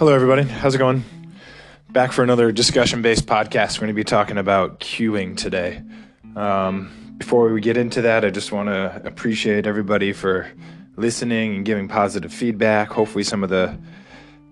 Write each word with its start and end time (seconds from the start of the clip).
Hello, 0.00 0.14
everybody. 0.14 0.44
How's 0.44 0.74
it 0.74 0.78
going? 0.78 1.04
Back 1.90 2.12
for 2.12 2.22
another 2.22 2.52
discussion 2.52 3.02
based 3.02 3.26
podcast. 3.26 3.76
We're 3.76 3.80
going 3.80 3.88
to 3.88 3.92
be 3.92 4.02
talking 4.02 4.38
about 4.38 4.80
queuing 4.80 5.36
today. 5.36 5.82
Um, 6.34 7.16
before 7.18 7.52
we 7.52 7.60
get 7.60 7.76
into 7.76 8.00
that, 8.00 8.24
I 8.24 8.30
just 8.30 8.50
want 8.50 8.70
to 8.70 9.02
appreciate 9.04 9.66
everybody 9.66 10.14
for 10.14 10.50
listening 10.96 11.54
and 11.54 11.66
giving 11.66 11.86
positive 11.86 12.32
feedback. 12.32 12.88
Hopefully, 12.88 13.24
some 13.24 13.44
of 13.44 13.50
the 13.50 13.78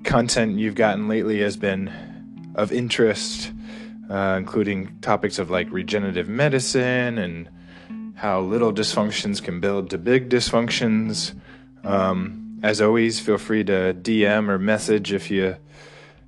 content 0.04 0.58
you've 0.58 0.74
gotten 0.74 1.08
lately 1.08 1.40
has 1.40 1.56
been 1.56 2.52
of 2.54 2.70
interest, 2.70 3.50
uh, 4.10 4.34
including 4.36 4.98
topics 5.00 5.38
of 5.38 5.48
like 5.48 5.72
regenerative 5.72 6.28
medicine 6.28 7.16
and 7.16 7.48
how 8.16 8.42
little 8.42 8.70
dysfunctions 8.70 9.42
can 9.42 9.60
build 9.60 9.88
to 9.88 9.96
big 9.96 10.28
dysfunctions. 10.28 11.34
Um, 11.84 12.47
as 12.62 12.80
always, 12.80 13.20
feel 13.20 13.38
free 13.38 13.64
to 13.64 13.94
DM 13.94 14.48
or 14.48 14.58
message 14.58 15.12
if 15.12 15.30
you 15.30 15.56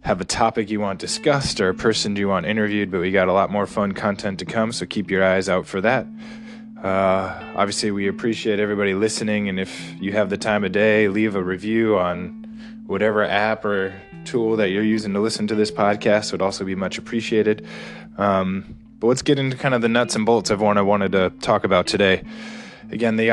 have 0.03 0.21
a 0.21 0.25
topic 0.25 0.71
you 0.71 0.81
want 0.81 0.99
discussed 0.99 1.61
or 1.61 1.69
a 1.69 1.75
person 1.75 2.17
you 2.17 2.29
want 2.29 2.47
interviewed, 2.47 2.91
but 2.91 3.01
we 3.01 3.11
got 3.11 3.29
a 3.29 3.33
lot 3.33 3.51
more 3.51 3.67
fun 3.67 3.93
content 3.93 4.39
to 4.39 4.45
come, 4.45 4.73
so 4.73 4.87
keep 4.87 5.11
your 5.11 5.25
eyes 5.25 5.49
out 5.49 5.67
for 5.67 5.81
that. 5.81 6.07
Uh, 6.83 7.53
obviously, 7.55 7.91
we 7.91 8.09
appreciate 8.09 8.59
everybody 8.59 8.95
listening, 8.95 9.49
and 9.49 9.61
if 9.61 9.95
you 10.01 10.13
have 10.13 10.31
the 10.31 10.39
time 10.39 10.65
of 10.65 10.73
day, 10.73 11.09
leave 11.09 11.35
a 11.35 11.43
review 11.43 11.99
on 11.99 12.41
whatever 12.87 13.23
app 13.23 13.65
or 13.65 13.95
tool 14.25 14.57
that 14.57 14.71
you're 14.71 14.83
using 14.83 15.13
to 15.13 15.21
listen 15.21 15.47
to 15.47 15.55
this 15.55 15.71
podcast 15.71 16.27
it 16.27 16.33
would 16.33 16.43
also 16.43 16.65
be 16.65 16.75
much 16.75 16.99
appreciated. 16.99 17.67
Um, 18.19 18.77
but 18.99 19.07
let's 19.07 19.23
get 19.23 19.39
into 19.39 19.57
kind 19.57 19.75
of 19.75 19.83
the 19.83 19.89
nuts 19.89 20.17
and 20.17 20.27
bolts 20.27 20.51
of 20.51 20.61
what 20.61 20.77
I 20.77 20.83
wanted 20.83 21.13
to 21.13 21.31
talk 21.41 21.65
about 21.65 21.87
today. 21.87 22.23
Again, 22.91 23.17
the 23.17 23.31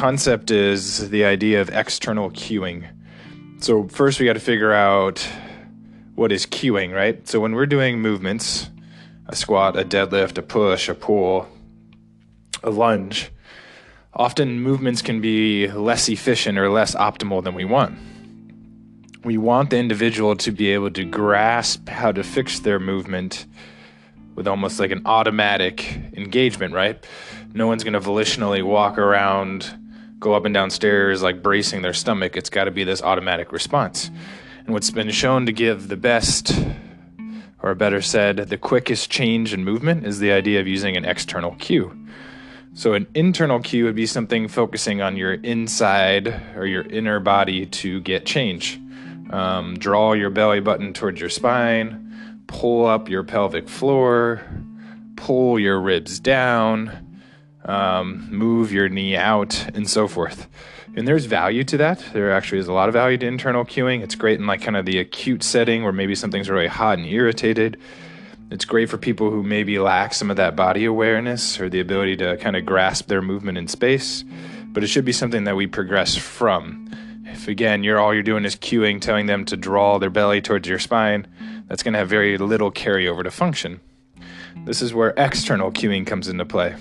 concept 0.00 0.50
is 0.50 1.10
the 1.10 1.26
idea 1.26 1.60
of 1.60 1.68
external 1.68 2.30
cueing. 2.30 2.88
So, 3.58 3.86
first 3.88 4.18
we 4.18 4.24
got 4.24 4.32
to 4.32 4.40
figure 4.40 4.72
out 4.72 5.18
what 6.14 6.32
is 6.32 6.46
cueing, 6.46 6.94
right? 6.94 7.28
So, 7.28 7.38
when 7.38 7.52
we're 7.52 7.66
doing 7.66 8.00
movements, 8.00 8.70
a 9.26 9.36
squat, 9.36 9.78
a 9.78 9.84
deadlift, 9.84 10.38
a 10.38 10.42
push, 10.42 10.88
a 10.88 10.94
pull, 10.94 11.46
a 12.62 12.70
lunge, 12.70 13.30
often 14.14 14.60
movements 14.62 15.02
can 15.02 15.20
be 15.20 15.68
less 15.68 16.08
efficient 16.08 16.56
or 16.56 16.70
less 16.70 16.94
optimal 16.94 17.44
than 17.44 17.54
we 17.54 17.66
want. 17.66 17.98
We 19.22 19.36
want 19.36 19.68
the 19.68 19.76
individual 19.76 20.34
to 20.36 20.50
be 20.50 20.70
able 20.70 20.92
to 20.92 21.04
grasp 21.04 21.90
how 21.90 22.10
to 22.10 22.24
fix 22.24 22.60
their 22.60 22.80
movement 22.80 23.44
with 24.34 24.48
almost 24.48 24.80
like 24.80 24.92
an 24.92 25.02
automatic 25.04 25.94
engagement, 26.16 26.72
right? 26.72 27.04
No 27.52 27.66
one's 27.66 27.84
going 27.84 27.92
to 27.92 28.00
volitionally 28.00 28.62
walk 28.62 28.96
around 28.96 29.76
go 30.20 30.34
up 30.34 30.44
and 30.44 30.54
down 30.54 30.70
stairs 30.70 31.22
like 31.22 31.42
bracing 31.42 31.82
their 31.82 31.94
stomach. 31.94 32.36
It's 32.36 32.50
got 32.50 32.64
to 32.64 32.70
be 32.70 32.84
this 32.84 33.02
automatic 33.02 33.52
response. 33.52 34.10
And 34.64 34.74
what's 34.74 34.90
been 34.90 35.10
shown 35.10 35.46
to 35.46 35.52
give 35.52 35.88
the 35.88 35.96
best, 35.96 36.52
or 37.62 37.74
better 37.74 38.02
said, 38.02 38.36
the 38.36 38.58
quickest 38.58 39.10
change 39.10 39.54
in 39.54 39.64
movement 39.64 40.06
is 40.06 40.18
the 40.18 40.30
idea 40.30 40.60
of 40.60 40.68
using 40.68 40.96
an 40.96 41.06
external 41.06 41.52
cue. 41.52 41.96
So, 42.72 42.92
an 42.92 43.08
internal 43.14 43.58
cue 43.58 43.86
would 43.86 43.96
be 43.96 44.06
something 44.06 44.46
focusing 44.46 45.02
on 45.02 45.16
your 45.16 45.32
inside 45.32 46.28
or 46.54 46.66
your 46.66 46.82
inner 46.82 47.18
body 47.18 47.66
to 47.66 48.00
get 48.02 48.24
change. 48.24 48.80
Um, 49.30 49.76
draw 49.76 50.12
your 50.12 50.30
belly 50.30 50.60
button 50.60 50.92
towards 50.92 51.18
your 51.18 51.30
spine, 51.30 52.44
pull 52.46 52.86
up 52.86 53.08
your 53.08 53.24
pelvic 53.24 53.68
floor, 53.68 54.42
pull 55.16 55.58
your 55.58 55.80
ribs 55.80 56.20
down, 56.20 57.09
um, 57.64 58.28
move 58.30 58.72
your 58.72 58.88
knee 58.88 59.16
out, 59.16 59.68
and 59.74 59.88
so 59.88 60.08
forth. 60.08 60.48
And 60.96 61.06
there's 61.06 61.26
value 61.26 61.62
to 61.64 61.76
that. 61.76 62.04
There 62.12 62.32
actually 62.32 62.58
is 62.58 62.68
a 62.68 62.72
lot 62.72 62.88
of 62.88 62.94
value 62.94 63.16
to 63.18 63.26
internal 63.26 63.64
cueing. 63.64 64.02
It's 64.02 64.16
great 64.16 64.40
in 64.40 64.46
like 64.46 64.62
kind 64.62 64.76
of 64.76 64.86
the 64.86 64.98
acute 64.98 65.42
setting 65.42 65.84
where 65.84 65.92
maybe 65.92 66.14
something's 66.14 66.50
really 66.50 66.66
hot 66.66 66.98
and 66.98 67.06
irritated. 67.06 67.78
It's 68.50 68.64
great 68.64 68.90
for 68.90 68.98
people 68.98 69.30
who 69.30 69.44
maybe 69.44 69.78
lack 69.78 70.12
some 70.12 70.30
of 70.30 70.36
that 70.36 70.56
body 70.56 70.84
awareness 70.84 71.60
or 71.60 71.68
the 71.68 71.78
ability 71.78 72.16
to 72.16 72.36
kind 72.38 72.56
of 72.56 72.66
grasp 72.66 73.06
their 73.06 73.22
movement 73.22 73.56
in 73.58 73.68
space. 73.68 74.24
But 74.66 74.82
it 74.82 74.88
should 74.88 75.04
be 75.04 75.12
something 75.12 75.44
that 75.44 75.54
we 75.54 75.68
progress 75.68 76.16
from. 76.16 76.90
If 77.26 77.46
again, 77.46 77.84
you're 77.84 78.00
all 78.00 78.12
you're 78.12 78.24
doing 78.24 78.44
is 78.44 78.56
cueing, 78.56 79.00
telling 79.00 79.26
them 79.26 79.44
to 79.44 79.56
draw 79.56 79.98
their 79.98 80.10
belly 80.10 80.40
towards 80.40 80.68
your 80.68 80.80
spine, 80.80 81.28
that's 81.68 81.84
going 81.84 81.92
to 81.92 82.00
have 82.00 82.08
very 82.08 82.36
little 82.36 82.72
carryover 82.72 83.22
to 83.22 83.30
function. 83.30 83.80
This 84.64 84.82
is 84.82 84.92
where 84.92 85.14
external 85.16 85.70
cueing 85.70 86.04
comes 86.04 86.26
into 86.26 86.44
play. 86.44 86.74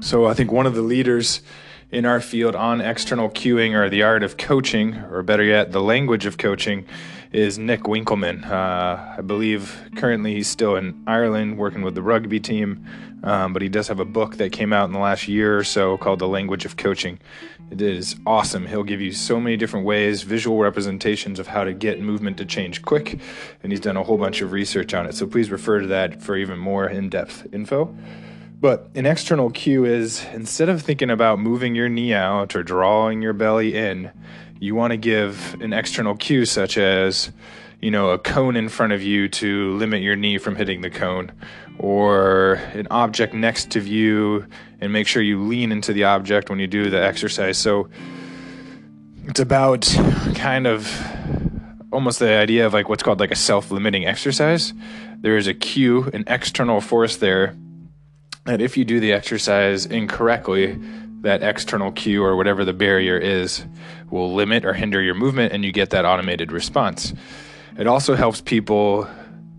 So 0.00 0.26
I 0.26 0.32
think 0.32 0.50
one 0.50 0.66
of 0.66 0.74
the 0.74 0.80
leaders 0.80 1.42
in 1.90 2.06
our 2.06 2.20
field 2.20 2.54
on 2.54 2.80
external 2.80 3.28
cueing 3.28 3.74
or 3.74 3.90
the 3.90 4.02
art 4.02 4.22
of 4.22 4.38
coaching, 4.38 4.94
or 4.94 5.22
better 5.22 5.42
yet, 5.42 5.72
the 5.72 5.82
language 5.82 6.24
of 6.24 6.38
coaching, 6.38 6.86
is 7.32 7.58
Nick 7.58 7.82
Winkelman. 7.82 8.48
Uh, 8.48 9.16
I 9.18 9.20
believe 9.20 9.78
currently 9.96 10.34
he's 10.34 10.48
still 10.48 10.76
in 10.76 11.02
Ireland 11.06 11.58
working 11.58 11.82
with 11.82 11.94
the 11.94 12.02
rugby 12.02 12.40
team, 12.40 12.86
um, 13.22 13.52
but 13.52 13.60
he 13.60 13.68
does 13.68 13.88
have 13.88 14.00
a 14.00 14.06
book 14.06 14.38
that 14.38 14.52
came 14.52 14.72
out 14.72 14.86
in 14.86 14.92
the 14.92 14.98
last 14.98 15.28
year 15.28 15.58
or 15.58 15.64
so 15.64 15.98
called 15.98 16.20
The 16.20 16.28
Language 16.28 16.64
of 16.64 16.78
Coaching. 16.78 17.18
It 17.70 17.82
is 17.82 18.16
awesome. 18.26 18.66
He'll 18.66 18.82
give 18.82 19.02
you 19.02 19.12
so 19.12 19.38
many 19.38 19.58
different 19.58 19.84
ways, 19.84 20.22
visual 20.22 20.58
representations 20.58 21.38
of 21.38 21.48
how 21.48 21.64
to 21.64 21.74
get 21.74 22.00
movement 22.00 22.38
to 22.38 22.46
change 22.46 22.80
quick, 22.82 23.20
and 23.62 23.70
he's 23.70 23.80
done 23.80 23.98
a 23.98 24.02
whole 24.02 24.16
bunch 24.16 24.40
of 24.40 24.52
research 24.52 24.94
on 24.94 25.06
it. 25.06 25.14
So 25.14 25.26
please 25.26 25.50
refer 25.50 25.80
to 25.80 25.86
that 25.88 26.22
for 26.22 26.36
even 26.36 26.58
more 26.58 26.88
in 26.88 27.10
depth 27.10 27.46
info. 27.52 27.94
But 28.60 28.90
an 28.94 29.06
external 29.06 29.48
cue 29.50 29.86
is 29.86 30.22
instead 30.34 30.68
of 30.68 30.82
thinking 30.82 31.08
about 31.08 31.38
moving 31.38 31.74
your 31.74 31.88
knee 31.88 32.12
out 32.12 32.54
or 32.54 32.62
drawing 32.62 33.22
your 33.22 33.32
belly 33.32 33.74
in, 33.74 34.10
you 34.58 34.74
want 34.74 34.90
to 34.90 34.98
give 34.98 35.56
an 35.62 35.72
external 35.72 36.14
cue 36.14 36.44
such 36.44 36.76
as, 36.76 37.32
you 37.80 37.90
know, 37.90 38.10
a 38.10 38.18
cone 38.18 38.56
in 38.56 38.68
front 38.68 38.92
of 38.92 39.02
you 39.02 39.30
to 39.30 39.74
limit 39.78 40.02
your 40.02 40.14
knee 40.14 40.36
from 40.36 40.56
hitting 40.56 40.82
the 40.82 40.90
cone, 40.90 41.32
or 41.78 42.56
an 42.74 42.86
object 42.90 43.32
next 43.32 43.70
to 43.70 43.80
you 43.80 44.44
and 44.78 44.92
make 44.92 45.06
sure 45.06 45.22
you 45.22 45.42
lean 45.42 45.72
into 45.72 45.94
the 45.94 46.04
object 46.04 46.50
when 46.50 46.58
you 46.58 46.66
do 46.66 46.90
the 46.90 47.02
exercise. 47.02 47.56
So 47.56 47.88
it's 49.24 49.40
about 49.40 49.90
kind 50.34 50.66
of 50.66 50.86
almost 51.90 52.18
the 52.18 52.30
idea 52.30 52.66
of 52.66 52.74
like 52.74 52.90
what's 52.90 53.02
called 53.02 53.20
like 53.20 53.30
a 53.30 53.36
self-limiting 53.36 54.04
exercise. 54.04 54.74
There 55.16 55.38
is 55.38 55.46
a 55.46 55.54
cue, 55.54 56.10
an 56.12 56.24
external 56.26 56.82
force 56.82 57.16
there 57.16 57.56
that 58.46 58.60
if 58.60 58.76
you 58.76 58.84
do 58.84 59.00
the 59.00 59.12
exercise 59.12 59.86
incorrectly, 59.86 60.78
that 61.22 61.42
external 61.42 61.92
cue 61.92 62.24
or 62.24 62.36
whatever 62.36 62.64
the 62.64 62.72
barrier 62.72 63.18
is 63.18 63.64
will 64.10 64.34
limit 64.34 64.64
or 64.64 64.72
hinder 64.72 65.02
your 65.02 65.14
movement 65.14 65.52
and 65.52 65.64
you 65.64 65.72
get 65.72 65.90
that 65.90 66.04
automated 66.04 66.50
response. 66.50 67.12
It 67.78 67.86
also 67.86 68.14
helps 68.14 68.40
people 68.40 69.06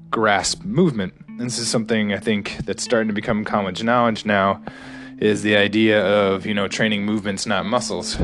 grasp 0.09 0.63
movement. 0.63 1.13
This 1.37 1.57
is 1.57 1.67
something 1.67 2.13
I 2.13 2.19
think 2.19 2.57
that's 2.65 2.83
starting 2.83 3.07
to 3.07 3.13
become 3.13 3.45
college 3.45 3.83
knowledge 3.83 4.25
now 4.25 4.61
is 5.19 5.43
the 5.43 5.55
idea 5.55 6.03
of, 6.03 6.45
you 6.45 6.53
know, 6.53 6.67
training 6.67 7.05
movements 7.05 7.45
not 7.45 7.65
muscles. 7.65 8.17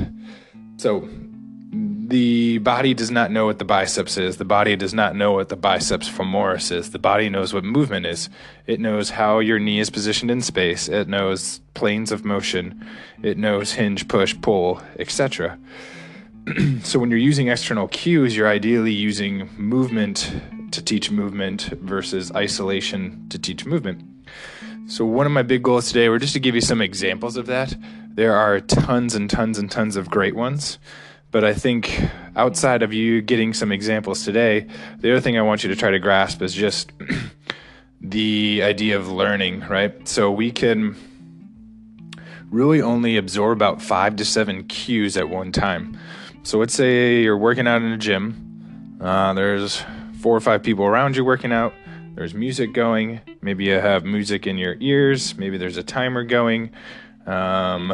So 0.77 1.07
the 2.07 2.59
body 2.59 2.93
does 2.93 3.11
not 3.11 3.31
know 3.31 3.45
what 3.45 3.59
the 3.59 3.65
biceps 3.65 4.17
is. 4.17 4.37
The 4.37 4.45
body 4.45 4.77
does 4.77 4.93
not 4.93 5.15
know 5.15 5.33
what 5.33 5.49
the 5.49 5.57
biceps 5.57 6.09
femoris 6.09 6.71
is. 6.71 6.91
The 6.91 6.99
body 6.99 7.27
knows 7.27 7.53
what 7.53 7.65
movement 7.65 8.05
is. 8.05 8.29
It 8.65 8.79
knows 8.79 9.09
how 9.09 9.39
your 9.39 9.59
knee 9.59 9.79
is 9.79 9.89
positioned 9.89 10.31
in 10.31 10.41
space. 10.41 10.87
It 10.87 11.09
knows 11.09 11.59
planes 11.73 12.13
of 12.13 12.23
motion. 12.23 12.85
It 13.21 13.37
knows 13.37 13.73
hinge, 13.73 14.07
push, 14.07 14.33
pull, 14.41 14.81
etc. 14.97 15.59
so 16.81 16.97
when 16.97 17.09
you're 17.09 17.19
using 17.19 17.49
external 17.49 17.89
cues, 17.89 18.37
you're 18.37 18.47
ideally 18.47 18.93
using 18.93 19.49
movement 19.57 20.31
to 20.71 20.81
teach 20.81 21.11
movement 21.11 21.63
versus 21.81 22.31
isolation 22.31 23.27
to 23.29 23.37
teach 23.37 23.65
movement. 23.65 24.01
So 24.85 25.03
one 25.03 25.25
of 25.25 25.33
my 25.33 25.43
big 25.43 25.61
goals 25.61 25.87
today 25.87 26.07
were 26.07 26.19
just 26.19 26.33
to 26.33 26.39
give 26.39 26.55
you 26.55 26.61
some 26.61 26.81
examples 26.81 27.35
of 27.35 27.47
that. 27.47 27.75
There 28.13 28.33
are 28.33 28.61
tons 28.61 29.13
and 29.13 29.29
tons 29.29 29.59
and 29.59 29.69
tons 29.69 29.97
of 29.97 30.09
great 30.09 30.35
ones. 30.35 30.79
But 31.31 31.43
I 31.43 31.53
think 31.53 32.01
outside 32.35 32.83
of 32.83 32.93
you 32.93 33.21
getting 33.21 33.53
some 33.53 33.71
examples 33.71 34.23
today, 34.23 34.67
the 34.99 35.11
other 35.11 35.19
thing 35.19 35.37
I 35.37 35.41
want 35.41 35.63
you 35.63 35.69
to 35.69 35.75
try 35.75 35.91
to 35.91 35.99
grasp 35.99 36.41
is 36.41 36.53
just 36.53 36.91
the 38.01 38.61
idea 38.63 38.97
of 38.97 39.09
learning, 39.09 39.61
right? 39.61 40.07
So 40.07 40.31
we 40.31 40.51
can 40.51 40.95
really 42.49 42.81
only 42.81 43.17
absorb 43.17 43.57
about 43.57 43.81
five 43.81 44.15
to 44.15 44.25
seven 44.25 44.63
cues 44.65 45.17
at 45.17 45.29
one 45.29 45.51
time. 45.51 45.99
So 46.43 46.59
let's 46.59 46.73
say 46.73 47.21
you're 47.21 47.37
working 47.37 47.67
out 47.67 47.81
in 47.81 47.91
a 47.91 47.97
gym, 47.97 48.97
uh, 49.01 49.33
there's 49.33 49.83
four 50.21 50.35
or 50.35 50.39
five 50.39 50.63
people 50.63 50.85
around 50.85 51.17
you 51.17 51.25
working 51.25 51.51
out, 51.51 51.73
there's 52.15 52.33
music 52.33 52.73
going, 52.73 53.19
maybe 53.41 53.65
you 53.65 53.73
have 53.73 54.05
music 54.05 54.47
in 54.47 54.57
your 54.57 54.77
ears, 54.79 55.37
maybe 55.37 55.57
there's 55.57 55.75
a 55.75 55.83
timer 55.83 56.23
going, 56.23 56.71
um, 57.25 57.93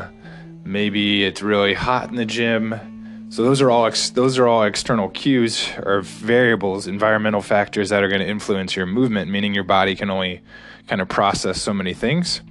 maybe 0.63 1.23
it's 1.25 1.41
really 1.41 1.73
hot 1.73 2.09
in 2.09 2.15
the 2.15 2.25
gym 2.25 2.92
so 3.33 3.41
those 3.41 3.63
are 3.63 3.71
all 3.71 3.87
ex- 3.87 4.11
those 4.11 4.37
are 4.37 4.47
all 4.47 4.61
external 4.61 5.09
cues 5.09 5.67
or 5.83 6.01
variables, 6.01 6.85
environmental 6.85 7.41
factors 7.41 7.89
that 7.89 8.03
are 8.03 8.07
going 8.07 8.21
to 8.21 8.27
influence 8.27 8.75
your 8.75 8.85
movement, 8.85 9.31
meaning 9.31 9.55
your 9.55 9.63
body 9.63 9.95
can 9.95 10.11
only 10.11 10.41
kind 10.87 11.01
of 11.01 11.09
process 11.09 11.59
so 11.59 11.73
many 11.73 11.95
things. 11.95 12.41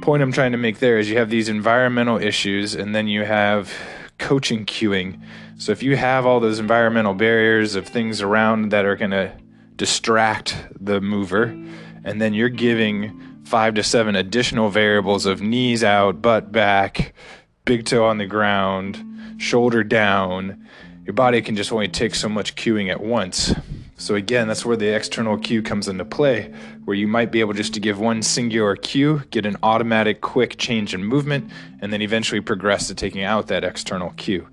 Point 0.00 0.22
I'm 0.22 0.30
trying 0.30 0.52
to 0.52 0.58
make 0.58 0.78
there 0.78 1.00
is 1.00 1.10
you 1.10 1.18
have 1.18 1.30
these 1.30 1.48
environmental 1.48 2.16
issues 2.16 2.76
and 2.76 2.94
then 2.94 3.08
you 3.08 3.24
have 3.24 3.72
coaching 4.18 4.64
cueing. 4.66 5.20
So 5.56 5.72
if 5.72 5.82
you 5.82 5.96
have 5.96 6.24
all 6.24 6.38
those 6.38 6.60
environmental 6.60 7.14
barriers 7.14 7.74
of 7.74 7.88
things 7.88 8.22
around 8.22 8.68
that 8.68 8.84
are 8.84 8.94
going 8.94 9.10
to 9.10 9.32
distract 9.74 10.64
the 10.80 11.00
mover, 11.00 11.46
and 12.04 12.22
then 12.22 12.34
you're 12.34 12.50
giving 12.50 13.42
five 13.42 13.74
to 13.74 13.82
seven 13.82 14.14
additional 14.14 14.70
variables 14.70 15.26
of 15.26 15.42
knees 15.42 15.82
out, 15.82 16.22
butt 16.22 16.52
back, 16.52 17.14
big 17.64 17.84
toe 17.84 18.04
on 18.04 18.18
the 18.18 18.26
ground, 18.26 19.04
shoulder 19.38 19.82
down, 19.82 20.66
your 21.06 21.14
body 21.14 21.40
can 21.40 21.56
just 21.56 21.72
only 21.72 21.88
take 21.88 22.14
so 22.14 22.28
much 22.28 22.54
cueing 22.54 22.90
at 22.90 23.00
once. 23.00 23.54
So 23.96 24.14
again, 24.14 24.46
that's 24.46 24.64
where 24.64 24.76
the 24.76 24.94
external 24.94 25.38
cue 25.38 25.62
comes 25.62 25.88
into 25.88 26.04
play, 26.04 26.52
where 26.84 26.96
you 26.96 27.08
might 27.08 27.32
be 27.32 27.40
able 27.40 27.54
just 27.54 27.74
to 27.74 27.80
give 27.80 27.98
one 27.98 28.22
singular 28.22 28.76
cue, 28.76 29.22
get 29.30 29.46
an 29.46 29.56
automatic 29.62 30.20
quick 30.20 30.58
change 30.58 30.94
in 30.94 31.02
movement, 31.02 31.50
and 31.80 31.92
then 31.92 32.02
eventually 32.02 32.40
progress 32.40 32.86
to 32.88 32.94
taking 32.94 33.24
out 33.24 33.48
that 33.48 33.64
external 33.64 34.10
cue. 34.10 34.46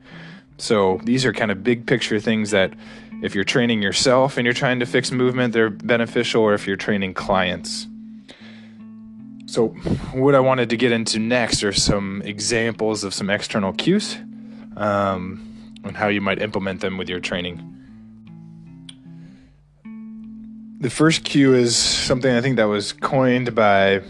So 0.58 1.00
these 1.04 1.26
are 1.26 1.34
kind 1.34 1.52
of 1.52 1.64
big 1.64 1.86
picture 1.86 2.20
things 2.20 2.52
that 2.52 2.74
if 3.22 3.36
you're 3.36 3.44
training 3.44 3.82
yourself 3.82 4.38
and 4.38 4.46
you're 4.46 4.54
trying 4.54 4.80
to 4.80 4.86
fix 4.86 5.12
movement, 5.12 5.54
they're 5.54 5.70
beneficial, 5.70 6.42
or 6.42 6.54
if 6.54 6.66
you're 6.66 6.76
training 6.76 7.14
clients. 7.14 7.88
So, 9.48 9.70
what 10.14 10.36
I 10.36 10.40
wanted 10.40 10.70
to 10.72 10.78
get 10.78 10.92
into 10.92 11.20
next 11.20 11.64
are 11.64 11.72
some 11.72 12.22
examples 12.24 13.04
of 13.04 13.14
some 13.14 13.30
external 13.30 13.74
cues. 13.74 14.18
Um, 14.78 15.52
and 15.84 15.96
how 15.96 16.08
you 16.08 16.22
might 16.22 16.42
implement 16.42 16.82
them 16.82 16.98
with 16.98 17.10
your 17.10 17.20
training. 17.20 17.72
The 20.80 20.90
first 20.90 21.24
cue 21.24 21.54
is 21.54 21.78
something 21.78 22.34
I 22.34 22.42
think 22.42 22.58
that 22.58 22.66
was 22.66 22.92
coined 22.92 23.56
by 23.56 24.02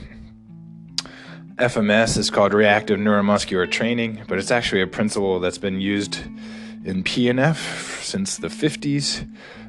FMS. 1.57 2.17
It's 2.17 2.29
called 2.29 2.53
reactive 2.53 2.99
neuromuscular 2.99 3.69
training, 3.69 4.23
but 4.27 4.39
it's 4.39 4.51
actually 4.51 4.81
a 4.81 4.87
principle 4.87 5.39
that's 5.39 5.57
been 5.57 5.79
used 5.79 6.17
in 6.83 7.03
PNF 7.03 8.01
since 8.01 8.37
the 8.37 8.47
50s 8.47 9.27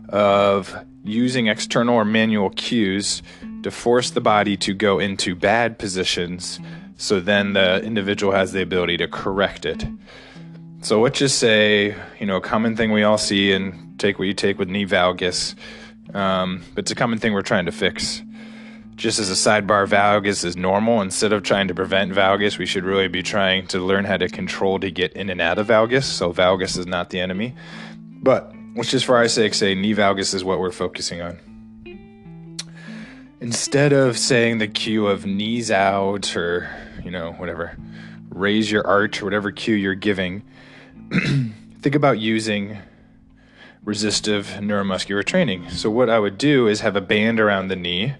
of 0.09 0.85
using 1.05 1.49
external 1.49 1.95
or 1.95 2.05
manual 2.05 2.51
cues 2.51 3.23
to 3.63 3.71
force 3.71 4.11
the 4.11 4.21
body 4.21 4.57
to 4.57 4.75
go 4.75 4.99
into 4.99 5.35
bad 5.35 5.79
positions 5.79 6.61
so 6.97 7.21
then 7.21 7.53
the 7.53 7.83
individual 7.83 8.33
has 8.33 8.53
the 8.53 8.63
ability 8.63 8.97
to 8.97 9.09
correct 9.09 9.67
it. 9.67 9.87
So 10.83 11.01
let's 11.01 11.19
just 11.19 11.39
say, 11.39 11.97
you 12.21 12.27
know, 12.27 12.37
a 12.37 12.41
common 12.41 12.77
thing 12.77 12.93
we 12.93 13.03
all 13.03 13.19
see, 13.19 13.53
and 13.53 13.99
take 13.99 14.19
what 14.19 14.29
you 14.29 14.35
take 14.35 14.59
with 14.59 14.69
knee 14.69 14.87
valgus. 14.87 15.55
Um, 16.15 16.63
it's 16.77 16.91
a 16.91 16.95
common 16.95 17.19
thing 17.19 17.33
we're 17.33 17.43
trying 17.43 17.67
to 17.67 17.73
fix. 17.73 18.23
Just 18.95 19.19
as 19.19 19.31
a 19.31 19.35
sidebar, 19.35 19.87
valgus 19.87 20.45
is 20.45 20.57
normal. 20.57 21.03
Instead 21.03 21.33
of 21.33 21.43
trying 21.43 21.69
to 21.69 21.75
prevent 21.75 22.13
valgus, 22.13 22.57
we 22.57 22.67
should 22.67 22.85
really 22.85 23.09
be 23.09 23.23
trying 23.23 23.67
to 23.69 23.79
learn 23.79 24.05
how 24.05 24.17
to 24.17 24.29
control 24.29 24.79
to 24.79 24.91
get 24.91 25.13
in 25.13 25.29
and 25.29 25.41
out 25.41 25.59
of 25.59 25.67
valgus. 25.67 26.05
So 26.05 26.33
valgus 26.33 26.79
is 26.79 26.87
not 26.87 27.11
the 27.11 27.21
enemy. 27.21 27.55
But 28.23 28.55
let's 28.75 28.91
just 28.91 29.05
for 29.05 29.17
our 29.17 29.29
sake 29.29 29.55
say 29.55 29.75
knee 29.75 29.95
valgus 29.95 30.35
is 30.35 30.45
what 30.45 30.61
we're 30.61 30.73
focusing 30.73 31.21
on. 31.21 31.39
Instead 33.41 33.93
of 33.93 34.17
saying 34.17 34.59
the 34.59 34.69
cue 34.69 35.07
of 35.07 35.27
knees 35.27 35.71
out 35.71 36.35
or, 36.37 36.71
you 37.05 37.11
know, 37.11 37.33
whatever, 37.33 37.77
raise 38.31 38.71
your 38.71 38.87
arch 38.87 39.21
or 39.21 39.27
whatever 39.27 39.53
cue 39.53 39.75
you're 39.75 39.95
giving, 39.95 40.43
think 41.81 41.95
about 41.95 42.19
using 42.19 42.79
resistive 43.85 44.47
neuromuscular 44.59 45.25
training. 45.25 45.71
So, 45.71 45.89
what 45.89 46.11
I 46.11 46.19
would 46.19 46.37
do 46.37 46.67
is 46.67 46.81
have 46.81 46.97
a 46.97 47.01
band 47.01 47.39
around 47.39 47.69
the 47.69 47.77
knee, 47.77 48.15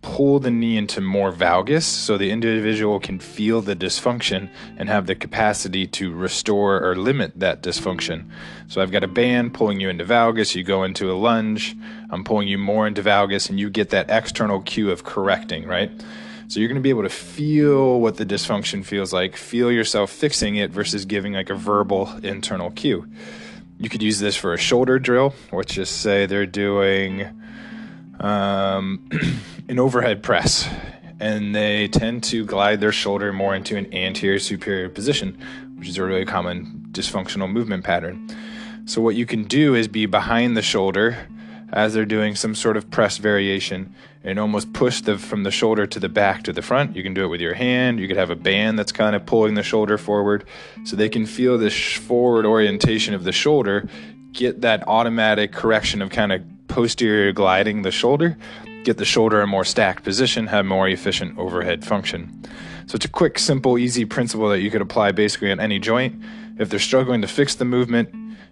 pull 0.00 0.38
the 0.38 0.50
knee 0.50 0.78
into 0.78 1.02
more 1.02 1.30
valgus 1.30 1.82
so 1.82 2.16
the 2.16 2.30
individual 2.30 2.98
can 2.98 3.18
feel 3.18 3.60
the 3.60 3.76
dysfunction 3.76 4.48
and 4.78 4.88
have 4.88 5.06
the 5.06 5.14
capacity 5.14 5.86
to 5.88 6.14
restore 6.14 6.82
or 6.82 6.96
limit 6.96 7.38
that 7.38 7.62
dysfunction. 7.62 8.30
So, 8.68 8.80
I've 8.80 8.92
got 8.92 9.04
a 9.04 9.08
band 9.08 9.52
pulling 9.52 9.80
you 9.80 9.90
into 9.90 10.06
valgus, 10.06 10.54
you 10.54 10.64
go 10.64 10.84
into 10.84 11.12
a 11.12 11.14
lunge, 11.14 11.76
I'm 12.08 12.24
pulling 12.24 12.48
you 12.48 12.56
more 12.56 12.86
into 12.86 13.02
valgus, 13.02 13.50
and 13.50 13.60
you 13.60 13.68
get 13.68 13.90
that 13.90 14.08
external 14.08 14.62
cue 14.62 14.90
of 14.90 15.04
correcting, 15.04 15.66
right? 15.66 15.90
So 16.48 16.60
you're 16.60 16.68
going 16.68 16.76
to 16.76 16.82
be 16.82 16.88
able 16.88 17.02
to 17.02 17.10
feel 17.10 18.00
what 18.00 18.16
the 18.16 18.24
dysfunction 18.24 18.82
feels 18.82 19.12
like, 19.12 19.36
feel 19.36 19.70
yourself 19.70 20.10
fixing 20.10 20.56
it 20.56 20.70
versus 20.70 21.04
giving 21.04 21.34
like 21.34 21.50
a 21.50 21.54
verbal 21.54 22.10
internal 22.22 22.70
cue. 22.70 23.06
You 23.78 23.90
could 23.90 24.02
use 24.02 24.18
this 24.18 24.34
for 24.34 24.54
a 24.54 24.56
shoulder 24.56 24.98
drill, 24.98 25.34
which 25.50 25.74
just 25.74 26.00
say 26.00 26.24
they're 26.24 26.46
doing 26.46 27.28
um, 28.18 29.06
an 29.68 29.78
overhead 29.78 30.22
press 30.22 30.66
and 31.20 31.54
they 31.54 31.86
tend 31.88 32.24
to 32.24 32.46
glide 32.46 32.80
their 32.80 32.92
shoulder 32.92 33.30
more 33.30 33.54
into 33.54 33.76
an 33.76 33.92
anterior 33.92 34.38
superior 34.38 34.88
position, 34.88 35.38
which 35.76 35.88
is 35.88 35.98
a 35.98 36.04
really 36.04 36.24
common 36.24 36.86
dysfunctional 36.92 37.50
movement 37.50 37.84
pattern. 37.84 38.26
So, 38.86 39.02
what 39.02 39.16
you 39.16 39.26
can 39.26 39.44
do 39.44 39.74
is 39.74 39.86
be 39.86 40.06
behind 40.06 40.56
the 40.56 40.62
shoulder 40.62 41.26
as 41.72 41.92
they're 41.92 42.06
doing 42.06 42.34
some 42.34 42.54
sort 42.54 42.78
of 42.78 42.90
press 42.90 43.18
variation 43.18 43.94
and 44.24 44.38
almost 44.38 44.72
push 44.72 45.00
the 45.00 45.18
from 45.18 45.42
the 45.42 45.50
shoulder 45.50 45.86
to 45.86 46.00
the 46.00 46.08
back 46.08 46.42
to 46.44 46.52
the 46.52 46.62
front. 46.62 46.96
You 46.96 47.02
can 47.02 47.14
do 47.14 47.24
it 47.24 47.28
with 47.28 47.40
your 47.40 47.54
hand. 47.54 48.00
You 48.00 48.08
could 48.08 48.16
have 48.16 48.30
a 48.30 48.36
band 48.36 48.78
that's 48.78 48.92
kind 48.92 49.14
of 49.14 49.24
pulling 49.26 49.54
the 49.54 49.62
shoulder 49.62 49.98
forward 49.98 50.44
so 50.84 50.96
they 50.96 51.08
can 51.08 51.26
feel 51.26 51.58
this 51.58 51.94
forward 51.94 52.44
orientation 52.44 53.14
of 53.14 53.24
the 53.24 53.32
shoulder, 53.32 53.88
get 54.32 54.60
that 54.62 54.86
automatic 54.86 55.52
correction 55.52 56.02
of 56.02 56.10
kind 56.10 56.32
of 56.32 56.42
posterior 56.68 57.32
gliding 57.32 57.82
the 57.82 57.90
shoulder, 57.90 58.36
get 58.84 58.98
the 58.98 59.04
shoulder 59.04 59.38
in 59.38 59.44
a 59.44 59.46
more 59.46 59.64
stacked 59.64 60.04
position, 60.04 60.46
have 60.46 60.64
more 60.64 60.88
efficient 60.88 61.38
overhead 61.38 61.84
function. 61.84 62.44
So 62.86 62.96
it's 62.96 63.04
a 63.04 63.10
quick, 63.10 63.38
simple, 63.38 63.78
easy 63.78 64.04
principle 64.04 64.48
that 64.48 64.60
you 64.60 64.70
could 64.70 64.80
apply 64.80 65.12
basically 65.12 65.52
on 65.52 65.60
any 65.60 65.78
joint. 65.78 66.22
If 66.58 66.70
they're 66.70 66.78
struggling 66.78 67.20
to 67.20 67.28
fix 67.28 67.54
the 67.54 67.64
movement, 67.64 68.08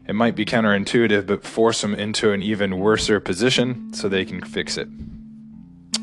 it 0.06 0.14
might 0.14 0.36
be 0.36 0.44
counterintuitive, 0.44 1.26
but 1.26 1.44
force 1.44 1.80
them 1.80 1.94
into 1.94 2.32
an 2.32 2.42
even 2.42 2.78
worser 2.78 3.18
position 3.18 3.92
so 3.92 4.08
they 4.08 4.24
can 4.24 4.42
fix 4.42 4.76
it. 4.76 4.88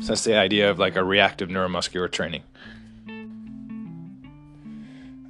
So 0.04 0.08
that's 0.08 0.24
the 0.24 0.36
idea 0.36 0.70
of 0.70 0.78
like 0.78 0.96
a 0.96 1.02
reactive 1.02 1.48
neuromuscular 1.48 2.12
training. 2.12 2.42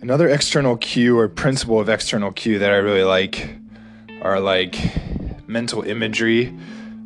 Another 0.01 0.29
external 0.29 0.77
cue 0.77 1.17
or 1.17 1.29
principle 1.29 1.79
of 1.79 1.89
external 1.89 2.33
cue 2.33 2.59
that 2.59 2.73
I 2.73 2.79
really 2.79 3.05
like 3.05 3.57
are 4.21 4.41
like 4.41 4.77
mental 5.49 5.83
imagery 5.83 6.53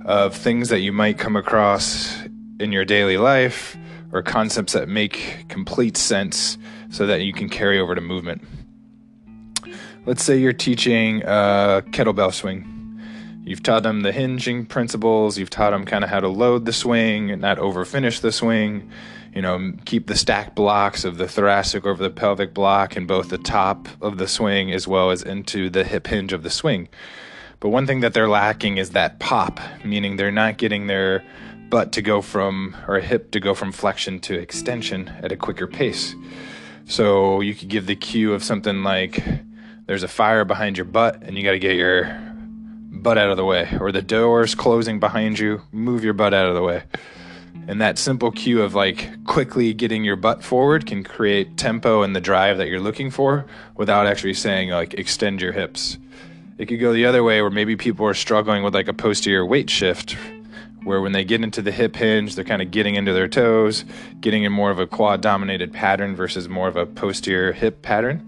of 0.06 0.34
things 0.34 0.70
that 0.70 0.80
you 0.80 0.92
might 0.92 1.18
come 1.18 1.36
across 1.36 2.16
in 2.58 2.72
your 2.72 2.86
daily 2.86 3.18
life 3.18 3.76
or 4.12 4.22
concepts 4.22 4.72
that 4.72 4.88
make 4.88 5.44
complete 5.48 5.98
sense 5.98 6.56
so 6.88 7.06
that 7.06 7.20
you 7.20 7.34
can 7.34 7.50
carry 7.50 7.78
over 7.78 7.94
to 7.94 8.00
movement 8.00 8.42
let's 10.08 10.24
say 10.24 10.38
you're 10.38 10.54
teaching 10.54 11.22
a 11.24 11.82
kettlebell 11.90 12.32
swing. 12.32 12.77
You've 13.48 13.62
taught 13.62 13.82
them 13.82 14.02
the 14.02 14.12
hinging 14.12 14.66
principles, 14.66 15.38
you've 15.38 15.48
taught 15.48 15.70
them 15.70 15.86
kind 15.86 16.04
of 16.04 16.10
how 16.10 16.20
to 16.20 16.28
load 16.28 16.66
the 16.66 16.72
swing 16.74 17.30
and 17.30 17.40
not 17.40 17.56
overfinish 17.56 18.20
the 18.20 18.30
swing, 18.30 18.90
you 19.34 19.40
know, 19.40 19.72
keep 19.86 20.06
the 20.06 20.18
stack 20.18 20.54
blocks 20.54 21.02
of 21.06 21.16
the 21.16 21.26
thoracic 21.26 21.86
over 21.86 22.02
the 22.02 22.10
pelvic 22.10 22.52
block 22.52 22.94
in 22.94 23.06
both 23.06 23.30
the 23.30 23.38
top 23.38 23.88
of 24.02 24.18
the 24.18 24.28
swing 24.28 24.70
as 24.70 24.86
well 24.86 25.10
as 25.10 25.22
into 25.22 25.70
the 25.70 25.82
hip 25.82 26.08
hinge 26.08 26.34
of 26.34 26.42
the 26.42 26.50
swing. 26.50 26.88
But 27.58 27.70
one 27.70 27.86
thing 27.86 28.00
that 28.00 28.12
they're 28.12 28.28
lacking 28.28 28.76
is 28.76 28.90
that 28.90 29.18
pop, 29.18 29.60
meaning 29.82 30.16
they're 30.16 30.30
not 30.30 30.58
getting 30.58 30.86
their 30.86 31.24
butt 31.70 31.92
to 31.92 32.02
go 32.02 32.20
from, 32.20 32.76
or 32.86 33.00
hip 33.00 33.30
to 33.30 33.40
go 33.40 33.54
from 33.54 33.72
flexion 33.72 34.20
to 34.20 34.38
extension 34.38 35.08
at 35.22 35.32
a 35.32 35.38
quicker 35.38 35.66
pace. 35.66 36.14
So 36.84 37.40
you 37.40 37.54
could 37.54 37.68
give 37.68 37.86
the 37.86 37.96
cue 37.96 38.34
of 38.34 38.44
something 38.44 38.82
like, 38.82 39.22
there's 39.86 40.02
a 40.02 40.08
fire 40.08 40.44
behind 40.44 40.76
your 40.76 40.84
butt 40.84 41.22
and 41.22 41.38
you 41.38 41.42
got 41.42 41.52
to 41.52 41.58
get 41.58 41.76
your 41.76 42.27
butt 42.90 43.18
out 43.18 43.30
of 43.30 43.36
the 43.36 43.44
way, 43.44 43.76
or 43.80 43.92
the 43.92 44.02
door's 44.02 44.54
closing 44.54 44.98
behind 44.98 45.38
you, 45.38 45.62
move 45.72 46.04
your 46.04 46.14
butt 46.14 46.34
out 46.34 46.48
of 46.48 46.54
the 46.54 46.62
way. 46.62 46.82
And 47.66 47.80
that 47.80 47.98
simple 47.98 48.30
cue 48.30 48.62
of 48.62 48.74
like 48.74 49.24
quickly 49.24 49.74
getting 49.74 50.02
your 50.02 50.16
butt 50.16 50.42
forward 50.42 50.86
can 50.86 51.04
create 51.04 51.58
tempo 51.58 52.02
and 52.02 52.16
the 52.16 52.20
drive 52.20 52.56
that 52.58 52.68
you're 52.68 52.80
looking 52.80 53.10
for 53.10 53.46
without 53.76 54.06
actually 54.06 54.34
saying 54.34 54.70
like 54.70 54.94
extend 54.94 55.42
your 55.42 55.52
hips. 55.52 55.98
It 56.56 56.66
could 56.66 56.80
go 56.80 56.92
the 56.92 57.06
other 57.06 57.22
way 57.22 57.42
where 57.42 57.50
maybe 57.50 57.76
people 57.76 58.06
are 58.06 58.14
struggling 58.14 58.62
with 58.62 58.74
like 58.74 58.88
a 58.88 58.94
posterior 58.94 59.44
weight 59.44 59.70
shift 59.70 60.16
where 60.82 61.00
when 61.00 61.12
they 61.12 61.24
get 61.24 61.42
into 61.42 61.60
the 61.60 61.70
hip 61.70 61.94
hinge, 61.94 62.34
they're 62.34 62.44
kind 62.44 62.62
of 62.62 62.70
getting 62.70 62.94
into 62.94 63.12
their 63.12 63.28
toes, 63.28 63.84
getting 64.20 64.44
in 64.44 64.52
more 64.52 64.70
of 64.70 64.78
a 64.78 64.86
quad 64.86 65.20
dominated 65.20 65.72
pattern 65.72 66.16
versus 66.16 66.48
more 66.48 66.68
of 66.68 66.76
a 66.76 66.86
posterior 66.86 67.52
hip 67.52 67.82
pattern. 67.82 68.27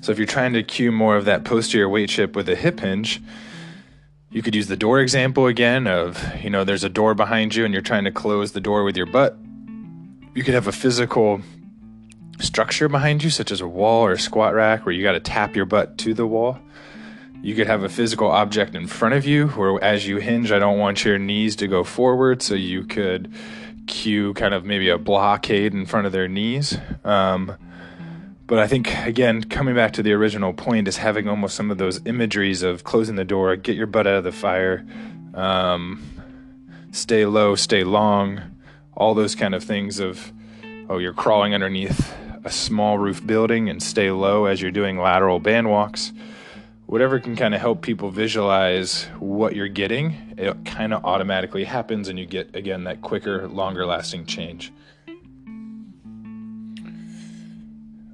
So 0.00 0.12
if 0.12 0.18
you're 0.18 0.26
trying 0.26 0.54
to 0.54 0.62
cue 0.62 0.90
more 0.90 1.16
of 1.16 1.26
that 1.26 1.44
posterior 1.44 1.88
weight 1.88 2.10
shift 2.10 2.34
with 2.34 2.48
a 2.48 2.56
hip 2.56 2.80
hinge, 2.80 3.22
you 4.30 4.42
could 4.42 4.54
use 4.54 4.68
the 4.68 4.76
door 4.76 5.00
example 5.00 5.46
again 5.46 5.86
of, 5.86 6.22
you 6.42 6.50
know, 6.50 6.64
there's 6.64 6.84
a 6.84 6.88
door 6.88 7.14
behind 7.14 7.54
you 7.54 7.64
and 7.64 7.74
you're 7.74 7.82
trying 7.82 8.04
to 8.04 8.12
close 8.12 8.52
the 8.52 8.60
door 8.60 8.84
with 8.84 8.96
your 8.96 9.06
butt. 9.06 9.36
You 10.34 10.44
could 10.44 10.54
have 10.54 10.68
a 10.68 10.72
physical 10.72 11.42
structure 12.38 12.88
behind 12.88 13.22
you, 13.22 13.30
such 13.30 13.50
as 13.50 13.60
a 13.60 13.68
wall 13.68 14.04
or 14.06 14.12
a 14.12 14.18
squat 14.18 14.54
rack, 14.54 14.86
where 14.86 14.94
you 14.94 15.02
got 15.02 15.12
to 15.12 15.20
tap 15.20 15.56
your 15.56 15.66
butt 15.66 15.98
to 15.98 16.14
the 16.14 16.26
wall. 16.26 16.58
You 17.42 17.54
could 17.54 17.66
have 17.66 17.82
a 17.82 17.88
physical 17.88 18.30
object 18.30 18.74
in 18.74 18.86
front 18.86 19.14
of 19.14 19.26
you 19.26 19.48
where, 19.48 19.82
as 19.82 20.06
you 20.06 20.18
hinge, 20.18 20.52
I 20.52 20.58
don't 20.58 20.78
want 20.78 21.04
your 21.04 21.18
knees 21.18 21.56
to 21.56 21.66
go 21.66 21.84
forward. 21.84 22.40
So 22.42 22.54
you 22.54 22.84
could 22.84 23.32
cue 23.86 24.32
kind 24.34 24.54
of 24.54 24.64
maybe 24.64 24.88
a 24.88 24.98
blockade 24.98 25.74
in 25.74 25.84
front 25.86 26.06
of 26.06 26.12
their 26.12 26.28
knees. 26.28 26.78
Um, 27.04 27.56
But 28.50 28.58
I 28.58 28.66
think, 28.66 28.92
again, 29.06 29.44
coming 29.44 29.76
back 29.76 29.92
to 29.92 30.02
the 30.02 30.12
original 30.12 30.52
point, 30.52 30.88
is 30.88 30.96
having 30.96 31.28
almost 31.28 31.54
some 31.54 31.70
of 31.70 31.78
those 31.78 32.04
imageries 32.04 32.64
of 32.64 32.82
closing 32.82 33.14
the 33.14 33.24
door, 33.24 33.54
get 33.54 33.76
your 33.76 33.86
butt 33.86 34.08
out 34.08 34.16
of 34.16 34.24
the 34.24 34.32
fire, 34.32 34.84
um, 35.34 36.02
stay 36.90 37.26
low, 37.26 37.54
stay 37.54 37.84
long, 37.84 38.40
all 38.96 39.14
those 39.14 39.36
kind 39.36 39.54
of 39.54 39.62
things 39.62 40.00
of, 40.00 40.32
oh, 40.88 40.98
you're 40.98 41.12
crawling 41.12 41.54
underneath 41.54 42.12
a 42.42 42.50
small 42.50 42.98
roof 42.98 43.24
building 43.24 43.70
and 43.70 43.80
stay 43.80 44.10
low 44.10 44.46
as 44.46 44.60
you're 44.60 44.72
doing 44.72 44.98
lateral 44.98 45.38
band 45.38 45.70
walks. 45.70 46.12
Whatever 46.86 47.20
can 47.20 47.36
kind 47.36 47.54
of 47.54 47.60
help 47.60 47.82
people 47.82 48.10
visualize 48.10 49.04
what 49.20 49.54
you're 49.54 49.68
getting, 49.68 50.34
it 50.36 50.64
kind 50.64 50.92
of 50.92 51.04
automatically 51.04 51.62
happens, 51.62 52.08
and 52.08 52.18
you 52.18 52.26
get, 52.26 52.56
again, 52.56 52.82
that 52.82 53.00
quicker, 53.00 53.46
longer 53.46 53.86
lasting 53.86 54.26
change. 54.26 54.72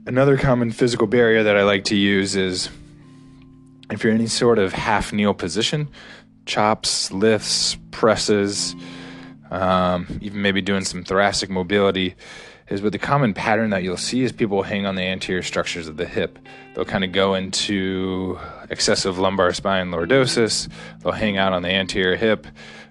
Another 0.06 0.36
common 0.36 0.70
physical 0.70 1.08
barrier 1.08 1.42
that 1.42 1.56
I 1.56 1.64
like 1.64 1.82
to 1.86 1.96
use 1.96 2.36
is 2.36 2.70
if 3.90 4.04
you're 4.04 4.12
in 4.12 4.20
any 4.20 4.28
sort 4.28 4.60
of 4.60 4.72
half 4.72 5.12
kneel 5.12 5.34
position, 5.34 5.88
chops, 6.44 7.10
lifts, 7.10 7.76
presses, 7.90 8.76
um, 9.50 10.06
even 10.22 10.42
maybe 10.42 10.62
doing 10.62 10.84
some 10.84 11.02
thoracic 11.02 11.50
mobility, 11.50 12.14
is 12.68 12.82
what 12.82 12.92
the 12.92 13.00
common 13.00 13.34
pattern 13.34 13.70
that 13.70 13.82
you'll 13.82 13.96
see 13.96 14.22
is 14.22 14.30
people 14.30 14.62
hang 14.62 14.86
on 14.86 14.94
the 14.94 15.02
anterior 15.02 15.42
structures 15.42 15.88
of 15.88 15.96
the 15.96 16.06
hip. 16.06 16.38
They'll 16.76 16.84
kind 16.84 17.02
of 17.02 17.10
go 17.10 17.34
into 17.34 18.38
excessive 18.70 19.18
lumbar 19.18 19.52
spine 19.54 19.90
lordosis, 19.90 20.68
they'll 21.00 21.10
hang 21.14 21.36
out 21.36 21.52
on 21.52 21.62
the 21.62 21.70
anterior 21.70 22.14
hip, 22.14 22.46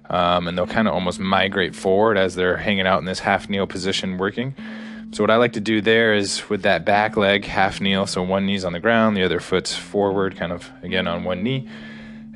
um, 0.09 0.49
and 0.49 0.57
they'll 0.57 0.67
kind 0.67 0.89
of 0.89 0.93
almost 0.93 1.21
migrate 1.21 1.75
forward 1.75 2.17
as 2.17 2.35
they're 2.35 2.57
hanging 2.57 2.85
out 2.85 2.99
in 2.99 3.05
this 3.05 3.19
half 3.19 3.47
kneel 3.47 3.67
position 3.67 4.17
working. 4.17 4.53
So 5.11 5.23
what 5.23 5.31
I 5.31 5.37
like 5.37 5.53
to 5.53 5.61
do 5.61 5.79
there 5.79 6.13
is 6.13 6.49
with 6.49 6.63
that 6.63 6.85
back 6.85 7.15
leg 7.15 7.45
half 7.45 7.79
kneel, 7.79 8.05
so 8.05 8.21
one 8.21 8.45
knee's 8.45 8.65
on 8.65 8.73
the 8.73 8.79
ground, 8.79 9.15
the 9.15 9.23
other 9.23 9.39
foot's 9.39 9.73
forward, 9.73 10.35
kind 10.35 10.51
of 10.51 10.69
again 10.81 11.07
on 11.07 11.23
one 11.23 11.41
knee. 11.41 11.69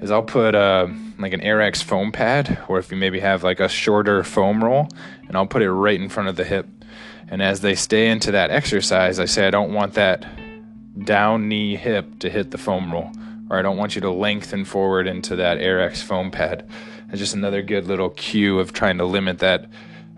Is 0.01 0.11
I'll 0.11 0.23
put 0.23 0.55
uh, 0.55 0.88
like 1.17 1.33
an 1.33 1.41
Airex 1.41 1.83
foam 1.83 2.13
pad, 2.13 2.57
or 2.69 2.79
if 2.79 2.89
you 2.89 2.95
maybe 2.95 3.19
have 3.19 3.43
like 3.43 3.59
a 3.59 3.67
shorter 3.67 4.23
foam 4.23 4.63
roll, 4.63 4.88
and 5.27 5.35
I'll 5.35 5.45
put 5.45 5.61
it 5.61 5.71
right 5.71 5.99
in 5.99 6.07
front 6.07 6.29
of 6.29 6.38
the 6.38 6.45
hip. 6.45 6.67
And 7.27 7.41
as 7.41 7.59
they 7.59 7.75
stay 7.75 8.07
into 8.09 8.31
that 8.31 8.49
exercise, 8.49 9.19
I 9.19 9.25
say 9.25 9.45
I 9.45 9.51
don't 9.51 9.73
want 9.73 9.95
that 9.95 10.25
down 11.03 11.49
knee 11.49 11.75
hip 11.75 12.19
to 12.19 12.29
hit 12.29 12.51
the 12.51 12.57
foam 12.57 12.93
roll, 12.93 13.11
or 13.49 13.59
I 13.59 13.61
don't 13.61 13.77
want 13.77 13.95
you 13.95 14.01
to 14.01 14.09
lengthen 14.09 14.63
forward 14.63 15.05
into 15.05 15.35
that 15.35 15.57
Airex 15.57 16.01
foam 16.01 16.31
pad. 16.31 16.69
It's 17.09 17.19
just 17.19 17.35
another 17.35 17.61
good 17.61 17.88
little 17.88 18.11
cue 18.11 18.59
of 18.59 18.71
trying 18.71 18.99
to 18.99 19.05
limit 19.05 19.39
that 19.39 19.69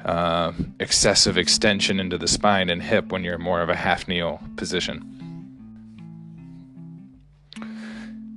uh, 0.05 0.51
excessive 0.79 1.37
extension 1.37 1.99
into 1.99 2.17
the 2.17 2.27
spine 2.27 2.69
and 2.69 2.81
hip 2.81 3.11
when 3.11 3.23
you're 3.23 3.37
more 3.37 3.61
of 3.61 3.69
a 3.69 3.75
half 3.75 4.07
kneel 4.07 4.41
position. 4.55 5.07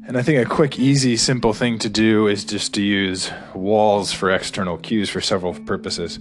And 0.06 0.18
I 0.18 0.22
think 0.22 0.44
a 0.44 0.48
quick, 0.48 0.78
easy, 0.78 1.16
simple 1.16 1.54
thing 1.54 1.78
to 1.78 1.88
do 1.88 2.26
is 2.26 2.44
just 2.44 2.74
to 2.74 2.82
use 2.82 3.30
walls 3.54 4.12
for 4.12 4.30
external 4.30 4.76
cues 4.76 5.08
for 5.08 5.22
several 5.22 5.54
purposes. 5.54 6.18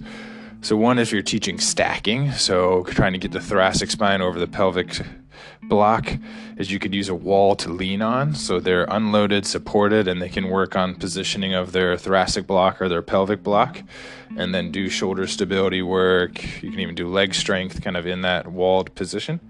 So, 0.62 0.74
one 0.78 0.98
is 0.98 1.12
you're 1.12 1.20
teaching 1.20 1.58
stacking, 1.58 2.32
so 2.32 2.84
trying 2.84 3.12
to 3.12 3.18
get 3.18 3.32
the 3.32 3.40
thoracic 3.40 3.90
spine 3.90 4.22
over 4.22 4.38
the 4.38 4.46
pelvic 4.46 4.98
block 5.68 6.12
is 6.56 6.70
you 6.70 6.78
could 6.78 6.94
use 6.94 7.08
a 7.08 7.14
wall 7.14 7.56
to 7.56 7.68
lean 7.68 8.02
on. 8.02 8.34
So 8.34 8.60
they're 8.60 8.84
unloaded 8.84 9.46
supported 9.46 10.08
and 10.08 10.20
they 10.20 10.28
can 10.28 10.48
work 10.48 10.76
on 10.76 10.94
positioning 10.94 11.54
of 11.54 11.72
their 11.72 11.96
thoracic 11.96 12.46
block 12.46 12.80
or 12.80 12.88
their 12.88 13.02
pelvic 13.02 13.42
block 13.42 13.82
and 14.36 14.54
then 14.54 14.70
do 14.70 14.88
shoulder 14.88 15.26
stability 15.26 15.82
work. 15.82 16.42
You 16.62 16.70
can 16.70 16.80
even 16.80 16.94
do 16.94 17.08
leg 17.08 17.34
strength 17.34 17.82
kind 17.82 17.96
of 17.96 18.06
in 18.06 18.22
that 18.22 18.48
walled 18.48 18.94
position. 18.94 19.40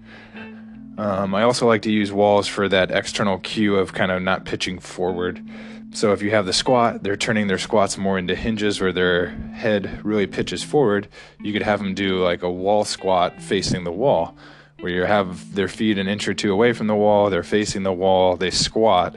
Um, 0.97 1.35
i 1.35 1.43
also 1.43 1.67
like 1.67 1.81
to 1.81 1.91
use 1.91 2.13
walls 2.13 2.47
for 2.47 2.69
that 2.69 2.89
external 2.89 3.37
cue 3.39 3.75
of 3.75 3.91
kind 3.93 4.11
of 4.11 4.21
not 4.21 4.45
pitching 4.45 4.79
forward. 4.79 5.45
So 5.91 6.13
if 6.13 6.21
you 6.21 6.31
have 6.31 6.45
the 6.45 6.53
squat 6.53 7.03
they're 7.03 7.17
turning 7.17 7.47
their 7.47 7.57
squats 7.57 7.97
more 7.97 8.17
into 8.17 8.35
hinges 8.35 8.79
where 8.79 8.93
their 8.93 9.29
head 9.53 10.05
really 10.05 10.27
pitches 10.27 10.63
forward. 10.63 11.09
You 11.41 11.51
could 11.51 11.63
have 11.63 11.79
them 11.79 11.93
do 11.93 12.23
like 12.23 12.43
a 12.43 12.51
wall 12.51 12.85
squat 12.85 13.41
facing 13.41 13.83
the 13.83 13.91
wall 13.91 14.37
where 14.79 14.91
you 14.91 15.03
have 15.03 15.55
their 15.55 15.67
feet 15.67 15.97
an 15.97 16.07
inch 16.07 16.27
or 16.27 16.33
two 16.33 16.51
away 16.51 16.73
from 16.73 16.87
the 16.87 16.95
wall, 16.95 17.29
they're 17.29 17.43
facing 17.43 17.83
the 17.83 17.93
wall, 17.93 18.35
they 18.35 18.51
squat, 18.51 19.15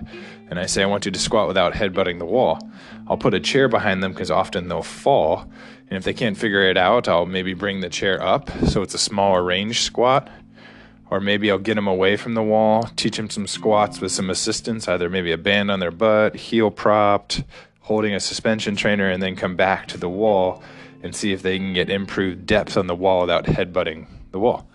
and 0.51 0.59
I 0.59 0.67
say, 0.67 0.83
I 0.83 0.87
want 0.87 1.05
you 1.05 1.11
to 1.11 1.19
squat 1.19 1.49
without 1.49 1.75
headbutting 1.75 2.19
the 2.19 2.25
wall. 2.25 2.59
I'll 3.07 3.19
put 3.19 3.35
a 3.35 3.41
chair 3.41 3.69
behind 3.69 4.03
them 4.03 4.13
because 4.13 4.31
often 4.31 4.69
they'll 4.69 4.83
fall. 4.83 5.51
And 5.89 5.97
if 5.97 6.05
they 6.05 6.15
can't 6.15 6.37
figure 6.37 6.63
it 6.63 6.77
out, 6.77 7.09
I'll 7.09 7.27
maybe 7.27 7.55
bring 7.55 7.81
the 7.81 7.89
chair 7.89 8.23
up 8.23 8.51
so 8.67 8.83
it's 8.83 8.95
a 8.95 8.99
smaller 8.99 9.43
range 9.43 9.81
squat. 9.81 10.31
Or 11.11 11.21
maybe 11.21 11.51
I'll 11.51 11.59
get 11.59 11.75
them 11.75 11.89
away 11.89 12.17
from 12.17 12.35
the 12.35 12.43
wall, 12.43 12.89
teach 12.97 13.17
them 13.17 13.31
some 13.31 13.47
squats 13.47 14.01
with 14.01 14.13
some 14.13 14.29
assistance, 14.29 14.87
either 14.89 15.09
maybe 15.09 15.33
a 15.33 15.39
band 15.39 15.71
on 15.71 15.81
their 15.81 15.91
butt, 15.91 16.37
heel 16.37 16.71
propped, 16.71 17.43
holding 17.81 18.15
a 18.15 18.21
suspension 18.21 18.77
trainer, 18.77 19.09
and 19.09 19.23
then 19.23 19.35
come 19.35 19.57
back 19.57 19.89
to 19.89 19.97
the 19.97 20.09
wall 20.09 20.63
and 21.03 21.17
see 21.17 21.33
if 21.33 21.41
they 21.41 21.57
can 21.57 21.73
get 21.73 21.89
improved 21.89 22.45
depth 22.45 22.77
on 22.77 22.87
the 22.87 22.95
wall 22.95 23.23
without 23.23 23.47
headbutting 23.47 24.07
the 24.33 24.39
wall. 24.39 24.69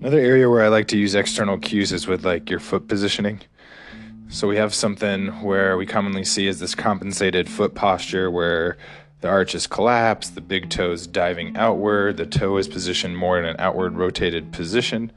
Another 0.00 0.18
area 0.18 0.48
where 0.48 0.64
I 0.64 0.68
like 0.68 0.88
to 0.88 0.96
use 0.96 1.14
external 1.14 1.58
cues 1.58 1.92
is 1.92 2.06
with 2.06 2.24
like 2.24 2.48
your 2.48 2.58
foot 2.58 2.88
positioning. 2.88 3.40
So 4.30 4.48
we 4.48 4.56
have 4.56 4.72
something 4.72 5.26
where 5.42 5.76
we 5.76 5.84
commonly 5.84 6.24
see 6.24 6.46
is 6.46 6.58
this 6.58 6.74
compensated 6.74 7.50
foot 7.50 7.74
posture 7.74 8.30
where 8.30 8.78
the 9.20 9.28
arch 9.28 9.54
is 9.54 9.66
collapsed, 9.66 10.34
the 10.34 10.40
big 10.40 10.70
toe 10.70 10.92
is 10.92 11.06
diving 11.06 11.54
outward, 11.54 12.16
the 12.16 12.24
toe 12.24 12.56
is 12.56 12.66
positioned 12.66 13.18
more 13.18 13.38
in 13.38 13.44
an 13.44 13.56
outward 13.58 13.92
rotated 13.92 14.52
position. 14.52 15.12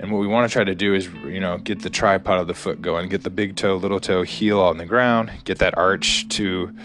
And 0.00 0.10
what 0.10 0.18
we 0.18 0.26
want 0.26 0.50
to 0.50 0.52
try 0.52 0.64
to 0.64 0.74
do 0.74 0.94
is, 0.94 1.06
you 1.24 1.38
know, 1.38 1.58
get 1.58 1.82
the 1.82 1.90
tripod 1.90 2.40
of 2.40 2.48
the 2.48 2.54
foot 2.54 2.82
going, 2.82 3.10
get 3.10 3.22
the 3.22 3.30
big 3.30 3.54
toe, 3.54 3.76
little 3.76 4.00
toe, 4.00 4.24
heel 4.24 4.58
on 4.58 4.78
the 4.78 4.86
ground, 4.86 5.30
get 5.44 5.58
that 5.58 5.78
arch 5.78 6.28
to 6.30 6.76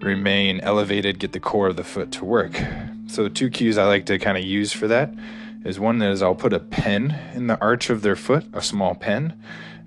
remain 0.00 0.58
elevated, 0.58 1.20
get 1.20 1.30
the 1.30 1.40
core 1.40 1.68
of 1.68 1.76
the 1.76 1.84
foot 1.84 2.10
to 2.12 2.24
work. 2.24 2.60
So 3.06 3.28
two 3.28 3.48
cues 3.48 3.78
I 3.78 3.84
like 3.84 4.06
to 4.06 4.18
kind 4.18 4.36
of 4.36 4.42
use 4.42 4.72
for 4.72 4.88
that 4.88 5.14
is 5.64 5.80
one 5.80 6.00
is 6.02 6.22
I'll 6.22 6.34
put 6.34 6.52
a 6.52 6.60
pen 6.60 7.18
in 7.34 7.46
the 7.46 7.58
arch 7.60 7.90
of 7.90 8.02
their 8.02 8.16
foot, 8.16 8.44
a 8.52 8.62
small 8.62 8.94
pen, 8.94 9.34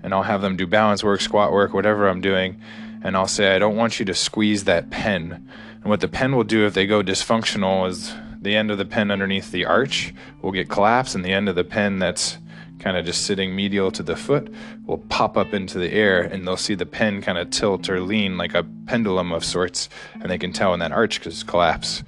and 0.02 0.12
I'll 0.12 0.24
have 0.24 0.42
them 0.42 0.56
do 0.56 0.66
balance 0.66 1.04
work, 1.04 1.20
squat 1.20 1.52
work, 1.52 1.72
whatever 1.72 2.08
I'm 2.08 2.20
doing, 2.20 2.60
and 3.02 3.16
I'll 3.16 3.28
say 3.28 3.54
I 3.54 3.58
don't 3.58 3.76
want 3.76 4.00
you 4.00 4.04
to 4.06 4.14
squeeze 4.14 4.64
that 4.64 4.90
pen. 4.90 5.48
And 5.80 5.84
what 5.84 6.00
the 6.00 6.08
pen 6.08 6.34
will 6.34 6.44
do 6.44 6.66
if 6.66 6.74
they 6.74 6.86
go 6.86 7.02
dysfunctional 7.02 7.88
is 7.88 8.12
the 8.40 8.56
end 8.56 8.70
of 8.70 8.78
the 8.78 8.84
pen 8.84 9.10
underneath 9.10 9.50
the 9.50 9.64
arch 9.64 10.12
will 10.42 10.52
get 10.52 10.68
collapsed, 10.68 11.14
and 11.14 11.24
the 11.24 11.32
end 11.32 11.48
of 11.48 11.54
the 11.54 11.64
pen 11.64 11.98
that's 11.98 12.38
kind 12.78 12.96
of 12.96 13.04
just 13.04 13.26
sitting 13.26 13.54
medial 13.56 13.90
to 13.90 14.02
the 14.02 14.14
foot 14.14 14.52
will 14.86 14.98
pop 14.98 15.36
up 15.36 15.52
into 15.52 15.78
the 15.78 15.92
air, 15.92 16.22
and 16.22 16.46
they'll 16.46 16.56
see 16.56 16.74
the 16.74 16.86
pen 16.86 17.22
kind 17.22 17.38
of 17.38 17.50
tilt 17.50 17.88
or 17.88 18.00
lean 18.00 18.36
like 18.36 18.54
a 18.54 18.64
pendulum 18.86 19.32
of 19.32 19.44
sorts, 19.44 19.88
and 20.14 20.30
they 20.30 20.38
can 20.38 20.52
tell 20.52 20.70
when 20.70 20.80
that 20.80 20.92
arch 20.92 21.22
has 21.24 21.42
collapsed. 21.42 22.02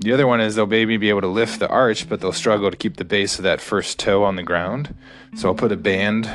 The 0.00 0.12
other 0.12 0.28
one 0.28 0.40
is 0.40 0.54
they'll 0.54 0.66
maybe 0.66 0.96
be 0.96 1.08
able 1.08 1.22
to 1.22 1.26
lift 1.26 1.58
the 1.58 1.68
arch, 1.68 2.08
but 2.08 2.20
they'll 2.20 2.32
struggle 2.32 2.70
to 2.70 2.76
keep 2.76 2.96
the 2.96 3.04
base 3.04 3.38
of 3.38 3.42
that 3.42 3.60
first 3.60 3.98
toe 3.98 4.22
on 4.22 4.36
the 4.36 4.44
ground. 4.44 4.94
So 5.34 5.48
I'll 5.48 5.56
put 5.56 5.72
a 5.72 5.76
band 5.76 6.30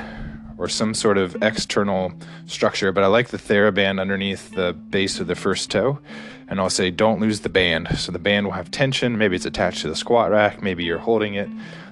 or 0.57 0.67
some 0.67 0.93
sort 0.93 1.17
of 1.17 1.41
external 1.41 2.13
structure, 2.45 2.91
but 2.91 3.05
I 3.05 3.07
like 3.07 3.29
the 3.29 3.37
TheraBand 3.37 4.01
underneath 4.01 4.51
the 4.51 4.73
base 4.73 5.21
of 5.21 5.27
the 5.27 5.35
first 5.35 5.71
toe. 5.71 5.99
And 6.49 6.59
I'll 6.59 6.69
say, 6.69 6.91
don't 6.91 7.21
lose 7.21 7.39
the 7.39 7.49
band. 7.49 7.97
So 7.97 8.11
the 8.11 8.19
band 8.19 8.45
will 8.45 8.53
have 8.53 8.69
tension. 8.69 9.17
Maybe 9.17 9.37
it's 9.37 9.45
attached 9.45 9.81
to 9.83 9.87
the 9.87 9.95
squat 9.95 10.29
rack. 10.29 10.61
Maybe 10.61 10.83
you're 10.83 10.99
holding 10.99 11.35
it. 11.35 11.49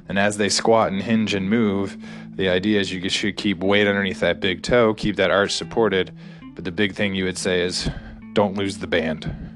And 0.09 0.19
as 0.19 0.35
they 0.35 0.49
squat 0.49 0.91
and 0.91 1.01
hinge 1.01 1.33
and 1.33 1.49
move, 1.49 1.97
the 2.35 2.49
idea 2.49 2.81
is 2.81 2.91
you 2.91 3.07
should 3.07 3.37
keep 3.37 3.59
weight 3.59 3.87
underneath 3.87 4.19
that 4.19 4.41
big 4.41 4.61
toe, 4.61 4.93
keep 4.93 5.15
that 5.15 5.31
arch 5.31 5.53
supported. 5.53 6.11
But 6.53 6.65
the 6.65 6.71
big 6.71 6.95
thing 6.95 7.15
you 7.15 7.23
would 7.23 7.37
say 7.37 7.61
is, 7.61 7.89
don't 8.33 8.55
lose 8.55 8.79
the 8.79 8.87
band. 8.87 9.50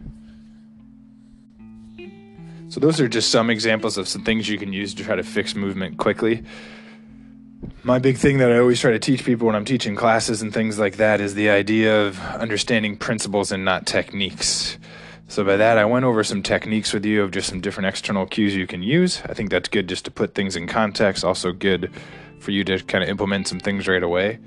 So 2.75 2.82
those 2.82 3.00
are 3.00 3.08
just 3.08 3.32
some 3.32 3.50
examples 3.50 3.98
of 3.98 4.05
some 4.05 4.25
things 4.25 4.50
you 4.50 4.58
can 4.58 4.74
use 4.74 4.94
to 4.96 5.03
try 5.05 5.15
to 5.15 5.24
fix 5.24 5.55
movement 5.55 5.98
quickly. 5.98 6.44
My 7.84 8.00
big 8.00 8.17
thing 8.17 8.39
that 8.39 8.51
I 8.51 8.58
always 8.58 8.82
try 8.82 8.91
to 8.91 9.00
teach 9.00 9.24
people 9.24 9.48
when 9.48 9.55
I'm 9.55 9.63
teaching 9.63 9.96
classes 9.96 10.41
and 10.41 10.53
things 10.53 10.77
like 10.77 10.98
that 10.98 11.22
is 11.22 11.36
the 11.36 11.50
idea 11.50 12.05
of 12.05 12.20
understanding 12.20 12.98
principles 12.98 13.53
and 13.53 13.63
not 13.63 13.86
techniques. 13.86 14.77
So 15.29 15.46
by 15.46 15.55
that, 15.55 15.77
I 15.77 15.86
went 15.86 16.03
over 16.03 16.22
some 16.22 16.44
techniques 16.44 16.91
with 16.91 17.05
you 17.05 17.24
of 17.24 17.32
just 17.32 17.48
some 17.48 17.62
different 17.62 17.88
external 17.88 18.25
cues 18.25 18.53
you 18.53 18.67
can 18.67 18.84
use. 18.84 19.22
I 19.24 19.34
think 19.34 19.51
that's 19.51 19.70
good 19.70 19.88
just 19.88 20.03
to 20.03 20.12
put 20.12 20.36
things 20.36 20.58
in 20.58 20.67
context, 20.67 21.24
also 21.24 21.53
good 21.53 21.89
for 22.39 22.51
you 22.51 22.65
to 22.65 22.79
kind 22.79 23.05
of 23.05 23.10
implement 23.10 23.48
some 23.48 23.62
things 23.62 23.88
right 23.88 24.03
away. 24.03 24.38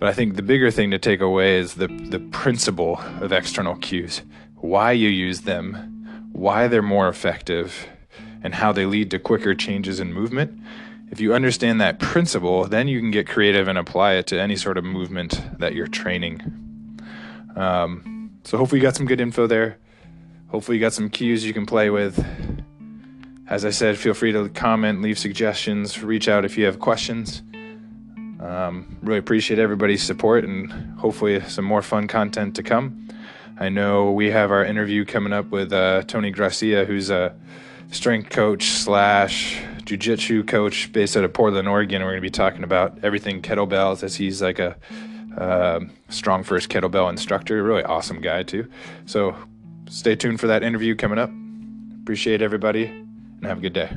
But 0.00 0.08
I 0.08 0.14
think 0.14 0.34
the 0.34 0.42
bigger 0.42 0.72
thing 0.72 0.90
to 0.90 0.98
take 0.98 1.20
away 1.20 1.58
is 1.58 1.74
the 1.74 1.86
the 1.86 2.18
principle 2.18 3.00
of 3.20 3.30
external 3.30 3.76
cues, 3.76 4.22
why 4.56 4.90
you 4.90 5.08
use 5.08 5.42
them, 5.42 5.97
why 6.38 6.68
they're 6.68 6.82
more 6.82 7.08
effective, 7.08 7.88
and 8.42 8.54
how 8.54 8.72
they 8.72 8.86
lead 8.86 9.10
to 9.10 9.18
quicker 9.18 9.54
changes 9.54 9.98
in 9.98 10.12
movement. 10.12 10.56
If 11.10 11.20
you 11.20 11.34
understand 11.34 11.80
that 11.80 11.98
principle, 11.98 12.64
then 12.64 12.86
you 12.86 13.00
can 13.00 13.10
get 13.10 13.26
creative 13.26 13.66
and 13.66 13.76
apply 13.76 14.14
it 14.14 14.26
to 14.28 14.40
any 14.40 14.56
sort 14.56 14.78
of 14.78 14.84
movement 14.84 15.40
that 15.58 15.74
you're 15.74 15.88
training. 15.88 16.40
Um, 17.56 18.38
so, 18.44 18.56
hopefully, 18.56 18.80
you 18.80 18.86
got 18.86 18.94
some 18.94 19.06
good 19.06 19.20
info 19.20 19.46
there. 19.46 19.78
Hopefully, 20.48 20.76
you 20.76 20.80
got 20.80 20.92
some 20.92 21.10
cues 21.10 21.44
you 21.44 21.52
can 21.52 21.66
play 21.66 21.90
with. 21.90 22.24
as 23.48 23.64
I 23.64 23.70
said, 23.70 23.98
feel 23.98 24.14
free 24.14 24.32
to 24.32 24.48
comment, 24.50 25.02
leave 25.02 25.18
suggestions, 25.18 26.02
reach 26.02 26.28
out 26.28 26.44
if 26.44 26.56
you 26.56 26.66
have 26.66 26.78
questions. 26.78 27.42
Um, 28.40 28.98
really 29.02 29.18
appreciate 29.18 29.58
everybody's 29.58 30.02
support 30.02 30.44
and 30.44 30.70
hopefully 30.98 31.40
some 31.48 31.64
more 31.64 31.82
fun 31.82 32.06
content 32.06 32.54
to 32.56 32.62
come. 32.62 33.08
I 33.60 33.68
know 33.68 34.12
we 34.12 34.30
have 34.30 34.52
our 34.52 34.64
interview 34.64 35.04
coming 35.04 35.32
up 35.32 35.46
with 35.46 35.72
uh, 35.72 36.02
Tony 36.02 36.30
Gracia, 36.30 36.84
who's 36.84 37.10
a 37.10 37.34
strength 37.90 38.30
coach 38.30 38.66
slash 38.66 39.60
jujitsu 39.82 40.46
coach 40.46 40.92
based 40.92 41.16
out 41.16 41.24
of 41.24 41.32
Portland, 41.32 41.66
Oregon. 41.66 42.02
We're 42.02 42.10
going 42.10 42.18
to 42.18 42.26
be 42.26 42.30
talking 42.30 42.62
about 42.62 42.98
everything 43.02 43.42
kettlebells 43.42 44.04
as 44.04 44.14
he's 44.14 44.40
like 44.40 44.60
a 44.60 44.76
uh, 45.36 45.80
first 46.08 46.68
kettlebell 46.68 47.10
instructor. 47.10 47.62
Really 47.62 47.82
awesome 47.82 48.20
guy, 48.20 48.44
too. 48.44 48.70
So 49.06 49.34
stay 49.88 50.14
tuned 50.14 50.38
for 50.38 50.46
that 50.46 50.62
interview 50.62 50.94
coming 50.94 51.18
up. 51.18 51.30
Appreciate 52.02 52.42
everybody 52.42 52.86
and 52.86 53.44
have 53.44 53.58
a 53.58 53.60
good 53.60 53.72
day. 53.72 53.96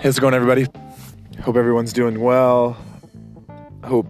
How's 0.00 0.16
it 0.16 0.20
going, 0.20 0.32
everybody? 0.32 0.64
Hope 1.40 1.56
everyone's 1.56 1.92
doing 1.92 2.20
well. 2.20 2.76
Hope 3.82 4.06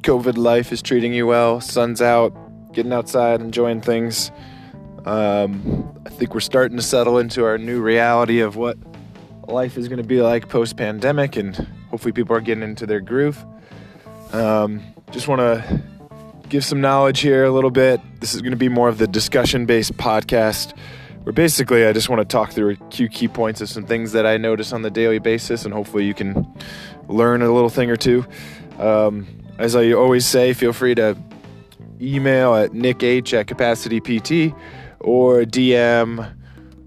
COVID 0.00 0.36
life 0.36 0.72
is 0.72 0.82
treating 0.82 1.14
you 1.14 1.28
well. 1.28 1.60
Sun's 1.60 2.02
out, 2.02 2.34
getting 2.72 2.92
outside, 2.92 3.40
enjoying 3.40 3.82
things. 3.82 4.32
Um, 5.04 5.96
I 6.04 6.08
think 6.08 6.34
we're 6.34 6.40
starting 6.40 6.76
to 6.76 6.82
settle 6.82 7.18
into 7.18 7.44
our 7.44 7.56
new 7.56 7.80
reality 7.80 8.40
of 8.40 8.56
what 8.56 8.76
life 9.46 9.78
is 9.78 9.86
going 9.86 10.02
to 10.02 10.06
be 10.06 10.20
like 10.20 10.48
post 10.48 10.76
pandemic, 10.76 11.36
and 11.36 11.54
hopefully, 11.90 12.10
people 12.10 12.34
are 12.34 12.40
getting 12.40 12.64
into 12.64 12.84
their 12.84 13.00
groove. 13.00 13.46
Um, 14.32 14.82
just 15.12 15.28
want 15.28 15.38
to 15.38 15.82
give 16.48 16.64
some 16.64 16.80
knowledge 16.80 17.20
here 17.20 17.44
a 17.44 17.52
little 17.52 17.70
bit. 17.70 18.00
This 18.18 18.34
is 18.34 18.42
going 18.42 18.50
to 18.50 18.56
be 18.56 18.68
more 18.68 18.88
of 18.88 18.98
the 18.98 19.06
discussion 19.06 19.66
based 19.66 19.96
podcast 19.96 20.76
where 21.24 21.32
basically 21.32 21.86
I 21.86 21.92
just 21.92 22.08
want 22.08 22.20
to 22.20 22.24
talk 22.24 22.52
through 22.52 22.70
a 22.70 22.90
few 22.90 23.08
key 23.08 23.28
points 23.28 23.60
of 23.60 23.68
some 23.68 23.84
things 23.84 24.12
that 24.12 24.26
I 24.26 24.36
notice 24.36 24.72
on 24.72 24.82
the 24.82 24.90
daily 24.90 25.18
basis, 25.18 25.64
and 25.64 25.72
hopefully 25.72 26.04
you 26.04 26.14
can 26.14 26.46
learn 27.08 27.42
a 27.42 27.52
little 27.52 27.68
thing 27.68 27.90
or 27.90 27.96
two. 27.96 28.24
Um, 28.78 29.26
as 29.58 29.76
I 29.76 29.92
always 29.92 30.26
say, 30.26 30.52
feel 30.52 30.72
free 30.72 30.94
to 30.96 31.16
email 32.00 32.54
at 32.56 32.72
nickh 32.72 33.32
at 33.32 33.46
capacity 33.46 34.00
pt 34.00 34.54
or 34.98 35.42
DM 35.42 36.34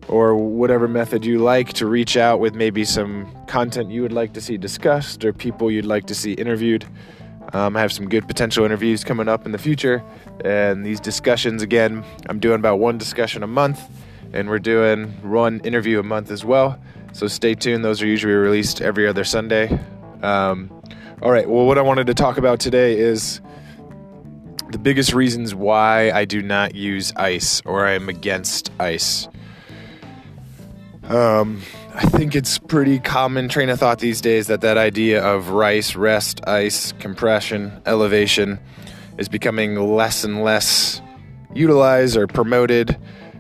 or 0.10 0.36
whatever 0.36 0.88
method 0.88 1.26
you 1.26 1.40
like 1.40 1.74
to 1.74 1.86
reach 1.86 2.18
out 2.18 2.40
with 2.40 2.54
maybe 2.54 2.84
some 2.84 3.28
content 3.48 3.90
you 3.90 4.02
would 4.02 4.12
like 4.12 4.34
to 4.34 4.42
see 4.42 4.58
discussed 4.58 5.24
or 5.24 5.32
people 5.32 5.72
you'd 5.72 5.86
like 5.86 6.06
to 6.08 6.16
see 6.16 6.34
interviewed. 6.34 6.86
Um, 7.54 7.78
I 7.78 7.82
have 7.82 7.94
some 7.94 8.10
good 8.10 8.28
potential 8.28 8.66
interviews 8.66 9.04
coming 9.04 9.30
up 9.30 9.46
in 9.46 9.52
the 9.54 9.58
future, 9.58 10.04
and 10.44 10.86
these 10.86 11.00
discussions 11.00 11.62
again, 11.62 12.04
I'm 12.28 12.40
doing 12.40 12.56
about 12.56 12.80
one 12.80 12.98
discussion 12.98 13.42
a 13.44 13.48
month 13.48 13.80
and 14.36 14.50
we're 14.50 14.60
doing 14.60 15.08
one 15.30 15.60
interview 15.62 16.00
a 16.00 16.04
month 16.04 16.30
as 16.30 16.44
well. 16.44 16.80
So 17.14 17.28
stay 17.28 17.56
tuned. 17.56 17.84
Those 17.86 18.02
are 18.02 18.08
usually 18.08 18.34
released 18.34 18.82
every 18.82 19.08
other 19.08 19.24
Sunday. 19.24 19.80
Um, 20.22 20.70
all 21.22 21.32
right. 21.32 21.50
Well, 21.50 21.66
what 21.66 21.78
I 21.78 21.82
wanted 21.82 22.08
to 22.08 22.14
talk 22.14 22.38
about 22.38 22.60
today 22.60 23.00
is 23.00 23.40
the 24.70 24.78
biggest 24.78 25.14
reasons 25.14 25.56
why 25.56 26.12
I 26.12 26.26
do 26.26 26.42
not 26.42 26.76
use 26.76 27.14
ice 27.16 27.62
or 27.66 27.88
I'm 27.88 28.10
against 28.10 28.72
ice. 28.80 29.28
Um, 31.04 31.62
I 31.94 32.04
think 32.04 32.36
it's 32.36 32.58
pretty 32.58 33.00
common 33.00 33.48
train 33.48 33.70
of 33.70 33.80
thought 33.80 34.00
these 34.00 34.20
days 34.20 34.48
that 34.48 34.62
that 34.62 34.78
idea 34.78 35.24
of 35.24 35.50
rice, 35.50 35.96
rest, 35.96 36.46
ice, 36.46 36.92
compression, 36.94 37.82
elevation 37.86 38.60
is 39.18 39.30
becoming 39.30 39.76
less 39.76 40.26
and 40.26 40.44
less 40.44 41.02
utilized 41.54 42.18
or 42.18 42.28
promoted 42.28 42.98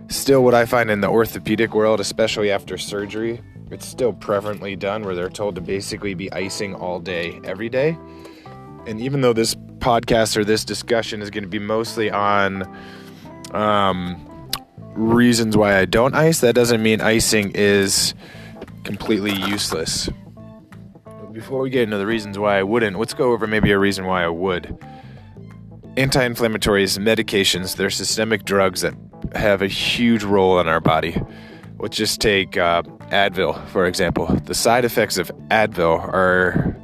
still 0.09 0.43
what 0.43 0.53
I 0.53 0.65
find 0.65 0.89
in 0.91 1.01
the 1.01 1.09
orthopedic 1.09 1.73
world, 1.73 1.99
especially 1.99 2.51
after 2.51 2.77
surgery, 2.77 3.41
it's 3.71 3.87
still 3.87 4.13
prevalently 4.13 4.77
done 4.77 5.03
where 5.03 5.15
they're 5.15 5.29
told 5.29 5.55
to 5.55 5.61
basically 5.61 6.13
be 6.13 6.31
icing 6.31 6.75
all 6.75 6.99
day, 6.99 7.39
every 7.43 7.69
day. 7.69 7.97
And 8.85 9.01
even 9.01 9.21
though 9.21 9.33
this 9.33 9.55
podcast 9.79 10.37
or 10.37 10.45
this 10.45 10.63
discussion 10.63 11.21
is 11.21 11.29
going 11.29 11.43
to 11.43 11.49
be 11.49 11.59
mostly 11.59 12.11
on 12.11 12.63
um, 13.53 14.49
reasons 14.93 15.57
why 15.57 15.77
I 15.77 15.85
don't 15.85 16.13
ice, 16.13 16.41
that 16.41 16.53
doesn't 16.53 16.81
mean 16.81 17.01
icing 17.01 17.51
is 17.55 18.13
completely 18.83 19.33
useless. 19.33 20.09
Before 21.31 21.59
we 21.61 21.69
get 21.69 21.83
into 21.83 21.97
the 21.97 22.05
reasons 22.05 22.39
why 22.39 22.59
I 22.59 22.63
wouldn't, 22.63 22.97
let's 22.97 23.13
go 23.13 23.31
over 23.31 23.45
maybe 23.47 23.71
a 23.71 23.79
reason 23.79 24.05
why 24.05 24.23
I 24.23 24.29
would. 24.29 24.77
Anti 25.97 26.27
inflammatories, 26.27 26.97
medications, 26.99 27.75
they're 27.75 27.89
systemic 27.89 28.45
drugs 28.45 28.81
that 28.81 29.04
have 29.35 29.61
a 29.61 29.67
huge 29.67 30.23
role 30.23 30.59
in 30.59 30.67
our 30.67 30.79
body. 30.79 31.21
Let's 31.79 31.97
just 31.97 32.21
take 32.21 32.57
uh, 32.57 32.83
Advil, 33.11 33.67
for 33.67 33.85
example. 33.85 34.27
The 34.27 34.53
side 34.53 34.85
effects 34.85 35.17
of 35.17 35.29
Advil 35.49 35.99
are 35.99 36.75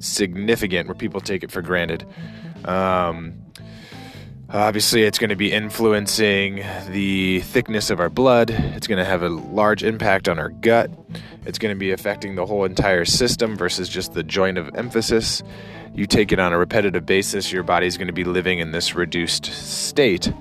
significant 0.00 0.88
where 0.88 0.94
people 0.94 1.20
take 1.20 1.44
it 1.44 1.50
for 1.50 1.62
granted. 1.62 2.04
Um, 2.64 3.34
obviously, 4.48 5.04
it's 5.04 5.18
going 5.18 5.30
to 5.30 5.36
be 5.36 5.52
influencing 5.52 6.64
the 6.88 7.40
thickness 7.40 7.90
of 7.90 8.00
our 8.00 8.10
blood, 8.10 8.50
it's 8.50 8.86
going 8.86 8.98
to 8.98 9.04
have 9.04 9.22
a 9.22 9.28
large 9.28 9.84
impact 9.84 10.28
on 10.28 10.38
our 10.38 10.48
gut, 10.48 10.90
it's 11.46 11.58
going 11.58 11.74
to 11.74 11.78
be 11.78 11.92
affecting 11.92 12.34
the 12.34 12.44
whole 12.44 12.64
entire 12.64 13.04
system 13.04 13.56
versus 13.56 13.88
just 13.88 14.12
the 14.14 14.22
joint 14.22 14.58
of 14.58 14.74
emphasis. 14.74 15.42
You 15.94 16.06
take 16.06 16.32
it 16.32 16.38
on 16.38 16.52
a 16.52 16.58
repetitive 16.58 17.06
basis, 17.06 17.52
your 17.52 17.62
body's 17.62 17.96
going 17.96 18.08
to 18.08 18.12
be 18.12 18.24
living 18.24 18.58
in 18.58 18.72
this 18.72 18.94
reduced 18.94 19.46
state 19.46 20.32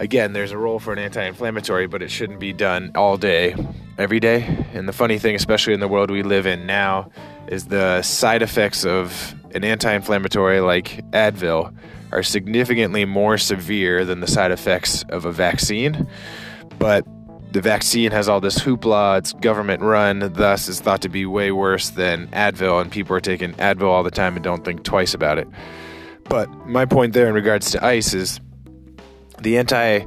again, 0.00 0.32
there's 0.32 0.50
a 0.50 0.58
role 0.58 0.80
for 0.80 0.92
an 0.92 0.98
anti 0.98 1.22
inflammatory, 1.22 1.86
but 1.86 2.02
it 2.02 2.10
shouldn't 2.10 2.40
be 2.40 2.52
done 2.52 2.90
all 2.96 3.16
day, 3.16 3.54
every 3.98 4.18
day. 4.18 4.66
And 4.72 4.88
the 4.88 4.92
funny 4.92 5.18
thing, 5.18 5.36
especially 5.36 5.74
in 5.74 5.80
the 5.80 5.88
world 5.88 6.10
we 6.10 6.22
live 6.22 6.46
in 6.46 6.66
now, 6.66 7.10
is 7.46 7.66
the 7.66 8.02
side 8.02 8.42
effects 8.42 8.84
of 8.84 9.34
an 9.54 9.62
anti 9.62 9.92
inflammatory 9.92 10.60
like 10.60 11.04
Advil 11.12 11.72
are 12.12 12.22
significantly 12.24 13.04
more 13.04 13.38
severe 13.38 14.04
than 14.04 14.18
the 14.18 14.26
side 14.26 14.50
effects 14.50 15.04
of 15.10 15.26
a 15.26 15.32
vaccine. 15.32 16.08
But 16.78 17.06
the 17.52 17.60
vaccine 17.60 18.10
has 18.10 18.28
all 18.28 18.40
this 18.40 18.58
hoopla, 18.58 19.18
it's 19.18 19.32
government 19.34 19.82
run, 19.82 20.32
thus 20.32 20.68
is 20.68 20.80
thought 20.80 21.02
to 21.02 21.08
be 21.08 21.26
way 21.26 21.52
worse 21.52 21.90
than 21.90 22.28
Advil, 22.28 22.80
and 22.80 22.90
people 22.90 23.14
are 23.14 23.20
taking 23.20 23.52
Advil 23.54 23.88
all 23.88 24.02
the 24.02 24.10
time 24.10 24.34
and 24.34 24.42
don't 24.42 24.64
think 24.64 24.82
twice 24.82 25.14
about 25.14 25.38
it. 25.38 25.48
But 26.24 26.48
my 26.66 26.86
point 26.86 27.12
there 27.12 27.26
in 27.26 27.34
regards 27.34 27.72
to 27.72 27.84
ice 27.84 28.14
is 28.14 28.40
the 29.40 29.58
anti 29.58 30.04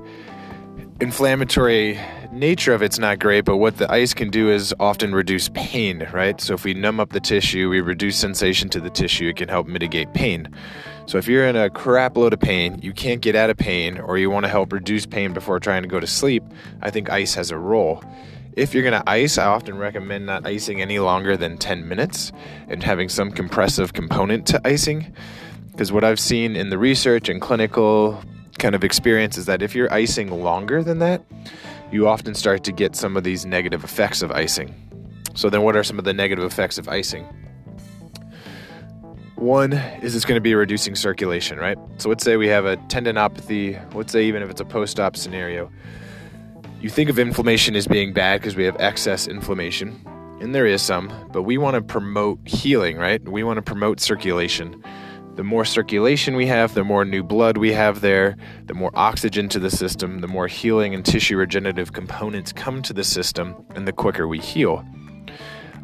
inflammatory 1.02 2.00
nature 2.32 2.74
of 2.74 2.82
it's 2.82 2.98
not 2.98 3.20
great, 3.20 3.46
but 3.46 3.58
what 3.58 3.78
the 3.78 3.92
ice 3.92 4.14
can 4.14 4.30
do 4.30 4.50
is 4.50 4.74
often 4.80 5.14
reduce 5.14 5.50
pain, 5.50 6.08
right? 6.12 6.40
So 6.42 6.54
if 6.54 6.64
we 6.64 6.74
numb 6.74 7.00
up 7.00 7.12
the 7.12 7.20
tissue, 7.20 7.70
we 7.70 7.82
reduce 7.82 8.18
sensation 8.18 8.70
to 8.70 8.80
the 8.80 8.90
tissue, 8.90 9.28
it 9.28 9.36
can 9.36 9.50
help 9.50 9.68
mitigate 9.68 10.14
pain. 10.14 10.48
So 11.06 11.18
if 11.18 11.28
you're 11.28 11.46
in 11.46 11.56
a 11.56 11.70
crap 11.70 12.18
load 12.18 12.34
of 12.34 12.40
pain, 12.40 12.80
you 12.82 12.94
can't 12.94 13.22
get 13.22 13.36
out 13.36 13.50
of 13.50 13.58
pain, 13.58 14.00
or 14.00 14.18
you 14.18 14.30
want 14.30 14.46
to 14.46 14.50
help 14.50 14.72
reduce 14.72 15.06
pain 15.06 15.34
before 15.34 15.60
trying 15.60 15.84
to 15.84 15.90
go 15.90 16.00
to 16.00 16.08
sleep, 16.08 16.44
I 16.82 16.90
think 16.90 17.10
ice 17.10 17.36
has 17.36 17.52
a 17.52 17.58
role. 17.58 18.04
If 18.56 18.74
you're 18.74 18.84
going 18.84 19.02
to 19.02 19.10
ice, 19.10 19.38
I 19.38 19.46
often 19.46 19.78
recommend 19.78 20.26
not 20.26 20.46
icing 20.46 20.82
any 20.82 21.00
longer 21.00 21.36
than 21.36 21.58
10 21.58 21.88
minutes 21.88 22.32
and 22.68 22.84
having 22.84 23.10
some 23.10 23.32
compressive 23.32 23.94
component 23.94 24.46
to 24.48 24.62
icing. 24.66 25.14
Because 25.72 25.92
what 25.92 26.04
I've 26.04 26.20
seen 26.20 26.56
in 26.56 26.70
the 26.70 26.78
research 26.78 27.30
and 27.30 27.42
clinical 27.42 28.24
kind 28.60 28.76
of 28.76 28.84
experience 28.84 29.38
is 29.38 29.46
that 29.46 29.62
if 29.62 29.76
you're 29.76 29.92
icing 29.92 30.32
longer 30.44 30.84
than 30.84 31.00
that, 31.00 31.24
you 31.92 32.08
often 32.08 32.34
start 32.34 32.64
to 32.64 32.72
get 32.72 32.96
some 32.96 33.16
of 33.16 33.24
these 33.24 33.46
negative 33.46 33.84
effects 33.84 34.22
of 34.22 34.32
icing. 34.32 34.74
So, 35.36 35.50
then 35.50 35.62
what 35.64 35.76
are 35.76 35.84
some 35.84 36.00
of 36.00 36.06
the 36.06 36.14
negative 36.14 36.44
effects 36.44 36.78
of 36.78 36.88
icing? 36.88 37.26
One 39.36 39.74
is 39.74 40.16
it's 40.16 40.26
going 40.26 40.38
to 40.38 40.42
be 40.42 40.56
reducing 40.56 40.96
circulation, 40.96 41.58
right? 41.58 41.78
So, 41.98 42.10
let's 42.10 42.24
say 42.24 42.38
we 42.38 42.48
have 42.48 42.66
a 42.66 42.78
tendinopathy, 42.78 43.94
let's 43.94 44.12
say 44.12 44.26
even 44.26 44.44
if 44.44 44.50
it's 44.50 44.62
a 44.62 44.66
post 44.66 45.00
op 45.00 45.18
scenario, 45.18 45.72
you 46.82 46.90
think 46.90 47.10
of 47.10 47.18
inflammation 47.18 47.76
as 47.76 47.88
being 47.88 48.14
bad 48.14 48.42
because 48.42 48.56
we 48.56 48.66
have 48.66 48.76
excess 48.80 49.28
inflammation, 49.28 50.06
and 50.42 50.54
there 50.54 50.66
is 50.66 50.82
some, 50.82 51.12
but 51.32 51.44
we 51.44 51.58
want 51.58 51.76
to 51.76 51.82
promote 51.82 52.40
healing, 52.46 52.98
right? 52.98 53.24
We 53.24 53.44
want 53.44 53.58
to 53.58 53.62
promote 53.62 54.00
circulation. 54.00 54.84
The 55.36 55.44
more 55.44 55.66
circulation 55.66 56.36
we 56.36 56.46
have, 56.46 56.76
the 56.76 56.84
more 56.84 57.04
new 57.04 57.24
blood 57.24 57.58
we 57.58 57.74
have 57.74 58.02
there, 58.02 58.38
the 58.68 58.76
more 58.76 58.92
oxygen 58.94 59.50
to 59.50 59.60
the 59.60 59.72
system, 59.72 60.20
the 60.20 60.28
more 60.28 60.46
healing 60.46 60.94
and 60.94 61.04
tissue 61.04 61.38
regenerative 61.38 61.92
components 61.92 62.54
come 62.54 62.84
to 62.84 62.94
the 62.94 63.04
system, 63.04 63.56
and 63.74 63.88
the 63.88 63.94
quicker 63.94 64.28
we 64.28 64.38
heal. 64.38 64.86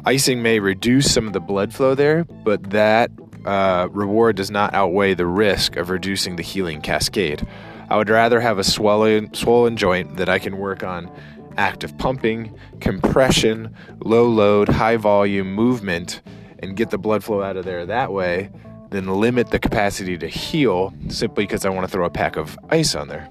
Icing 0.04 0.40
may 0.40 0.60
reduce 0.60 1.12
some 1.12 1.26
of 1.26 1.32
the 1.32 1.40
blood 1.40 1.74
flow 1.74 1.96
there, 1.96 2.22
but 2.22 2.70
that 2.70 3.10
uh, 3.44 3.88
reward 3.90 4.36
does 4.36 4.52
not 4.52 4.72
outweigh 4.72 5.14
the 5.14 5.26
risk 5.26 5.74
of 5.74 5.90
reducing 5.90 6.36
the 6.36 6.44
healing 6.44 6.80
cascade. 6.80 7.44
I 7.88 7.96
would 7.96 8.08
rather 8.08 8.38
have 8.38 8.58
a 8.60 8.64
swollen, 8.64 9.34
swollen 9.34 9.76
joint 9.76 10.16
that 10.18 10.28
I 10.28 10.38
can 10.38 10.58
work 10.58 10.84
on 10.84 11.10
active 11.56 11.98
pumping, 11.98 12.56
compression, 12.80 13.74
low 13.98 14.28
load, 14.28 14.68
high 14.68 14.96
volume 14.96 15.52
movement, 15.52 16.22
and 16.60 16.76
get 16.76 16.90
the 16.90 16.98
blood 16.98 17.24
flow 17.24 17.42
out 17.42 17.56
of 17.56 17.64
there 17.64 17.84
that 17.86 18.12
way 18.12 18.50
then 18.90 19.06
limit 19.06 19.50
the 19.50 19.58
capacity 19.58 20.18
to 20.18 20.28
heal 20.28 20.92
simply 21.08 21.44
because 21.44 21.64
I 21.64 21.70
want 21.70 21.86
to 21.86 21.90
throw 21.90 22.04
a 22.04 22.10
pack 22.10 22.36
of 22.36 22.58
ice 22.70 22.94
on 22.94 23.08
there. 23.08 23.28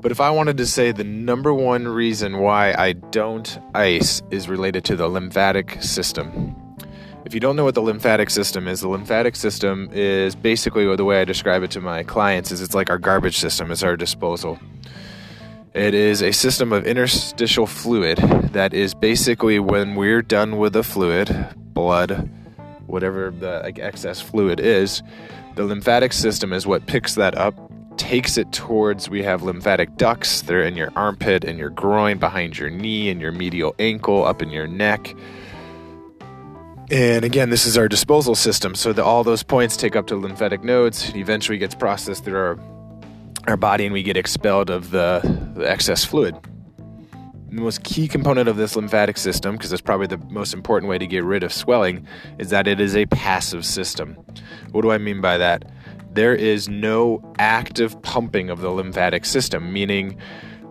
But 0.00 0.12
if 0.12 0.20
I 0.20 0.30
wanted 0.30 0.58
to 0.58 0.66
say 0.66 0.92
the 0.92 1.04
number 1.04 1.54
one 1.54 1.88
reason 1.88 2.38
why 2.38 2.74
I 2.74 2.92
don't 2.92 3.58
ice 3.74 4.20
is 4.30 4.48
related 4.48 4.84
to 4.84 4.96
the 4.96 5.08
lymphatic 5.08 5.82
system. 5.82 6.54
If 7.24 7.32
you 7.32 7.40
don't 7.40 7.56
know 7.56 7.64
what 7.64 7.74
the 7.74 7.80
lymphatic 7.80 8.28
system 8.28 8.68
is, 8.68 8.82
the 8.82 8.88
lymphatic 8.88 9.34
system 9.34 9.88
is 9.92 10.34
basically 10.34 10.94
the 10.94 11.06
way 11.06 11.22
I 11.22 11.24
describe 11.24 11.62
it 11.62 11.70
to 11.70 11.80
my 11.80 12.02
clients 12.02 12.52
is 12.52 12.60
it's 12.60 12.74
like 12.74 12.90
our 12.90 12.98
garbage 12.98 13.38
system, 13.38 13.70
it's 13.70 13.82
our 13.82 13.96
disposal. 13.96 14.58
It 15.72 15.94
is 15.94 16.22
a 16.22 16.32
system 16.32 16.72
of 16.72 16.86
interstitial 16.86 17.66
fluid 17.66 18.18
that 18.52 18.74
is 18.74 18.92
basically 18.92 19.58
when 19.58 19.94
we're 19.94 20.20
done 20.20 20.58
with 20.58 20.74
the 20.74 20.84
fluid, 20.84 21.48
blood, 21.72 22.28
whatever 22.86 23.30
the 23.30 23.60
like, 23.60 23.78
excess 23.78 24.20
fluid 24.20 24.60
is, 24.60 25.02
the 25.56 25.64
lymphatic 25.64 26.12
system 26.12 26.52
is 26.52 26.66
what 26.66 26.86
picks 26.86 27.14
that 27.14 27.36
up, 27.36 27.54
takes 27.96 28.36
it 28.36 28.50
towards 28.52 29.08
we 29.08 29.22
have 29.22 29.42
lymphatic 29.42 29.96
ducts. 29.96 30.42
They're 30.42 30.62
in 30.62 30.76
your 30.76 30.92
armpit, 30.96 31.44
in 31.44 31.58
your 31.58 31.70
groin, 31.70 32.18
behind 32.18 32.58
your 32.58 32.70
knee, 32.70 33.08
in 33.08 33.20
your 33.20 33.32
medial 33.32 33.74
ankle, 33.78 34.24
up 34.24 34.42
in 34.42 34.50
your 34.50 34.66
neck 34.66 35.14
and 36.90 37.24
again, 37.24 37.50
this 37.50 37.66
is 37.66 37.78
our 37.78 37.88
disposal 37.88 38.34
system. 38.34 38.74
So 38.74 38.92
the, 38.92 39.02
all 39.02 39.24
those 39.24 39.42
points 39.42 39.76
take 39.76 39.96
up 39.96 40.06
to 40.08 40.16
lymphatic 40.16 40.62
nodes. 40.62 41.14
Eventually 41.14 41.58
gets 41.58 41.74
processed 41.74 42.24
through 42.24 42.38
our 42.38 42.58
our 43.46 43.56
body, 43.58 43.84
and 43.84 43.92
we 43.92 44.02
get 44.02 44.16
expelled 44.16 44.70
of 44.70 44.90
the, 44.90 45.20
the 45.54 45.68
excess 45.70 46.02
fluid. 46.02 46.34
The 47.54 47.60
most 47.60 47.84
key 47.84 48.08
component 48.08 48.48
of 48.48 48.56
this 48.56 48.74
lymphatic 48.74 49.16
system, 49.16 49.56
because 49.56 49.72
it's 49.72 49.80
probably 49.80 50.08
the 50.08 50.18
most 50.28 50.54
important 50.54 50.90
way 50.90 50.98
to 50.98 51.06
get 51.06 51.22
rid 51.22 51.44
of 51.44 51.52
swelling, 51.52 52.04
is 52.36 52.50
that 52.50 52.66
it 52.66 52.80
is 52.80 52.96
a 52.96 53.06
passive 53.06 53.64
system. 53.64 54.16
What 54.72 54.82
do 54.82 54.90
I 54.90 54.98
mean 54.98 55.20
by 55.20 55.38
that? 55.38 55.70
There 56.12 56.34
is 56.34 56.68
no 56.68 57.22
active 57.38 58.02
pumping 58.02 58.50
of 58.50 58.60
the 58.60 58.70
lymphatic 58.70 59.24
system, 59.24 59.72
meaning 59.72 60.18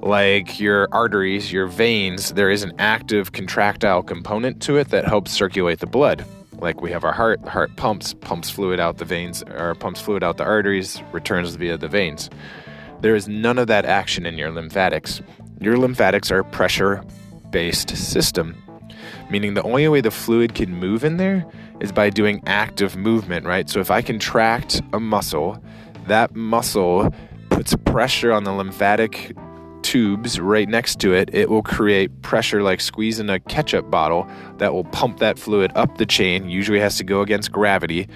like 0.01 0.59
your 0.59 0.89
arteries, 0.91 1.53
your 1.53 1.67
veins, 1.67 2.33
there 2.33 2.49
is 2.49 2.63
an 2.63 2.73
active 2.79 3.31
contractile 3.31 4.03
component 4.03 4.61
to 4.63 4.75
it 4.75 4.89
that 4.89 5.05
helps 5.05 5.31
circulate 5.31 5.79
the 5.79 5.87
blood. 5.87 6.25
Like 6.59 6.81
we 6.81 6.91
have 6.91 7.05
our 7.05 7.13
heart, 7.13 7.41
the 7.43 7.49
heart 7.49 7.73
pumps, 7.77 8.13
pumps 8.13 8.49
fluid 8.49 8.81
out 8.81 8.97
the 8.97 9.05
veins, 9.05 9.41
or 9.43 9.73
pumps 9.75 10.01
fluid 10.01 10.21
out 10.21 10.35
the 10.35 10.43
arteries, 10.43 11.01
returns 11.13 11.55
via 11.55 11.77
the 11.77 11.87
veins. 11.87 12.29
There 12.99 13.15
is 13.15 13.29
none 13.29 13.57
of 13.57 13.67
that 13.67 13.85
action 13.85 14.25
in 14.25 14.37
your 14.37 14.51
lymphatics. 14.51 15.21
Your 15.63 15.77
lymphatics 15.77 16.29
are 16.29 16.39
a 16.39 16.43
pressure 16.43 17.03
based 17.49 17.95
system, 17.95 18.61
meaning 19.29 19.53
the 19.53 19.63
only 19.63 19.87
way 19.87 20.01
the 20.01 20.11
fluid 20.11 20.55
can 20.55 20.75
move 20.75 21.05
in 21.05 21.15
there 21.15 21.45
is 21.79 21.91
by 21.91 22.09
doing 22.09 22.43
active 22.45 22.97
movement, 22.97 23.45
right? 23.45 23.69
So 23.69 23.79
if 23.79 23.89
I 23.89 24.01
contract 24.01 24.81
a 24.91 24.99
muscle, 24.99 25.63
that 26.07 26.35
muscle 26.35 27.13
puts 27.49 27.75
pressure 27.85 28.33
on 28.33 28.43
the 28.43 28.51
lymphatic 28.51 29.35
tubes 29.83 30.39
right 30.39 30.67
next 30.67 30.99
to 30.99 31.13
it, 31.13 31.33
it 31.33 31.49
will 31.49 31.63
create 31.63 32.21
pressure 32.21 32.61
like 32.61 32.81
squeezing 32.81 33.29
a 33.29 33.39
ketchup 33.39 33.89
bottle 33.89 34.27
that 34.57 34.73
will 34.73 34.85
pump 34.85 35.19
that 35.19 35.39
fluid 35.39 35.71
up 35.75 35.97
the 35.97 36.05
chain, 36.05 36.49
usually 36.49 36.79
has 36.79 36.97
to 36.97 37.03
go 37.03 37.21
against 37.21 37.51
gravity, 37.51 38.07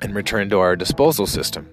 and 0.00 0.14
return 0.14 0.48
to 0.48 0.58
our 0.58 0.76
disposal 0.76 1.26
system. 1.26 1.70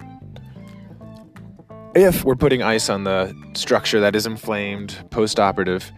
If 1.98 2.24
we're 2.24 2.36
putting 2.36 2.62
ice 2.62 2.90
on 2.90 3.06
the 3.06 3.36
structure 3.56 4.00
that 4.02 4.16
is 4.16 4.28
inflamed 4.28 5.04
post 5.10 5.40
operative, 5.40 5.92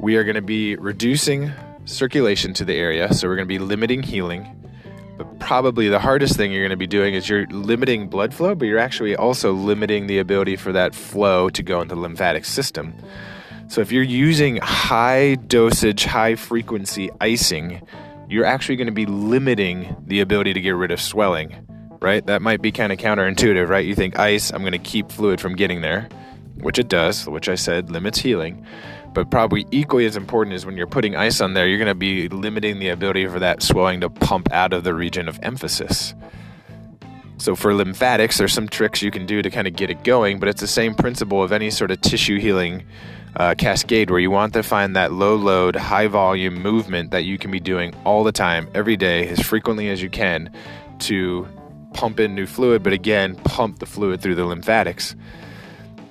we 0.00 0.16
are 0.16 0.24
going 0.24 0.36
to 0.36 0.40
be 0.40 0.76
reducing 0.76 1.52
circulation 1.84 2.54
to 2.54 2.64
the 2.64 2.74
area, 2.74 3.12
so 3.12 3.28
we're 3.28 3.36
going 3.36 3.46
to 3.46 3.54
be 3.54 3.58
limiting 3.58 4.02
healing 4.02 4.56
but 5.16 5.38
probably 5.38 5.88
the 5.88 5.98
hardest 5.98 6.36
thing 6.36 6.52
you're 6.52 6.62
going 6.62 6.70
to 6.70 6.76
be 6.76 6.86
doing 6.86 7.14
is 7.14 7.28
you're 7.28 7.46
limiting 7.46 8.08
blood 8.08 8.34
flow, 8.34 8.54
but 8.54 8.66
you're 8.66 8.78
actually 8.78 9.16
also 9.16 9.52
limiting 9.52 10.06
the 10.06 10.18
ability 10.18 10.56
for 10.56 10.72
that 10.72 10.94
flow 10.94 11.48
to 11.50 11.62
go 11.62 11.80
into 11.80 11.94
the 11.94 12.00
lymphatic 12.00 12.44
system. 12.44 12.94
So 13.68 13.80
if 13.80 13.90
you're 13.90 14.02
using 14.02 14.58
high 14.58 15.36
dosage, 15.36 16.04
high 16.04 16.34
frequency 16.36 17.10
icing, 17.20 17.86
you're 18.28 18.44
actually 18.44 18.76
going 18.76 18.88
to 18.88 18.92
be 18.92 19.06
limiting 19.06 19.96
the 20.06 20.20
ability 20.20 20.52
to 20.52 20.60
get 20.60 20.70
rid 20.70 20.90
of 20.90 21.00
swelling, 21.00 21.66
right? 22.00 22.24
That 22.26 22.42
might 22.42 22.62
be 22.62 22.72
kind 22.72 22.92
of 22.92 22.98
counterintuitive, 22.98 23.68
right? 23.68 23.84
You 23.84 23.94
think 23.94 24.18
ice, 24.18 24.50
I'm 24.52 24.60
going 24.60 24.72
to 24.72 24.78
keep 24.78 25.10
fluid 25.10 25.40
from 25.40 25.56
getting 25.56 25.80
there, 25.80 26.08
which 26.58 26.78
it 26.78 26.88
does, 26.88 27.26
which 27.26 27.48
I 27.48 27.54
said 27.54 27.90
limits 27.90 28.18
healing. 28.18 28.64
But 29.14 29.30
probably 29.30 29.66
equally 29.70 30.04
as 30.04 30.16
important 30.16 30.54
is 30.54 30.66
when 30.66 30.76
you're 30.76 30.86
putting 30.86 31.16
ice 31.16 31.40
on 31.40 31.54
there, 31.54 31.66
you're 31.66 31.78
going 31.78 31.86
to 31.86 31.94
be 31.94 32.28
limiting 32.28 32.78
the 32.78 32.90
ability 32.90 33.26
for 33.28 33.38
that 33.38 33.62
swelling 33.62 34.00
to 34.02 34.10
pump 34.10 34.52
out 34.52 34.72
of 34.72 34.84
the 34.84 34.94
region 34.94 35.26
of 35.26 35.38
emphasis. 35.42 36.14
So 37.38 37.54
for 37.54 37.74
lymphatics, 37.74 38.38
there's 38.38 38.52
some 38.52 38.68
tricks 38.68 39.02
you 39.02 39.10
can 39.10 39.26
do 39.26 39.42
to 39.42 39.50
kind 39.50 39.66
of 39.66 39.76
get 39.76 39.90
it 39.90 40.04
going, 40.04 40.38
but 40.38 40.48
it's 40.48 40.60
the 40.60 40.66
same 40.66 40.94
principle 40.94 41.42
of 41.42 41.52
any 41.52 41.70
sort 41.70 41.90
of 41.90 42.00
tissue 42.00 42.38
healing 42.38 42.84
uh, 43.36 43.54
cascade 43.56 44.10
where 44.10 44.20
you 44.20 44.30
want 44.30 44.54
to 44.54 44.62
find 44.62 44.96
that 44.96 45.12
low 45.12 45.34
load, 45.34 45.76
high 45.76 46.06
volume 46.06 46.54
movement 46.54 47.10
that 47.10 47.24
you 47.24 47.36
can 47.36 47.50
be 47.50 47.60
doing 47.60 47.94
all 48.04 48.24
the 48.24 48.32
time, 48.32 48.68
every 48.74 48.96
day, 48.96 49.28
as 49.28 49.40
frequently 49.40 49.90
as 49.90 50.02
you 50.02 50.08
can 50.08 50.50
to 51.00 51.46
pump 51.96 52.20
in 52.20 52.34
new 52.34 52.46
fluid, 52.46 52.82
but 52.82 52.92
again, 52.92 53.34
pump 53.36 53.78
the 53.78 53.86
fluid 53.86 54.20
through 54.20 54.34
the 54.36 54.44
lymphatics 54.44 55.16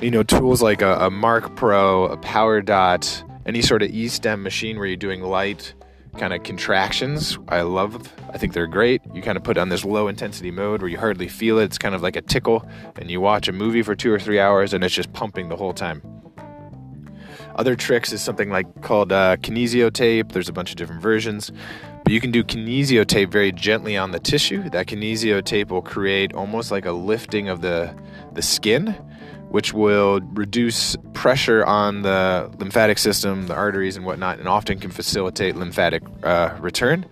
you 0.01 0.11
know, 0.11 0.23
tools 0.23 0.61
like 0.61 0.81
a, 0.81 1.05
a 1.05 1.09
Marc 1.09 1.55
Pro, 1.55 2.05
a 2.05 2.17
Power 2.17 2.61
Dot, 2.61 3.23
any 3.45 3.61
sort 3.61 3.81
of 3.81 3.89
E-stim 3.89 4.43
machine 4.43 4.77
where 4.77 4.87
you're 4.87 4.97
doing 4.97 5.21
light 5.21 5.73
kind 6.17 6.33
of 6.33 6.43
contractions. 6.43 7.37
I 7.47 7.61
love. 7.61 8.13
I 8.33 8.37
think 8.37 8.53
they're 8.53 8.67
great. 8.67 9.01
You 9.13 9.21
kind 9.21 9.37
of 9.37 9.43
put 9.43 9.57
on 9.57 9.69
this 9.69 9.83
low 9.83 10.07
intensity 10.07 10.51
mode 10.51 10.81
where 10.81 10.89
you 10.89 10.97
hardly 10.97 11.27
feel 11.27 11.59
it. 11.59 11.65
It's 11.65 11.77
kind 11.77 11.95
of 11.95 12.01
like 12.01 12.15
a 12.15 12.21
tickle, 12.21 12.67
and 12.97 13.09
you 13.09 13.21
watch 13.21 13.47
a 13.47 13.51
movie 13.51 13.81
for 13.81 13.95
two 13.95 14.11
or 14.11 14.19
three 14.19 14.39
hours, 14.39 14.73
and 14.73 14.83
it's 14.83 14.95
just 14.95 15.13
pumping 15.13 15.49
the 15.49 15.55
whole 15.55 15.73
time. 15.73 16.01
Other 17.55 17.75
tricks 17.75 18.11
is 18.11 18.21
something 18.21 18.49
like 18.49 18.81
called 18.81 19.11
uh, 19.11 19.37
kinesio 19.37 19.91
tape. 19.91 20.33
There's 20.33 20.49
a 20.49 20.53
bunch 20.53 20.71
of 20.71 20.75
different 20.77 21.01
versions, 21.01 21.51
but 22.03 22.11
you 22.11 22.19
can 22.19 22.31
do 22.31 22.43
kinesio 22.43 23.07
tape 23.07 23.31
very 23.31 23.51
gently 23.51 23.95
on 23.97 24.11
the 24.11 24.19
tissue. 24.19 24.69
That 24.69 24.87
kinesio 24.87 25.43
tape 25.43 25.69
will 25.69 25.81
create 25.81 26.33
almost 26.33 26.69
like 26.69 26.85
a 26.85 26.91
lifting 26.91 27.47
of 27.49 27.61
the 27.61 27.95
the 28.33 28.41
skin 28.41 28.95
which 29.49 29.73
will 29.73 30.19
reduce 30.33 30.97
pressure 31.13 31.63
on 31.63 32.01
the 32.01 32.51
lymphatic 32.57 32.97
system, 32.97 33.47
the 33.47 33.53
arteries, 33.53 33.95
and 33.95 34.05
whatnot, 34.05 34.37
and 34.37 34.49
often 34.49 34.77
can 34.79 34.91
facilitate 34.91 35.55
lymphatic 35.55 36.03
uh, 36.23 36.53
return. 36.59 37.05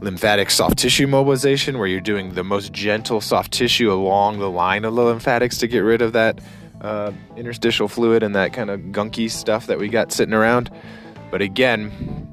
Lymphatic 0.00 0.50
soft 0.50 0.78
tissue 0.78 1.06
mobilization, 1.06 1.78
where 1.78 1.86
you're 1.86 2.00
doing 2.00 2.34
the 2.34 2.42
most 2.42 2.72
gentle 2.72 3.20
soft 3.20 3.52
tissue 3.52 3.92
along 3.92 4.40
the 4.40 4.50
line 4.50 4.84
of 4.84 4.96
the 4.96 5.02
lymphatics 5.02 5.58
to 5.58 5.68
get 5.68 5.80
rid 5.80 6.02
of 6.02 6.12
that 6.14 6.40
uh, 6.82 7.12
interstitial 7.36 7.88
fluid 7.88 8.22
and 8.22 8.34
that 8.34 8.52
kind 8.52 8.68
of 8.68 8.80
gunky 8.80 9.30
stuff 9.30 9.66
that 9.66 9.78
we 9.78 9.88
got 9.88 10.12
sitting 10.12 10.34
around. 10.34 10.70
But 11.30 11.40
again, 11.40 12.28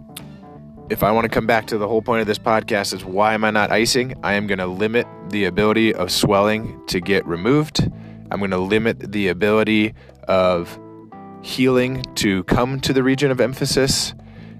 if 0.89 1.03
I 1.03 1.11
want 1.11 1.23
to 1.25 1.29
come 1.29 1.47
back 1.47 1.67
to 1.67 1.77
the 1.77 1.87
whole 1.87 2.01
point 2.01 2.19
of 2.21 2.27
this 2.27 2.39
podcast 2.39 2.93
is 2.93 3.05
why 3.05 3.33
am 3.33 3.45
I 3.45 3.51
not 3.51 3.71
icing? 3.71 4.15
I 4.23 4.33
am 4.33 4.47
going 4.47 4.59
to 4.59 4.67
limit 4.67 5.07
the 5.29 5.45
ability 5.45 5.93
of 5.93 6.11
swelling 6.11 6.85
to 6.87 6.99
get 6.99 7.25
removed 7.25 7.89
I'm 8.31 8.39
going 8.39 8.51
to 8.51 8.57
limit 8.57 9.11
the 9.11 9.29
ability 9.29 9.95
of 10.27 10.79
healing 11.41 12.03
to 12.15 12.43
come 12.43 12.79
to 12.81 12.93
the 12.93 13.01
region 13.01 13.31
of 13.31 13.41
emphasis, 13.41 14.13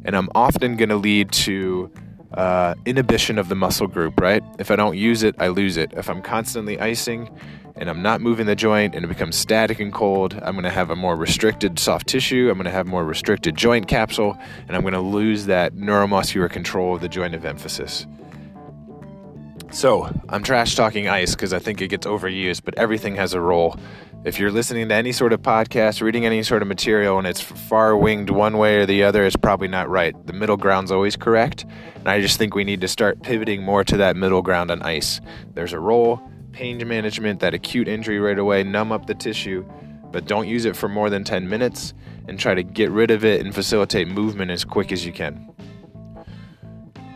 and 0.06 0.16
I'm 0.16 0.30
often 0.34 0.76
going 0.76 0.90
to 0.90 0.96
lead 0.96 1.32
to 1.34 1.92
uh, 2.34 2.76
inhibition 2.86 3.38
of 3.38 3.50
the 3.50 3.56
muscle 3.56 3.88
group, 3.88 4.20
right? 4.20 4.44
If 4.60 4.72
I 4.72 4.76
don't 4.76 4.98
use 4.98 5.24
it, 5.24 5.36
I 5.40 5.48
lose 5.48 5.78
it. 5.78 5.94
If 5.96 6.10
I'm 6.10 6.22
constantly 6.22 6.80
icing 6.80 7.30
and 7.76 7.90
I'm 7.90 8.02
not 8.02 8.22
moving 8.22 8.46
the 8.46 8.56
joint 8.56 8.94
and 8.94 9.04
it 9.04 9.08
becomes 9.08 9.36
static 9.36 9.80
and 9.80 9.94
cold, 9.94 10.34
I'm 10.34 10.54
going 10.54 10.64
to 10.64 10.70
have 10.70 10.90
a 10.90 10.96
more 10.96 11.16
restricted 11.16 11.80
soft 11.80 12.08
tissue. 12.08 12.50
I'm 12.50 12.58
going 12.58 12.66
to 12.66 12.72
have 12.72 12.88
more 12.88 13.06
restricted 13.06 13.56
joint 13.56 13.88
capsule, 13.88 14.38
and 14.68 14.76
I'm 14.76 14.82
going 14.82 14.94
to 14.94 15.00
lose 15.00 15.46
that 15.48 15.74
neuromuscular 15.74 16.50
control 16.50 16.96
of 16.96 17.02
the 17.02 17.10
joint 17.10 17.36
of 17.36 17.46
emphasis. 17.46 18.06
So, 19.72 20.10
I'm 20.30 20.42
trash 20.42 20.76
talking 20.76 21.08
ice 21.08 21.36
because 21.36 21.54
I 21.54 21.60
think 21.60 21.80
it 21.80 21.90
gets 21.90 22.08
overused, 22.08 22.64
but 22.66 22.76
everything 22.78 23.16
has 23.18 23.34
a 23.34 23.42
role. 23.42 23.78
If 24.26 24.38
you're 24.38 24.52
listening 24.52 24.90
to 24.90 24.96
any 24.96 25.12
sort 25.12 25.32
of 25.32 25.42
podcast, 25.42 26.02
reading 26.02 26.26
any 26.26 26.44
sort 26.44 26.62
of 26.62 26.68
material, 26.68 27.18
and 27.18 27.26
it's 27.26 27.40
far 27.40 27.96
winged 27.96 28.30
one 28.30 28.58
way 28.58 28.78
or 28.78 28.86
the 28.86 29.04
other, 29.04 29.26
it's 29.26 29.36
probably 29.36 29.68
not 29.68 29.90
right. 29.90 30.14
The 30.28 30.34
middle 30.34 30.58
ground's 30.58 30.92
always 30.92 31.16
correct, 31.16 31.66
and 31.96 32.08
I 32.08 32.20
just 32.20 32.38
think 32.38 32.54
we 32.54 32.64
need 32.64 32.82
to 32.82 32.88
start 32.88 33.24
pivoting 33.24 33.64
more 33.64 33.84
to 33.86 33.98
that 33.98 34.16
middle 34.16 34.42
ground 34.42 34.72
on 34.72 34.82
ice. 34.82 35.22
There's 35.54 35.74
a 35.74 35.80
role, 35.80 36.22
pain 36.52 36.86
management, 36.88 37.40
that 37.40 37.54
acute 37.54 37.88
injury 37.88 38.20
right 38.20 38.38
away, 38.38 38.64
numb 38.64 38.92
up 38.92 39.06
the 39.06 39.16
tissue, 39.16 39.66
but 40.12 40.26
don't 40.26 40.48
use 40.48 40.66
it 40.66 40.76
for 40.76 40.90
more 40.90 41.10
than 41.10 41.24
10 41.24 41.48
minutes 41.48 41.94
and 42.28 42.38
try 42.38 42.54
to 42.54 42.64
get 42.64 42.92
rid 42.92 43.12
of 43.12 43.24
it 43.24 43.46
and 43.46 43.56
facilitate 43.56 44.08
movement 44.08 44.52
as 44.52 44.66
quick 44.66 44.92
as 44.92 45.06
you 45.06 45.14
can 45.14 45.50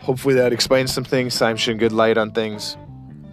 hopefully 0.03 0.35
that 0.35 0.51
explains 0.51 0.93
some 0.93 1.05
things. 1.05 1.41
I'm 1.41 1.55
good 1.55 1.93
light 1.93 2.17
on 2.17 2.31
things. 2.31 2.77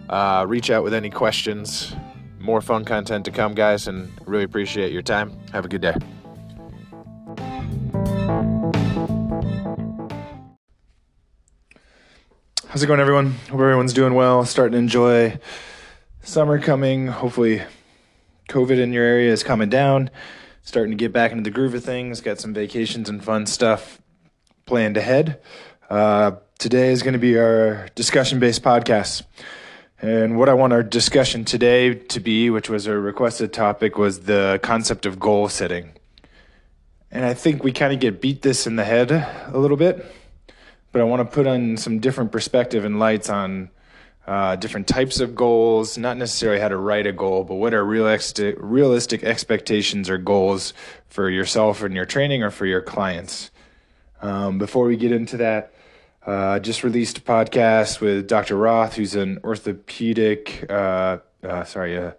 Uh, 0.08 0.44
reach 0.48 0.70
out 0.70 0.84
with 0.84 0.94
any 0.94 1.10
questions. 1.10 1.94
More 2.40 2.62
fun 2.62 2.86
content 2.86 3.26
to 3.26 3.30
come, 3.30 3.54
guys, 3.54 3.86
and 3.86 4.10
really 4.26 4.44
appreciate 4.44 4.92
your 4.92 5.02
time. 5.02 5.30
Have 5.52 5.66
a 5.66 5.68
good 5.68 5.82
day. 5.82 5.94
How's 12.66 12.82
it 12.82 12.86
going, 12.86 12.98
everyone? 12.98 13.32
Hope 13.50 13.60
everyone's 13.60 13.92
doing 13.92 14.14
well. 14.14 14.46
Starting 14.46 14.72
to 14.72 14.78
enjoy 14.78 15.38
summer 16.22 16.58
coming. 16.58 17.08
Hopefully, 17.08 17.62
COVID 18.48 18.78
in 18.78 18.94
your 18.94 19.04
area 19.04 19.30
is 19.30 19.42
coming 19.42 19.68
down. 19.68 20.08
Starting 20.62 20.92
to 20.92 20.96
get 20.96 21.12
back 21.12 21.32
into 21.32 21.42
the 21.42 21.50
groove 21.50 21.74
of 21.74 21.84
things. 21.84 22.22
Got 22.22 22.40
some 22.40 22.54
vacations 22.54 23.10
and 23.10 23.22
fun 23.22 23.44
stuff 23.44 24.00
planned 24.64 24.96
ahead. 24.96 25.40
Uh, 25.90 26.36
today 26.58 26.90
is 26.90 27.02
going 27.02 27.12
to 27.12 27.18
be 27.18 27.36
our 27.36 27.88
discussion 27.96 28.38
based 28.38 28.62
podcast. 28.62 29.24
And 30.02 30.38
what 30.38 30.48
I 30.48 30.54
want 30.54 30.72
our 30.72 30.82
discussion 30.82 31.44
today 31.44 31.94
to 31.94 32.20
be, 32.20 32.50
which 32.50 32.70
was 32.70 32.86
a 32.86 32.98
requested 32.98 33.52
topic, 33.52 33.98
was 33.98 34.20
the 34.20 34.58
concept 34.62 35.04
of 35.06 35.18
goal 35.18 35.48
setting. 35.48 35.92
And 37.10 37.24
I 37.24 37.34
think 37.34 37.62
we 37.62 37.72
kind 37.72 37.92
of 37.92 38.00
get 38.00 38.20
beat 38.20 38.42
this 38.42 38.66
in 38.66 38.76
the 38.76 38.84
head 38.84 39.10
a 39.10 39.58
little 39.58 39.76
bit 39.76 40.10
but 40.92 41.00
I 41.00 41.04
want 41.04 41.20
to 41.20 41.34
put 41.34 41.46
on 41.46 41.76
some 41.76 42.00
different 42.00 42.32
perspective 42.32 42.84
and 42.84 42.98
lights 42.98 43.30
on 43.30 43.70
uh, 44.26 44.56
different 44.56 44.86
types 44.86 45.20
of 45.20 45.34
goals, 45.34 45.96
not 45.96 46.16
necessarily 46.16 46.60
how 46.60 46.68
to 46.68 46.76
write 46.76 47.06
a 47.06 47.12
goal, 47.12 47.44
but 47.44 47.54
what 47.54 47.74
are 47.74 47.84
realistic, 47.84 48.56
realistic 48.58 49.24
expectations 49.24 50.10
or 50.10 50.18
goals 50.18 50.72
for 51.08 51.30
yourself 51.30 51.82
and 51.82 51.94
your 51.94 52.06
training 52.06 52.42
or 52.42 52.50
for 52.50 52.66
your 52.66 52.80
clients. 52.80 53.50
Um, 54.20 54.58
before 54.58 54.86
we 54.86 54.96
get 54.96 55.12
into 55.12 55.36
that, 55.38 55.72
uh, 56.26 56.58
just 56.58 56.84
released 56.84 57.18
a 57.18 57.22
podcast 57.22 58.00
with 58.00 58.28
Dr. 58.28 58.56
Roth, 58.56 58.96
who's 58.96 59.14
an 59.14 59.38
orthopedic, 59.42 60.66
uh, 60.70 61.18
uh, 61.42 61.64
sorry, 61.64 61.96
a 61.96 62.16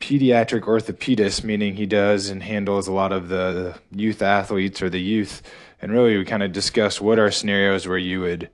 pediatric 0.00 0.62
orthopedist, 0.62 1.44
meaning 1.44 1.76
he 1.76 1.86
does 1.86 2.28
and 2.28 2.42
handles 2.42 2.86
a 2.86 2.92
lot 2.92 3.12
of 3.12 3.28
the 3.28 3.78
youth 3.90 4.22
athletes 4.22 4.82
or 4.82 4.90
the 4.90 5.00
youth 5.00 5.42
and 5.80 5.92
really 5.92 6.16
we 6.16 6.24
kind 6.24 6.42
of 6.42 6.52
discussed 6.52 7.00
what 7.00 7.18
are 7.18 7.30
scenarios 7.30 7.86
where 7.86 7.98
you 7.98 8.20
would 8.20 8.50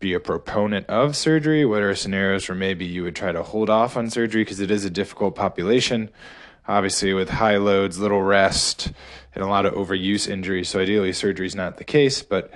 be 0.00 0.12
a 0.12 0.20
proponent 0.20 0.86
of 0.86 1.16
surgery, 1.16 1.64
what 1.64 1.82
are 1.82 1.94
scenarios 1.94 2.48
where 2.48 2.56
maybe 2.56 2.84
you 2.84 3.02
would 3.02 3.16
try 3.16 3.32
to 3.32 3.42
hold 3.42 3.70
off 3.70 3.96
on 3.96 4.10
surgery 4.10 4.42
because 4.42 4.60
it 4.60 4.70
is 4.70 4.84
a 4.84 4.90
difficult 4.90 5.34
population, 5.34 6.10
obviously 6.66 7.14
with 7.14 7.30
high 7.30 7.56
loads, 7.56 7.98
little 7.98 8.22
rest, 8.22 8.92
and 9.34 9.42
a 9.42 9.46
lot 9.46 9.66
of 9.66 9.74
overuse 9.74 10.28
injuries. 10.28 10.68
So 10.68 10.80
ideally, 10.80 11.12
surgery 11.12 11.46
is 11.46 11.54
not 11.54 11.78
the 11.78 11.84
case, 11.84 12.22
but 12.22 12.52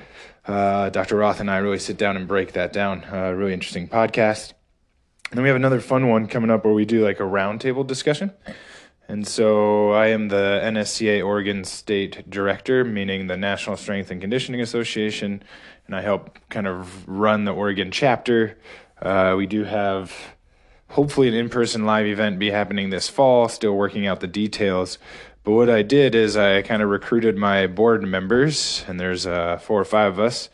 uh, 0.49 0.89
Dr. 0.89 1.17
Roth 1.17 1.41
and 1.41 1.51
I 1.51 1.59
really 1.59 1.79
sit 1.79 1.99
down 1.99 2.17
and 2.17 2.27
break 2.27 2.53
that 2.53 2.73
down. 2.73 3.05
Uh, 3.05 3.31
really 3.33 3.53
interesting 3.53 3.87
podcast. 3.87 4.55
And 5.31 5.37
then 5.37 5.43
we 5.43 5.49
have 5.49 5.57
another 5.57 5.81
fun 5.81 6.09
one 6.09 6.27
coming 6.27 6.51
up 6.51 6.65
where 6.65 6.73
we 6.73 6.87
do 6.87 7.05
like 7.05 7.21
a 7.21 7.25
roundtable 7.25 7.87
discussion. 7.87 8.33
And 9.09 9.27
so 9.27 9.93
I 9.93 10.09
am 10.09 10.29
the 10.29 10.61
NSCA 10.63 11.25
Oregon 11.25 11.65
State 11.65 12.29
Director, 12.29 12.85
meaning 12.85 13.27
the 13.27 13.37
National 13.37 13.77
Strength 13.77 14.11
and 14.11 14.21
Conditioning 14.21 14.61
Association, 14.61 15.43
and 15.87 15.97
I 15.97 16.03
help 16.03 16.39
kind 16.51 16.67
of 16.67 17.09
run 17.09 17.45
the 17.45 17.53
Oregon 17.53 17.91
chapter. 17.91 18.59
Uh, 19.01 19.35
we 19.37 19.47
do 19.47 19.65
have 19.65 20.15
hopefully 20.89 21.29
an 21.29 21.35
in 21.35 21.49
person 21.49 21.87
live 21.87 22.07
event 22.07 22.39
be 22.39 22.51
happening 22.51 22.91
this 22.91 23.09
fall, 23.09 23.49
still 23.49 23.75
working 23.75 24.07
out 24.07 24.21
the 24.21 24.27
details. 24.27 24.99
But 25.45 25.53
what 25.53 25.71
I 25.71 25.83
did 25.83 26.15
is 26.15 26.37
I 26.37 26.63
kind 26.63 26.83
of 26.83 26.91
recruited 26.91 27.37
my 27.37 27.67
board 27.67 28.03
members, 28.03 28.85
and 28.87 29.01
there's 29.01 29.27
uh, 29.27 29.59
four 29.59 29.81
or 29.81 29.85
five 29.85 30.15
of 30.15 30.21
us 30.21 30.51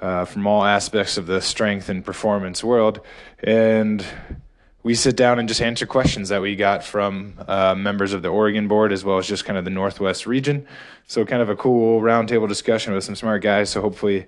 uh, 0.00 0.24
from 0.24 0.46
all 0.46 0.64
aspects 0.64 1.16
of 1.16 1.26
the 1.26 1.40
strength 1.40 1.88
and 1.88 2.04
performance 2.04 2.62
world. 2.62 3.00
And 3.42 4.04
we 4.82 4.94
sit 4.94 5.16
down 5.16 5.38
and 5.38 5.48
just 5.48 5.60
answer 5.60 5.86
questions 5.86 6.28
that 6.28 6.40
we 6.40 6.56
got 6.56 6.84
from 6.84 7.34
uh, 7.48 7.74
members 7.74 8.12
of 8.12 8.22
the 8.22 8.28
Oregon 8.28 8.68
board 8.68 8.92
as 8.92 9.04
well 9.04 9.18
as 9.18 9.26
just 9.26 9.44
kind 9.44 9.58
of 9.58 9.64
the 9.64 9.70
Northwest 9.70 10.26
region. 10.26 10.66
So, 11.06 11.24
kind 11.24 11.42
of 11.42 11.50
a 11.50 11.56
cool 11.56 12.00
roundtable 12.00 12.48
discussion 12.48 12.94
with 12.94 13.04
some 13.04 13.16
smart 13.16 13.42
guys. 13.42 13.70
So, 13.70 13.80
hopefully, 13.80 14.26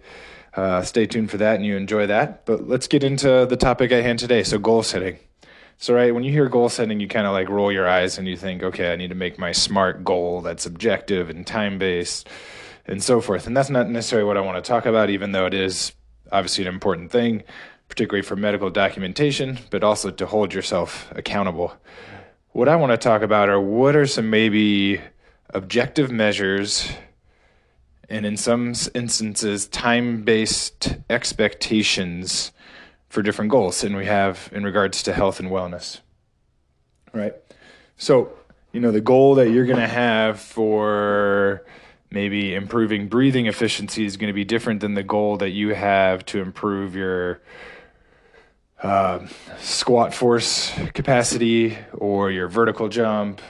uh, 0.55 0.83
stay 0.83 1.07
tuned 1.07 1.31
for 1.31 1.37
that 1.37 1.57
and 1.57 1.65
you 1.65 1.77
enjoy 1.77 2.07
that. 2.09 2.45
But 2.47 2.67
let's 2.69 2.89
get 2.89 3.05
into 3.05 3.47
the 3.49 3.57
topic 3.57 3.93
at 3.93 4.03
hand 4.03 4.19
today. 4.19 4.43
So, 4.43 4.59
goal 4.59 4.83
setting. 4.83 5.19
So, 5.83 5.95
right, 5.95 6.15
when 6.15 6.25
you 6.25 6.31
hear 6.31 6.47
goal 6.47 6.69
setting, 6.69 7.01
you 7.01 7.09
kind 7.09 7.27
of 7.27 7.33
like 7.33 7.49
roll 7.49 7.73
your 7.73 7.89
eyes 7.89 8.19
and 8.19 8.29
you 8.29 8.37
think, 8.37 8.63
okay, 8.63 8.93
I 8.93 8.97
need 8.97 9.09
to 9.09 9.15
make 9.15 9.39
my 9.39 9.53
smart 9.53 10.05
goal 10.05 10.43
that's 10.43 10.67
objective 10.67 11.31
and 11.31 11.47
time 11.47 11.79
based 11.79 12.29
and 12.85 13.03
so 13.03 13.23
forth. 13.23 13.47
And 13.47 13.57
that's 13.57 13.71
not 13.71 13.89
necessarily 13.89 14.27
what 14.27 14.37
I 14.37 14.43
want 14.43 14.63
to 14.63 14.69
talk 14.69 14.85
about, 14.85 15.09
even 15.09 15.33
though 15.33 15.47
it 15.47 15.55
is 15.55 15.95
obviously 16.31 16.67
an 16.67 16.75
important 16.75 17.11
thing 17.11 17.45
particularly 17.89 18.21
for 18.21 18.37
medical 18.37 18.69
documentation, 18.69 19.59
but 19.71 19.83
also 19.83 20.11
to 20.11 20.27
hold 20.27 20.53
yourself 20.53 21.11
accountable. 21.17 21.75
What 22.51 22.69
I 22.69 22.77
want 22.77 22.93
to 22.93 22.99
talk 22.99 23.23
about 23.23 23.49
are 23.49 23.61
what 23.61 23.97
are 23.97 24.07
some 24.07 24.29
maybe 24.29 25.01
objective 25.55 26.11
measures 26.11 26.93
and 28.11 28.27
in 28.27 28.37
some 28.37 28.75
instances 28.95 29.67
time 29.67 30.25
based 30.25 30.99
expectations 31.09 32.53
for 33.11 33.23
different 33.23 33.51
goals 33.51 33.85
and 33.85 33.97
we 33.97 34.07
have 34.07 34.49
in 34.53 34.65
regards 34.65 35.03
to 35.03 35.13
health 35.13 35.41
and 35.41 35.51
wellness. 35.51 36.01
Right? 37.13 37.35
So, 37.99 38.33
you 38.73 38.81
know, 38.81 38.93
the 38.93 39.01
goal 39.01 39.35
that 39.35 39.51
you're 39.51 39.67
going 39.67 39.81
to 39.81 39.87
have 39.87 40.41
for 40.41 41.67
maybe 42.11 42.55
improving 42.55 43.09
breathing 43.09 43.47
efficiency 43.47 44.07
is 44.07 44.17
going 44.17 44.29
to 44.29 44.35
be 44.35 44.45
different 44.45 44.81
than 44.81 44.95
the 44.95 45.03
goal 45.03 45.37
that 45.39 45.51
you 45.51 45.75
have 45.75 46.25
to 46.27 46.41
improve 46.41 46.95
your 46.95 47.41
uh, 48.83 49.27
squat 49.59 50.15
force 50.15 50.73
capacity 50.95 51.77
or 51.93 52.31
your 52.31 52.49
vertical 52.49 52.89
jump 52.89 53.43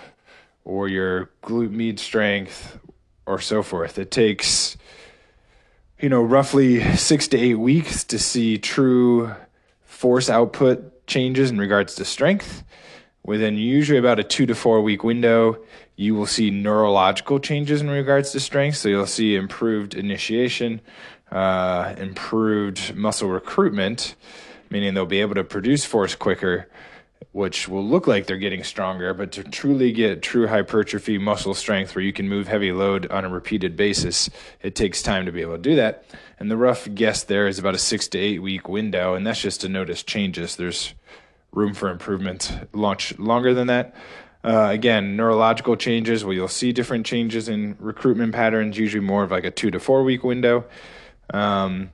or 0.65 0.89
your 0.89 1.31
glute 1.43 1.71
med 1.71 2.01
strength 2.01 2.79
or 3.27 3.39
so 3.41 3.63
forth. 3.63 3.99
It 3.99 4.11
takes, 4.11 4.79
you 6.01 6.09
know, 6.09 6.23
roughly 6.23 6.97
six 6.97 7.29
to 7.29 7.39
eight 7.39 7.55
weeks 7.55 8.05
to 8.05 8.19
see 8.19 8.57
true 8.57 9.35
force 10.01 10.31
output 10.31 11.07
changes 11.07 11.51
in 11.51 11.59
regards 11.59 11.95
to 11.97 12.05
strength. 12.05 12.65
Within 13.23 13.59
usually 13.59 13.99
about 13.99 14.19
a 14.19 14.25
two 14.25 14.47
to 14.47 14.55
four 14.55 14.81
week 14.81 15.05
window, 15.05 15.59
you 15.95 16.15
will 16.15 16.27
see 16.27 16.51
neurological 16.51 17.39
changes 17.39 17.83
in 17.83 17.91
regards 17.91 18.31
to 18.33 18.41
strength. 18.41 18.79
So 18.79 18.89
you'll 18.89 19.07
see 19.07 19.37
improved 19.37 19.95
initiation, 19.95 20.81
uh, 21.31 21.95
improved 21.99 22.95
muscle 22.95 23.29
recruitment 23.29 24.15
meaning 24.71 24.95
they'll 24.95 25.07
be 25.07 25.21
able 25.21 25.35
to 25.35 25.45
produce 25.45 25.85
force 25.85 26.15
quicker, 26.15 26.69
which 27.33 27.69
will 27.69 27.85
look 27.85 28.07
like 28.07 28.27
they're 28.27 28.37
getting 28.37 28.65
stronger. 28.65 29.15
But 29.15 29.33
to 29.33 29.45
truly 29.45 29.93
get 29.93 30.23
true 30.23 30.49
hypertrophy 30.49 31.19
muscle 31.19 31.55
strength 31.55 31.95
where 31.95 32.05
you 32.05 32.13
can 32.13 32.29
move 32.29 32.49
heavy 32.49 32.73
load 32.73 33.11
on 33.11 33.25
a 33.25 33.29
repeated 33.29 33.77
basis, 33.77 34.29
it 34.63 34.75
takes 34.75 35.03
time 35.03 35.27
to 35.27 35.33
be 35.33 35.41
able 35.41 35.57
to 35.57 35.63
do 35.63 35.77
that. 35.77 36.05
And 36.39 36.51
the 36.51 36.57
rough 36.57 36.89
guess 36.93 37.23
there 37.23 37.47
is 37.47 37.59
about 37.59 37.75
a 37.75 37.79
six 37.79 38.09
to 38.09 38.19
eight 38.19 38.43
week 38.43 38.69
window, 38.69 39.15
and 39.15 39.27
that's 39.27 39.43
just 39.43 39.61
to 39.61 39.69
notice 39.69 40.03
changes. 40.03 40.57
There's 40.57 40.95
room 41.53 41.75
for 41.75 41.91
improvement 41.91 42.69
launch 42.73 43.19
longer 43.19 43.55
than 43.55 43.69
that. 43.69 43.95
Uh, 44.43 44.69
again, 44.71 45.17
neurological 45.17 45.77
changes, 45.77 46.25
well, 46.25 46.33
you'll 46.33 46.49
see 46.49 46.73
different 46.73 47.05
changes 47.05 47.49
in 47.49 47.77
recruitment 47.79 48.35
patterns, 48.35 48.79
usually 48.79 49.05
more 49.05 49.23
of 49.23 49.31
like 49.31 49.45
a 49.45 49.51
two 49.51 49.71
to 49.71 49.79
four 49.79 50.03
week 50.03 50.25
window. 50.25 50.65
Um, 51.33 51.91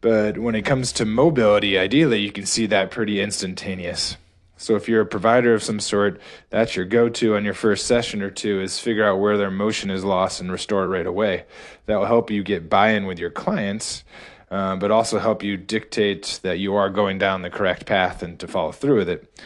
but 0.00 0.38
when 0.38 0.54
it 0.54 0.62
comes 0.62 0.92
to 0.92 1.04
mobility, 1.04 1.78
ideally, 1.78 2.20
you 2.20 2.32
can 2.32 2.46
see 2.46 2.66
that 2.66 2.90
pretty 2.90 3.20
instantaneous. 3.20 4.16
So 4.56 4.76
if 4.76 4.88
you're 4.88 5.00
a 5.00 5.06
provider 5.06 5.52
of 5.54 5.62
some 5.62 5.80
sort, 5.80 6.20
that's 6.50 6.76
your 6.76 6.84
go-to 6.84 7.36
on 7.36 7.44
your 7.44 7.54
first 7.54 7.86
session 7.86 8.22
or 8.22 8.30
two 8.30 8.60
is 8.60 8.78
figure 8.78 9.04
out 9.04 9.18
where 9.18 9.36
their 9.36 9.50
motion 9.50 9.90
is 9.90 10.04
lost 10.04 10.40
and 10.40 10.50
restore 10.50 10.84
it 10.84 10.88
right 10.88 11.06
away. 11.06 11.44
That 11.86 11.98
will 11.98 12.06
help 12.06 12.30
you 12.30 12.42
get 12.42 12.70
buy-in 12.70 13.06
with 13.06 13.18
your 13.18 13.30
clients, 13.30 14.04
uh, 14.50 14.76
but 14.76 14.90
also 14.90 15.18
help 15.18 15.42
you 15.42 15.56
dictate 15.56 16.40
that 16.42 16.58
you 16.58 16.74
are 16.74 16.88
going 16.88 17.18
down 17.18 17.42
the 17.42 17.50
correct 17.50 17.86
path 17.86 18.22
and 18.22 18.38
to 18.38 18.46
follow 18.46 18.70
through 18.70 18.98
with 18.98 19.08
it. 19.08 19.42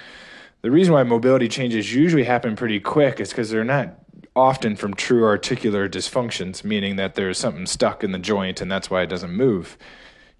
The 0.60 0.70
reason 0.70 0.92
why 0.92 1.04
mobility 1.04 1.48
changes 1.48 1.94
usually 1.94 2.24
happen 2.24 2.56
pretty 2.56 2.80
quick 2.80 3.20
is 3.20 3.30
because 3.30 3.48
they're 3.48 3.64
not 3.64 3.94
often 4.36 4.76
from 4.76 4.94
true 4.94 5.24
articular 5.24 5.88
dysfunctions, 5.88 6.64
meaning 6.64 6.96
that 6.96 7.14
there's 7.14 7.38
something 7.38 7.66
stuck 7.66 8.04
in 8.04 8.12
the 8.12 8.18
joint 8.18 8.60
and 8.60 8.70
that's 8.70 8.90
why 8.90 9.02
it 9.02 9.08
doesn't 9.08 9.32
move. 9.32 9.78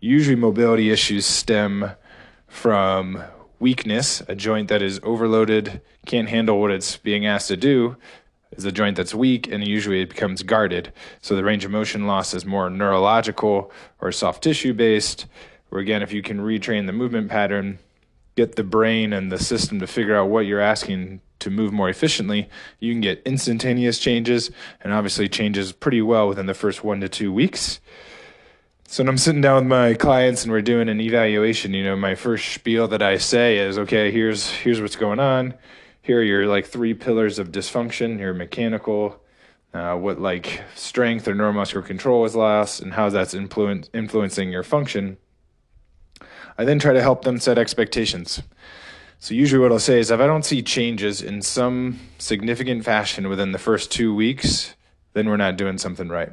Usually, 0.00 0.36
mobility 0.36 0.90
issues 0.90 1.26
stem 1.26 1.92
from 2.46 3.22
weakness, 3.58 4.22
a 4.28 4.34
joint 4.34 4.68
that 4.68 4.82
is 4.82 5.00
overloaded, 5.02 5.80
can't 6.06 6.28
handle 6.28 6.60
what 6.60 6.70
it's 6.70 6.96
being 6.96 7.26
asked 7.26 7.48
to 7.48 7.56
do, 7.56 7.96
is 8.52 8.64
a 8.64 8.72
joint 8.72 8.96
that's 8.96 9.14
weak, 9.14 9.46
and 9.50 9.66
usually 9.66 10.02
it 10.02 10.10
becomes 10.10 10.42
guarded. 10.42 10.92
So 11.20 11.36
the 11.36 11.44
range 11.44 11.64
of 11.64 11.70
motion 11.70 12.06
loss 12.06 12.34
is 12.34 12.44
more 12.44 12.70
neurological 12.70 13.70
or 14.00 14.12
soft 14.12 14.42
tissue 14.42 14.74
based, 14.74 15.26
where 15.68 15.80
again, 15.80 16.02
if 16.02 16.12
you 16.12 16.22
can 16.22 16.38
retrain 16.38 16.86
the 16.86 16.92
movement 16.92 17.28
pattern, 17.28 17.78
get 18.36 18.56
the 18.56 18.64
brain 18.64 19.12
and 19.12 19.30
the 19.30 19.38
system 19.38 19.80
to 19.80 19.86
figure 19.86 20.16
out 20.16 20.28
what 20.28 20.46
you're 20.46 20.60
asking 20.60 21.20
to 21.40 21.50
move 21.50 21.72
more 21.72 21.88
efficiently, 21.88 22.48
you 22.80 22.92
can 22.92 23.00
get 23.00 23.22
instantaneous 23.24 23.98
changes 23.98 24.50
and 24.80 24.92
obviously 24.92 25.28
changes 25.28 25.72
pretty 25.72 26.02
well 26.02 26.28
within 26.28 26.46
the 26.46 26.54
first 26.54 26.82
one 26.82 27.00
to 27.00 27.08
two 27.08 27.32
weeks. 27.32 27.80
So 28.90 29.02
when 29.02 29.10
I'm 29.10 29.18
sitting 29.18 29.42
down 29.42 29.56
with 29.56 29.66
my 29.66 29.92
clients 29.92 30.44
and 30.44 30.50
we're 30.50 30.62
doing 30.62 30.88
an 30.88 30.98
evaluation, 30.98 31.74
you 31.74 31.84
know, 31.84 31.94
my 31.94 32.14
first 32.14 32.54
spiel 32.54 32.88
that 32.88 33.02
I 33.02 33.18
say 33.18 33.58
is, 33.58 33.78
okay, 33.80 34.10
here's 34.10 34.48
here's 34.48 34.80
what's 34.80 34.96
going 34.96 35.20
on. 35.20 35.52
Here 36.00 36.20
are 36.20 36.22
your 36.22 36.46
like 36.46 36.64
three 36.64 36.94
pillars 36.94 37.38
of 37.38 37.52
dysfunction. 37.52 38.18
Your 38.18 38.32
mechanical, 38.32 39.22
uh, 39.74 39.96
what 39.96 40.22
like 40.22 40.62
strength 40.74 41.28
or 41.28 41.34
neuromuscular 41.34 41.84
control 41.84 42.24
is 42.24 42.34
lost, 42.34 42.80
and 42.80 42.94
how 42.94 43.10
that's 43.10 43.34
influence, 43.34 43.90
influencing 43.92 44.50
your 44.50 44.62
function. 44.62 45.18
I 46.56 46.64
then 46.64 46.78
try 46.78 46.94
to 46.94 47.02
help 47.02 47.24
them 47.24 47.38
set 47.38 47.58
expectations. 47.58 48.40
So 49.18 49.34
usually 49.34 49.60
what 49.60 49.70
I'll 49.70 49.78
say 49.78 50.00
is 50.00 50.10
if 50.10 50.18
I 50.18 50.26
don't 50.26 50.46
see 50.46 50.62
changes 50.62 51.20
in 51.20 51.42
some 51.42 52.00
significant 52.16 52.86
fashion 52.86 53.28
within 53.28 53.52
the 53.52 53.58
first 53.58 53.92
two 53.92 54.14
weeks, 54.14 54.76
then 55.12 55.28
we're 55.28 55.36
not 55.36 55.58
doing 55.58 55.76
something 55.76 56.08
right. 56.08 56.32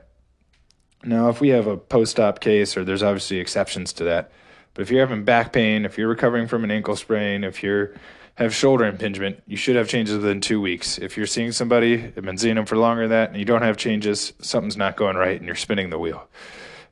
Now, 1.06 1.30
if 1.30 1.40
we 1.40 1.50
have 1.50 1.68
a 1.68 1.78
post-op 1.78 2.40
case, 2.40 2.76
or 2.76 2.84
there's 2.84 3.04
obviously 3.04 3.38
exceptions 3.38 3.94
to 3.94 4.06
that, 4.06 4.32
but 4.74 4.82
if 4.82 4.90
you're 4.90 5.06
having 5.06 5.24
back 5.24 5.54
pain, 5.54 5.86
if 5.86 5.98
you're 5.98 6.08
recovering 6.08 6.48
from 6.48 6.64
an 6.64 6.72
ankle 6.72 6.96
sprain, 6.96 7.44
if 7.44 7.62
you 7.62 7.94
have 8.36 8.54
shoulder 8.54 8.86
impingement, 8.86 9.42
you 9.46 9.56
should 9.56 9.76
have 9.76 9.88
changes 9.88 10.18
within 10.18 10.42
two 10.42 10.60
weeks. 10.60 10.98
If 10.98 11.16
you're 11.16 11.28
seeing 11.28 11.52
somebody, 11.52 11.98
have 11.98 12.26
been 12.26 12.38
seeing 12.38 12.56
them 12.56 12.66
for 12.66 12.76
longer 12.76 13.04
than 13.04 13.12
that, 13.12 13.30
and 13.30 13.38
you 13.38 13.46
don't 13.46 13.62
have 13.62 13.78
changes, 13.78 14.34
something's 14.40 14.76
not 14.76 14.98
going 14.98 15.16
right, 15.16 15.38
and 15.38 15.46
you're 15.46 15.56
spinning 15.56 15.92
the 15.92 16.00
wheel. 16.00 16.28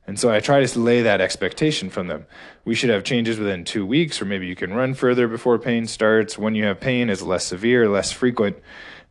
And 0.06 0.18
so 0.18 0.30
I 0.30 0.40
try 0.40 0.64
to 0.64 0.78
lay 0.78 1.02
that 1.02 1.20
expectation 1.20 1.90
from 1.90 2.06
them. 2.06 2.26
We 2.64 2.74
should 2.74 2.90
have 2.90 3.04
changes 3.04 3.38
within 3.38 3.64
two 3.64 3.84
weeks, 3.84 4.22
or 4.22 4.26
maybe 4.26 4.46
you 4.46 4.54
can 4.54 4.72
run 4.72 4.94
further 4.94 5.26
before 5.26 5.58
pain 5.58 5.86
starts. 5.86 6.38
When 6.38 6.54
you 6.54 6.64
have 6.64 6.78
pain 6.78 7.10
is 7.10 7.22
less 7.22 7.46
severe, 7.46 7.88
less 7.88 8.12
frequent. 8.12 8.58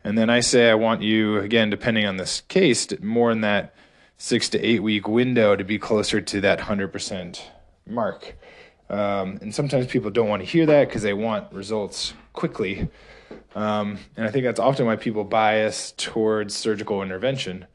And 0.04 0.18
then 0.18 0.30
I 0.30 0.40
say 0.40 0.70
I 0.70 0.76
want 0.76 1.02
you, 1.02 1.40
again, 1.40 1.70
depending 1.70 2.06
on 2.06 2.18
this 2.18 2.42
case, 2.42 2.88
more 3.02 3.32
in 3.32 3.42
that 3.42 3.76
six 4.18 4.50
to 4.50 4.60
eight 4.60 4.82
week 4.82 5.08
window 5.08 5.56
to 5.56 5.64
be 5.64 5.78
closer 5.78 6.22
to 6.22 6.42
that 6.42 6.60
100% 6.60 7.42
mark. 7.88 8.36
Um, 8.90 9.40
and 9.42 9.54
sometimes 9.54 9.88
people 9.88 10.12
don't 10.12 10.28
want 10.28 10.42
to 10.42 10.48
hear 10.48 10.66
that 10.66 10.88
because 10.88 11.02
they 11.02 11.14
want 11.14 11.52
results 11.52 12.14
quickly. 12.34 12.90
Um, 13.56 14.00
and 14.16 14.26
I 14.26 14.32
think 14.32 14.46
that's 14.46 14.60
often 14.60 14.86
why 14.86 14.96
people 14.96 15.24
bias 15.24 15.94
towards 15.98 16.56
surgical 16.56 17.02
intervention 17.02 17.68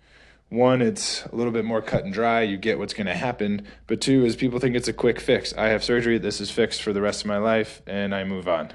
one, 0.51 0.81
it's 0.81 1.27
a 1.27 1.37
little 1.37 1.53
bit 1.53 1.67
more 1.67 1.83
cut 1.83 2.05
and 2.05 2.13
dry. 2.13 2.41
You 2.41 2.57
get 2.57 2.79
what's 2.79 2.95
going 2.95 3.07
to 3.07 3.15
happen. 3.15 3.67
But 3.87 4.01
two, 4.01 4.25
is 4.25 4.35
people 4.35 4.59
think 4.59 4.77
it's 4.77 4.89
a 4.89 4.95
quick 4.95 5.21
fix. 5.21 5.53
I 5.55 5.69
have 5.69 5.85
surgery. 5.85 6.19
This 6.19 6.41
is 6.41 6.51
fixed 6.51 6.83
for 6.83 6.93
the 6.93 7.03
rest 7.03 7.21
of 7.21 7.27
my 7.27 7.37
life, 7.37 7.83
and 7.87 8.15
I 8.15 8.25
move 8.25 8.49
on. 8.49 8.73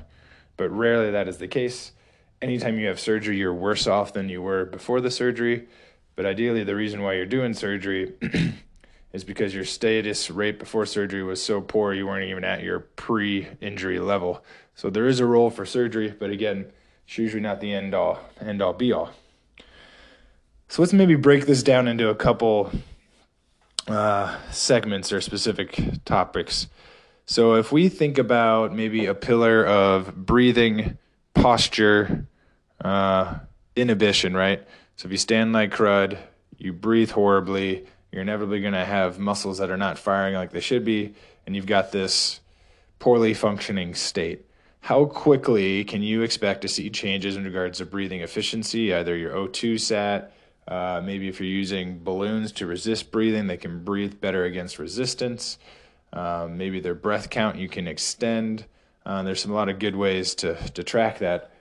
But 0.56 0.70
rarely 0.70 1.12
that 1.12 1.28
is 1.28 1.38
the 1.38 1.48
case. 1.48 1.92
Anytime 2.42 2.78
you 2.78 2.88
have 2.88 3.00
surgery, 3.00 3.38
you're 3.38 3.54
worse 3.54 3.88
off 3.88 4.14
than 4.14 4.30
you 4.30 4.42
were 4.42 4.66
before 4.66 5.02
the 5.02 5.10
surgery. 5.10 5.68
But 6.16 6.26
ideally, 6.26 6.64
the 6.64 6.76
reason 6.76 7.02
why 7.02 7.14
you're 7.14 7.26
doing 7.26 7.54
surgery 7.54 8.14
is 9.14 9.24
because 9.24 9.54
your 9.54 9.66
status 9.66 10.30
rate 10.30 10.60
before 10.60 10.86
surgery 10.86 11.24
was 11.24 11.42
so 11.42 11.62
poor 11.62 11.94
you 11.94 12.08
weren't 12.08 12.30
even 12.30 12.44
at 12.44 12.64
your 12.64 12.80
pre 12.80 13.48
injury 13.62 14.00
level. 14.00 14.44
So 14.76 14.90
there 14.90 15.08
is 15.08 15.20
a 15.20 15.26
role 15.26 15.50
for 15.50 15.66
surgery, 15.66 16.14
but 16.18 16.30
again, 16.30 16.72
it's 17.06 17.18
usually 17.18 17.42
not 17.42 17.62
the 17.62 17.74
end 17.74 17.94
all, 17.94 18.20
end 18.40 18.62
all 18.62 18.74
be 18.74 18.92
all. 18.92 19.12
So 20.68 20.82
let's 20.82 20.94
maybe 20.94 21.16
break 21.16 21.46
this 21.46 21.62
down 21.62 21.88
into 21.88 22.10
a 22.10 22.16
couple 22.16 22.72
uh, 23.88 24.38
segments 24.50 25.12
or 25.12 25.22
specific 25.22 25.80
topics. 26.06 26.68
So 27.26 27.56
if 27.56 27.72
we 27.72 27.90
think 27.90 28.18
about 28.18 28.74
maybe 28.74 29.06
a 29.06 29.14
pillar 29.14 29.66
of 29.66 30.16
breathing, 30.16 30.98
posture, 31.34 32.28
uh, 32.84 33.36
inhibition, 33.76 34.36
right? 34.36 34.66
So 34.96 35.08
if 35.08 35.12
you 35.12 35.18
stand 35.18 35.54
like 35.54 35.72
crud, 35.72 36.18
you 36.58 36.74
breathe 36.74 37.12
horribly, 37.12 37.86
you're 38.12 38.22
inevitably 38.22 38.62
going 38.62 38.74
to 38.74 38.86
have 38.86 39.20
muscles 39.20 39.58
that 39.58 39.72
are 39.72 39.78
not 39.78 39.98
firing 39.98 40.36
like 40.36 40.52
they 40.52 40.60
should 40.60 40.86
be, 40.86 41.14
and 41.46 41.56
you've 41.56 41.66
got 41.66 41.92
this 41.92 42.40
poorly 43.00 43.34
functioning 43.34 43.96
state. 43.96 44.46
How 44.82 45.06
quickly 45.06 45.84
can 45.84 46.02
you 46.02 46.22
expect 46.22 46.62
to 46.62 46.68
see 46.68 46.90
changes 46.90 47.36
in 47.36 47.44
regards 47.44 47.80
to 47.80 47.86
breathing 47.86 48.22
efficiency, 48.22 48.94
either 48.94 49.16
your 49.16 49.32
O2 49.32 49.80
sat, 49.80 50.34
uh, 50.68 51.02
maybe 51.04 51.28
if 51.28 51.40
you're 51.40 51.50
using 51.50 52.00
balloons 52.04 52.52
to 52.54 52.66
resist 52.66 53.12
breathing, 53.12 53.48
they 53.48 53.58
can 53.58 53.84
breathe 53.84 54.20
better 54.22 54.46
against 54.46 54.80
resistance. 54.80 55.58
Um, 56.14 56.58
maybe 56.58 56.80
their 56.80 56.96
breath 56.96 57.30
count 57.30 57.58
you 57.58 57.68
can 57.68 57.88
extend. 57.88 58.66
Uh, 59.06 59.24
there's 59.24 59.42
some, 59.42 59.52
a 59.52 59.56
lot 59.56 59.70
of 59.70 59.80
good 59.80 59.96
ways 59.96 60.36
to, 60.36 60.56
to 60.70 60.84
track 60.84 61.20
that. 61.20 61.52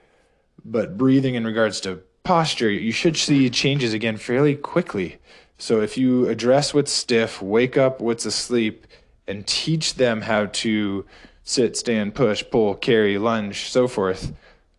But 0.63 0.97
breathing 0.97 1.35
in 1.35 1.43
regards 1.43 1.81
to 1.81 2.01
posture, 2.23 2.69
you 2.69 2.91
should 2.91 3.17
see 3.17 3.49
changes 3.49 3.93
again 3.93 4.17
fairly 4.17 4.55
quickly. 4.55 5.17
So 5.57 5.81
if 5.81 5.97
you 5.97 6.27
address 6.27 6.73
what's 6.73 6.91
stiff, 6.91 7.41
wake 7.41 7.77
up 7.77 8.01
what's 8.01 8.25
asleep, 8.25 8.87
and 9.27 9.45
teach 9.47 9.95
them 9.95 10.21
how 10.21 10.47
to 10.47 11.05
sit, 11.43 11.77
stand, 11.77 12.15
push, 12.15 12.43
pull, 12.51 12.75
carry, 12.75 13.17
lunge, 13.17 13.69
so 13.69 13.87
forth, 13.87 14.33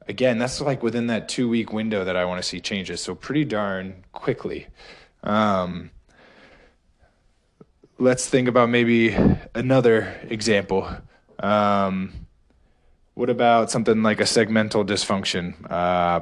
again, 0.08 0.38
that's 0.38 0.60
like 0.60 0.82
within 0.82 1.06
that 1.06 1.28
two 1.28 1.48
week 1.48 1.72
window 1.72 2.04
that 2.04 2.16
I 2.16 2.24
want 2.24 2.42
to 2.42 2.48
see 2.48 2.60
changes. 2.60 3.00
So 3.00 3.14
pretty 3.14 3.44
darn 3.44 4.04
quickly. 4.12 4.66
Um, 5.22 5.90
let's 7.98 8.28
think 8.28 8.48
about 8.48 8.68
maybe 8.68 9.16
another 9.54 10.14
example. 10.28 10.88
Um, 11.38 12.12
what 13.14 13.30
about 13.30 13.70
something 13.70 14.02
like 14.02 14.20
a 14.20 14.24
segmental 14.24 14.84
dysfunction? 14.84 15.54
Uh, 15.70 16.20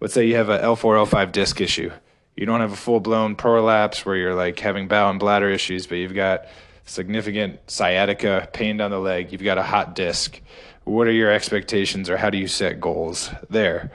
let's 0.00 0.14
say 0.14 0.26
you 0.26 0.36
have 0.36 0.48
a 0.48 0.58
L4, 0.58 1.06
L5 1.06 1.32
disc 1.32 1.60
issue. 1.60 1.90
You 2.36 2.46
don't 2.46 2.60
have 2.60 2.72
a 2.72 2.76
full 2.76 3.00
blown 3.00 3.34
prolapse 3.34 4.04
where 4.04 4.16
you're 4.16 4.34
like 4.34 4.58
having 4.58 4.88
bowel 4.88 5.10
and 5.10 5.18
bladder 5.18 5.48
issues, 5.48 5.86
but 5.86 5.96
you've 5.96 6.14
got 6.14 6.46
significant 6.84 7.58
sciatica, 7.70 8.48
pain 8.52 8.76
down 8.76 8.90
the 8.90 8.98
leg, 8.98 9.32
you've 9.32 9.42
got 9.42 9.58
a 9.58 9.62
hot 9.62 9.94
disc 9.94 10.40
what 10.86 11.08
are 11.08 11.12
your 11.12 11.32
expectations 11.32 12.08
or 12.08 12.16
how 12.16 12.30
do 12.30 12.38
you 12.38 12.46
set 12.46 12.80
goals 12.80 13.30
there? 13.50 13.90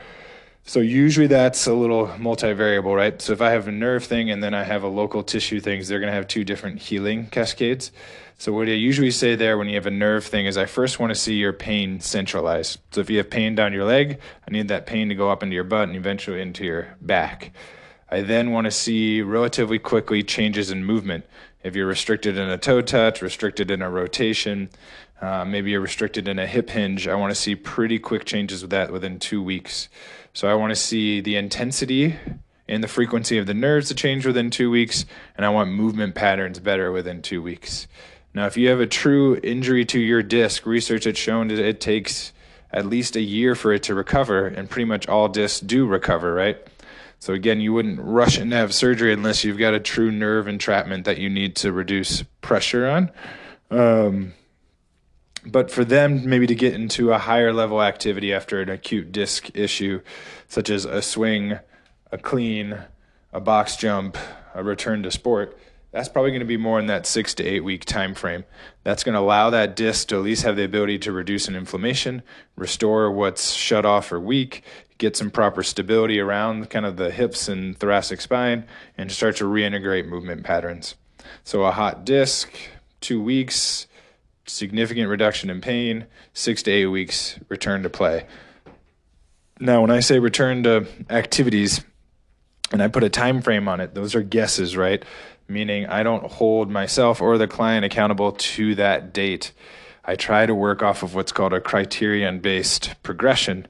So 0.66 0.82
usually 0.82 1.28
that's 1.28 1.66
a 1.66 1.74
little 1.74 2.08
multivariable, 2.08 2.96
right? 2.96 3.20
So 3.22 3.32
if 3.34 3.42
I 3.42 3.52
have 3.52 3.68
a 3.68 3.72
nerve 3.72 4.04
thing 4.04 4.30
and 4.30 4.44
then 4.44 4.54
I 4.54 4.64
have 4.64 4.84
a 4.84 4.90
local 4.90 5.24
tissue 5.24 5.62
things, 5.62 5.88
they're 5.88 6.00
going 6.00 6.12
to 6.12 6.16
have 6.16 6.28
two 6.28 6.44
different 6.44 6.80
healing 6.80 7.28
cascades. 7.28 7.92
So 8.42 8.52
what 8.52 8.68
I 8.68 8.72
usually 8.72 9.12
say 9.12 9.36
there 9.36 9.56
when 9.56 9.70
you 9.70 9.76
have 9.76 9.86
a 9.86 9.92
nerve 9.92 10.26
thing 10.26 10.48
is 10.48 10.58
I 10.58 10.66
first 10.66 11.00
want 11.00 11.12
to 11.12 11.16
see 11.16 11.36
your 11.36 11.54
pain 11.54 12.00
centralized. 12.00 12.80
So 12.90 13.00
if 13.00 13.08
you 13.08 13.20
have 13.20 13.30
pain 13.30 13.54
down 13.54 13.72
your 13.72 13.86
leg, 13.86 14.20
I 14.48 14.52
need 14.52 14.68
that 14.70 14.88
pain 14.88 15.10
to 15.10 15.14
go 15.14 15.30
up 15.30 15.44
into 15.44 15.54
your 15.54 15.64
butt 15.64 15.90
and 15.90 15.96
eventually 15.96 16.42
into 16.42 16.64
your 16.64 16.98
back. 17.02 17.54
I 18.10 18.22
then 18.22 18.50
want 18.50 18.66
to 18.66 18.72
see 18.72 19.22
relatively 19.22 19.78
quickly 19.78 20.24
changes 20.24 20.72
in 20.72 20.84
movement. 20.84 21.28
If 21.64 21.76
you're 21.76 21.86
restricted 21.86 22.36
in 22.36 22.50
a 22.50 22.58
toe 22.58 22.82
touch, 22.82 23.22
restricted 23.22 23.70
in 23.70 23.84
a 23.84 23.92
rotation, 23.92 24.72
uh, 25.22 25.46
maybe 25.46 25.70
you're 25.70 25.80
restricted 25.80 26.28
in 26.28 26.40
a 26.40 26.48
hip 26.48 26.72
hinge. 26.72 27.08
I 27.08 27.14
want 27.14 27.30
to 27.30 27.40
see 27.40 27.54
pretty 27.54 28.00
quick 28.00 28.26
changes 28.26 28.64
with 28.64 28.72
that 28.72 28.92
within 28.92 29.20
two 29.20 29.44
weeks. 29.44 29.88
So 30.34 30.48
I 30.48 30.56
want 30.56 30.72
to 30.72 30.76
see 30.76 31.22
the 31.22 31.36
intensity 31.36 32.16
and 32.68 32.84
the 32.84 32.88
frequency 32.88 33.38
of 33.38 33.46
the 33.46 33.54
nerves 33.54 33.90
to 33.90 33.94
change 33.94 34.26
within 34.26 34.50
two 34.50 34.72
weeks, 34.72 35.06
and 35.38 35.46
I 35.46 35.50
want 35.50 35.70
movement 35.70 36.16
patterns 36.16 36.60
better 36.60 36.92
within 36.92 37.22
two 37.22 37.44
weeks. 37.44 37.86
Now, 38.34 38.46
if 38.46 38.56
you 38.56 38.70
have 38.70 38.80
a 38.80 38.88
true 38.88 39.40
injury 39.44 39.84
to 39.86 40.00
your 40.00 40.24
disc, 40.24 40.66
research 40.66 41.04
has 41.04 41.18
shown 41.18 41.50
that 41.50 41.60
it 41.60 41.82
takes 41.82 42.32
at 42.72 42.86
least 42.86 43.16
a 43.16 43.22
year 43.22 43.56
for 43.56 43.74
it 43.74 43.84
to 43.84 43.94
recover, 43.94 44.48
and 44.48 44.70
pretty 44.70 44.86
much 44.86 45.08
all 45.08 45.28
discs 45.28 45.60
do 45.60 45.86
recover, 45.86 46.34
right? 46.34 46.58
So 47.20 47.34
again, 47.34 47.62
you 47.62 47.74
wouldn't 47.74 48.00
rush 48.02 48.40
in 48.40 48.50
to 48.50 48.56
have 48.56 48.74
surgery 48.74 49.14
unless 49.14 49.44
you've 49.44 49.58
got 49.58 49.74
a 49.74 49.80
true 49.80 50.12
nerve 50.12 50.48
entrapment 50.48 51.06
that 51.06 51.20
you 51.20 51.30
need 51.30 51.56
to 51.58 51.72
reduce 51.72 52.24
pressure 52.42 52.88
on. 52.88 53.12
Um, 53.70 54.34
but 55.46 55.70
for 55.70 55.86
them 55.86 56.28
maybe 56.28 56.48
to 56.48 56.56
get 56.56 56.74
into 56.74 57.12
a 57.12 57.18
higher 57.18 57.54
level 57.54 57.82
activity 57.82 58.34
after 58.34 58.62
an 58.62 58.70
acute 58.70 59.12
disc 59.12 59.50
issue, 59.54 60.02
such 60.48 60.70
as 60.70 60.86
a 60.86 61.02
swing, 61.02 61.60
a 62.12 62.18
clean, 62.18 62.78
a 63.34 63.40
box 63.40 63.76
jump, 63.76 64.18
a 64.56 64.64
return 64.64 65.04
to 65.04 65.12
sport, 65.12 65.58
that's 65.92 66.10
probably 66.10 66.32
going 66.32 66.40
to 66.40 66.46
be 66.46 66.58
more 66.58 66.80
in 66.80 66.88
that 66.88 67.06
six 67.06 67.34
to 67.36 67.44
eight 67.44 67.64
week 67.64 67.86
time 67.86 68.16
frame. 68.16 68.46
That's 68.84 69.04
going 69.04 69.14
to 69.14 69.20
allow 69.20 69.50
that 69.50 69.76
disc 69.76 70.08
to 70.10 70.16
at 70.16 70.24
least 70.24 70.44
have 70.44 70.56
the 70.56 70.64
ability 70.64 71.00
to 71.00 71.12
reduce 71.12 71.48
an 71.48 71.56
inflammation, 71.56 72.22
restore 72.56 73.12
what's 73.12 73.52
shut 73.52 73.86
off 73.86 74.12
or 74.12 74.20
weak, 74.20 74.64
get 74.98 75.18
some 75.18 75.30
proper 75.30 75.64
stability 75.64 76.20
around 76.20 76.70
kind 76.70 76.86
of 76.86 76.96
the 76.96 77.12
hips 77.12 77.48
and 77.48 77.78
thoracic 77.78 78.22
spine, 78.22 78.66
and 78.98 79.12
start 79.12 79.36
to 79.38 79.44
reintegrate 79.44 80.08
movement 80.08 80.44
patterns. 80.44 80.96
So 81.44 81.64
a 81.64 81.72
hot 81.72 82.06
disc, 82.06 82.52
two 83.02 83.22
weeks, 83.22 83.88
significant 84.46 85.10
reduction 85.10 85.50
in 85.50 85.60
pain, 85.60 86.06
six 86.34 86.64
to 86.64 86.72
eight 86.72 86.88
weeks 86.88 87.40
return 87.50 87.84
to 87.84 87.90
play. 87.90 88.26
Now, 89.60 89.82
when 89.82 89.92
I 89.92 90.00
say 90.00 90.20
return 90.20 90.64
to 90.64 90.88
activities, 91.10 91.84
and 92.72 92.82
I 92.82 92.88
put 92.88 93.04
a 93.04 93.10
time 93.10 93.42
frame 93.42 93.68
on 93.68 93.80
it, 93.80 93.94
those 93.94 94.16
are 94.16 94.24
guesses, 94.24 94.78
right? 94.78 95.04
Meaning 95.52 95.86
I 95.88 96.04
don't 96.04 96.24
hold 96.24 96.70
myself 96.70 97.22
or 97.22 97.38
the 97.38 97.48
client 97.48 97.84
accountable 97.84 98.32
to 98.32 98.76
that 98.76 99.14
date. 99.14 99.52
I 100.06 100.16
try 100.16 100.46
to 100.46 100.56
work 100.56 100.82
off 100.82 101.04
of 101.04 101.14
what's 101.14 101.34
called 101.34 101.52
a 101.52 101.60
criterion 101.60 102.40
based 102.40 102.96
progression, 103.04 103.68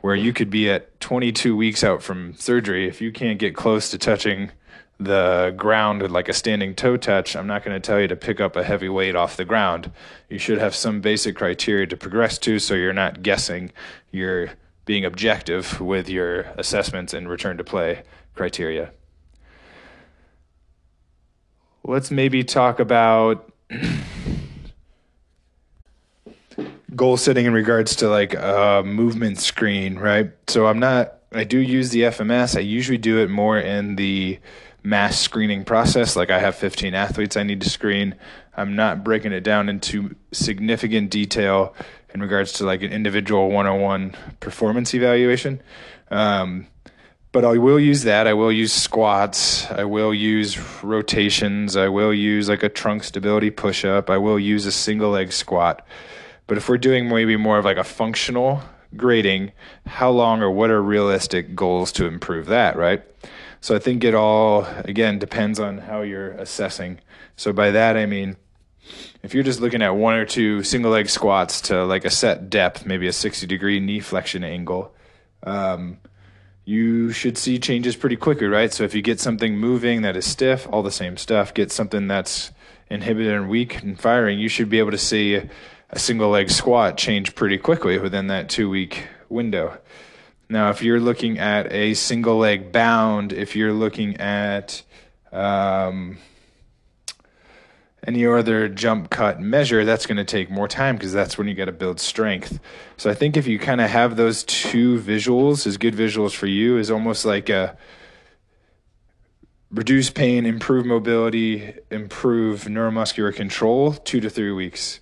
where 0.00 0.16
you 0.16 0.32
could 0.32 0.50
be 0.50 0.68
at 0.68 1.00
22 1.00 1.56
weeks 1.56 1.84
out 1.84 2.02
from 2.02 2.34
surgery. 2.34 2.88
If 2.88 3.00
you 3.00 3.12
can't 3.12 3.38
get 3.38 3.54
close 3.54 3.90
to 3.90 3.98
touching 3.98 4.50
the 4.98 5.54
ground 5.56 6.10
like 6.10 6.28
a 6.28 6.34
standing 6.34 6.74
toe 6.74 6.96
touch, 6.96 7.36
I'm 7.36 7.46
not 7.46 7.64
going 7.64 7.80
to 7.80 7.86
tell 7.86 8.00
you 8.00 8.08
to 8.08 8.16
pick 8.16 8.40
up 8.40 8.56
a 8.56 8.64
heavy 8.64 8.88
weight 8.88 9.14
off 9.14 9.36
the 9.36 9.44
ground. 9.44 9.92
You 10.28 10.38
should 10.38 10.58
have 10.58 10.74
some 10.74 11.00
basic 11.00 11.36
criteria 11.36 11.86
to 11.86 11.96
progress 11.96 12.38
to 12.38 12.58
so 12.58 12.74
you're 12.74 12.92
not 12.92 13.22
guessing. 13.22 13.70
You're 14.10 14.50
being 14.84 15.04
objective 15.04 15.80
with 15.80 16.08
your 16.08 16.40
assessments 16.58 17.14
and 17.14 17.28
return 17.28 17.56
to 17.56 17.64
play 17.64 18.02
criteria. 18.34 18.90
Let's 21.84 22.10
maybe 22.10 22.44
talk 22.44 22.78
about 22.78 23.50
goal 26.94 27.16
setting 27.16 27.46
in 27.46 27.52
regards 27.52 27.96
to 27.96 28.08
like 28.08 28.34
a 28.34 28.82
movement 28.84 29.38
screen, 29.38 29.98
right? 29.98 30.32
So 30.48 30.66
I'm 30.66 30.78
not, 30.78 31.14
I 31.32 31.44
do 31.44 31.58
use 31.58 31.90
the 31.90 32.02
FMS. 32.02 32.56
I 32.56 32.60
usually 32.60 32.98
do 32.98 33.18
it 33.18 33.30
more 33.30 33.58
in 33.58 33.96
the 33.96 34.38
mass 34.82 35.18
screening 35.18 35.64
process. 35.64 36.16
Like 36.16 36.30
I 36.30 36.38
have 36.38 36.54
15 36.56 36.94
athletes 36.94 37.36
I 37.36 37.42
need 37.42 37.60
to 37.62 37.70
screen. 37.70 38.14
I'm 38.56 38.76
not 38.76 39.04
breaking 39.04 39.32
it 39.32 39.42
down 39.42 39.68
into 39.68 40.14
significant 40.32 41.10
detail 41.10 41.74
in 42.12 42.20
regards 42.20 42.52
to 42.54 42.64
like 42.64 42.82
an 42.82 42.92
individual 42.92 43.50
one 43.50 43.66
on 43.66 43.80
one 43.80 44.16
performance 44.40 44.92
evaluation. 44.94 45.62
Um, 46.10 46.66
but 47.32 47.44
I 47.44 47.58
will 47.58 47.78
use 47.78 48.02
that. 48.02 48.26
I 48.26 48.34
will 48.34 48.50
use 48.50 48.72
squats. 48.72 49.70
I 49.70 49.84
will 49.84 50.12
use 50.12 50.58
rotations. 50.82 51.76
I 51.76 51.88
will 51.88 52.12
use 52.12 52.48
like 52.48 52.62
a 52.62 52.68
trunk 52.68 53.04
stability 53.04 53.50
push 53.50 53.84
up. 53.84 54.10
I 54.10 54.18
will 54.18 54.38
use 54.38 54.66
a 54.66 54.72
single 54.72 55.10
leg 55.10 55.32
squat. 55.32 55.86
But 56.46 56.58
if 56.58 56.68
we're 56.68 56.78
doing 56.78 57.08
maybe 57.08 57.36
more 57.36 57.58
of 57.58 57.64
like 57.64 57.76
a 57.76 57.84
functional 57.84 58.62
grading, 58.96 59.52
how 59.86 60.10
long 60.10 60.42
or 60.42 60.50
what 60.50 60.70
are 60.70 60.82
realistic 60.82 61.54
goals 61.54 61.92
to 61.92 62.06
improve 62.06 62.46
that, 62.46 62.76
right? 62.76 63.02
So 63.60 63.76
I 63.76 63.78
think 63.78 64.02
it 64.02 64.14
all, 64.14 64.64
again, 64.84 65.18
depends 65.18 65.60
on 65.60 65.78
how 65.78 66.00
you're 66.00 66.32
assessing. 66.32 66.98
So 67.36 67.52
by 67.52 67.70
that, 67.70 67.96
I 67.96 68.06
mean, 68.06 68.36
if 69.22 69.34
you're 69.34 69.44
just 69.44 69.60
looking 69.60 69.82
at 69.82 69.94
one 69.94 70.14
or 70.14 70.24
two 70.24 70.64
single 70.64 70.90
leg 70.90 71.08
squats 71.08 71.60
to 71.62 71.84
like 71.84 72.04
a 72.04 72.10
set 72.10 72.50
depth, 72.50 72.86
maybe 72.86 73.06
a 73.06 73.12
60 73.12 73.46
degree 73.46 73.78
knee 73.78 74.00
flexion 74.00 74.42
angle, 74.42 74.92
um, 75.44 75.98
you 76.64 77.12
should 77.12 77.38
see 77.38 77.58
changes 77.58 77.96
pretty 77.96 78.16
quickly, 78.16 78.46
right? 78.46 78.72
So 78.72 78.84
if 78.84 78.94
you 78.94 79.02
get 79.02 79.20
something 79.20 79.56
moving 79.56 80.02
that 80.02 80.16
is 80.16 80.26
stiff, 80.26 80.68
all 80.70 80.82
the 80.82 80.90
same 80.90 81.16
stuff, 81.16 81.54
get 81.54 81.72
something 81.72 82.06
that's 82.06 82.52
inhibited 82.88 83.32
and 83.32 83.48
weak 83.48 83.82
and 83.82 83.98
firing, 83.98 84.38
you 84.38 84.48
should 84.48 84.68
be 84.68 84.78
able 84.78 84.90
to 84.90 84.98
see 84.98 85.42
a 85.90 85.98
single 85.98 86.30
leg 86.30 86.50
squat 86.50 86.96
change 86.96 87.34
pretty 87.34 87.58
quickly 87.58 87.98
within 87.98 88.28
that 88.28 88.48
two 88.48 88.68
week 88.68 89.06
window. 89.28 89.78
Now, 90.48 90.70
if 90.70 90.82
you're 90.82 91.00
looking 91.00 91.38
at 91.38 91.72
a 91.72 91.94
single 91.94 92.38
leg 92.38 92.72
bound, 92.72 93.32
if 93.32 93.54
you're 93.54 93.72
looking 93.72 94.16
at 94.16 94.82
um, 95.32 96.18
any 98.06 98.26
other 98.26 98.68
jump 98.68 99.10
cut 99.10 99.40
measure, 99.40 99.84
that's 99.84 100.06
going 100.06 100.16
to 100.16 100.24
take 100.24 100.50
more 100.50 100.68
time 100.68 100.96
because 100.96 101.12
that's 101.12 101.36
when 101.36 101.48
you 101.48 101.54
got 101.54 101.66
to 101.66 101.72
build 101.72 102.00
strength. 102.00 102.58
So 102.96 103.10
I 103.10 103.14
think 103.14 103.36
if 103.36 103.46
you 103.46 103.58
kind 103.58 103.80
of 103.80 103.90
have 103.90 104.16
those 104.16 104.44
two 104.44 104.98
visuals 104.98 105.66
as 105.66 105.76
good 105.76 105.94
visuals 105.94 106.34
for 106.34 106.46
you, 106.46 106.78
is 106.78 106.90
almost 106.90 107.24
like 107.24 107.48
a 107.48 107.76
reduce 109.70 110.10
pain, 110.10 110.46
improve 110.46 110.84
mobility, 110.86 111.74
improve 111.90 112.64
neuromuscular 112.64 113.34
control, 113.34 113.92
two 113.92 114.20
to 114.20 114.30
three 114.30 114.52
weeks. 114.52 115.00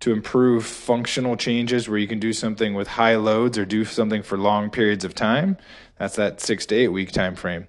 To 0.00 0.12
improve 0.12 0.66
functional 0.66 1.38
changes 1.38 1.88
where 1.88 1.98
you 1.98 2.06
can 2.06 2.18
do 2.18 2.34
something 2.34 2.74
with 2.74 2.86
high 2.86 3.16
loads 3.16 3.56
or 3.56 3.64
do 3.64 3.82
something 3.86 4.22
for 4.22 4.36
long 4.36 4.68
periods 4.68 5.06
of 5.06 5.14
time, 5.14 5.56
that's 5.98 6.16
that 6.16 6.42
six 6.42 6.66
to 6.66 6.74
eight 6.74 6.88
week 6.88 7.12
time 7.12 7.34
frame. 7.34 7.66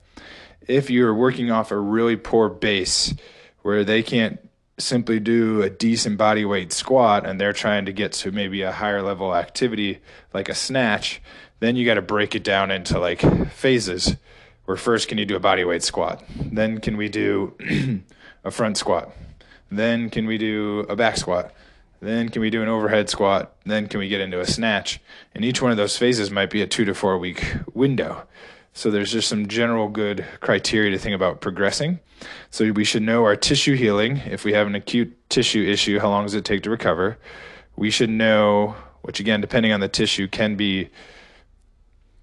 If 0.68 0.90
you're 0.90 1.16
working 1.16 1.52
off 1.52 1.72
a 1.72 1.78
really 1.78 2.18
poor 2.18 2.50
base 2.50 3.14
where 3.62 3.86
they 3.86 4.04
can't 4.04 4.47
simply 4.80 5.20
do 5.20 5.62
a 5.62 5.70
decent 5.70 6.18
body 6.18 6.46
weight 6.46 6.72
squat 6.72 7.26
and 7.26 7.42
they're 7.42 7.54
trying 7.54 7.86
to 7.86 7.94
get 7.94 8.12
to 8.12 8.32
maybe 8.32 8.62
a 8.62 8.72
higher 8.72 9.02
level 9.02 9.36
activity 9.36 10.00
like 10.34 10.50
a 10.50 10.56
snatch, 10.56 11.22
then 11.60 11.76
you 11.76 11.86
got 11.86 11.96
to 11.96 12.02
break 12.02 12.36
it 12.36 12.44
down 12.44 12.70
into 12.70 13.00
like 13.00 13.22
phases. 13.52 14.16
Where 14.66 14.78
first 14.78 15.08
can 15.08 15.18
you 15.18 15.26
do 15.26 15.36
a 15.36 15.40
body 15.40 15.64
weight 15.64 15.84
squat? 15.84 16.24
Then 16.36 16.80
can 16.80 16.98
we 16.98 17.10
do 17.10 17.56
a 18.44 18.52
front 18.52 18.78
squat? 18.78 19.12
Then 19.72 20.10
can 20.10 20.28
we 20.28 20.38
do 20.38 20.80
a 20.90 20.96
back 20.96 21.18
squat? 21.18 21.54
Then 22.00 22.30
can 22.30 22.42
we 22.42 22.50
do 22.50 22.62
an 22.62 22.70
overhead 22.70 23.10
squat? 23.10 23.56
Then 23.66 23.88
can 23.88 24.00
we 24.00 24.08
get 24.08 24.22
into 24.22 24.40
a 24.40 24.46
snatch? 24.46 25.00
And 25.34 25.44
each 25.44 25.62
one 25.62 25.72
of 25.72 25.78
those 25.78 25.98
phases 25.98 26.30
might 26.30 26.52
be 26.52 26.62
a 26.62 26.68
two 26.68 26.86
to 26.86 26.94
four 26.94 27.18
week 27.18 27.44
window. 27.74 28.28
So 28.74 28.92
there's 28.92 29.12
just 29.12 29.28
some 29.28 29.48
general 29.48 29.88
good 29.88 30.24
criteria 30.40 30.92
to 30.92 31.00
think 31.00 31.16
about 31.16 31.42
progressing. 31.42 32.00
So 32.50 32.72
we 32.72 32.84
should 32.84 33.04
know 33.04 33.26
our 33.26 33.36
tissue 33.36 33.76
healing. 33.76 34.18
If 34.18 34.44
we 34.44 34.54
have 34.54 34.68
an 34.68 34.76
acute 34.76 35.16
tissue 35.30 35.64
issue, 35.64 36.00
how 36.00 36.10
long 36.10 36.26
does 36.26 36.34
it 36.34 36.46
take 36.46 36.64
to 36.64 36.70
recover? 36.70 37.18
We 37.76 37.92
should 37.92 38.10
know, 38.10 38.76
which 39.02 39.20
again, 39.20 39.42
depending 39.42 39.72
on 39.72 39.80
the 39.80 39.90
tissue, 39.90 40.28
can 40.28 40.56
be 40.56 40.90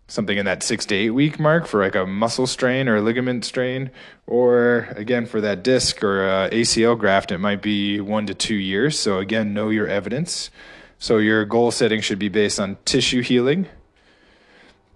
something 0.06 0.36
in 0.36 0.44
that 0.44 0.62
six 0.62 0.84
to 0.86 0.94
eight 0.94 1.10
week 1.10 1.40
mark 1.40 1.66
for 1.66 1.82
like 1.82 1.94
a 1.94 2.06
muscle 2.06 2.46
strain 2.46 2.88
or 2.88 2.96
a 2.96 3.00
ligament 3.00 3.44
strain, 3.44 3.90
or 4.26 4.88
again 4.96 5.26
for 5.26 5.40
that 5.40 5.62
disc 5.62 6.02
or 6.02 6.28
uh, 6.28 6.48
ACL 6.50 6.98
graft, 6.98 7.32
it 7.32 7.38
might 7.38 7.62
be 7.62 8.00
one 8.00 8.26
to 8.26 8.34
two 8.34 8.54
years. 8.54 8.98
So 8.98 9.18
again, 9.18 9.54
know 9.54 9.70
your 9.70 9.86
evidence. 9.86 10.50
So 10.98 11.18
your 11.18 11.44
goal 11.44 11.70
setting 11.70 12.00
should 12.00 12.18
be 12.18 12.28
based 12.28 12.58
on 12.58 12.78
tissue 12.84 13.22
healing 13.22 13.68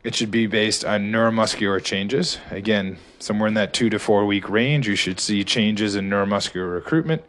it 0.05 0.15
should 0.15 0.31
be 0.31 0.47
based 0.47 0.85
on 0.85 1.11
neuromuscular 1.13 1.83
changes. 1.83 2.39
Again, 2.51 2.99
somewhere 3.19 3.49
in 3.49 3.55
that 3.55 3.73
two 3.73 3.91
to 3.91 3.99
four 3.99 4.27
week 4.27 4.49
range, 4.49 4.87
you 4.87 4.97
should 4.97 5.21
see 5.21 5.45
changes 5.45 5.97
in 5.97 6.09
neuromuscular 6.09 6.73
recruitment. 6.73 7.23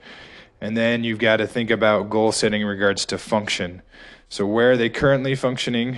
And 0.62 0.76
then 0.76 1.04
you've 1.04 1.20
got 1.20 1.38
to 1.38 1.48
think 1.48 1.72
about 1.72 2.10
goal 2.10 2.32
setting 2.32 2.62
in 2.62 2.68
regards 2.68 3.06
to 3.08 3.18
function. 3.18 3.82
So, 4.28 4.46
where 4.46 4.72
are 4.72 4.78
they 4.78 4.90
currently 4.90 5.36
functioning? 5.36 5.98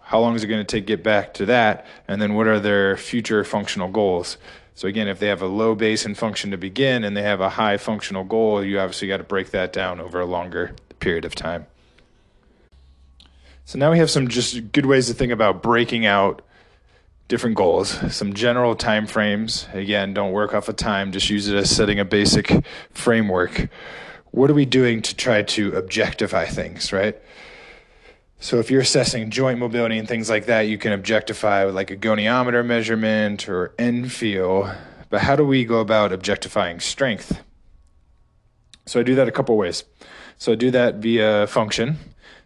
How 0.00 0.20
long 0.20 0.36
is 0.36 0.44
it 0.44 0.46
going 0.46 0.64
to 0.64 0.64
take 0.64 0.84
to 0.84 0.96
get 0.96 1.02
back 1.02 1.34
to 1.34 1.46
that? 1.46 1.84
And 2.06 2.22
then, 2.22 2.34
what 2.34 2.46
are 2.46 2.60
their 2.60 2.96
future 2.96 3.42
functional 3.44 3.88
goals? 3.88 4.38
So, 4.74 4.88
again, 4.88 5.08
if 5.08 5.18
they 5.18 5.26
have 5.26 5.42
a 5.42 5.46
low 5.46 5.74
base 5.74 6.06
and 6.06 6.16
function 6.16 6.50
to 6.52 6.56
begin 6.56 7.02
and 7.04 7.16
they 7.16 7.22
have 7.22 7.40
a 7.40 7.50
high 7.50 7.76
functional 7.76 8.24
goal, 8.24 8.64
you 8.64 8.78
obviously 8.78 9.08
got 9.08 9.18
to 9.18 9.24
break 9.24 9.50
that 9.50 9.72
down 9.72 10.00
over 10.00 10.20
a 10.20 10.26
longer 10.26 10.76
period 11.00 11.24
of 11.24 11.34
time. 11.34 11.66
So 13.66 13.80
now 13.80 13.90
we 13.90 13.98
have 13.98 14.12
some 14.12 14.28
just 14.28 14.70
good 14.70 14.86
ways 14.86 15.08
to 15.08 15.14
think 15.14 15.32
about 15.32 15.60
breaking 15.60 16.06
out 16.06 16.40
different 17.26 17.56
goals, 17.56 17.98
some 18.14 18.32
general 18.32 18.76
time 18.76 19.08
frames. 19.08 19.66
Again, 19.72 20.14
don't 20.14 20.30
work 20.30 20.54
off 20.54 20.68
of 20.68 20.76
time, 20.76 21.10
just 21.10 21.28
use 21.28 21.48
it 21.48 21.56
as 21.56 21.68
setting 21.68 21.98
a 21.98 22.04
basic 22.04 22.64
framework. 22.92 23.68
What 24.30 24.50
are 24.50 24.54
we 24.54 24.66
doing 24.66 25.02
to 25.02 25.16
try 25.16 25.42
to 25.42 25.74
objectify 25.74 26.44
things, 26.44 26.92
right? 26.92 27.20
So 28.38 28.60
if 28.60 28.70
you're 28.70 28.82
assessing 28.82 29.30
joint 29.30 29.58
mobility 29.58 29.98
and 29.98 30.06
things 30.06 30.30
like 30.30 30.46
that, 30.46 30.68
you 30.68 30.78
can 30.78 30.92
objectify 30.92 31.64
with 31.64 31.74
like 31.74 31.90
a 31.90 31.96
goniometer 31.96 32.64
measurement 32.64 33.48
or 33.48 33.74
end 33.80 34.12
feel. 34.12 34.72
But 35.10 35.22
how 35.22 35.34
do 35.34 35.44
we 35.44 35.64
go 35.64 35.80
about 35.80 36.12
objectifying 36.12 36.78
strength? 36.78 37.42
So 38.86 39.00
I 39.00 39.02
do 39.02 39.16
that 39.16 39.26
a 39.26 39.32
couple 39.32 39.56
ways. 39.56 39.82
So 40.38 40.52
I 40.52 40.54
do 40.54 40.70
that 40.70 40.96
via 40.96 41.48
function. 41.48 41.98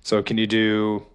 So 0.02 0.22
can 0.22 0.38
you 0.38 0.46
do 0.46 1.06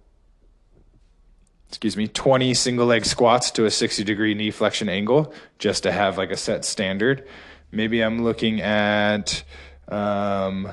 excuse 1.68 1.96
me, 1.96 2.08
20 2.08 2.54
single 2.54 2.86
leg 2.86 3.04
squats 3.04 3.50
to 3.52 3.66
a 3.66 3.70
60 3.70 4.04
degree 4.04 4.34
knee 4.34 4.50
flexion 4.50 4.88
angle 4.88 5.32
just 5.58 5.82
to 5.82 5.92
have 5.92 6.16
like 6.16 6.30
a 6.30 6.36
set 6.36 6.64
standard. 6.64 7.26
Maybe 7.70 8.02
I'm 8.02 8.22
looking 8.22 8.60
at 8.60 9.42
um, 9.88 10.72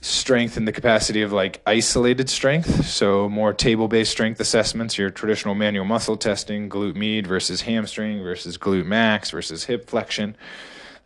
strength 0.00 0.56
and 0.56 0.66
the 0.66 0.72
capacity 0.72 1.22
of 1.22 1.32
like 1.32 1.62
isolated 1.66 2.28
strength. 2.28 2.84
So 2.86 3.28
more 3.28 3.52
table 3.52 3.88
based 3.88 4.10
strength 4.10 4.40
assessments, 4.40 4.98
your 4.98 5.10
traditional 5.10 5.54
manual 5.54 5.84
muscle 5.84 6.16
testing, 6.16 6.68
glute 6.68 6.96
med 6.96 7.26
versus 7.26 7.62
hamstring 7.62 8.22
versus 8.22 8.58
glute 8.58 8.84
max 8.84 9.30
versus 9.30 9.64
hip 9.64 9.88
flexion. 9.88 10.36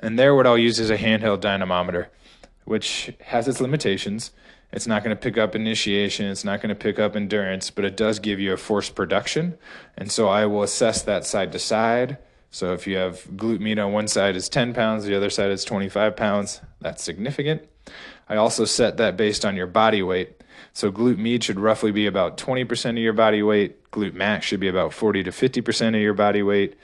And 0.01 0.19
there, 0.19 0.35
what 0.35 0.47
I'll 0.47 0.59
use 0.59 0.79
is 0.79 0.91
a 0.91 0.99
handheld 0.99 1.41
dynamometer, 1.41 2.11
which 2.65 3.13
has 3.21 3.49
its 3.49 3.61
limitations 3.61 4.31
it's 4.73 4.87
not 4.87 5.03
going 5.05 5.17
to 5.17 5.21
pick 5.21 5.39
up 5.39 5.55
initiation. 5.55 6.27
It's 6.27 6.45
not 6.45 6.61
going 6.61 6.71
to 6.71 6.75
pick 6.75 6.99
up 6.99 7.17
endurance, 7.17 7.71
but 7.71 7.85
it 7.85 7.97
does 7.97 8.19
give 8.19 8.41
you 8.41 8.53
a 8.53 8.57
force 8.57 8.91
production. 8.91 9.57
And 9.97 10.11
so 10.11 10.29
I 10.29 10.47
will 10.47 10.63
assess 10.63 11.03
that 11.03 11.25
side 11.25 11.53
to 11.53 11.59
side. 11.59 12.19
So 12.51 12.73
if 12.73 12.87
you 12.87 12.97
have 12.97 13.25
glute 13.37 13.61
med 13.61 13.79
on 13.79 13.93
one 13.93 14.09
side 14.09 14.37
is 14.37 14.49
10 14.49 14.75
pounds, 14.75 15.05
the 15.05 15.15
other 15.15 15.31
side 15.31 15.51
is 15.51 15.65
25 15.65 16.17
pounds, 16.17 16.61
that's 16.81 17.03
significant. 17.03 17.69
I 18.29 18.37
also 18.37 18.65
set 18.65 18.97
that 18.97 19.17
based 19.17 19.45
on 19.45 19.57
your 19.57 19.67
body 19.67 20.03
weight. 20.03 20.43
So 20.73 20.91
glute 20.91 21.19
med 21.19 21.45
should 21.45 21.61
roughly 21.61 21.93
be 21.93 22.07
about 22.07 22.37
20% 22.37 22.91
of 22.91 22.99
your 22.99 23.13
body 23.13 23.43
weight. 23.43 23.91
Glute 23.91 24.15
max 24.15 24.47
should 24.47 24.61
be 24.61 24.69
about 24.69 24.93
40 24.93 25.25
to 25.25 25.31
50% 25.31 25.89
of 25.89 26.01
your 26.01 26.15
body 26.15 26.43
weight. 26.43 26.77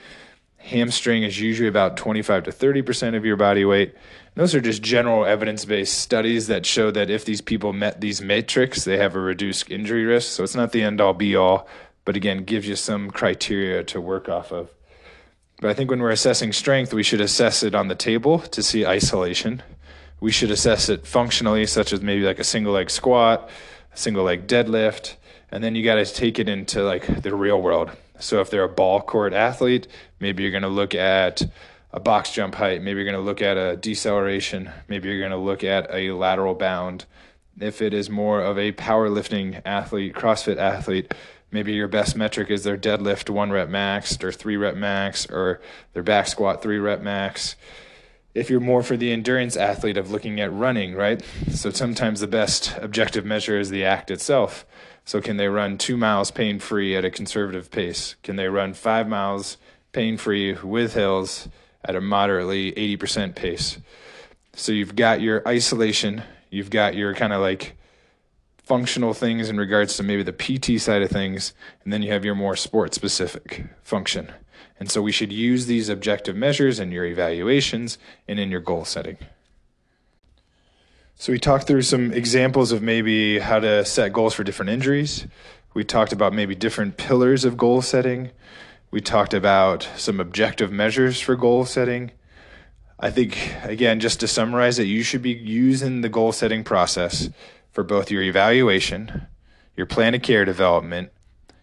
Hamstring 0.57 1.23
is 1.23 1.39
usually 1.39 1.67
about 1.67 1.97
25 1.97 2.43
to 2.43 2.51
30% 2.51 3.17
of 3.17 3.25
your 3.25 3.35
body 3.35 3.65
weight. 3.65 3.93
Those 4.35 4.55
are 4.55 4.61
just 4.61 4.81
general 4.81 5.25
evidence 5.25 5.63
based 5.63 5.99
studies 5.99 6.47
that 6.47 6.65
show 6.65 6.89
that 6.91 7.09
if 7.11 7.23
these 7.23 7.41
people 7.41 7.71
met 7.71 8.01
these 8.01 8.21
metrics, 8.21 8.83
they 8.83 8.97
have 8.97 9.15
a 9.15 9.19
reduced 9.19 9.69
injury 9.69 10.05
risk. 10.05 10.31
So 10.31 10.43
it's 10.43 10.55
not 10.55 10.71
the 10.71 10.81
end 10.81 10.99
all 10.99 11.13
be 11.13 11.35
all, 11.35 11.67
but 12.03 12.15
again, 12.15 12.43
gives 12.43 12.67
you 12.67 12.75
some 12.75 13.11
criteria 13.11 13.83
to 13.83 14.01
work 14.01 14.29
off 14.29 14.51
of. 14.51 14.71
But 15.61 15.69
I 15.69 15.73
think 15.75 15.91
when 15.91 16.01
we're 16.01 16.09
assessing 16.09 16.51
strength, 16.51 16.93
we 16.93 17.03
should 17.03 17.21
assess 17.21 17.61
it 17.61 17.75
on 17.75 17.87
the 17.89 17.95
table 17.95 18.39
to 18.39 18.63
see 18.63 18.85
isolation. 18.85 19.61
We 20.19 20.31
should 20.31 20.51
assess 20.51 20.89
it 20.89 21.05
functionally, 21.05 21.67
such 21.67 21.93
as 21.93 22.01
maybe 22.01 22.23
like 22.23 22.39
a 22.39 22.43
single 22.43 22.73
leg 22.73 22.89
squat, 22.89 23.49
a 23.93 23.97
single 23.97 24.23
leg 24.23 24.47
deadlift, 24.47 25.15
and 25.51 25.63
then 25.63 25.75
you 25.75 25.83
got 25.83 25.95
to 25.95 26.05
take 26.05 26.39
it 26.39 26.49
into 26.49 26.81
like 26.81 27.21
the 27.21 27.35
real 27.35 27.61
world. 27.61 27.91
So 28.19 28.41
if 28.41 28.49
they're 28.49 28.63
a 28.63 28.69
ball 28.69 28.99
court 29.01 29.33
athlete, 29.33 29.87
maybe 30.19 30.41
you're 30.41 30.51
going 30.51 30.63
to 30.63 30.69
look 30.69 30.95
at 30.95 31.43
a 31.93 31.99
box 31.99 32.31
jump 32.31 32.55
height. 32.55 32.81
Maybe 32.81 32.97
you're 32.97 33.11
going 33.11 33.23
to 33.23 33.25
look 33.25 33.41
at 33.41 33.55
a 33.55 33.77
deceleration. 33.77 34.71
Maybe 34.87 35.09
you're 35.09 35.19
going 35.19 35.31
to 35.31 35.37
look 35.37 35.63
at 35.63 35.87
a 35.93 36.11
lateral 36.11 36.55
bound. 36.55 37.05
If 37.59 37.83
it 37.83 37.93
is 37.93 38.09
more 38.09 38.41
of 38.41 38.57
a 38.57 38.71
powerlifting 38.71 39.61
athlete, 39.63 40.15
CrossFit 40.15 40.57
athlete, 40.57 41.13
maybe 41.51 41.73
your 41.73 41.87
best 41.87 42.15
metric 42.15 42.49
is 42.49 42.63
their 42.63 42.77
deadlift 42.77 43.29
one 43.29 43.51
rep 43.51 43.69
max 43.69 44.21
or 44.23 44.31
three 44.31 44.57
rep 44.57 44.75
max 44.75 45.27
or 45.29 45.61
their 45.93 46.01
back 46.01 46.27
squat 46.27 46.63
three 46.63 46.79
rep 46.79 47.01
max. 47.01 47.55
If 48.33 48.49
you're 48.49 48.59
more 48.59 48.81
for 48.81 48.97
the 48.97 49.13
endurance 49.13 49.55
athlete 49.55 49.95
of 49.95 50.09
looking 50.09 50.41
at 50.41 50.51
running, 50.51 50.95
right? 50.95 51.23
So 51.51 51.69
sometimes 51.69 52.19
the 52.19 52.27
best 52.27 52.75
objective 52.81 53.23
measure 53.23 53.59
is 53.59 53.69
the 53.69 53.85
act 53.85 54.09
itself. 54.09 54.65
So 55.05 55.21
can 55.21 55.37
they 55.37 55.47
run 55.47 55.77
two 55.77 55.97
miles 55.97 56.31
pain 56.31 56.57
free 56.57 56.95
at 56.95 57.05
a 57.05 57.11
conservative 57.11 57.69
pace? 57.69 58.15
Can 58.23 58.35
they 58.35 58.47
run 58.47 58.73
five 58.73 59.07
miles 59.07 59.57
pain 59.91 60.17
free 60.17 60.53
with 60.53 60.95
hills 60.95 61.49
at 61.85 61.95
a 61.95 62.01
moderately 62.01 62.71
80% 62.73 63.35
pace? 63.35 63.77
So 64.55 64.71
you've 64.71 64.95
got 64.95 65.21
your 65.21 65.47
isolation, 65.47 66.23
you've 66.49 66.69
got 66.69 66.95
your 66.95 67.13
kind 67.13 67.33
of 67.33 67.41
like 67.41 67.75
functional 68.63 69.13
things 69.13 69.49
in 69.49 69.57
regards 69.57 69.97
to 69.97 70.03
maybe 70.03 70.23
the 70.23 70.31
PT 70.31 70.81
side 70.81 71.01
of 71.01 71.09
things, 71.09 71.53
and 71.83 71.91
then 71.91 72.01
you 72.01 72.11
have 72.11 72.23
your 72.23 72.35
more 72.35 72.55
sport 72.55 72.93
specific 72.93 73.65
function. 73.83 74.31
And 74.79 74.89
so 74.89 75.01
we 75.01 75.11
should 75.11 75.31
use 75.31 75.65
these 75.65 75.89
objective 75.89 76.35
measures 76.35 76.79
in 76.79 76.91
your 76.91 77.05
evaluations 77.05 77.97
and 78.27 78.39
in 78.39 78.51
your 78.51 78.59
goal 78.61 78.85
setting. 78.85 79.17
So 81.15 81.31
we 81.31 81.39
talked 81.39 81.67
through 81.67 81.83
some 81.83 82.11
examples 82.11 82.71
of 82.71 82.81
maybe 82.81 83.39
how 83.39 83.59
to 83.59 83.85
set 83.85 84.13
goals 84.13 84.33
for 84.33 84.43
different 84.43 84.71
injuries. 84.71 85.27
We 85.73 85.83
talked 85.83 86.11
about 86.11 86.33
maybe 86.33 86.55
different 86.55 86.97
pillars 86.97 87.45
of 87.45 87.55
goal 87.55 87.81
setting. 87.81 88.31
We 88.93 89.01
talked 89.01 89.33
about 89.33 89.89
some 89.97 90.19
objective 90.19 90.71
measures 90.71 91.19
for 91.19 91.35
goal 91.35 91.65
setting. 91.65 92.11
I 92.99 93.09
think, 93.09 93.51
again, 93.63 93.99
just 93.99 94.19
to 94.19 94.27
summarize 94.27 94.77
it, 94.77 94.83
you 94.83 95.01
should 95.01 95.23
be 95.23 95.31
using 95.31 96.01
the 96.01 96.09
goal 96.09 96.31
setting 96.31 96.63
process 96.63 97.29
for 97.71 97.83
both 97.83 98.11
your 98.11 98.21
evaluation, 98.21 99.25
your 99.75 99.87
plan 99.87 100.13
of 100.13 100.21
care 100.21 100.45
development, 100.45 101.11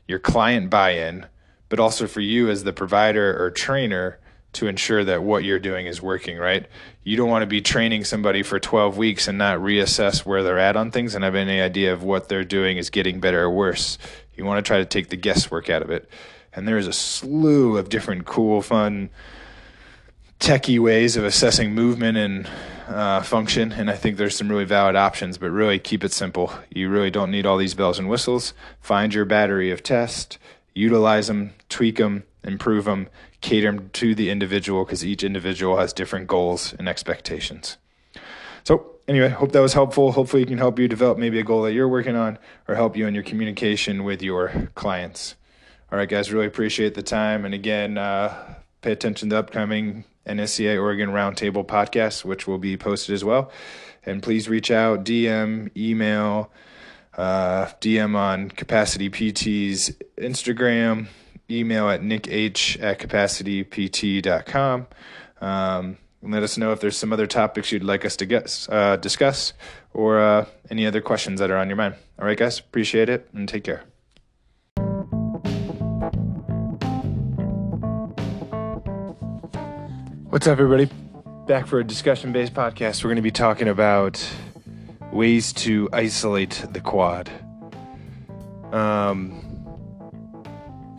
your 0.08 0.18
client 0.18 0.70
buy 0.70 0.90
in, 0.90 1.26
but 1.68 1.78
also 1.78 2.08
for 2.08 2.18
you 2.18 2.50
as 2.50 2.64
the 2.64 2.72
provider 2.72 3.40
or 3.40 3.52
trainer 3.52 4.18
to 4.54 4.66
ensure 4.66 5.04
that 5.04 5.22
what 5.22 5.44
you're 5.44 5.60
doing 5.60 5.86
is 5.86 6.02
working, 6.02 6.36
right? 6.36 6.66
You 7.04 7.16
don't 7.16 7.30
want 7.30 7.42
to 7.42 7.46
be 7.46 7.62
training 7.62 8.02
somebody 8.06 8.42
for 8.42 8.58
12 8.58 8.96
weeks 8.96 9.28
and 9.28 9.38
not 9.38 9.60
reassess 9.60 10.26
where 10.26 10.42
they're 10.42 10.58
at 10.58 10.74
on 10.74 10.90
things 10.90 11.14
and 11.14 11.22
have 11.22 11.36
any 11.36 11.60
idea 11.60 11.92
of 11.92 12.02
what 12.02 12.28
they're 12.28 12.42
doing 12.42 12.76
is 12.76 12.90
getting 12.90 13.20
better 13.20 13.42
or 13.44 13.50
worse. 13.50 13.98
You 14.34 14.44
want 14.44 14.64
to 14.64 14.68
try 14.68 14.78
to 14.78 14.84
take 14.84 15.10
the 15.10 15.16
guesswork 15.16 15.70
out 15.70 15.82
of 15.82 15.90
it. 15.90 16.10
And 16.52 16.66
there's 16.66 16.86
a 16.86 16.92
slew 16.92 17.78
of 17.78 17.88
different 17.88 18.26
cool, 18.26 18.60
fun, 18.62 19.10
techie 20.40 20.80
ways 20.80 21.16
of 21.16 21.24
assessing 21.24 21.74
movement 21.74 22.16
and 22.16 22.48
uh, 22.88 23.22
function, 23.22 23.72
and 23.72 23.90
I 23.90 23.94
think 23.94 24.16
there's 24.16 24.36
some 24.36 24.48
really 24.48 24.64
valid 24.64 24.96
options. 24.96 25.38
But 25.38 25.50
really, 25.50 25.78
keep 25.78 26.02
it 26.02 26.12
simple. 26.12 26.52
You 26.74 26.88
really 26.88 27.10
don't 27.10 27.30
need 27.30 27.46
all 27.46 27.56
these 27.56 27.74
bells 27.74 27.98
and 27.98 28.08
whistles. 28.08 28.52
Find 28.80 29.14
your 29.14 29.24
battery 29.24 29.70
of 29.70 29.82
tests, 29.82 30.38
utilize 30.74 31.28
them, 31.28 31.52
tweak 31.68 31.98
them, 31.98 32.24
improve 32.42 32.86
them, 32.86 33.08
cater 33.40 33.70
them 33.70 33.90
to 33.90 34.14
the 34.14 34.30
individual 34.30 34.84
because 34.84 35.04
each 35.04 35.22
individual 35.22 35.76
has 35.76 35.92
different 35.92 36.26
goals 36.26 36.74
and 36.78 36.88
expectations. 36.88 37.76
So, 38.64 38.96
anyway, 39.06 39.28
hope 39.28 39.52
that 39.52 39.60
was 39.60 39.74
helpful. 39.74 40.12
Hopefully, 40.12 40.42
it 40.42 40.48
can 40.48 40.58
help 40.58 40.78
you 40.78 40.88
develop 40.88 41.18
maybe 41.18 41.38
a 41.38 41.44
goal 41.44 41.62
that 41.62 41.72
you're 41.72 41.88
working 41.88 42.16
on 42.16 42.38
or 42.66 42.74
help 42.74 42.96
you 42.96 43.06
in 43.06 43.14
your 43.14 43.24
communication 43.24 44.04
with 44.04 44.22
your 44.22 44.70
clients. 44.74 45.36
All 45.92 45.98
right, 45.98 46.08
guys, 46.08 46.32
really 46.32 46.46
appreciate 46.46 46.94
the 46.94 47.02
time. 47.02 47.44
And 47.44 47.52
again, 47.52 47.98
uh, 47.98 48.54
pay 48.80 48.92
attention 48.92 49.28
to 49.28 49.34
the 49.34 49.40
upcoming 49.40 50.04
NSCA 50.24 50.80
Oregon 50.80 51.10
Roundtable 51.10 51.66
podcast, 51.66 52.24
which 52.24 52.46
will 52.46 52.58
be 52.58 52.76
posted 52.76 53.12
as 53.12 53.24
well. 53.24 53.50
And 54.06 54.22
please 54.22 54.48
reach 54.48 54.70
out, 54.70 55.04
DM, 55.04 55.76
email, 55.76 56.52
uh, 57.18 57.66
DM 57.80 58.14
on 58.14 58.50
Capacity 58.50 59.08
PT's 59.08 59.90
Instagram, 60.16 61.08
email 61.50 61.90
at 61.90 62.02
nickh 62.02 62.28
at 62.28 62.98
capacitypt.com. 63.00 64.86
Um, 65.40 65.98
and 66.22 66.32
let 66.32 66.44
us 66.44 66.56
know 66.56 66.70
if 66.70 66.80
there's 66.80 66.96
some 66.98 67.12
other 67.12 67.26
topics 67.26 67.72
you'd 67.72 67.82
like 67.82 68.04
us 68.04 68.14
to 68.16 68.26
get, 68.26 68.68
uh, 68.70 68.96
discuss 68.96 69.54
or 69.92 70.20
uh, 70.20 70.46
any 70.70 70.86
other 70.86 71.00
questions 71.00 71.40
that 71.40 71.50
are 71.50 71.56
on 71.56 71.68
your 71.68 71.76
mind. 71.76 71.96
All 72.18 72.26
right, 72.26 72.38
guys, 72.38 72.60
appreciate 72.60 73.08
it 73.08 73.28
and 73.32 73.48
take 73.48 73.64
care. 73.64 73.89
What's 80.30 80.46
up, 80.46 80.60
everybody? 80.60 80.88
Back 81.48 81.66
for 81.66 81.80
a 81.80 81.84
discussion 81.84 82.30
based 82.30 82.54
podcast. 82.54 83.02
We're 83.02 83.08
going 83.08 83.16
to 83.16 83.22
be 83.22 83.32
talking 83.32 83.66
about 83.66 84.24
ways 85.10 85.52
to 85.54 85.88
isolate 85.92 86.66
the 86.70 86.80
quad. 86.80 87.28
Um, 88.70 89.34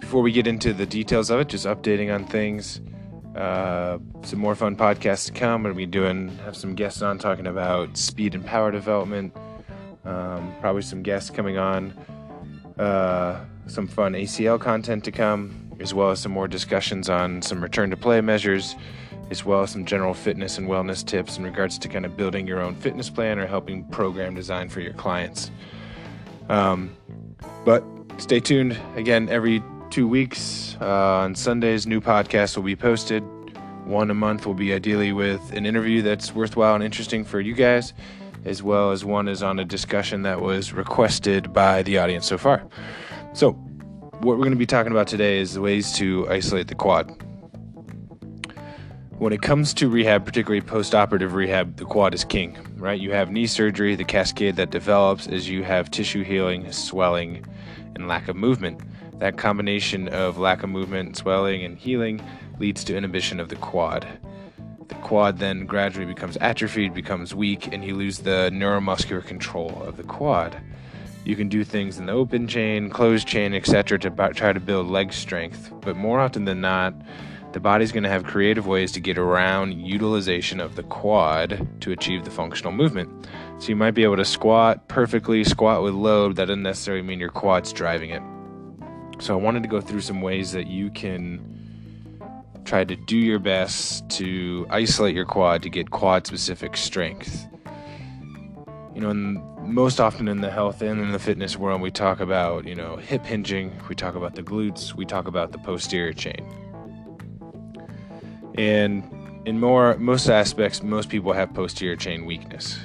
before 0.01 0.21
we 0.21 0.33
get 0.33 0.47
into 0.47 0.73
the 0.73 0.85
details 0.85 1.29
of 1.29 1.39
it, 1.39 1.47
just 1.47 1.65
updating 1.65 2.13
on 2.13 2.25
things. 2.25 2.81
Uh, 3.33 3.99
some 4.23 4.39
more 4.39 4.53
fun 4.53 4.75
podcasts 4.75 5.27
to 5.27 5.31
come. 5.31 5.63
We're 5.63 5.69
going 5.71 5.75
to 5.75 5.87
be 5.87 5.91
doing, 5.99 6.37
have 6.39 6.57
some 6.57 6.75
guests 6.75 7.01
on 7.01 7.17
talking 7.17 7.47
about 7.47 7.95
speed 7.95 8.35
and 8.35 8.45
power 8.45 8.69
development. 8.69 9.33
Um, 10.03 10.53
probably 10.59 10.81
some 10.81 11.03
guests 11.03 11.29
coming 11.29 11.57
on. 11.57 11.93
Uh, 12.77 13.45
some 13.67 13.87
fun 13.87 14.11
ACL 14.11 14.59
content 14.59 15.05
to 15.05 15.11
come, 15.13 15.71
as 15.79 15.93
well 15.93 16.11
as 16.11 16.19
some 16.19 16.33
more 16.33 16.49
discussions 16.49 17.07
on 17.07 17.41
some 17.41 17.63
return 17.63 17.91
to 17.91 17.95
play 17.95 18.19
measures 18.19 18.75
as 19.31 19.45
well 19.45 19.63
as 19.63 19.71
some 19.71 19.85
general 19.85 20.13
fitness 20.13 20.57
and 20.57 20.67
wellness 20.67 21.03
tips 21.03 21.37
in 21.37 21.43
regards 21.45 21.79
to 21.79 21.87
kind 21.87 22.05
of 22.05 22.17
building 22.17 22.45
your 22.45 22.59
own 22.59 22.75
fitness 22.75 23.09
plan 23.09 23.39
or 23.39 23.47
helping 23.47 23.85
program 23.85 24.35
design 24.35 24.67
for 24.67 24.81
your 24.81 24.93
clients. 24.93 25.49
Um, 26.49 26.93
but 27.63 27.81
stay 28.17 28.41
tuned. 28.41 28.77
Again, 28.97 29.29
every 29.29 29.63
two 29.89 30.05
weeks 30.05 30.75
uh, 30.81 30.85
on 30.85 31.33
Sundays, 31.33 31.87
new 31.87 32.01
podcasts 32.01 32.57
will 32.57 32.63
be 32.63 32.75
posted. 32.75 33.23
One 33.85 34.11
a 34.11 34.13
month 34.13 34.45
will 34.45 34.53
be 34.53 34.73
ideally 34.73 35.13
with 35.13 35.53
an 35.53 35.65
interview 35.65 36.01
that's 36.01 36.35
worthwhile 36.35 36.75
and 36.75 36.83
interesting 36.83 37.23
for 37.23 37.39
you 37.39 37.53
guys, 37.53 37.93
as 38.43 38.61
well 38.61 38.91
as 38.91 39.05
one 39.05 39.29
is 39.29 39.41
on 39.41 39.59
a 39.59 39.65
discussion 39.65 40.23
that 40.23 40.41
was 40.41 40.73
requested 40.73 41.53
by 41.53 41.83
the 41.83 41.97
audience 41.97 42.27
so 42.27 42.37
far. 42.37 42.63
So, 43.33 43.53
what 43.53 44.37
we're 44.37 44.43
going 44.43 44.51
to 44.51 44.57
be 44.57 44.65
talking 44.65 44.91
about 44.91 45.07
today 45.07 45.39
is 45.39 45.53
the 45.53 45.61
ways 45.61 45.93
to 45.93 46.27
isolate 46.29 46.67
the 46.67 46.75
quad. 46.75 47.30
When 49.21 49.33
it 49.33 49.43
comes 49.43 49.75
to 49.75 49.87
rehab, 49.87 50.25
particularly 50.25 50.61
post 50.61 50.95
operative 50.95 51.35
rehab, 51.35 51.75
the 51.75 51.85
quad 51.85 52.15
is 52.15 52.23
king, 52.23 52.57
right? 52.77 52.99
You 52.99 53.11
have 53.11 53.29
knee 53.29 53.45
surgery, 53.45 53.95
the 53.95 54.03
cascade 54.03 54.55
that 54.55 54.71
develops 54.71 55.27
as 55.27 55.47
you 55.47 55.63
have 55.63 55.91
tissue 55.91 56.23
healing, 56.23 56.71
swelling, 56.71 57.45
and 57.93 58.07
lack 58.07 58.29
of 58.29 58.35
movement. 58.35 58.81
That 59.19 59.37
combination 59.37 60.07
of 60.07 60.39
lack 60.39 60.63
of 60.63 60.71
movement, 60.71 61.17
swelling, 61.17 61.63
and 61.63 61.77
healing 61.77 62.19
leads 62.57 62.83
to 62.85 62.97
inhibition 62.97 63.39
of 63.39 63.49
the 63.49 63.57
quad. 63.57 64.07
The 64.87 64.95
quad 64.95 65.37
then 65.37 65.67
gradually 65.67 66.07
becomes 66.07 66.35
atrophied, 66.37 66.95
becomes 66.95 67.35
weak, 67.35 67.71
and 67.71 67.85
you 67.85 67.93
lose 67.93 68.17
the 68.17 68.49
neuromuscular 68.51 69.23
control 69.23 69.83
of 69.85 69.97
the 69.97 70.03
quad. 70.03 70.59
You 71.25 71.35
can 71.35 71.47
do 71.47 71.63
things 71.63 71.99
in 71.99 72.07
the 72.07 72.13
open 72.13 72.47
chain, 72.47 72.89
closed 72.89 73.27
chain, 73.27 73.53
etc., 73.53 73.99
to 73.99 74.09
try 74.33 74.51
to 74.51 74.59
build 74.59 74.87
leg 74.87 75.13
strength, 75.13 75.71
but 75.81 75.95
more 75.95 76.19
often 76.19 76.45
than 76.45 76.59
not, 76.59 76.95
the 77.53 77.59
body's 77.59 77.91
going 77.91 78.03
to 78.03 78.09
have 78.09 78.23
creative 78.23 78.65
ways 78.65 78.91
to 78.93 78.99
get 78.99 79.17
around 79.17 79.73
utilization 79.73 80.59
of 80.59 80.75
the 80.75 80.83
quad 80.83 81.67
to 81.81 81.91
achieve 81.91 82.23
the 82.23 82.31
functional 82.31 82.71
movement. 82.71 83.27
So 83.59 83.69
you 83.69 83.75
might 83.75 83.91
be 83.91 84.03
able 84.03 84.17
to 84.17 84.25
squat 84.25 84.87
perfectly, 84.87 85.43
squat 85.43 85.83
with 85.83 85.93
load. 85.93 86.37
That 86.37 86.45
doesn't 86.45 86.63
necessarily 86.63 87.03
mean 87.03 87.19
your 87.19 87.29
quad's 87.29 87.73
driving 87.73 88.09
it. 88.11 88.23
So 89.21 89.37
I 89.37 89.41
wanted 89.41 89.63
to 89.63 89.69
go 89.69 89.81
through 89.81 90.01
some 90.01 90.21
ways 90.21 90.51
that 90.53 90.67
you 90.67 90.89
can 90.89 91.45
try 92.63 92.83
to 92.83 92.95
do 92.95 93.17
your 93.17 93.39
best 93.39 94.09
to 94.11 94.65
isolate 94.69 95.13
your 95.13 95.25
quad 95.25 95.61
to 95.63 95.69
get 95.69 95.91
quad 95.91 96.25
specific 96.25 96.77
strength. 96.77 97.47
You 98.95 99.01
know, 99.01 99.13
most 99.13 99.99
often 99.99 100.27
in 100.27 100.41
the 100.41 100.49
health 100.49 100.81
and 100.81 101.01
in 101.01 101.11
the 101.11 101.19
fitness 101.19 101.57
world, 101.57 101.81
we 101.81 101.91
talk 101.91 102.19
about, 102.19 102.65
you 102.65 102.75
know, 102.75 102.95
hip 102.95 103.25
hinging, 103.25 103.71
we 103.87 103.95
talk 103.95 104.15
about 104.15 104.35
the 104.35 104.43
glutes, 104.43 104.93
we 104.93 105.05
talk 105.05 105.27
about 105.27 105.51
the 105.51 105.57
posterior 105.59 106.13
chain. 106.13 106.45
And 108.55 109.03
in 109.45 109.59
more 109.59 109.97
most 109.97 110.29
aspects, 110.29 110.83
most 110.83 111.09
people 111.09 111.33
have 111.33 111.53
posterior 111.53 111.95
chain 111.95 112.25
weakness. 112.25 112.79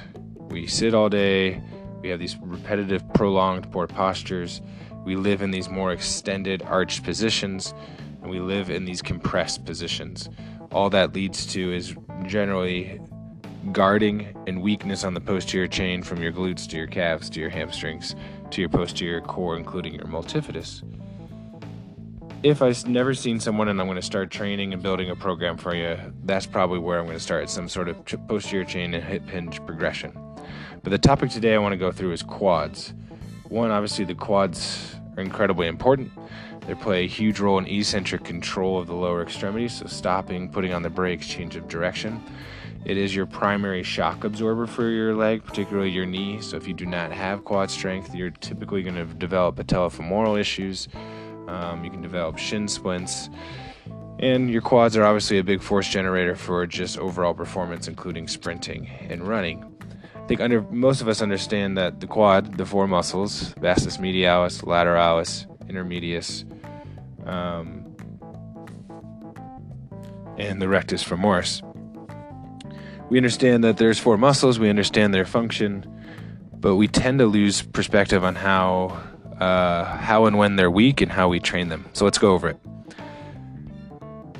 We 0.49 0.67
sit 0.67 0.93
all 0.93 1.09
day, 1.09 1.61
we 2.01 2.09
have 2.09 2.19
these 2.19 2.37
repetitive, 2.37 3.03
prolonged 3.13 3.71
poor 3.71 3.87
postures, 3.87 4.61
we 5.03 5.15
live 5.15 5.41
in 5.41 5.51
these 5.51 5.69
more 5.69 5.91
extended 5.91 6.61
arched 6.63 7.03
positions, 7.03 7.73
and 8.21 8.29
we 8.29 8.39
live 8.39 8.69
in 8.69 8.85
these 8.85 9.01
compressed 9.01 9.65
positions. 9.65 10.29
All 10.71 10.89
that 10.89 11.13
leads 11.13 11.45
to 11.53 11.73
is 11.73 11.95
generally 12.25 12.99
guarding 13.71 14.35
and 14.47 14.61
weakness 14.61 15.03
on 15.03 15.13
the 15.13 15.21
posterior 15.21 15.67
chain 15.67 16.01
from 16.01 16.21
your 16.21 16.31
glutes 16.31 16.67
to 16.69 16.77
your 16.77 16.87
calves 16.87 17.29
to 17.29 17.39
your 17.39 17.49
hamstrings 17.49 18.15
to 18.51 18.61
your 18.61 18.69
posterior 18.69 19.21
core, 19.21 19.57
including 19.57 19.93
your 19.93 20.05
multifidus 20.05 20.83
if 22.43 22.61
I've 22.61 22.87
never 22.87 23.13
seen 23.13 23.39
someone 23.39 23.67
and 23.67 23.81
I'm 23.81 23.87
going 23.87 23.95
to 23.95 24.01
start 24.01 24.29
training 24.29 24.73
and 24.73 24.81
building 24.81 25.09
a 25.09 25.15
program 25.15 25.57
for 25.57 25.75
you, 25.75 25.97
that's 26.23 26.45
probably 26.45 26.79
where 26.79 26.99
I'm 26.99 27.05
going 27.05 27.17
to 27.17 27.23
start 27.23 27.49
some 27.49 27.67
sort 27.67 27.89
of 27.89 28.05
posterior 28.27 28.63
chain 28.65 28.93
and 28.93 29.03
hip 29.03 29.27
hinge 29.27 29.63
progression. 29.65 30.17
But 30.83 30.91
the 30.91 30.97
topic 30.99 31.31
today 31.31 31.55
I 31.55 31.57
want 31.57 31.73
to 31.73 31.77
go 31.77 31.91
through 31.91 32.11
is 32.11 32.21
quads. 32.21 32.93
One, 33.49 33.71
obviously, 33.71 34.05
the 34.05 34.15
quads 34.15 34.95
are 35.15 35.23
incredibly 35.23 35.67
important. 35.67 36.11
They 36.67 36.75
play 36.75 37.05
a 37.05 37.07
huge 37.07 37.39
role 37.39 37.57
in 37.57 37.65
eccentric 37.65 38.23
control 38.23 38.79
of 38.79 38.87
the 38.87 38.93
lower 38.93 39.21
extremities, 39.21 39.77
so 39.77 39.87
stopping, 39.87 40.49
putting 40.49 40.73
on 40.73 40.83
the 40.83 40.89
brakes, 40.89 41.27
change 41.27 41.55
of 41.55 41.67
direction. 41.67 42.21
It 42.85 42.97
is 42.97 43.15
your 43.15 43.25
primary 43.25 43.83
shock 43.83 44.23
absorber 44.23 44.67
for 44.67 44.89
your 44.89 45.15
leg, 45.15 45.43
particularly 45.43 45.89
your 45.89 46.05
knee. 46.05 46.39
So 46.41 46.55
if 46.55 46.67
you 46.67 46.73
do 46.73 46.85
not 46.85 47.11
have 47.11 47.43
quad 47.43 47.71
strength, 47.71 48.13
you're 48.13 48.31
typically 48.31 48.83
going 48.83 48.95
to 48.95 49.05
develop 49.05 49.55
patellofemoral 49.55 50.39
issues. 50.39 50.87
Um, 51.47 51.83
you 51.83 51.91
can 51.91 52.01
develop 52.01 52.37
shin 52.37 52.67
splints. 52.67 53.29
And 54.19 54.49
your 54.49 54.61
quads 54.61 54.97
are 54.97 55.03
obviously 55.03 55.37
a 55.37 55.43
big 55.43 55.61
force 55.61 55.87
generator 55.87 56.35
for 56.35 56.65
just 56.65 56.97
overall 56.97 57.33
performance, 57.33 57.87
including 57.87 58.27
sprinting 58.27 58.89
and 59.09 59.27
running. 59.27 59.63
I 60.15 60.27
think 60.27 60.41
under 60.41 60.61
most 60.63 61.01
of 61.01 61.07
us 61.07 61.21
understand 61.21 61.77
that 61.77 61.99
the 61.99 62.07
quad, 62.07 62.57
the 62.57 62.65
four 62.65 62.87
muscles, 62.87 63.53
vastus 63.59 63.97
medialis, 63.97 64.63
lateralis, 64.63 65.45
intermedius, 65.67 66.43
um, 67.27 67.95
and 70.37 70.61
the 70.61 70.67
rectus 70.67 71.03
femoris. 71.03 71.61
We 73.09 73.17
understand 73.17 73.63
that 73.63 73.77
there's 73.77 73.99
four 73.99 74.17
muscles. 74.17 74.59
We 74.59 74.69
understand 74.69 75.13
their 75.13 75.25
function, 75.25 75.85
but 76.55 76.75
we 76.75 76.87
tend 76.87 77.19
to 77.19 77.25
lose 77.25 77.61
perspective 77.61 78.23
on 78.23 78.35
how, 78.35 79.01
uh, 79.39 79.85
how 79.85 80.25
and 80.25 80.37
when 80.37 80.55
they're 80.55 80.71
weak 80.71 81.01
and 81.01 81.11
how 81.11 81.27
we 81.27 81.39
train 81.39 81.69
them. 81.69 81.85
So 81.93 82.05
let's 82.05 82.17
go 82.17 82.33
over 82.33 82.49
it. 82.49 82.59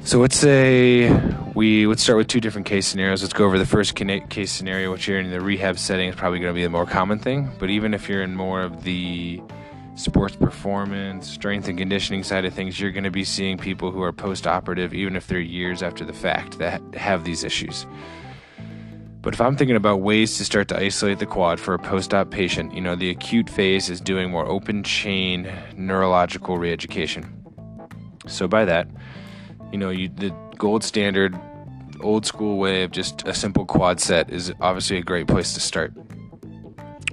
So 0.03 0.19
let's 0.19 0.37
say 0.37 1.11
we 1.53 1.85
let's 1.85 2.01
start 2.01 2.17
with 2.17 2.27
two 2.27 2.39
different 2.39 2.65
case 2.65 2.87
scenarios. 2.87 3.21
Let's 3.21 3.33
go 3.33 3.45
over 3.45 3.57
the 3.57 3.65
first 3.65 3.93
case 3.95 4.51
scenario, 4.51 4.89
which 4.89 5.05
you're 5.05 5.19
in 5.19 5.29
the 5.29 5.41
rehab 5.41 5.77
setting 5.77 6.07
is 6.07 6.15
probably 6.15 6.39
going 6.39 6.53
to 6.53 6.55
be 6.55 6.63
the 6.63 6.69
more 6.69 6.85
common 6.85 7.19
thing. 7.19 7.51
But 7.59 7.69
even 7.69 7.93
if 7.93 8.07
you're 8.07 8.23
in 8.23 8.33
more 8.33 8.61
of 8.61 8.83
the 8.83 9.41
sports 9.95 10.35
performance, 10.35 11.27
strength 11.27 11.67
and 11.67 11.77
conditioning 11.77 12.23
side 12.23 12.45
of 12.45 12.53
things, 12.53 12.79
you're 12.79 12.91
going 12.91 13.03
to 13.03 13.11
be 13.11 13.25
seeing 13.25 13.57
people 13.57 13.91
who 13.91 14.01
are 14.01 14.13
post-operative, 14.13 14.93
even 14.93 15.15
if 15.17 15.27
they're 15.27 15.39
years 15.39 15.83
after 15.83 16.05
the 16.05 16.13
fact, 16.13 16.57
that 16.59 16.81
have 16.93 17.25
these 17.25 17.43
issues. 17.43 17.85
But 19.21 19.33
if 19.33 19.41
I'm 19.41 19.57
thinking 19.57 19.75
about 19.75 20.01
ways 20.01 20.37
to 20.37 20.45
start 20.45 20.67
to 20.69 20.77
isolate 20.77 21.19
the 21.19 21.25
quad 21.25 21.59
for 21.59 21.73
a 21.73 21.79
post-op 21.79 22.31
patient, 22.31 22.73
you 22.73 22.81
know, 22.81 22.95
the 22.95 23.09
acute 23.09 23.49
phase 23.49 23.89
is 23.89 23.99
doing 23.99 24.29
more 24.29 24.45
open 24.45 24.83
chain 24.83 25.51
neurological 25.75 26.57
reeducation. 26.57 27.25
So 28.27 28.47
by 28.47 28.65
that, 28.65 28.87
you 29.71 29.77
know, 29.77 29.89
you, 29.89 30.09
the 30.09 30.29
gold 30.57 30.83
standard, 30.83 31.37
old 32.01 32.25
school 32.25 32.57
way 32.57 32.83
of 32.83 32.91
just 32.91 33.27
a 33.27 33.33
simple 33.33 33.65
quad 33.65 33.99
set 33.99 34.29
is 34.29 34.53
obviously 34.61 34.97
a 34.97 35.01
great 35.01 35.27
place 35.27 35.53
to 35.53 35.59
start. 35.59 35.93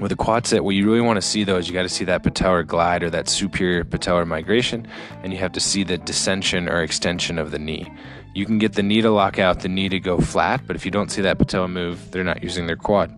With 0.00 0.10
a 0.10 0.16
quad 0.16 0.46
set, 0.46 0.64
what 0.64 0.74
you 0.74 0.84
really 0.86 1.00
want 1.00 1.16
to 1.16 1.22
see 1.22 1.44
though 1.44 1.56
is 1.56 1.68
you 1.68 1.74
got 1.74 1.82
to 1.82 1.88
see 1.88 2.04
that 2.04 2.22
patellar 2.22 2.66
glide 2.66 3.02
or 3.02 3.10
that 3.10 3.28
superior 3.28 3.84
patellar 3.84 4.26
migration, 4.26 4.86
and 5.22 5.32
you 5.32 5.38
have 5.38 5.52
to 5.52 5.60
see 5.60 5.84
the 5.84 5.98
descension 5.98 6.68
or 6.68 6.82
extension 6.82 7.38
of 7.38 7.52
the 7.52 7.58
knee. 7.58 7.90
You 8.34 8.46
can 8.46 8.58
get 8.58 8.72
the 8.72 8.82
knee 8.82 9.00
to 9.00 9.10
lock 9.10 9.38
out, 9.38 9.60
the 9.60 9.68
knee 9.68 9.88
to 9.88 10.00
go 10.00 10.18
flat, 10.18 10.62
but 10.66 10.74
if 10.74 10.84
you 10.84 10.90
don't 10.90 11.08
see 11.08 11.22
that 11.22 11.38
patella 11.38 11.68
move, 11.68 12.10
they're 12.10 12.24
not 12.24 12.42
using 12.42 12.66
their 12.66 12.76
quad. 12.76 13.16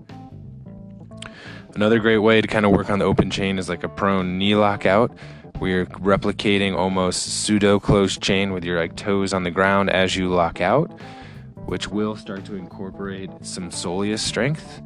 Another 1.75 1.99
great 1.99 2.19
way 2.19 2.43
to 2.43 2.47
kind 2.47 2.67
of 2.67 2.73
work 2.73 2.91
on 2.91 2.99
the 2.99 3.07
open 3.07 3.31
chain 3.31 3.59
is 3.59 3.69
like 3.69 3.83
a 3.83 3.89
prone 3.89 4.37
knee 4.37 4.55
lockout. 4.55 5.17
We're 5.59 5.87
replicating 5.87 6.77
almost 6.77 7.45
pseudo 7.45 7.81
closed 7.81 8.23
chain 8.23 8.53
with 8.53 8.63
your 8.63 8.79
like 8.79 8.95
toes 8.95 9.33
on 9.33 9.43
the 9.43 9.51
ground 9.51 9.89
as 9.89 10.15
you 10.15 10.29
lock 10.29 10.61
out, 10.61 10.89
which 11.65 11.89
will 11.89 12.15
start 12.15 12.45
to 12.47 12.55
incorporate 12.55 13.31
some 13.41 13.71
soleus 13.71 14.19
strength. 14.19 14.83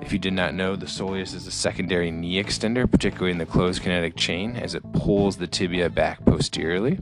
If 0.00 0.12
you 0.12 0.18
did 0.18 0.32
not 0.32 0.54
know, 0.54 0.74
the 0.74 0.86
soleus 0.86 1.34
is 1.34 1.46
a 1.46 1.52
secondary 1.52 2.10
knee 2.10 2.42
extender, 2.42 2.90
particularly 2.90 3.30
in 3.30 3.38
the 3.38 3.46
closed 3.46 3.82
kinetic 3.82 4.16
chain, 4.16 4.56
as 4.56 4.74
it 4.74 4.92
pulls 4.92 5.36
the 5.36 5.46
tibia 5.46 5.88
back 5.88 6.24
posteriorly. 6.24 6.98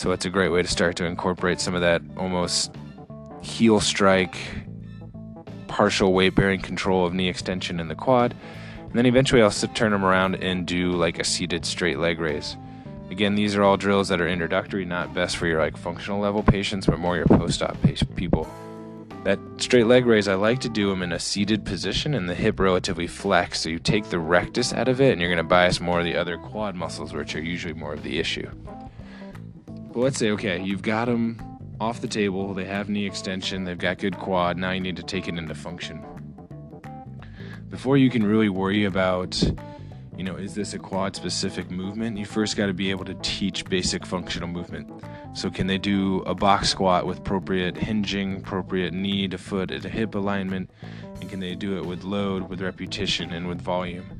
So 0.00 0.12
it's 0.12 0.24
a 0.24 0.30
great 0.30 0.48
way 0.48 0.62
to 0.62 0.66
start 0.66 0.96
to 0.96 1.04
incorporate 1.04 1.60
some 1.60 1.74
of 1.74 1.82
that 1.82 2.00
almost 2.16 2.74
heel 3.42 3.80
strike, 3.80 4.34
partial 5.68 6.14
weight 6.14 6.34
bearing 6.34 6.62
control 6.62 7.04
of 7.04 7.12
knee 7.12 7.28
extension 7.28 7.78
in 7.78 7.88
the 7.88 7.94
quad 7.94 8.34
and 8.78 8.92
then 8.94 9.04
eventually 9.04 9.42
I'll 9.42 9.50
turn 9.50 9.92
them 9.92 10.02
around 10.02 10.36
and 10.36 10.66
do 10.66 10.92
like 10.92 11.18
a 11.18 11.24
seated 11.24 11.66
straight 11.66 11.98
leg 11.98 12.18
raise. 12.18 12.56
Again, 13.10 13.34
these 13.34 13.54
are 13.56 13.62
all 13.62 13.76
drills 13.76 14.08
that 14.08 14.22
are 14.22 14.26
introductory, 14.26 14.86
not 14.86 15.12
best 15.12 15.36
for 15.36 15.46
your 15.46 15.60
like 15.60 15.76
functional 15.76 16.18
level 16.18 16.42
patients, 16.42 16.86
but 16.86 16.98
more 16.98 17.18
your 17.18 17.26
post-op 17.26 17.76
people. 18.16 18.48
That 19.24 19.38
straight 19.58 19.84
leg 19.84 20.06
raise, 20.06 20.28
I 20.28 20.34
like 20.34 20.60
to 20.60 20.70
do 20.70 20.88
them 20.88 21.02
in 21.02 21.12
a 21.12 21.18
seated 21.18 21.66
position 21.66 22.14
and 22.14 22.26
the 22.26 22.34
hip 22.34 22.58
relatively 22.58 23.06
flex. 23.06 23.60
So 23.60 23.68
you 23.68 23.78
take 23.78 24.08
the 24.08 24.18
rectus 24.18 24.72
out 24.72 24.88
of 24.88 25.02
it 25.02 25.12
and 25.12 25.20
you're 25.20 25.28
going 25.28 25.36
to 25.36 25.44
bias 25.44 25.78
more 25.78 25.98
of 25.98 26.06
the 26.06 26.16
other 26.16 26.38
quad 26.38 26.74
muscles, 26.74 27.12
which 27.12 27.36
are 27.36 27.42
usually 27.42 27.74
more 27.74 27.92
of 27.92 28.02
the 28.02 28.18
issue. 28.18 28.50
But 29.92 30.00
let's 30.00 30.18
say, 30.18 30.30
okay, 30.30 30.62
you've 30.62 30.82
got 30.82 31.06
them 31.06 31.40
off 31.80 32.00
the 32.00 32.08
table, 32.08 32.54
they 32.54 32.64
have 32.64 32.88
knee 32.88 33.06
extension, 33.06 33.64
they've 33.64 33.78
got 33.78 33.98
good 33.98 34.18
quad, 34.18 34.56
now 34.56 34.70
you 34.70 34.80
need 34.80 34.96
to 34.96 35.02
take 35.02 35.26
it 35.26 35.36
into 35.36 35.54
function. 35.54 36.04
Before 37.68 37.96
you 37.96 38.10
can 38.10 38.24
really 38.24 38.48
worry 38.48 38.84
about 38.84 39.42
you 40.16 40.24
know 40.24 40.36
is 40.36 40.54
this 40.54 40.74
a 40.74 40.78
quad 40.78 41.16
specific 41.16 41.70
movement 41.70 42.18
you 42.18 42.26
first 42.26 42.54
got 42.54 42.66
to 42.66 42.74
be 42.74 42.90
able 42.90 43.06
to 43.06 43.14
teach 43.22 43.64
basic 43.64 44.04
functional 44.04 44.48
movement. 44.48 45.02
So 45.32 45.50
can 45.50 45.66
they 45.66 45.78
do 45.78 46.20
a 46.26 46.34
box 46.34 46.68
squat 46.68 47.06
with 47.06 47.20
appropriate 47.20 47.76
hinging 47.76 48.36
appropriate 48.36 48.92
knee 48.92 49.28
to 49.28 49.38
foot 49.38 49.68
to 49.68 49.88
hip 49.88 50.14
alignment 50.14 50.70
and 51.20 51.30
can 51.30 51.40
they 51.40 51.54
do 51.54 51.78
it 51.78 51.86
with 51.86 52.04
load 52.04 52.50
with 52.50 52.60
repetition 52.60 53.32
and 53.32 53.48
with 53.48 53.62
volume 53.62 54.19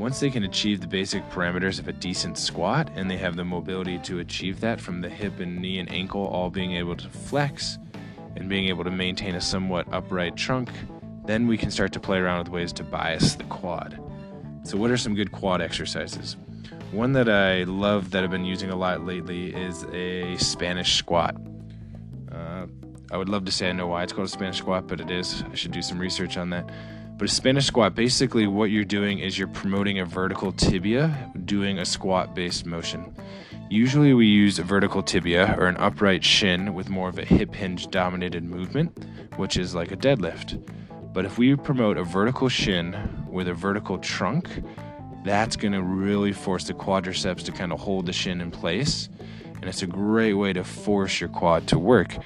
once 0.00 0.18
they 0.18 0.30
can 0.30 0.44
achieve 0.44 0.80
the 0.80 0.86
basic 0.86 1.22
parameters 1.28 1.78
of 1.78 1.86
a 1.86 1.92
decent 1.92 2.38
squat 2.38 2.90
and 2.96 3.10
they 3.10 3.18
have 3.18 3.36
the 3.36 3.44
mobility 3.44 3.98
to 3.98 4.18
achieve 4.20 4.58
that 4.60 4.80
from 4.80 5.00
the 5.00 5.08
hip 5.08 5.38
and 5.38 5.60
knee 5.60 5.78
and 5.78 5.92
ankle 5.92 6.26
all 6.26 6.48
being 6.50 6.72
able 6.72 6.96
to 6.96 7.08
flex 7.08 7.78
and 8.34 8.48
being 8.48 8.66
able 8.66 8.82
to 8.82 8.90
maintain 8.90 9.34
a 9.34 9.40
somewhat 9.40 9.86
upright 9.92 10.34
trunk 10.36 10.70
then 11.30 11.46
we 11.46 11.56
can 11.56 11.70
start 11.70 11.92
to 11.92 12.00
play 12.00 12.18
around 12.18 12.38
with 12.38 12.48
ways 12.48 12.72
to 12.72 12.82
bias 12.82 13.34
the 13.34 13.44
quad. 13.44 14.00
So, 14.64 14.76
what 14.76 14.90
are 14.90 14.96
some 14.96 15.14
good 15.14 15.30
quad 15.32 15.60
exercises? 15.60 16.36
One 16.92 17.12
that 17.12 17.28
I 17.28 17.62
love 17.64 18.10
that 18.10 18.24
I've 18.24 18.30
been 18.30 18.44
using 18.44 18.70
a 18.70 18.76
lot 18.76 19.04
lately 19.06 19.54
is 19.54 19.84
a 19.92 20.36
Spanish 20.38 20.96
squat. 20.96 21.36
Uh, 22.32 22.66
I 23.12 23.16
would 23.16 23.28
love 23.28 23.44
to 23.44 23.52
say 23.52 23.68
I 23.68 23.72
know 23.72 23.86
why 23.86 24.02
it's 24.02 24.12
called 24.12 24.26
a 24.26 24.30
Spanish 24.30 24.58
squat, 24.58 24.88
but 24.88 25.00
it 25.00 25.10
is. 25.10 25.44
I 25.50 25.54
should 25.54 25.70
do 25.70 25.82
some 25.82 25.98
research 25.98 26.36
on 26.36 26.50
that. 26.50 26.68
But 27.20 27.28
a 27.28 27.34
Spanish 27.34 27.66
squat, 27.66 27.94
basically, 27.94 28.46
what 28.46 28.70
you're 28.70 28.82
doing 28.82 29.18
is 29.18 29.38
you're 29.38 29.46
promoting 29.46 29.98
a 29.98 30.06
vertical 30.06 30.52
tibia 30.52 31.30
doing 31.44 31.78
a 31.78 31.84
squat 31.84 32.34
based 32.34 32.64
motion. 32.64 33.14
Usually, 33.68 34.14
we 34.14 34.24
use 34.24 34.58
a 34.58 34.62
vertical 34.62 35.02
tibia 35.02 35.54
or 35.58 35.66
an 35.66 35.76
upright 35.76 36.24
shin 36.24 36.72
with 36.72 36.88
more 36.88 37.10
of 37.10 37.18
a 37.18 37.24
hip 37.26 37.54
hinge 37.54 37.88
dominated 37.88 38.42
movement, 38.42 39.04
which 39.36 39.58
is 39.58 39.74
like 39.74 39.92
a 39.92 39.98
deadlift. 39.98 40.66
But 41.12 41.26
if 41.26 41.36
we 41.36 41.54
promote 41.56 41.98
a 41.98 42.04
vertical 42.04 42.48
shin 42.48 42.96
with 43.30 43.48
a 43.48 43.52
vertical 43.52 43.98
trunk, 43.98 44.48
that's 45.22 45.56
going 45.56 45.72
to 45.72 45.82
really 45.82 46.32
force 46.32 46.64
the 46.64 46.72
quadriceps 46.72 47.44
to 47.44 47.52
kind 47.52 47.70
of 47.70 47.80
hold 47.80 48.06
the 48.06 48.14
shin 48.14 48.40
in 48.40 48.50
place. 48.50 49.10
And 49.56 49.64
it's 49.66 49.82
a 49.82 49.86
great 49.86 50.32
way 50.32 50.54
to 50.54 50.64
force 50.64 51.20
your 51.20 51.28
quad 51.28 51.66
to 51.66 51.78
work. 51.78 52.16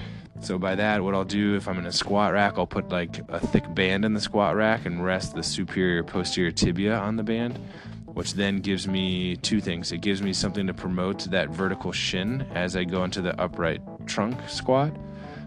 So, 0.41 0.59
by 0.59 0.75
that, 0.75 1.03
what 1.03 1.15
I'll 1.15 1.25
do 1.25 1.57
if 1.57 1.69
I'm 1.69 1.79
in 1.79 1.87
a 1.87 1.93
squat 1.93 2.33
rack, 2.33 2.55
I'll 2.57 2.67
put 2.67 2.91
like 2.91 3.21
a 3.29 3.39
thick 3.39 3.73
band 3.75 4.05
in 4.05 4.15
the 4.15 4.21
squat 4.21 4.57
rack 4.57 4.85
and 4.85 5.05
rest 5.05 5.35
the 5.35 5.43
superior 5.43 6.03
posterior 6.03 6.51
tibia 6.51 6.97
on 6.97 7.17
the 7.17 7.23
band, 7.23 7.59
which 8.07 8.35
then 8.35 8.59
gives 8.59 8.87
me 8.87 9.37
two 9.37 9.61
things. 9.61 9.93
It 9.93 10.01
gives 10.01 10.23
me 10.23 10.33
something 10.33 10.67
to 10.67 10.75
promote 10.75 11.31
that 11.31 11.51
vertical 11.51 11.93
shin 11.93 12.47
as 12.55 12.77
I 12.77 12.85
go 12.85 13.05
into 13.05 13.23
the 13.23 13.41
upright 13.41 13.81
trunk 14.07 14.37
squat 14.49 14.95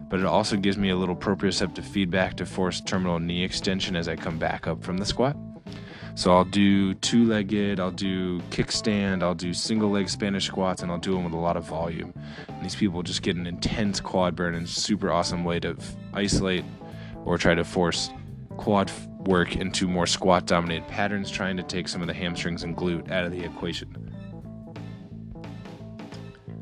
but 0.09 0.19
it 0.19 0.25
also 0.25 0.55
gives 0.55 0.77
me 0.77 0.89
a 0.89 0.95
little 0.95 1.15
proprioceptive 1.15 1.83
feedback 1.83 2.38
to 2.38 2.45
force 2.45 2.81
terminal 2.81 3.19
knee 3.19 3.43
extension 3.43 3.95
as 3.95 4.07
I 4.07 4.15
come 4.15 4.38
back 4.38 4.67
up 4.67 4.83
from 4.83 4.97
the 4.97 5.05
squat. 5.05 5.35
So 6.18 6.32
I'll 6.36 6.45
do 6.45 6.95
two 6.95 7.26
legged, 7.26 7.80
I'll 7.80 7.91
do 7.91 8.41
kickstand, 8.49 9.22
I'll 9.22 9.36
do 9.36 9.53
single 9.53 9.91
leg 9.91 10.09
Spanish 10.09 10.47
squats, 10.47 10.82
and 10.82 10.91
I'll 10.91 10.97
do 10.97 11.13
them 11.13 11.26
with 11.26 11.34
a 11.34 11.38
lot 11.38 11.55
of 11.55 11.65
volume. 11.65 12.11
And 12.47 12.65
these 12.65 12.74
people 12.74 13.03
just 13.03 13.22
get 13.22 13.36
an 13.36 13.45
intense 13.45 13.99
quad 13.99 14.36
burn 14.36 14.55
and 14.55 14.68
super 14.68 15.11
awesome 15.11 15.43
way 15.43 15.59
to 15.59 15.78
isolate 16.13 16.65
or 17.24 17.38
try 17.38 17.53
to 17.53 17.63
force 17.63 18.09
quad 18.57 18.91
work 19.28 19.57
into 19.57 19.88
more 19.88 20.07
squat 20.07 20.47
dominated 20.47 20.88
patterns, 20.88 21.30
trying 21.30 21.55
to 21.55 21.63
take 21.63 21.88
some 21.88 22.01
of 22.01 22.07
the 22.07 22.15
hamstrings 22.15 22.63
and 22.63 22.76
glute 22.76 23.11
out 23.11 23.24
of 23.24 23.32
the 23.32 23.43
equation. 23.43 24.11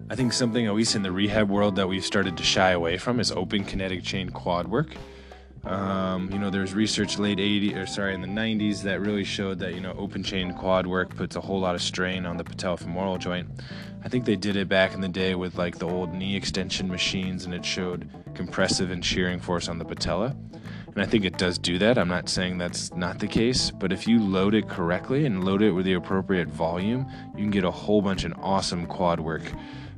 I 0.10 0.16
think 0.16 0.34
something, 0.34 0.68
at 0.68 0.76
least 0.76 0.98
in 0.98 1.02
the 1.02 1.14
rehab 1.14 1.50
world, 1.50 1.78
that 1.78 1.88
we've 1.88 2.04
started 2.04 2.36
to 2.36 2.44
shy 2.44 2.72
away 2.72 2.98
from 2.98 3.22
is 3.22 3.32
open 3.32 3.64
kinetic 3.64 4.04
chain 4.04 4.32
quad 4.32 4.68
work. 4.68 4.98
Um, 5.66 6.30
you 6.32 6.38
know, 6.38 6.52
there's 6.52 6.76
research 6.76 7.18
late 7.18 7.40
80s, 7.40 7.76
or 7.76 7.86
sorry, 7.88 8.14
in 8.14 8.22
the 8.22 8.28
90s 8.28 8.84
that 8.84 9.02
really 9.02 9.24
showed 9.24 9.58
that, 9.60 9.74
you 9.74 9.82
know, 9.82 9.96
open 9.98 10.24
chain 10.24 10.54
quad 10.54 10.86
work 10.86 11.16
puts 11.16 11.36
a 11.36 11.42
whole 11.42 11.60
lot 11.60 11.74
of 11.74 11.82
strain 11.82 12.26
on 12.26 12.38
the 12.38 12.44
patellofemoral 12.44 13.18
joint. 13.18 13.50
I 14.04 14.08
think 14.08 14.26
they 14.26 14.36
did 14.36 14.56
it 14.56 14.70
back 14.70 14.94
in 14.94 15.02
the 15.02 15.08
day 15.08 15.34
with 15.34 15.58
like 15.58 15.80
the 15.80 15.88
old 15.88 16.14
knee 16.14 16.36
extension 16.36 16.88
machines 16.88 17.46
and 17.46 17.54
it 17.54 17.66
showed 17.66 18.08
compressive 18.36 18.92
and 18.92 19.04
shearing 19.04 19.40
force 19.40 19.68
on 19.68 19.80
the 19.80 19.86
patella. 19.86 20.36
And 20.96 21.04
I 21.04 21.08
think 21.08 21.26
it 21.26 21.40
does 21.40 21.58
do 21.58 21.80
that. 21.80 21.98
I'm 21.98 22.08
not 22.08 22.30
saying 22.30 22.60
that's 22.60 22.94
not 22.94 23.18
the 23.18 23.28
case, 23.28 23.72
but 23.72 23.92
if 23.92 24.08
you 24.08 24.20
load 24.20 24.54
it 24.54 24.70
correctly 24.70 25.26
and 25.26 25.44
load 25.44 25.64
it 25.64 25.72
with 25.72 25.86
the 25.86 25.94
appropriate 25.94 26.48
volume, 26.48 27.06
you 27.36 27.42
can 27.44 27.50
get 27.50 27.64
a 27.64 27.72
whole 27.72 28.02
bunch 28.02 28.24
of 28.24 28.34
awesome 28.40 28.86
quad 28.86 29.20
work. 29.20 29.52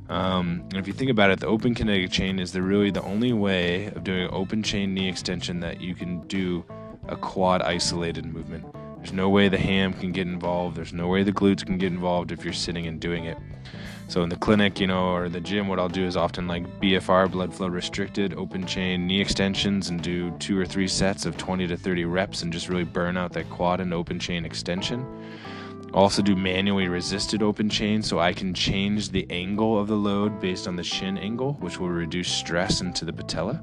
Um, 0.08 0.64
and 0.70 0.76
if 0.76 0.86
you 0.86 0.92
think 0.92 1.10
about 1.10 1.30
it, 1.30 1.40
the 1.40 1.46
open 1.46 1.74
kinetic 1.74 2.10
chain 2.10 2.38
is 2.38 2.52
the 2.52 2.62
really 2.62 2.90
the 2.90 3.02
only 3.02 3.32
way 3.32 3.86
of 3.86 4.04
doing 4.04 4.22
an 4.22 4.30
open 4.32 4.62
chain 4.62 4.94
knee 4.94 5.08
extension 5.08 5.60
that 5.60 5.80
you 5.80 5.94
can 5.94 6.20
do 6.28 6.64
a 7.08 7.16
quad 7.16 7.62
isolated 7.62 8.24
movement. 8.24 8.64
There's 8.96 9.12
no 9.12 9.28
way 9.28 9.48
the 9.48 9.58
ham 9.58 9.92
can 9.92 10.12
get 10.12 10.26
involved. 10.26 10.76
There's 10.76 10.92
no 10.92 11.08
way 11.08 11.22
the 11.22 11.32
glutes 11.32 11.64
can 11.64 11.78
get 11.78 11.92
involved 11.92 12.32
if 12.32 12.44
you're 12.44 12.52
sitting 12.52 12.86
and 12.86 13.00
doing 13.00 13.24
it. 13.24 13.38
So 14.08 14.22
in 14.22 14.30
the 14.30 14.36
clinic, 14.36 14.80
you 14.80 14.86
know, 14.86 15.12
or 15.12 15.28
the 15.28 15.40
gym, 15.40 15.68
what 15.68 15.78
I'll 15.78 15.88
do 15.88 16.04
is 16.04 16.16
often 16.16 16.48
like 16.48 16.66
BFR, 16.80 17.30
blood 17.30 17.54
flow 17.54 17.68
restricted, 17.68 18.32
open 18.34 18.66
chain 18.66 19.06
knee 19.06 19.20
extensions, 19.20 19.90
and 19.90 20.02
do 20.02 20.30
two 20.38 20.58
or 20.58 20.64
three 20.64 20.88
sets 20.88 21.26
of 21.26 21.36
20 21.36 21.66
to 21.66 21.76
30 21.76 22.06
reps 22.06 22.42
and 22.42 22.50
just 22.50 22.70
really 22.70 22.84
burn 22.84 23.18
out 23.18 23.34
that 23.34 23.50
quad 23.50 23.80
and 23.80 23.92
open 23.92 24.18
chain 24.18 24.46
extension. 24.46 25.06
Also 25.94 26.20
do 26.22 26.36
manually 26.36 26.86
resisted 26.86 27.42
open 27.42 27.68
chain 27.68 28.02
so 28.02 28.18
I 28.18 28.32
can 28.32 28.52
change 28.52 29.10
the 29.10 29.26
angle 29.30 29.78
of 29.78 29.88
the 29.88 29.96
load 29.96 30.40
based 30.40 30.68
on 30.68 30.76
the 30.76 30.82
shin 30.82 31.16
angle, 31.16 31.54
which 31.54 31.80
will 31.80 31.88
reduce 31.88 32.30
stress 32.30 32.80
into 32.80 33.04
the 33.04 33.12
patella. 33.12 33.62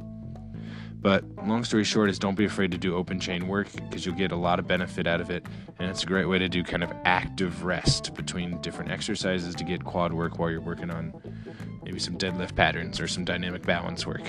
But 1.05 1.23
long 1.45 1.63
story 1.63 1.83
short 1.83 2.09
is 2.09 2.17
don't 2.17 2.33
be 2.33 2.45
afraid 2.45 2.71
to 2.71 2.79
do 2.79 2.95
open 2.95 3.19
chain 3.19 3.47
work 3.47 3.67
because 3.73 4.07
you'll 4.07 4.15
get 4.15 4.31
a 4.31 4.35
lot 4.35 4.57
of 4.57 4.67
benefit 4.67 5.05
out 5.05 5.21
of 5.21 5.29
it. 5.29 5.45
And 5.77 5.87
it's 5.87 6.01
a 6.01 6.07
great 6.07 6.25
way 6.25 6.39
to 6.39 6.49
do 6.49 6.63
kind 6.63 6.83
of 6.83 6.91
active 7.05 7.63
rest 7.63 8.15
between 8.15 8.59
different 8.61 8.89
exercises 8.89 9.53
to 9.53 9.63
get 9.63 9.83
quad 9.83 10.11
work 10.13 10.39
while 10.39 10.49
you're 10.49 10.61
working 10.61 10.89
on 10.89 11.13
maybe 11.83 11.99
some 11.99 12.17
deadlift 12.17 12.55
patterns 12.55 12.99
or 12.99 13.07
some 13.07 13.23
dynamic 13.23 13.61
balance 13.61 14.07
work. 14.07 14.27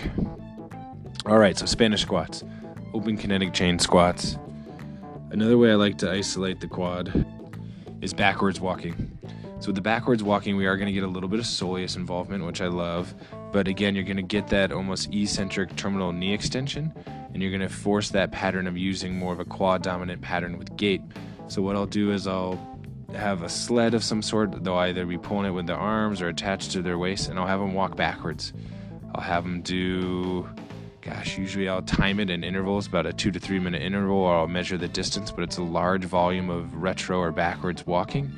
All 1.24 1.38
right, 1.38 1.56
so 1.56 1.64
Spanish 1.64 2.02
squats, 2.02 2.44
open 2.92 3.16
kinetic 3.16 3.54
chain 3.54 3.78
squats. 3.78 4.36
Another 5.30 5.56
way 5.56 5.70
I 5.72 5.76
like 5.76 5.96
to 5.98 6.10
isolate 6.10 6.60
the 6.60 6.68
quad 6.68 7.26
is 8.06 8.14
backwards 8.14 8.60
walking. 8.60 9.18
So 9.58 9.66
with 9.66 9.74
the 9.74 9.82
backwards 9.82 10.22
walking, 10.22 10.54
we 10.56 10.66
are 10.66 10.76
going 10.76 10.86
to 10.86 10.92
get 10.92 11.02
a 11.02 11.08
little 11.08 11.28
bit 11.28 11.40
of 11.40 11.44
soleus 11.44 11.96
involvement, 11.96 12.46
which 12.46 12.60
I 12.60 12.68
love. 12.68 13.12
But 13.52 13.66
again, 13.66 13.96
you're 13.96 14.04
going 14.04 14.16
to 14.16 14.22
get 14.22 14.46
that 14.48 14.70
almost 14.70 15.12
eccentric 15.12 15.74
terminal 15.74 16.12
knee 16.12 16.32
extension, 16.32 16.92
and 17.34 17.42
you're 17.42 17.50
going 17.50 17.68
to 17.68 17.74
force 17.74 18.10
that 18.10 18.30
pattern 18.30 18.68
of 18.68 18.76
using 18.76 19.16
more 19.16 19.32
of 19.32 19.40
a 19.40 19.44
quad 19.44 19.82
dominant 19.82 20.22
pattern 20.22 20.56
with 20.56 20.76
gait. 20.76 21.02
So 21.48 21.62
what 21.62 21.74
I'll 21.74 21.84
do 21.84 22.12
is 22.12 22.28
I'll 22.28 22.60
have 23.12 23.42
a 23.42 23.48
sled 23.48 23.94
of 23.94 24.04
some 24.04 24.22
sort. 24.22 24.62
They'll 24.62 24.74
either 24.74 25.04
be 25.04 25.18
pulling 25.18 25.46
it 25.46 25.50
with 25.50 25.66
their 25.66 25.76
arms 25.76 26.22
or 26.22 26.28
attached 26.28 26.70
to 26.72 26.82
their 26.82 26.98
waist, 26.98 27.28
and 27.28 27.40
I'll 27.40 27.48
have 27.48 27.58
them 27.58 27.74
walk 27.74 27.96
backwards. 27.96 28.52
I'll 29.16 29.20
have 29.22 29.42
them 29.42 29.62
do, 29.62 30.48
gosh, 31.06 31.38
usually 31.38 31.68
I'll 31.68 31.82
time 31.82 32.18
it 32.18 32.30
in 32.30 32.42
intervals, 32.42 32.88
about 32.88 33.06
a 33.06 33.12
two 33.12 33.30
to 33.30 33.38
three 33.38 33.60
minute 33.60 33.80
interval, 33.80 34.16
or 34.16 34.36
I'll 34.36 34.48
measure 34.48 34.76
the 34.76 34.88
distance, 34.88 35.30
but 35.30 35.44
it's 35.44 35.56
a 35.56 35.62
large 35.62 36.04
volume 36.04 36.50
of 36.50 36.74
retro 36.74 37.18
or 37.20 37.30
backwards 37.30 37.86
walking 37.86 38.36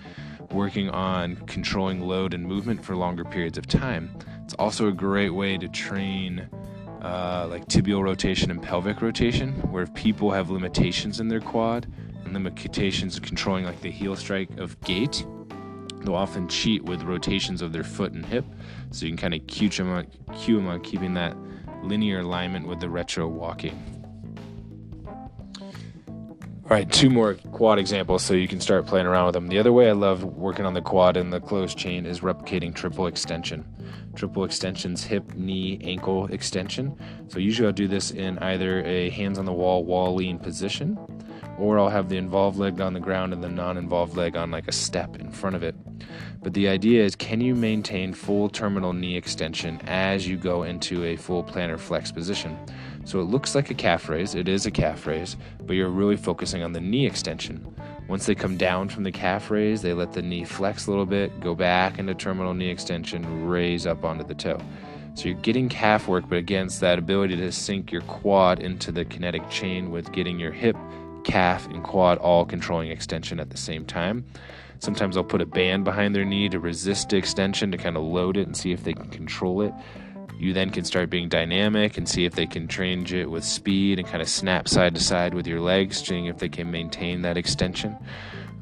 working 0.53 0.89
on 0.89 1.37
controlling 1.47 2.01
load 2.01 2.33
and 2.33 2.45
movement 2.45 2.83
for 2.83 2.97
longer 2.97 3.25
periods 3.25 3.59
of 3.59 3.67
time. 3.67 4.15
It's 4.45 4.55
also 4.55 4.89
a 4.89 4.93
great 4.93 5.31
way 5.31 5.59
to 5.59 5.69
train 5.69 6.49
uh, 7.03 7.47
like 7.51 7.67
tibial 7.67 8.03
rotation 8.03 8.51
and 8.51 8.63
pelvic 8.63 9.03
rotation, 9.03 9.53
where 9.71 9.83
if 9.83 9.93
people 9.95 10.31
have 10.31 10.51
limitations 10.51 11.21
in 11.21 11.29
their 11.29 11.41
quad 11.41 11.87
and 12.25 12.33
limitations 12.33 13.19
controlling 13.21 13.65
like 13.65 13.81
the 13.83 13.91
heel 13.91 14.17
strike 14.17 14.51
of 14.59 14.81
gait, 14.81 15.27
they'll 16.01 16.15
often 16.15 16.49
cheat 16.49 16.83
with 16.85 17.03
rotations 17.03 17.61
of 17.63 17.73
their 17.73 17.85
foot 17.85 18.13
and 18.13 18.25
hip. 18.25 18.45
So 18.91 19.05
you 19.05 19.13
can 19.13 19.19
kind 19.19 19.35
of 19.35 19.47
cue 19.47 19.69
them 19.69 19.91
on, 19.91 20.07
cue 20.39 20.57
them 20.57 20.67
on 20.67 20.81
keeping 20.81 21.15
that 21.15 21.37
linear 21.83 22.21
alignment 22.21 22.67
with 22.67 22.81
the 22.81 22.89
retro 22.89 23.27
walking. 23.27 23.81
All 26.71 26.77
right, 26.77 26.93
two 26.93 27.09
more 27.09 27.33
quad 27.53 27.79
examples 27.79 28.23
so 28.23 28.35
you 28.35 28.47
can 28.47 28.61
start 28.61 28.87
playing 28.87 29.07
around 29.07 29.25
with 29.25 29.33
them. 29.33 29.49
The 29.49 29.59
other 29.59 29.73
way 29.73 29.89
I 29.89 29.93
love 29.93 30.23
working 30.23 30.67
on 30.67 30.75
the 30.75 30.83
quad 30.83 31.17
and 31.17 31.33
the 31.33 31.41
closed 31.41 31.79
chain 31.79 32.05
is 32.05 32.21
replicating 32.21 32.75
triple 32.75 33.07
extension. 33.07 33.65
Triple 34.15 34.45
extensions, 34.45 35.03
hip, 35.03 35.33
knee, 35.35 35.81
ankle 35.83 36.27
extension. 36.27 36.95
So 37.29 37.39
usually 37.39 37.69
I'll 37.69 37.73
do 37.73 37.89
this 37.89 38.11
in 38.11 38.39
either 38.41 38.85
a 38.85 39.09
hands 39.09 39.39
on 39.39 39.47
the 39.47 39.53
wall, 39.53 39.83
wall 39.87 40.15
lean 40.15 40.39
position, 40.39 40.99
or 41.59 41.79
I'll 41.79 41.89
have 41.89 42.09
the 42.09 42.17
involved 42.17 42.59
leg 42.59 42.81
on 42.81 42.95
the 42.95 43.01
ground 43.01 43.33
and 43.33 43.43
the 43.43 43.49
non 43.49 43.77
involved 43.77 44.17
leg 44.17 44.37
on 44.37 44.51
like 44.51 44.69
a 44.69 44.73
step 44.73 45.17
in 45.17 45.31
front 45.31 45.57
of 45.57 45.63
it. 45.63 45.75
But 46.43 46.55
the 46.55 46.69
idea 46.69 47.05
is 47.05 47.17
can 47.17 47.41
you 47.41 47.55
maintain 47.55 48.13
full 48.13 48.49
terminal 48.49 48.93
knee 48.93 49.17
extension 49.17 49.81
as 49.87 50.29
you 50.29 50.37
go 50.37 50.63
into 50.63 51.05
a 51.05 51.17
full 51.17 51.43
plantar 51.43 51.79
flex 51.79 52.13
position? 52.13 52.57
So 53.05 53.21
it 53.21 53.25
looks 53.25 53.55
like 53.55 53.71
a 53.71 53.75
calf 53.75 54.09
raise, 54.09 54.35
it 54.35 54.49
is 54.49 54.67
a 54.67 54.71
calf 54.71 55.07
raise, 55.07 55.37
but 55.63 55.75
you're 55.75 55.89
really 55.89 56.17
focusing 56.17 56.63
on 56.63 56.73
the 56.73 56.81
knee 56.81 57.07
extension. 57.07 57.75
Once 58.09 58.27
they 58.27 58.35
come 58.35 58.57
down 58.57 58.89
from 58.89 59.03
the 59.03 59.13
calf 59.13 59.51
raise, 59.51 59.83
they 59.83 59.93
let 59.93 60.13
the 60.13 60.23
knee 60.23 60.45
flex 60.45 60.87
a 60.87 60.91
little 60.91 61.07
bit, 61.07 61.41
go 61.41 61.55
back 61.55 61.99
into 61.99 62.15
terminal 62.15 62.55
knee 62.55 62.71
extension, 62.71 63.47
raise 63.47 63.87
up 63.87 64.05
onto 64.05 64.25
the 64.25 64.35
toe. 64.35 64.61
So 65.15 65.29
you're 65.29 65.39
getting 65.39 65.69
calf 65.69 66.07
work, 66.07 66.29
but 66.29 66.37
against 66.37 66.81
that 66.81 66.99
ability 66.99 67.37
to 67.37 67.51
sink 67.51 67.91
your 67.91 68.03
quad 68.03 68.61
into 68.61 68.93
the 68.93 69.05
kinetic 69.05 69.49
chain 69.51 69.91
with 69.91 70.13
getting 70.13 70.39
your 70.39 70.53
hip, 70.53 70.77
calf, 71.29 71.67
and 71.67 71.85
quad 71.85 72.19
all 72.19 72.45
controlling 72.45 72.91
extension 72.91 73.39
at 73.39 73.51
the 73.51 73.57
same 73.57 73.85
time. 73.85 74.25
Sometimes 74.81 75.17
I'll 75.17 75.25
put 75.25 75.41
a 75.41 75.47
band 75.47 75.85
behind 75.85 76.15
their 76.15 76.25
knee 76.25 76.49
to 76.49 76.59
resist 76.59 77.11
the 77.11 77.17
extension 77.17 77.71
to 77.73 77.79
kind 77.79 77.97
of 77.97 78.03
load 78.03 78.37
it 78.37 78.47
and 78.47 78.57
see 78.57 78.73
if 78.73 78.83
they 78.83 78.95
can 78.95 79.11
control 79.11 79.61
it. 79.63 79.73
You 80.39 80.53
then 80.53 80.71
can 80.71 80.85
start 80.85 81.11
being 81.11 81.29
dynamic 81.29 81.99
and 81.99 82.09
see 82.09 82.25
if 82.25 82.35
they 82.35 82.47
can 82.47 82.69
change 82.69 83.13
it 83.13 83.29
with 83.29 83.45
speed 83.45 83.99
and 83.99 84.07
kind 84.07 84.23
of 84.23 84.29
snap 84.29 84.69
side 84.69 84.95
to 84.95 85.01
side 85.01 85.35
with 85.35 85.47
your 85.47 85.61
legs, 85.61 85.99
seeing 85.99 86.27
if 86.27 86.39
they 86.39 86.49
can 86.49 86.71
maintain 86.71 87.23
that 87.23 87.37
extension. 87.37 87.97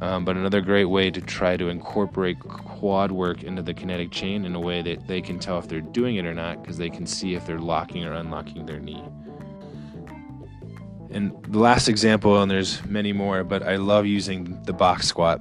Um, 0.01 0.25
but 0.25 0.37
another 0.37 0.61
great 0.61 0.87
way 0.87 1.11
to 1.11 1.21
try 1.21 1.57
to 1.57 1.69
incorporate 1.69 2.41
quad 2.41 3.13
work 3.13 3.43
into 3.43 3.63
the 3.63 3.75
kinetic 3.75 4.11
chain 4.11 4.45
in 4.45 4.55
a 4.55 4.61
way 4.61 4.83
that 4.83 5.07
they 5.07 5.21
can 5.21 5.39
tell 5.39 5.59
if 5.59 5.69
they're 5.69 5.81
doing 5.81 6.17
it 6.17 6.27
or 6.27 6.35
not 6.35 6.63
because 6.63 6.79
they 6.79 6.91
can 6.91 7.07
see 7.07 7.35
if 7.35 7.47
they're 7.47 7.61
locking 7.61 8.05
or 8.05 8.15
unlocking 8.15 8.67
their 8.67 8.81
knee. 8.81 9.05
And 11.17 11.33
the 11.45 11.59
last 11.59 11.89
example, 11.89 12.43
and 12.43 12.51
there's 12.51 12.85
many 12.85 13.15
more, 13.15 13.43
but 13.43 13.63
I 13.63 13.77
love 13.77 14.05
using 14.05 14.63
the 14.65 14.75
box 14.75 15.09
squat. 15.09 15.41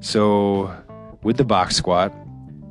So 0.00 0.74
with 1.22 1.36
the 1.36 1.44
box 1.44 1.76
squat, 1.76 2.12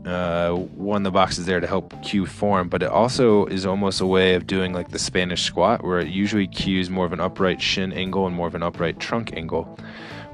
uh, 0.06 0.52
one 0.52 1.04
the 1.04 1.12
box 1.12 1.38
is 1.38 1.46
there 1.46 1.62
to 1.62 1.68
help 1.68 1.94
cue 2.04 2.26
form, 2.26 2.68
but 2.68 2.84
it 2.84 2.90
also 2.90 3.46
is 3.46 3.66
almost 3.66 4.02
a 4.02 4.06
way 4.06 4.36
of 4.36 4.46
doing 4.46 4.74
like 4.74 4.90
the 4.90 5.00
Spanish 5.00 5.44
squat, 5.44 5.86
where 5.86 6.02
it 6.02 6.10
usually 6.10 6.48
cues 6.48 6.90
more 6.90 7.06
of 7.06 7.14
an 7.14 7.22
upright 7.22 7.62
shin 7.62 7.94
angle 7.94 8.28
and 8.28 8.36
more 8.36 8.48
of 8.48 8.56
an 8.56 8.64
upright 8.64 9.00
trunk 9.00 9.32
angle. 9.38 9.80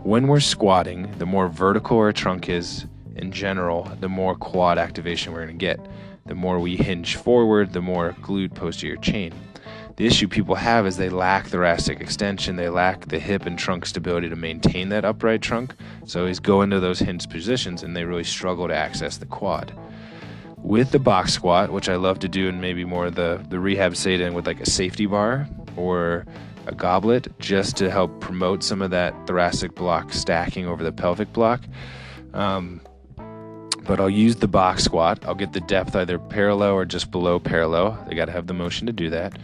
When 0.01 0.25
we're 0.25 0.39
squatting, 0.39 1.11
the 1.19 1.27
more 1.27 1.47
vertical 1.47 1.99
our 1.99 2.11
trunk 2.11 2.49
is 2.49 2.87
in 3.17 3.31
general, 3.31 3.83
the 3.99 4.09
more 4.09 4.33
quad 4.33 4.79
activation 4.79 5.31
we're 5.31 5.45
going 5.45 5.59
to 5.59 5.65
get. 5.65 5.79
The 6.25 6.33
more 6.33 6.59
we 6.59 6.75
hinge 6.75 7.17
forward, 7.17 7.71
the 7.71 7.81
more 7.81 8.15
glute 8.23 8.55
posterior 8.55 8.97
chain. 8.97 9.31
The 9.97 10.05
issue 10.05 10.27
people 10.27 10.53
have 10.53 10.85
is 10.85 10.97
they 10.97 11.09
lack 11.09 11.47
thoracic 11.47 11.99
extension, 12.01 12.55
they 12.55 12.69
lack 12.69 13.07
the 13.07 13.17
hip 13.17 13.47
and 13.47 13.57
trunk 13.57 13.83
stability 13.87 14.29
to 14.29 14.35
maintain 14.35 14.89
that 14.89 15.03
upright 15.03 15.41
trunk. 15.41 15.73
So 16.05 16.19
always 16.19 16.39
go 16.39 16.61
into 16.61 16.79
those 16.79 16.99
hinge 16.99 17.27
positions 17.27 17.81
and 17.81 17.95
they 17.95 18.05
really 18.05 18.23
struggle 18.23 18.67
to 18.67 18.75
access 18.75 19.17
the 19.17 19.25
quad. 19.25 19.73
With 20.57 20.91
the 20.91 20.99
box 20.99 21.33
squat, 21.33 21.71
which 21.71 21.89
I 21.89 21.95
love 21.95 22.19
to 22.19 22.27
do 22.27 22.47
and 22.47 22.61
maybe 22.61 22.85
more 22.85 23.09
the, 23.09 23.43
the 23.49 23.59
rehab 23.59 23.95
setting 23.95 24.35
with 24.35 24.45
like 24.45 24.59
a 24.59 24.69
safety 24.69 25.07
bar 25.07 25.49
or 25.75 26.27
a 26.67 26.75
goblet, 26.75 27.27
just 27.39 27.75
to 27.77 27.89
help 27.89 28.21
promote 28.21 28.63
some 28.63 28.83
of 28.83 28.91
that 28.91 29.15
thoracic 29.25 29.73
block 29.73 30.13
stacking 30.13 30.67
over 30.67 30.83
the 30.83 30.91
pelvic 30.91 31.33
block. 31.33 31.63
Um, 32.35 32.81
but 33.81 33.99
I'll 33.99 34.11
use 34.11 34.35
the 34.35 34.47
box 34.47 34.83
squat. 34.83 35.25
I'll 35.25 35.33
get 35.33 35.53
the 35.53 35.61
depth 35.61 35.95
either 35.95 36.19
parallel 36.19 36.73
or 36.73 36.85
just 36.85 37.09
below 37.09 37.39
parallel. 37.39 38.05
They 38.07 38.15
got 38.15 38.25
to 38.25 38.31
have 38.31 38.45
the 38.45 38.53
motion 38.53 38.85
to 38.85 38.93
do 38.93 39.09
that. 39.09 39.39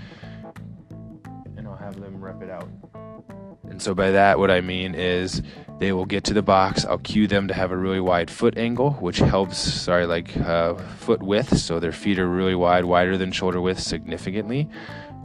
And 3.73 3.81
so 3.81 3.95
by 3.95 4.11
that, 4.11 4.37
what 4.37 4.51
I 4.51 4.61
mean 4.61 4.93
is 4.93 5.41
they 5.79 5.93
will 5.93 6.05
get 6.05 6.23
to 6.25 6.33
the 6.35 6.43
box. 6.43 6.85
I'll 6.85 6.99
cue 6.99 7.25
them 7.25 7.47
to 7.47 7.55
have 7.55 7.71
a 7.71 7.75
really 7.75 7.99
wide 7.99 8.29
foot 8.29 8.55
angle, 8.55 8.91
which 8.91 9.17
helps, 9.17 9.57
sorry, 9.57 10.05
like 10.05 10.37
uh, 10.37 10.75
foot 10.75 11.23
width. 11.23 11.57
So 11.57 11.79
their 11.79 11.91
feet 11.91 12.19
are 12.19 12.29
really 12.29 12.53
wide, 12.53 12.85
wider 12.85 13.17
than 13.17 13.31
shoulder 13.31 13.59
width 13.59 13.79
significantly, 13.79 14.69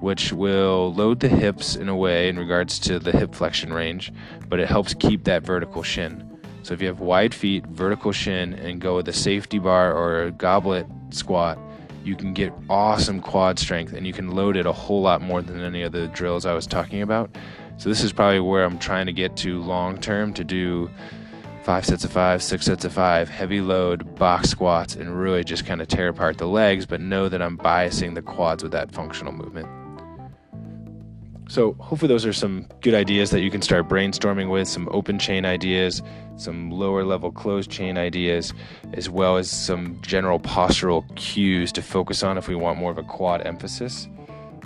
which 0.00 0.32
will 0.32 0.94
load 0.94 1.20
the 1.20 1.28
hips 1.28 1.76
in 1.76 1.90
a 1.90 1.94
way 1.94 2.30
in 2.30 2.38
regards 2.38 2.78
to 2.78 2.98
the 2.98 3.12
hip 3.12 3.34
flexion 3.34 3.70
range, 3.70 4.14
but 4.48 4.60
it 4.60 4.66
helps 4.66 4.94
keep 4.94 5.24
that 5.24 5.42
vertical 5.42 5.82
shin. 5.82 6.24
So 6.62 6.72
if 6.72 6.80
you 6.80 6.86
have 6.86 7.00
wide 7.00 7.34
feet, 7.34 7.66
vertical 7.66 8.12
shin, 8.12 8.54
and 8.54 8.80
go 8.80 8.96
with 8.96 9.08
a 9.08 9.12
safety 9.12 9.58
bar 9.58 9.92
or 9.92 10.22
a 10.22 10.30
goblet 10.30 10.86
squat, 11.10 11.58
you 12.02 12.16
can 12.16 12.32
get 12.32 12.54
awesome 12.70 13.20
quad 13.20 13.58
strength 13.58 13.92
and 13.92 14.06
you 14.06 14.14
can 14.14 14.30
load 14.30 14.56
it 14.56 14.64
a 14.64 14.72
whole 14.72 15.02
lot 15.02 15.20
more 15.20 15.42
than 15.42 15.60
any 15.60 15.82
of 15.82 15.92
the 15.92 16.06
drills 16.08 16.46
I 16.46 16.54
was 16.54 16.66
talking 16.66 17.02
about. 17.02 17.36
So 17.78 17.88
this 17.88 18.02
is 18.02 18.12
probably 18.12 18.40
where 18.40 18.64
I'm 18.64 18.78
trying 18.78 19.06
to 19.06 19.12
get 19.12 19.36
to 19.38 19.62
long 19.62 19.98
term 19.98 20.34
to 20.34 20.42
do 20.42 20.90
five 21.62 21.86
sets 21.86 22.02
of 22.02 22.10
five, 22.10 22.42
six 22.42 22.64
sets 22.64 22.84
of 22.84 22.92
five, 22.92 23.28
heavy 23.28 23.60
load, 23.60 24.16
box 24.16 24.50
squats, 24.50 24.96
and 24.96 25.16
really 25.16 25.44
just 25.44 25.64
kind 25.64 25.80
of 25.80 25.86
tear 25.86 26.08
apart 26.08 26.38
the 26.38 26.48
legs, 26.48 26.86
but 26.86 27.00
know 27.00 27.28
that 27.28 27.40
I'm 27.40 27.56
biasing 27.56 28.16
the 28.16 28.22
quads 28.22 28.64
with 28.64 28.72
that 28.72 28.90
functional 28.90 29.32
movement. 29.32 29.68
So, 31.48 31.74
hopefully, 31.74 32.08
those 32.08 32.26
are 32.26 32.32
some 32.32 32.66
good 32.80 32.94
ideas 32.94 33.30
that 33.30 33.42
you 33.42 33.50
can 33.50 33.62
start 33.62 33.88
brainstorming 33.88 34.50
with 34.50 34.66
some 34.66 34.88
open 34.90 35.18
chain 35.20 35.46
ideas, 35.46 36.02
some 36.36 36.70
lower 36.72 37.04
level 37.04 37.30
closed 37.30 37.70
chain 37.70 37.96
ideas, 37.96 38.52
as 38.92 39.08
well 39.08 39.36
as 39.36 39.48
some 39.48 39.98
general 40.02 40.40
postural 40.40 41.04
cues 41.14 41.70
to 41.72 41.82
focus 41.82 42.24
on 42.24 42.36
if 42.38 42.48
we 42.48 42.56
want 42.56 42.78
more 42.78 42.90
of 42.90 42.98
a 42.98 43.04
quad 43.04 43.46
emphasis. 43.46 44.08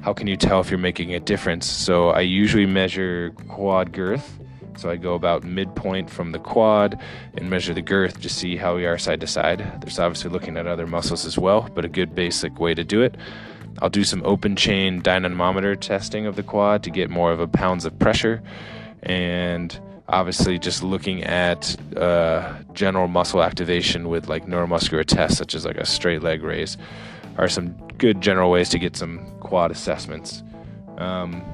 How 0.03 0.13
can 0.13 0.27
you 0.27 0.37
tell 0.37 0.59
if 0.59 0.69
you're 0.69 0.79
making 0.79 1.15
a 1.15 1.21
difference? 1.21 1.65
So, 1.65 2.09
I 2.09 2.23
usually 2.23 2.67
measure 2.67 3.33
quad 3.47 3.93
girth. 3.93 4.37
So, 4.77 4.91
I 4.91 4.97
go 4.97 5.15
about 5.15 5.45
midpoint 5.45 6.11
from 6.11 6.33
the 6.33 6.41
quad 6.41 7.01
and 7.35 7.49
measure 7.49 7.73
the 7.73 7.83
girth 7.83 8.21
to 8.21 8.29
see 8.29 8.57
how 8.57 8.75
we 8.75 8.85
are 8.85 8.99
side 8.99 9.21
to 9.21 9.29
side. 9.29 9.81
There's 9.81 10.01
obviously 10.01 10.31
looking 10.31 10.57
at 10.57 10.67
other 10.67 10.89
muscles 10.89 11.25
as 11.25 11.39
well, 11.39 11.69
but 11.73 11.85
a 11.85 11.89
good 11.89 12.17
basic 12.17 12.59
way 12.59 12.75
to 12.75 12.83
do 12.83 13.01
it. 13.01 13.17
I'll 13.81 13.91
do 13.91 14.03
some 14.03 14.23
open 14.25 14.57
chain 14.57 15.03
dynamometer 15.03 15.77
testing 15.77 16.27
of 16.27 16.35
the 16.35 16.43
quad 16.43 16.83
to 16.83 16.91
get 16.91 17.09
more 17.09 17.31
of 17.31 17.39
a 17.39 17.47
pounds 17.47 17.85
of 17.85 17.97
pressure. 18.01 18.43
And 19.05 19.79
obviously, 20.09 20.59
just 20.59 20.83
looking 20.83 21.23
at 21.23 21.77
uh, 21.97 22.55
general 22.73 23.07
muscle 23.07 23.41
activation 23.41 24.09
with 24.09 24.27
like 24.27 24.47
neuromuscular 24.47 25.05
tests, 25.05 25.39
such 25.39 25.55
as 25.55 25.65
like 25.65 25.77
a 25.77 25.87
straight 25.87 26.25
leg 26.25 26.43
raise, 26.43 26.77
are 27.39 27.49
some 27.49 27.69
good 27.99 28.21
general 28.21 28.51
ways 28.51 28.69
to 28.71 28.81
get 28.81 28.97
some 28.97 29.32
quad 29.53 29.71
assessments. 29.71 30.43
Um, 30.97 31.45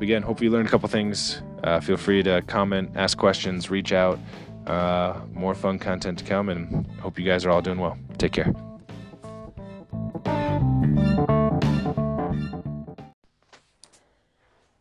again, 0.00 0.22
hope 0.22 0.42
you 0.42 0.50
learned 0.50 0.66
a 0.66 0.70
couple 0.72 0.88
things. 0.88 1.40
Uh, 1.62 1.78
feel 1.78 1.96
free 1.96 2.20
to 2.20 2.42
comment, 2.48 2.90
ask 2.96 3.16
questions, 3.16 3.70
reach 3.70 3.92
out. 3.92 4.18
Uh, 4.66 5.20
more 5.32 5.54
fun 5.54 5.78
content 5.78 6.18
to 6.18 6.24
come, 6.24 6.48
and 6.48 6.84
hope 6.98 7.16
you 7.16 7.24
guys 7.24 7.44
are 7.46 7.50
all 7.50 7.62
doing 7.62 7.78
well. 7.78 7.96
Take 8.18 8.32
care. 8.32 8.52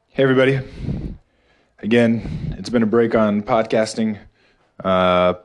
Hey, 0.07 0.23
everybody. 0.23 0.59
Again, 1.77 2.55
it's 2.57 2.71
been 2.71 2.81
a 2.81 2.87
break 2.87 3.13
on 3.13 3.43
podcasting. 3.43 4.17
Uh, 4.83 5.35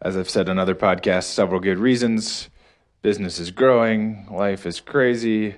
as 0.00 0.16
I've 0.16 0.30
said 0.30 0.48
on 0.48 0.58
other 0.58 0.74
podcasts, 0.74 1.24
several 1.24 1.60
good 1.60 1.78
reasons. 1.78 2.48
Business 3.02 3.38
is 3.38 3.50
growing, 3.50 4.26
life 4.30 4.64
is 4.64 4.80
crazy, 4.80 5.56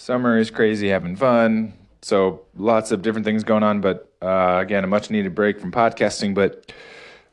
summer 0.00 0.38
is 0.38 0.50
crazy, 0.50 0.88
having 0.88 1.14
fun. 1.14 1.74
So, 2.02 2.42
lots 2.56 2.90
of 2.90 3.02
different 3.02 3.26
things 3.26 3.44
going 3.44 3.62
on. 3.62 3.80
But 3.82 4.10
uh, 4.22 4.58
again, 4.60 4.82
a 4.82 4.86
much 4.86 5.10
needed 5.10 5.34
break 5.34 5.60
from 5.60 5.70
podcasting. 5.70 6.34
But 6.34 6.72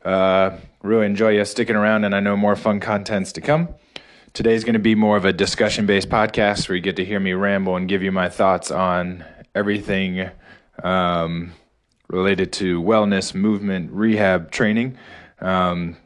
uh, 0.04 0.58
really 0.82 1.06
enjoy 1.06 1.30
you 1.30 1.44
sticking 1.44 1.76
around, 1.76 2.04
and 2.04 2.14
I 2.14 2.20
know 2.20 2.36
more 2.36 2.56
fun 2.56 2.80
contents 2.80 3.32
to 3.32 3.40
come. 3.40 3.70
Today's 4.34 4.64
going 4.64 4.74
to 4.74 4.80
be 4.80 4.94
more 4.94 5.16
of 5.16 5.24
a 5.24 5.32
discussion 5.32 5.86
based 5.86 6.10
podcast 6.10 6.68
where 6.68 6.76
you 6.76 6.82
get 6.82 6.96
to 6.96 7.04
hear 7.04 7.18
me 7.18 7.32
ramble 7.32 7.76
and 7.76 7.88
give 7.88 8.02
you 8.02 8.12
my 8.12 8.28
thoughts 8.28 8.70
on 8.70 9.24
everything 9.54 10.30
um, 10.84 11.52
related 12.08 12.52
to 12.54 12.82
wellness, 12.82 13.34
movement, 13.34 13.90
rehab, 13.92 14.50
training. 14.50 14.98
Um, 15.40 15.96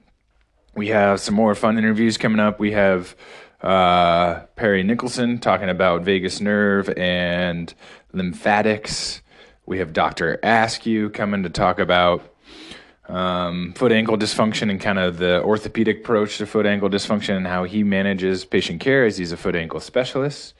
we 0.74 0.88
have 0.88 1.20
some 1.20 1.34
more 1.34 1.54
fun 1.54 1.76
interviews 1.76 2.16
coming 2.16 2.40
up. 2.40 2.58
We 2.60 2.72
have 2.72 3.16
uh, 3.62 4.40
Perry 4.56 4.82
Nickelston 4.82 5.40
talking 5.40 5.68
about 5.68 6.02
vagus 6.02 6.40
nerve 6.40 6.88
and 6.90 7.72
lymphatics. 8.12 9.22
We 9.66 9.78
have 9.78 9.92
Dr. 9.92 10.38
Askew 10.42 11.10
coming 11.10 11.44
to 11.44 11.50
talk 11.50 11.78
about 11.78 12.28
um, 13.08 13.72
foot 13.74 13.92
ankle 13.92 14.16
dysfunction 14.16 14.70
and 14.70 14.80
kind 14.80 14.98
of 14.98 15.18
the 15.18 15.42
orthopedic 15.42 16.00
approach 16.00 16.38
to 16.38 16.46
foot 16.46 16.66
ankle 16.66 16.88
dysfunction 16.88 17.36
and 17.36 17.46
how 17.46 17.64
he 17.64 17.84
manages 17.84 18.44
patient 18.44 18.80
care 18.80 19.04
as 19.04 19.18
he's 19.18 19.32
a 19.32 19.36
foot 19.36 19.54
ankle 19.54 19.80
specialist. 19.80 20.54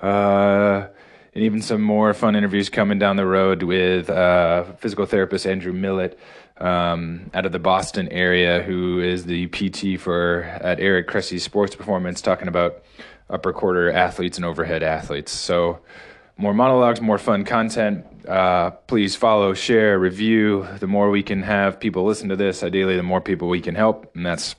Uh, 0.00 0.86
and 1.34 1.44
even 1.44 1.60
some 1.60 1.82
more 1.82 2.14
fun 2.14 2.34
interviews 2.34 2.68
coming 2.70 2.98
down 2.98 3.16
the 3.16 3.26
road 3.26 3.62
with 3.62 4.08
uh, 4.08 4.64
physical 4.78 5.06
therapist 5.06 5.46
Andrew 5.46 5.72
Millett 5.72 6.18
um, 6.60 7.30
out 7.34 7.46
of 7.46 7.52
the 7.52 7.58
Boston 7.58 8.08
area, 8.08 8.62
who 8.62 9.00
is 9.00 9.24
the 9.24 9.46
PT 9.48 10.00
for 10.00 10.42
at 10.42 10.80
Eric 10.80 11.08
Cressey 11.08 11.38
Sports 11.38 11.74
Performance, 11.74 12.20
talking 12.20 12.48
about 12.48 12.82
upper 13.30 13.52
quarter 13.52 13.90
athletes 13.90 14.38
and 14.38 14.44
overhead 14.44 14.82
athletes. 14.82 15.32
So, 15.32 15.80
more 16.36 16.54
monologues, 16.54 17.00
more 17.00 17.18
fun 17.18 17.44
content. 17.44 18.04
Uh, 18.26 18.70
please 18.70 19.16
follow, 19.16 19.54
share, 19.54 19.98
review. 19.98 20.66
The 20.78 20.86
more 20.86 21.10
we 21.10 21.22
can 21.22 21.42
have 21.42 21.80
people 21.80 22.04
listen 22.04 22.28
to 22.28 22.36
this, 22.36 22.62
ideally, 22.62 22.96
the 22.96 23.02
more 23.02 23.20
people 23.20 23.48
we 23.48 23.60
can 23.60 23.74
help, 23.74 24.14
and 24.14 24.24
that's 24.24 24.54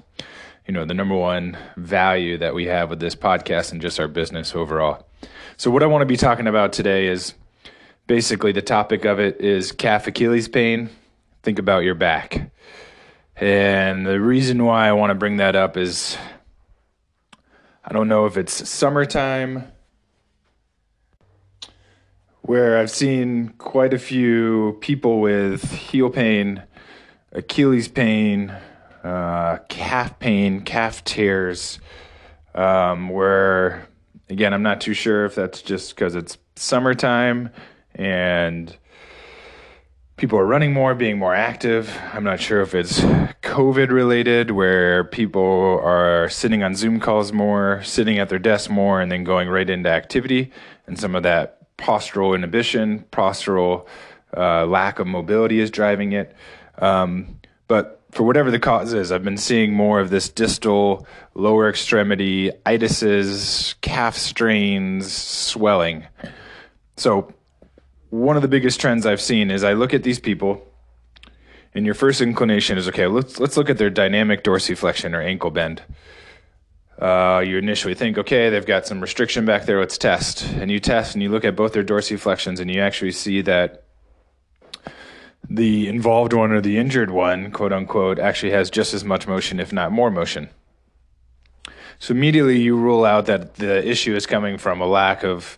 you 0.67 0.73
know 0.73 0.85
the 0.85 0.93
number 0.93 1.15
one 1.15 1.57
value 1.77 2.37
that 2.37 2.53
we 2.53 2.65
have 2.65 2.89
with 2.89 2.99
this 2.99 3.15
podcast 3.15 3.71
and 3.71 3.81
just 3.81 3.99
our 3.99 4.07
business 4.07 4.55
overall. 4.55 5.05
So, 5.57 5.71
what 5.71 5.83
I 5.83 5.87
want 5.87 6.01
to 6.01 6.05
be 6.05 6.17
talking 6.17 6.47
about 6.47 6.73
today 6.73 7.07
is 7.07 7.33
basically 8.07 8.51
the 8.51 8.61
topic 8.61 9.05
of 9.05 9.19
it 9.19 9.39
is 9.39 9.71
calf 9.71 10.07
Achilles 10.07 10.47
pain. 10.47 10.89
Think 11.43 11.59
about 11.59 11.83
your 11.83 11.95
back. 11.95 12.51
And 13.35 14.05
the 14.05 14.19
reason 14.19 14.65
why 14.65 14.87
I 14.87 14.91
want 14.91 15.11
to 15.11 15.15
bring 15.15 15.37
that 15.37 15.55
up 15.55 15.77
is 15.77 16.17
I 17.83 17.93
don't 17.93 18.07
know 18.07 18.25
if 18.25 18.37
it's 18.37 18.69
summertime 18.69 19.71
where 22.41 22.77
I've 22.77 22.91
seen 22.91 23.49
quite 23.57 23.93
a 23.93 23.99
few 23.99 24.77
people 24.81 25.21
with 25.21 25.71
heel 25.71 26.09
pain, 26.09 26.63
Achilles 27.31 27.87
pain, 27.87 28.53
uh, 29.03 29.59
calf 29.69 30.19
pain, 30.19 30.61
calf 30.61 31.03
tears, 31.03 31.79
um, 32.55 33.09
where 33.09 33.87
again, 34.29 34.53
I'm 34.53 34.63
not 34.63 34.81
too 34.81 34.93
sure 34.93 35.25
if 35.25 35.35
that's 35.35 35.61
just 35.61 35.95
because 35.95 36.15
it's 36.15 36.37
summertime 36.55 37.49
and 37.95 38.75
people 40.19 40.37
are 40.37 40.45
running 40.45 40.73
more, 40.73 40.93
being 40.93 41.17
more 41.17 41.33
active. 41.33 41.97
I'm 42.11 42.25
not 42.25 42.41
sure 42.41 42.61
if 42.61 42.75
it's 42.75 42.99
COVID 43.41 43.89
related, 43.89 44.51
where 44.51 45.05
people 45.05 45.79
are 45.81 46.27
sitting 46.27 46.61
on 46.61 46.75
Zoom 46.75 46.99
calls 46.99 47.31
more, 47.31 47.81
sitting 47.83 48.19
at 48.19 48.27
their 48.27 48.37
desk 48.37 48.69
more, 48.69 48.99
and 48.99 49.09
then 49.09 49.23
going 49.23 49.47
right 49.47 49.69
into 49.69 49.89
activity. 49.89 50.51
And 50.87 50.99
some 50.99 51.15
of 51.15 51.23
that 51.23 51.75
postural 51.77 52.35
inhibition, 52.35 53.05
postural 53.13 53.87
uh, 54.35 54.65
lack 54.65 54.99
of 54.99 55.07
mobility 55.07 55.61
is 55.61 55.71
driving 55.71 56.11
it. 56.11 56.35
Um, 56.79 57.39
but 57.69 58.01
for 58.11 58.23
whatever 58.23 58.51
the 58.51 58.59
cause 58.59 58.91
is, 58.91 59.13
I've 59.13 59.23
been 59.23 59.37
seeing 59.37 59.73
more 59.73 60.01
of 60.01 60.09
this 60.09 60.27
distal 60.27 61.07
lower 61.33 61.69
extremity 61.69 62.51
itises, 62.65 63.75
calf 63.79 64.17
strains, 64.17 65.13
swelling. 65.13 66.05
So, 66.97 67.33
one 68.09 68.35
of 68.35 68.41
the 68.41 68.47
biggest 68.47 68.79
trends 68.79 69.05
I've 69.05 69.21
seen 69.21 69.51
is 69.51 69.63
I 69.63 69.73
look 69.73 69.93
at 69.93 70.03
these 70.03 70.19
people, 70.19 70.65
and 71.73 71.85
your 71.85 71.95
first 71.95 72.21
inclination 72.21 72.77
is 72.77 72.87
okay. 72.87 73.07
Let's 73.07 73.39
let's 73.39 73.57
look 73.57 73.69
at 73.69 73.77
their 73.77 73.89
dynamic 73.89 74.43
dorsiflexion 74.43 75.13
or 75.13 75.21
ankle 75.21 75.51
bend. 75.51 75.83
Uh, 76.99 77.41
you 77.45 77.57
initially 77.57 77.93
think, 77.93 78.17
okay, 78.17 78.49
they've 78.49 78.65
got 78.65 78.85
some 78.85 78.99
restriction 78.99 79.45
back 79.45 79.65
there. 79.65 79.79
Let's 79.79 79.97
test, 79.97 80.43
and 80.43 80.69
you 80.69 80.79
test, 80.79 81.15
and 81.15 81.23
you 81.23 81.29
look 81.29 81.45
at 81.45 81.55
both 81.55 81.73
their 81.73 81.83
dorsiflexions, 81.83 82.59
and 82.59 82.69
you 82.69 82.81
actually 82.81 83.11
see 83.11 83.41
that 83.41 83.85
the 85.49 85.87
involved 85.87 86.33
one 86.33 86.51
or 86.51 86.61
the 86.61 86.77
injured 86.77 87.09
one, 87.09 87.51
quote 87.51 87.71
unquote, 87.71 88.19
actually 88.19 88.51
has 88.51 88.69
just 88.69 88.93
as 88.93 89.03
much 89.03 89.27
motion, 89.27 89.59
if 89.59 89.71
not 89.71 89.91
more 89.91 90.11
motion. 90.11 90.49
So 91.99 92.13
immediately 92.13 92.59
you 92.59 92.75
rule 92.75 93.05
out 93.05 93.25
that 93.25 93.55
the 93.55 93.85
issue 93.87 94.15
is 94.15 94.25
coming 94.25 94.57
from 94.57 94.81
a 94.81 94.85
lack 94.85 95.23
of 95.23 95.57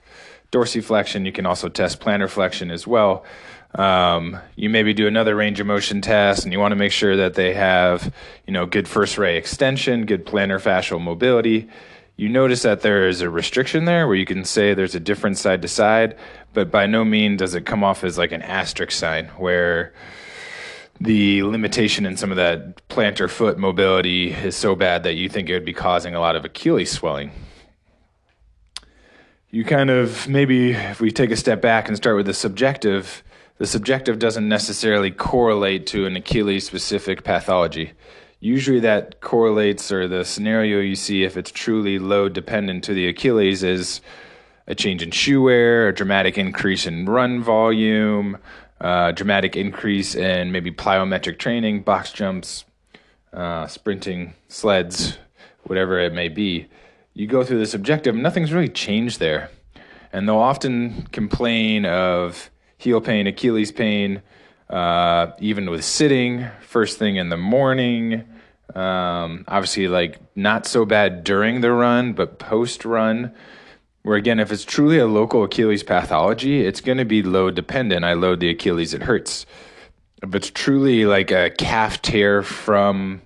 dorsiflexion. 0.52 1.26
You 1.26 1.32
can 1.32 1.46
also 1.46 1.70
test 1.70 2.00
plantar 2.00 2.30
flexion 2.30 2.72
as 2.72 2.86
well. 2.86 3.26
Um, 3.76 4.38
you 4.56 4.70
maybe 4.70 4.94
do 4.94 5.08
another 5.08 5.36
range 5.36 5.60
of 5.60 5.68
motion 5.68 6.02
test, 6.02 6.44
and 6.44 6.52
you 6.52 6.60
want 6.60 6.74
to 6.74 6.76
make 6.76 6.92
sure 6.92 7.16
that 7.16 7.36
they 7.36 7.54
have, 7.54 8.14
you 8.46 8.54
know, 8.54 8.66
good 8.66 8.88
first 8.88 9.18
ray 9.18 9.38
extension, 9.38 10.06
good 10.06 10.26
plantar 10.26 10.62
fascial 10.62 11.02
mobility. 11.02 11.70
You 12.18 12.28
notice 12.28 12.64
that 12.64 12.82
there 12.82 13.08
is 13.08 13.22
a 13.22 13.30
restriction 13.30 13.86
there 13.86 14.08
where 14.08 14.18
you 14.18 14.26
can 14.26 14.44
say 14.44 14.74
there's 14.74 14.94
a 14.94 15.00
difference 15.00 15.40
side 15.40 15.62
to 15.62 15.68
side, 15.68 16.18
but 16.54 16.70
by 16.70 16.86
no 16.86 17.06
means 17.06 17.40
does 17.40 17.56
it 17.56 17.66
come 17.66 17.84
off 17.84 18.04
as 18.04 18.18
like 18.18 18.34
an 18.34 18.42
asterisk 18.42 18.92
sign 18.92 19.28
where 19.38 19.94
the 21.00 21.42
limitation 21.42 22.06
in 22.06 22.16
some 22.16 22.30
of 22.30 22.38
that 22.38 22.88
plantar 22.90 23.30
foot 23.30 23.58
mobility 23.58 24.32
is 24.32 24.56
so 24.56 24.76
bad 24.76 25.02
that 25.04 25.14
you 25.14 25.30
think 25.30 25.50
it 25.50 25.54
would 25.54 25.66
be 25.66 25.74
causing 25.74 26.14
a 26.14 26.20
lot 26.20 26.36
of 26.36 26.46
Achilles 26.46 26.92
swelling. 26.92 27.32
You 29.54 29.66
kind 29.66 29.90
of 29.90 30.30
maybe 30.30 30.72
if 30.72 31.02
we 31.02 31.12
take 31.12 31.30
a 31.30 31.36
step 31.36 31.62
back 31.62 31.90
and 31.90 31.98
start 31.98 32.16
with 32.16 32.26
the 32.26 32.34
subjective, 32.34 33.22
the 33.58 33.68
subjective 33.68 34.18
doesn't 34.18 34.48
necessarily 34.48 35.12
correlate 35.12 35.86
to 35.88 36.06
an 36.06 36.16
Achilles 36.16 36.66
specific 36.66 37.26
pathology. 37.26 37.92
Usually 38.40 38.80
that 38.80 39.20
correlates 39.20 39.92
or 39.92 40.08
the 40.08 40.24
scenario 40.24 40.80
you 40.80 40.96
see 40.96 41.24
if 41.24 41.36
it's 41.36 41.52
truly 41.52 42.00
load 42.00 42.32
dependent 42.32 42.86
to 42.86 42.94
the 42.94 43.10
Achilles 43.10 43.62
is 43.62 44.00
a 44.68 44.74
change 44.74 45.04
in 45.04 45.12
shoe 45.12 45.42
wear, 45.42 45.90
a 45.90 45.94
dramatic 45.94 46.38
increase 46.38 46.88
in 46.88 47.06
run 47.06 47.44
volume, 47.44 48.38
uh, 48.80 49.12
dramatic 49.12 49.58
increase 49.58 50.16
in 50.16 50.54
maybe 50.54 50.72
plyometric 50.72 51.40
training, 51.40 51.82
box 51.82 52.14
jumps, 52.14 52.64
uh, 53.34 53.68
sprinting, 53.68 54.34
sleds, 54.48 55.18
whatever 55.64 56.00
it 56.00 56.14
may 56.14 56.30
be. 56.30 56.70
You 57.22 57.28
go 57.28 57.44
through 57.44 57.60
this 57.60 57.76
objective, 57.76 58.16
nothing's 58.16 58.52
really 58.52 58.68
changed 58.68 59.20
there. 59.20 59.52
And 60.12 60.28
they'll 60.28 60.38
often 60.38 61.04
complain 61.12 61.86
of 61.86 62.50
heel 62.80 63.00
pain, 63.00 63.28
Achilles 63.28 63.72
pain, 63.72 64.24
uh, 64.72 65.28
even 65.38 65.70
with 65.70 65.86
sitting, 65.86 66.48
first 66.62 66.98
thing 66.98 67.18
in 67.18 67.30
the 67.30 67.38
morning. 67.38 68.24
Um, 68.74 69.46
obviously, 69.48 69.88
like 69.88 70.18
not 70.36 70.66
so 70.66 70.84
bad 70.84 71.24
during 71.24 71.62
the 71.62 71.72
run, 71.72 72.14
but 72.14 72.40
post 72.40 72.86
run, 72.86 73.36
where 74.02 74.18
again, 74.18 74.40
if 74.40 74.52
it's 74.52 74.66
truly 74.66 74.98
a 74.98 75.06
local 75.06 75.44
Achilles 75.44 75.84
pathology, 75.84 76.66
it's 76.66 76.82
going 76.82 76.98
to 76.98 77.06
be 77.06 77.22
load 77.22 77.54
dependent. 77.54 78.04
I 78.04 78.14
load 78.14 78.40
the 78.40 78.50
Achilles, 78.50 78.96
it 78.96 79.04
hurts. 79.04 79.46
If 80.24 80.34
it's 80.34 80.50
truly 80.50 81.06
like 81.06 81.30
a 81.30 81.52
calf 81.52 82.02
tear 82.02 82.42
from 82.42 83.22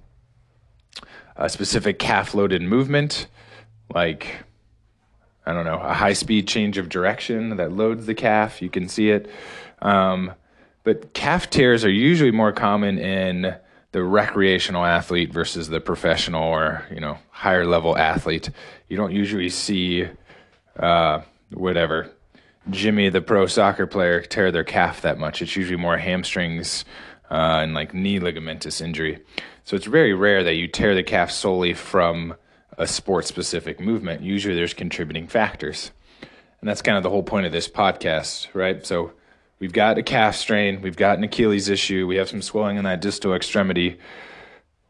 a 1.38 1.48
specific 1.48 1.98
calf 1.98 2.34
loaded 2.36 2.62
movement, 2.62 3.28
like 3.94 4.44
I 5.46 5.54
don't 5.54 5.66
know, 5.66 5.80
a 5.80 5.94
high 5.94 6.14
speed 6.14 6.48
change 6.48 6.78
of 6.78 6.90
direction 6.90 7.58
that 7.58 7.72
loads 7.72 8.08
the 8.08 8.16
calf, 8.16 8.62
you 8.62 8.70
can 8.70 8.90
see 8.90 9.12
it. 9.12 9.30
Um, 9.82 10.34
but 10.84 11.14
calf 11.14 11.50
tears 11.50 11.86
are 11.86 11.92
usually 11.92 12.32
more 12.32 12.52
common 12.52 12.98
in 12.98 13.56
the 13.92 14.04
recreational 14.04 14.84
athlete 14.84 15.32
versus 15.32 15.70
the 15.70 15.80
professional 15.80 16.44
or 16.44 16.86
you 16.92 17.00
know 17.00 17.18
higher 17.30 17.66
level 17.66 17.98
athlete. 17.98 18.50
You 18.90 18.98
don't 18.98 19.14
usually 19.14 19.50
see 19.50 20.08
uh, 20.78 21.22
whatever 21.54 22.10
Jimmy 22.70 23.10
the 23.10 23.22
pro 23.22 23.46
soccer 23.46 23.88
player 23.88 24.22
tear 24.22 24.52
their 24.52 24.64
calf 24.64 25.02
that 25.02 25.18
much. 25.18 25.42
It's 25.42 25.56
usually 25.56 25.78
more 25.78 25.98
hamstrings 25.98 26.86
uh, 27.32 27.62
and 27.62 27.74
like 27.74 27.94
knee 27.94 28.20
ligamentous 28.20 28.82
injury. 28.82 29.20
So 29.64 29.76
it's 29.76 29.86
very 29.86 30.14
rare 30.14 30.44
that 30.44 30.56
you 30.56 30.68
tear 30.68 30.94
the 30.94 31.04
calf 31.04 31.32
solely 31.32 31.74
from 31.74 32.36
a 32.78 32.88
sport 32.88 33.26
specific 33.26 33.80
movement. 33.80 34.22
Usually 34.22 34.56
there's 34.56 34.74
contributing 34.74 35.28
factors. 35.28 35.92
And 36.60 36.70
that's 36.70 36.82
kind 36.82 36.98
of 36.98 37.04
the 37.04 37.10
whole 37.10 37.24
point 37.24 37.46
of 37.46 37.52
this 37.52 37.68
podcast, 37.68 38.48
right? 38.54 38.86
So 38.86 39.12
we've 39.60 39.74
got 39.74 39.98
a 39.98 40.04
calf 40.04 40.36
strain, 40.36 40.82
we've 40.82 40.98
got 40.98 41.18
an 41.18 41.24
Achilles 41.24 41.70
issue, 41.70 42.08
we 42.08 42.16
have 42.16 42.30
some 42.30 42.42
swelling 42.42 42.78
in 42.78 42.84
that 42.86 43.02
distal 43.02 43.34
extremity. 43.34 44.00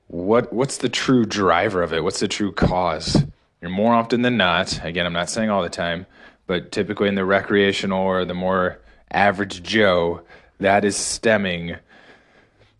What 0.07 0.53
what's 0.53 0.77
the 0.77 0.89
true 0.89 1.25
driver 1.25 1.83
of 1.83 1.91
it? 1.91 2.03
What's 2.03 2.19
the 2.19 2.27
true 2.27 2.51
cause? 2.51 3.23
You're 3.61 3.71
more 3.71 3.93
often 3.93 4.21
than 4.21 4.37
not, 4.37 4.83
again, 4.85 5.05
I'm 5.05 5.13
not 5.13 5.29
saying 5.29 5.49
all 5.49 5.63
the 5.63 5.69
time, 5.69 6.05
but 6.47 6.71
typically 6.71 7.07
in 7.07 7.15
the 7.15 7.25
recreational 7.25 8.03
or 8.03 8.23
the 8.23 8.33
more 8.33 8.79
average 9.11 9.63
Joe, 9.63 10.21
that 10.59 10.85
is 10.85 10.95
stemming 10.95 11.77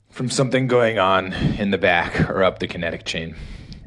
from 0.10 0.30
something 0.30 0.68
going 0.68 1.00
on 1.00 1.34
in 1.34 1.72
the 1.72 1.78
back 1.78 2.30
or 2.30 2.44
up 2.44 2.60
the 2.60 2.68
kinetic 2.68 3.04
chain. 3.04 3.36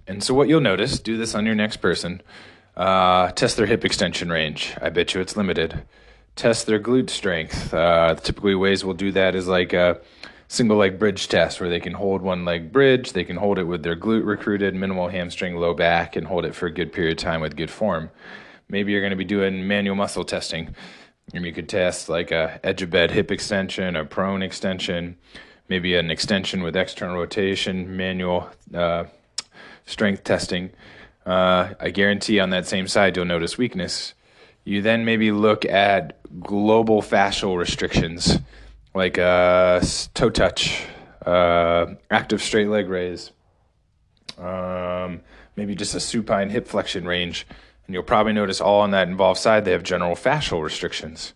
And 0.09 0.25
so, 0.25 0.33
what 0.33 0.49
you'll 0.49 0.63
notice, 0.63 0.99
do 0.99 1.19
this 1.19 1.35
on 1.35 1.45
your 1.45 1.55
next 1.55 1.77
person, 1.77 2.23
uh, 2.77 3.31
test 3.33 3.59
their 3.59 3.67
hip 3.67 3.85
extension 3.85 4.31
range. 4.31 4.75
I 4.81 4.89
bet 4.89 5.13
you 5.13 5.21
it's 5.21 5.37
limited. 5.37 5.83
Test 6.35 6.67
their 6.67 6.81
glute 6.81 7.11
strength. 7.11 7.75
Uh, 7.75 8.15
typically, 8.15 8.55
ways 8.55 8.85
we'll 8.85 8.95
do 8.95 9.13
that 9.13 9.35
is 9.35 9.47
like 9.47 9.75
a 9.75 10.01
single 10.49 10.79
leg 10.79 10.99
bridge 10.99 11.29
test 11.29 11.61
where 11.61 11.69
they 11.69 11.79
can 11.79 11.93
hold 11.93 12.23
one 12.23 12.47
leg 12.47 12.73
bridge, 12.73 13.13
they 13.13 13.25
can 13.25 13.37
hold 13.37 13.59
it 13.59 13.65
with 13.65 13.83
their 13.83 13.97
glute 13.97 14.25
recruited, 14.25 14.75
minimal 14.75 15.09
hamstring, 15.09 15.57
low 15.57 15.75
back, 15.75 16.17
and 16.17 16.27
hold 16.27 16.47
it 16.47 16.55
for 16.55 16.67
a 16.67 16.73
good 16.73 16.91
period 16.91 17.19
of 17.19 17.23
time 17.23 17.43
with 17.43 17.55
good 17.55 17.71
form. 17.71 18.11
Maybe 18.71 18.93
you're 18.93 19.03
going 19.03 19.11
to 19.11 19.17
be 19.17 19.25
doing 19.27 19.69
manual 19.69 19.95
muscle 19.95 20.25
testing. 20.25 20.75
And 21.35 21.45
you 21.45 21.53
could 21.53 21.69
test 21.69 22.09
like 22.09 22.31
a 22.31 22.59
edge 22.65 22.81
of 22.81 22.89
bed 22.89 23.11
hip 23.11 23.31
extension, 23.31 23.95
a 23.97 24.07
prone 24.07 24.41
extension, 24.43 25.19
maybe 25.69 25.95
an 25.95 26.11
extension 26.11 26.63
with 26.63 26.75
external 26.75 27.17
rotation, 27.17 27.99
manual 27.99 28.49
uh, 28.73 29.05
strength 29.89 30.22
testing. 30.22 30.70
Uh, 31.26 31.74
I 31.80 31.91
guarantee 31.91 32.39
on 32.41 32.51
that 32.51 32.66
same 32.66 32.86
side 32.86 33.16
you'll 33.16 33.24
notice 33.24 33.59
weakness. 33.59 34.14
You 34.64 34.82
then 34.82 35.05
maybe 35.05 35.32
look 35.32 35.64
at 35.64 36.18
global 36.41 37.03
fascial 37.03 37.59
restrictions 37.59 38.39
like 38.95 39.18
uh, 39.18 39.80
toe 40.14 40.30
touch, 40.30 40.84
uh, 41.24 41.86
active 42.11 42.43
straight 42.43 42.68
leg 42.68 42.89
raise, 42.89 43.30
um, 44.39 45.20
maybe 45.57 45.74
just 45.74 45.95
a 45.95 46.01
supine 46.01 46.51
hip 46.51 46.66
flexion 46.66 47.07
range. 47.07 47.47
And 47.86 47.95
you'll 47.95 48.03
probably 48.03 48.32
notice 48.32 48.61
all 48.61 48.80
on 48.80 48.91
that 48.91 49.09
involved 49.09 49.41
side, 49.41 49.64
they 49.64 49.72
have 49.72 49.82
general 49.82 50.14
fascial 50.14 50.62
restrictions. 50.62 51.32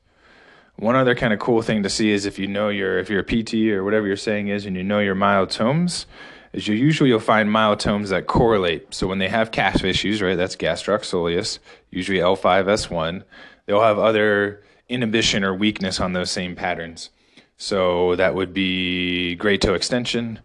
One 0.76 0.96
other 0.96 1.14
kind 1.14 1.32
of 1.32 1.38
cool 1.38 1.62
thing 1.62 1.82
to 1.82 1.90
see 1.90 2.10
is 2.10 2.26
if 2.26 2.38
you 2.38 2.46
know 2.46 2.68
your, 2.68 2.98
if 2.98 3.08
you're 3.08 3.20
a 3.20 3.24
PT 3.24 3.54
or 3.70 3.84
whatever 3.84 4.06
you're 4.06 4.16
saying 4.16 4.48
is, 4.48 4.66
and 4.66 4.76
you 4.76 4.82
know 4.82 4.98
your 4.98 5.14
myotomes, 5.14 6.06
is 6.52 6.68
you 6.68 6.74
usually 6.74 7.08
you'll 7.08 7.20
find 7.20 7.48
myotomes 7.48 8.08
that 8.08 8.26
correlate. 8.26 8.92
So 8.94 9.06
when 9.06 9.18
they 9.18 9.28
have 9.28 9.50
calf 9.50 9.84
issues, 9.84 10.20
right, 10.20 10.36
that's 10.36 10.56
gastroc 10.56 11.00
soleus, 11.00 11.58
usually 11.90 12.18
L5S1, 12.18 13.22
they'll 13.66 13.80
have 13.80 13.98
other 13.98 14.62
inhibition 14.88 15.44
or 15.44 15.54
weakness 15.54 16.00
on 16.00 16.12
those 16.12 16.30
same 16.30 16.54
patterns. 16.54 17.10
So 17.56 18.16
that 18.16 18.34
would 18.34 18.52
be 18.52 19.34
great 19.36 19.62
toe 19.62 19.74
extension, 19.74 20.40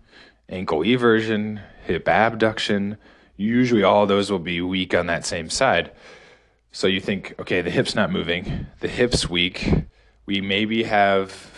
ankle 0.48 0.80
eversion, 0.80 1.62
hip 1.84 2.08
abduction. 2.08 2.98
Usually 3.36 3.84
all 3.84 4.06
those 4.06 4.32
will 4.32 4.40
be 4.40 4.62
weak 4.62 4.94
on 4.94 5.08
that 5.08 5.26
same 5.26 5.50
side. 5.50 5.92
So 6.72 6.88
you 6.88 7.02
think, 7.02 7.34
okay, 7.40 7.62
the 7.62 7.72
hip's 7.72 7.96
not 7.96 8.12
moving, 8.12 8.68
the 8.80 8.88
hip's 8.88 9.30
weak. 9.30 9.74
We 10.26 10.42
maybe 10.42 10.84
have 10.84 11.57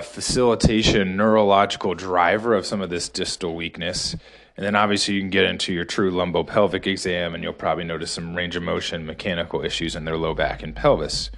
facilitation 0.00 1.16
neurological 1.16 1.94
driver 1.94 2.54
of 2.54 2.66
some 2.66 2.80
of 2.80 2.90
this 2.90 3.08
distal 3.08 3.54
weakness. 3.54 4.14
And 4.56 4.64
then 4.64 4.74
obviously 4.74 5.14
you 5.14 5.20
can 5.20 5.30
get 5.30 5.44
into 5.44 5.72
your 5.72 5.84
true 5.84 6.10
lumbopelvic 6.10 6.86
exam 6.86 7.34
and 7.34 7.42
you'll 7.44 7.52
probably 7.52 7.84
notice 7.84 8.10
some 8.10 8.34
range 8.34 8.56
of 8.56 8.62
motion 8.62 9.04
mechanical 9.04 9.64
issues 9.64 9.94
in 9.94 10.04
their 10.04 10.16
low 10.16 10.34
back 10.34 10.62
and 10.62 10.74
pelvis 10.74 11.30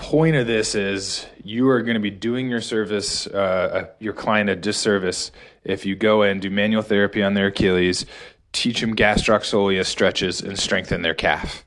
point 0.00 0.34
of 0.34 0.46
this 0.46 0.74
is 0.74 1.26
you 1.44 1.68
are 1.68 1.82
going 1.82 1.94
to 1.94 2.00
be 2.00 2.10
doing 2.10 2.48
your 2.48 2.62
service, 2.62 3.26
uh, 3.26 3.30
uh, 3.30 3.86
your 3.98 4.14
client 4.14 4.48
a 4.48 4.56
disservice 4.56 5.30
if 5.62 5.84
you 5.84 5.94
go 5.94 6.22
and 6.22 6.40
do 6.40 6.48
manual 6.48 6.82
therapy 6.82 7.22
on 7.22 7.34
their 7.34 7.48
Achilles, 7.48 8.06
teach 8.52 8.80
them 8.80 8.96
gastroc 8.96 9.40
soleus 9.40 9.86
stretches, 9.86 10.40
and 10.40 10.58
strengthen 10.58 11.02
their 11.02 11.14
calf. 11.14 11.64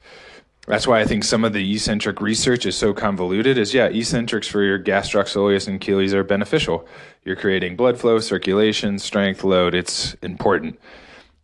That's 0.67 0.87
why 0.87 1.01
I 1.01 1.05
think 1.05 1.25
some 1.25 1.43
of 1.43 1.51
the 1.51 1.73
eccentric 1.73 2.21
research 2.21 2.65
is 2.65 2.77
so 2.77 2.93
convoluted. 2.93 3.57
Is 3.57 3.73
yeah, 3.73 3.87
eccentrics 3.87 4.47
for 4.47 4.63
your 4.63 4.79
gastroc 4.79 5.67
and 5.67 5.75
Achilles 5.75 6.13
are 6.13 6.23
beneficial. 6.23 6.87
You're 7.25 7.35
creating 7.35 7.75
blood 7.75 7.99
flow, 7.99 8.19
circulation, 8.19 8.97
strength, 8.97 9.43
load. 9.43 9.75
It's 9.75 10.13
important. 10.15 10.79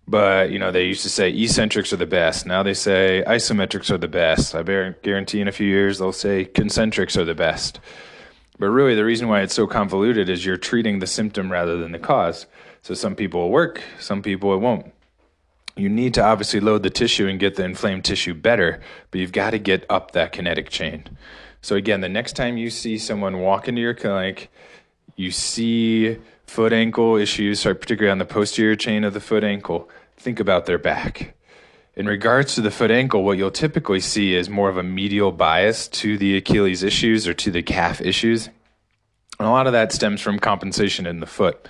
But 0.08 0.52
you 0.52 0.60
know, 0.60 0.72
they 0.72 0.86
used 0.86 1.04
to 1.04 1.10
say 1.10 1.30
eccentrics 1.32 1.92
are 1.92 1.98
the 1.98 2.06
best. 2.06 2.46
Now 2.46 2.64
they 2.64 2.74
say 2.74 3.24
isometrics 3.28 3.92
are 3.92 3.98
the 3.98 4.08
best. 4.08 4.56
I 4.56 4.64
guarantee 4.64 5.42
in 5.42 5.50
a 5.50 5.52
few 5.52 5.68
years 5.68 6.00
they'll 6.00 6.14
say 6.14 6.46
concentrics 6.46 7.18
are 7.18 7.26
the 7.26 7.36
best. 7.36 7.82
But 8.58 8.70
really, 8.70 8.96
the 8.96 9.06
reason 9.06 9.28
why 9.28 9.42
it's 9.42 9.54
so 9.54 9.68
convoluted 9.68 10.30
is 10.30 10.46
you're 10.46 10.58
treating 10.58 11.00
the 11.00 11.08
symptom 11.08 11.52
rather 11.52 11.78
than 11.78 11.92
the 11.92 12.00
cause. 12.00 12.46
So 12.82 12.94
some 12.94 13.16
people 13.16 13.42
will 13.42 13.52
work, 13.52 13.82
some 14.00 14.22
people 14.22 14.54
it 14.54 14.58
won't. 14.58 14.94
You 15.80 15.88
need 15.88 16.14
to 16.16 16.24
obviously 16.24 16.60
load 16.60 16.84
the 16.84 16.90
tissue 16.90 17.28
and 17.28 17.40
get 17.40 17.56
the 17.56 17.64
inflamed 17.64 18.04
tissue 18.04 18.34
better, 18.34 18.82
but 19.12 19.22
you've 19.22 19.32
got 19.32 19.52
to 19.52 19.60
get 19.60 19.86
up 19.90 20.12
that 20.12 20.34
kinetic 20.34 20.70
chain. 20.70 21.06
So 21.62 21.78
again, 21.78 22.02
the 22.02 22.10
next 22.10 22.34
time 22.34 22.58
you 22.58 22.70
see 22.70 22.98
someone 22.98 23.40
walk 23.40 23.70
into 23.70 23.80
your 23.80 23.94
clinic, 23.94 24.52
you 25.16 25.32
see 25.32 26.18
foot 26.46 26.74
ankle 26.74 27.16
issues, 27.16 27.64
particularly 27.64 28.12
on 28.12 28.18
the 28.18 28.26
posterior 28.26 28.76
chain 28.76 29.06
of 29.06 29.14
the 29.14 29.22
foot 29.22 29.46
ankle, 29.46 29.90
think 30.18 30.42
about 30.42 30.66
their 30.66 30.78
back. 30.78 31.36
In 31.96 32.08
regards 32.08 32.56
to 32.56 32.62
the 32.62 32.72
foot 32.72 32.92
ankle, 32.92 33.24
what 33.24 33.38
you'll 33.38 33.52
typically 33.52 34.00
see 34.02 34.36
is 34.36 34.50
more 34.50 34.70
of 34.70 34.78
a 34.78 34.84
medial 34.84 35.32
bias 35.32 35.88
to 35.90 36.18
the 36.18 36.36
Achilles 36.36 36.84
issues 36.84 37.28
or 37.28 37.34
to 37.36 37.52
the 37.52 37.64
calf 37.64 38.02
issues. 38.02 38.48
And 39.38 39.48
a 39.48 39.52
lot 39.52 39.68
of 39.68 39.74
that 39.74 39.94
stems 39.94 40.20
from 40.20 40.40
compensation 40.40 41.06
in 41.06 41.22
the 41.22 41.26
foot. 41.26 41.68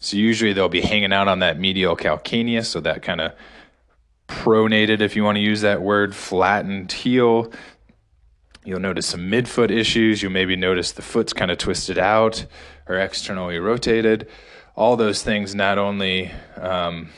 So 0.00 0.16
usually 0.16 0.52
they'll 0.52 0.68
be 0.68 0.80
hanging 0.80 1.12
out 1.12 1.28
on 1.28 1.40
that 1.40 1.58
medial 1.58 1.96
calcaneus, 1.96 2.66
so 2.66 2.80
that 2.80 3.02
kind 3.02 3.20
of 3.20 3.32
pronated, 4.28 5.00
if 5.00 5.16
you 5.16 5.24
want 5.24 5.36
to 5.36 5.42
use 5.42 5.62
that 5.62 5.82
word, 5.82 6.14
flattened 6.14 6.92
heel. 6.92 7.52
You'll 8.64 8.80
notice 8.80 9.06
some 9.06 9.30
midfoot 9.30 9.70
issues. 9.70 10.22
You'll 10.22 10.32
maybe 10.32 10.54
notice 10.54 10.92
the 10.92 11.02
foot's 11.02 11.32
kind 11.32 11.50
of 11.50 11.58
twisted 11.58 11.98
out 11.98 12.44
or 12.86 12.96
externally 12.96 13.58
rotated. 13.58 14.28
All 14.76 14.96
those 14.96 15.22
things 15.22 15.54
not 15.54 15.78
only 15.78 16.30
um, 16.56 17.08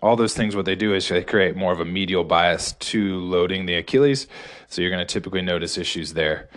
all 0.00 0.16
those 0.16 0.34
things, 0.34 0.56
what 0.56 0.64
they 0.64 0.74
do 0.74 0.94
is 0.94 1.08
they 1.08 1.22
create 1.22 1.56
more 1.56 1.72
of 1.72 1.80
a 1.80 1.84
medial 1.84 2.24
bias 2.24 2.72
to 2.72 3.18
loading 3.18 3.66
the 3.66 3.74
Achilles. 3.74 4.26
So 4.68 4.80
you're 4.80 4.90
going 4.90 5.06
to 5.06 5.12
typically 5.12 5.42
notice 5.42 5.78
issues 5.78 6.14
there. 6.14 6.48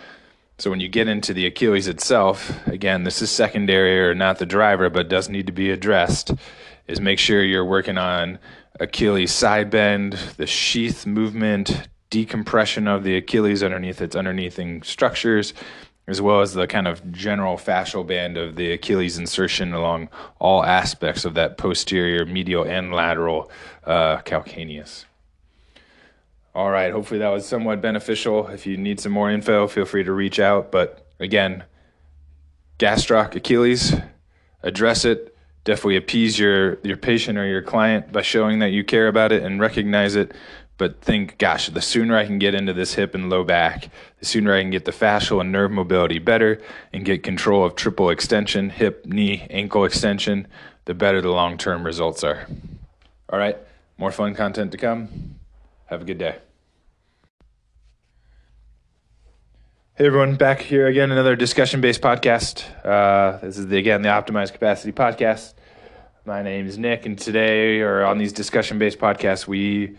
So 0.58 0.70
when 0.70 0.80
you 0.80 0.88
get 0.88 1.06
into 1.06 1.34
the 1.34 1.44
Achilles 1.44 1.86
itself, 1.86 2.66
again, 2.66 3.04
this 3.04 3.20
is 3.20 3.30
secondary 3.30 4.00
or 4.00 4.14
not 4.14 4.38
the 4.38 4.46
driver, 4.46 4.88
but 4.88 5.10
does 5.10 5.28
need 5.28 5.46
to 5.46 5.52
be 5.52 5.70
addressed, 5.70 6.32
is 6.86 6.98
make 6.98 7.18
sure 7.18 7.44
you're 7.44 7.64
working 7.64 7.98
on 7.98 8.38
Achilles 8.80 9.32
side 9.32 9.68
bend, 9.68 10.14
the 10.38 10.46
sheath 10.46 11.04
movement, 11.04 11.88
decompression 12.08 12.88
of 12.88 13.04
the 13.04 13.16
Achilles 13.16 13.62
underneath 13.62 14.00
its 14.00 14.16
underneathing 14.16 14.82
structures, 14.82 15.52
as 16.06 16.22
well 16.22 16.40
as 16.40 16.54
the 16.54 16.66
kind 16.66 16.88
of 16.88 17.12
general 17.12 17.58
fascial 17.58 18.06
band 18.06 18.38
of 18.38 18.56
the 18.56 18.72
Achilles 18.72 19.18
insertion 19.18 19.74
along 19.74 20.08
all 20.38 20.64
aspects 20.64 21.26
of 21.26 21.34
that 21.34 21.58
posterior, 21.58 22.24
medial, 22.24 22.64
and 22.64 22.94
lateral 22.94 23.50
uh, 23.84 24.18
calcaneus. 24.22 25.04
All 26.56 26.70
right. 26.70 26.90
Hopefully 26.90 27.20
that 27.20 27.28
was 27.28 27.44
somewhat 27.44 27.82
beneficial. 27.82 28.48
If 28.48 28.64
you 28.66 28.78
need 28.78 28.98
some 28.98 29.12
more 29.12 29.30
info, 29.30 29.66
feel 29.66 29.84
free 29.84 30.04
to 30.04 30.12
reach 30.12 30.40
out. 30.40 30.72
But 30.72 31.06
again, 31.20 31.64
gastroc 32.78 33.34
Achilles, 33.34 33.94
address 34.62 35.04
it. 35.04 35.36
Definitely 35.64 35.96
appease 35.96 36.38
your 36.38 36.78
your 36.82 36.96
patient 36.96 37.36
or 37.36 37.46
your 37.46 37.60
client 37.60 38.10
by 38.10 38.22
showing 38.22 38.60
that 38.60 38.70
you 38.70 38.84
care 38.84 39.06
about 39.06 39.32
it 39.32 39.42
and 39.42 39.60
recognize 39.60 40.16
it. 40.16 40.32
But 40.78 41.02
think, 41.02 41.36
gosh, 41.36 41.68
the 41.68 41.82
sooner 41.82 42.16
I 42.16 42.24
can 42.24 42.38
get 42.38 42.54
into 42.54 42.72
this 42.72 42.94
hip 42.94 43.14
and 43.14 43.28
low 43.28 43.44
back, 43.44 43.90
the 44.20 44.24
sooner 44.24 44.54
I 44.54 44.62
can 44.62 44.70
get 44.70 44.86
the 44.86 44.92
fascial 44.92 45.42
and 45.42 45.52
nerve 45.52 45.70
mobility 45.70 46.18
better 46.18 46.58
and 46.90 47.04
get 47.04 47.22
control 47.22 47.66
of 47.66 47.74
triple 47.74 48.08
extension, 48.08 48.70
hip, 48.70 49.04
knee, 49.04 49.46
ankle 49.50 49.84
extension, 49.84 50.48
the 50.86 50.94
better 50.94 51.20
the 51.20 51.32
long 51.32 51.58
term 51.58 51.84
results 51.84 52.24
are. 52.24 52.46
All 53.28 53.38
right, 53.38 53.58
more 53.98 54.10
fun 54.10 54.34
content 54.34 54.72
to 54.72 54.78
come. 54.78 55.34
Have 55.88 56.00
a 56.00 56.04
good 56.06 56.18
day. 56.18 56.36
Hey 59.98 60.04
everyone, 60.04 60.34
back 60.34 60.60
here 60.60 60.86
again, 60.88 61.10
another 61.10 61.36
discussion 61.36 61.80
based 61.80 62.02
podcast. 62.02 62.66
Uh, 62.84 63.38
this 63.38 63.56
is 63.56 63.68
the, 63.68 63.78
again 63.78 64.02
the 64.02 64.10
Optimized 64.10 64.52
Capacity 64.52 64.92
Podcast. 64.92 65.54
My 66.26 66.42
name 66.42 66.66
is 66.66 66.76
Nick, 66.76 67.06
and 67.06 67.18
today, 67.18 67.80
or 67.80 68.04
on 68.04 68.18
these 68.18 68.34
discussion 68.34 68.78
based 68.78 68.98
podcasts, 68.98 69.46
we 69.46 69.96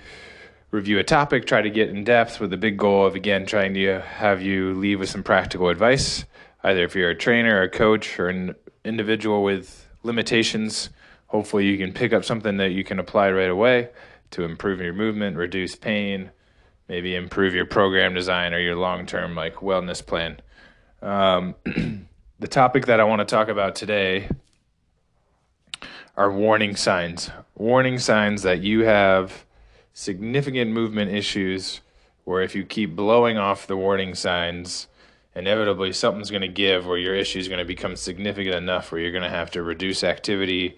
review 0.69 0.99
a 0.99 1.03
topic, 1.03 1.47
try 1.47 1.63
to 1.63 1.71
get 1.71 1.89
in 1.89 2.03
depth 2.03 2.39
with 2.39 2.51
the 2.51 2.57
big 2.57 2.77
goal 2.77 3.07
of, 3.07 3.15
again, 3.15 3.47
trying 3.47 3.73
to 3.73 4.01
have 4.01 4.39
you 4.39 4.75
leave 4.75 4.99
with 4.99 5.09
some 5.09 5.23
practical 5.23 5.67
advice. 5.67 6.25
Either 6.61 6.83
if 6.83 6.95
you're 6.95 7.09
a 7.09 7.15
trainer, 7.15 7.63
a 7.63 7.67
coach, 7.67 8.19
or 8.19 8.29
an 8.29 8.53
individual 8.85 9.41
with 9.41 9.87
limitations, 10.03 10.91
hopefully 11.25 11.65
you 11.65 11.75
can 11.75 11.91
pick 11.91 12.13
up 12.13 12.23
something 12.23 12.57
that 12.57 12.69
you 12.69 12.83
can 12.83 12.99
apply 12.99 13.31
right 13.31 13.49
away 13.49 13.89
to 14.29 14.43
improve 14.43 14.79
your 14.79 14.93
movement, 14.93 15.37
reduce 15.37 15.75
pain, 15.75 16.29
maybe 16.87 17.15
improve 17.15 17.53
your 17.53 17.65
program 17.65 18.13
design 18.13 18.53
or 18.53 18.59
your 18.59 18.75
long 18.75 19.05
term 19.05 19.35
like 19.35 19.55
wellness 19.55 20.05
plan. 20.05 20.39
Um, 21.01 21.55
the 22.39 22.47
topic 22.47 22.85
that 22.85 22.99
I 22.99 23.03
want 23.03 23.19
to 23.19 23.25
talk 23.25 23.47
about 23.47 23.75
today 23.75 24.29
are 26.15 26.31
warning 26.31 26.75
signs. 26.75 27.29
Warning 27.55 27.99
signs 27.99 28.41
that 28.43 28.61
you 28.61 28.85
have 28.85 29.45
significant 29.93 30.71
movement 30.71 31.11
issues 31.11 31.81
where 32.23 32.41
if 32.41 32.55
you 32.55 32.65
keep 32.65 32.95
blowing 32.95 33.37
off 33.37 33.67
the 33.67 33.77
warning 33.77 34.13
signs, 34.13 34.87
inevitably 35.35 35.93
something's 35.93 36.29
going 36.29 36.41
to 36.41 36.47
give 36.47 36.85
where 36.85 36.97
your 36.97 37.15
issue 37.15 37.39
is 37.39 37.47
going 37.47 37.59
to 37.59 37.65
become 37.65 37.95
significant 37.95 38.55
enough 38.55 38.91
where 38.91 38.99
you're 38.99 39.11
going 39.11 39.23
to 39.23 39.29
have 39.29 39.51
to 39.51 39.63
reduce 39.63 40.03
activity, 40.03 40.77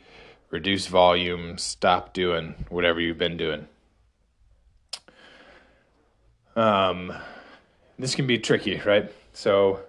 reduce 0.52 0.88
volume, 0.88 1.58
stop 1.58 2.14
doing 2.14 2.54
whatever 2.70 3.00
you've 3.00 3.18
been 3.18 3.38
doing. 3.38 3.68
Um, 6.60 7.14
this 7.98 8.16
can 8.16 8.28
be 8.28 8.38
tricky, 8.38 8.82
right? 8.86 9.10
So, 9.32 9.80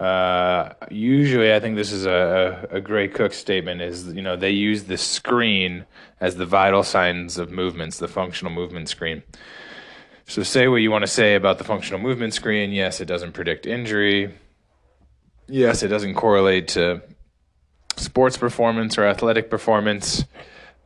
uh, 0.00 0.72
usually, 0.90 1.54
I 1.54 1.60
think 1.60 1.76
this 1.76 1.92
is 1.92 2.04
a, 2.04 2.66
a 2.70 2.80
Gray 2.80 3.06
Cook 3.06 3.32
statement. 3.32 3.80
Is 3.80 4.08
you 4.08 4.22
know 4.22 4.34
they 4.34 4.50
use 4.50 4.84
the 4.84 4.98
screen 4.98 5.86
as 6.20 6.36
the 6.36 6.46
vital 6.46 6.82
signs 6.82 7.38
of 7.38 7.52
movements, 7.52 7.98
the 7.98 8.08
functional 8.08 8.52
movement 8.52 8.88
screen. 8.88 9.22
So, 10.26 10.42
say 10.42 10.66
what 10.66 10.76
you 10.76 10.90
want 10.90 11.02
to 11.02 11.10
say 11.10 11.36
about 11.36 11.58
the 11.58 11.64
functional 11.64 12.00
movement 12.00 12.34
screen. 12.34 12.72
Yes, 12.72 13.00
it 13.00 13.06
doesn't 13.06 13.32
predict 13.32 13.64
injury. 13.64 14.34
Yes, 15.46 15.84
it 15.84 15.88
doesn't 15.88 16.14
correlate 16.14 16.68
to 16.68 17.02
sports 17.96 18.36
performance 18.36 18.98
or 18.98 19.04
athletic 19.04 19.48
performance. 19.48 20.24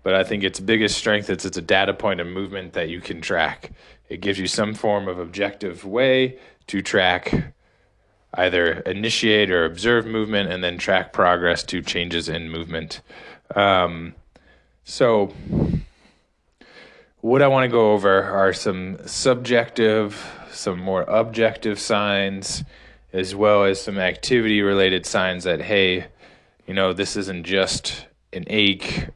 But 0.02 0.14
I 0.14 0.22
think 0.22 0.44
its 0.44 0.60
biggest 0.60 0.96
strength 0.96 1.30
is 1.30 1.44
it's 1.44 1.56
a 1.56 1.62
data 1.62 1.92
point 1.92 2.20
of 2.20 2.28
movement 2.28 2.74
that 2.74 2.88
you 2.88 3.00
can 3.00 3.20
track. 3.20 3.72
It 4.08 4.20
gives 4.20 4.38
you 4.38 4.46
some 4.46 4.74
form 4.74 5.08
of 5.08 5.18
objective 5.18 5.84
way 5.84 6.38
to 6.68 6.82
track 6.82 7.52
either 8.34 8.80
initiate 8.80 9.50
or 9.50 9.64
observe 9.64 10.06
movement 10.06 10.50
and 10.50 10.62
then 10.62 10.78
track 10.78 11.12
progress 11.12 11.62
to 11.64 11.82
changes 11.82 12.28
in 12.28 12.50
movement. 12.50 13.00
Um, 13.54 14.14
so, 14.84 15.32
what 17.20 17.42
I 17.42 17.48
want 17.48 17.64
to 17.64 17.68
go 17.68 17.92
over 17.92 18.22
are 18.22 18.52
some 18.52 18.98
subjective, 19.06 20.30
some 20.50 20.78
more 20.78 21.02
objective 21.02 21.80
signs, 21.80 22.62
as 23.12 23.34
well 23.34 23.64
as 23.64 23.80
some 23.80 23.98
activity 23.98 24.62
related 24.62 25.06
signs 25.06 25.44
that, 25.44 25.60
hey, 25.60 26.06
you 26.66 26.74
know, 26.74 26.92
this 26.92 27.16
isn't 27.16 27.44
just 27.44 28.06
an 28.32 28.44
ache, 28.48 29.08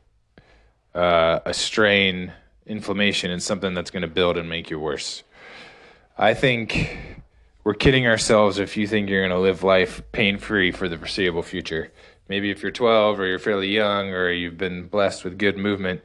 uh, 0.95 1.41
a 1.45 1.53
strain, 1.53 2.33
inflammation 2.71 3.31
and 3.31 3.43
something 3.43 3.75
that's 3.75 3.91
going 3.91 4.03
to 4.03 4.09
build 4.09 4.37
and 4.37 4.49
make 4.49 4.71
you 4.71 4.79
worse. 4.79 5.25
I 6.17 6.35
think 6.35 6.99
we're 7.65 7.75
kidding 7.75 8.07
ourselves 8.07 8.59
if 8.59 8.77
you 8.77 8.87
think 8.87 9.11
you're 9.11 9.27
going 9.27 9.37
to 9.37 9.39
live 9.39 9.63
life 9.65 10.03
pain 10.13 10.39
free 10.39 10.71
for 10.71 10.89
the 10.89 10.97
foreseeable 10.97 11.43
future. 11.43 11.91
Maybe 12.29 12.51
if 12.51 12.63
you're 12.63 12.71
12 12.71 13.19
or 13.19 13.27
you're 13.27 13.39
fairly 13.41 13.69
young 13.69 14.11
or 14.11 14.31
you've 14.31 14.57
been 14.57 14.87
blessed 14.87 15.25
with 15.25 15.37
good 15.37 15.59
movement. 15.59 16.01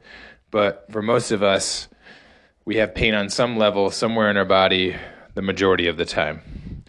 But 0.50 0.86
for 0.90 1.02
most 1.02 1.30
of 1.30 1.42
us, 1.42 1.88
we 2.64 2.76
have 2.76 2.94
pain 2.94 3.14
on 3.14 3.30
some 3.30 3.56
level 3.56 3.90
somewhere 3.90 4.28
in 4.28 4.36
our 4.36 4.44
body 4.44 4.96
the 5.34 5.42
majority 5.42 5.86
of 5.86 5.96
the 5.96 6.04
time. 6.04 6.82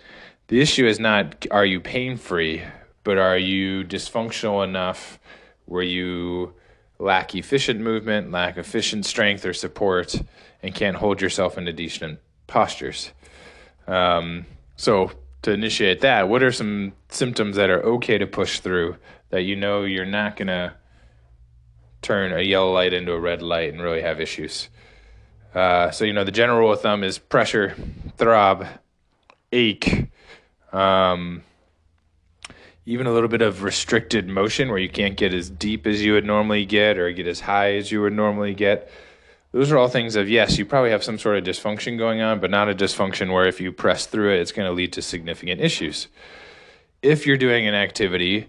The 0.47 0.59
issue 0.59 0.87
is 0.87 0.99
not 0.99 1.45
are 1.51 1.65
you 1.65 1.79
pain 1.79 2.17
free, 2.17 2.63
but 3.03 3.17
are 3.17 3.37
you 3.37 3.83
dysfunctional 3.83 4.63
enough 4.63 5.19
where 5.65 5.83
you 5.83 6.53
lack 6.99 7.35
efficient 7.35 7.79
movement, 7.79 8.31
lack 8.31 8.57
efficient 8.57 9.05
strength 9.05 9.45
or 9.45 9.53
support, 9.53 10.19
and 10.63 10.73
can't 10.73 10.97
hold 10.97 11.21
yourself 11.21 11.57
into 11.57 11.73
decent 11.73 12.19
postures. 12.47 13.11
Um, 13.87 14.45
so, 14.75 15.11
to 15.43 15.51
initiate 15.51 16.01
that, 16.01 16.27
what 16.27 16.43
are 16.43 16.51
some 16.51 16.93
symptoms 17.09 17.55
that 17.55 17.69
are 17.69 17.81
okay 17.81 18.17
to 18.17 18.27
push 18.27 18.59
through 18.59 18.97
that 19.29 19.43
you 19.43 19.55
know 19.55 19.83
you're 19.83 20.05
not 20.05 20.35
going 20.35 20.47
to 20.47 20.73
turn 22.01 22.33
a 22.33 22.41
yellow 22.41 22.73
light 22.73 22.93
into 22.93 23.13
a 23.13 23.19
red 23.19 23.41
light 23.41 23.71
and 23.71 23.81
really 23.81 24.01
have 24.01 24.19
issues? 24.19 24.69
Uh, 25.53 25.89
so, 25.91 26.05
you 26.05 26.13
know, 26.13 26.23
the 26.23 26.31
general 26.31 26.59
rule 26.59 26.73
of 26.73 26.81
thumb 26.81 27.03
is 27.03 27.17
pressure, 27.17 27.75
throb, 28.17 28.67
ache, 29.51 30.07
um, 30.73 31.43
even 32.87 33.05
a 33.05 33.11
little 33.11 33.27
bit 33.27 33.41
of 33.41 33.63
restricted 33.63 34.29
motion 34.29 34.69
where 34.69 34.77
you 34.77 34.87
can't 34.87 35.17
get 35.17 35.33
as 35.33 35.49
deep 35.49 35.85
as 35.85 36.01
you 36.01 36.13
would 36.13 36.23
normally 36.23 36.65
get 36.65 36.97
or 36.97 37.11
get 37.11 37.27
as 37.27 37.41
high 37.41 37.73
as 37.73 37.91
you 37.91 38.01
would 38.01 38.13
normally 38.13 38.53
get. 38.53 38.89
Those 39.51 39.73
are 39.73 39.77
all 39.77 39.89
things 39.89 40.15
of 40.15 40.29
yes, 40.29 40.57
you 40.57 40.65
probably 40.65 40.91
have 40.91 41.03
some 41.03 41.19
sort 41.19 41.37
of 41.37 41.43
dysfunction 41.43 41.97
going 41.97 42.21
on, 42.21 42.39
but 42.39 42.49
not 42.49 42.69
a 42.69 42.73
dysfunction 42.73 43.33
where 43.33 43.45
if 43.45 43.59
you 43.59 43.73
press 43.73 44.05
through 44.05 44.33
it, 44.33 44.39
it's 44.39 44.53
going 44.53 44.69
to 44.69 44.71
lead 44.71 44.93
to 44.93 45.01
significant 45.01 45.59
issues. 45.59 46.07
If 47.01 47.27
you're 47.27 47.35
doing 47.35 47.67
an 47.67 47.75
activity 47.75 48.47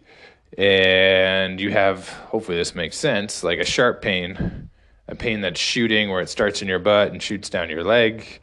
and 0.56 1.60
you 1.60 1.73
have, 1.73 2.09
hopefully, 2.09 2.59
this 2.59 2.77
makes 2.77 2.97
sense, 2.97 3.43
like 3.43 3.59
a 3.59 3.65
sharp 3.65 4.02
pain, 4.02 4.70
a 5.09 5.16
pain 5.16 5.40
that's 5.40 5.59
shooting 5.59 6.10
where 6.10 6.20
it 6.20 6.28
starts 6.28 6.62
in 6.62 6.69
your 6.69 6.78
butt 6.78 7.10
and 7.10 7.20
shoots 7.20 7.51
down 7.51 7.70
your 7.70 7.82
leg, 7.82 8.40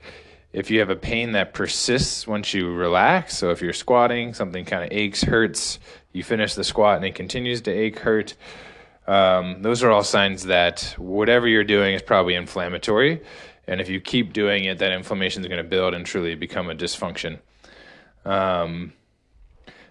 if 0.56 0.72
you 0.72 0.80
have 0.80 0.90
a 0.90 0.96
pain 0.96 1.34
that 1.34 1.54
persists 1.54 2.26
once 2.26 2.54
you 2.54 2.74
relax, 2.74 3.36
so 3.36 3.50
if 3.52 3.62
you're 3.62 3.74
squatting, 3.74 4.34
something 4.34 4.64
kind 4.64 4.86
of 4.86 4.98
aches, 4.98 5.22
hurts, 5.22 5.80
you 6.14 6.24
finish 6.24 6.56
the 6.56 6.64
squat 6.64 6.96
and 6.96 7.04
it 7.04 7.14
continues 7.14 7.60
to 7.64 7.72
ache, 7.72 8.00
hurt, 8.00 8.36
um, 9.06 9.62
those 9.64 9.84
are 9.84 9.92
all 9.92 10.02
signs 10.02 10.46
that 10.46 10.96
whatever 10.98 11.46
you're 11.46 11.66
doing 11.66 11.94
is 11.94 12.02
probably 12.02 12.36
inflammatory. 12.36 13.22
And 13.68 13.82
if 13.82 13.90
you 13.90 14.00
keep 14.00 14.32
doing 14.32 14.64
it, 14.64 14.78
that 14.78 14.94
inflammation 14.94 15.42
is 15.42 15.50
going 15.50 15.62
to 15.62 15.70
build 15.70 15.94
and 15.94 16.06
truly 16.06 16.36
become 16.36 16.70
a 16.70 16.74
dysfunction. 16.74 17.40
Um, 18.24 18.94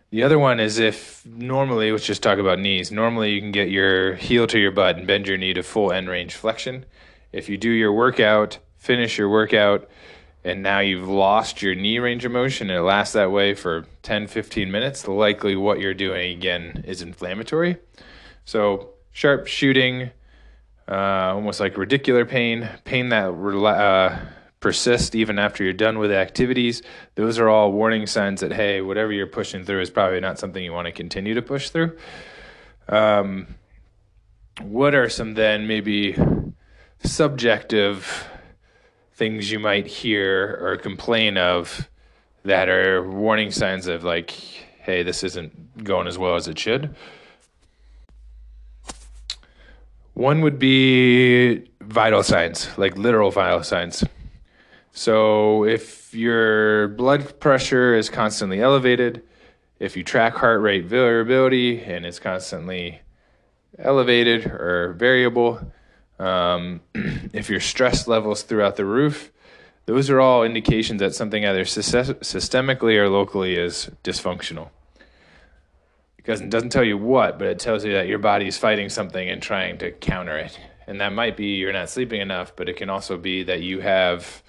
the 0.09 0.23
other 0.23 0.39
one 0.39 0.61
is 0.61 0.79
if 0.79 1.27
normally, 1.27 1.93
let's 1.93 2.07
just 2.07 2.23
talk 2.23 2.39
about 2.39 2.59
knees. 2.59 2.91
Normally, 2.91 3.33
you 3.33 3.41
can 3.43 3.53
get 3.53 3.69
your 3.69 4.15
heel 4.15 4.47
to 4.47 4.59
your 4.59 4.71
butt 4.71 4.97
and 4.97 5.07
bend 5.07 5.29
your 5.29 5.37
knee 5.37 5.53
to 5.53 5.63
full 5.63 5.93
end 5.93 6.09
range 6.09 6.35
flexion. 6.35 6.87
If 7.33 7.51
you 7.51 7.59
do 7.59 7.71
your 7.71 7.93
workout, 7.93 8.59
finish 8.79 9.19
your 9.19 9.29
workout, 9.29 9.91
and 10.45 10.63
now 10.63 10.81
you've 10.81 11.09
lost 11.09 11.63
your 11.63 11.75
knee 11.75 11.99
range 11.99 12.25
of 12.25 12.33
motion 12.33 12.69
and 12.69 12.79
it 12.79 12.83
lasts 12.83 13.15
that 13.15 13.31
way 13.31 13.55
for 13.55 13.87
10 14.03 14.27
15 14.27 14.71
minutes 14.71 15.09
likely 15.09 15.57
what 15.57 15.81
you're 15.81 15.95
doing 15.95 16.37
again 16.37 16.85
is 16.87 17.01
inflammatory. 17.01 17.79
So 18.45 18.91
sharp 19.11 19.47
shooting 19.47 20.11
uh, 20.87 21.33
almost 21.35 21.61
like 21.61 21.75
radicular 21.75 22.29
pain 22.29 22.69
pain 22.85 23.09
that 23.09 23.29
uh, 23.29 24.19
persists 24.61 25.15
even 25.15 25.39
after 25.39 25.65
you're 25.65 25.73
done 25.73 25.99
with 25.99 26.13
activities. 26.13 26.83
Those 27.15 27.39
are 27.39 27.49
all 27.49 27.73
warning 27.73 28.07
signs 28.07 28.43
that 28.43 28.53
hey 28.53 28.83
whatever 28.83 29.13
you're 29.13 29.27
pushing 29.27 29.65
through 29.65 29.81
is 29.81 29.91
probably 29.91 30.21
not 30.21 30.39
something 30.39 30.63
you 30.63 30.73
want 30.73 30.87
to 30.87 30.93
continue 30.93 31.35
to 31.35 31.43
push 31.43 31.71
through. 31.71 31.97
Um, 32.87 33.47
what 34.61 34.95
are 34.95 35.09
some 35.09 35.35
then 35.35 35.67
maybe 35.67 36.17
subjective 37.03 38.29
things 39.15 39.51
you 39.51 39.59
might 39.59 39.87
hear 39.87 40.59
or 40.61 40.77
complain 40.77 41.37
of 41.37 41.89
that 42.45 42.69
are 42.69 43.09
warning 43.09 43.51
signs 43.51 43.87
of 43.87 44.05
like, 44.05 44.31
hey, 44.31 45.03
this 45.03 45.25
isn't 45.25 45.83
going 45.85 46.07
as 46.07 46.19
well 46.19 46.35
as 46.35 46.49
it 46.49 46.59
should. 46.59 46.95
One 50.15 50.43
would 50.43 50.59
be 50.59 51.69
vital 51.81 52.23
signs, 52.23 52.77
like 52.79 52.97
literal 52.97 53.31
vital 53.31 53.63
signs. 53.63 54.05
So 54.93 55.65
if 55.65 56.15
your 56.15 56.89
blood 56.89 57.41
pressure 57.41 57.95
is 57.95 58.09
constantly 58.09 58.61
elevated, 58.61 59.23
if 59.81 59.97
you 59.97 60.05
track 60.05 60.37
heart 60.37 60.61
rate 60.61 60.85
variability 60.85 61.83
and 61.83 62.07
it's 62.07 62.21
constantly 62.21 63.01
elevated 63.79 64.47
or 64.47 64.95
variable, 64.97 65.73
um, 66.19 66.81
if 67.33 67.51
your 67.51 67.61
stress 67.61 68.07
levels 68.07 68.43
throughout 68.43 68.77
the 68.77 68.85
roof, 68.85 69.33
those 69.87 70.09
are 70.09 70.21
all 70.21 70.45
indications 70.45 71.01
that 71.01 71.15
something 71.15 71.45
either 71.45 71.65
systemically 71.65 72.97
or 72.97 73.09
locally 73.09 73.57
is 73.57 73.91
dysfunctional. 74.03 74.71
Because 76.17 76.41
it 76.41 76.49
doesn't 76.49 76.71
tell 76.71 76.85
you 76.85 76.97
what, 76.97 77.39
but 77.39 77.49
it 77.49 77.59
tells 77.59 77.85
you 77.85 77.93
that 77.93 78.07
your 78.07 78.19
body 78.19 78.47
is 78.47 78.57
fighting 78.57 78.89
something 78.89 79.29
and 79.29 79.43
trying 79.43 79.77
to 79.79 79.91
counter 79.91 80.39
it. 80.39 80.59
And 80.87 81.01
that 81.01 81.13
might 81.13 81.37
be 81.37 81.57
you're 81.57 81.73
not 81.73 81.91
sleeping 81.91 82.21
enough, 82.21 82.57
but 82.57 82.69
it 82.69 82.77
can 82.77 82.89
also 82.89 83.19
be 83.19 83.43
that 83.43 83.61
you 83.61 83.81
have 83.81 84.43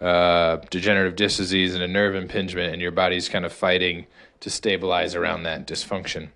uh, 0.00 0.56
degenerative 0.68 1.16
disc 1.16 1.38
disease 1.38 1.74
and 1.74 1.82
a 1.82 1.88
nerve 1.88 2.14
impingement, 2.14 2.72
and 2.72 2.82
your 2.82 2.90
body's 2.90 3.30
kind 3.30 3.46
of 3.46 3.52
fighting 3.52 4.06
to 4.40 4.50
stabilize 4.50 5.14
around 5.14 5.44
that 5.44 5.66
dysfunction. 5.66 6.28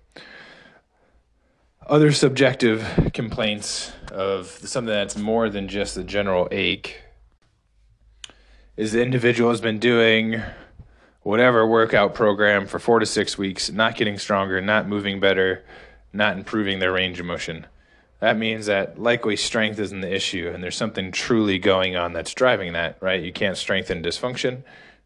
Other 1.85 2.11
subjective 2.11 3.11
complaints 3.13 3.91
of 4.11 4.47
something 4.47 4.93
that's 4.93 5.17
more 5.17 5.49
than 5.49 5.67
just 5.67 5.95
the 5.95 6.03
general 6.03 6.47
ache 6.51 7.01
is 8.77 8.91
the 8.91 9.01
individual 9.01 9.49
has 9.49 9.61
been 9.61 9.79
doing 9.79 10.41
whatever 11.23 11.65
workout 11.67 12.13
program 12.13 12.65
for 12.65 12.79
four 12.79 12.99
to 12.99 13.05
six 13.05 13.37
weeks, 13.37 13.71
not 13.71 13.95
getting 13.95 14.17
stronger, 14.17 14.59
not 14.61 14.87
moving 14.87 15.19
better, 15.19 15.63
not 16.13 16.37
improving 16.37 16.79
their 16.79 16.91
range 16.91 17.19
of 17.19 17.25
motion. 17.25 17.65
That 18.19 18.37
means 18.37 18.67
that 18.67 18.99
likely 18.99 19.35
strength 19.35 19.79
isn't 19.79 20.01
the 20.01 20.13
issue, 20.13 20.51
and 20.53 20.63
there's 20.63 20.77
something 20.77 21.11
truly 21.11 21.57
going 21.57 21.95
on 21.95 22.13
that's 22.13 22.33
driving 22.33 22.73
that, 22.73 22.97
right? 23.01 23.21
You 23.21 23.33
can't 23.33 23.57
strengthen 23.57 24.03
dysfunction. 24.03 24.63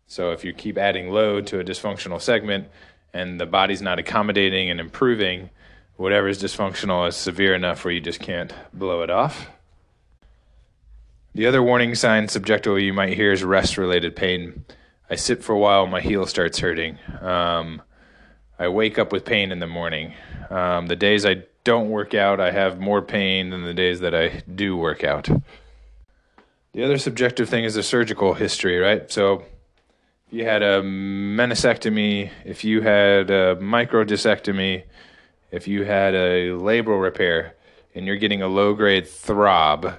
So 0.07 0.32
if 0.32 0.44
you 0.44 0.53
keep 0.53 0.77
adding 0.77 1.10
load 1.10 1.48
to 1.48 1.60
a 1.60 1.64
dysfunctional 1.64 2.22
segment 2.22 2.68
and 3.14 3.40
the 3.40 3.45
body's 3.45 3.82
not 3.82 3.99
accommodating 3.99 4.69
and 4.69 4.80
improving, 4.80 5.49
whatever 5.97 6.27
is 6.27 6.41
dysfunctional 6.41 7.07
is 7.07 7.15
severe 7.15 7.53
enough 7.53 7.84
where 7.85 7.93
you 7.93 8.01
just 8.01 8.19
can't 8.19 8.53
blow 8.73 9.01
it 9.01 9.09
off. 9.09 9.49
The 11.34 11.45
other 11.47 11.61
warning 11.61 11.95
sign 11.95 12.27
subjectively 12.27 12.84
you 12.85 12.93
might 12.93 13.13
hear 13.13 13.31
is 13.31 13.43
rest 13.43 13.77
related 13.77 14.15
pain. 14.15 14.65
I 15.09 15.15
sit 15.15 15.43
for 15.43 15.53
a 15.53 15.59
while, 15.59 15.85
my 15.85 16.01
heel 16.01 16.26
starts 16.26 16.59
hurting. 16.59 16.97
Um, 17.22 17.81
I 18.57 18.69
wake 18.69 18.97
up 18.97 19.11
with 19.11 19.26
pain 19.26 19.51
in 19.51 19.59
the 19.59 19.67
morning. 19.67 20.13
Um, 20.49 20.88
the 20.88 20.95
days 20.95 21.26
I 21.26 21.43
don't 21.65 21.89
work 21.89 22.13
out, 22.13 22.39
I 22.39 22.51
have 22.51 22.80
more 22.80 23.01
pain 23.01 23.49
than 23.49 23.63
the 23.65 23.73
days 23.73 23.99
that 23.99 24.15
I 24.15 24.43
do 24.53 24.77
work 24.77 25.03
out. 25.03 25.27
The 26.72 26.84
other 26.84 26.97
subjective 26.97 27.49
thing 27.49 27.63
is 27.63 27.76
the 27.76 27.84
surgical 27.84 28.34
history, 28.34 28.77
right? 28.77 29.11
So 29.11 29.43
if 30.27 30.34
you 30.34 30.45
had 30.45 30.61
a 30.61 30.81
meniscectomy, 30.81 32.31
if 32.45 32.63
you 32.63 32.81
had 32.81 33.30
a 33.30 33.55
microdiscectomy, 33.57 34.84
if 35.56 35.68
you 35.68 35.86
had 35.86 36.14
a 36.14 36.49
labral 36.49 37.02
repair, 37.02 37.56
and 37.94 38.06
you're 38.06 38.18
getting 38.18 38.41
a 38.41 38.48
low 38.48 38.73
grade 38.73 39.07
throb, 39.07 39.95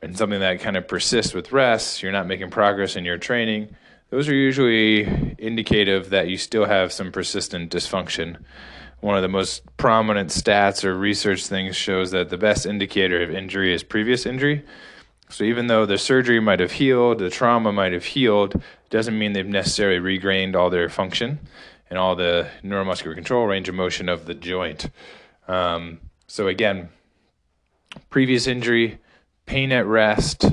and 0.00 0.16
something 0.16 0.40
that 0.40 0.60
kind 0.60 0.76
of 0.76 0.88
persists 0.88 1.34
with 1.34 1.52
rest, 1.52 2.02
you're 2.02 2.12
not 2.12 2.26
making 2.26 2.50
progress 2.50 2.96
in 2.96 3.04
your 3.04 3.18
training, 3.18 3.76
those 4.08 4.28
are 4.28 4.34
usually 4.34 5.36
indicative 5.38 6.10
that 6.10 6.28
you 6.28 6.36
still 6.38 6.64
have 6.64 6.92
some 6.92 7.12
persistent 7.12 7.70
dysfunction. 7.70 8.38
One 9.00 9.16
of 9.16 9.22
the 9.22 9.28
most 9.28 9.64
prominent 9.76 10.30
stats 10.30 10.84
or 10.84 10.96
research 10.96 11.46
things 11.46 11.76
shows 11.76 12.10
that 12.12 12.30
the 12.30 12.38
best 12.38 12.66
indicator 12.66 13.22
of 13.22 13.30
injury 13.30 13.74
is 13.74 13.82
previous 13.82 14.26
injury. 14.26 14.64
So 15.28 15.44
even 15.44 15.66
though 15.66 15.86
the 15.86 15.98
surgery 15.98 16.40
might 16.40 16.60
have 16.60 16.72
healed, 16.72 17.18
the 17.18 17.30
trauma 17.30 17.72
might 17.72 17.92
have 17.92 18.04
healed, 18.04 18.62
doesn't 18.90 19.18
mean 19.18 19.32
they've 19.32 19.46
necessarily 19.46 19.98
regained 19.98 20.56
all 20.56 20.70
their 20.70 20.88
function 20.88 21.38
and 21.92 21.98
all 21.98 22.16
the 22.16 22.48
neuromuscular 22.64 23.14
control 23.14 23.44
range 23.44 23.68
of 23.68 23.74
motion 23.74 24.08
of 24.08 24.24
the 24.24 24.32
joint. 24.32 24.88
Um, 25.46 26.00
so 26.26 26.48
again, 26.48 26.88
previous 28.08 28.46
injury, 28.46 28.98
pain 29.44 29.70
at 29.72 29.84
rest, 29.84 30.46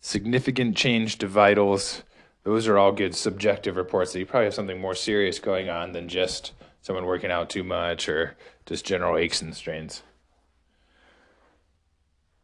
significant 0.00 0.78
change 0.78 1.18
to 1.18 1.26
vitals. 1.26 2.04
Those 2.42 2.66
are 2.66 2.78
all 2.78 2.92
good 2.92 3.14
subjective 3.14 3.76
reports 3.76 4.14
that 4.14 4.18
you 4.18 4.24
probably 4.24 4.46
have 4.46 4.54
something 4.54 4.80
more 4.80 4.94
serious 4.94 5.38
going 5.38 5.68
on 5.68 5.92
than 5.92 6.08
just 6.08 6.52
someone 6.80 7.04
working 7.04 7.30
out 7.30 7.50
too 7.50 7.64
much 7.64 8.08
or 8.08 8.34
just 8.64 8.86
general 8.86 9.18
aches 9.18 9.42
and 9.42 9.54
strains. 9.54 10.02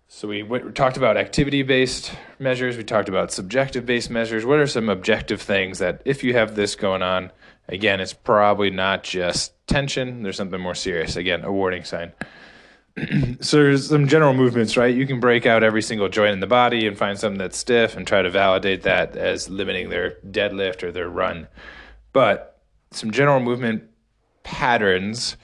So 0.08 0.28
we, 0.28 0.42
we 0.42 0.60
talked 0.72 0.98
about 0.98 1.16
activity-based 1.16 2.12
measures. 2.38 2.76
We 2.76 2.84
talked 2.84 3.08
about 3.08 3.32
subjective-based 3.32 4.10
measures. 4.10 4.44
What 4.44 4.58
are 4.58 4.66
some 4.66 4.90
objective 4.90 5.40
things 5.40 5.78
that, 5.78 6.02
if 6.04 6.22
you 6.22 6.34
have 6.34 6.56
this 6.56 6.76
going 6.76 7.00
on, 7.00 7.30
again, 7.68 8.00
it's 8.00 8.12
probably 8.12 8.70
not 8.70 9.04
just 9.04 9.52
tension. 9.66 10.22
There's 10.22 10.36
something 10.36 10.60
more 10.60 10.74
serious. 10.74 11.16
Again, 11.16 11.44
a 11.44 11.52
warning 11.52 11.84
sign. 11.84 12.12
so 13.40 13.56
there's 13.56 13.88
some 13.88 14.06
general 14.06 14.34
movements, 14.34 14.76
right? 14.76 14.94
You 14.94 15.06
can 15.06 15.20
break 15.20 15.46
out 15.46 15.64
every 15.64 15.82
single 15.82 16.08
joint 16.08 16.32
in 16.32 16.40
the 16.40 16.46
body 16.46 16.86
and 16.86 16.96
find 16.96 17.18
something 17.18 17.38
that's 17.38 17.58
stiff 17.58 17.96
and 17.96 18.06
try 18.06 18.22
to 18.22 18.30
validate 18.30 18.82
that 18.82 19.16
as 19.16 19.48
limiting 19.50 19.88
their 19.88 20.16
deadlift 20.30 20.82
or 20.82 20.92
their 20.92 21.08
run. 21.08 21.48
But 22.12 22.60
some 22.92 23.10
general 23.10 23.40
movement 23.40 23.84
patterns 24.44 25.36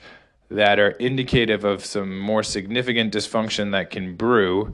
that 0.49 0.79
are 0.79 0.91
indicative 0.91 1.63
of 1.63 1.83
some 1.83 2.19
more 2.19 2.43
significant 2.43 3.13
dysfunction 3.13 3.71
that 3.71 3.89
can 3.89 4.15
brew 4.15 4.73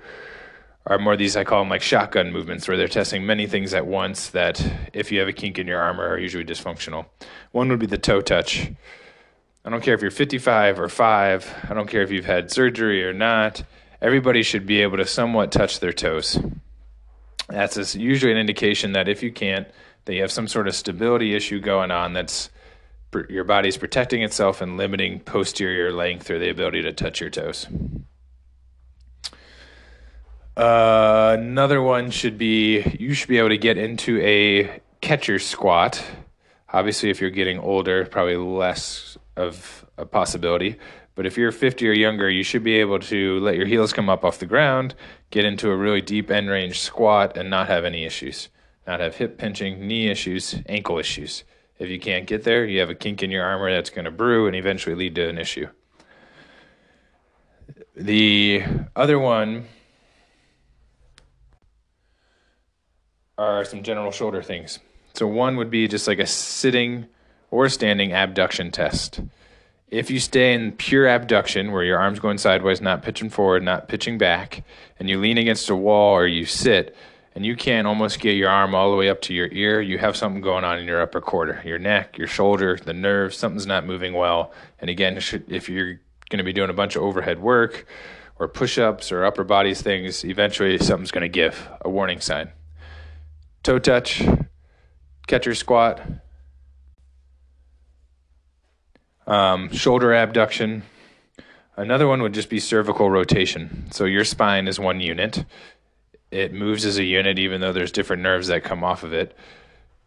are 0.88 0.98
more 0.98 1.18
these 1.18 1.36
I 1.36 1.44
call 1.44 1.62
them 1.62 1.70
like 1.70 1.82
shotgun 1.82 2.32
movements 2.32 2.66
where 2.68 2.78
they're 2.78 2.88
testing 2.88 3.26
many 3.26 3.46
things 3.46 3.74
at 3.74 3.86
once 3.86 4.30
that 4.30 4.66
if 4.94 5.12
you 5.12 5.20
have 5.20 5.28
a 5.28 5.34
kink 5.34 5.60
in 5.60 5.68
your 5.68 5.82
armor 5.82 6.08
are 6.08 6.18
usually 6.18 6.46
dysfunctional. 6.46 7.06
One 7.52 7.68
would 7.70 7.80
be 7.80 7.86
the 7.86 7.98
toe 7.98 8.22
touch. 8.22 8.72
I 9.66 9.70
don't 9.70 9.84
care 9.84 9.94
if 9.94 10.02
you're 10.02 10.12
55 10.12 10.80
or 10.80 10.88
5. 10.88 11.56
I 11.70 11.74
don't 11.74 11.90
care 11.90 12.04
if 12.04 12.10
you've 12.10 12.26
had 12.26 12.52
surgery 12.52 13.04
or 13.04 13.12
not. 13.12 13.64
Everybody 14.02 14.44
should 14.44 14.66
be 14.66 14.82
able 14.82 14.96
to 14.98 15.06
somewhat 15.06 15.52
touch 15.52 15.82
their 15.82 15.92
toes. 15.92 16.40
That's 17.50 17.94
usually 17.94 18.32
an 18.32 18.38
indication 18.38 18.94
that 18.94 19.10
if 19.10 19.22
you 19.22 19.32
can't, 19.32 19.68
that 20.06 20.14
you 20.14 20.22
have 20.22 20.32
some 20.32 20.48
sort 20.48 20.70
of 20.70 20.76
stability 20.76 21.36
issue 21.36 21.60
going 21.60 21.92
on 21.92 22.14
that's 22.14 22.50
your 23.30 23.44
body's 23.44 23.78
protecting 23.78 24.22
itself 24.22 24.62
and 24.62 24.78
limiting 24.78 25.20
posterior 25.20 25.92
length 25.92 26.30
or 26.30 26.40
the 26.40 26.50
ability 26.50 26.84
to 26.84 26.94
touch 26.94 27.20
your 27.20 27.30
toes. 27.30 27.68
Uh, 30.58 31.38
another 31.38 31.84
one 31.84 32.10
should 32.10 32.36
be 32.36 32.82
you 33.00 33.14
should 33.14 33.30
be 33.30 33.38
able 33.38 33.50
to 33.50 33.60
get 33.60 33.78
into 33.78 34.20
a 34.22 34.82
catcher 35.02 35.38
squat. 35.38 36.04
Obviously, 36.74 37.12
if 37.12 37.22
you're 37.22 37.30
getting 37.30 37.60
older, 37.60 38.06
probably 38.08 38.38
less 38.38 39.20
of 39.36 39.86
a 40.00 40.06
possibility. 40.06 40.78
But 41.14 41.28
if 41.28 41.38
you're 41.38 41.52
50 41.52 41.88
or 41.88 41.92
younger, 41.94 42.28
you 42.28 42.42
should 42.42 42.64
be 42.64 42.74
able 42.76 42.98
to 43.00 43.40
let 43.40 43.56
your 43.56 43.68
heels 43.68 43.94
come 43.94 44.10
up 44.10 44.26
off 44.26 44.40
the 44.40 44.48
ground, 44.48 44.96
get 45.30 45.46
into 45.46 45.70
a 45.70 45.78
really 45.78 46.02
deep 46.02 46.32
end 46.32 46.50
range 46.50 46.80
squat, 46.80 47.38
and 47.38 47.52
not 47.52 47.68
have 47.68 47.86
any 47.86 48.04
issues. 48.04 48.50
Not 48.88 49.00
have 49.00 49.16
hip 49.16 49.38
pinching, 49.38 49.88
knee 49.88 50.10
issues, 50.10 50.56
ankle 50.66 50.98
issues. 50.98 51.44
If 51.78 51.90
you 51.90 52.00
can't 52.00 52.26
get 52.26 52.44
there, 52.44 52.66
you 52.66 52.80
have 52.80 52.90
a 52.90 52.96
kink 52.96 53.22
in 53.22 53.30
your 53.30 53.44
armor 53.44 53.72
that's 53.72 53.92
going 53.92 54.06
to 54.06 54.12
brew 54.12 54.48
and 54.48 54.56
eventually 54.56 54.96
lead 54.96 55.14
to 55.16 55.30
an 55.30 55.38
issue. 55.38 55.68
The 57.96 58.64
other 58.96 59.20
one 59.20 59.68
are 63.38 63.64
some 63.66 63.84
general 63.84 64.12
shoulder 64.12 64.42
things. 64.42 64.80
So, 65.14 65.28
one 65.28 65.56
would 65.58 65.70
be 65.70 65.88
just 65.88 66.08
like 66.08 66.20
a 66.20 66.28
sitting 66.28 67.08
or 67.52 67.70
standing 67.70 68.14
abduction 68.14 68.72
test. 68.72 69.22
If 69.90 70.12
you 70.12 70.20
stay 70.20 70.54
in 70.54 70.74
pure 70.74 71.08
abduction, 71.08 71.72
where 71.72 71.84
your 71.84 71.98
arm's 71.98 72.20
going 72.20 72.38
sideways, 72.38 72.82
not 72.82 73.04
pitching 73.04 73.30
forward, 73.30 73.64
not 73.64 73.88
pitching 73.88 74.18
back, 74.18 74.64
and 75.00 75.10
you 75.10 75.20
lean 75.20 75.38
against 75.38 75.70
a 75.70 75.76
wall 75.76 76.14
or 76.14 76.28
you 76.28 76.46
sit, 76.46 76.96
and 77.38 77.46
you 77.46 77.56
can't 77.56 77.88
almost 77.88 78.20
get 78.20 78.32
your 78.32 78.50
arm 78.50 78.74
all 78.74 78.90
the 78.90 78.98
way 78.98 79.10
up 79.10 79.22
to 79.22 79.34
your 79.34 79.48
ear, 79.52 79.80
you 79.80 80.00
have 80.00 80.18
something 80.18 80.42
going 80.42 80.64
on 80.64 80.80
in 80.80 80.86
your 80.88 81.02
upper 81.02 81.22
quarter, 81.22 81.62
your 81.64 81.78
neck, 81.78 82.18
your 82.18 82.28
shoulder, 82.28 82.78
the 82.84 82.94
nerves, 82.94 83.38
something's 83.38 83.68
not 83.68 83.86
moving 83.86 84.14
well. 84.14 84.52
And 84.80 84.90
again, 84.90 85.16
if 85.16 85.70
you're 85.70 86.02
going 86.30 86.40
to 86.40 86.44
be 86.44 86.52
doing 86.52 86.72
a 86.72 86.74
bunch 86.74 86.96
of 86.96 87.04
overhead 87.04 87.40
work 87.40 87.86
or 88.40 88.48
push 88.48 88.78
ups 88.78 89.12
or 89.12 89.24
upper 89.24 89.44
bodies 89.44 89.82
things, 89.82 90.26
eventually 90.26 90.80
something's 90.80 91.12
going 91.12 91.22
to 91.22 91.30
give 91.30 91.70
a 91.82 91.90
warning 91.90 92.20
sign. 92.20 92.50
Toe 93.64 93.80
touch, 93.80 94.24
catcher 95.28 95.54
squat, 95.54 96.02
um, 99.28 99.72
shoulder 99.72 100.14
abduction. 100.14 100.84
Another 101.76 102.08
one 102.08 102.22
would 102.22 102.34
just 102.34 102.50
be 102.50 102.60
cervical 102.60 103.12
rotation. 103.12 103.88
So 103.92 104.06
your 104.06 104.24
spine 104.26 104.68
is 104.68 104.80
one 104.80 105.00
unit. 105.00 105.46
It 106.32 106.54
moves 106.54 106.86
as 106.86 106.98
a 106.98 107.04
unit, 107.04 107.38
even 107.38 107.62
though 107.62 107.74
there's 107.74 107.92
different 107.92 108.24
nerves 108.24 108.48
that 108.48 108.64
come 108.64 108.84
off 108.84 109.04
of 109.04 109.14
it. 109.14 109.38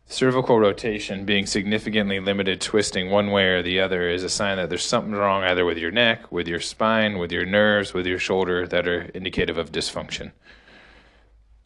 Cervical 0.06 0.58
rotation 0.58 1.24
being 1.24 1.46
significantly 1.46 2.18
limited, 2.18 2.60
twisting 2.60 3.10
one 3.10 3.30
way 3.30 3.44
or 3.44 3.62
the 3.62 3.78
other, 3.78 4.08
is 4.08 4.24
a 4.24 4.28
sign 4.28 4.56
that 4.56 4.68
there's 4.68 4.84
something 4.84 5.12
wrong 5.12 5.44
either 5.44 5.64
with 5.64 5.78
your 5.78 5.92
neck, 5.92 6.32
with 6.32 6.48
your 6.48 6.58
spine, 6.58 7.18
with 7.18 7.30
your 7.30 7.46
nerves, 7.46 7.94
with 7.94 8.06
your 8.06 8.18
shoulder 8.18 8.66
that 8.66 8.88
are 8.88 9.02
indicative 9.14 9.56
of 9.56 9.70
dysfunction. 9.70 10.32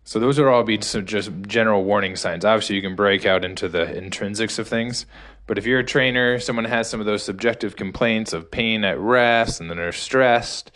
So 0.05 0.21
those 0.21 0.39
would 0.39 0.47
all 0.47 0.65
be 0.65 0.81
some 0.83 1.07
just 1.07 1.31
general 1.47 1.83
warning 1.83 2.15
signs. 2.17 2.45
Obviously, 2.45 2.77
you 2.77 2.83
can 2.83 2.95
break 2.95 3.25
out 3.25 3.45
into 3.45 3.69
the 3.69 3.87
intrinsics 3.87 4.59
of 4.59 4.69
things, 4.69 5.07
but 5.47 5.57
if 5.57 5.65
you're 5.65 5.81
a 5.81 5.85
trainer, 5.85 6.39
someone 6.39 6.67
has 6.67 6.91
some 6.91 7.01
of 7.01 7.07
those 7.07 7.23
subjective 7.23 7.75
complaints 7.75 8.35
of 8.35 8.51
pain 8.51 8.85
at 8.85 8.99
rest, 8.99 9.61
and 9.61 9.71
then 9.71 9.79
they're 9.79 9.93
stressed. 9.93 10.71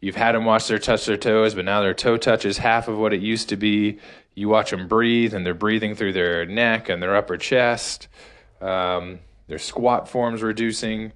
You've 0.00 0.16
had 0.16 0.34
them 0.34 0.44
watch 0.44 0.66
their 0.66 0.80
touch 0.80 1.06
their 1.06 1.16
toes, 1.16 1.54
but 1.54 1.64
now 1.64 1.80
their 1.80 1.94
toe 1.94 2.16
touch 2.16 2.44
is 2.44 2.58
half 2.58 2.88
of 2.88 2.98
what 2.98 3.12
it 3.12 3.20
used 3.20 3.48
to 3.50 3.56
be. 3.56 3.98
You 4.34 4.48
watch 4.48 4.72
them 4.72 4.88
breathe, 4.88 5.32
and 5.32 5.46
they're 5.46 5.54
breathing 5.54 5.94
through 5.94 6.12
their 6.14 6.44
neck 6.44 6.88
and 6.88 7.00
their 7.00 7.14
upper 7.14 7.36
chest. 7.36 8.08
Um, 8.60 9.20
their 9.46 9.58
squat 9.58 10.08
form's 10.08 10.42
reducing. 10.42 11.12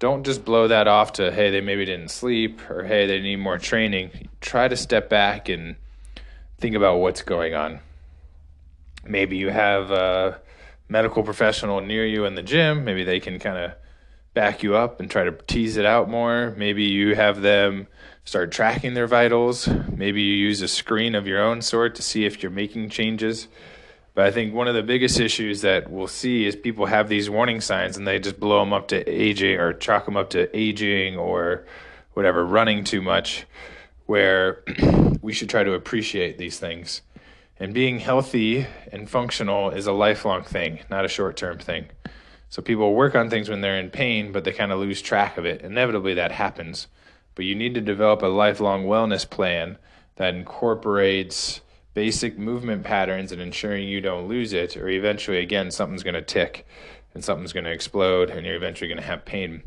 Don't 0.00 0.24
just 0.24 0.44
blow 0.44 0.66
that 0.66 0.88
off 0.88 1.12
to 1.12 1.30
hey 1.30 1.52
they 1.52 1.60
maybe 1.60 1.84
didn't 1.84 2.10
sleep 2.10 2.68
or 2.68 2.82
hey 2.82 3.06
they 3.06 3.20
need 3.20 3.36
more 3.36 3.56
training. 3.58 4.28
Try 4.40 4.66
to 4.66 4.76
step 4.76 5.08
back 5.08 5.48
and 5.48 5.76
think 6.62 6.76
about 6.76 6.98
what's 6.98 7.22
going 7.22 7.54
on. 7.54 7.80
Maybe 9.04 9.36
you 9.36 9.50
have 9.50 9.90
a 9.90 10.40
medical 10.88 11.24
professional 11.24 11.80
near 11.80 12.06
you 12.06 12.24
in 12.24 12.36
the 12.36 12.42
gym. 12.42 12.84
Maybe 12.84 13.02
they 13.02 13.18
can 13.18 13.40
kind 13.40 13.58
of 13.58 13.72
back 14.32 14.62
you 14.62 14.76
up 14.76 15.00
and 15.00 15.10
try 15.10 15.24
to 15.24 15.32
tease 15.32 15.76
it 15.76 15.84
out 15.84 16.08
more. 16.08 16.54
Maybe 16.56 16.84
you 16.84 17.16
have 17.16 17.42
them 17.42 17.88
start 18.24 18.52
tracking 18.52 18.94
their 18.94 19.08
vitals. 19.08 19.68
Maybe 19.92 20.22
you 20.22 20.34
use 20.34 20.62
a 20.62 20.68
screen 20.68 21.16
of 21.16 21.26
your 21.26 21.42
own 21.42 21.62
sort 21.62 21.96
to 21.96 22.02
see 22.02 22.24
if 22.24 22.42
you're 22.42 22.52
making 22.52 22.90
changes. 22.90 23.48
But 24.14 24.26
I 24.26 24.30
think 24.30 24.54
one 24.54 24.68
of 24.68 24.74
the 24.74 24.84
biggest 24.84 25.18
issues 25.18 25.62
that 25.62 25.90
we'll 25.90 26.06
see 26.06 26.46
is 26.46 26.54
people 26.54 26.86
have 26.86 27.08
these 27.08 27.28
warning 27.28 27.60
signs 27.60 27.96
and 27.96 28.06
they 28.06 28.20
just 28.20 28.38
blow 28.38 28.60
them 28.60 28.72
up 28.72 28.86
to 28.88 29.02
aging 29.10 29.58
or 29.58 29.72
chalk 29.72 30.04
them 30.04 30.16
up 30.16 30.30
to 30.30 30.56
aging 30.56 31.16
or 31.16 31.64
whatever, 32.12 32.46
running 32.46 32.84
too 32.84 33.02
much 33.02 33.46
where 34.12 34.62
we 35.22 35.32
should 35.32 35.48
try 35.48 35.64
to 35.64 35.72
appreciate 35.72 36.36
these 36.36 36.58
things. 36.58 37.00
And 37.58 37.72
being 37.72 37.98
healthy 37.98 38.66
and 38.92 39.08
functional 39.08 39.70
is 39.70 39.86
a 39.86 39.92
lifelong 39.92 40.42
thing, 40.42 40.80
not 40.90 41.06
a 41.06 41.08
short 41.08 41.34
term 41.34 41.58
thing. 41.58 41.86
So 42.50 42.60
people 42.60 42.94
work 42.94 43.14
on 43.14 43.30
things 43.30 43.48
when 43.48 43.62
they're 43.62 43.78
in 43.78 43.88
pain, 43.88 44.30
but 44.30 44.44
they 44.44 44.52
kind 44.52 44.70
of 44.70 44.78
lose 44.80 45.00
track 45.00 45.38
of 45.38 45.46
it. 45.46 45.62
Inevitably, 45.62 46.12
that 46.12 46.30
happens. 46.30 46.88
But 47.34 47.46
you 47.46 47.54
need 47.54 47.72
to 47.72 47.80
develop 47.80 48.20
a 48.20 48.26
lifelong 48.26 48.84
wellness 48.84 49.28
plan 49.28 49.78
that 50.16 50.34
incorporates 50.34 51.62
basic 51.94 52.36
movement 52.36 52.84
patterns 52.84 53.32
and 53.32 53.40
ensuring 53.40 53.88
you 53.88 54.02
don't 54.02 54.28
lose 54.28 54.52
it, 54.52 54.76
or 54.76 54.90
eventually, 54.90 55.38
again, 55.38 55.70
something's 55.70 56.02
going 56.02 56.12
to 56.12 56.20
tick 56.20 56.66
and 57.14 57.24
something's 57.24 57.52
going 57.52 57.64
to 57.64 57.72
explode 57.72 58.30
and 58.30 58.46
you're 58.46 58.56
eventually 58.56 58.88
going 58.88 59.00
to 59.00 59.06
have 59.06 59.24
pain. 59.24 59.62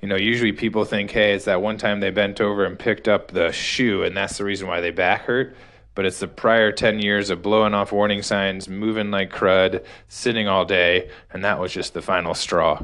You 0.00 0.08
know, 0.08 0.16
usually 0.16 0.52
people 0.52 0.84
think, 0.84 1.10
hey, 1.10 1.32
it's 1.32 1.44
that 1.46 1.62
one 1.62 1.78
time 1.78 2.00
they 2.00 2.10
bent 2.10 2.40
over 2.40 2.64
and 2.64 2.78
picked 2.78 3.08
up 3.08 3.30
the 3.30 3.52
shoe 3.52 4.02
and 4.02 4.16
that's 4.16 4.38
the 4.38 4.44
reason 4.44 4.68
why 4.68 4.80
they 4.80 4.90
back 4.90 5.22
hurt. 5.22 5.56
But 5.94 6.06
it's 6.06 6.20
the 6.20 6.28
prior 6.28 6.72
10 6.72 7.00
years 7.00 7.28
of 7.28 7.42
blowing 7.42 7.74
off 7.74 7.92
warning 7.92 8.22
signs, 8.22 8.68
moving 8.68 9.10
like 9.10 9.30
crud, 9.30 9.84
sitting 10.08 10.48
all 10.48 10.64
day, 10.64 11.10
and 11.30 11.44
that 11.44 11.60
was 11.60 11.72
just 11.72 11.92
the 11.92 12.00
final 12.00 12.34
straw. 12.34 12.80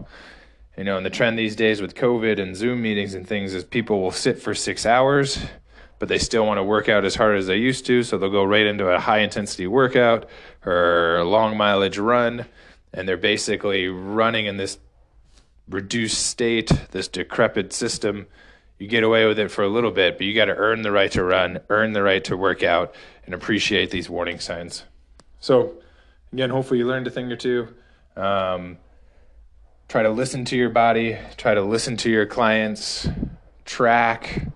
You 0.77 0.85
know, 0.85 0.97
and 0.97 1.07
the 1.07 1.11
trend 1.11 1.39
these 1.39 1.57
days 1.57 1.81
with 1.81 1.95
COVID 1.95 2.39
and 2.39 2.55
Zoom 2.55 2.83
meetings 2.83 3.15
and 3.15 3.27
things 3.27 3.55
is 3.55 3.65
people 3.65 4.01
will 4.01 4.11
sit 4.11 4.41
for 4.41 4.55
six 4.55 4.85
hours, 4.85 5.45
but 5.99 6.09
they 6.09 6.19
still 6.19 6.47
want 6.47 6.59
to 6.59 6.63
work 6.63 6.89
out 6.89 7.05
as 7.05 7.15
hard 7.15 7.39
as 7.39 7.47
they 7.47 7.57
used 7.57 7.87
to. 7.87 8.03
So 8.03 8.19
they'll 8.19 8.31
go 8.31 8.45
right 8.45 8.67
into 8.67 8.89
a 8.89 9.01
high 9.01 9.21
intensity 9.21 9.67
workout 9.67 10.29
or 10.65 11.17
a 11.17 11.25
long 11.25 11.57
mileage 11.57 11.99
run 11.99 12.47
and 12.93 13.09
they're 13.09 13.17
basically 13.17 13.89
running 13.89 14.47
in 14.47 14.57
this 14.57 14.79
reduced 15.69 16.27
state, 16.27 16.71
this 16.91 17.09
decrepit 17.09 17.73
system. 17.73 18.27
You 18.79 18.87
get 18.87 19.03
away 19.03 19.27
with 19.27 19.39
it 19.39 19.51
for 19.51 19.63
a 19.63 19.69
little 19.69 19.91
bit, 19.91 20.19
but 20.19 20.27
you 20.27 20.35
got 20.35 20.47
to 20.47 20.55
earn 20.55 20.83
the 20.83 20.93
right 20.93 21.11
to 21.13 21.23
run, 21.23 21.61
earn 21.69 21.93
the 21.93 22.03
right 22.03 22.23
to 22.25 22.37
work 22.37 22.63
out, 22.63 22.95
and 23.27 23.35
appreciate 23.35 23.91
these 23.91 24.09
warning 24.09 24.39
signs. 24.39 24.85
So, 25.41 25.75
again, 26.33 26.51
hopefully 26.51 26.79
you 26.79 26.87
learned 26.87 27.07
a 27.07 27.11
thing 27.11 27.31
or 27.31 27.37
two. 27.37 27.69
Um, 28.17 28.79
try 29.89 30.03
to 30.03 30.11
listen 30.11 30.45
to 30.47 30.57
your 30.57 30.71
body, 30.71 31.19
try 31.37 31.55
to 31.55 31.63
listen 31.63 31.97
to 31.99 32.11
your 32.11 32.27
clients, 32.27 33.09
track. 33.65 34.47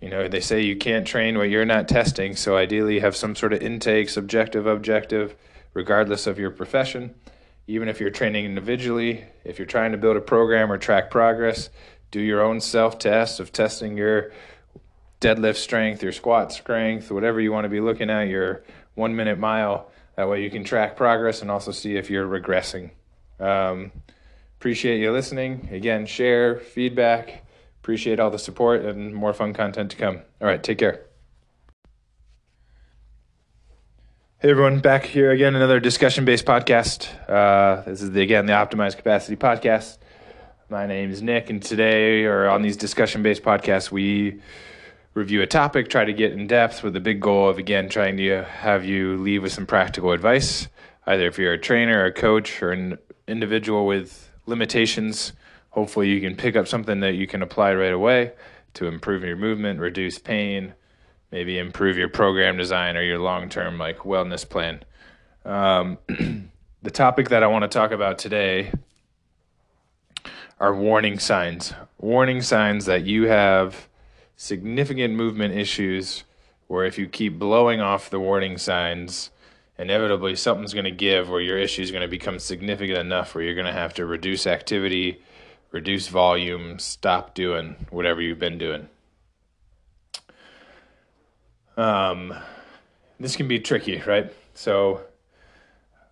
You 0.00 0.10
know, 0.10 0.28
they 0.28 0.40
say 0.40 0.62
you 0.62 0.76
can't 0.76 1.06
train 1.06 1.36
what 1.36 1.50
you're 1.50 1.64
not 1.64 1.88
testing, 1.88 2.36
so 2.36 2.56
ideally 2.56 2.94
you 2.94 3.00
have 3.00 3.16
some 3.16 3.34
sort 3.34 3.52
of 3.52 3.62
intake, 3.62 4.08
subjective, 4.08 4.66
objective, 4.66 5.34
regardless 5.72 6.26
of 6.26 6.38
your 6.38 6.50
profession 6.50 7.14
even 7.66 7.88
if 7.88 8.00
you're 8.00 8.10
training 8.10 8.44
individually, 8.44 9.24
if 9.44 9.58
you're 9.58 9.66
trying 9.66 9.92
to 9.92 9.98
build 9.98 10.16
a 10.16 10.20
program 10.20 10.70
or 10.70 10.78
track 10.78 11.10
progress, 11.10 11.70
do 12.10 12.20
your 12.20 12.42
own 12.42 12.60
self 12.60 12.98
test 12.98 13.40
of 13.40 13.52
testing 13.52 13.96
your 13.96 14.32
deadlift 15.20 15.56
strength, 15.56 16.02
your 16.02 16.12
squat 16.12 16.52
strength, 16.52 17.10
whatever 17.10 17.40
you 17.40 17.50
want 17.52 17.64
to 17.64 17.68
be 17.68 17.80
looking 17.80 18.10
at, 18.10 18.28
your 18.28 18.62
one 18.94 19.16
minute 19.16 19.38
mile. 19.38 19.90
That 20.16 20.28
way 20.28 20.42
you 20.42 20.50
can 20.50 20.64
track 20.64 20.96
progress 20.96 21.42
and 21.42 21.50
also 21.50 21.72
see 21.72 21.96
if 21.96 22.10
you're 22.10 22.28
regressing. 22.28 22.90
Um, 23.40 23.90
appreciate 24.60 25.00
you 25.00 25.10
listening. 25.12 25.68
Again, 25.72 26.06
share, 26.06 26.58
feedback. 26.58 27.44
Appreciate 27.82 28.20
all 28.20 28.30
the 28.30 28.38
support 28.38 28.82
and 28.82 29.14
more 29.14 29.32
fun 29.32 29.52
content 29.52 29.90
to 29.90 29.96
come. 29.96 30.20
All 30.40 30.46
right, 30.46 30.62
take 30.62 30.78
care. 30.78 31.13
Hey 34.44 34.50
everyone, 34.50 34.80
back 34.80 35.06
here 35.06 35.30
again, 35.30 35.56
another 35.56 35.80
discussion 35.80 36.26
based 36.26 36.44
podcast. 36.44 37.08
Uh, 37.26 37.80
this 37.88 38.02
is 38.02 38.10
the, 38.10 38.20
again 38.20 38.44
the 38.44 38.52
Optimized 38.52 38.98
Capacity 38.98 39.36
Podcast. 39.36 39.96
My 40.68 40.86
name 40.86 41.10
is 41.10 41.22
Nick, 41.22 41.48
and 41.48 41.62
today, 41.62 42.24
or 42.24 42.50
on 42.50 42.60
these 42.60 42.76
discussion 42.76 43.22
based 43.22 43.42
podcasts, 43.42 43.90
we 43.90 44.42
review 45.14 45.40
a 45.40 45.46
topic, 45.46 45.88
try 45.88 46.04
to 46.04 46.12
get 46.12 46.32
in 46.32 46.46
depth 46.46 46.82
with 46.82 46.92
the 46.92 47.00
big 47.00 47.22
goal 47.22 47.48
of 47.48 47.56
again 47.56 47.88
trying 47.88 48.18
to 48.18 48.44
have 48.44 48.84
you 48.84 49.16
leave 49.16 49.42
with 49.42 49.52
some 49.52 49.64
practical 49.64 50.12
advice. 50.12 50.68
Either 51.06 51.26
if 51.26 51.38
you're 51.38 51.54
a 51.54 51.58
trainer, 51.58 52.04
a 52.04 52.12
coach, 52.12 52.60
or 52.62 52.70
an 52.70 52.98
individual 53.26 53.86
with 53.86 54.30
limitations, 54.44 55.32
hopefully 55.70 56.10
you 56.10 56.20
can 56.20 56.36
pick 56.36 56.54
up 56.54 56.68
something 56.68 57.00
that 57.00 57.14
you 57.14 57.26
can 57.26 57.40
apply 57.40 57.72
right 57.72 57.94
away 57.94 58.32
to 58.74 58.88
improve 58.88 59.24
your 59.24 59.36
movement, 59.36 59.80
reduce 59.80 60.18
pain 60.18 60.74
maybe 61.34 61.58
improve 61.58 61.98
your 61.98 62.08
program 62.08 62.56
design 62.56 62.96
or 62.96 63.02
your 63.02 63.18
long 63.18 63.48
term 63.48 63.76
like 63.76 63.98
wellness 63.98 64.48
plan. 64.48 64.80
Um, 65.44 65.98
the 66.82 66.92
topic 66.92 67.30
that 67.30 67.42
I 67.42 67.48
want 67.48 67.62
to 67.62 67.68
talk 67.68 67.90
about 67.90 68.18
today 68.18 68.72
are 70.60 70.72
warning 70.72 71.18
signs. 71.18 71.74
Warning 71.98 72.40
signs 72.40 72.84
that 72.84 73.04
you 73.04 73.26
have 73.26 73.88
significant 74.36 75.14
movement 75.14 75.54
issues 75.56 76.22
where 76.68 76.84
if 76.84 76.98
you 76.98 77.08
keep 77.08 77.36
blowing 77.36 77.80
off 77.80 78.10
the 78.10 78.20
warning 78.20 78.56
signs, 78.56 79.32
inevitably 79.76 80.36
something's 80.36 80.72
going 80.72 80.84
to 80.84 80.92
give 80.92 81.28
where 81.28 81.40
your 81.40 81.58
issue 81.58 81.82
is 81.82 81.90
going 81.90 82.02
to 82.02 82.08
become 82.08 82.38
significant 82.38 82.98
enough 82.98 83.34
where 83.34 83.42
you're 83.42 83.54
going 83.54 83.66
to 83.66 83.72
have 83.72 83.92
to 83.94 84.06
reduce 84.06 84.46
activity, 84.46 85.20
reduce 85.72 86.06
volume, 86.06 86.78
stop 86.78 87.34
doing 87.34 87.74
whatever 87.90 88.22
you've 88.22 88.38
been 88.38 88.56
doing. 88.56 88.88
Um, 91.76 92.34
this 93.18 93.36
can 93.36 93.48
be 93.48 93.60
tricky, 93.60 94.02
right? 94.06 94.32
So, 94.54 95.00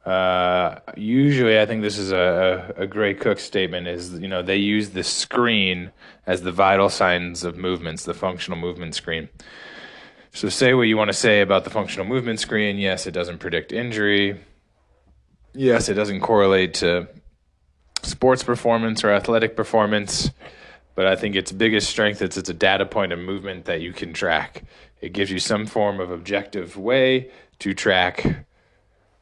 uh, 0.05 0.81
usually, 0.97 1.61
I 1.61 1.67
think 1.67 1.83
this 1.83 1.99
is 1.99 2.11
a, 2.11 2.75
a, 2.77 2.87
Gray 2.87 3.15
Cook 3.15 3.39
statement. 3.39 3.87
Is 3.87 4.19
you 4.19 4.27
know 4.29 4.43
they 4.43 4.57
use 4.57 4.91
the 4.91 5.05
screen 5.05 5.93
as 6.27 6.43
the 6.43 6.51
vital 6.51 6.89
signs 6.89 7.45
of 7.45 7.57
movements, 7.57 8.05
the 8.05 8.15
functional 8.15 8.59
movement 8.59 8.95
screen. 8.95 9.29
So, 10.33 10.49
say 10.49 10.75
what 10.75 10.83
you 10.83 10.97
want 10.97 11.09
to 11.09 11.17
say 11.17 11.41
about 11.41 11.65
the 11.65 11.71
functional 11.71 12.07
movement 12.07 12.41
screen. 12.41 12.79
Yes, 12.79 13.07
it 13.07 13.13
doesn't 13.13 13.39
predict 13.39 13.73
injury. 13.73 14.41
Yes, 15.55 15.89
it 15.89 15.95
doesn't 15.95 16.21
correlate 16.21 16.75
to 16.75 17.09
sports 18.03 18.43
performance 18.43 19.05
or 19.05 19.11
athletic 19.11 19.55
performance. 19.55 20.31
But 20.95 21.07
I 21.07 21.17
think 21.17 21.35
its 21.35 21.53
biggest 21.53 21.89
strength 21.89 22.21
is 22.21 22.37
it's 22.37 22.49
a 22.49 22.55
data 22.55 22.85
point 22.85 23.13
of 23.13 23.19
movement 23.19 23.65
that 23.65 23.81
you 23.81 23.93
can 23.93 24.13
track. 24.13 24.65
It 25.01 25.13
gives 25.13 25.31
you 25.31 25.39
some 25.39 25.67
form 25.67 26.01
of 26.01 26.11
objective 26.11 26.77
way 26.77 27.31
to 27.61 27.75
track 27.75 28.45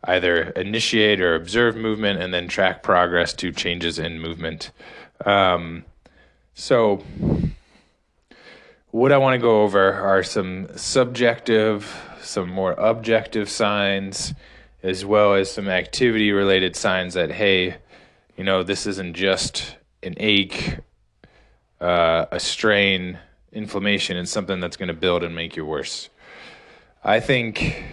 either 0.05 0.51
initiate 0.51 1.21
or 1.21 1.35
observe 1.35 1.77
movement 1.77 2.21
and 2.21 2.33
then 2.33 2.49
track 2.49 2.83
progress 2.83 3.33
to 3.35 3.53
changes 3.53 3.99
in 3.99 4.19
movement. 4.19 4.71
Um, 5.25 5.85
so, 6.55 7.05
what 8.91 9.13
I 9.13 9.19
want 9.19 9.35
to 9.35 9.39
go 9.39 9.63
over 9.63 9.93
are 9.93 10.23
some 10.23 10.69
subjective, 10.77 11.95
some 12.21 12.51
more 12.51 12.73
objective 12.73 13.49
signs, 13.49 14.35
as 14.83 15.05
well 15.05 15.35
as 15.35 15.51
some 15.51 15.69
activity 15.69 16.33
related 16.33 16.75
signs 16.75 17.15
that, 17.15 17.31
hey, 17.31 17.77
you 18.37 18.45
know, 18.45 18.63
this 18.63 18.87
isn't 18.87 19.15
just 19.15 19.77
an 20.03 20.15
ache, 20.17 20.79
uh, 21.81 22.27
a 22.31 22.41
strain 22.41 23.19
inflammation 23.53 24.17
and 24.17 24.29
something 24.29 24.61
that's 24.61 24.77
going 24.77 24.89
to 24.89 24.95
build 24.95 25.23
and 25.23 25.35
make 25.35 25.57
you 25.57 25.65
worse. 25.65 26.09
I 27.03 27.21
think 27.21 27.85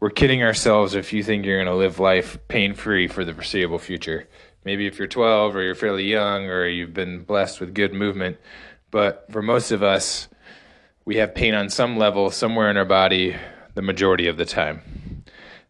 we're 0.00 0.10
kidding 0.10 0.42
ourselves 0.42 0.94
if 0.94 1.12
you 1.12 1.22
think 1.22 1.44
you're 1.44 1.62
going 1.62 1.66
to 1.66 1.74
live 1.74 2.00
life 2.00 2.38
pain 2.48 2.74
free 2.74 3.06
for 3.06 3.24
the 3.24 3.32
foreseeable 3.32 3.78
future. 3.78 4.28
Maybe 4.64 4.86
if 4.86 4.98
you're 4.98 5.06
12 5.06 5.56
or 5.56 5.62
you're 5.62 5.74
fairly 5.74 6.04
young 6.04 6.46
or 6.46 6.66
you've 6.66 6.92
been 6.92 7.22
blessed 7.22 7.60
with 7.60 7.74
good 7.74 7.94
movement. 7.94 8.38
But 8.90 9.26
for 9.30 9.40
most 9.40 9.70
of 9.70 9.82
us, 9.82 10.28
we 11.04 11.16
have 11.16 11.34
pain 11.34 11.54
on 11.54 11.70
some 11.70 11.96
level 11.96 12.30
somewhere 12.30 12.70
in 12.70 12.76
our 12.76 12.84
body 12.84 13.36
the 13.74 13.82
majority 13.82 14.26
of 14.26 14.36
the 14.36 14.44
time. 14.44 15.24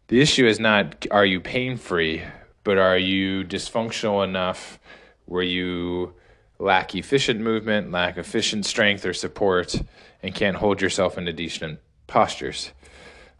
The 0.07 0.19
issue 0.19 0.45
is 0.45 0.59
not 0.59 1.05
are 1.11 1.25
you 1.25 1.39
pain 1.39 1.77
free, 1.77 2.23
but 2.63 2.77
are 2.77 2.97
you 2.97 3.43
dysfunctional 3.43 4.23
enough 4.23 4.79
where 5.25 5.43
you 5.43 6.13
lack 6.61 6.95
efficient 6.95 7.39
movement, 7.39 7.91
lack 7.91 8.17
efficient 8.17 8.65
strength 8.65 9.05
or 9.05 9.13
support, 9.13 9.81
and 10.21 10.33
can't 10.33 10.57
hold 10.57 10.81
yourself 10.81 11.17
into 11.17 11.33
decent 11.33 11.79
postures. 12.07 12.71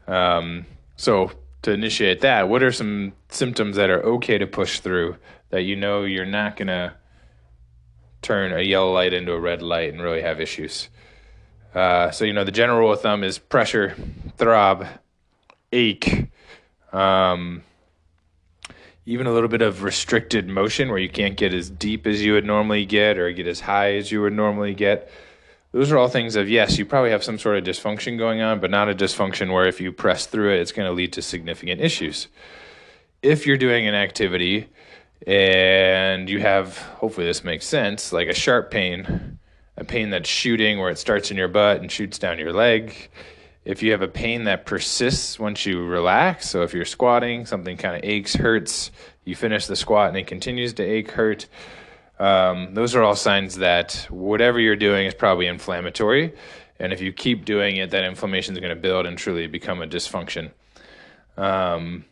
Um, 0.08 0.66
so, 0.96 1.32
to 1.62 1.72
initiate 1.72 2.22
that, 2.22 2.50
what 2.50 2.64
are 2.64 2.72
some 2.72 3.14
symptoms 3.30 3.76
that 3.76 3.90
are 3.90 4.02
okay 4.02 4.38
to 4.40 4.48
push 4.48 4.80
through 4.80 5.18
that 5.52 5.62
you 5.62 5.76
know 5.76 6.04
you're 6.04 6.26
not 6.26 6.58
going 6.58 6.68
to 6.68 6.94
turn 8.24 8.52
a 8.52 8.62
yellow 8.62 8.92
light 8.92 9.14
into 9.14 9.32
a 9.32 9.40
red 9.40 9.62
light 9.62 9.94
and 9.94 10.02
really 10.02 10.22
have 10.22 10.42
issues? 10.42 10.90
Uh, 11.76 12.10
so, 12.12 12.26
you 12.26 12.34
know, 12.34 12.44
the 12.44 12.52
general 12.52 12.80
rule 12.80 12.94
of 12.94 13.02
thumb 13.02 13.24
is 13.24 13.38
pressure, 13.38 13.96
throb, 14.38 14.88
ache, 15.72 16.28
um, 16.92 17.62
even 19.12 19.28
a 19.28 19.34
little 19.34 19.50
bit 19.50 19.62
of 19.62 19.84
restricted 19.84 20.48
motion 20.48 20.88
where 20.90 20.98
you 20.98 21.10
can't 21.10 21.36
get 21.36 21.54
as 21.54 21.70
deep 21.70 22.08
as 22.08 22.24
you 22.24 22.32
would 22.32 22.46
normally 22.46 22.86
get 22.86 23.18
or 23.18 23.30
get 23.34 23.46
as 23.46 23.60
high 23.60 23.96
as 23.96 24.10
you 24.10 24.22
would 24.22 24.32
normally 24.32 24.74
get. 24.74 25.12
Those 25.74 25.92
are 25.92 25.98
all 25.98 26.08
things 26.08 26.38
of 26.38 26.50
yes, 26.50 26.78
you 26.78 26.86
probably 26.86 27.12
have 27.12 27.24
some 27.24 27.38
sort 27.38 27.58
of 27.58 27.66
dysfunction 27.66 28.18
going 28.18 28.42
on, 28.42 28.62
but 28.62 28.72
not 28.72 28.90
a 28.90 28.96
dysfunction 28.96 29.54
where 29.54 29.68
if 29.68 29.82
you 29.82 29.92
press 29.92 30.28
through 30.28 30.54
it, 30.54 30.62
it's 30.62 30.72
going 30.72 30.88
to 30.88 30.94
lead 30.94 31.12
to 31.14 31.22
significant 31.22 31.82
issues. 31.82 32.30
If 33.22 33.46
you're 33.46 33.58
doing 33.58 33.86
an 33.86 33.96
activity 33.96 34.70
and 35.28 36.30
you 36.30 36.40
have, 36.40 36.78
hopefully, 36.78 37.28
this 37.28 37.44
makes 37.44 37.66
sense, 37.66 38.14
like 38.14 38.30
a 38.30 38.34
sharp 38.34 38.72
pain, 38.72 39.40
a 39.76 39.84
pain 39.84 40.10
that's 40.10 40.30
shooting 40.30 40.80
where 40.80 40.90
it 40.90 40.98
starts 40.98 41.32
in 41.32 41.38
your 41.38 41.50
butt 41.50 41.82
and 41.82 41.92
shoots 41.92 42.18
down 42.18 42.40
your 42.40 42.54
leg, 42.54 43.10
if 43.64 43.84
you 43.84 43.92
have 43.92 44.02
a 44.02 44.08
pain 44.08 44.46
that 44.46 44.66
persists 44.66 45.40
once 45.40 45.66
you 45.66 45.86
relax, 45.86 46.50
so 46.50 46.64
if 46.64 46.74
you're 46.74 46.86
squatting, 46.86 47.46
something 47.46 47.78
kind 47.78 47.96
of 47.96 48.04
aches, 48.04 48.36
hurts, 48.36 48.92
you 49.24 49.36
finish 49.36 49.68
the 49.68 49.76
squat 49.76 50.10
and 50.10 50.18
it 50.18 50.28
continues 50.28 50.74
to 50.74 50.84
ache, 50.84 51.12
hurt, 51.12 51.48
um, 52.20 52.74
those 52.74 52.96
are 52.96 53.04
all 53.04 53.16
signs 53.16 53.58
that 53.58 54.08
whatever 54.10 54.60
you're 54.60 54.76
doing 54.76 55.06
is 55.06 55.14
probably 55.14 55.48
inflammatory. 55.48 56.34
And 56.80 56.92
if 56.92 57.02
you 57.02 57.14
keep 57.14 57.46
doing 57.46 57.78
it, 57.78 57.92
that 57.92 58.04
inflammation 58.04 58.56
is 58.56 58.60
going 58.60 58.76
to 58.76 58.82
build 58.82 59.06
and 59.06 59.18
truly 59.18 59.48
become 59.48 59.82
a 59.82 59.88
dysfunction. 59.88 60.52
Um, 61.38 62.06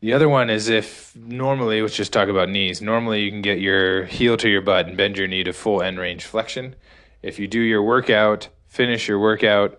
the 0.00 0.12
other 0.12 0.28
one 0.28 0.48
is 0.48 0.68
if 0.68 1.14
normally, 1.16 1.82
let's 1.82 1.96
just 1.96 2.12
talk 2.12 2.28
about 2.28 2.48
knees. 2.48 2.80
Normally, 2.80 3.22
you 3.22 3.30
can 3.30 3.42
get 3.42 3.60
your 3.60 4.04
heel 4.04 4.36
to 4.36 4.48
your 4.48 4.62
butt 4.62 4.86
and 4.86 4.96
bend 4.96 5.18
your 5.18 5.26
knee 5.26 5.42
to 5.44 5.52
full 5.52 5.82
end 5.82 5.98
range 5.98 6.24
flexion. 6.24 6.76
If 7.22 7.38
you 7.38 7.48
do 7.48 7.60
your 7.60 7.82
workout, 7.82 8.48
finish 8.68 9.08
your 9.08 9.18
workout, 9.18 9.78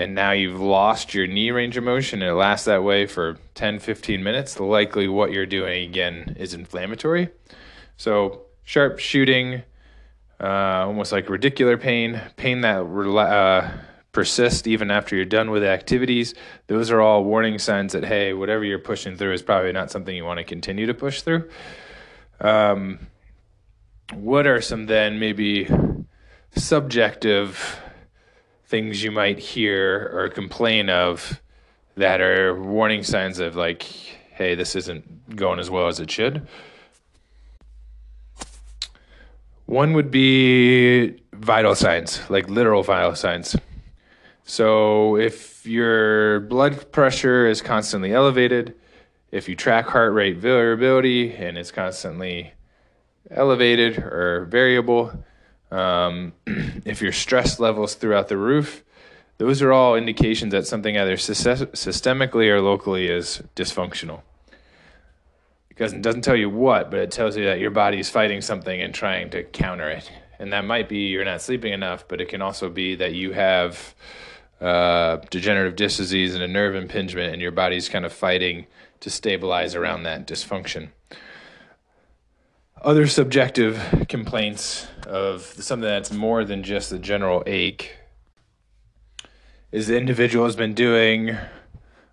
and 0.00 0.14
now 0.14 0.30
you've 0.30 0.60
lost 0.60 1.12
your 1.12 1.26
knee 1.26 1.50
range 1.50 1.76
of 1.76 1.84
motion 1.84 2.22
and 2.22 2.30
it 2.30 2.34
lasts 2.34 2.64
that 2.64 2.82
way 2.82 3.06
for 3.06 3.36
10 3.54 3.78
15 3.80 4.22
minutes 4.22 4.58
likely 4.58 5.06
what 5.06 5.30
you're 5.30 5.44
doing 5.44 5.86
again 5.86 6.36
is 6.38 6.54
inflammatory. 6.54 7.28
So 7.98 8.46
sharp 8.64 8.98
shooting 8.98 9.62
uh, 10.40 10.86
almost 10.86 11.12
like 11.12 11.26
radicular 11.26 11.78
pain 11.78 12.18
pain 12.36 12.62
that 12.62 12.80
uh, 12.80 13.70
persists 14.12 14.66
even 14.66 14.90
after 14.90 15.16
you're 15.16 15.26
done 15.26 15.50
with 15.50 15.62
activities. 15.62 16.32
Those 16.66 16.90
are 16.90 17.02
all 17.02 17.22
warning 17.22 17.58
signs 17.58 17.92
that 17.92 18.04
hey 18.04 18.32
whatever 18.32 18.64
you're 18.64 18.78
pushing 18.78 19.16
through 19.16 19.34
is 19.34 19.42
probably 19.42 19.72
not 19.72 19.90
something 19.90 20.16
you 20.16 20.24
want 20.24 20.38
to 20.38 20.44
continue 20.44 20.86
to 20.86 20.94
push 20.94 21.20
through. 21.20 21.50
Um, 22.40 23.00
what 24.14 24.46
are 24.46 24.62
some 24.62 24.86
then 24.86 25.18
maybe 25.18 25.68
subjective 26.56 27.78
things 28.70 29.02
you 29.02 29.10
might 29.10 29.40
hear 29.40 30.10
or 30.14 30.28
complain 30.28 30.88
of 30.88 31.42
that 31.96 32.20
are 32.20 32.54
warning 32.54 33.02
signs 33.02 33.40
of 33.40 33.56
like, 33.56 33.82
hey, 33.82 34.54
this 34.54 34.76
isn't 34.76 35.34
going 35.34 35.58
as 35.58 35.68
well 35.68 35.88
as 35.88 35.98
it 35.98 36.08
should. 36.08 36.46
One 39.66 39.92
would 39.94 40.12
be 40.12 41.20
vital 41.32 41.74
signs, 41.74 42.20
like 42.30 42.48
literal 42.48 42.84
vital 42.84 43.16
signs. 43.16 43.56
So 44.44 45.16
if 45.16 45.66
your 45.66 46.40
blood 46.40 46.92
pressure 46.92 47.46
is 47.48 47.60
constantly 47.60 48.12
elevated, 48.14 48.74
if 49.32 49.48
you 49.48 49.56
track 49.56 49.88
heart 49.88 50.12
rate 50.12 50.36
variability 50.36 51.32
and 51.34 51.58
it's 51.58 51.72
constantly 51.72 52.52
elevated 53.30 53.98
or 53.98 54.46
variable, 54.48 55.12
um, 55.70 56.32
if 56.46 57.00
your 57.00 57.12
stress 57.12 57.60
levels 57.60 57.94
throughout 57.94 58.28
the 58.28 58.36
roof, 58.36 58.84
those 59.38 59.62
are 59.62 59.72
all 59.72 59.96
indications 59.96 60.52
that 60.52 60.66
something 60.66 60.98
either 60.98 61.16
systemically 61.16 62.48
or 62.48 62.60
locally 62.60 63.08
is 63.08 63.42
dysfunctional. 63.56 64.20
Because 65.68 65.92
it 65.94 66.02
doesn't 66.02 66.22
tell 66.22 66.36
you 66.36 66.50
what, 66.50 66.90
but 66.90 67.00
it 67.00 67.10
tells 67.10 67.36
you 67.36 67.44
that 67.46 67.58
your 67.58 67.70
body 67.70 68.00
is 68.00 68.10
fighting 68.10 68.42
something 68.42 68.80
and 68.82 68.92
trying 68.94 69.30
to 69.30 69.42
counter 69.42 69.88
it. 69.88 70.10
And 70.38 70.52
that 70.52 70.64
might 70.64 70.88
be 70.88 71.08
you're 71.08 71.24
not 71.24 71.40
sleeping 71.40 71.72
enough, 71.72 72.06
but 72.06 72.20
it 72.20 72.28
can 72.28 72.42
also 72.42 72.68
be 72.68 72.96
that 72.96 73.14
you 73.14 73.32
have 73.32 73.94
uh, 74.60 75.16
degenerative 75.30 75.76
disc 75.76 75.96
disease 75.96 76.34
and 76.34 76.44
a 76.44 76.48
nerve 76.48 76.74
impingement, 76.74 77.32
and 77.32 77.40
your 77.40 77.50
body's 77.50 77.88
kind 77.88 78.04
of 78.04 78.12
fighting 78.12 78.66
to 79.00 79.08
stabilize 79.08 79.74
around 79.74 80.02
that 80.02 80.26
dysfunction 80.26 80.90
other 82.82 83.06
subjective 83.06 84.06
complaints 84.08 84.86
of 85.06 85.42
something 85.42 85.88
that's 85.88 86.12
more 86.12 86.44
than 86.44 86.62
just 86.62 86.92
a 86.92 86.98
general 86.98 87.42
ache 87.46 87.96
is 89.70 89.86
the 89.86 89.96
individual 89.96 90.46
has 90.46 90.56
been 90.56 90.72
doing 90.72 91.36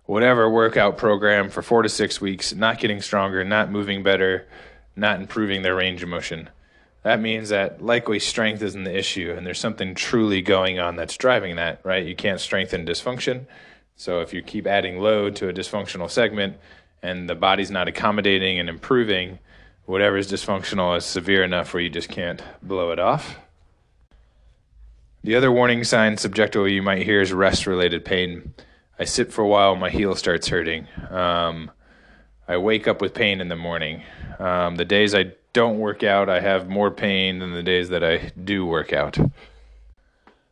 whatever 0.04 0.48
workout 0.48 0.98
program 0.98 1.48
for 1.48 1.62
four 1.62 1.82
to 1.82 1.88
six 1.88 2.20
weeks, 2.20 2.54
not 2.54 2.78
getting 2.78 3.00
stronger, 3.00 3.44
not 3.44 3.70
moving 3.70 4.02
better, 4.02 4.46
not 4.94 5.20
improving 5.20 5.62
their 5.62 5.74
range 5.74 6.02
of 6.02 6.08
motion. 6.08 6.48
That 7.02 7.20
means 7.20 7.48
that 7.48 7.82
likely 7.82 8.18
strength 8.18 8.62
isn't 8.62 8.84
the 8.84 8.96
issue, 8.96 9.34
and 9.36 9.46
there's 9.46 9.60
something 9.60 9.94
truly 9.94 10.42
going 10.42 10.78
on 10.78 10.96
that's 10.96 11.16
driving 11.16 11.56
that, 11.56 11.80
right? 11.84 12.04
You 12.04 12.14
can't 12.14 12.40
strengthen 12.40 12.84
dysfunction. 12.84 13.46
So 13.96 14.20
if 14.20 14.34
you 14.34 14.42
keep 14.42 14.66
adding 14.66 14.98
load 14.98 15.34
to 15.36 15.48
a 15.48 15.52
dysfunctional 15.52 16.10
segment 16.10 16.56
and 17.02 17.28
the 17.28 17.34
body's 17.34 17.70
not 17.70 17.88
accommodating 17.88 18.58
and 18.58 18.68
improving, 18.68 19.38
whatever 19.88 20.18
is 20.18 20.30
dysfunctional 20.30 20.94
is 20.98 21.04
severe 21.06 21.42
enough 21.42 21.72
where 21.72 21.82
you 21.82 21.88
just 21.88 22.10
can't 22.10 22.42
blow 22.62 22.90
it 22.90 22.98
off. 22.98 23.38
The 25.24 25.34
other 25.34 25.50
warning 25.50 25.82
sign 25.82 26.18
subjectively 26.18 26.74
you 26.74 26.82
might 26.82 27.02
hear 27.02 27.22
is 27.22 27.32
rest 27.32 27.66
related 27.66 28.04
pain. 28.04 28.52
I 28.98 29.04
sit 29.04 29.32
for 29.32 29.42
a 29.42 29.48
while, 29.48 29.76
my 29.76 29.88
heel 29.88 30.14
starts 30.14 30.48
hurting. 30.48 30.88
Um, 31.08 31.70
I 32.46 32.58
wake 32.58 32.86
up 32.86 33.00
with 33.00 33.14
pain 33.14 33.40
in 33.40 33.48
the 33.48 33.56
morning. 33.56 34.02
Um, 34.38 34.76
the 34.76 34.84
days 34.84 35.14
I 35.14 35.32
don't 35.54 35.78
work 35.78 36.02
out, 36.02 36.28
I 36.28 36.40
have 36.40 36.68
more 36.68 36.90
pain 36.90 37.38
than 37.38 37.54
the 37.54 37.62
days 37.62 37.88
that 37.88 38.04
I 38.04 38.30
do 38.44 38.66
work 38.66 38.92
out. 38.92 39.16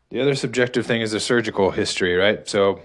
The 0.09 0.21
other 0.21 0.35
subjective 0.35 0.87
thing 0.87 1.03
is 1.03 1.11
the 1.11 1.21
surgical 1.21 1.73
history, 1.73 2.15
right? 2.15 2.49
So, 2.49 2.81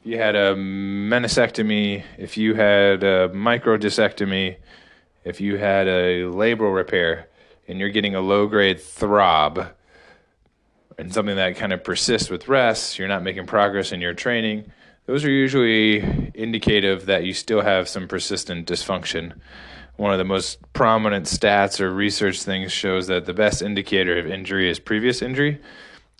if 0.00 0.06
you 0.06 0.18
had 0.18 0.36
a 0.36 0.54
meniscectomy, 0.54 2.04
if 2.18 2.36
you 2.36 2.54
had 2.54 3.02
a 3.02 3.30
microdiscectomy, 3.30 4.56
if 5.24 5.40
you 5.40 5.56
had 5.56 5.86
a 5.86 6.22
labral 6.22 6.74
repair 6.74 7.28
and 7.68 7.78
you're 7.78 7.90
getting 7.90 8.14
a 8.14 8.20
low 8.20 8.46
grade 8.46 8.80
throb 8.80 9.68
and 10.98 11.12
something 11.12 11.36
that 11.36 11.56
kind 11.56 11.72
of 11.72 11.84
persists 11.84 12.28
with 12.28 12.48
rest, 12.48 12.98
you're 12.98 13.08
not 13.08 13.22
making 13.22 13.46
progress 13.46 13.92
in 13.92 14.00
your 14.00 14.14
training, 14.14 14.70
those 15.06 15.24
are 15.24 15.30
usually 15.30 16.30
indicative 16.34 17.06
that 17.06 17.24
you 17.24 17.34
still 17.34 17.60
have 17.60 17.88
some 17.88 18.08
persistent 18.08 18.68
dysfunction. 18.68 19.32
One 19.96 20.12
of 20.12 20.18
the 20.18 20.24
most 20.24 20.58
prominent 20.72 21.26
stats 21.26 21.80
or 21.80 21.92
research 21.92 22.42
things 22.42 22.72
shows 22.72 23.06
that 23.08 23.26
the 23.26 23.34
best 23.34 23.62
indicator 23.62 24.18
of 24.18 24.26
injury 24.26 24.68
is 24.68 24.78
previous 24.78 25.22
injury. 25.22 25.60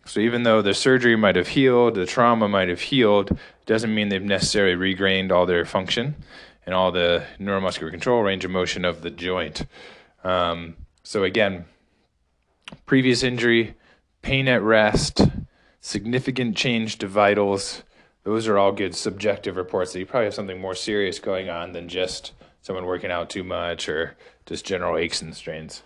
So 0.05 0.21
even 0.21 0.43
though 0.43 0.63
the 0.63 0.75
surgery 0.75 1.17
might 1.17 1.37
have 1.37 1.49
healed, 1.49 1.95
the 1.95 2.07
trauma 2.07 2.49
might 2.49 2.69
have 2.69 2.81
healed, 2.81 3.39
doesn't 3.67 3.95
mean 3.95 4.09
they've 4.09 4.23
necessarily 4.23 4.75
regained 4.75 5.31
all 5.31 5.47
their 5.47 5.65
function 5.65 6.17
and 6.65 6.75
all 6.75 6.93
the 6.93 7.25
neuromuscular 7.41 7.91
control 7.91 8.23
range 8.23 8.45
of 8.45 8.51
motion 8.51 8.85
of 8.85 9.03
the 9.03 9.11
joint. 9.11 9.67
Um, 10.25 10.77
so 11.03 11.25
again, 11.25 11.65
previous 12.87 13.23
injury, 13.23 13.75
pain 14.23 14.49
at 14.49 14.63
rest, 14.63 15.21
significant 15.81 16.57
change 16.57 16.99
to 16.99 17.07
vitals. 17.09 17.83
Those 18.25 18.47
are 18.47 18.57
all 18.57 18.73
good 18.73 18.95
subjective 18.95 19.57
reports 19.57 19.93
that 19.93 19.99
you 19.99 20.07
probably 20.07 20.27
have 20.27 20.35
something 20.35 20.61
more 20.61 20.75
serious 20.77 21.19
going 21.19 21.51
on 21.51 21.73
than 21.73 21.89
just 21.89 22.33
someone 22.61 22.87
working 22.87 23.11
out 23.11 23.29
too 23.29 23.43
much 23.43 23.89
or 23.89 24.17
just 24.47 24.65
general 24.65 24.97
aches 24.97 25.21
and 25.21 25.35
strains. 25.35 25.83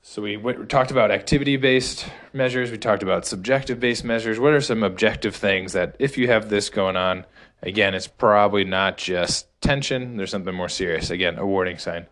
So 0.00 0.20
we, 0.22 0.36
went, 0.36 0.58
we 0.58 0.66
talked 0.66 0.90
about 0.90 1.12
activity-based 1.12 2.06
measures. 2.32 2.70
We 2.70 2.78
talked 2.78 3.04
about 3.04 3.24
subjective-based 3.24 4.02
measures. 4.02 4.40
What 4.40 4.52
are 4.52 4.60
some 4.60 4.82
objective 4.82 5.36
things 5.36 5.74
that 5.74 5.94
if 5.98 6.18
you 6.18 6.26
have 6.26 6.48
this 6.48 6.70
going 6.70 6.96
on, 6.96 7.24
again, 7.62 7.94
it's 7.94 8.06
probably 8.06 8.64
not 8.64 8.98
just 8.98 9.46
tension. 9.60 10.16
There's 10.16 10.30
something 10.30 10.54
more 10.54 10.68
serious. 10.68 11.10
Again, 11.10 11.38
a 11.38 11.46
warning 11.46 11.78
sign. 11.78 12.06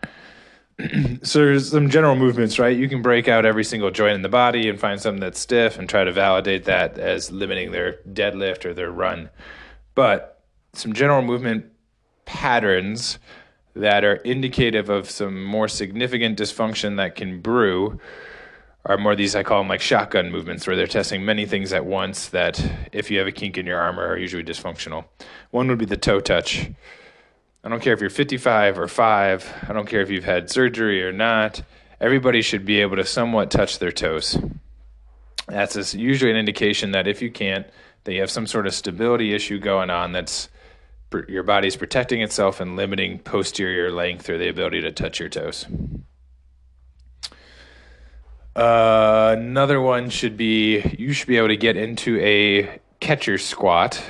so 1.23 1.41
there's 1.41 1.71
some 1.71 1.91
general 1.91 2.17
movements, 2.17 2.59
right? 2.59 2.77
You 2.77 2.89
can 2.89 3.03
break 3.03 3.29
out 3.29 3.45
every 3.45 3.65
single 3.65 3.91
joint 3.91 4.15
in 4.15 4.23
the 4.23 4.29
body 4.29 4.69
and 4.69 4.79
find 4.79 5.01
something 5.01 5.21
that's 5.21 5.41
stiff 5.41 5.79
and 5.79 5.89
try 5.89 6.05
to 6.05 6.13
validate 6.13 6.65
that 6.65 6.99
as 6.99 7.31
limiting 7.31 7.73
their 7.73 7.99
deadlift 8.11 8.65
or 8.65 8.73
their 8.73 8.91
run. 8.91 9.31
But 9.95 10.43
some 10.73 10.93
general 10.93 11.23
movement 11.23 11.67
patterns 12.25 13.19
that 13.75 14.05
are 14.05 14.17
indicative 14.17 14.89
of 14.89 15.11
some 15.11 15.45
more 15.45 15.69
significant 15.69 16.39
dysfunction 16.39 16.97
that 16.97 17.17
can 17.17 17.41
brew 17.41 18.01
are 18.85 18.97
more 18.97 19.15
these 19.15 19.37
I 19.37 19.43
call 19.43 19.61
them 19.61 19.69
like 19.69 19.81
shotgun 19.81 20.31
movements 20.31 20.67
where 20.67 20.77
they're 20.77 20.87
testing 20.87 21.25
many 21.25 21.47
things 21.47 21.73
at 21.73 21.85
once 21.85 22.29
that 22.29 22.65
if 22.93 23.11
you 23.11 23.19
have 23.19 23.27
a 23.27 23.33
kink 23.33 23.59
in 23.59 23.67
your 23.67 23.81
armor 23.81 24.07
are 24.07 24.17
usually 24.17 24.45
dysfunctional. 24.45 25.05
One 25.51 25.69
would 25.69 25.79
be 25.79 25.85
the 25.85 25.97
toe 25.97 26.21
touch. 26.21 26.71
I 27.63 27.69
don't 27.69 27.83
care 27.83 27.93
if 27.93 28.01
you're 28.01 28.09
55 28.09 28.79
or 28.79 28.89
5, 28.89 29.55
I 29.69 29.73
don't 29.73 29.87
care 29.87 30.01
if 30.01 30.11
you've 30.11 30.25
had 30.25 30.51
surgery 30.51 31.03
or 31.03 31.13
not. 31.13 31.63
Everybody 32.01 32.41
should 32.41 32.65
be 32.65 32.81
able 32.81 32.97
to 32.97 33.05
somewhat 33.05 33.51
touch 33.51 33.79
their 33.79 33.93
toes. 33.93 34.39
That's 35.47 35.95
usually 35.95 36.31
an 36.31 36.39
indication 36.39 36.93
that 36.93 37.07
if 37.07 37.21
you 37.21 37.31
can't, 37.31 37.67
that 38.05 38.15
you 38.15 38.21
have 38.21 38.31
some 38.31 38.47
sort 38.47 38.67
of 38.67 38.73
stability 38.73 39.35
issue 39.35 39.59
going 39.59 39.91
on 39.91 40.13
that's 40.13 40.49
your 41.29 41.43
body's 41.43 41.77
protecting 41.77 42.23
itself 42.23 42.61
and 42.61 42.77
limiting 42.77 43.19
posterior 43.19 43.91
length 43.91 44.31
or 44.31 44.39
the 44.39 44.49
ability 44.49 44.81
to 44.81 44.93
touch 44.93 45.21
your 45.21 45.29
toes. 45.29 45.67
Uh, 48.55 49.37
another 49.39 49.81
one 49.81 50.11
should 50.11 50.37
be 50.37 50.81
you 50.99 51.13
should 51.13 51.29
be 51.29 51.37
able 51.37 51.49
to 51.49 51.57
get 51.57 51.77
into 51.77 52.19
a 52.21 52.81
catcher 52.99 53.39
squat. 53.39 54.03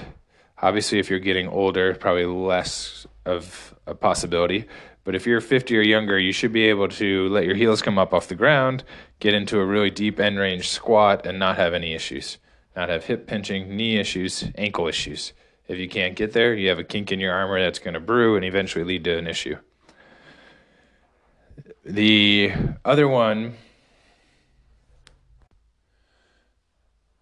Obviously, 0.62 0.98
if 0.98 1.10
you're 1.10 1.18
getting 1.18 1.48
older, 1.48 1.94
probably 1.94 2.26
less 2.26 3.06
of 3.24 3.74
a 3.86 3.94
possibility. 3.94 4.66
But 5.04 5.14
if 5.14 5.26
you're 5.26 5.40
50 5.40 5.76
or 5.76 5.82
younger, 5.82 6.18
you 6.18 6.32
should 6.32 6.52
be 6.52 6.64
able 6.64 6.88
to 6.88 7.28
let 7.28 7.44
your 7.44 7.54
heels 7.54 7.80
come 7.80 7.98
up 7.98 8.12
off 8.12 8.28
the 8.28 8.34
ground, 8.34 8.84
get 9.18 9.34
into 9.34 9.58
a 9.58 9.64
really 9.64 9.90
deep 9.90 10.20
end 10.20 10.38
range 10.38 10.68
squat, 10.68 11.26
and 11.26 11.38
not 11.38 11.56
have 11.56 11.72
any 11.72 11.94
issues. 11.94 12.38
Not 12.76 12.88
have 12.88 13.04
hip 13.04 13.26
pinching, 13.26 13.76
knee 13.76 13.98
issues, 13.98 14.44
ankle 14.56 14.86
issues. 14.86 15.32
If 15.66 15.78
you 15.78 15.88
can't 15.88 16.16
get 16.16 16.32
there, 16.32 16.54
you 16.54 16.68
have 16.68 16.78
a 16.78 16.84
kink 16.84 17.12
in 17.12 17.20
your 17.20 17.32
armor 17.32 17.60
that's 17.60 17.78
going 17.78 17.94
to 17.94 18.00
brew 18.00 18.36
and 18.36 18.44
eventually 18.44 18.84
lead 18.84 19.04
to 19.04 19.16
an 19.16 19.26
issue. 19.26 19.56
The 21.84 22.52
other 22.84 23.08
one 23.08 23.54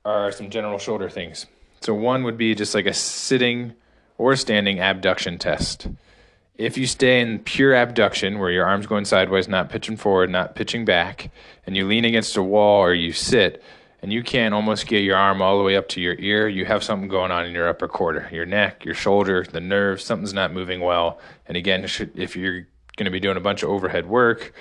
are 0.05 0.33
some 0.33 0.51
general 0.51 0.79
shoulder 0.79 1.09
things. 1.11 1.47
So, 1.81 1.95
one 1.95 2.25
would 2.25 2.37
be 2.37 2.55
just 2.55 2.75
like 2.75 2.87
a 2.87 2.95
sitting 2.95 3.75
or 4.17 4.37
standing 4.37 4.81
abduction 4.81 5.39
test. 5.39 5.89
If 6.57 6.77
you 6.77 6.87
stay 6.89 7.21
in 7.21 7.39
pure 7.39 7.75
abduction, 7.75 8.41
where 8.41 8.51
your 8.51 8.67
arm's 8.67 8.87
going 8.89 9.05
sideways, 9.05 9.47
not 9.47 9.71
pitching 9.71 9.97
forward, 9.97 10.29
not 10.29 10.57
pitching 10.57 10.85
back, 10.85 11.31
and 11.67 11.77
you 11.77 11.87
lean 11.87 12.05
against 12.05 12.37
a 12.37 12.43
wall 12.43 12.81
or 12.81 12.93
you 12.93 13.13
sit, 13.13 13.63
and 14.03 14.13
you 14.13 14.23
can't 14.23 14.55
almost 14.55 14.87
get 14.87 15.01
your 15.03 15.17
arm 15.17 15.41
all 15.41 15.59
the 15.59 15.65
way 15.65 15.77
up 15.77 15.89
to 15.91 16.01
your 16.01 16.15
ear, 16.19 16.49
you 16.49 16.65
have 16.65 16.83
something 16.83 17.09
going 17.09 17.31
on 17.31 17.45
in 17.47 17.53
your 17.53 17.69
upper 17.69 17.87
quarter, 17.87 18.29
your 18.33 18.47
neck, 18.47 18.85
your 18.85 18.95
shoulder, 18.95 19.45
the 19.45 19.61
nerves, 19.61 20.05
something's 20.05 20.35
not 20.35 20.53
moving 20.53 20.81
well. 20.81 21.21
And 21.47 21.57
again, 21.57 21.85
if 21.85 22.37
you're 22.37 22.67
going 22.97 23.05
to 23.05 23.11
be 23.11 23.21
doing 23.21 23.37
a 23.37 23.41
bunch 23.41 23.63
of 23.63 23.71
overhead 23.71 24.07
work 24.07 24.53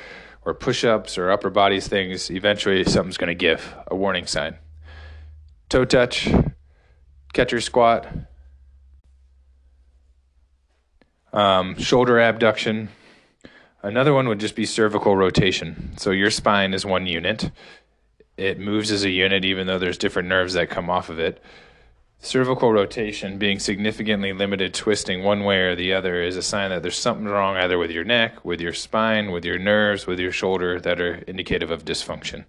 or 0.46 0.54
push 0.54 0.84
ups 0.84 1.18
or 1.18 1.32
upper 1.32 1.50
bodies 1.50 1.88
things, 1.88 2.30
eventually 2.30 2.84
something's 2.84 3.18
going 3.18 3.28
to 3.30 3.36
give 3.36 3.76
a 3.88 3.96
warning 3.96 4.28
sign. 4.28 4.58
Toe 5.70 5.84
touch, 5.84 6.30
catcher 7.34 7.60
squat, 7.60 8.08
um, 11.34 11.78
shoulder 11.78 12.20
abduction. 12.20 12.88
Another 13.84 14.14
one 14.14 14.28
would 14.30 14.40
just 14.40 14.56
be 14.56 14.66
cervical 14.66 15.18
rotation. 15.18 15.92
So 15.98 16.12
your 16.12 16.32
spine 16.32 16.74
is 16.74 16.86
one 16.86 17.06
unit. 17.06 17.52
It 18.38 18.60
moves 18.60 18.92
as 18.92 19.04
a 19.04 19.10
unit, 19.10 19.44
even 19.44 19.68
though 19.68 19.78
there's 19.78 19.98
different 19.98 20.30
nerves 20.30 20.54
that 20.54 20.70
come 20.70 20.90
off 20.90 21.10
of 21.10 21.20
it. 21.20 21.44
Cervical 22.20 22.72
rotation 22.72 23.38
being 23.38 23.60
significantly 23.60 24.34
limited, 24.34 24.74
twisting 24.74 25.22
one 25.22 25.44
way 25.44 25.60
or 25.60 25.76
the 25.76 25.94
other, 25.94 26.22
is 26.24 26.38
a 26.38 26.42
sign 26.42 26.70
that 26.70 26.82
there's 26.82 26.98
something 26.98 27.26
wrong 27.26 27.58
either 27.58 27.78
with 27.78 27.92
your 27.92 28.04
neck, 28.04 28.44
with 28.44 28.62
your 28.62 28.74
spine, 28.74 29.32
with 29.32 29.46
your 29.46 29.60
nerves, 29.60 30.08
with 30.08 30.20
your 30.20 30.32
shoulder 30.32 30.80
that 30.80 31.00
are 31.02 31.16
indicative 31.28 31.72
of 31.72 31.86
dysfunction. 31.86 32.46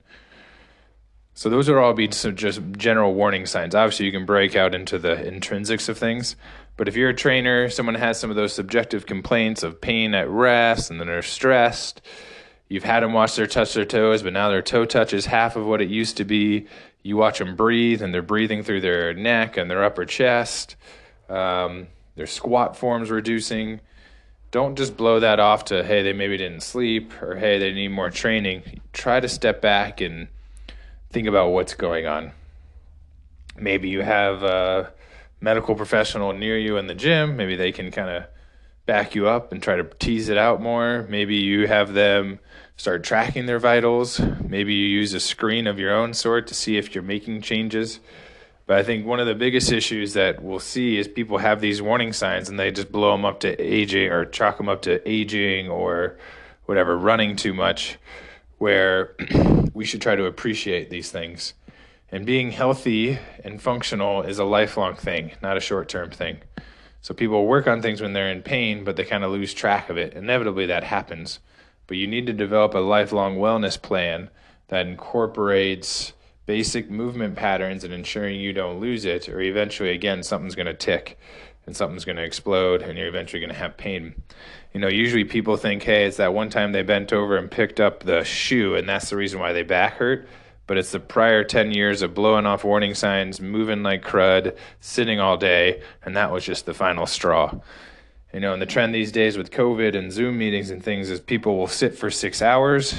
So 1.38 1.48
those 1.48 1.68
are 1.68 1.78
all 1.78 1.92
be 1.92 2.10
some 2.10 2.34
just 2.34 2.60
general 2.72 3.14
warning 3.14 3.46
signs. 3.46 3.72
Obviously, 3.72 4.06
you 4.06 4.10
can 4.10 4.26
break 4.26 4.56
out 4.56 4.74
into 4.74 4.98
the 4.98 5.14
intrinsics 5.14 5.88
of 5.88 5.96
things, 5.96 6.34
but 6.76 6.88
if 6.88 6.96
you're 6.96 7.10
a 7.10 7.14
trainer, 7.14 7.70
someone 7.70 7.94
has 7.94 8.18
some 8.18 8.28
of 8.28 8.34
those 8.34 8.52
subjective 8.52 9.06
complaints 9.06 9.62
of 9.62 9.80
pain 9.80 10.14
at 10.14 10.28
rest 10.28 10.90
and 10.90 10.98
then 10.98 11.06
they're 11.06 11.22
stressed, 11.22 12.02
you've 12.68 12.82
had 12.82 13.04
them 13.04 13.12
watch 13.12 13.36
their 13.36 13.46
touch 13.46 13.72
their 13.74 13.84
toes, 13.84 14.24
but 14.24 14.32
now 14.32 14.48
their 14.48 14.62
toe 14.62 14.84
touch 14.84 15.12
is 15.12 15.26
half 15.26 15.54
of 15.54 15.64
what 15.64 15.80
it 15.80 15.88
used 15.88 16.16
to 16.16 16.24
be. 16.24 16.66
You 17.04 17.16
watch 17.16 17.38
them 17.38 17.54
breathe 17.54 18.02
and 18.02 18.12
they're 18.12 18.20
breathing 18.20 18.64
through 18.64 18.80
their 18.80 19.14
neck 19.14 19.56
and 19.56 19.70
their 19.70 19.84
upper 19.84 20.06
chest. 20.06 20.74
Um, 21.28 21.86
their 22.16 22.26
squat 22.26 22.76
form's 22.76 23.12
reducing. 23.12 23.78
Don't 24.50 24.76
just 24.76 24.96
blow 24.96 25.20
that 25.20 25.38
off 25.38 25.66
to, 25.66 25.84
hey, 25.84 26.02
they 26.02 26.12
maybe 26.12 26.36
didn't 26.36 26.64
sleep 26.64 27.12
or 27.22 27.36
hey, 27.36 27.60
they 27.60 27.72
need 27.72 27.92
more 27.92 28.10
training. 28.10 28.80
Try 28.92 29.20
to 29.20 29.28
step 29.28 29.60
back 29.60 30.00
and 30.00 30.26
think 31.10 31.26
about 31.26 31.50
what's 31.50 31.74
going 31.74 32.06
on. 32.06 32.32
Maybe 33.56 33.88
you 33.88 34.02
have. 34.02 34.42
a 34.42 34.92
medical 35.40 35.74
professional 35.74 36.32
near 36.32 36.58
you 36.58 36.76
in 36.76 36.86
the 36.86 36.94
gym. 36.94 37.36
Maybe 37.36 37.56
they 37.56 37.72
can 37.72 37.90
kind 37.90 38.10
of 38.10 38.24
back 38.86 39.14
you 39.14 39.28
up 39.28 39.52
and 39.52 39.62
try 39.62 39.76
to 39.76 39.84
tease 39.84 40.28
it 40.28 40.38
out 40.38 40.60
more. 40.60 41.06
Maybe 41.08 41.36
you 41.36 41.66
have 41.66 41.92
them 41.92 42.40
start 42.76 43.04
tracking 43.04 43.46
their 43.46 43.58
vitals. 43.58 44.20
Maybe 44.20 44.74
you 44.74 44.86
use 44.86 45.14
a 45.14 45.20
screen 45.20 45.66
of 45.66 45.78
your 45.78 45.94
own 45.94 46.14
sort 46.14 46.46
to 46.48 46.54
see 46.54 46.76
if 46.76 46.94
you're 46.94 47.02
making 47.04 47.42
changes. 47.42 48.00
But 48.66 48.78
I 48.78 48.82
think 48.82 49.06
one 49.06 49.20
of 49.20 49.26
the 49.26 49.34
biggest 49.34 49.72
issues 49.72 50.12
that 50.14 50.42
we'll 50.42 50.60
see 50.60 50.98
is 50.98 51.08
people 51.08 51.38
have 51.38 51.60
these 51.60 51.80
warning 51.80 52.12
signs 52.12 52.48
and 52.48 52.58
they 52.58 52.70
just 52.70 52.92
blow 52.92 53.12
them 53.12 53.24
up 53.24 53.40
to 53.40 53.58
aging 53.60 54.10
or 54.10 54.24
chalk 54.26 54.58
them 54.58 54.68
up 54.68 54.82
to 54.82 55.06
aging 55.08 55.68
or 55.68 56.16
whatever, 56.66 56.96
running 56.96 57.34
too 57.34 57.54
much, 57.54 57.98
where 58.58 59.14
we 59.74 59.84
should 59.84 60.02
try 60.02 60.16
to 60.16 60.26
appreciate 60.26 60.90
these 60.90 61.10
things. 61.10 61.54
And 62.10 62.24
being 62.24 62.52
healthy 62.52 63.18
and 63.44 63.60
functional 63.60 64.22
is 64.22 64.38
a 64.38 64.44
lifelong 64.44 64.94
thing, 64.94 65.32
not 65.42 65.56
a 65.56 65.60
short 65.60 65.88
term 65.88 66.10
thing. 66.10 66.38
So 67.00 67.14
people 67.14 67.46
work 67.46 67.66
on 67.66 67.80
things 67.80 68.00
when 68.00 68.12
they're 68.12 68.30
in 68.30 68.42
pain, 68.42 68.84
but 68.84 68.96
they 68.96 69.04
kind 69.04 69.24
of 69.24 69.30
lose 69.30 69.54
track 69.54 69.88
of 69.88 69.96
it. 69.96 70.14
Inevitably, 70.14 70.66
that 70.66 70.84
happens. 70.84 71.38
But 71.86 71.96
you 71.96 72.06
need 72.06 72.26
to 72.26 72.32
develop 72.32 72.74
a 72.74 72.78
lifelong 72.78 73.38
wellness 73.38 73.80
plan 73.80 74.30
that 74.68 74.86
incorporates 74.86 76.12
basic 76.44 76.90
movement 76.90 77.36
patterns 77.36 77.84
and 77.84 77.92
ensuring 77.92 78.40
you 78.40 78.52
don't 78.52 78.80
lose 78.80 79.04
it, 79.04 79.28
or 79.28 79.40
eventually, 79.40 79.90
again, 79.90 80.22
something's 80.22 80.54
going 80.54 80.66
to 80.66 80.74
tick 80.74 81.18
and 81.66 81.76
something's 81.76 82.06
going 82.06 82.16
to 82.16 82.24
explode 82.24 82.80
and 82.80 82.98
you're 82.98 83.06
eventually 83.06 83.40
going 83.40 83.52
to 83.52 83.58
have 83.58 83.76
pain. 83.76 84.22
You 84.72 84.80
know, 84.80 84.88
usually 84.88 85.24
people 85.24 85.56
think, 85.56 85.82
hey, 85.82 86.04
it's 86.04 86.18
that 86.18 86.34
one 86.34 86.50
time 86.50 86.72
they 86.72 86.82
bent 86.82 87.12
over 87.12 87.36
and 87.36 87.50
picked 87.50 87.80
up 87.80 88.04
the 88.04 88.22
shoe 88.24 88.74
and 88.74 88.88
that's 88.88 89.10
the 89.10 89.16
reason 89.16 89.40
why 89.40 89.52
they 89.52 89.62
back 89.62 89.94
hurt 89.94 90.28
but 90.68 90.76
it's 90.76 90.92
the 90.92 91.00
prior 91.00 91.42
10 91.42 91.72
years 91.72 92.02
of 92.02 92.14
blowing 92.14 92.46
off 92.46 92.62
warning 92.62 92.94
signs, 92.94 93.40
moving 93.40 93.82
like 93.82 94.04
crud, 94.04 94.54
sitting 94.80 95.18
all 95.18 95.38
day, 95.38 95.82
and 96.04 96.14
that 96.14 96.30
was 96.30 96.44
just 96.44 96.66
the 96.66 96.74
final 96.74 97.06
straw. 97.06 97.52
You 98.34 98.40
know, 98.40 98.52
and 98.52 98.60
the 98.60 98.66
trend 98.66 98.94
these 98.94 99.10
days 99.10 99.38
with 99.38 99.50
COVID 99.50 99.96
and 99.96 100.12
Zoom 100.12 100.36
meetings 100.36 100.68
and 100.68 100.84
things 100.84 101.08
is 101.08 101.20
people 101.20 101.56
will 101.56 101.68
sit 101.68 101.96
for 101.96 102.10
six 102.10 102.42
hours, 102.42 102.94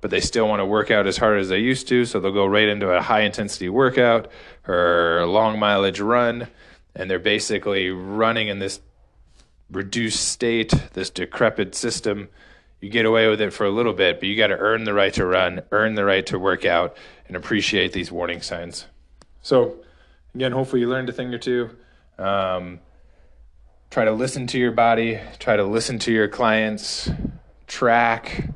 but 0.00 0.10
they 0.10 0.20
still 0.20 0.48
want 0.48 0.58
to 0.58 0.66
work 0.66 0.90
out 0.90 1.06
as 1.06 1.16
hard 1.16 1.38
as 1.38 1.48
they 1.48 1.60
used 1.60 1.86
to, 1.88 2.04
so 2.04 2.18
they'll 2.18 2.32
go 2.32 2.46
right 2.46 2.68
into 2.68 2.90
a 2.90 3.00
high 3.00 3.20
intensity 3.20 3.68
workout 3.68 4.28
or 4.66 5.18
a 5.18 5.26
long 5.26 5.56
mileage 5.56 6.00
run, 6.00 6.48
and 6.96 7.08
they're 7.08 7.20
basically 7.20 7.90
running 7.90 8.48
in 8.48 8.58
this 8.58 8.80
reduced 9.70 10.28
state, 10.28 10.72
this 10.92 11.10
decrepit 11.10 11.74
system 11.74 12.28
you 12.84 12.90
get 12.90 13.06
away 13.06 13.28
with 13.28 13.40
it 13.40 13.50
for 13.50 13.64
a 13.64 13.70
little 13.70 13.94
bit, 13.94 14.20
but 14.20 14.28
you 14.28 14.36
got 14.36 14.48
to 14.48 14.58
earn 14.58 14.84
the 14.84 14.92
right 14.92 15.14
to 15.14 15.24
run, 15.24 15.62
earn 15.72 15.94
the 15.94 16.04
right 16.04 16.26
to 16.26 16.38
work 16.38 16.66
out, 16.66 16.94
and 17.26 17.34
appreciate 17.34 17.94
these 17.94 18.12
warning 18.12 18.42
signs. 18.42 18.84
So, 19.40 19.76
again, 20.34 20.52
hopefully 20.52 20.82
you 20.82 20.88
learned 20.90 21.08
a 21.08 21.12
thing 21.12 21.32
or 21.32 21.38
two. 21.38 21.70
Um, 22.18 22.80
try 23.90 24.04
to 24.04 24.12
listen 24.12 24.46
to 24.48 24.58
your 24.58 24.70
body, 24.70 25.18
try 25.38 25.56
to 25.56 25.64
listen 25.64 25.98
to 26.00 26.12
your 26.12 26.28
clients, 26.28 27.10
track. 27.66 28.50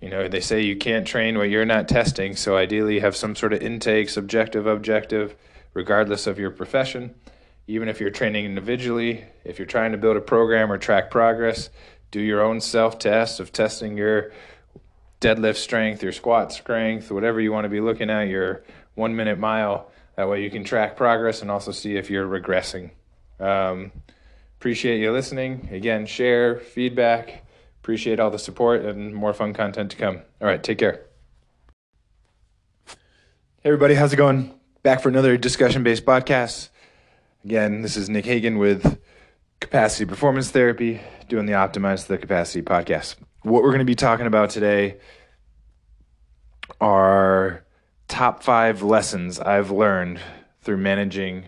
You 0.00 0.10
know, 0.10 0.26
they 0.26 0.40
say 0.40 0.60
you 0.62 0.74
can't 0.76 1.06
train 1.06 1.38
what 1.38 1.48
you're 1.48 1.64
not 1.64 1.86
testing, 1.86 2.34
so 2.34 2.56
ideally 2.56 2.94
you 2.94 3.00
have 3.02 3.14
some 3.14 3.36
sort 3.36 3.52
of 3.52 3.62
intake, 3.62 4.10
subjective, 4.10 4.66
objective, 4.66 5.36
regardless 5.72 6.26
of 6.26 6.36
your 6.36 6.50
profession. 6.50 7.14
Even 7.68 7.88
if 7.88 8.00
you're 8.00 8.10
training 8.10 8.46
individually, 8.46 9.24
if 9.44 9.58
you're 9.58 9.66
trying 9.66 9.92
to 9.92 9.98
build 9.98 10.16
a 10.16 10.20
program 10.20 10.72
or 10.72 10.78
track 10.78 11.10
progress, 11.10 11.68
do 12.10 12.20
your 12.20 12.42
own 12.42 12.60
self 12.60 12.98
test 12.98 13.38
of 13.38 13.52
testing 13.52 13.96
your 13.96 14.32
deadlift 15.20 15.56
strength, 15.56 16.02
your 16.02 16.12
squat 16.12 16.50
strength, 16.50 17.10
whatever 17.10 17.40
you 17.40 17.52
want 17.52 17.66
to 17.66 17.68
be 17.68 17.80
looking 17.80 18.08
at, 18.08 18.28
your 18.28 18.64
one 18.94 19.14
minute 19.14 19.38
mile. 19.38 19.90
That 20.16 20.28
way 20.28 20.42
you 20.42 20.50
can 20.50 20.64
track 20.64 20.96
progress 20.96 21.42
and 21.42 21.50
also 21.50 21.70
see 21.70 21.96
if 21.96 22.10
you're 22.10 22.26
regressing. 22.26 22.90
Um, 23.38 23.92
appreciate 24.58 24.98
you 24.98 25.12
listening. 25.12 25.68
Again, 25.70 26.06
share, 26.06 26.56
feedback. 26.56 27.44
Appreciate 27.82 28.18
all 28.18 28.30
the 28.30 28.38
support 28.38 28.82
and 28.82 29.14
more 29.14 29.32
fun 29.32 29.52
content 29.52 29.90
to 29.90 29.96
come. 29.96 30.22
All 30.40 30.48
right, 30.48 30.62
take 30.62 30.78
care. 30.78 31.02
Hey, 32.86 32.94
everybody, 33.70 33.94
how's 33.94 34.12
it 34.12 34.16
going? 34.16 34.58
Back 34.82 35.02
for 35.02 35.08
another 35.10 35.36
discussion 35.36 35.82
based 35.82 36.04
podcast. 36.04 36.70
Again, 37.44 37.82
this 37.82 37.96
is 37.96 38.10
Nick 38.10 38.24
Hagan 38.24 38.58
with 38.58 38.98
Capacity 39.60 40.04
Performance 40.04 40.50
Therapy, 40.50 41.00
doing 41.28 41.46
the 41.46 41.52
Optimize 41.52 42.08
the 42.08 42.18
Capacity 42.18 42.62
podcast. 42.62 43.14
What 43.42 43.62
we're 43.62 43.70
going 43.70 43.78
to 43.78 43.84
be 43.84 43.94
talking 43.94 44.26
about 44.26 44.50
today 44.50 44.96
are 46.80 47.64
top 48.08 48.42
five 48.42 48.82
lessons 48.82 49.38
I've 49.38 49.70
learned 49.70 50.18
through 50.62 50.78
managing 50.78 51.44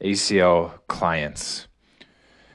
ACL 0.00 0.78
clients. 0.86 1.66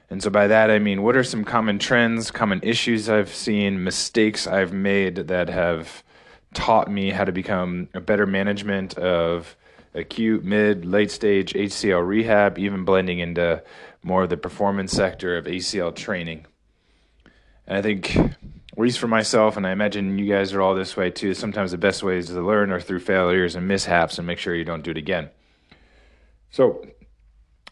And 0.10 0.23
so 0.23 0.30
by 0.30 0.47
that 0.47 0.72
I 0.72 0.80
mean 0.80 1.03
what 1.03 1.18
are 1.18 1.23
some 1.23 1.43
common 1.43 1.80
trends, 1.80 2.31
common 2.31 2.61
issues 2.64 3.10
I've 3.10 3.35
seen, 3.35 3.84
mistakes 3.84 4.47
I've 4.47 4.72
made 4.72 5.27
that 5.27 5.49
have 5.49 6.01
taught 6.53 6.89
me 6.89 7.10
how 7.10 7.26
to 7.26 7.34
become 7.34 7.89
a 7.93 7.99
better 7.99 8.26
management 8.26 8.97
of 8.97 9.57
acute, 10.00 10.44
mid, 10.44 10.86
late 10.86 11.12
stage 11.12 11.54
ACL 11.54 12.06
rehab, 12.06 12.58
even 12.58 12.86
blending 12.86 13.20
into 13.20 13.64
more 14.02 14.24
of 14.24 14.30
the 14.30 14.38
performance 14.38 14.92
sector 14.92 15.38
of 15.38 15.46
ACL 15.46 15.96
training. 15.96 16.46
And 17.68 17.78
I 17.78 17.82
think, 17.82 18.16
at 18.18 18.38
least 18.78 19.00
for 19.00 19.08
myself, 19.08 19.58
and 19.58 19.68
I 19.68 19.72
imagine 19.72 20.18
you 20.18 20.32
guys 20.34 20.54
are 20.54 20.62
all 20.62 20.74
this 20.74 20.98
way 20.98 21.12
too, 21.12 21.34
sometimes 21.34 21.72
the 21.72 21.78
best 21.78 22.02
ways 22.02 22.28
to 22.28 22.42
learn 22.42 22.72
are 22.72 22.80
through 22.80 23.00
failures 23.00 23.56
and 23.56 23.68
mishaps 23.68 24.18
and 24.18 24.26
make 24.26 24.40
sure 24.40 24.56
you 24.56 24.66
don't 24.66 24.84
do 24.84 24.92
it 24.92 24.98
again. 24.98 25.30
So, 26.50 26.84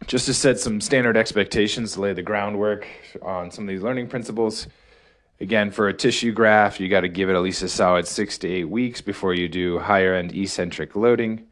just 0.05 0.27
to 0.27 0.33
set 0.33 0.59
some 0.59 0.79
standard 0.79 1.17
expectations 1.17 1.93
to 1.93 2.01
lay 2.01 2.13
the 2.13 2.21
groundwork 2.21 2.85
on 3.23 3.49
some 3.49 3.63
of 3.63 3.69
these 3.69 3.81
learning 3.81 4.07
principles. 4.07 4.67
Again, 5.39 5.71
for 5.71 5.87
a 5.87 5.93
tissue 5.93 6.31
graft, 6.31 6.79
you 6.79 6.87
got 6.89 7.01
to 7.01 7.09
give 7.09 7.29
it 7.29 7.35
at 7.35 7.41
least 7.41 7.63
a 7.63 7.69
solid 7.69 8.07
six 8.07 8.37
to 8.39 8.47
eight 8.47 8.69
weeks 8.69 9.01
before 9.01 9.33
you 9.33 9.47
do 9.47 9.79
higher 9.79 10.13
end 10.13 10.35
eccentric 10.35 10.95
loading. 10.95 11.46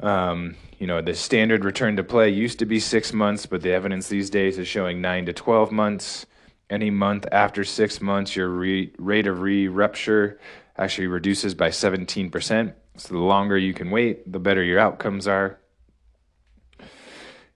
Um, 0.00 0.56
you 0.78 0.86
know, 0.86 1.00
the 1.00 1.14
standard 1.14 1.64
return 1.64 1.96
to 1.96 2.04
play 2.04 2.28
used 2.28 2.58
to 2.58 2.66
be 2.66 2.80
six 2.80 3.12
months, 3.12 3.46
but 3.46 3.62
the 3.62 3.72
evidence 3.72 4.08
these 4.08 4.30
days 4.30 4.58
is 4.58 4.68
showing 4.68 5.00
nine 5.00 5.26
to 5.26 5.32
12 5.32 5.72
months. 5.72 6.26
Any 6.68 6.90
month 6.90 7.26
after 7.30 7.64
six 7.64 8.00
months, 8.00 8.36
your 8.36 8.48
re- 8.48 8.92
rate 8.98 9.26
of 9.26 9.40
re 9.40 9.68
rupture 9.68 10.38
actually 10.76 11.06
reduces 11.06 11.54
by 11.54 11.70
17%. 11.70 12.74
So 12.96 13.14
the 13.14 13.20
longer 13.20 13.56
you 13.56 13.72
can 13.72 13.90
wait, 13.90 14.30
the 14.30 14.38
better 14.38 14.62
your 14.62 14.78
outcomes 14.78 15.26
are. 15.26 15.58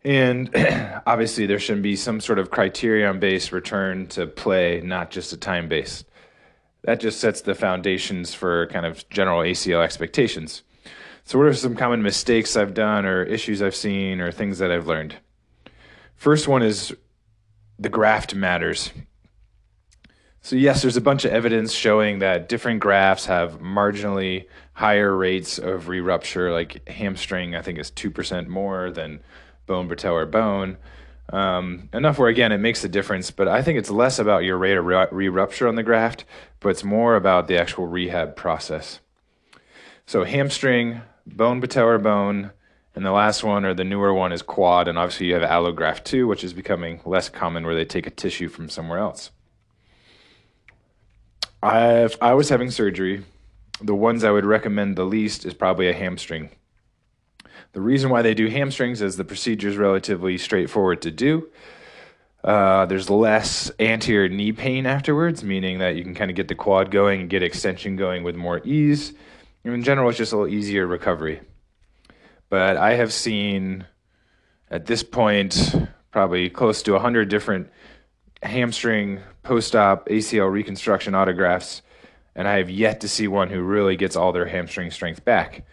And 0.03 0.51
obviously, 1.07 1.47
there 1.47 1.59
should 1.59 1.83
be 1.83 1.97
some 1.97 2.21
sort 2.21 2.39
of 2.39 2.51
criterion 2.51 3.19
based 3.21 3.53
return 3.53 4.07
to 4.09 4.27
play, 4.27 4.81
not 4.81 5.11
just 5.11 5.33
a 5.33 5.37
time 5.37 5.69
based. 5.69 6.07
That 6.83 7.01
just 7.01 7.21
sets 7.21 7.43
the 7.43 7.55
foundations 7.55 8.33
for 8.33 8.67
kind 8.69 8.87
of 8.87 9.07
general 9.11 9.41
ACL 9.41 9.85
expectations. 9.85 10.62
So, 11.31 11.39
what 11.39 11.47
are 11.47 11.55
some 11.55 11.77
common 11.77 12.02
mistakes 12.02 12.57
I've 12.57 12.74
done, 12.74 13.07
or 13.07 13.23
issues 13.23 13.62
I've 13.62 13.77
seen, 13.77 14.20
or 14.20 14.32
things 14.32 14.59
that 14.59 14.73
I've 14.73 14.89
learned? 14.89 15.15
First 16.16 16.48
one 16.48 16.61
is 16.61 16.93
the 17.78 17.89
graft 17.89 18.35
matters. 18.35 18.90
So, 20.40 20.57
yes, 20.57 20.82
there's 20.82 20.97
a 20.97 21.01
bunch 21.01 21.24
of 21.24 21.31
evidence 21.31 21.73
showing 21.73 22.19
that 22.19 22.48
different 22.48 22.81
grafts 22.81 23.27
have 23.27 23.61
marginally 23.61 24.47
higher 24.73 25.16
rates 25.16 25.57
of 25.57 25.86
re 25.86 26.01
rupture, 26.01 26.51
like 26.51 26.89
hamstring, 26.89 27.55
I 27.55 27.62
think 27.62 27.78
is 27.78 27.93
2% 27.93 28.48
more 28.48 28.90
than 28.90 29.20
bone 29.66 29.89
patellar 29.89 30.28
bone. 30.28 30.78
Um, 31.32 31.90
enough 31.93 32.19
where 32.19 32.28
again 32.28 32.51
it 32.51 32.59
makes 32.59 32.82
a 32.82 32.89
difference, 32.89 33.31
but 33.31 33.47
I 33.47 33.62
think 33.62 33.78
it's 33.78 33.89
less 33.89 34.19
about 34.19 34.43
your 34.43 34.59
rate 34.59 34.77
of 34.77 34.85
re 34.85 35.28
rupture 35.28 35.69
on 35.69 35.77
the 35.77 35.85
graft, 35.85 36.24
but 36.59 36.70
it's 36.70 36.82
more 36.82 37.15
about 37.15 37.47
the 37.47 37.57
actual 37.57 37.86
rehab 37.86 38.35
process. 38.35 38.98
So 40.07 40.24
hamstring, 40.24 41.02
bone 41.27 41.61
patellar 41.61 42.03
bone, 42.03 42.53
and 42.95 43.05
the 43.05 43.13
last 43.13 43.45
one 43.45 43.65
or 43.65 43.75
the 43.75 43.85
newer 43.85 44.13
one 44.13 44.33
is 44.33 44.43
quad, 44.43 44.89
and 44.89 44.99
obviously 44.99 45.27
you 45.27 45.35
have 45.35 45.43
allograft 45.43 46.05
too, 46.05 46.27
which 46.27 46.43
is 46.43 46.53
becoming 46.53 47.01
less 47.05 47.29
common 47.29 47.65
where 47.65 47.75
they 47.75 47.85
take 47.85 48.07
a 48.07 48.11
tissue 48.11 48.49
from 48.49 48.69
somewhere 48.69 48.99
else. 48.99 49.31
If 51.63 52.17
I 52.23 52.35
was 52.35 52.49
having 52.49 52.71
surgery, 52.71 53.25
the 53.81 53.95
ones 53.95 54.25
I 54.25 54.31
would 54.31 54.45
recommend 54.45 54.97
the 54.97 55.05
least 55.05 55.45
is 55.45 55.55
probably 55.55 55.89
a 55.89 55.95
hamstring. 55.95 56.51
The 57.73 57.81
reason 57.81 58.11
why 58.11 58.23
they 58.23 58.35
do 58.35 58.49
hamstrings 58.49 59.01
is 59.01 59.17
the 59.17 59.25
procedure 59.25 59.69
is 59.69 59.77
relatively 59.77 60.39
straightforward 60.39 61.03
to 61.03 61.11
do. 61.11 61.49
Uh, 62.43 62.87
there's 62.87 63.11
less 63.11 63.71
anterior 63.79 64.29
knee 64.29 64.53
pain 64.53 64.87
afterwards, 64.87 65.45
meaning 65.45 65.79
that 65.79 65.95
you 65.95 66.03
can 66.03 66.15
kind 66.15 66.31
of 66.31 66.37
get 66.37 66.49
the 66.49 66.55
quad 66.55 66.91
going 66.91 67.21
and 67.21 67.31
get 67.31 67.43
extension 67.43 67.97
going 67.97 68.25
with 68.25 68.35
more 68.35 68.61
ease. 68.65 69.13
In 69.65 69.82
general, 69.82 70.09
it's 70.09 70.19
just 70.19 70.32
a 70.32 70.37
little 70.37 70.53
easier 70.53 70.87
recovery. 70.87 71.41
But 72.49 72.77
I 72.77 72.95
have 72.95 73.12
seen 73.12 73.87
at 74.70 74.87
this 74.87 75.03
point 75.03 75.74
probably 76.11 76.49
close 76.49 76.82
to 76.82 76.93
100 76.93 77.28
different 77.28 77.70
hamstring 78.43 79.20
post 79.43 79.77
op 79.77 80.09
ACL 80.09 80.51
reconstruction 80.51 81.12
autografts, 81.12 81.82
and 82.35 82.49
I 82.49 82.57
have 82.57 82.70
yet 82.70 83.01
to 83.03 83.09
see 83.09 83.28
one 83.28 83.51
who 83.51 83.61
really 83.61 83.97
gets 83.97 84.16
all 84.16 84.32
their 84.32 84.47
hamstring 84.47 84.91
strength 84.91 85.24
back. 85.24 85.66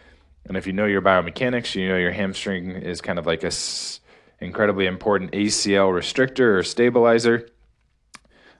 And 0.44 0.56
if 0.56 0.66
you 0.66 0.72
know 0.72 0.86
your 0.86 1.02
biomechanics, 1.02 1.74
you 1.74 1.88
know 1.88 1.96
your 1.96 2.12
hamstring 2.12 2.70
is 2.70 3.00
kind 3.00 3.18
of 3.18 3.26
like 3.26 3.42
a 3.42 3.48
s- 3.48 4.00
incredibly 4.40 4.86
important 4.86 5.32
ACL 5.32 5.90
restrictor 5.92 6.58
or 6.58 6.62
stabilizer. 6.62 7.48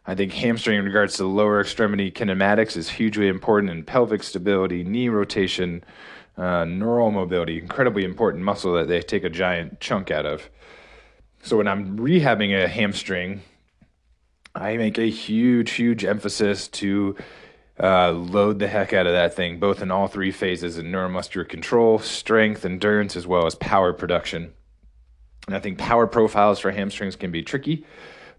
I 0.08 0.14
think 0.14 0.32
hamstring 0.32 0.78
in 0.78 0.86
regards 0.86 1.18
to 1.18 1.24
the 1.24 1.28
lower 1.28 1.60
extremity 1.60 2.10
kinematics 2.10 2.78
is 2.78 2.88
hugely 2.88 3.28
important 3.28 3.70
in 3.70 3.84
pelvic 3.84 4.22
stability, 4.22 4.82
knee 4.82 5.10
rotation, 5.10 5.84
uh, 6.38 6.64
neural 6.64 7.10
mobility, 7.10 7.58
incredibly 7.58 8.04
important 8.04 8.42
muscle 8.42 8.72
that 8.72 8.88
they 8.88 9.02
take 9.02 9.22
a 9.22 9.28
giant 9.28 9.80
chunk 9.80 10.10
out 10.10 10.24
of. 10.24 10.48
So 11.42 11.58
when 11.58 11.68
I'm 11.68 11.98
rehabbing 11.98 12.58
a 12.58 12.68
hamstring, 12.68 13.42
I 14.54 14.78
make 14.78 14.96
a 14.96 15.10
huge, 15.10 15.72
huge 15.72 16.06
emphasis 16.06 16.68
to 16.68 17.14
uh, 17.78 18.12
load 18.12 18.60
the 18.60 18.66
heck 18.66 18.94
out 18.94 19.06
of 19.06 19.12
that 19.12 19.34
thing, 19.34 19.60
both 19.60 19.82
in 19.82 19.90
all 19.90 20.08
three 20.08 20.32
phases 20.32 20.78
in 20.78 20.86
neuromuscular 20.86 21.46
control, 21.46 21.98
strength, 21.98 22.64
endurance, 22.64 23.14
as 23.14 23.26
well 23.26 23.44
as 23.44 23.56
power 23.56 23.92
production. 23.92 24.54
And 25.46 25.54
I 25.54 25.60
think 25.60 25.76
power 25.76 26.06
profiles 26.06 26.60
for 26.60 26.70
hamstrings 26.70 27.14
can 27.14 27.30
be 27.30 27.42
tricky. 27.42 27.84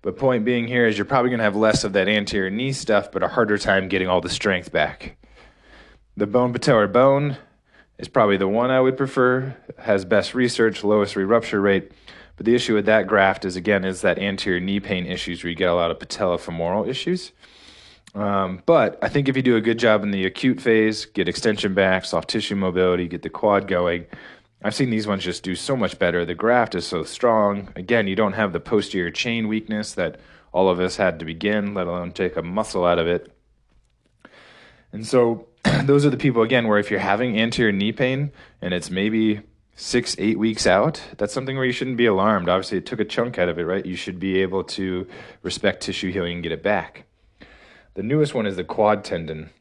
But 0.02 0.18
point 0.18 0.46
being 0.46 0.68
here 0.68 0.88
is 0.88 0.98
you're 0.98 1.06
probably 1.06 1.30
going 1.30 1.40
to 1.40 1.44
have 1.44 1.56
less 1.56 1.84
of 1.84 1.94
that 1.94 2.08
anterior 2.08 2.50
knee 2.50 2.72
stuff, 2.72 3.12
but 3.12 3.24
a 3.24 3.28
harder 3.28 3.58
time 3.58 3.90
getting 3.90 4.08
all 4.08 4.22
the 4.22 4.30
strength 4.30 4.72
back. 4.72 5.18
The 6.16 6.28
bone 6.28 6.54
patellar 6.54 6.92
bone 6.92 7.38
is 7.98 8.08
probably 8.08 8.38
the 8.38 8.48
one 8.48 8.72
I 8.72 8.80
would 8.80 8.98
prefer, 8.98 9.56
has 9.78 10.06
best 10.06 10.34
research, 10.34 10.84
lowest 10.84 11.16
re-rupture 11.16 11.60
rate. 11.60 11.92
But 12.38 12.46
the 12.46 12.56
issue 12.56 12.74
with 12.74 12.86
that 12.86 13.08
graft 13.08 13.44
is 13.44 13.58
again 13.58 13.84
is 13.84 14.02
that 14.02 14.18
anterior 14.18 14.62
knee 14.62 14.80
pain 14.80 15.06
issues 15.06 15.44
where 15.44 15.50
you 15.50 15.56
get 15.58 15.70
a 15.70 15.76
lot 15.76 15.92
of 15.92 16.00
patellofemoral 16.00 16.88
issues. 16.88 17.34
Um, 18.16 18.64
but 18.66 18.98
I 19.02 19.10
think 19.10 19.28
if 19.28 19.36
you 19.36 19.42
do 19.42 19.58
a 19.58 19.62
good 19.62 19.78
job 19.78 20.04
in 20.04 20.12
the 20.12 20.26
acute 20.26 20.62
phase, 20.62 21.06
get 21.06 21.28
extension 21.28 21.74
back, 21.74 22.06
soft 22.06 22.30
tissue 22.30 22.56
mobility, 22.56 23.08
get 23.10 23.22
the 23.22 23.30
quad 23.30 23.68
going, 23.68 24.06
I've 24.61 24.76
seen 24.76 24.90
these 24.90 25.07
ones 25.07 25.23
just 25.23 25.44
do 25.44 25.56
so 25.56 25.77
much 25.77 25.98
better. 25.99 26.26
The 26.26 26.36
graft 26.36 26.76
is 26.76 26.86
so 26.86 27.03
strong. 27.03 27.69
Again, 27.76 28.07
you 28.07 28.15
don't 28.15 28.34
have 28.34 28.52
the 28.52 28.60
posterior 28.60 29.10
chain 29.10 29.48
weakness 29.48 29.94
that 29.94 30.19
all 30.52 30.69
of 30.69 30.80
us 30.80 30.98
had 30.98 31.19
to 31.19 31.26
begin, 31.26 31.73
let 31.73 31.88
alone 31.88 32.11
take 32.11 32.36
a 32.36 32.41
muscle 32.41 32.86
out 32.86 32.99
of 32.99 33.07
it. 33.07 33.34
And 34.91 35.07
so 35.07 35.48
those 35.84 36.06
are 36.06 36.10
the 36.10 36.18
people 36.18 36.41
again 36.41 36.68
where 36.68 36.80
if 36.80 36.91
you're 36.91 36.99
having 36.99 37.40
anterior 37.40 37.72
knee 37.72 37.94
pain 37.94 38.31
and 38.61 38.73
it's 38.73 38.90
maybe 38.90 39.41
six, 39.76 40.14
eight 40.19 40.38
weeks 40.38 40.68
out, 40.68 41.02
that's 41.18 41.34
something 41.34 41.56
where 41.56 41.65
you 41.65 41.72
shouldn't 41.72 41.98
be 41.98 42.06
alarmed. 42.06 42.49
Obviously, 42.49 42.80
it 42.80 42.86
took 42.86 42.99
a 42.99 43.06
chunk 43.06 43.40
out 43.40 43.48
of 43.48 43.57
it, 43.60 43.64
right? 43.64 43.86
You 43.86 43.95
should 43.95 44.19
be 44.19 44.41
able 44.41 44.65
to 44.65 45.07
respect 45.41 45.84
tissue 45.84 46.11
healing 46.11 46.34
and 46.34 46.44
get 46.44 46.52
it 46.52 46.64
back. 46.64 47.06
The 47.94 48.03
newest 48.03 48.34
one 48.34 48.45
is 48.45 48.57
the 48.57 48.65
quad 48.65 49.06
tendon. 49.06 49.52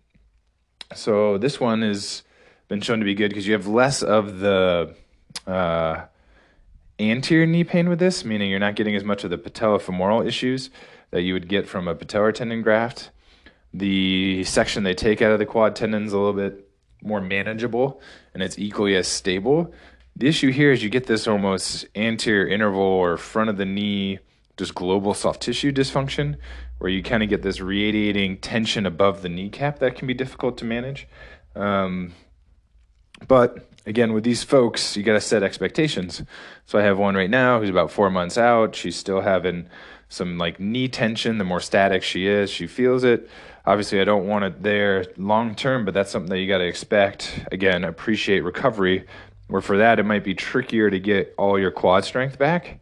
So 0.94 1.38
this 1.38 1.60
one 1.60 1.82
has 1.82 2.22
been 2.68 2.80
shown 2.80 2.98
to 2.98 3.04
be 3.04 3.14
good 3.14 3.30
because 3.30 3.46
you 3.46 3.54
have 3.54 3.66
less 3.66 4.02
of 4.02 4.40
the 4.40 4.94
uh, 5.46 6.04
anterior 6.98 7.46
knee 7.46 7.64
pain 7.64 7.88
with 7.88 7.98
this, 7.98 8.24
meaning 8.24 8.50
you're 8.50 8.58
not 8.58 8.76
getting 8.76 8.94
as 8.94 9.04
much 9.04 9.24
of 9.24 9.30
the 9.30 9.38
patellofemoral 9.38 10.26
issues 10.26 10.70
that 11.10 11.22
you 11.22 11.32
would 11.32 11.48
get 11.48 11.66
from 11.66 11.88
a 11.88 11.94
patellar 11.94 12.32
tendon 12.32 12.62
graft. 12.62 13.10
The 13.72 14.44
section 14.44 14.82
they 14.82 14.94
take 14.94 15.22
out 15.22 15.32
of 15.32 15.38
the 15.38 15.46
quad 15.46 15.76
tendon 15.76 16.04
is 16.04 16.12
a 16.12 16.18
little 16.18 16.34
bit 16.34 16.70
more 17.02 17.20
manageable 17.20 18.00
and 18.34 18.42
it's 18.42 18.58
equally 18.58 18.96
as 18.96 19.08
stable. 19.08 19.72
The 20.16 20.26
issue 20.26 20.50
here 20.50 20.72
is 20.72 20.82
you 20.82 20.90
get 20.90 21.06
this 21.06 21.28
almost 21.28 21.86
anterior 21.94 22.46
interval 22.48 22.82
or 22.82 23.16
front 23.16 23.50
of 23.50 23.56
the 23.56 23.64
knee, 23.64 24.18
just 24.56 24.74
global 24.74 25.14
soft 25.14 25.42
tissue 25.42 25.70
dysfunction, 25.70 26.36
where 26.78 26.90
you 26.90 27.02
kind 27.02 27.22
of 27.22 27.28
get 27.28 27.42
this 27.42 27.60
radiating 27.60 28.38
tension 28.38 28.84
above 28.84 29.22
the 29.22 29.28
kneecap 29.28 29.78
that 29.78 29.94
can 29.94 30.08
be 30.08 30.14
difficult 30.14 30.58
to 30.58 30.64
manage. 30.64 31.06
Um, 31.54 32.14
but 33.26 33.68
again, 33.86 34.12
with 34.12 34.22
these 34.22 34.42
folks, 34.42 34.96
you 34.96 35.02
got 35.02 35.14
to 35.14 35.20
set 35.20 35.42
expectations. 35.42 36.22
So 36.66 36.78
I 36.78 36.82
have 36.82 36.98
one 36.98 37.14
right 37.16 37.30
now 37.30 37.58
who's 37.58 37.70
about 37.70 37.90
four 37.90 38.10
months 38.10 38.38
out. 38.38 38.74
She's 38.74 38.96
still 38.96 39.22
having 39.22 39.68
some 40.08 40.38
like 40.38 40.60
knee 40.60 40.88
tension. 40.88 41.38
The 41.38 41.44
more 41.44 41.60
static 41.60 42.02
she 42.02 42.26
is, 42.26 42.50
she 42.50 42.66
feels 42.66 43.04
it. 43.04 43.28
Obviously, 43.66 44.00
I 44.00 44.04
don't 44.04 44.26
want 44.26 44.44
it 44.44 44.62
there 44.62 45.06
long 45.16 45.54
term, 45.54 45.84
but 45.84 45.94
that's 45.94 46.10
something 46.10 46.30
that 46.30 46.38
you 46.38 46.48
got 46.48 46.58
to 46.58 46.66
expect. 46.66 47.46
Again, 47.52 47.84
appreciate 47.84 48.40
recovery. 48.40 49.06
Where 49.48 49.62
for 49.62 49.78
that, 49.78 49.98
it 49.98 50.04
might 50.04 50.24
be 50.24 50.34
trickier 50.34 50.90
to 50.90 51.00
get 51.00 51.34
all 51.38 51.58
your 51.58 51.70
quad 51.70 52.04
strength 52.04 52.38
back. 52.38 52.80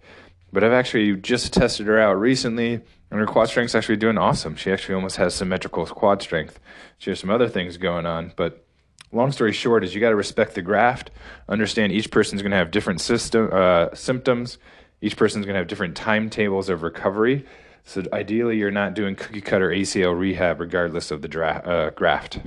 But 0.52 0.64
I've 0.64 0.72
actually 0.72 1.16
just 1.16 1.52
tested 1.52 1.86
her 1.86 1.98
out 1.98 2.18
recently, 2.18 2.74
and 3.10 3.20
her 3.20 3.26
quad 3.26 3.48
strength's 3.48 3.74
actually 3.74 3.96
doing 3.96 4.18
awesome. 4.18 4.56
She 4.56 4.72
actually 4.72 4.94
almost 4.96 5.16
has 5.16 5.34
symmetrical 5.34 5.86
quad 5.86 6.22
strength. 6.22 6.58
She 6.98 7.10
has 7.10 7.20
some 7.20 7.30
other 7.30 7.48
things 7.48 7.76
going 7.76 8.06
on, 8.06 8.32
but 8.36 8.65
long 9.12 9.32
story 9.32 9.52
short 9.52 9.85
is 9.85 9.94
you 9.94 10.01
got 10.01 10.10
to 10.10 10.16
respect 10.16 10.55
the 10.55 10.62
graft 10.62 11.10
understand 11.48 11.93
each 11.93 12.10
person's 12.10 12.43
going 12.43 12.51
to 12.51 12.56
have 12.56 12.70
different 12.70 13.01
system 13.01 13.48
uh, 13.52 13.89
symptoms 13.94 14.59
each 15.01 15.16
person's 15.16 15.44
going 15.44 15.55
to 15.55 15.59
have 15.59 15.68
different 15.68 15.97
timetables 15.97 16.68
of 16.68 16.82
recovery. 16.82 17.44
So 17.85 18.02
ideally 18.12 18.59
you're 18.59 18.70
not 18.70 18.94
doing 18.94 19.14
cookie 19.14 19.40
cutter 19.40 19.70
acl 19.70 20.18
rehab 20.18 20.60
regardless 20.60 21.10
of 21.10 21.23
the 21.23 21.28
dra- 21.28 21.62
uh, 21.64 21.90
graft. 21.90 22.40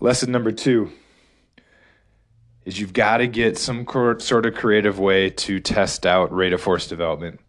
Lesson 0.00 0.30
number 0.30 0.52
two 0.52 0.92
is 2.64 2.78
you've 2.78 2.92
got 2.92 3.18
to 3.18 3.26
get 3.26 3.58
some 3.58 3.86
sort 4.18 4.46
of 4.46 4.54
creative 4.54 4.98
way 4.98 5.30
to 5.30 5.58
test 5.58 6.06
out 6.06 6.32
rate 6.32 6.52
of 6.52 6.60
force 6.60 6.86
development. 6.86 7.40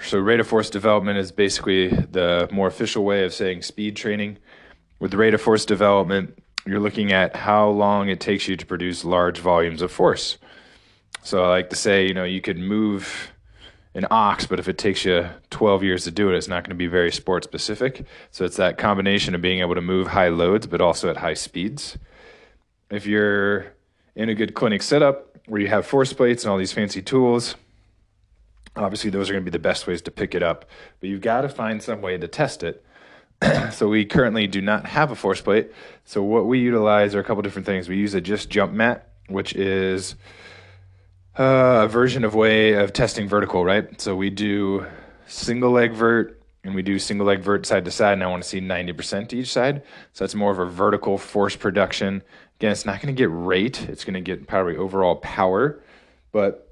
So 0.00 0.18
rate 0.18 0.40
of 0.40 0.46
force 0.46 0.70
development 0.70 1.18
is 1.18 1.32
basically 1.32 1.88
the 1.88 2.48
more 2.52 2.66
official 2.66 3.04
way 3.04 3.24
of 3.24 3.34
saying 3.34 3.62
speed 3.62 3.96
training 3.96 4.38
with 4.98 5.10
the 5.10 5.16
rate 5.16 5.34
of 5.34 5.40
force 5.40 5.64
development, 5.64 6.38
you're 6.66 6.80
looking 6.80 7.12
at 7.12 7.36
how 7.36 7.68
long 7.68 8.08
it 8.08 8.20
takes 8.20 8.48
you 8.48 8.56
to 8.56 8.66
produce 8.66 9.04
large 9.04 9.38
volumes 9.38 9.82
of 9.82 9.92
force. 9.92 10.38
So 11.22 11.44
I 11.44 11.48
like 11.48 11.70
to 11.70 11.76
say, 11.76 12.06
you 12.06 12.14
know, 12.14 12.24
you 12.24 12.40
could 12.40 12.58
move 12.58 13.32
an 13.94 14.06
ox, 14.10 14.46
but 14.46 14.58
if 14.58 14.68
it 14.68 14.76
takes 14.76 15.04
you 15.04 15.28
12 15.50 15.82
years 15.82 16.04
to 16.04 16.10
do 16.10 16.30
it, 16.30 16.36
it's 16.36 16.48
not 16.48 16.64
going 16.64 16.70
to 16.70 16.76
be 16.76 16.86
very 16.86 17.10
sport 17.10 17.44
specific. 17.44 18.04
So 18.30 18.44
it's 18.44 18.56
that 18.56 18.78
combination 18.78 19.34
of 19.34 19.40
being 19.40 19.60
able 19.60 19.74
to 19.74 19.80
move 19.80 20.08
high 20.08 20.28
loads, 20.28 20.66
but 20.66 20.80
also 20.80 21.08
at 21.08 21.16
high 21.16 21.34
speeds. 21.34 21.96
If 22.90 23.06
you're 23.06 23.72
in 24.14 24.28
a 24.28 24.34
good 24.34 24.54
clinic 24.54 24.82
setup 24.82 25.38
where 25.46 25.60
you 25.60 25.68
have 25.68 25.86
force 25.86 26.12
plates 26.12 26.44
and 26.44 26.50
all 26.50 26.58
these 26.58 26.72
fancy 26.72 27.00
tools, 27.02 27.54
obviously 28.76 29.10
those 29.10 29.30
are 29.30 29.32
going 29.32 29.44
to 29.44 29.50
be 29.50 29.56
the 29.56 29.62
best 29.62 29.86
ways 29.86 30.02
to 30.02 30.10
pick 30.10 30.34
it 30.34 30.42
up. 30.42 30.66
But 31.00 31.08
you've 31.08 31.20
got 31.20 31.40
to 31.40 31.48
find 31.48 31.82
some 31.82 32.02
way 32.02 32.18
to 32.18 32.28
test 32.28 32.62
it 32.62 32.84
so 33.72 33.88
we 33.88 34.04
currently 34.04 34.46
do 34.46 34.60
not 34.60 34.86
have 34.86 35.10
a 35.10 35.14
force 35.14 35.40
plate. 35.40 35.72
So 36.04 36.22
what 36.22 36.46
we 36.46 36.58
utilize 36.58 37.14
are 37.14 37.20
a 37.20 37.24
couple 37.24 37.42
different 37.42 37.66
things. 37.66 37.88
We 37.88 37.96
use 37.96 38.14
a 38.14 38.20
just 38.20 38.50
jump 38.50 38.72
mat, 38.72 39.08
which 39.28 39.54
is 39.54 40.14
uh, 41.38 41.82
a 41.84 41.88
version 41.88 42.24
of 42.24 42.34
way 42.34 42.72
of 42.72 42.92
testing 42.92 43.28
vertical, 43.28 43.64
right? 43.64 44.00
So 44.00 44.16
we 44.16 44.30
do 44.30 44.86
single 45.26 45.70
leg 45.70 45.92
vert 45.92 46.42
and 46.64 46.74
we 46.74 46.82
do 46.82 46.98
single 46.98 47.26
leg 47.26 47.40
vert 47.40 47.64
side 47.64 47.84
to 47.84 47.90
side, 47.92 48.14
and 48.14 48.24
I 48.24 48.26
want 48.26 48.42
to 48.42 48.48
see 48.48 48.60
90% 48.60 49.28
to 49.28 49.36
each 49.36 49.52
side. 49.52 49.82
So 50.12 50.24
that's 50.24 50.34
more 50.34 50.50
of 50.50 50.58
a 50.58 50.66
vertical 50.66 51.16
force 51.16 51.54
production. 51.54 52.22
Again, 52.58 52.72
it's 52.72 52.84
not 52.84 53.00
going 53.00 53.14
to 53.14 53.18
get 53.18 53.28
rate, 53.30 53.88
it's 53.88 54.04
going 54.04 54.14
to 54.14 54.20
get 54.20 54.48
probably 54.48 54.76
overall 54.76 55.16
power, 55.16 55.80
but 56.32 56.68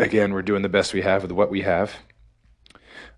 again, 0.00 0.32
we're 0.32 0.42
doing 0.42 0.62
the 0.62 0.68
best 0.68 0.92
we 0.92 1.02
have 1.02 1.22
with 1.22 1.30
what 1.30 1.50
we 1.50 1.62
have. 1.62 1.94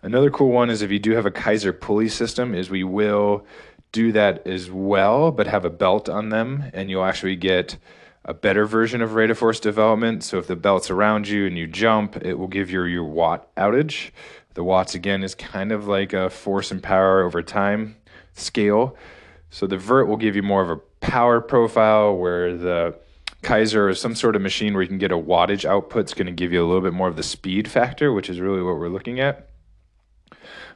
Another 0.03 0.31
cool 0.31 0.51
one 0.51 0.69
is 0.69 0.83
if 0.83 0.91
you 0.91 0.99
do 0.99 1.13
have 1.13 1.27
a 1.27 1.31
Keiser 1.31 1.79
pulley 1.79 2.09
system, 2.09 2.55
is 2.55 2.69
we 2.69 2.83
will 2.83 3.47
do 3.93 4.11
that 4.13 4.45
as 4.47 4.71
well, 4.71 5.31
but 5.31 5.47
have 5.47 5.65
a 5.65 5.71
belt 5.71 6.09
on 6.09 6.31
them, 6.31 6.65
and 6.75 6.91
you'll 6.91 7.05
actually 7.05 7.37
get 7.37 7.77
a 8.25 8.35
better 8.35 8.67
version 8.67 9.01
of 9.01 9.15
rate 9.15 9.31
of 9.31 9.39
force 9.39 9.61
development. 9.61 10.25
So 10.25 10.39
if 10.39 10.49
the 10.49 10.57
belt's 10.57 10.91
around 10.91 11.29
you 11.29 11.47
and 11.47 11.57
you 11.57 11.67
jump, 11.69 12.17
it 12.17 12.35
will 12.35 12.49
give 12.49 12.71
you 12.71 12.83
your 12.85 13.05
watt 13.05 13.55
outage. 13.55 14.11
The 14.55 14.65
watts 14.65 14.95
again 14.95 15.23
is 15.23 15.35
kind 15.35 15.71
of 15.71 15.87
like 15.87 16.13
a 16.13 16.31
force 16.31 16.71
and 16.71 16.83
power 16.83 17.23
over 17.23 17.43
time 17.43 17.97
scale. 18.35 18.97
So 19.51 19.67
the 19.67 19.77
vert 19.77 20.09
will 20.09 20.17
give 20.17 20.35
you 20.35 20.43
more 20.43 20.63
of 20.63 20.71
a 20.71 20.81
power 21.01 21.41
profile, 21.41 22.17
where 22.17 22.57
the 22.57 22.97
Keiser 23.43 23.91
is 23.91 24.01
some 24.01 24.15
sort 24.15 24.35
of 24.35 24.43
machine 24.43 24.73
where 24.73 24.83
you 24.83 24.89
can 24.89 24.99
get 24.99 25.13
a 25.13 25.17
wattage 25.17 25.65
output. 25.65 26.03
It's 26.03 26.15
going 26.15 26.27
to 26.27 26.33
give 26.33 26.53
you 26.53 26.65
a 26.65 26.67
little 26.67 26.81
bit 26.81 26.93
more 26.93 27.09
of 27.09 27.17
the 27.17 27.23
speed 27.23 27.69
factor, 27.69 28.13
which 28.13 28.31
is 28.31 28.41
really 28.41 28.63
what 28.63 28.79
we're 28.79 28.89
looking 28.89 29.21
at. 29.21 29.49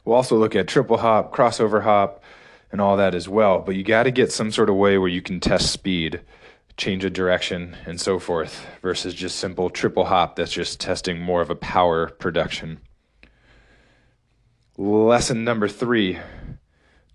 We'll 0.07 0.17
also 0.17 0.39
look 0.39 0.55
at 0.55 0.69
triple 0.69 0.99
hop, 0.99 1.35
crossover 1.35 1.83
hop, 1.83 2.23
and 2.71 2.81
all 2.81 2.97
that 2.97 3.15
as 3.15 3.29
well. 3.29 3.59
But 3.59 3.75
you 3.75 3.83
got 3.83 4.05
to 4.05 4.13
get 4.13 4.31
some 4.31 4.53
sort 4.53 4.71
of 4.71 4.77
way 4.77 4.99
where 4.99 5.09
you 5.09 5.21
can 5.21 5.41
test 5.41 5.73
speed, 5.73 6.21
change 6.77 7.05
of 7.05 7.13
direction, 7.13 7.77
and 7.87 8.01
so 8.01 8.21
forth, 8.21 8.67
versus 8.83 9.15
just 9.15 9.37
simple 9.37 9.69
triple 9.69 10.05
hop 10.05 10.37
that's 10.37 10.53
just 10.53 10.79
testing 10.79 11.21
more 11.21 11.43
of 11.43 11.51
a 11.51 11.57
power 11.57 12.09
production. 12.09 12.79
Lesson 14.79 15.43
number 15.43 15.67
three 15.69 16.21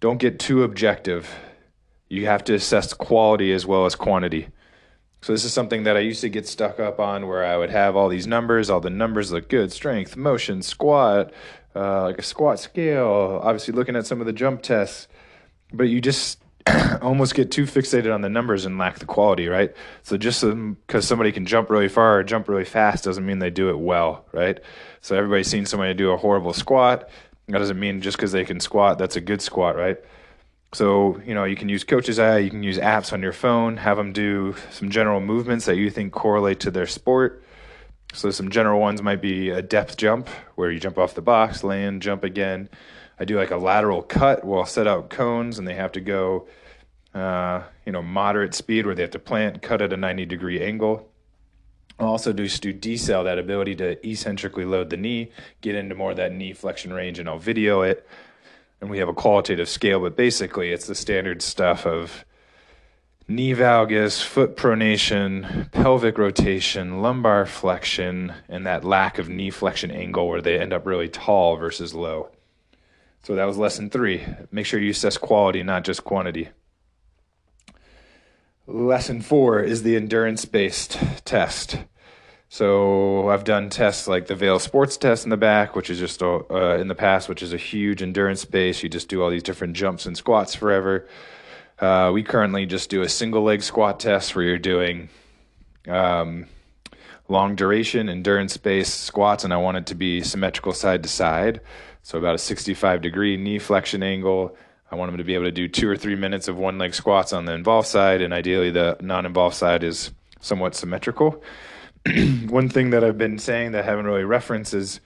don't 0.01 0.17
get 0.17 0.37
too 0.37 0.63
objective. 0.63 1.29
You 2.09 2.25
have 2.25 2.43
to 2.45 2.55
assess 2.55 2.93
quality 2.93 3.53
as 3.53 3.65
well 3.65 3.85
as 3.85 3.95
quantity. 3.95 4.49
So, 5.21 5.33
this 5.33 5.45
is 5.45 5.53
something 5.53 5.83
that 5.83 5.95
I 5.95 5.99
used 5.99 6.21
to 6.21 6.29
get 6.29 6.47
stuck 6.47 6.79
up 6.79 6.99
on 6.99 7.27
where 7.27 7.45
I 7.45 7.55
would 7.57 7.69
have 7.69 7.95
all 7.95 8.09
these 8.09 8.25
numbers, 8.27 8.69
all 8.69 8.79
the 8.79 8.89
numbers 8.89 9.31
look 9.31 9.49
good 9.49 9.71
strength, 9.71 10.17
motion, 10.17 10.61
squat, 10.61 11.31
uh, 11.75 12.03
like 12.03 12.17
a 12.17 12.23
squat 12.23 12.59
scale, 12.59 13.39
obviously 13.43 13.73
looking 13.73 13.95
at 13.95 14.05
some 14.05 14.19
of 14.19 14.27
the 14.27 14.33
jump 14.33 14.61
tests, 14.61 15.07
but 15.71 15.83
you 15.83 16.01
just 16.01 16.39
almost 17.01 17.35
get 17.35 17.51
too 17.51 17.63
fixated 17.63 18.13
on 18.13 18.21
the 18.21 18.29
numbers 18.29 18.65
and 18.65 18.77
lack 18.77 18.99
the 18.99 19.05
quality, 19.05 19.47
right? 19.47 19.73
So 20.03 20.17
just 20.17 20.43
because 20.87 21.07
somebody 21.07 21.31
can 21.31 21.45
jump 21.45 21.69
really 21.69 21.87
far 21.87 22.19
or 22.19 22.23
jump 22.23 22.47
really 22.47 22.65
fast 22.65 23.03
doesn't 23.03 23.25
mean 23.25 23.39
they 23.39 23.49
do 23.49 23.69
it 23.69 23.79
well, 23.79 24.25
right? 24.31 24.59
So 25.01 25.15
everybody's 25.15 25.47
seen 25.47 25.65
somebody 25.65 25.93
do 25.93 26.11
a 26.11 26.17
horrible 26.17 26.53
squat. 26.53 27.09
That 27.47 27.59
doesn't 27.59 27.79
mean 27.79 28.01
just 28.01 28.17
because 28.17 28.31
they 28.31 28.45
can 28.45 28.59
squat, 28.59 28.97
that's 28.97 29.15
a 29.15 29.21
good 29.21 29.41
squat, 29.41 29.75
right? 29.75 29.97
So, 30.73 31.21
you 31.25 31.33
know, 31.33 31.43
you 31.43 31.55
can 31.55 31.67
use 31.67 31.83
Coach's 31.83 32.17
Eye, 32.17 32.39
you 32.39 32.49
can 32.49 32.63
use 32.63 32.77
apps 32.77 33.11
on 33.11 33.21
your 33.21 33.33
phone, 33.33 33.77
have 33.77 33.97
them 33.97 34.13
do 34.13 34.55
some 34.71 34.89
general 34.89 35.19
movements 35.19 35.65
that 35.65 35.75
you 35.75 35.89
think 35.89 36.13
correlate 36.13 36.61
to 36.61 36.71
their 36.71 36.87
sport 36.87 37.43
so 38.13 38.29
some 38.29 38.49
general 38.49 38.79
ones 38.79 39.01
might 39.01 39.21
be 39.21 39.49
a 39.49 39.61
depth 39.61 39.95
jump 39.97 40.27
where 40.55 40.69
you 40.69 40.79
jump 40.79 40.97
off 40.97 41.13
the 41.13 41.21
box, 41.21 41.63
land, 41.63 42.01
jump 42.01 42.23
again. 42.23 42.69
I 43.19 43.25
do 43.25 43.37
like 43.37 43.51
a 43.51 43.57
lateral 43.57 44.01
cut 44.01 44.43
where 44.43 44.59
I'll 44.59 44.65
set 44.65 44.87
out 44.87 45.09
cones 45.09 45.57
and 45.57 45.67
they 45.67 45.75
have 45.75 45.93
to 45.93 46.01
go, 46.01 46.47
uh, 47.13 47.63
you 47.85 47.91
know, 47.91 48.01
moderate 48.01 48.53
speed 48.53 48.85
where 48.85 48.95
they 48.95 49.01
have 49.01 49.11
to 49.11 49.19
plant, 49.19 49.61
cut 49.61 49.81
at 49.81 49.93
a 49.93 49.97
90 49.97 50.25
degree 50.25 50.61
angle. 50.61 51.07
I'll 51.99 52.07
also 52.07 52.33
do, 52.33 52.47
do 52.47 52.73
decel, 52.73 53.23
that 53.23 53.37
ability 53.37 53.75
to 53.75 54.05
eccentrically 54.05 54.65
load 54.65 54.89
the 54.89 54.97
knee, 54.97 55.31
get 55.61 55.75
into 55.75 55.95
more 55.95 56.11
of 56.11 56.17
that 56.17 56.33
knee 56.33 56.51
flexion 56.51 56.91
range, 56.91 57.19
and 57.19 57.29
I'll 57.29 57.37
video 57.37 57.81
it. 57.81 58.07
And 58.81 58.89
we 58.89 58.97
have 58.97 59.09
a 59.09 59.13
qualitative 59.13 59.69
scale, 59.69 59.99
but 59.99 60.17
basically 60.17 60.71
it's 60.71 60.87
the 60.87 60.95
standard 60.95 61.43
stuff 61.43 61.85
of 61.85 62.25
knee 63.27 63.53
valgus, 63.53 64.23
foot 64.23 64.57
pronation, 64.57 65.71
pelvic 65.71 66.17
rotation, 66.17 67.01
lumbar 67.01 67.45
flexion, 67.45 68.33
and 68.49 68.65
that 68.65 68.83
lack 68.83 69.19
of 69.19 69.29
knee 69.29 69.51
flexion 69.51 69.91
angle 69.91 70.27
where 70.27 70.41
they 70.41 70.59
end 70.59 70.73
up 70.73 70.85
really 70.85 71.07
tall 71.07 71.55
versus 71.55 71.93
low. 71.93 72.29
So 73.23 73.35
that 73.35 73.45
was 73.45 73.57
lesson 73.57 73.89
three. 73.89 74.25
Make 74.51 74.65
sure 74.65 74.79
you 74.79 74.89
assess 74.89 75.17
quality, 75.17 75.61
not 75.61 75.83
just 75.83 76.03
quantity. 76.03 76.49
Lesson 78.65 79.21
four 79.21 79.61
is 79.61 79.83
the 79.83 79.95
endurance 79.95 80.45
based 80.45 80.97
test. 81.23 81.77
So 82.53 83.29
I've 83.29 83.45
done 83.45 83.69
tests 83.69 84.09
like 84.09 84.27
the 84.27 84.35
Vail 84.35 84.59
Sports 84.59 84.97
test 84.97 85.23
in 85.23 85.29
the 85.29 85.37
back, 85.37 85.73
which 85.73 85.89
is 85.89 85.97
just 85.97 86.21
uh, 86.21 86.43
in 86.77 86.89
the 86.89 86.95
past, 86.95 87.29
which 87.29 87.41
is 87.41 87.53
a 87.53 87.57
huge 87.57 88.01
endurance 88.01 88.43
base. 88.43 88.83
You 88.83 88.89
just 88.89 89.07
do 89.07 89.23
all 89.23 89.29
these 89.29 89.41
different 89.41 89.73
jumps 89.73 90.05
and 90.05 90.17
squats 90.17 90.53
forever. 90.53 91.07
Uh, 91.79 92.11
we 92.13 92.23
currently 92.23 92.65
just 92.65 92.89
do 92.89 93.03
a 93.03 93.07
single 93.07 93.41
leg 93.41 93.63
squat 93.63 94.01
test 94.01 94.35
where 94.35 94.43
you're 94.43 94.57
doing 94.57 95.07
um, 95.87 96.45
long 97.29 97.55
duration, 97.55 98.09
endurance 98.09 98.57
based 98.57 98.99
squats, 98.99 99.45
and 99.45 99.53
I 99.53 99.57
want 99.57 99.77
it 99.77 99.85
to 99.85 99.95
be 99.95 100.21
symmetrical 100.21 100.73
side 100.73 101.03
to 101.03 101.09
side. 101.09 101.61
So 102.03 102.17
about 102.17 102.35
a 102.35 102.37
65 102.37 103.01
degree 103.01 103.37
knee 103.37 103.59
flexion 103.59 104.03
angle. 104.03 104.57
I 104.91 104.95
want 104.95 105.09
them 105.09 105.19
to 105.19 105.23
be 105.23 105.35
able 105.35 105.45
to 105.45 105.51
do 105.51 105.69
two 105.69 105.87
or 105.87 105.95
three 105.95 106.17
minutes 106.17 106.49
of 106.49 106.57
one 106.57 106.77
leg 106.77 106.95
squats 106.95 107.31
on 107.31 107.45
the 107.45 107.53
involved 107.53 107.87
side, 107.87 108.21
and 108.21 108.33
ideally 108.33 108.71
the 108.71 108.97
non 108.99 109.25
involved 109.25 109.55
side 109.55 109.85
is 109.85 110.11
somewhat 110.41 110.75
symmetrical. 110.75 111.41
one 112.47 112.69
thing 112.69 112.89
that 112.91 113.03
I've 113.03 113.17
been 113.17 113.39
saying 113.39 113.71
that 113.73 113.83
I 113.83 113.85
haven't 113.85 114.05
really 114.05 114.23
referenced 114.23 114.73
is 114.73 114.99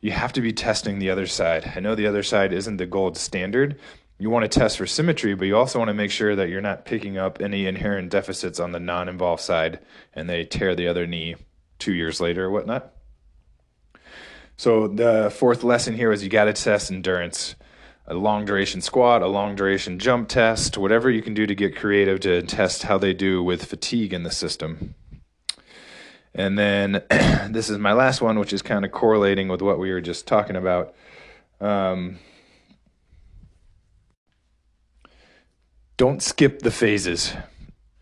you 0.00 0.12
have 0.12 0.32
to 0.34 0.40
be 0.40 0.52
testing 0.52 0.98
the 0.98 1.10
other 1.10 1.26
side. 1.26 1.72
I 1.74 1.80
know 1.80 1.94
the 1.94 2.06
other 2.06 2.22
side 2.22 2.52
isn't 2.52 2.76
the 2.76 2.86
gold 2.86 3.16
standard, 3.16 3.78
you 4.18 4.30
want 4.30 4.50
to 4.50 4.58
test 4.58 4.78
for 4.78 4.86
symmetry, 4.86 5.34
but 5.34 5.46
you 5.46 5.56
also 5.56 5.78
want 5.78 5.88
to 5.88 5.94
make 5.94 6.10
sure 6.10 6.36
that 6.36 6.48
you're 6.48 6.60
not 6.60 6.84
picking 6.84 7.18
up 7.18 7.40
any 7.40 7.66
inherent 7.66 8.10
deficits 8.10 8.60
on 8.60 8.72
the 8.72 8.78
non 8.78 9.08
involved 9.08 9.42
side 9.42 9.80
and 10.12 10.28
they 10.30 10.44
tear 10.44 10.74
the 10.74 10.86
other 10.86 11.06
knee 11.06 11.34
two 11.78 11.92
years 11.92 12.20
later 12.20 12.44
or 12.44 12.50
whatnot. 12.50 12.92
So, 14.56 14.86
the 14.86 15.32
fourth 15.34 15.64
lesson 15.64 15.94
here 15.94 16.12
is 16.12 16.22
you 16.22 16.30
got 16.30 16.44
to 16.44 16.52
test 16.52 16.92
endurance. 16.92 17.56
A 18.06 18.14
long 18.14 18.44
duration 18.44 18.82
squat, 18.82 19.22
a 19.22 19.26
long 19.26 19.56
duration 19.56 19.98
jump 19.98 20.28
test, 20.28 20.78
whatever 20.78 21.10
you 21.10 21.22
can 21.22 21.34
do 21.34 21.46
to 21.46 21.54
get 21.54 21.74
creative 21.74 22.20
to 22.20 22.42
test 22.42 22.84
how 22.84 22.98
they 22.98 23.14
do 23.14 23.42
with 23.42 23.64
fatigue 23.64 24.12
in 24.12 24.22
the 24.22 24.30
system. 24.30 24.94
And 26.34 26.58
then 26.58 27.02
this 27.50 27.70
is 27.70 27.78
my 27.78 27.92
last 27.92 28.20
one, 28.20 28.38
which 28.38 28.52
is 28.52 28.62
kind 28.62 28.84
of 28.84 28.92
correlating 28.92 29.48
with 29.48 29.62
what 29.62 29.78
we 29.78 29.90
were 29.90 30.00
just 30.00 30.26
talking 30.26 30.56
about. 30.56 30.94
Um, 31.60 32.18
don't 35.96 36.22
skip 36.22 36.60
the 36.60 36.70
phases. 36.70 37.32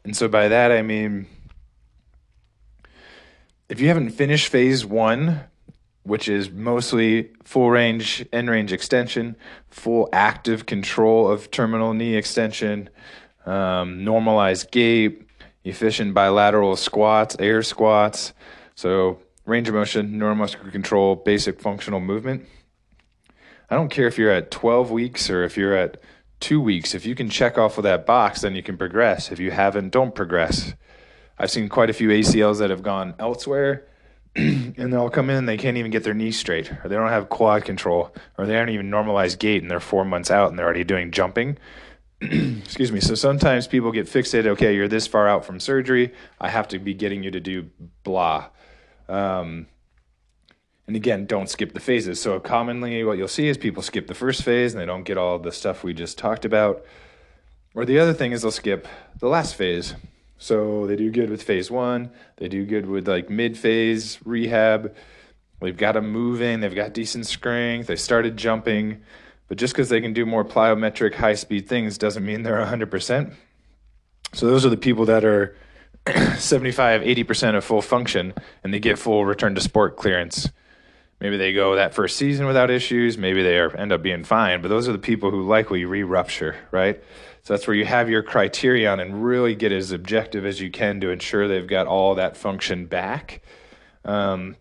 And 0.05 0.17
so 0.17 0.29
by 0.29 0.49
that, 0.49 0.73
I 0.73 0.83
mean, 0.83 1.27
if 3.69 3.81
you 3.81 3.89
haven't 3.89 4.11
finished 4.11 4.49
phase 4.49 4.85
one, 4.85 5.45
which 6.05 6.29
is 6.29 6.51
mostly 6.51 7.31
full 7.45 7.71
range, 7.71 8.27
end 8.33 8.51
range 8.51 8.73
extension, 8.73 9.37
full 9.71 10.09
active 10.13 10.67
control 10.67 11.31
of 11.31 11.51
terminal 11.51 11.95
knee 11.95 12.17
extension, 12.17 12.89
um, 13.47 14.05
normalized 14.05 14.71
gait, 14.73 15.23
efficient 15.65 16.15
bilateral 16.15 16.77
squats, 16.77 17.37
air 17.39 17.63
squats. 17.63 18.33
So, 18.75 19.21
range 19.45 19.69
of 19.69 19.75
motion, 19.75 20.19
neuromuscular 20.19 20.73
control, 20.73 21.17
basic 21.17 21.61
functional 21.61 22.01
movement. 22.01 22.47
I 23.71 23.75
don't 23.75 23.91
care 23.91 24.07
if 24.07 24.19
you're 24.19 24.31
at 24.31 24.51
12 24.51 24.91
weeks 24.91 25.31
or 25.31 25.45
if 25.45 25.57
you're 25.57 25.77
at 25.77 25.99
two 26.41 26.61
weeks. 26.61 26.95
If 26.95 27.07
you 27.07 27.15
can 27.15 27.31
check 27.31 27.57
off 27.57 27.79
of 27.79 27.85
that 27.85 28.05
box, 28.05 28.43
then 28.43 28.55
you 28.55 28.63
can 28.63 28.77
progress. 28.77 29.31
If 29.33 29.39
you 29.39 29.51
haven't, 29.51 29.91
don't 29.91 30.15
progress. 30.15 30.75
I've 31.39 31.51
seen 31.51 31.69
quite 31.69 31.89
a 31.89 31.95
few 31.95 32.09
ACLs 32.09 32.59
that 32.59 32.71
have 32.71 32.83
gone 32.83 33.15
elsewhere 33.19 33.87
and 34.37 34.93
they'll 34.93 35.11
come 35.11 35.29
in 35.29 35.37
and 35.37 35.49
they 35.49 35.57
can't 35.57 35.77
even 35.77 35.91
get 35.91 36.05
their 36.05 36.15
knee 36.15 36.33
straight 36.33 36.71
or 36.71 36.89
they 36.89 36.95
don't 36.95 37.09
have 37.09 37.29
quad 37.29 37.65
control 37.65 38.15
or 38.39 38.47
they 38.47 38.55
don't 38.55 38.71
even 38.71 38.91
normalize 38.91 39.39
gait 39.39 39.61
and 39.61 39.71
they're 39.71 39.81
four 39.81 40.05
months 40.05 40.31
out 40.31 40.49
and 40.49 40.59
they're 40.59 40.65
already 40.65 40.85
doing 40.85 41.11
jumping 41.11 41.59
excuse 42.65 42.93
me. 42.93 43.01
So 43.01 43.15
sometimes 43.15 43.67
people 43.67 43.91
get 43.91 44.07
fixated. 44.07 44.47
Okay, 44.47 44.77
you're 44.77 44.87
this 44.87 45.07
far 45.07 45.29
out 45.29 45.45
from 45.45 45.59
surgery. 45.59 46.13
I 46.41 46.49
have 46.51 46.69
to 46.69 46.79
be 46.79 46.95
getting 46.95 47.23
you 47.25 47.33
to 47.33 47.41
do 47.41 47.71
blah. 48.05 48.47
Um, 49.09 49.67
and 50.87 50.95
again, 50.95 51.27
don't 51.27 51.49
skip 51.49 51.73
the 51.73 51.81
phases. 51.81 52.21
So 52.21 52.39
commonly, 52.39 53.03
what 53.03 53.19
you'll 53.19 53.29
see 53.29 53.49
is 53.49 53.59
people 53.59 53.83
skip 53.83 54.07
the 54.07 54.15
first 54.15 54.43
phase 54.43 54.73
and 54.73 54.81
they 54.81 54.87
don't 54.87 55.03
get 55.03 55.19
all 55.19 55.39
the 55.39 55.51
stuff 55.51 55.83
we 55.83 55.95
just 55.95 56.17
talked 56.17 56.45
about. 56.45 56.85
Or 57.75 57.85
the 57.85 57.99
other 57.99 58.13
thing 58.13 58.33
is 58.33 58.43
they'll 58.43 58.51
skip 58.53 58.87
the 59.19 59.29
last 59.29 59.57
phase. 59.57 59.95
So 60.39 60.87
they 60.87 60.97
do 60.97 61.11
good 61.11 61.31
with 61.31 61.43
phase 61.43 61.71
one. 61.71 62.11
They 62.37 62.49
do 62.49 62.65
good 62.65 62.87
with 62.87 63.09
like 63.09 63.31
mid 63.31 63.59
phase 63.59 64.19
rehab. 64.25 64.95
They've 65.61 65.77
got 65.77 65.93
them 65.93 66.11
moving. 66.11 66.61
They've 66.61 66.75
got 66.75 66.93
decent 66.93 67.27
strength. 67.27 67.87
They 67.87 67.97
started 67.97 68.37
jumping 68.37 69.03
but 69.53 69.59
just 69.59 69.75
because 69.75 69.91
they 69.91 70.01
can 70.01 70.15
do 70.15 70.25
more 70.25 70.47
plyometric 70.47 71.13
high 71.17 71.35
speed 71.35 71.69
things 71.69 71.99
doesn't 71.99 72.25
mean 72.25 72.43
they're 72.43 72.65
100%. 72.65 73.35
So 74.33 74.47
those 74.47 74.65
are 74.65 74.71
the 74.71 74.79
people 74.79 75.05
that 75.05 75.27
are 75.27 75.55
75, 76.39 77.03
80% 77.03 77.59
of 77.59 77.63
full 77.63 77.83
function 77.83 78.33
and 78.65 78.73
they 78.73 78.79
get 78.79 78.99
full 78.99 79.27
return 79.27 79.55
to 79.55 79.61
sport 79.61 79.99
clearance. 79.99 80.49
Maybe 81.21 81.37
they 81.37 81.53
go 81.53 81.77
that 81.77 81.93
first 81.93 82.17
season 82.17 82.47
without 82.47 82.71
issues. 82.71 83.19
Maybe 83.19 83.43
they 83.43 83.59
are, 83.59 83.77
end 83.77 83.93
up 83.93 84.01
being 84.01 84.25
fine. 84.25 84.63
But 84.63 84.69
those 84.69 84.89
are 84.89 84.93
the 84.93 84.99
people 84.99 85.31
who 85.31 85.47
likely 85.47 85.85
re 85.85 86.03
rupture, 86.03 86.57
right? 86.71 87.05
So 87.43 87.53
that's 87.53 87.67
where 87.67 87.77
you 87.77 87.85
have 87.85 88.09
your 88.09 88.23
criterion 88.23 89.01
and 89.01 89.23
really 89.23 89.55
get 89.55 89.71
as 89.71 89.93
objective 89.93 90.47
as 90.47 90.63
you 90.63 90.71
can 90.71 90.99
to 91.03 91.11
ensure 91.11 91.47
they've 91.47 91.67
got 91.67 91.87
all 91.87 92.15
that 92.15 92.39
function 92.39 92.87
back. 92.87 93.43
Um, 94.07 94.57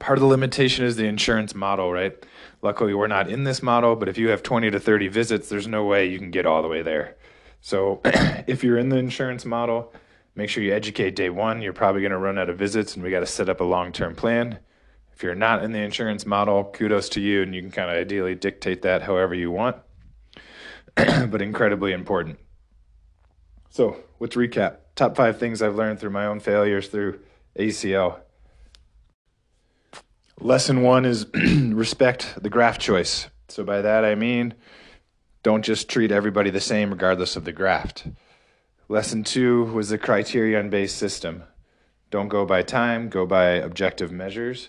part 0.00 0.16
of 0.16 0.22
the 0.22 0.26
limitation 0.26 0.86
is 0.86 0.96
the 0.96 1.04
insurance 1.04 1.54
model, 1.54 1.92
right? 1.92 2.16
Luckily, 2.60 2.92
we're 2.92 3.06
not 3.06 3.30
in 3.30 3.44
this 3.44 3.62
model, 3.62 3.94
but 3.94 4.08
if 4.08 4.18
you 4.18 4.30
have 4.30 4.42
20 4.42 4.70
to 4.70 4.80
30 4.80 5.08
visits, 5.08 5.48
there's 5.48 5.68
no 5.68 5.84
way 5.84 6.06
you 6.06 6.18
can 6.18 6.30
get 6.30 6.46
all 6.46 6.60
the 6.62 6.68
way 6.68 6.82
there. 6.82 7.16
So 7.60 8.00
if 8.04 8.64
you're 8.64 8.78
in 8.78 8.88
the 8.88 8.96
insurance 8.96 9.44
model, 9.44 9.92
make 10.34 10.50
sure 10.50 10.62
you 10.62 10.74
educate 10.74 11.14
day 11.14 11.30
one. 11.30 11.62
You're 11.62 11.72
probably 11.72 12.00
going 12.00 12.12
to 12.12 12.18
run 12.18 12.38
out 12.38 12.50
of 12.50 12.58
visits, 12.58 12.94
and 12.94 13.04
we 13.04 13.10
got 13.10 13.20
to 13.20 13.26
set 13.26 13.48
up 13.48 13.60
a 13.60 13.64
long 13.64 13.92
term 13.92 14.14
plan. 14.14 14.58
If 15.12 15.22
you're 15.22 15.34
not 15.34 15.64
in 15.64 15.72
the 15.72 15.80
insurance 15.80 16.26
model, 16.26 16.64
kudos 16.64 17.08
to 17.10 17.20
you, 17.20 17.42
and 17.42 17.54
you 17.54 17.60
can 17.60 17.70
kind 17.70 17.90
of 17.90 17.96
ideally 17.96 18.34
dictate 18.34 18.82
that 18.82 19.02
however 19.02 19.34
you 19.34 19.50
want, 19.50 19.76
but 20.94 21.42
incredibly 21.42 21.92
important. 21.92 22.38
So 23.70 23.96
let's 24.20 24.36
recap. 24.36 24.76
Top 24.94 25.16
five 25.16 25.38
things 25.38 25.62
I've 25.62 25.76
learned 25.76 26.00
through 26.00 26.10
my 26.10 26.26
own 26.26 26.40
failures 26.40 26.88
through 26.88 27.20
ACL. 27.56 28.20
Lesson 30.40 30.82
one 30.82 31.04
is 31.04 31.26
respect 31.34 32.40
the 32.40 32.50
graft 32.50 32.80
choice. 32.80 33.28
So, 33.48 33.64
by 33.64 33.82
that 33.82 34.04
I 34.04 34.14
mean 34.14 34.54
don't 35.42 35.64
just 35.64 35.88
treat 35.88 36.12
everybody 36.12 36.50
the 36.50 36.60
same 36.60 36.90
regardless 36.90 37.34
of 37.34 37.44
the 37.44 37.52
graft. 37.52 38.06
Lesson 38.88 39.24
two 39.24 39.64
was 39.64 39.88
the 39.88 39.98
criterion 39.98 40.70
based 40.70 40.96
system. 40.96 41.42
Don't 42.10 42.28
go 42.28 42.44
by 42.44 42.62
time, 42.62 43.08
go 43.08 43.26
by 43.26 43.52
objective 43.52 44.12
measures, 44.12 44.68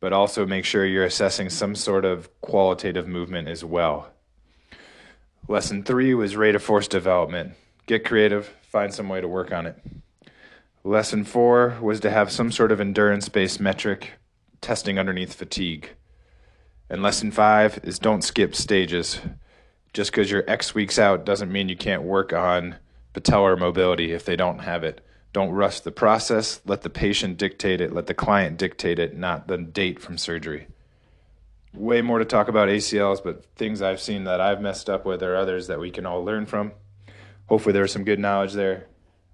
but 0.00 0.12
also 0.12 0.46
make 0.46 0.64
sure 0.64 0.84
you're 0.84 1.04
assessing 1.04 1.50
some 1.50 1.74
sort 1.74 2.04
of 2.04 2.28
qualitative 2.40 3.08
movement 3.08 3.48
as 3.48 3.64
well. 3.64 4.10
Lesson 5.48 5.82
three 5.82 6.14
was 6.14 6.36
rate 6.36 6.54
of 6.54 6.62
force 6.62 6.86
development. 6.86 7.54
Get 7.86 8.04
creative, 8.04 8.54
find 8.62 8.94
some 8.94 9.08
way 9.08 9.20
to 9.20 9.28
work 9.28 9.52
on 9.52 9.66
it. 9.66 9.76
Lesson 10.84 11.24
four 11.24 11.76
was 11.80 12.00
to 12.00 12.10
have 12.10 12.30
some 12.30 12.52
sort 12.52 12.70
of 12.70 12.80
endurance 12.80 13.28
based 13.28 13.60
metric 13.60 14.12
testing 14.62 14.98
underneath 14.98 15.34
fatigue. 15.34 15.90
And 16.88 17.02
lesson 17.02 17.30
five 17.30 17.80
is 17.82 17.98
don't 17.98 18.22
skip 18.22 18.54
stages. 18.54 19.20
Just 19.92 20.10
because 20.10 20.30
you're 20.30 20.48
X 20.48 20.74
weeks 20.74 20.98
out 20.98 21.26
doesn't 21.26 21.52
mean 21.52 21.68
you 21.68 21.76
can't 21.76 22.02
work 22.02 22.32
on 22.32 22.76
patellar 23.12 23.58
mobility 23.58 24.12
if 24.12 24.24
they 24.24 24.36
don't 24.36 24.60
have 24.60 24.84
it. 24.84 25.04
Don't 25.32 25.50
rush 25.50 25.80
the 25.80 25.92
process. 25.92 26.60
Let 26.66 26.82
the 26.82 26.90
patient 26.90 27.38
dictate 27.38 27.80
it. 27.80 27.92
Let 27.92 28.06
the 28.06 28.14
client 28.14 28.58
dictate 28.58 28.98
it, 28.98 29.16
not 29.16 29.48
the 29.48 29.58
date 29.58 30.00
from 30.00 30.18
surgery. 30.18 30.66
Way 31.74 32.02
more 32.02 32.18
to 32.18 32.24
talk 32.24 32.48
about 32.48 32.68
ACLs, 32.68 33.22
but 33.24 33.46
things 33.56 33.80
I've 33.80 34.00
seen 34.00 34.24
that 34.24 34.42
I've 34.42 34.60
messed 34.60 34.90
up 34.90 35.06
with 35.06 35.22
are 35.22 35.36
others 35.36 35.68
that 35.68 35.80
we 35.80 35.90
can 35.90 36.04
all 36.04 36.22
learn 36.22 36.44
from. 36.44 36.72
Hopefully, 37.46 37.72
there's 37.72 37.92
some 37.92 38.04
good 38.04 38.18
knowledge 38.18 38.52
there. 38.52 38.86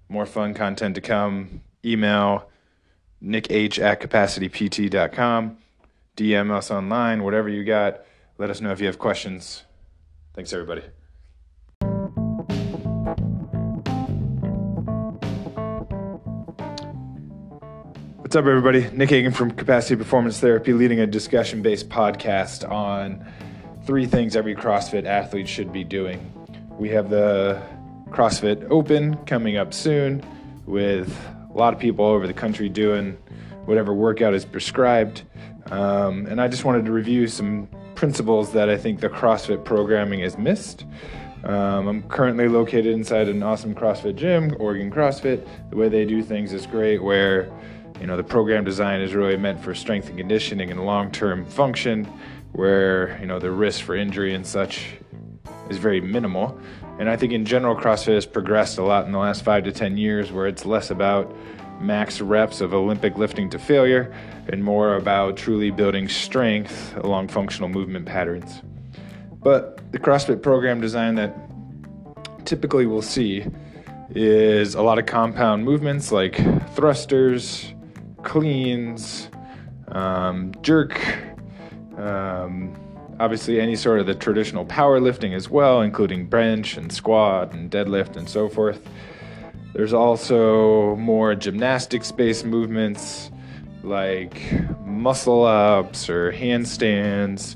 More 0.07 0.25
fun 0.25 0.53
content 0.53 0.95
to 0.95 1.01
come. 1.01 1.61
Email 1.83 2.49
Nick 3.21 3.51
H 3.51 3.79
at 3.79 3.99
capacitypt.com. 3.99 5.57
DM 6.15 6.51
us 6.51 6.71
online, 6.71 7.23
whatever 7.23 7.49
you 7.49 7.63
got. 7.63 8.01
Let 8.37 8.49
us 8.49 8.61
know 8.61 8.71
if 8.71 8.79
you 8.79 8.87
have 8.87 8.99
questions. 8.99 9.63
Thanks, 10.33 10.53
everybody. 10.53 10.83
What's 18.17 18.35
up, 18.35 18.45
everybody? 18.45 18.87
Nick 18.91 19.09
Hagan 19.09 19.31
from 19.31 19.51
Capacity 19.51 19.95
Performance 19.95 20.39
Therapy, 20.39 20.73
leading 20.73 20.99
a 20.99 21.07
discussion 21.07 21.61
based 21.61 21.89
podcast 21.89 22.69
on 22.69 23.25
three 23.85 24.05
things 24.05 24.35
every 24.35 24.55
CrossFit 24.55 25.05
athlete 25.05 25.47
should 25.47 25.73
be 25.73 25.83
doing. 25.83 26.31
We 26.77 26.89
have 26.89 27.09
the 27.09 27.59
CrossFit 28.09 28.69
Open 28.69 29.17
coming 29.25 29.57
up 29.57 29.73
soon 29.73 30.23
with 30.67 31.17
a 31.59 31.61
lot 31.61 31.73
of 31.73 31.79
people 31.79 32.05
all 32.05 32.13
over 32.13 32.25
the 32.25 32.33
country 32.33 32.69
doing 32.69 33.17
whatever 33.65 33.93
workout 33.93 34.33
is 34.33 34.45
prescribed. 34.45 35.23
Um, 35.65 36.25
and 36.27 36.39
I 36.39 36.47
just 36.47 36.63
wanted 36.63 36.85
to 36.85 36.93
review 36.93 37.27
some 37.27 37.67
principles 37.95 38.53
that 38.53 38.69
I 38.69 38.77
think 38.77 39.01
the 39.01 39.09
CrossFit 39.09 39.65
programming 39.65 40.21
has 40.21 40.37
missed. 40.37 40.85
Um, 41.43 41.87
I'm 41.89 42.03
currently 42.03 42.47
located 42.47 42.87
inside 42.87 43.27
an 43.27 43.43
awesome 43.43 43.75
CrossFit 43.75 44.15
gym, 44.15 44.55
Oregon 44.57 44.89
CrossFit. 44.89 45.45
The 45.69 45.75
way 45.75 45.89
they 45.89 46.05
do 46.05 46.23
things 46.23 46.53
is 46.53 46.65
great, 46.65 47.03
where 47.03 47.51
you 47.99 48.07
know 48.07 48.15
the 48.15 48.23
program 48.23 48.63
design 48.63 49.01
is 49.01 49.13
really 49.13 49.35
meant 49.35 49.61
for 49.61 49.75
strength 49.75 50.07
and 50.07 50.17
conditioning 50.17 50.71
and 50.71 50.85
long-term 50.85 51.45
function, 51.45 52.05
where 52.53 53.19
you 53.19 53.27
know 53.27 53.37
the 53.37 53.51
risk 53.51 53.83
for 53.83 53.95
injury 53.95 54.33
and 54.33 54.47
such 54.47 54.95
is 55.69 55.77
very 55.77 55.99
minimal. 55.99 56.57
And 56.99 57.09
I 57.09 57.15
think 57.15 57.31
in 57.31 57.45
general, 57.45 57.77
CrossFit 57.77 58.15
has 58.15 58.25
progressed 58.25 58.77
a 58.77 58.83
lot 58.83 59.05
in 59.05 59.13
the 59.13 59.17
last 59.17 59.43
five 59.43 59.63
to 59.63 59.71
10 59.71 59.95
years, 59.95 60.33
where 60.33 60.47
it's 60.47 60.65
less 60.65 60.91
about 60.91 61.33
max 61.79 62.19
reps 62.19 62.59
of 62.59 62.73
Olympic 62.73 63.17
lifting 63.17 63.49
to 63.51 63.57
failure 63.57 64.13
and 64.49 64.61
more 64.61 64.95
about 64.95 65.37
truly 65.37 65.71
building 65.71 66.09
strength 66.09 66.93
along 66.97 67.29
functional 67.29 67.69
movement 67.69 68.05
patterns. 68.05 68.61
But 69.41 69.91
the 69.93 69.99
CrossFit 69.99 70.43
program 70.43 70.81
design 70.81 71.15
that 71.15 71.33
typically 72.45 72.85
we'll 72.85 73.01
see 73.01 73.45
is 74.09 74.75
a 74.75 74.81
lot 74.81 74.99
of 74.99 75.05
compound 75.05 75.63
movements 75.63 76.11
like 76.11 76.35
thrusters, 76.75 77.73
cleans, 78.23 79.29
um, 79.87 80.53
jerk. 80.61 81.01
Um, 81.97 82.75
obviously 83.19 83.59
any 83.59 83.75
sort 83.75 83.99
of 83.99 84.05
the 84.05 84.15
traditional 84.15 84.65
powerlifting 84.65 85.33
as 85.35 85.49
well, 85.49 85.81
including 85.81 86.25
bench 86.25 86.77
and 86.77 86.91
squat 86.91 87.53
and 87.53 87.69
deadlift 87.69 88.15
and 88.15 88.29
so 88.29 88.47
forth. 88.47 88.87
There's 89.73 89.93
also 89.93 90.95
more 90.95 91.35
gymnastics 91.35 92.11
based 92.11 92.45
movements 92.45 93.31
like 93.83 94.41
muscle 94.85 95.43
ups 95.43 96.09
or 96.09 96.31
handstands. 96.31 97.55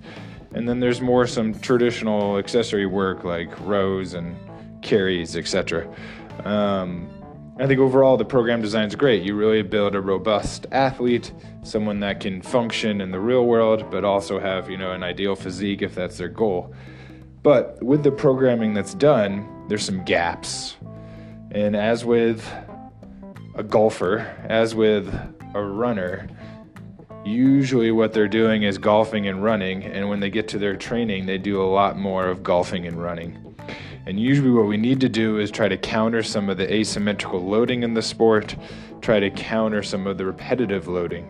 And 0.54 0.70
then 0.70 0.80
there's 0.80 1.02
more 1.02 1.26
some 1.26 1.54
traditional 1.60 2.38
accessory 2.38 2.86
work 2.86 3.24
like 3.24 3.50
rows 3.62 4.14
and 4.14 4.38
carries, 4.82 5.36
etc. 5.36 5.88
Um, 6.46 7.10
I 7.64 7.66
think 7.66 7.80
overall 7.80 8.18
the 8.18 8.26
program 8.26 8.62
design 8.62 8.90
is 8.90 8.96
great. 8.98 9.24
You 9.24 9.36
really 9.36 9.62
build 9.62 9.96
a 9.96 10.02
robust 10.02 10.68
athlete, 10.74 11.32
someone 11.62 12.02
that 12.02 12.20
can 12.20 12.42
function 12.42 13.00
in 13.00 13.10
the 13.10 13.22
real 13.22 13.46
world, 13.46 13.90
but 13.90 14.04
also 14.04 14.38
have 14.38 14.70
you 14.70 14.76
know 14.76 14.92
an 14.92 15.02
ideal 15.02 15.34
physique 15.34 15.82
if 15.82 15.96
that's 15.96 16.18
their 16.18 16.28
goal. 16.28 16.76
But 17.42 17.82
with 17.82 18.04
the 18.04 18.12
programming 18.12 18.74
that's 18.74 18.94
done, 18.94 19.48
there's 19.70 19.86
some 19.86 20.04
gaps, 20.04 20.76
and 21.52 21.74
as 21.74 22.04
with 22.04 22.46
a 23.56 23.64
golfer, 23.64 24.30
as 24.44 24.76
with 24.76 25.08
a 25.56 25.64
runner, 25.64 26.28
usually 27.24 27.92
what 27.92 28.12
they're 28.12 28.28
doing 28.28 28.64
is 28.64 28.78
golfing 28.78 29.26
and 29.26 29.42
running, 29.42 29.86
and 29.86 30.10
when 30.10 30.20
they 30.20 30.30
get 30.30 30.50
to 30.50 30.58
their 30.58 30.76
training, 30.76 31.28
they 31.28 31.38
do 31.38 31.62
a 31.62 31.70
lot 31.72 31.98
more 31.98 32.28
of 32.28 32.44
golfing 32.44 32.86
and 32.86 33.02
running. 33.02 33.53
And 34.06 34.20
usually, 34.20 34.50
what 34.50 34.68
we 34.68 34.76
need 34.76 35.00
to 35.02 35.10
do 35.10 35.40
is 35.40 35.50
try 35.50 35.70
to 35.70 35.78
counter 35.78 36.24
some 36.24 36.50
of 36.50 36.58
the 36.58 36.72
asymmetrical 36.72 37.40
loading 37.40 37.84
in 37.84 37.94
the 37.94 38.02
sport, 38.02 38.56
try 39.02 39.20
to 39.20 39.30
counter 39.30 39.82
some 39.82 40.08
of 40.08 40.18
the 40.18 40.26
repetitive 40.26 40.88
loading. 40.88 41.30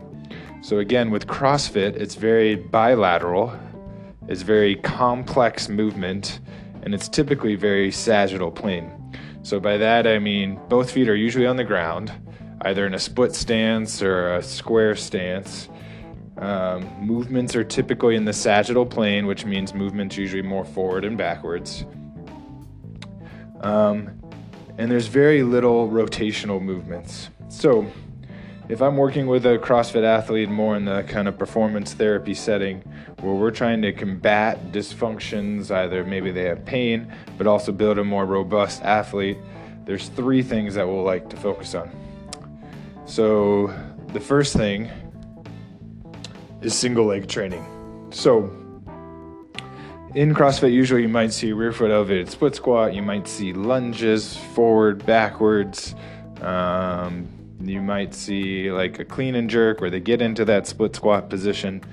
So, 0.61 0.79
again, 0.79 1.11
with 1.11 1.27
CrossFit, 1.27 1.95
it's 1.95 2.15
very 2.15 2.55
bilateral, 2.55 3.53
it's 4.27 4.41
very 4.41 4.75
complex 4.77 5.69
movement, 5.69 6.39
and 6.81 6.95
it's 6.95 7.07
typically 7.07 7.55
very 7.55 7.91
sagittal 7.91 8.51
plane. 8.51 8.91
So, 9.43 9.59
by 9.59 9.77
that 9.77 10.07
I 10.07 10.17
mean 10.17 10.59
both 10.69 10.89
feet 10.89 11.09
are 11.09 11.15
usually 11.15 11.45
on 11.45 11.57
the 11.57 11.63
ground, 11.63 12.11
either 12.61 12.87
in 12.87 12.95
a 12.95 12.99
split 12.99 13.35
stance 13.35 14.01
or 14.01 14.35
a 14.35 14.41
square 14.41 14.95
stance. 14.95 15.69
Um, 16.37 16.89
movements 16.99 17.55
are 17.55 17.63
typically 17.63 18.15
in 18.15 18.25
the 18.25 18.33
sagittal 18.33 18.85
plane, 18.85 19.27
which 19.27 19.45
means 19.45 19.73
movements 19.75 20.17
usually 20.17 20.41
more 20.41 20.65
forward 20.65 21.05
and 21.05 21.17
backwards. 21.17 21.85
Um, 23.63 24.19
and 24.77 24.91
there's 24.91 25.07
very 25.07 25.41
little 25.41 25.89
rotational 25.89 26.61
movements. 26.61 27.29
So, 27.49 27.87
if 28.69 28.81
I'm 28.81 28.95
working 28.95 29.27
with 29.27 29.45
a 29.45 29.57
CrossFit 29.57 30.03
athlete 30.03 30.49
more 30.49 30.75
in 30.75 30.85
the 30.85 31.03
kind 31.03 31.27
of 31.27 31.37
performance 31.37 31.93
therapy 31.93 32.33
setting 32.33 32.79
where 33.19 33.33
we're 33.33 33.51
trying 33.51 33.81
to 33.81 33.91
combat 33.91 34.71
dysfunctions, 34.71 35.69
either 35.69 36.03
maybe 36.03 36.31
they 36.31 36.43
have 36.43 36.63
pain, 36.65 37.13
but 37.37 37.45
also 37.45 37.71
build 37.71 37.97
a 37.97 38.03
more 38.03 38.25
robust 38.25 38.81
athlete, 38.83 39.37
there's 39.85 40.07
three 40.09 40.41
things 40.41 40.75
that 40.75 40.87
we'll 40.87 41.03
like 41.03 41.29
to 41.29 41.37
focus 41.37 41.75
on. 41.75 41.91
So, 43.05 43.73
the 44.13 44.19
first 44.19 44.55
thing 44.55 44.89
is 46.61 46.73
single 46.73 47.05
leg 47.05 47.27
training. 47.27 47.65
So, 48.11 48.62
in 50.15 50.33
CrossFit, 50.33 50.71
usually 50.71 51.01
you 51.01 51.07
might 51.07 51.33
see 51.33 51.53
rear 51.53 51.71
foot 51.71 51.91
elevated 51.91 52.29
split 52.29 52.55
squat, 52.55 52.93
you 52.93 53.01
might 53.01 53.27
see 53.27 53.53
lunges, 53.53 54.37
forward, 54.37 55.05
backwards. 55.05 55.95
Um, 56.41 57.27
you 57.61 57.81
might 57.81 58.13
see 58.13 58.71
like 58.71 58.99
a 58.99 59.05
clean 59.05 59.35
and 59.35 59.49
jerk 59.49 59.81
where 59.81 59.89
they 59.89 59.99
get 59.99 60.21
into 60.21 60.45
that 60.45 60.67
split 60.67 60.95
squat 60.95 61.29
position 61.29 61.83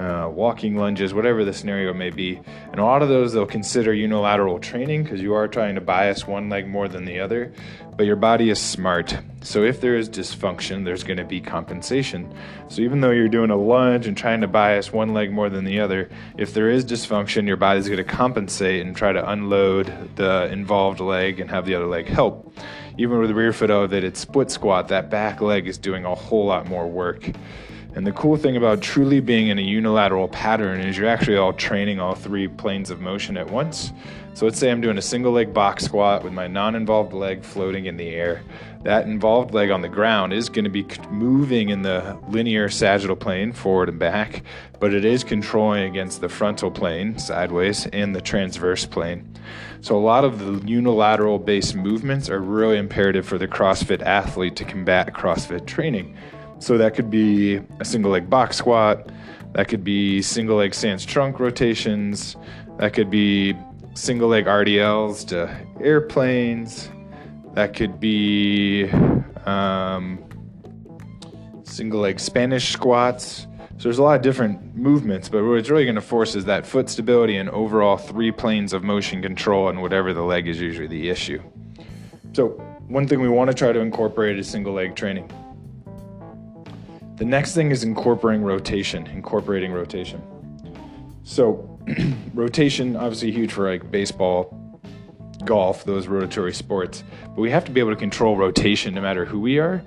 uh, 0.00 0.30
walking 0.32 0.76
lunges, 0.76 1.12
whatever 1.12 1.44
the 1.44 1.52
scenario 1.52 1.92
may 1.92 2.08
be. 2.08 2.40
And 2.70 2.80
a 2.80 2.84
lot 2.84 3.02
of 3.02 3.10
those 3.10 3.34
they'll 3.34 3.44
consider 3.44 3.92
unilateral 3.92 4.58
training 4.58 5.02
because 5.02 5.20
you 5.20 5.34
are 5.34 5.46
trying 5.46 5.74
to 5.74 5.82
bias 5.82 6.26
one 6.26 6.48
leg 6.48 6.66
more 6.66 6.88
than 6.88 7.04
the 7.04 7.20
other. 7.20 7.52
But 7.96 8.06
your 8.06 8.16
body 8.16 8.48
is 8.48 8.58
smart. 8.58 9.14
So 9.42 9.62
if 9.62 9.82
there 9.82 9.96
is 9.96 10.08
dysfunction, 10.08 10.86
there's 10.86 11.04
going 11.04 11.18
to 11.18 11.24
be 11.24 11.42
compensation. 11.42 12.34
So 12.68 12.80
even 12.80 13.02
though 13.02 13.10
you're 13.10 13.28
doing 13.28 13.50
a 13.50 13.56
lunge 13.56 14.06
and 14.06 14.16
trying 14.16 14.40
to 14.40 14.48
bias 14.48 14.90
one 14.90 15.12
leg 15.12 15.32
more 15.32 15.50
than 15.50 15.66
the 15.66 15.80
other, 15.80 16.08
if 16.38 16.54
there 16.54 16.70
is 16.70 16.82
dysfunction, 16.82 17.46
your 17.46 17.58
body's 17.58 17.86
going 17.86 17.98
to 17.98 18.04
compensate 18.04 18.86
and 18.86 18.96
try 18.96 19.12
to 19.12 19.30
unload 19.30 20.16
the 20.16 20.50
involved 20.50 21.00
leg 21.00 21.40
and 21.40 21.50
have 21.50 21.66
the 21.66 21.74
other 21.74 21.86
leg 21.86 22.06
help. 22.06 22.54
Even 22.96 23.18
with 23.18 23.28
the 23.28 23.34
rear 23.34 23.52
foot 23.52 23.70
elevated 23.70 24.16
split 24.16 24.50
squat, 24.50 24.88
that 24.88 25.10
back 25.10 25.42
leg 25.42 25.66
is 25.66 25.76
doing 25.76 26.06
a 26.06 26.14
whole 26.14 26.46
lot 26.46 26.66
more 26.66 26.88
work. 26.88 27.30
And 27.94 28.06
the 28.06 28.12
cool 28.12 28.36
thing 28.36 28.56
about 28.56 28.80
truly 28.80 29.20
being 29.20 29.48
in 29.48 29.58
a 29.58 29.62
unilateral 29.62 30.28
pattern 30.28 30.80
is 30.80 30.96
you're 30.96 31.08
actually 31.08 31.36
all 31.36 31.52
training 31.52 31.98
all 31.98 32.14
three 32.14 32.46
planes 32.46 32.90
of 32.90 33.00
motion 33.00 33.36
at 33.36 33.50
once. 33.50 33.92
So 34.34 34.46
let's 34.46 34.58
say 34.58 34.70
I'm 34.70 34.80
doing 34.80 34.96
a 34.96 35.02
single 35.02 35.32
leg 35.32 35.52
box 35.52 35.84
squat 35.84 36.22
with 36.22 36.32
my 36.32 36.46
non 36.46 36.76
involved 36.76 37.12
leg 37.12 37.44
floating 37.44 37.86
in 37.86 37.96
the 37.96 38.10
air. 38.10 38.42
That 38.84 39.06
involved 39.06 39.52
leg 39.52 39.70
on 39.70 39.82
the 39.82 39.88
ground 39.88 40.32
is 40.32 40.48
going 40.48 40.64
to 40.64 40.70
be 40.70 40.86
moving 41.10 41.68
in 41.68 41.82
the 41.82 42.18
linear 42.28 42.68
sagittal 42.68 43.16
plane, 43.16 43.52
forward 43.52 43.88
and 43.88 43.98
back, 43.98 44.42
but 44.78 44.94
it 44.94 45.04
is 45.04 45.24
controlling 45.24 45.82
against 45.82 46.20
the 46.20 46.28
frontal 46.28 46.70
plane, 46.70 47.18
sideways, 47.18 47.86
and 47.88 48.14
the 48.14 48.22
transverse 48.22 48.86
plane. 48.86 49.28
So 49.82 49.96
a 49.96 50.00
lot 50.00 50.24
of 50.24 50.38
the 50.38 50.66
unilateral 50.66 51.38
based 51.38 51.74
movements 51.74 52.30
are 52.30 52.40
really 52.40 52.78
imperative 52.78 53.26
for 53.26 53.36
the 53.36 53.48
CrossFit 53.48 54.00
athlete 54.00 54.56
to 54.56 54.64
combat 54.64 55.12
CrossFit 55.12 55.66
training. 55.66 56.16
So 56.60 56.78
that 56.78 56.94
could 56.94 57.10
be 57.10 57.60
a 57.80 57.84
single 57.84 58.12
leg 58.12 58.30
box 58.30 58.56
squat, 58.56 59.10
that 59.52 59.68
could 59.68 59.82
be 59.82 60.22
single 60.22 60.58
leg 60.58 60.74
stance 60.74 61.04
trunk 61.04 61.40
rotations, 61.40 62.36
that 62.78 62.92
could 62.92 63.10
be 63.10 63.56
single 63.94 64.28
leg 64.28 64.44
RDLs 64.44 65.26
to 65.28 65.54
airplanes, 65.82 66.90
that 67.54 67.74
could 67.74 67.98
be 67.98 68.90
um, 69.46 70.22
single 71.64 72.00
leg 72.00 72.20
Spanish 72.20 72.72
squats. 72.72 73.46
So 73.78 73.84
there's 73.84 73.98
a 73.98 74.02
lot 74.02 74.16
of 74.16 74.22
different 74.22 74.76
movements, 74.76 75.30
but 75.30 75.42
what 75.42 75.58
it's 75.58 75.70
really 75.70 75.84
going 75.84 75.94
to 75.94 76.02
force 76.02 76.34
is 76.34 76.44
that 76.44 76.66
foot 76.66 76.90
stability 76.90 77.38
and 77.38 77.48
overall 77.48 77.96
three 77.96 78.30
planes 78.30 78.74
of 78.74 78.84
motion 78.84 79.22
control 79.22 79.70
and 79.70 79.80
whatever 79.80 80.12
the 80.12 80.22
leg 80.22 80.46
is 80.46 80.60
usually 80.60 80.86
the 80.86 81.08
issue. 81.08 81.42
So 82.34 82.50
one 82.88 83.08
thing 83.08 83.20
we 83.20 83.28
want 83.28 83.50
to 83.50 83.54
try 83.54 83.72
to 83.72 83.80
incorporate 83.80 84.38
is 84.38 84.48
single 84.48 84.74
leg 84.74 84.94
training. 84.94 85.30
The 87.20 87.26
next 87.26 87.52
thing 87.52 87.70
is 87.70 87.84
incorporating 87.84 88.42
rotation, 88.42 89.06
incorporating 89.08 89.72
rotation. 89.74 90.22
So, 91.22 91.78
rotation 92.34 92.96
obviously 92.96 93.30
huge 93.30 93.52
for 93.52 93.70
like 93.70 93.90
baseball, 93.90 94.80
golf, 95.44 95.84
those 95.84 96.06
rotatory 96.06 96.54
sports, 96.54 97.04
but 97.26 97.36
we 97.36 97.50
have 97.50 97.66
to 97.66 97.72
be 97.72 97.78
able 97.78 97.90
to 97.90 97.96
control 97.96 98.38
rotation 98.38 98.94
no 98.94 99.02
matter 99.02 99.26
who 99.26 99.38
we 99.38 99.58
are. 99.58 99.82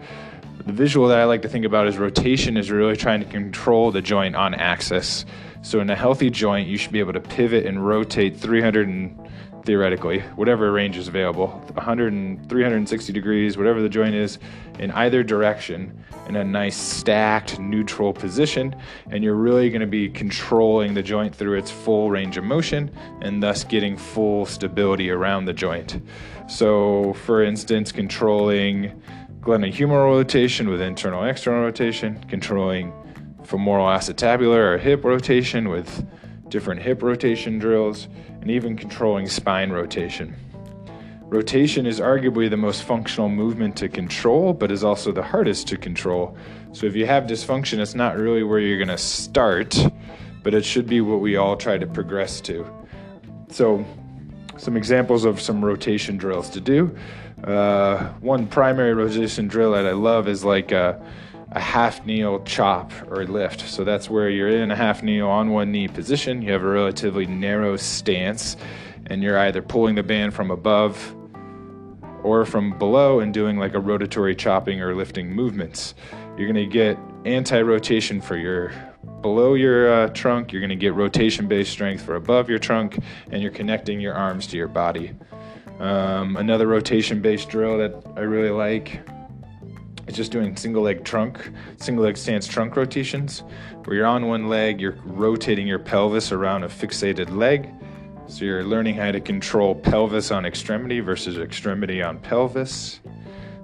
The 0.67 0.73
visual 0.73 1.07
that 1.07 1.17
I 1.17 1.23
like 1.23 1.41
to 1.41 1.49
think 1.49 1.65
about 1.65 1.87
is 1.87 1.97
rotation 1.97 2.55
is 2.55 2.69
really 2.69 2.95
trying 2.95 3.21
to 3.21 3.25
control 3.25 3.89
the 3.89 4.03
joint 4.03 4.35
on 4.35 4.53
axis. 4.53 5.25
So 5.63 5.79
in 5.79 5.89
a 5.89 5.95
healthy 5.95 6.29
joint, 6.29 6.67
you 6.67 6.77
should 6.77 6.91
be 6.91 6.99
able 6.99 7.13
to 7.13 7.19
pivot 7.19 7.65
and 7.65 7.83
rotate 7.83 8.37
300 8.37 8.87
and 8.87 9.27
theoretically, 9.63 10.19
whatever 10.35 10.71
range 10.71 10.97
is 10.97 11.07
available, 11.07 11.47
100 11.47 12.13
and 12.13 12.49
360 12.49 13.13
degrees, 13.13 13.57
whatever 13.57 13.81
the 13.81 13.89
joint 13.89 14.13
is, 14.13 14.39
in 14.79 14.91
either 14.91 15.23
direction 15.23 16.03
in 16.27 16.35
a 16.35 16.43
nice 16.43 16.75
stacked 16.75 17.59
neutral 17.59 18.13
position. 18.13 18.75
And 19.09 19.23
you're 19.23 19.35
really 19.35 19.69
going 19.69 19.81
to 19.81 19.87
be 19.87 20.09
controlling 20.09 20.93
the 20.93 21.03
joint 21.03 21.33
through 21.35 21.57
its 21.57 21.71
full 21.71 22.09
range 22.09 22.37
of 22.37 22.43
motion 22.43 22.91
and 23.21 23.41
thus 23.41 23.63
getting 23.63 23.97
full 23.97 24.45
stability 24.45 25.09
around 25.09 25.45
the 25.45 25.53
joint. 25.53 26.01
So, 26.47 27.13
for 27.25 27.43
instance, 27.43 27.91
controlling 27.91 29.01
glenohumeral 29.41 30.15
rotation 30.15 30.69
with 30.69 30.81
internal 30.81 31.23
external 31.23 31.61
rotation, 31.61 32.23
controlling 32.29 32.93
femoral 33.43 33.87
acetabular 33.87 34.73
or 34.73 34.77
hip 34.77 35.03
rotation 35.03 35.69
with 35.69 36.05
different 36.53 36.83
hip 36.83 37.01
rotation 37.01 37.57
drills, 37.57 38.07
and 38.39 38.51
even 38.51 38.77
controlling 38.77 39.27
spine 39.27 39.71
rotation. 39.71 40.35
Rotation 41.23 41.87
is 41.87 41.99
arguably 41.99 42.47
the 42.47 42.55
most 42.55 42.83
functional 42.83 43.27
movement 43.27 43.75
to 43.75 43.89
control, 43.89 44.53
but 44.53 44.71
is 44.71 44.83
also 44.83 45.11
the 45.11 45.23
hardest 45.23 45.67
to 45.67 45.77
control. 45.77 46.37
So 46.71 46.85
if 46.85 46.95
you 46.95 47.07
have 47.07 47.23
dysfunction, 47.23 47.79
it's 47.79 47.95
not 47.95 48.17
really 48.17 48.43
where 48.43 48.59
you're 48.59 48.77
going 48.77 48.95
to 48.95 48.99
start, 48.99 49.75
but 50.43 50.53
it 50.53 50.63
should 50.63 50.85
be 50.85 51.01
what 51.01 51.21
we 51.21 51.37
all 51.37 51.57
try 51.57 51.79
to 51.79 51.87
progress 51.87 52.39
to. 52.41 52.67
So, 53.49 53.83
some 54.57 54.77
examples 54.77 55.25
of 55.25 55.41
some 55.41 55.65
rotation 55.65 56.17
drills 56.17 56.51
to 56.51 56.61
do. 56.61 56.95
Uh, 57.43 58.09
one 58.19 58.45
primary 58.45 58.93
rotation 58.93 59.47
drill 59.47 59.71
that 59.71 59.87
I 59.87 59.93
love 59.93 60.27
is 60.27 60.45
like 60.45 60.71
a, 60.71 61.03
a 61.53 61.59
half 61.59 62.05
kneel 62.05 62.43
chop 62.43 62.91
or 63.09 63.25
lift. 63.25 63.61
So 63.61 63.83
that's 63.83 64.09
where 64.09 64.29
you're 64.29 64.49
in 64.49 64.71
a 64.71 64.75
half 64.75 65.03
kneel 65.03 65.27
on 65.27 65.51
one 65.51 65.71
knee 65.71 65.87
position. 65.87 66.41
You 66.41 66.51
have 66.51 66.63
a 66.63 66.67
relatively 66.67 67.25
narrow 67.25 67.77
stance, 67.77 68.57
and 69.07 69.21
you're 69.21 69.37
either 69.37 69.61
pulling 69.61 69.95
the 69.95 70.03
band 70.03 70.33
from 70.33 70.51
above 70.51 71.15
or 72.23 72.45
from 72.45 72.77
below 72.79 73.19
and 73.19 73.33
doing 73.33 73.57
like 73.57 73.75
a 73.75 73.79
rotatory 73.79 74.35
chopping 74.35 74.81
or 74.81 74.95
lifting 74.95 75.31
movements. 75.31 75.93
You're 76.37 76.51
to 76.53 76.65
get 76.65 76.97
anti 77.25 77.61
rotation 77.61 78.19
for 78.19 78.37
your 78.37 78.71
below 79.21 79.53
your 79.53 79.93
uh, 79.93 80.07
trunk, 80.09 80.51
you're 80.51 80.67
to 80.67 80.75
get 80.75 80.93
rotation 80.93 81.47
based 81.47 81.71
strength 81.71 82.03
for 82.03 82.15
above 82.15 82.49
your 82.49 82.59
trunk, 82.59 82.99
and 83.31 83.41
you're 83.41 83.51
connecting 83.51 83.99
your 83.99 84.13
arms 84.13 84.47
to 84.47 84.57
your 84.57 84.67
body. 84.67 85.13
Um, 85.79 86.37
another 86.37 86.67
rotation 86.67 87.21
based 87.21 87.49
drill 87.49 87.77
that 87.77 88.03
I 88.15 88.21
really 88.21 88.49
like 88.49 89.01
it's 90.07 90.17
just 90.17 90.31
doing 90.31 90.55
single 90.55 90.83
leg 90.83 91.03
trunk, 91.03 91.51
single 91.77 92.03
leg 92.03 92.17
stance 92.17 92.45
trunk 92.45 92.75
rotations, 92.75 93.43
where 93.85 93.95
you're 93.95 94.05
on 94.05 94.27
one 94.27 94.49
leg, 94.49 94.81
you're 94.81 94.97
rotating 95.05 95.65
your 95.65 95.79
pelvis 95.79 96.31
around 96.31 96.63
a 96.63 96.67
fixated 96.67 97.35
leg. 97.35 97.69
So 98.27 98.45
you're 98.45 98.63
learning 98.63 98.95
how 98.95 99.11
to 99.11 99.21
control 99.21 99.75
pelvis 99.75 100.31
on 100.31 100.45
extremity 100.45 100.99
versus 100.99 101.37
extremity 101.37 102.01
on 102.01 102.19
pelvis. 102.19 102.99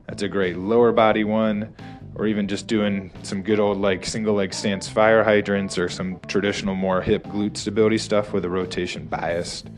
That's 0.08 0.24
a 0.24 0.28
great 0.28 0.58
lower 0.58 0.92
body 0.92 1.24
one, 1.24 1.74
or 2.16 2.26
even 2.26 2.48
just 2.48 2.68
doing 2.68 3.12
some 3.24 3.42
good 3.42 3.60
old 3.60 3.78
like 3.78 4.06
single 4.06 4.36
leg 4.36 4.54
stance 4.54 4.88
fire 4.88 5.24
hydrants 5.24 5.78
or 5.78 5.88
some 5.88 6.20
traditional 6.28 6.76
more 6.76 7.02
hip 7.02 7.26
glute 7.28 7.58
stability 7.58 7.98
stuff 7.98 8.34
with 8.34 8.44
a 8.46 8.50
rotation 8.50 9.06
biased. 9.06 9.70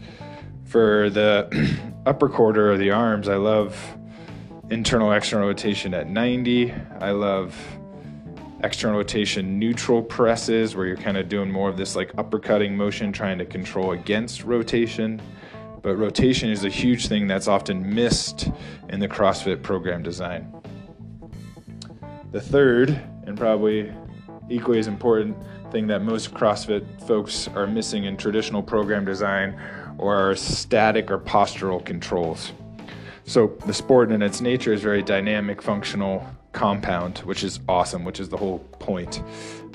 For 0.65 1.09
the 1.09 1.49
upper 2.05 2.29
quarter 2.29 2.71
of 2.71 2.79
the 2.79 2.91
arms, 2.91 3.27
I 3.27 3.35
love 3.35 3.77
internal 4.71 5.11
external 5.11 5.47
rotation 5.47 5.93
at 5.93 6.09
90. 6.09 6.73
I 6.99 7.11
love 7.11 7.55
external 8.63 8.97
rotation 8.97 9.59
neutral 9.59 10.01
presses 10.01 10.75
where 10.75 10.87
you're 10.87 10.97
kind 10.97 11.17
of 11.17 11.29
doing 11.29 11.51
more 11.51 11.69
of 11.69 11.77
this 11.77 11.95
like 11.95 12.11
uppercutting 12.13 12.71
motion 12.73 13.11
trying 13.11 13.37
to 13.37 13.45
control 13.45 13.91
against 13.91 14.43
rotation 14.43 15.21
but 15.81 15.95
rotation 15.95 16.49
is 16.49 16.63
a 16.63 16.69
huge 16.69 17.07
thing 17.07 17.27
that's 17.27 17.47
often 17.47 17.93
missed 17.93 18.51
in 18.89 18.99
the 18.99 19.07
CrossFit 19.07 19.63
program 19.63 20.03
design. 20.03 20.53
The 22.31 22.41
third, 22.41 22.89
and 23.25 23.37
probably 23.37 23.91
equally 24.49 24.79
as 24.79 24.87
important 24.87 25.35
thing 25.71 25.87
that 25.87 26.03
most 26.03 26.33
CrossFit 26.33 27.01
folks 27.07 27.47
are 27.49 27.65
missing 27.65 28.03
in 28.03 28.15
traditional 28.15 28.61
program 28.61 29.05
design 29.05 29.59
are 29.99 30.35
static 30.35 31.09
or 31.09 31.17
postural 31.17 31.83
controls. 31.83 32.51
So 33.25 33.57
the 33.65 33.73
sport 33.73 34.11
in 34.11 34.21
its 34.21 34.41
nature 34.41 34.73
is 34.73 34.81
very 34.81 35.03
dynamic, 35.03 35.61
functional, 35.61 36.25
compound, 36.53 37.19
which 37.19 37.43
is 37.43 37.59
awesome, 37.67 38.03
which 38.03 38.19
is 38.19 38.29
the 38.29 38.37
whole 38.37 38.59
point. 38.79 39.23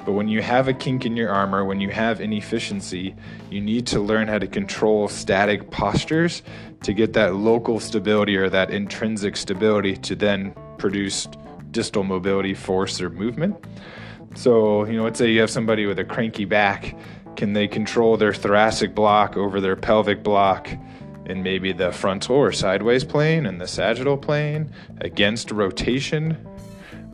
But 0.05 0.13
when 0.13 0.29
you 0.29 0.43
have 0.43 0.69
a 0.69 0.73
kink 0.73 1.05
in 1.05 1.17
your 1.17 1.31
armor, 1.31 1.65
when 1.65 1.81
you 1.81 1.91
have 1.91 2.21
inefficiency, 2.21 3.15
you 3.51 3.61
need 3.61 3.87
to 3.89 4.01
learn 4.01 4.29
how 4.29 4.39
to 4.39 4.47
control 4.47 5.09
static 5.09 5.71
postures 5.71 6.43
to 6.83 6.93
get 6.93 7.13
that 7.15 7.35
local 7.35 7.81
stability 7.81 8.37
or 8.37 8.49
that 8.51 8.71
intrinsic 8.71 9.37
stability 9.37 9.97
to 9.97 10.15
then 10.15 10.55
produce 10.79 11.27
distal 11.73 12.05
mobility, 12.05 12.55
force, 12.55 13.01
or 13.01 13.11
movement. 13.11 13.57
So, 14.35 14.85
you 14.85 14.97
know, 14.97 15.05
let's 15.05 15.19
say 15.19 15.31
you 15.31 15.41
have 15.41 15.51
somebody 15.51 15.87
with 15.87 15.99
a 15.99 16.05
cranky 16.05 16.45
back. 16.45 16.97
Can 17.37 17.53
they 17.53 17.67
control 17.67 18.17
their 18.17 18.33
thoracic 18.33 18.95
block 18.95 19.37
over 19.37 19.61
their 19.61 19.77
pelvic 19.77 20.23
block 20.23 20.71
in 21.27 21.43
maybe 21.43 21.73
the 21.73 21.93
frontal 21.93 22.37
or 22.37 22.53
sideways 22.53 23.05
plane 23.05 23.47
and 23.47 23.61
the 23.61 23.67
sagittal 23.67 24.17
plane 24.17 24.73
against 25.01 25.51
rotation? 25.51 26.37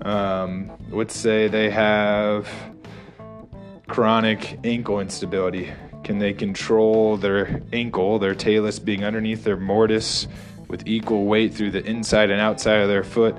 Um, 0.03 0.71
let's 0.91 1.17
say 1.17 1.49
they 1.49 1.71
have 1.71 2.49
chronic 3.89 4.59
ankle 4.65 5.01
instability? 5.01 5.73
Can 6.05 6.19
they 6.19 6.33
control 6.33 7.17
their 7.17 7.63
ankle, 7.73 8.19
their 8.19 8.35
talus 8.35 8.79
being 8.79 9.05
underneath 9.05 9.45
their 9.45 9.57
mortise 9.57 10.27
with 10.69 10.87
equal 10.87 11.27
weight 11.27 11.55
through 11.55 11.71
the 11.71 11.85
inside 11.85 12.31
and 12.31 12.41
outside 12.41 12.81
of 12.81 12.89
their 12.89 13.05
foot 13.05 13.37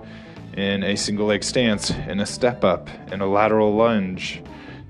in 0.56 0.84
a 0.84 0.96
single 0.96 1.26
leg 1.26 1.44
stance, 1.44 1.90
in 1.90 2.20
a 2.20 2.26
step 2.26 2.64
up, 2.64 2.90
in 3.12 3.22
a 3.22 3.28
lateral 3.28 3.76
lunge, 3.76 4.42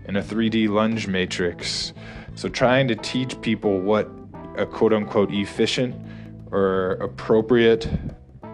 in 0.08 0.16
a 0.16 0.22
3D 0.22 0.70
lunge 0.70 1.08
matrix? 1.08 1.94
So, 2.36 2.50
trying 2.50 2.88
to 2.90 2.96
teach 2.96 3.40
people 3.42 3.80
what 3.80 4.10
a 4.58 4.66
quote 4.66 4.94
unquote 4.94 5.32
efficient 5.32 5.96
or 6.52 6.92
appropriate 6.94 7.90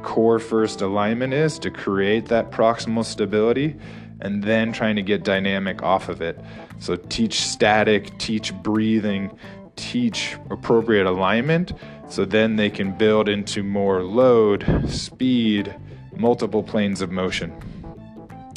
core 0.04 0.40
first 0.40 0.82
alignment 0.82 1.34
is 1.34 1.60
to 1.60 1.70
create 1.70 2.28
that 2.28 2.52
proximal 2.52 3.04
stability 3.04 3.76
and 4.22 4.44
then 4.44 4.72
trying 4.72 4.96
to 4.96 5.02
get 5.02 5.24
dynamic 5.24 5.82
off 5.82 6.10
of 6.10 6.22
it. 6.22 6.40
So 6.80 6.96
teach 6.96 7.42
static, 7.42 8.18
teach 8.18 8.54
breathing, 8.54 9.38
teach 9.76 10.38
appropriate 10.50 11.06
alignment 11.06 11.74
so 12.10 12.26
then 12.26 12.56
they 12.56 12.70
can 12.70 12.98
build 12.98 13.30
into 13.30 13.64
more 13.64 14.04
load, 14.04 14.66
speed, 14.90 15.76
multiple 16.16 16.64
planes 16.64 17.02
of 17.02 17.12
motion. 17.12 17.54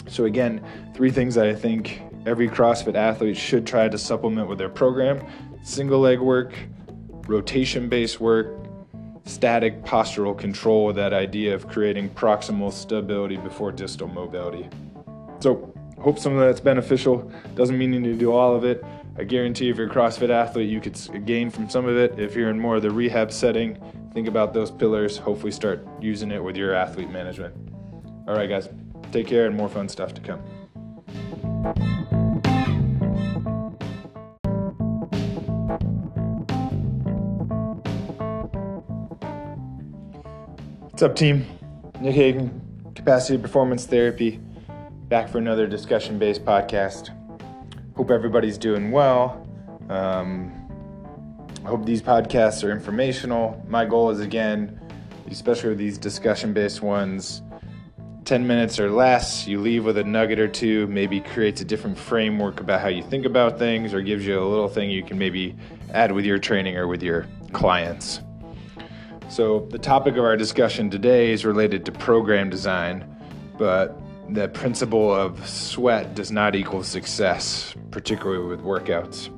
So 0.09 0.25
again, 0.25 0.65
three 0.95 1.11
things 1.11 1.35
that 1.37 1.47
I 1.47 1.55
think 1.55 2.03
every 2.27 2.49
CrossFit 2.49 2.95
athlete 2.95 3.37
should 3.37 3.67
try 3.67 3.89
to 3.89 3.99
supplement 3.99 4.49
with 4.49 4.59
their 4.59 4.69
program. 4.69 5.25
Single 5.63 6.01
leg 6.01 6.21
work, 6.21 6.55
rotation 7.27 7.89
based 7.89 8.21
work, 8.21 8.55
static 9.25 9.85
postural 9.85 10.37
control 10.37 10.87
with 10.87 10.97
that 10.97 11.13
idea 11.13 11.55
of 11.55 11.69
creating 11.69 12.11
proximal 12.11 12.73
stability 12.73 13.37
before 13.37 13.73
distal 13.73 14.09
mobility. 14.09 14.69
So, 15.41 15.73
hope 16.01 16.19
some 16.19 16.35
of 16.35 16.41
that's 16.41 16.61
beneficial. 16.61 17.31
Doesn't 17.55 17.79
mean 17.79 17.93
you 17.93 18.01
need 18.01 18.13
to 18.13 18.19
do 18.19 18.33
all 18.33 18.55
of 18.55 18.65
it. 18.65 18.85
I 19.19 19.25
guarantee 19.25 19.69
if 19.69 19.77
you're 19.77 19.91
a 19.91 19.91
CrossFit 19.91 20.31
athlete, 20.31 20.71
you 20.71 20.81
could 20.81 21.27
gain 21.27 21.51
from 21.51 21.69
some 21.69 21.87
of 21.87 21.97
it. 21.97 22.19
If 22.19 22.35
you're 22.35 22.51
in 22.51 22.59
more 22.59 22.77
of 22.77 22.83
the 22.83 22.91
rehab 22.91 23.31
setting, 23.31 23.79
think 24.15 24.27
about 24.27 24.55
those 24.55 24.71
pillars. 24.71 25.19
Hopefully, 25.19 25.53
start 25.53 25.87
using 26.01 26.31
it 26.31 26.43
with 26.43 26.57
your 26.57 26.75
athlete 26.75 27.11
management. 27.11 27.55
All 28.27 28.35
right, 28.35 28.49
guys, 28.49 28.69
take 29.11 29.27
care 29.27 29.47
and 29.47 29.57
more 29.57 29.69
fun 29.69 29.89
stuff 29.89 30.15
to 30.15 30.21
come. 30.21 32.22
What's 41.03 41.11
up, 41.11 41.17
team? 41.17 41.45
Nick 42.01 42.15
Hagen, 42.15 42.93
Capacity 42.95 43.37
Performance 43.37 43.87
Therapy 43.87 44.39
back 45.09 45.29
for 45.29 45.39
another 45.39 45.67
discussion 45.67 46.17
based 46.17 46.45
podcast. 46.45 47.11
Hope 47.97 48.13
everybody's 48.13 48.57
doing 48.57 48.93
well. 48.93 49.45
Um, 49.89 50.53
I 51.65 51.69
hope 51.71 51.85
these 51.85 52.03
podcasts 52.03 52.63
are 52.63 52.71
informational. 52.71 53.61
My 53.67 53.85
goal 53.85 54.11
is 54.11 54.21
again, 54.21 54.81
especially 55.29 55.71
with 55.71 55.79
these 55.79 55.99
discussion 55.99 56.53
based 56.53 56.83
ones, 56.83 57.43
10 58.25 58.47
minutes 58.47 58.79
or 58.79 58.89
less, 58.89 59.45
you 59.45 59.61
leave 59.61 59.85
with 59.85 59.99
a 59.99 60.05
nugget 60.05 60.39
or 60.39 60.47
two, 60.47 60.87
maybe 60.87 61.19
creates 61.19 61.61
a 61.61 61.65
different 61.65 61.99
framework 61.99 62.61
about 62.61 62.81
how 62.81 62.87
you 62.87 63.03
think 63.03 63.27
about 63.27 63.59
things, 63.59 63.93
or 63.93 64.03
gives 64.03 64.25
you 64.25 64.39
a 64.39 64.47
little 64.47 64.69
thing 64.69 64.89
you 64.89 65.03
can 65.03 65.19
maybe 65.19 65.57
add 65.93 66.13
with 66.13 66.25
your 66.25 66.39
training 66.39 66.77
or 66.77 66.87
with 66.87 67.03
your 67.03 67.27
clients. 67.53 68.21
So, 69.33 69.67
the 69.71 69.79
topic 69.79 70.19
of 70.19 70.25
our 70.27 70.37
discussion 70.37 70.91
today 70.91 71.33
is 71.33 71.47
related 71.47 71.87
to 71.87 71.93
program 71.93 72.51
design, 72.51 73.17
but 73.57 73.99
the 74.29 74.49
principle 74.49 75.11
of 75.11 75.49
sweat 75.49 76.15
does 76.15 76.31
not 76.31 76.55
equal 76.55 76.83
success, 76.83 77.75
particularly 77.91 78.45
with 78.45 78.61
workouts. 78.61 79.31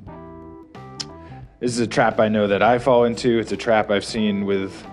This 1.60 1.70
is 1.70 1.78
a 1.78 1.86
trap 1.86 2.18
I 2.18 2.26
know 2.26 2.48
that 2.48 2.60
I 2.60 2.80
fall 2.80 3.04
into. 3.04 3.38
It's 3.38 3.52
a 3.52 3.56
trap 3.56 3.92
I've 3.92 4.04
seen 4.04 4.46
with 4.46 4.84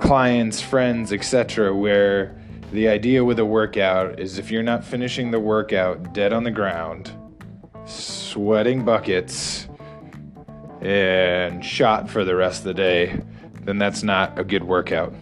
clients, 0.00 0.62
friends, 0.62 1.12
etc., 1.12 1.76
where 1.76 2.34
the 2.72 2.88
idea 2.88 3.22
with 3.22 3.38
a 3.38 3.44
workout 3.44 4.18
is 4.18 4.38
if 4.38 4.50
you're 4.50 4.62
not 4.62 4.82
finishing 4.82 5.30
the 5.30 5.40
workout 5.40 6.14
dead 6.14 6.32
on 6.32 6.44
the 6.44 6.50
ground, 6.50 7.12
sweating 7.84 8.82
buckets, 8.82 9.68
and 10.80 11.62
shot 11.62 12.08
for 12.08 12.24
the 12.24 12.34
rest 12.34 12.60
of 12.60 12.64
the 12.64 12.74
day, 12.74 13.20
then 13.64 13.78
that's 13.78 14.02
not 14.02 14.38
a 14.38 14.44
good 14.44 14.64
workout. 14.64 15.14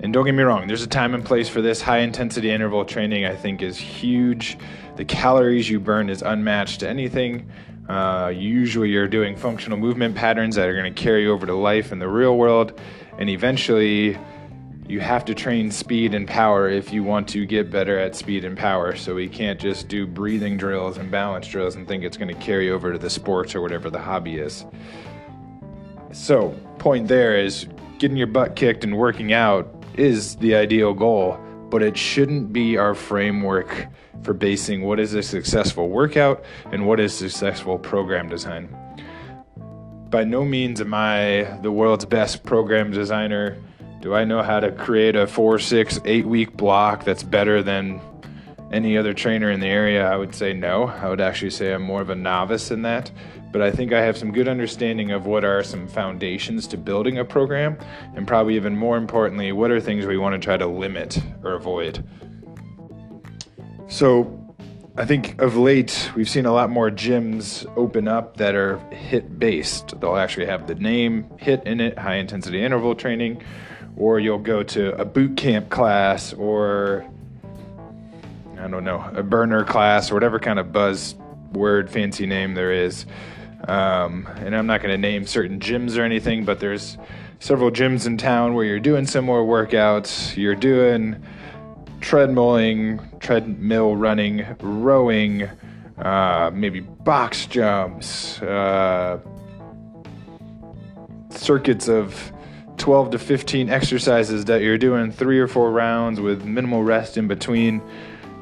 And 0.00 0.12
don't 0.12 0.24
get 0.24 0.34
me 0.34 0.44
wrong, 0.44 0.68
there's 0.68 0.82
a 0.82 0.88
time 0.88 1.14
and 1.14 1.24
place 1.24 1.48
for 1.48 1.60
this. 1.60 1.80
High 1.80 1.98
intensity 1.98 2.50
interval 2.50 2.84
training, 2.84 3.24
I 3.24 3.34
think, 3.34 3.62
is 3.62 3.76
huge. 3.76 4.56
The 4.96 5.04
calories 5.04 5.68
you 5.68 5.80
burn 5.80 6.08
is 6.08 6.22
unmatched 6.22 6.80
to 6.80 6.88
anything. 6.88 7.50
Uh, 7.88 8.32
usually, 8.34 8.90
you're 8.90 9.08
doing 9.08 9.34
functional 9.34 9.78
movement 9.78 10.14
patterns 10.14 10.54
that 10.56 10.68
are 10.68 10.74
going 10.74 10.92
to 10.92 11.02
carry 11.02 11.26
over 11.26 11.46
to 11.46 11.54
life 11.54 11.90
in 11.90 11.98
the 11.98 12.08
real 12.08 12.36
world. 12.36 12.80
And 13.18 13.28
eventually, 13.28 14.16
you 14.86 15.00
have 15.00 15.24
to 15.24 15.34
train 15.34 15.70
speed 15.70 16.14
and 16.14 16.28
power 16.28 16.68
if 16.68 16.92
you 16.92 17.02
want 17.02 17.28
to 17.28 17.44
get 17.44 17.70
better 17.70 17.98
at 17.98 18.14
speed 18.14 18.44
and 18.44 18.56
power. 18.56 18.94
So, 18.94 19.14
we 19.14 19.28
can't 19.28 19.58
just 19.58 19.88
do 19.88 20.06
breathing 20.06 20.56
drills 20.58 20.98
and 20.98 21.10
balance 21.10 21.48
drills 21.48 21.74
and 21.74 21.88
think 21.88 22.04
it's 22.04 22.16
going 22.16 22.32
to 22.32 22.40
carry 22.40 22.70
over 22.70 22.92
to 22.92 22.98
the 22.98 23.10
sports 23.10 23.54
or 23.54 23.62
whatever 23.62 23.90
the 23.90 24.00
hobby 24.00 24.36
is. 24.36 24.64
So, 26.12 26.50
point 26.78 27.08
there 27.08 27.36
is 27.36 27.66
getting 27.98 28.16
your 28.16 28.28
butt 28.28 28.56
kicked 28.56 28.84
and 28.84 28.96
working 28.96 29.32
out 29.32 29.72
is 29.94 30.36
the 30.36 30.54
ideal 30.54 30.94
goal, 30.94 31.38
but 31.70 31.82
it 31.82 31.96
shouldn't 31.96 32.52
be 32.52 32.78
our 32.78 32.94
framework 32.94 33.88
for 34.22 34.32
basing 34.32 34.82
what 34.82 35.00
is 35.00 35.14
a 35.14 35.22
successful 35.22 35.88
workout 35.88 36.44
and 36.72 36.86
what 36.86 37.00
is 37.00 37.14
successful 37.14 37.78
program 37.78 38.28
design. 38.28 38.74
By 40.10 40.24
no 40.24 40.44
means 40.44 40.80
am 40.80 40.94
I 40.94 41.58
the 41.62 41.70
world's 41.70 42.06
best 42.06 42.42
program 42.42 42.90
designer. 42.90 43.58
Do 44.00 44.14
I 44.14 44.24
know 44.24 44.42
how 44.42 44.60
to 44.60 44.72
create 44.72 45.16
a 45.16 45.26
four, 45.26 45.58
six, 45.58 46.00
eight 46.04 46.24
week 46.24 46.56
block 46.56 47.04
that's 47.04 47.22
better 47.22 47.62
than 47.62 48.00
any 48.72 48.98
other 48.98 49.14
trainer 49.14 49.50
in 49.50 49.60
the 49.60 49.66
area? 49.66 50.10
I 50.10 50.16
would 50.16 50.34
say 50.34 50.52
no. 50.52 50.84
I 50.84 51.08
would 51.08 51.20
actually 51.20 51.50
say 51.50 51.72
I'm 51.72 51.82
more 51.82 52.00
of 52.00 52.10
a 52.10 52.14
novice 52.14 52.70
in 52.70 52.82
that 52.82 53.10
but 53.50 53.62
I 53.62 53.70
think 53.70 53.92
I 53.92 54.02
have 54.02 54.16
some 54.16 54.32
good 54.32 54.48
understanding 54.48 55.10
of 55.10 55.26
what 55.26 55.44
are 55.44 55.62
some 55.62 55.88
foundations 55.88 56.66
to 56.68 56.76
building 56.76 57.18
a 57.18 57.24
program, 57.24 57.78
and 58.14 58.26
probably 58.26 58.56
even 58.56 58.76
more 58.76 58.96
importantly, 58.96 59.52
what 59.52 59.70
are 59.70 59.80
things 59.80 60.06
we 60.06 60.18
want 60.18 60.34
to 60.34 60.38
try 60.38 60.56
to 60.56 60.66
limit 60.66 61.20
or 61.42 61.54
avoid. 61.54 62.04
So, 63.88 64.34
I 64.96 65.06
think 65.06 65.40
of 65.40 65.56
late 65.56 66.10
we've 66.16 66.28
seen 66.28 66.44
a 66.44 66.52
lot 66.52 66.70
more 66.70 66.90
gyms 66.90 67.64
open 67.76 68.08
up 68.08 68.36
that 68.38 68.56
are 68.56 68.78
HIT 68.90 69.38
based. 69.38 69.98
They'll 70.00 70.16
actually 70.16 70.46
have 70.46 70.66
the 70.66 70.74
name 70.74 71.30
HIT 71.38 71.62
in 71.66 71.80
it, 71.80 71.96
high 71.96 72.16
intensity 72.16 72.62
interval 72.62 72.96
training, 72.96 73.42
or 73.96 74.18
you'll 74.18 74.38
go 74.38 74.62
to 74.64 75.00
a 75.00 75.04
boot 75.04 75.36
camp 75.36 75.70
class 75.70 76.32
or 76.32 77.08
I 78.58 78.68
don't 78.68 78.84
know, 78.84 79.08
a 79.14 79.22
burner 79.22 79.64
class 79.64 80.10
or 80.10 80.14
whatever 80.14 80.38
kind 80.38 80.58
of 80.58 80.72
buzz 80.72 81.14
word 81.52 81.90
fancy 81.90 82.26
name 82.26 82.54
there 82.54 82.72
is. 82.72 83.06
Um, 83.66 84.28
and 84.36 84.54
I'm 84.54 84.66
not 84.66 84.82
going 84.82 84.92
to 84.92 84.98
name 84.98 85.26
certain 85.26 85.58
gyms 85.60 85.98
or 85.98 86.02
anything, 86.02 86.44
but 86.44 86.60
there's 86.60 86.96
several 87.40 87.70
gyms 87.70 88.06
in 88.06 88.16
town 88.16 88.54
where 88.54 88.64
you're 88.64 88.80
doing 88.80 89.06
similar 89.06 89.40
workouts. 89.40 90.36
You're 90.36 90.54
doing 90.54 91.22
treadmilling, 92.00 93.20
treadmill 93.20 93.96
running, 93.96 94.46
rowing, 94.60 95.48
uh, 95.98 96.50
maybe 96.54 96.80
box 96.80 97.46
jumps, 97.46 98.40
uh, 98.42 99.18
circuits 101.30 101.88
of 101.88 102.32
12 102.76 103.10
to 103.10 103.18
15 103.18 103.68
exercises 103.68 104.44
that 104.46 104.62
you're 104.62 104.78
doing 104.78 105.10
three 105.10 105.40
or 105.40 105.48
four 105.48 105.72
rounds 105.72 106.20
with 106.20 106.44
minimal 106.44 106.82
rest 106.82 107.16
in 107.16 107.26
between. 107.26 107.82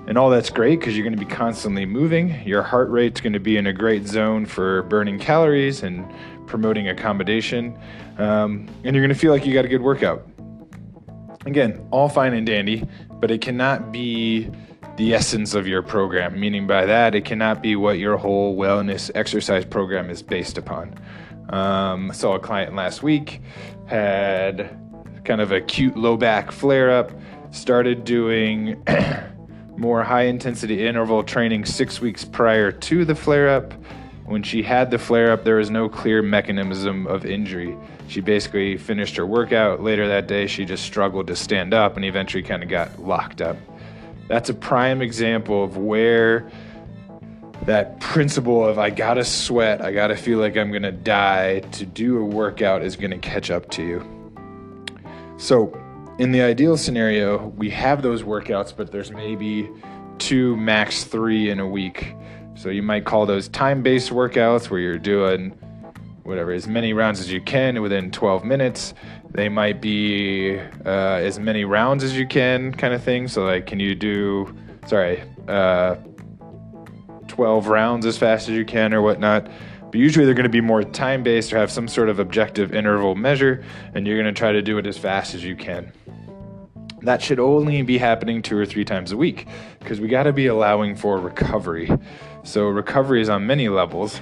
And 0.07 0.17
all 0.17 0.31
that's 0.31 0.51
great 0.51 0.79
because 0.79 0.97
you're 0.97 1.05
going 1.05 1.19
to 1.19 1.25
be 1.25 1.31
constantly 1.31 1.85
moving. 1.85 2.41
Your 2.47 2.63
heart 2.63 2.89
rate's 2.91 3.21
going 3.21 3.33
to 3.33 3.41
be 3.41 3.57
in 3.57 3.67
a 3.67 3.73
great 3.73 4.07
zone 4.07 4.47
for 4.47 4.85
burning 4.85 5.19
calories 5.19 5.83
and 5.83 6.09
promoting 6.47 6.89
accommodation. 6.89 7.77
Um, 8.19 8.69
and 8.85 8.95
you're 8.95 9.05
going 9.05 9.09
to 9.09 9.19
feel 9.19 9.33
like 9.33 9.45
you 9.45 9.53
got 9.53 9.65
a 9.65 9.69
good 9.69 9.83
workout. 9.83 10.25
Again, 11.45 11.85
all 11.91 12.09
fine 12.09 12.35
and 12.35 12.47
dandy, 12.47 12.87
but 13.15 13.33
it 13.33 13.41
cannot 13.41 13.93
be 13.93 14.49
the 14.97 15.13
essence 15.13 15.55
of 15.55 15.67
your 15.67 15.83
program. 15.83 16.39
Meaning, 16.39 16.67
by 16.67 16.87
that, 16.87 17.15
it 17.15 17.25
cannot 17.25 17.63
be 17.63 17.77
what 17.77 17.99
your 17.99 18.17
whole 18.17 18.57
wellness 18.57 19.11
exercise 19.15 19.65
program 19.65 20.09
is 20.09 20.23
based 20.23 20.57
upon. 20.57 20.95
Um, 21.51 22.11
I 22.11 22.15
saw 22.15 22.35
a 22.35 22.41
client 22.41 22.75
last 22.75 23.03
week, 23.03 23.41
had 23.87 24.79
kind 25.25 25.41
of 25.41 25.53
a 25.53 25.61
cute 25.61 25.97
low 25.97 26.17
back 26.17 26.53
flare 26.53 26.91
up, 26.91 27.13
started 27.51 28.05
doing. 28.05 28.83
more 29.79 30.03
high 30.03 30.25
intensity 30.25 30.87
interval 30.87 31.23
training 31.23 31.65
six 31.65 32.01
weeks 32.01 32.25
prior 32.25 32.73
to 32.73 33.05
the 33.05 33.15
flare 33.15 33.49
up. 33.49 33.75
When 34.25 34.43
she 34.43 34.63
had 34.63 34.91
the 34.91 34.99
flare 34.99 35.31
up, 35.31 35.45
there 35.45 35.57
was 35.57 35.71
no 35.71 35.89
clear 35.89 36.21
mechanism 36.23 37.07
of 37.07 37.25
injury. 37.25 37.77
She 38.09 38.21
basically 38.21 38.77
finished 38.77 39.17
her 39.17 39.27
workout. 39.27 39.83
Later 39.83 40.09
that 40.09 40.27
day, 40.27 40.47
she 40.47 40.65
just 40.65 40.85
struggled 40.85 41.29
to 41.29 41.37
stand 41.37 41.73
up 41.73 41.97
and 41.97 42.05
eventually 42.05 42.43
kind 42.43 42.63
of 42.63 42.69
got 42.69 43.01
locked 43.01 43.41
up. 43.41 43.57
That's 44.29 44.49
a 44.49 44.55
prime 44.55 45.03
example 45.03 45.63
of 45.63 45.77
where 45.77 46.51
that 47.63 48.01
principle 48.01 48.67
of 48.67 48.79
I 48.79 48.91
gotta 48.91 49.25
sweat, 49.25 49.81
I 49.81 49.93
gotta 49.93 50.17
feel 50.17 50.39
like 50.39 50.57
I'm 50.57 50.73
gonna 50.73 50.93
die 50.93 51.61
to 51.61 51.87
do 51.87 52.19
a 52.19 52.25
workout 52.25 52.83
is 52.83 52.97
gonna 52.97 53.19
catch 53.19 53.51
up 53.51 53.71
to 53.73 53.83
you. 53.83 54.33
So, 55.37 55.77
in 56.19 56.33
the 56.33 56.41
ideal 56.43 56.77
scenario, 56.77 57.49
we 57.49 57.71
have 57.71 58.03
those 58.03 58.23
workouts, 58.23 58.75
but 58.75 58.91
there's 58.91 59.11
maybe 59.11 59.69
two, 60.19 60.57
max 60.57 61.05
three 61.05 61.51
in 61.51 61.61
a 61.61 61.67
week. 61.67 62.15
So 62.55 62.71
you 62.71 62.83
might 62.83 63.05
call 63.05 63.27
those 63.27 63.49
time 63.49 63.83
based 63.83 64.11
workouts 64.11 64.71
where 64.71 64.81
you're 64.81 64.99
doing 64.99 65.51
whatever, 66.23 66.53
as 66.53 66.67
many 66.67 66.93
rounds 66.93 67.21
as 67.21 67.31
you 67.31 67.41
can 67.41 67.81
within 67.83 68.11
12 68.11 68.45
minutes. 68.45 68.95
They 69.31 69.49
might 69.49 69.81
be 69.81 70.59
uh, 70.85 71.21
as 71.21 71.39
many 71.39 71.65
rounds 71.65 72.03
as 72.03 72.17
you 72.17 72.27
can, 72.27 72.73
kind 72.73 72.95
of 72.95 73.03
thing. 73.03 73.29
So, 73.29 73.45
like, 73.45 73.67
can 73.67 73.79
you 73.79 73.95
do, 73.95 74.57
sorry, 74.87 75.23
uh, 75.47 75.97
12 77.29 77.69
rounds 77.69 78.07
as 78.07 78.17
fast 78.17 78.49
as 78.49 78.57
you 78.57 78.65
can 78.65 78.95
or 78.95 79.03
whatnot? 79.03 79.49
But 79.91 79.95
usually 79.95 80.25
they're 80.25 80.35
going 80.35 80.45
to 80.45 80.51
be 80.51 80.61
more 80.61 80.83
time 80.83 81.23
based 81.23 81.53
or 81.53 81.59
have 81.59 81.71
some 81.71 81.89
sort 81.89 82.09
of 82.09 82.19
objective 82.19 82.75
interval 82.75 83.15
measure, 83.15 83.65
and 83.95 84.07
you're 84.07 84.21
going 84.21 84.33
to 84.33 84.39
try 84.39 84.53
to 84.53 84.63
do 84.63 84.79
it 84.79 84.87
as 84.87 84.99
fast 84.99 85.35
as 85.35 85.45
you 85.45 85.57
can 85.57 85.93
that 87.07 87.23
should 87.23 87.39
only 87.39 87.83
be 87.83 87.99
happening 87.99 88.43
two 88.43 88.59
or 88.59 88.67
three 88.67 88.85
times 88.85 89.13
a 89.13 89.17
week 89.17 89.47
because 89.79 90.01
we 90.01 90.09
got 90.09 90.25
to 90.25 90.33
be 90.33 90.47
allowing 90.47 90.95
for 90.95 91.19
recovery. 91.19 91.91
So, 92.43 92.67
recovery 92.69 93.23
is 93.23 93.29
on 93.29 93.47
many 93.47 93.69
levels. 93.69 94.21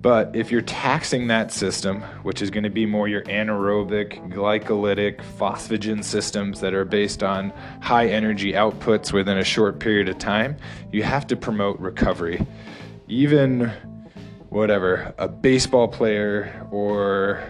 But 0.00 0.34
if 0.34 0.50
you're 0.50 0.62
taxing 0.62 1.28
that 1.28 1.52
system, 1.52 2.02
which 2.24 2.42
is 2.42 2.50
going 2.50 2.64
to 2.64 2.70
be 2.70 2.86
more 2.86 3.06
your 3.06 3.22
anaerobic, 3.22 4.32
glycolytic, 4.32 5.20
phosphagen 5.38 6.02
systems 6.02 6.58
that 6.58 6.74
are 6.74 6.84
based 6.84 7.22
on 7.22 7.52
high 7.80 8.08
energy 8.08 8.52
outputs 8.52 9.12
within 9.12 9.38
a 9.38 9.44
short 9.44 9.78
period 9.78 10.08
of 10.08 10.18
time, 10.18 10.56
you 10.90 11.04
have 11.04 11.24
to 11.28 11.36
promote 11.36 11.78
recovery. 11.78 12.44
Even 13.06 13.72
whatever, 14.52 15.14
a 15.18 15.28
baseball 15.28 15.88
player 15.88 16.66
or 16.70 17.42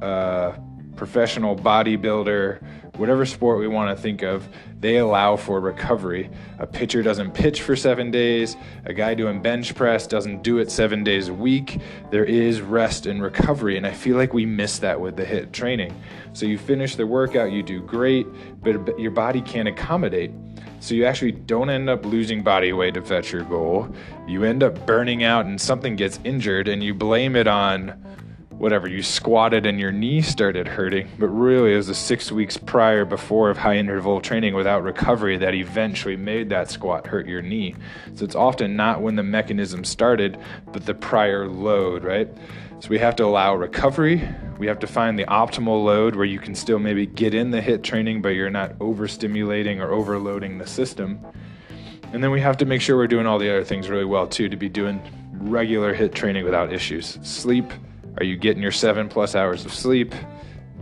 a 0.00 0.58
professional 0.96 1.54
bodybuilder 1.54 2.64
whatever 2.98 3.24
sport 3.24 3.60
we 3.60 3.68
want 3.68 3.96
to 3.96 4.02
think 4.02 4.22
of, 4.22 4.48
they 4.80 4.96
allow 4.96 5.36
for 5.36 5.60
recovery. 5.60 6.28
A 6.58 6.66
pitcher 6.66 7.02
doesn't 7.02 7.32
pitch 7.32 7.62
for 7.62 7.76
seven 7.76 8.10
days, 8.10 8.56
a 8.84 8.92
guy 8.92 9.14
doing 9.14 9.40
bench 9.40 9.74
press 9.74 10.06
doesn't 10.06 10.42
do 10.42 10.58
it 10.58 10.70
seven 10.70 11.04
days 11.04 11.28
a 11.28 11.34
week. 11.34 11.80
There 12.10 12.24
is 12.24 12.60
rest 12.60 13.06
and 13.06 13.22
recovery, 13.22 13.76
and 13.76 13.86
I 13.86 13.92
feel 13.92 14.16
like 14.16 14.34
we 14.34 14.44
miss 14.44 14.80
that 14.80 15.00
with 15.00 15.16
the 15.16 15.24
HIT 15.24 15.52
training. 15.52 15.94
So 16.32 16.44
you 16.44 16.58
finish 16.58 16.96
the 16.96 17.06
workout, 17.06 17.52
you 17.52 17.62
do 17.62 17.80
great, 17.80 18.26
but 18.62 18.98
your 18.98 19.12
body 19.12 19.40
can't 19.42 19.68
accommodate. 19.68 20.32
So 20.80 20.94
you 20.94 21.04
actually 21.06 21.32
don't 21.32 21.70
end 21.70 21.90
up 21.90 22.04
losing 22.04 22.42
body 22.42 22.72
weight 22.72 22.96
to 22.96 23.08
that's 23.08 23.32
your 23.32 23.42
goal. 23.42 23.88
You 24.26 24.44
end 24.44 24.62
up 24.62 24.86
burning 24.86 25.24
out 25.24 25.46
and 25.46 25.60
something 25.60 25.96
gets 25.96 26.20
injured 26.24 26.68
and 26.68 26.82
you 26.82 26.94
blame 26.94 27.34
it 27.36 27.46
on 27.46 28.00
whatever 28.58 28.88
you 28.88 29.02
squatted 29.02 29.64
and 29.66 29.78
your 29.78 29.92
knee 29.92 30.20
started 30.20 30.66
hurting 30.66 31.08
but 31.18 31.28
really 31.28 31.72
it 31.72 31.76
was 31.76 31.86
the 31.86 31.94
six 31.94 32.32
weeks 32.32 32.56
prior 32.56 33.04
before 33.04 33.50
of 33.50 33.56
high 33.56 33.76
interval 33.76 34.20
training 34.20 34.52
without 34.52 34.82
recovery 34.82 35.36
that 35.36 35.54
eventually 35.54 36.16
made 36.16 36.48
that 36.48 36.68
squat 36.68 37.06
hurt 37.06 37.26
your 37.26 37.40
knee. 37.40 37.74
So 38.14 38.24
it's 38.24 38.34
often 38.34 38.74
not 38.74 39.00
when 39.00 39.14
the 39.14 39.22
mechanism 39.22 39.84
started 39.84 40.38
but 40.72 40.84
the 40.86 40.94
prior 40.94 41.46
load 41.46 42.02
right? 42.02 42.28
So 42.80 42.88
we 42.88 42.98
have 42.98 43.16
to 43.16 43.24
allow 43.24 43.54
recovery. 43.54 44.28
We 44.58 44.66
have 44.66 44.78
to 44.80 44.86
find 44.88 45.18
the 45.18 45.24
optimal 45.24 45.84
load 45.84 46.16
where 46.16 46.24
you 46.24 46.40
can 46.40 46.54
still 46.54 46.80
maybe 46.80 47.06
get 47.06 47.34
in 47.34 47.52
the 47.52 47.60
hit 47.60 47.84
training 47.84 48.22
but 48.22 48.30
you're 48.30 48.50
not 48.50 48.76
overstimulating 48.80 49.78
or 49.80 49.92
overloading 49.92 50.58
the 50.58 50.66
system. 50.66 51.24
And 52.12 52.24
then 52.24 52.32
we 52.32 52.40
have 52.40 52.56
to 52.56 52.64
make 52.64 52.80
sure 52.80 52.96
we're 52.96 53.06
doing 53.06 53.26
all 53.26 53.38
the 53.38 53.50
other 53.50 53.64
things 53.64 53.88
really 53.88 54.04
well 54.04 54.26
too 54.26 54.48
to 54.48 54.56
be 54.56 54.68
doing 54.68 55.00
regular 55.32 55.94
hit 55.94 56.12
training 56.12 56.44
without 56.44 56.72
issues. 56.72 57.20
Sleep 57.22 57.72
are 58.16 58.24
you 58.24 58.36
getting 58.36 58.62
your 58.62 58.72
seven 58.72 59.08
plus 59.08 59.34
hours 59.34 59.64
of 59.64 59.72
sleep? 59.72 60.14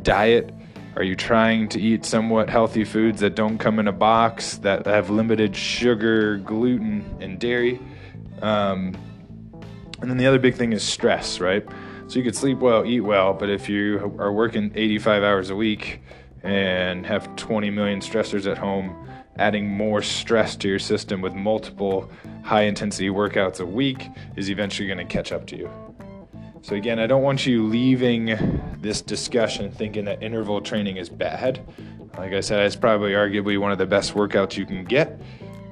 Diet. 0.02 0.52
Are 0.96 1.02
you 1.02 1.14
trying 1.14 1.68
to 1.70 1.80
eat 1.80 2.06
somewhat 2.06 2.48
healthy 2.48 2.84
foods 2.84 3.20
that 3.20 3.34
don't 3.34 3.58
come 3.58 3.78
in 3.78 3.86
a 3.86 3.92
box, 3.92 4.56
that 4.58 4.86
have 4.86 5.10
limited 5.10 5.54
sugar, 5.54 6.38
gluten, 6.38 7.04
and 7.20 7.38
dairy? 7.38 7.78
Um, 8.40 8.96
and 10.00 10.10
then 10.10 10.16
the 10.16 10.26
other 10.26 10.38
big 10.38 10.54
thing 10.54 10.72
is 10.72 10.82
stress, 10.82 11.38
right? 11.38 11.66
So 12.06 12.18
you 12.18 12.24
could 12.24 12.36
sleep 12.36 12.58
well, 12.58 12.86
eat 12.86 13.00
well, 13.00 13.34
but 13.34 13.50
if 13.50 13.68
you 13.68 14.14
are 14.18 14.32
working 14.32 14.72
85 14.74 15.22
hours 15.22 15.50
a 15.50 15.56
week 15.56 16.00
and 16.42 17.04
have 17.04 17.34
20 17.36 17.68
million 17.70 18.00
stressors 18.00 18.50
at 18.50 18.56
home, 18.56 19.06
adding 19.38 19.68
more 19.68 20.00
stress 20.02 20.56
to 20.56 20.68
your 20.68 20.78
system 20.78 21.20
with 21.20 21.34
multiple 21.34 22.10
high 22.42 22.62
intensity 22.62 23.08
workouts 23.08 23.60
a 23.60 23.66
week 23.66 24.08
is 24.36 24.48
eventually 24.48 24.86
going 24.88 24.98
to 24.98 25.04
catch 25.04 25.32
up 25.32 25.46
to 25.48 25.56
you. 25.56 25.85
So, 26.66 26.74
again, 26.74 26.98
I 26.98 27.06
don't 27.06 27.22
want 27.22 27.46
you 27.46 27.64
leaving 27.64 28.36
this 28.80 29.00
discussion 29.00 29.70
thinking 29.70 30.06
that 30.06 30.20
interval 30.20 30.60
training 30.60 30.96
is 30.96 31.08
bad. 31.08 31.64
Like 32.18 32.32
I 32.32 32.40
said, 32.40 32.66
it's 32.66 32.74
probably 32.74 33.12
arguably 33.12 33.56
one 33.56 33.70
of 33.70 33.78
the 33.78 33.86
best 33.86 34.14
workouts 34.14 34.56
you 34.56 34.66
can 34.66 34.84
get, 34.84 35.20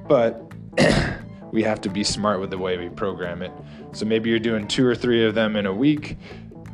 but 0.07 0.53
we 1.51 1.63
have 1.63 1.81
to 1.81 1.89
be 1.89 2.05
smart 2.05 2.39
with 2.39 2.49
the 2.49 2.57
way 2.57 2.77
we 2.77 2.87
program 2.87 3.41
it. 3.41 3.51
So, 3.91 4.05
maybe 4.05 4.29
you're 4.29 4.39
doing 4.39 4.69
two 4.69 4.87
or 4.87 4.95
three 4.95 5.25
of 5.25 5.35
them 5.35 5.57
in 5.57 5.65
a 5.65 5.73
week. 5.73 6.17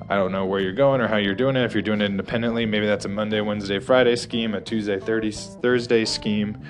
I 0.07 0.18
don't 0.18 0.31
know 0.31 0.45
where 0.45 0.60
you're 0.60 0.72
going 0.72 1.02
or 1.02 1.07
how 1.07 1.18
you're 1.18 1.34
doing 1.34 1.56
it. 1.56 1.65
If 1.65 1.73
you're 1.73 1.81
doing 1.81 2.02
it 2.02 2.06
independently, 2.06 2.68
maybe 2.68 2.85
that's 2.85 3.06
a 3.06 3.10
Monday, 3.10 3.41
Wednesday, 3.41 3.80
Friday 3.80 4.15
scheme, 4.15 4.53
a 4.53 4.61
Tuesday, 4.61 4.99
30, 4.99 5.31
Thursday 5.31 6.06
scheme. 6.06 6.64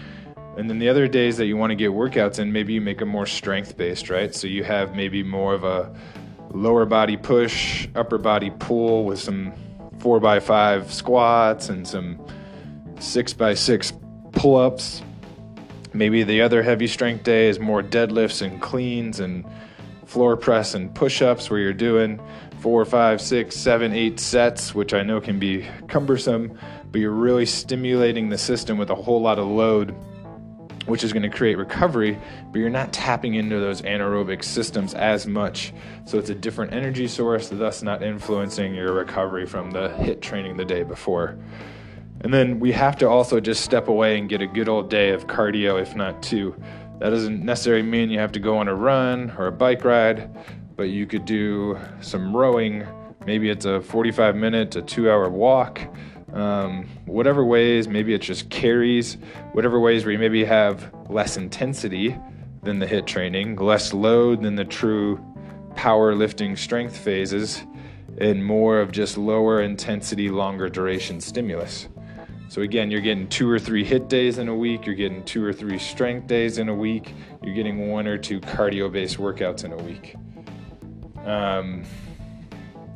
And 0.57 0.69
then 0.69 0.79
the 0.79 0.87
other 0.87 1.05
days 1.05 1.35
that 1.35 1.47
you 1.47 1.57
want 1.57 1.71
to 1.71 1.75
get 1.75 1.91
workouts 1.91 2.39
in, 2.39 2.53
maybe 2.53 2.71
you 2.71 2.79
make 2.79 2.99
them 2.99 3.09
more 3.09 3.25
strength 3.25 3.75
based, 3.75 4.09
right? 4.09 4.33
So 4.33 4.47
you 4.47 4.63
have 4.63 4.95
maybe 4.95 5.21
more 5.21 5.53
of 5.53 5.65
a 5.65 5.93
lower 6.53 6.85
body 6.85 7.17
push, 7.17 7.87
upper 7.95 8.17
body 8.17 8.51
pull 8.59 9.05
with 9.05 9.19
some 9.19 9.53
four 9.99 10.19
by 10.19 10.39
five 10.39 10.91
squats 10.91 11.69
and 11.69 11.87
some 11.87 12.19
six 12.99 13.33
by 13.33 13.53
six 13.53 13.93
pull 14.33 14.57
ups. 14.57 15.01
Maybe 15.93 16.23
the 16.23 16.41
other 16.41 16.63
heavy 16.63 16.87
strength 16.87 17.23
day 17.23 17.49
is 17.49 17.59
more 17.59 17.83
deadlifts 17.83 18.41
and 18.41 18.61
cleans 18.61 19.19
and 19.19 19.45
floor 20.05 20.37
press 20.37 20.73
and 20.73 20.93
push 20.93 21.21
ups 21.21 21.49
where 21.49 21.59
you're 21.59 21.73
doing 21.73 22.19
four, 22.59 22.85
five, 22.85 23.19
six, 23.21 23.55
seven, 23.55 23.93
eight 23.93 24.19
sets, 24.19 24.75
which 24.75 24.93
I 24.93 25.03
know 25.03 25.19
can 25.19 25.39
be 25.39 25.67
cumbersome, 25.87 26.57
but 26.91 27.01
you're 27.01 27.11
really 27.11 27.45
stimulating 27.45 28.29
the 28.29 28.37
system 28.37 28.77
with 28.77 28.89
a 28.89 28.95
whole 28.95 29.21
lot 29.21 29.39
of 29.39 29.47
load 29.47 29.95
which 30.85 31.03
is 31.03 31.13
going 31.13 31.23
to 31.23 31.29
create 31.29 31.57
recovery, 31.57 32.19
but 32.51 32.59
you're 32.59 32.69
not 32.69 32.91
tapping 32.91 33.35
into 33.35 33.59
those 33.59 33.81
anaerobic 33.83 34.43
systems 34.43 34.93
as 34.93 35.27
much. 35.27 35.73
So 36.05 36.17
it's 36.17 36.29
a 36.29 36.35
different 36.35 36.73
energy 36.73 37.07
source, 37.07 37.49
thus 37.49 37.83
not 37.83 38.01
influencing 38.01 38.73
your 38.73 38.93
recovery 38.93 39.45
from 39.45 39.71
the 39.71 39.89
hit 39.89 40.21
training 40.21 40.57
the 40.57 40.65
day 40.65 40.83
before. 40.83 41.37
And 42.21 42.33
then 42.33 42.59
we 42.59 42.71
have 42.71 42.97
to 42.97 43.09
also 43.09 43.39
just 43.39 43.63
step 43.63 43.87
away 43.87 44.17
and 44.17 44.29
get 44.29 44.41
a 44.41 44.47
good 44.47 44.69
old 44.69 44.89
day 44.89 45.09
of 45.09 45.27
cardio, 45.27 45.81
if 45.81 45.95
not 45.95 46.21
two. 46.21 46.55
That 46.99 47.09
doesn't 47.09 47.43
necessarily 47.43 47.81
mean 47.83 48.11
you 48.11 48.19
have 48.19 48.31
to 48.33 48.39
go 48.39 48.57
on 48.57 48.67
a 48.67 48.75
run 48.75 49.31
or 49.37 49.47
a 49.47 49.51
bike 49.51 49.83
ride, 49.83 50.29
but 50.75 50.89
you 50.89 51.07
could 51.07 51.25
do 51.25 51.79
some 51.99 52.35
rowing. 52.35 52.87
Maybe 53.25 53.49
it's 53.49 53.65
a 53.65 53.81
45 53.81 54.35
minute 54.35 54.71
to 54.71 54.83
two 54.83 55.09
hour 55.09 55.29
walk. 55.29 55.81
Um, 56.33 56.87
whatever 57.05 57.43
ways, 57.43 57.87
maybe 57.87 58.13
it 58.13 58.21
just 58.21 58.49
carries, 58.49 59.17
whatever 59.51 59.79
ways 59.79 60.05
where 60.05 60.13
you 60.13 60.19
maybe 60.19 60.45
have 60.45 60.93
less 61.09 61.35
intensity 61.37 62.17
than 62.63 62.79
the 62.79 62.87
HIT 62.87 63.05
training, 63.05 63.57
less 63.57 63.93
load 63.93 64.41
than 64.41 64.55
the 64.55 64.65
true 64.65 65.19
power 65.75 66.15
lifting 66.15 66.55
strength 66.55 66.97
phases, 66.97 67.63
and 68.17 68.43
more 68.43 68.79
of 68.79 68.91
just 68.91 69.17
lower 69.17 69.61
intensity, 69.61 70.29
longer 70.29 70.69
duration 70.69 71.19
stimulus. 71.19 71.89
So 72.49 72.61
again, 72.61 72.91
you're 72.91 73.01
getting 73.01 73.29
two 73.29 73.49
or 73.49 73.57
three 73.59 73.83
HIT 73.83 74.09
days 74.09 74.37
in 74.37 74.49
a 74.49 74.55
week, 74.55 74.85
you're 74.85 74.95
getting 74.95 75.23
two 75.23 75.43
or 75.43 75.53
three 75.53 75.79
strength 75.79 76.27
days 76.27 76.57
in 76.57 76.67
a 76.67 76.75
week, 76.75 77.13
you're 77.41 77.55
getting 77.55 77.89
one 77.89 78.07
or 78.07 78.17
two 78.17 78.41
cardio 78.41 78.91
based 78.91 79.17
workouts 79.17 79.63
in 79.63 79.71
a 79.71 79.77
week. 79.77 80.15
Um, 81.25 81.83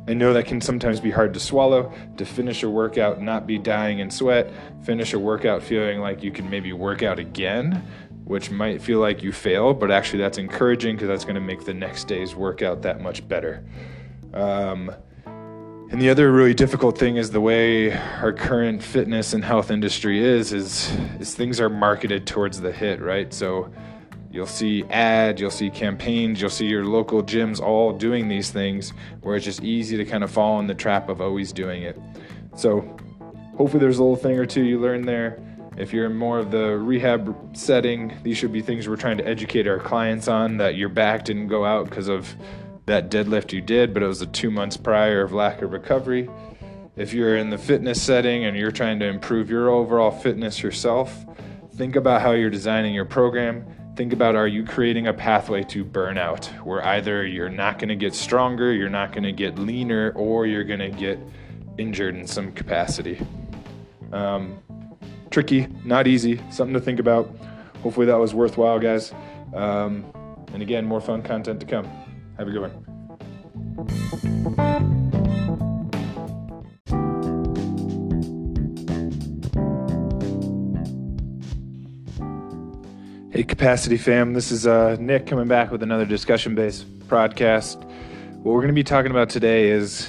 I 0.08 0.14
know 0.14 0.32
that 0.34 0.46
can 0.46 0.60
sometimes 0.60 1.00
be 1.00 1.10
hard 1.10 1.34
to 1.34 1.40
swallow 1.40 1.92
to 2.16 2.24
finish 2.24 2.62
a 2.62 2.70
workout, 2.70 3.20
not 3.20 3.46
be 3.46 3.58
dying 3.58 3.98
in 3.98 4.10
sweat, 4.10 4.52
finish 4.84 5.12
a 5.14 5.18
workout 5.18 5.62
feeling 5.62 5.98
like 5.98 6.22
you 6.22 6.30
can 6.30 6.48
maybe 6.48 6.72
work 6.72 7.02
out 7.02 7.18
again, 7.18 7.84
which 8.24 8.50
might 8.50 8.80
feel 8.80 9.00
like 9.00 9.22
you 9.22 9.32
fail, 9.32 9.74
but 9.74 9.90
actually 9.90 10.20
that's 10.20 10.38
encouraging 10.38 10.94
because 10.94 11.08
that's 11.08 11.24
going 11.24 11.34
to 11.34 11.40
make 11.40 11.64
the 11.64 11.74
next 11.74 12.04
day's 12.04 12.36
workout 12.36 12.82
that 12.82 13.00
much 13.00 13.26
better. 13.26 13.64
Um, 14.32 14.92
and 15.88 16.00
the 16.00 16.10
other 16.10 16.32
really 16.32 16.54
difficult 16.54 16.98
thing 16.98 17.16
is 17.16 17.30
the 17.30 17.40
way 17.40 17.92
our 17.92 18.32
current 18.32 18.82
fitness 18.82 19.32
and 19.32 19.44
health 19.44 19.70
industry 19.70 20.22
is, 20.22 20.52
is, 20.52 20.90
is 21.20 21.34
things 21.34 21.60
are 21.60 21.68
marketed 21.68 22.26
towards 22.26 22.60
the 22.60 22.72
HIIT, 22.72 23.00
right? 23.00 23.32
So 23.32 23.72
you'll 24.36 24.46
see 24.46 24.84
ads, 24.90 25.40
you'll 25.40 25.50
see 25.50 25.70
campaigns, 25.70 26.42
you'll 26.42 26.50
see 26.50 26.66
your 26.66 26.84
local 26.84 27.22
gyms 27.22 27.58
all 27.58 27.90
doing 27.94 28.28
these 28.28 28.50
things 28.50 28.92
where 29.22 29.34
it's 29.34 29.46
just 29.46 29.64
easy 29.64 29.96
to 29.96 30.04
kind 30.04 30.22
of 30.22 30.30
fall 30.30 30.60
in 30.60 30.66
the 30.66 30.74
trap 30.74 31.08
of 31.08 31.22
always 31.22 31.52
doing 31.52 31.82
it. 31.82 31.98
So 32.54 32.82
hopefully 33.56 33.80
there's 33.80 33.98
a 33.98 34.02
little 34.02 34.14
thing 34.14 34.38
or 34.38 34.44
two 34.44 34.62
you 34.62 34.78
learn 34.78 35.06
there. 35.06 35.42
If 35.78 35.94
you're 35.94 36.04
in 36.04 36.16
more 36.16 36.38
of 36.38 36.50
the 36.50 36.76
rehab 36.76 37.34
setting, 37.56 38.14
these 38.22 38.36
should 38.36 38.52
be 38.52 38.60
things 38.60 38.86
we're 38.86 38.96
trying 38.96 39.16
to 39.18 39.26
educate 39.26 39.66
our 39.66 39.78
clients 39.78 40.28
on 40.28 40.58
that 40.58 40.74
your 40.74 40.90
back 40.90 41.24
didn't 41.24 41.48
go 41.48 41.64
out 41.64 41.88
because 41.88 42.08
of 42.08 42.34
that 42.84 43.10
deadlift 43.10 43.52
you 43.52 43.62
did, 43.62 43.94
but 43.94 44.02
it 44.02 44.06
was 44.06 44.20
the 44.20 44.26
two 44.26 44.50
months 44.50 44.76
prior 44.76 45.22
of 45.22 45.32
lack 45.32 45.62
of 45.62 45.72
recovery. 45.72 46.28
If 46.94 47.14
you're 47.14 47.36
in 47.36 47.48
the 47.48 47.58
fitness 47.58 48.02
setting 48.02 48.44
and 48.44 48.54
you're 48.54 48.70
trying 48.70 48.98
to 49.00 49.06
improve 49.06 49.48
your 49.48 49.70
overall 49.70 50.10
fitness 50.10 50.62
yourself, 50.62 51.24
think 51.74 51.96
about 51.96 52.20
how 52.20 52.32
you're 52.32 52.50
designing 52.50 52.94
your 52.94 53.04
program. 53.06 53.66
Think 53.96 54.12
about 54.12 54.36
are 54.36 54.46
you 54.46 54.62
creating 54.62 55.06
a 55.06 55.14
pathway 55.14 55.62
to 55.64 55.82
burnout 55.82 56.48
where 56.64 56.84
either 56.84 57.26
you're 57.26 57.48
not 57.48 57.78
going 57.78 57.88
to 57.88 57.96
get 57.96 58.14
stronger, 58.14 58.70
you're 58.70 58.90
not 58.90 59.12
going 59.12 59.22
to 59.22 59.32
get 59.32 59.58
leaner, 59.58 60.12
or 60.14 60.46
you're 60.46 60.64
going 60.64 60.80
to 60.80 60.90
get 60.90 61.18
injured 61.78 62.14
in 62.14 62.26
some 62.26 62.52
capacity. 62.52 63.18
Um, 64.12 64.58
tricky, 65.30 65.68
not 65.82 66.06
easy, 66.06 66.42
something 66.50 66.74
to 66.74 66.80
think 66.80 67.00
about. 67.00 67.34
Hopefully 67.82 68.04
that 68.04 68.18
was 68.18 68.34
worthwhile, 68.34 68.78
guys. 68.78 69.14
Um, 69.54 70.04
and 70.52 70.60
again, 70.60 70.84
more 70.84 71.00
fun 71.00 71.22
content 71.22 71.58
to 71.60 71.66
come. 71.66 71.86
Have 72.36 72.48
a 72.48 72.50
good 72.50 72.70
one. 72.70 75.05
Hey, 83.36 83.44
Capacity 83.44 83.98
fam. 83.98 84.32
This 84.32 84.50
is 84.50 84.66
uh, 84.66 84.96
Nick 84.98 85.26
coming 85.26 85.46
back 85.46 85.70
with 85.70 85.82
another 85.82 86.06
discussion 86.06 86.54
based 86.54 86.88
podcast. 87.00 87.76
What 88.36 88.54
we're 88.54 88.62
going 88.62 88.68
to 88.68 88.72
be 88.72 88.82
talking 88.82 89.10
about 89.10 89.28
today 89.28 89.68
is 89.68 90.08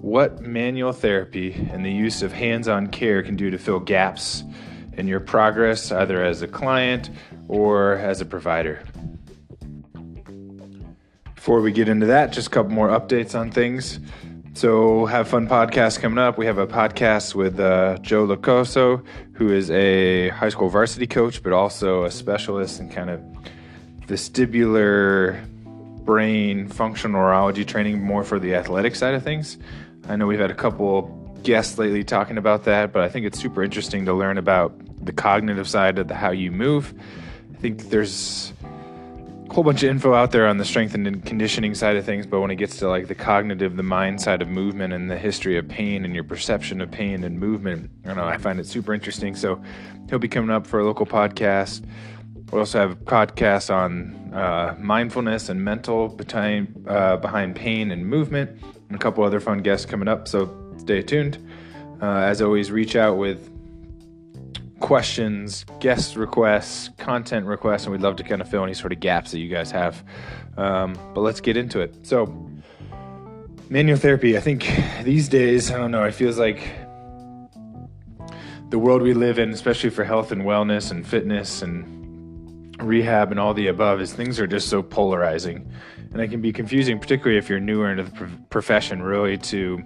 what 0.00 0.40
manual 0.40 0.94
therapy 0.94 1.52
and 1.70 1.84
the 1.84 1.92
use 1.92 2.22
of 2.22 2.32
hands 2.32 2.68
on 2.68 2.86
care 2.86 3.22
can 3.22 3.36
do 3.36 3.50
to 3.50 3.58
fill 3.58 3.80
gaps 3.80 4.44
in 4.94 5.06
your 5.06 5.20
progress, 5.20 5.92
either 5.92 6.24
as 6.24 6.40
a 6.40 6.48
client 6.48 7.10
or 7.48 7.96
as 7.96 8.22
a 8.22 8.24
provider. 8.24 8.82
Before 11.34 11.60
we 11.60 11.70
get 11.70 11.86
into 11.86 12.06
that, 12.06 12.32
just 12.32 12.46
a 12.46 12.50
couple 12.50 12.72
more 12.72 12.88
updates 12.88 13.38
on 13.38 13.50
things. 13.50 14.00
So, 14.54 15.06
have 15.06 15.28
fun 15.28 15.48
podcast 15.48 16.00
coming 16.00 16.18
up. 16.18 16.36
We 16.36 16.44
have 16.44 16.58
a 16.58 16.66
podcast 16.66 17.34
with 17.34 17.58
uh, 17.58 17.96
Joe 18.02 18.26
Locoso, 18.26 19.02
who 19.32 19.50
is 19.50 19.70
a 19.70 20.28
high 20.28 20.50
school 20.50 20.68
varsity 20.68 21.06
coach, 21.06 21.42
but 21.42 21.54
also 21.54 22.04
a 22.04 22.10
specialist 22.10 22.78
in 22.78 22.90
kind 22.90 23.08
of 23.08 23.20
vestibular 24.06 25.42
brain 26.04 26.68
functional 26.68 27.22
neurology 27.22 27.64
training, 27.64 28.02
more 28.02 28.24
for 28.24 28.38
the 28.38 28.54
athletic 28.54 28.94
side 28.94 29.14
of 29.14 29.22
things. 29.22 29.56
I 30.06 30.16
know 30.16 30.26
we've 30.26 30.38
had 30.38 30.50
a 30.50 30.54
couple 30.54 31.02
guests 31.42 31.78
lately 31.78 32.04
talking 32.04 32.36
about 32.36 32.64
that, 32.64 32.92
but 32.92 33.02
I 33.02 33.08
think 33.08 33.24
it's 33.24 33.40
super 33.40 33.62
interesting 33.62 34.04
to 34.04 34.12
learn 34.12 34.36
about 34.36 34.74
the 35.02 35.12
cognitive 35.12 35.66
side 35.66 35.98
of 35.98 36.08
the 36.08 36.14
how 36.14 36.30
you 36.30 36.52
move. 36.52 36.92
I 37.54 37.56
think 37.56 37.88
there's 37.88 38.52
whole 39.52 39.64
bunch 39.64 39.82
of 39.82 39.90
info 39.90 40.14
out 40.14 40.30
there 40.30 40.46
on 40.46 40.56
the 40.56 40.64
strength 40.64 40.94
and 40.94 41.24
conditioning 41.26 41.74
side 41.74 41.96
of 41.96 42.06
things, 42.06 42.26
but 42.26 42.40
when 42.40 42.50
it 42.50 42.56
gets 42.56 42.78
to 42.78 42.88
like 42.88 43.06
the 43.06 43.14
cognitive, 43.14 43.76
the 43.76 43.82
mind 43.82 44.18
side 44.18 44.40
of 44.40 44.48
movement 44.48 44.94
and 44.94 45.10
the 45.10 45.18
history 45.18 45.58
of 45.58 45.68
pain 45.68 46.06
and 46.06 46.14
your 46.14 46.24
perception 46.24 46.80
of 46.80 46.90
pain 46.90 47.22
and 47.22 47.38
movement, 47.38 47.90
I 48.04 48.08
don't 48.08 48.16
know, 48.16 48.24
I 48.24 48.38
find 48.38 48.58
it 48.58 48.66
super 48.66 48.94
interesting. 48.94 49.34
So 49.34 49.62
he'll 50.08 50.18
be 50.18 50.28
coming 50.28 50.50
up 50.50 50.66
for 50.66 50.80
a 50.80 50.84
local 50.84 51.04
podcast. 51.04 51.84
We 52.50 52.58
also 52.58 52.80
have 52.80 52.98
podcasts 53.04 53.72
on 53.72 54.32
uh, 54.32 54.74
mindfulness 54.78 55.50
and 55.50 55.62
mental 55.62 56.08
behind, 56.08 56.86
uh, 56.88 57.18
behind 57.18 57.54
pain 57.54 57.90
and 57.90 58.06
movement, 58.06 58.58
and 58.88 58.96
a 58.96 58.98
couple 58.98 59.22
other 59.22 59.40
fun 59.40 59.58
guests 59.58 59.84
coming 59.84 60.08
up. 60.08 60.28
So 60.28 60.74
stay 60.78 61.02
tuned. 61.02 61.36
Uh, 62.00 62.06
as 62.06 62.40
always, 62.40 62.70
reach 62.70 62.96
out 62.96 63.18
with 63.18 63.50
questions, 64.82 65.64
guest 65.80 66.16
requests, 66.16 66.90
content 66.98 67.46
requests, 67.46 67.84
and 67.84 67.92
we'd 67.92 68.02
love 68.02 68.16
to 68.16 68.24
kind 68.24 68.42
of 68.42 68.48
fill 68.48 68.64
any 68.64 68.74
sort 68.74 68.92
of 68.92 69.00
gaps 69.00 69.30
that 69.30 69.38
you 69.38 69.48
guys 69.48 69.70
have. 69.70 70.04
Um, 70.58 70.98
but 71.14 71.22
let's 71.22 71.40
get 71.40 71.56
into 71.56 71.80
it. 71.80 72.04
So, 72.04 72.26
manual 73.70 73.96
therapy, 73.96 74.36
I 74.36 74.40
think 74.40 74.68
these 75.04 75.28
days, 75.28 75.70
I 75.70 75.78
don't 75.78 75.92
know, 75.92 76.04
it 76.04 76.12
feels 76.12 76.38
like 76.38 76.68
the 78.68 78.78
world 78.78 79.02
we 79.02 79.14
live 79.14 79.38
in, 79.38 79.50
especially 79.50 79.90
for 79.90 80.04
health 80.04 80.32
and 80.32 80.42
wellness 80.42 80.90
and 80.90 81.06
fitness 81.06 81.62
and 81.62 82.76
rehab 82.82 83.30
and 83.30 83.38
all 83.38 83.54
the 83.54 83.68
above, 83.68 84.00
is 84.00 84.12
things 84.12 84.40
are 84.40 84.46
just 84.46 84.68
so 84.68 84.82
polarizing. 84.82 85.70
And 86.12 86.20
it 86.20 86.28
can 86.28 86.42
be 86.42 86.52
confusing, 86.52 86.98
particularly 86.98 87.38
if 87.38 87.48
you're 87.48 87.60
newer 87.60 87.90
into 87.90 88.02
the 88.02 88.28
profession, 88.50 89.00
really, 89.02 89.38
to 89.38 89.82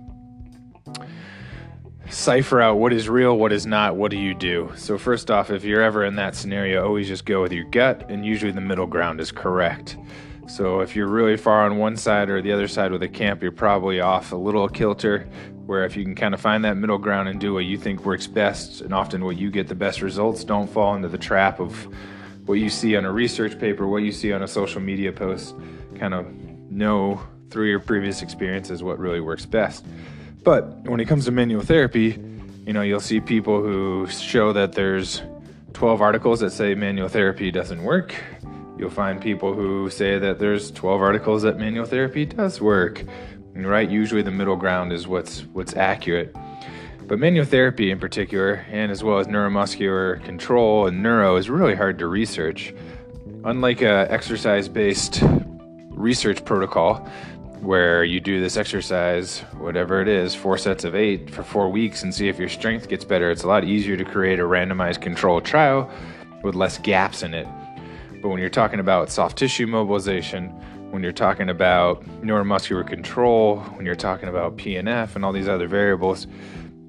cipher 2.11 2.61
out 2.61 2.79
what 2.79 2.93
is 2.93 3.09
real, 3.09 3.37
what 3.37 3.53
is 3.53 3.67
not, 3.67 3.97
what 3.97 4.11
do 4.11 4.19
you 4.19 4.35
do? 4.35 4.73
So, 4.77 4.99
first 4.99 5.31
off, 5.31 5.51
if 5.51 5.65
you're 5.65 5.83
ever 5.83 6.05
in 6.05 6.17
that 6.17 6.35
scenario, 6.35 6.85
always 6.85 7.09
just 7.09 7.25
go 7.25 7.43
with 7.43 7.53
your 7.53 7.65
gut, 7.65 8.09
and 8.09 8.25
usually 8.25 8.53
the 8.53 8.61
middle 8.61 8.87
ground 8.87 9.21
is 9.21 9.33
correct. 9.33 9.97
So, 10.49 10.81
if 10.81 10.95
you're 10.95 11.09
really 11.09 11.37
far 11.37 11.65
on 11.65 11.79
one 11.79 11.97
side 11.97 12.31
or 12.31 12.41
the 12.41 12.53
other 12.53 12.69
side 12.69 12.93
with 12.93 13.03
a 13.03 13.09
camp, 13.09 13.43
you're 13.43 13.53
probably 13.53 14.01
off 14.01 14.33
a 14.33 14.37
little 14.37 14.69
kilter. 14.69 15.29
Where 15.67 15.85
if 15.85 15.97
you 15.97 16.05
can 16.05 16.15
kind 16.15 16.33
of 16.33 16.41
find 16.41 16.65
that 16.65 16.77
middle 16.77 16.99
ground 16.99 17.29
and 17.29 17.41
do 17.41 17.53
what 17.53 17.65
you 17.65 17.77
think 17.77 18.05
works 18.05 18.29
best, 18.29 18.83
and 18.83 18.95
often 18.95 19.25
what 19.25 19.37
you 19.37 19.51
get 19.51 19.67
the 19.67 19.75
best 19.75 20.01
results, 20.01 20.45
don't 20.45 20.69
fall 20.69 20.95
into 20.95 21.09
the 21.09 21.19
trap 21.19 21.59
of 21.59 21.89
what 22.45 22.55
you 22.55 22.71
see 22.71 22.95
on 22.95 23.05
a 23.05 23.11
research 23.11 23.59
paper, 23.59 23.89
what 23.89 24.05
you 24.05 24.13
see 24.13 24.33
on 24.33 24.43
a 24.43 24.49
social 24.49 24.81
media 24.81 25.11
post. 25.13 25.57
Kind 25.97 26.15
of 26.15 26.25
know 26.71 27.21
through 27.51 27.69
your 27.69 27.81
previous 27.81 28.23
experiences 28.23 28.83
what 28.83 28.99
really 29.01 29.21
works 29.21 29.45
best. 29.45 29.85
But 30.47 30.89
when 30.89 31.01
it 31.01 31.07
comes 31.07 31.25
to 31.25 31.33
manual 31.33 31.61
therapy, 31.61 32.17
you 32.65 32.73
know, 32.73 32.83
you'll 32.83 33.01
see 33.01 33.19
people 33.19 33.61
who 33.61 34.07
show 34.07 34.53
that 34.53 34.75
there's 34.75 35.21
12 35.73 36.01
articles 36.01 36.39
that 36.39 36.53
say 36.53 36.77
manual 36.77 37.09
therapy 37.09 37.51
doesn't 37.51 37.83
work. 37.83 38.15
You'll 38.79 38.91
find 38.91 39.21
people 39.21 39.55
who 39.55 39.91
say 39.91 40.21
that 40.21 40.39
there's 40.39 40.71
12 40.71 41.03
articles 41.03 41.43
that 41.43 41.59
manual 41.59 41.85
therapy 41.85 42.27
does 42.27 42.61
work. 42.61 43.03
Right? 43.55 43.91
Usually 43.91 44.23
the 44.23 44.31
middle 44.31 44.55
ground 44.55 44.93
is 44.93 45.09
what's 45.09 45.41
what's 45.47 45.75
accurate. 45.75 46.33
But 47.09 47.19
manual 47.19 47.45
therapy 47.45 47.91
in 47.91 47.99
particular, 47.99 48.65
and 48.71 48.93
as 48.93 49.03
well 49.03 49.19
as 49.19 49.27
neuromuscular 49.27 50.25
control 50.25 50.87
and 50.87 51.03
neuro, 51.03 51.35
is 51.35 51.51
really 51.51 51.75
hard 51.75 51.99
to 51.99 52.07
research. 52.07 52.73
Unlike 53.43 53.83
a 53.83 54.07
exercise-based 54.13 55.25
research 55.91 56.45
protocol, 56.45 57.09
where 57.61 58.05
you 58.05 58.21
do 58.21 58.41
this 58.41 58.57
exercise, 58.57 59.41
whatever 59.59 60.01
it 60.01 60.09
is, 60.09 60.35
four 60.35 60.59
sets 60.59 60.85
of 60.85 60.95
eight 60.95 61.31
for 61.31 61.43
four 61.43 61.69
weeks 61.71 62.03
and 62.03 62.15
see 62.15 62.29
if 62.29 62.39
your 62.39 62.49
strength 62.49 62.89
gets 62.89 63.05
better. 63.05 63.31
It's 63.31 63.43
a 63.43 63.49
lot 63.49 63.65
easier 63.65 63.97
to 63.97 64.05
create 64.05 64.39
a 64.39 64.43
randomized 64.43 65.01
controlled 65.01 65.45
trial 65.45 65.91
with 66.43 66.55
less 66.55 66.79
gaps 66.79 67.23
in 67.23 67.35
it. 67.35 67.49
But 68.23 68.29
when 68.29 68.39
you're 68.39 68.51
talking 68.51 68.81
about 68.81 69.11
soft 69.11 69.39
tissue 69.39 69.67
mobilization, 69.67 70.49
when 70.91 71.03
you're 71.03 71.13
talking 71.13 71.49
about 71.51 72.05
neuromuscular 72.23 72.87
control, 72.87 73.59
when 73.75 73.85
you're 73.85 73.95
talking 73.95 74.29
about 74.29 74.57
PNF 74.57 75.17
and 75.17 75.25
all 75.25 75.33
these 75.33 75.49
other 75.49 75.67
variables, 75.67 76.27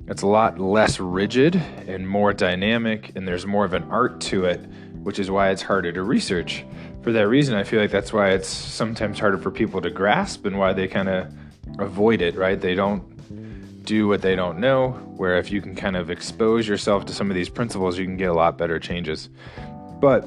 It's 0.10 0.22
a 0.22 0.27
lot 0.27 0.57
less 0.57 1.02
rigid 1.02 1.57
and 1.85 2.07
more 2.07 2.31
dynamic, 2.31 3.11
and 3.18 3.27
there's 3.27 3.45
more 3.45 3.65
of 3.65 3.73
an 3.73 3.84
art 3.91 4.22
to 4.22 4.45
it, 4.45 4.61
which 5.03 5.19
is 5.19 5.30
why 5.30 5.49
it's 5.49 5.61
harder 5.61 5.91
to 5.91 6.02
research. 6.02 6.64
For 7.08 7.14
that 7.14 7.30
reason, 7.30 7.56
I 7.56 7.64
feel 7.64 7.80
like 7.80 7.92
that's 7.92 8.12
why 8.12 8.32
it's 8.32 8.50
sometimes 8.50 9.18
harder 9.18 9.38
for 9.38 9.50
people 9.50 9.80
to 9.80 9.90
grasp 9.90 10.46
and 10.46 10.60
why 10.60 10.74
they 10.74 10.90
kind 10.90 11.08
of 11.08 11.34
avoid 11.80 12.22
it, 12.22 12.36
right? 12.36 12.60
They 12.60 12.76
don't 12.76 13.86
do 13.86 14.10
what 14.10 14.22
they 14.22 14.36
don't 14.36 14.60
know. 14.60 14.90
Where 15.16 15.38
if 15.38 15.50
you 15.50 15.62
can 15.62 15.74
kind 15.74 15.96
of 15.96 16.10
expose 16.10 16.68
yourself 16.68 17.06
to 17.06 17.14
some 17.14 17.32
of 17.32 17.36
these 17.36 17.48
principles, 17.48 17.98
you 17.98 18.04
can 18.04 18.18
get 18.18 18.26
a 18.26 18.34
lot 18.34 18.58
better 18.58 18.78
changes. 18.78 19.30
But 20.02 20.26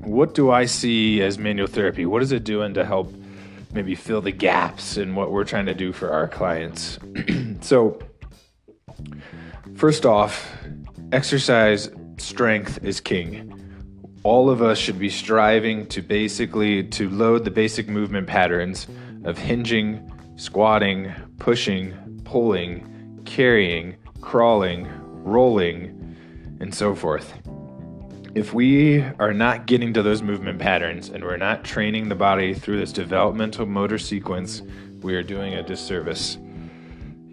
what 0.00 0.34
do 0.34 0.50
I 0.50 0.64
see 0.64 1.22
as 1.22 1.38
manual 1.38 1.68
therapy? 1.68 2.06
What 2.06 2.22
is 2.22 2.32
it 2.32 2.42
doing 2.42 2.74
to 2.74 2.84
help 2.84 3.14
maybe 3.72 3.94
fill 3.94 4.20
the 4.20 4.32
gaps 4.32 4.96
in 4.96 5.14
what 5.14 5.30
we're 5.30 5.44
trying 5.44 5.66
to 5.66 5.74
do 5.74 5.92
for 5.92 6.10
our 6.10 6.26
clients? 6.26 6.98
so, 7.60 8.00
first 9.76 10.04
off, 10.04 10.56
exercise 11.12 11.88
strength 12.18 12.82
is 12.82 13.00
king. 13.00 13.63
All 14.24 14.48
of 14.48 14.62
us 14.62 14.78
should 14.78 14.98
be 14.98 15.10
striving 15.10 15.86
to 15.88 16.00
basically 16.00 16.82
to 16.84 17.10
load 17.10 17.44
the 17.44 17.50
basic 17.50 17.88
movement 17.88 18.26
patterns 18.26 18.86
of 19.24 19.36
hinging, 19.36 20.10
squatting, 20.36 21.12
pushing, 21.38 21.92
pulling, 22.24 23.20
carrying, 23.26 23.96
crawling, 24.22 24.88
rolling, 25.22 26.16
and 26.58 26.74
so 26.74 26.94
forth. 26.94 27.34
If 28.34 28.54
we 28.54 29.02
are 29.18 29.34
not 29.34 29.66
getting 29.66 29.92
to 29.92 30.02
those 30.02 30.22
movement 30.22 30.58
patterns 30.58 31.10
and 31.10 31.22
we're 31.22 31.36
not 31.36 31.62
training 31.62 32.08
the 32.08 32.14
body 32.14 32.54
through 32.54 32.78
this 32.78 32.92
developmental 32.92 33.66
motor 33.66 33.98
sequence, 33.98 34.62
we 35.02 35.14
are 35.16 35.22
doing 35.22 35.52
a 35.52 35.62
disservice. 35.62 36.38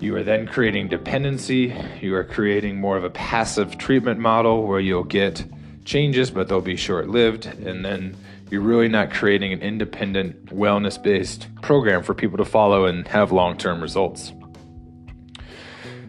You 0.01 0.13
are 0.17 0.23
then 0.23 0.45
creating 0.45 0.89
dependency. 0.89 1.73
You 2.01 2.15
are 2.15 2.25
creating 2.25 2.81
more 2.81 2.97
of 2.97 3.05
a 3.05 3.09
passive 3.09 3.77
treatment 3.77 4.19
model 4.19 4.67
where 4.67 4.81
you'll 4.81 5.05
get 5.05 5.45
changes, 5.85 6.31
but 6.31 6.47
they'll 6.47 6.61
be 6.61 6.75
short 6.75 7.09
lived. 7.09 7.45
And 7.45 7.83
then 7.83 8.15
you're 8.49 8.61
really 8.61 8.89
not 8.89 9.11
creating 9.11 9.53
an 9.53 9.61
independent, 9.61 10.47
wellness 10.47 11.01
based 11.01 11.47
program 11.61 12.03
for 12.03 12.13
people 12.13 12.37
to 12.37 12.45
follow 12.45 12.85
and 12.85 13.07
have 13.07 13.31
long 13.31 13.57
term 13.57 13.81
results. 13.81 14.33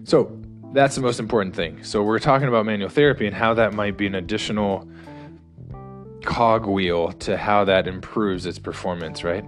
So 0.04 0.36
that's 0.72 0.94
the 0.94 1.02
most 1.02 1.20
important 1.20 1.54
thing. 1.54 1.84
So 1.84 2.02
we're 2.02 2.18
talking 2.18 2.48
about 2.48 2.66
manual 2.66 2.90
therapy 2.90 3.26
and 3.26 3.36
how 3.36 3.54
that 3.54 3.74
might 3.74 3.96
be 3.96 4.06
an 4.06 4.14
additional 4.14 4.88
cogwheel 6.24 7.12
to 7.12 7.36
how 7.36 7.64
that 7.64 7.86
improves 7.86 8.46
its 8.46 8.58
performance, 8.58 9.22
right? 9.24 9.44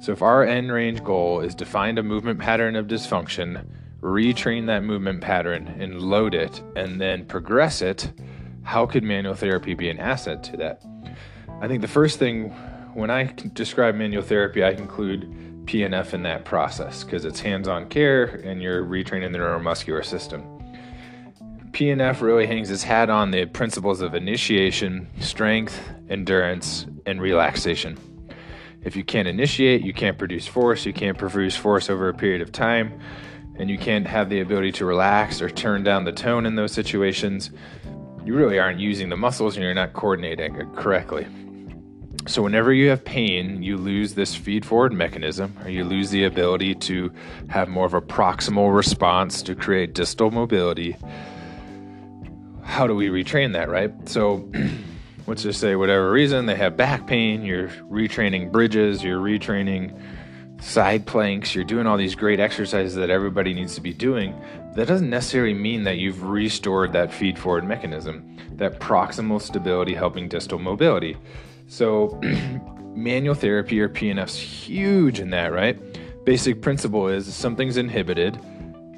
So 0.00 0.12
if 0.12 0.22
our 0.22 0.44
end 0.44 0.70
range 0.70 1.02
goal 1.02 1.40
is 1.40 1.54
to 1.56 1.64
find 1.64 1.98
a 1.98 2.02
movement 2.02 2.38
pattern 2.38 2.76
of 2.76 2.86
dysfunction, 2.86 3.64
retrain 4.00 4.66
that 4.66 4.84
movement 4.84 5.20
pattern 5.20 5.66
and 5.80 6.00
load 6.00 6.34
it 6.34 6.62
and 6.76 7.00
then 7.00 7.24
progress 7.24 7.82
it, 7.82 8.12
how 8.68 8.84
could 8.84 9.02
manual 9.02 9.34
therapy 9.34 9.72
be 9.72 9.88
an 9.88 9.98
asset 9.98 10.42
to 10.42 10.54
that? 10.58 10.82
I 11.62 11.66
think 11.68 11.80
the 11.80 11.88
first 11.88 12.18
thing 12.18 12.50
when 12.92 13.10
I 13.10 13.32
describe 13.54 13.94
manual 13.94 14.22
therapy, 14.22 14.62
I 14.62 14.72
include 14.72 15.64
PNF 15.64 16.12
in 16.12 16.22
that 16.24 16.44
process 16.44 17.02
because 17.02 17.24
it's 17.24 17.40
hands 17.40 17.66
on 17.66 17.88
care 17.88 18.24
and 18.24 18.62
you're 18.62 18.84
retraining 18.84 19.32
the 19.32 19.38
neuromuscular 19.38 20.04
system. 20.04 20.42
PNF 21.70 22.20
really 22.20 22.46
hangs 22.46 22.70
its 22.70 22.82
hat 22.82 23.08
on 23.08 23.30
the 23.30 23.46
principles 23.46 24.02
of 24.02 24.14
initiation, 24.14 25.08
strength, 25.18 25.80
endurance, 26.10 26.84
and 27.06 27.22
relaxation. 27.22 27.96
If 28.84 28.96
you 28.96 29.02
can't 29.02 29.28
initiate, 29.28 29.80
you 29.80 29.94
can't 29.94 30.18
produce 30.18 30.46
force, 30.46 30.84
you 30.84 30.92
can't 30.92 31.16
produce 31.16 31.56
force 31.56 31.88
over 31.88 32.10
a 32.10 32.14
period 32.14 32.42
of 32.42 32.52
time, 32.52 33.00
and 33.58 33.70
you 33.70 33.78
can't 33.78 34.06
have 34.06 34.28
the 34.28 34.40
ability 34.40 34.72
to 34.72 34.84
relax 34.84 35.40
or 35.40 35.48
turn 35.48 35.82
down 35.84 36.04
the 36.04 36.12
tone 36.12 36.44
in 36.44 36.54
those 36.54 36.72
situations, 36.72 37.50
you 38.24 38.34
really 38.34 38.58
aren't 38.58 38.80
using 38.80 39.08
the 39.08 39.16
muscles 39.16 39.56
and 39.56 39.64
you're 39.64 39.74
not 39.74 39.92
coordinating 39.92 40.54
it 40.56 40.74
correctly. 40.74 41.26
So, 42.26 42.42
whenever 42.42 42.74
you 42.74 42.90
have 42.90 43.04
pain, 43.04 43.62
you 43.62 43.78
lose 43.78 44.14
this 44.14 44.34
feed 44.34 44.66
forward 44.66 44.92
mechanism, 44.92 45.56
or 45.62 45.70
you 45.70 45.82
lose 45.82 46.10
the 46.10 46.24
ability 46.24 46.74
to 46.74 47.10
have 47.48 47.68
more 47.68 47.86
of 47.86 47.94
a 47.94 48.02
proximal 48.02 48.74
response 48.74 49.40
to 49.42 49.54
create 49.54 49.94
distal 49.94 50.30
mobility. 50.30 50.94
How 52.62 52.86
do 52.86 52.94
we 52.94 53.08
retrain 53.08 53.54
that, 53.54 53.70
right? 53.70 53.92
So, 54.06 54.50
let's 55.26 55.42
just 55.42 55.58
say, 55.58 55.74
whatever 55.74 56.10
reason, 56.10 56.44
they 56.44 56.56
have 56.56 56.76
back 56.76 57.06
pain, 57.06 57.44
you're 57.44 57.68
retraining 57.90 58.52
bridges, 58.52 59.02
you're 59.02 59.20
retraining 59.20 59.98
side 60.60 61.06
planks, 61.06 61.54
you're 61.54 61.64
doing 61.64 61.86
all 61.86 61.96
these 61.96 62.14
great 62.14 62.40
exercises 62.40 62.94
that 62.96 63.08
everybody 63.08 63.54
needs 63.54 63.74
to 63.76 63.80
be 63.80 63.94
doing. 63.94 64.34
That 64.78 64.86
doesn't 64.86 65.10
necessarily 65.10 65.54
mean 65.54 65.82
that 65.82 65.98
you've 65.98 66.22
restored 66.22 66.92
that 66.92 67.12
feed 67.12 67.36
forward 67.36 67.64
mechanism, 67.64 68.36
that 68.52 68.78
proximal 68.78 69.42
stability 69.42 69.92
helping 69.92 70.28
distal 70.28 70.60
mobility. 70.60 71.16
So, 71.66 72.16
manual 72.94 73.34
therapy 73.34 73.80
or 73.80 73.88
PNF's 73.88 74.36
huge 74.36 75.18
in 75.18 75.30
that, 75.30 75.52
right? 75.52 75.76
Basic 76.24 76.62
principle 76.62 77.08
is 77.08 77.34
something's 77.34 77.76
inhibited, 77.76 78.38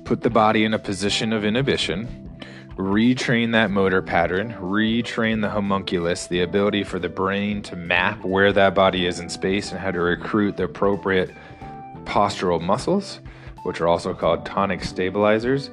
put 0.05 0.21
the 0.21 0.29
body 0.29 0.65
in 0.65 0.75
a 0.75 0.79
position 0.79 1.33
of 1.33 1.47
inhibition, 1.47 2.29
retrain 2.77 3.53
that 3.53 3.71
motor 3.71 4.03
pattern, 4.03 4.53
retrain 4.61 5.41
the 5.41 5.49
homunculus, 5.49 6.27
the 6.27 6.43
ability 6.43 6.85
for 6.85 6.99
the 6.99 7.09
brain 7.09 7.63
to 7.63 7.75
map 7.75 8.23
where 8.23 8.53
that 8.53 8.75
body 8.75 9.07
is 9.07 9.19
in 9.19 9.31
space 9.31 9.71
and 9.71 9.81
how 9.81 9.91
to 9.91 10.01
recruit 10.01 10.59
the 10.59 10.65
appropriate 10.65 11.31
postural 12.05 12.61
muscles, 12.61 13.21
which 13.63 13.81
are 13.81 13.89
also 13.89 14.15
called 14.15 14.45
tonic 14.47 14.83
stabilizers. 14.85 15.71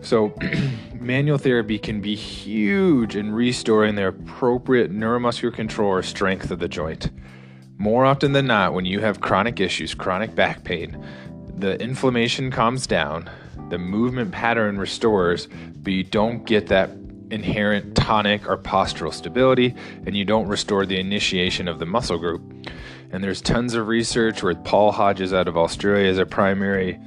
So, 0.00 0.34
manual 1.00 1.38
therapy 1.38 1.78
can 1.78 2.00
be 2.00 2.14
huge 2.14 3.16
in 3.16 3.32
restoring 3.32 3.94
the 3.94 4.08
appropriate 4.08 4.92
neuromuscular 4.92 5.52
control 5.52 5.90
or 5.90 6.02
strength 6.02 6.50
of 6.50 6.58
the 6.58 6.68
joint. 6.68 7.10
More 7.78 8.04
often 8.04 8.32
than 8.32 8.46
not, 8.46 8.74
when 8.74 8.84
you 8.84 9.00
have 9.00 9.20
chronic 9.20 9.60
issues, 9.60 9.94
chronic 9.94 10.34
back 10.34 10.64
pain, 10.64 11.04
the 11.56 11.80
inflammation 11.80 12.50
calms 12.50 12.86
down, 12.86 13.30
the 13.70 13.78
movement 13.78 14.32
pattern 14.32 14.78
restores, 14.78 15.48
but 15.82 15.92
you 15.92 16.04
don't 16.04 16.44
get 16.44 16.66
that 16.68 16.90
inherent 17.30 17.94
tonic 17.94 18.48
or 18.48 18.56
postural 18.56 19.12
stability, 19.12 19.74
and 20.06 20.16
you 20.16 20.24
don't 20.24 20.48
restore 20.48 20.86
the 20.86 20.98
initiation 20.98 21.68
of 21.68 21.78
the 21.78 21.86
muscle 21.86 22.18
group. 22.18 22.42
And 23.10 23.24
there's 23.24 23.40
tons 23.40 23.74
of 23.74 23.88
research 23.88 24.42
where 24.42 24.54
Paul 24.54 24.92
Hodges 24.92 25.32
out 25.32 25.48
of 25.48 25.56
Australia 25.56 26.08
is 26.08 26.18
a 26.18 26.26
primary 26.26 26.98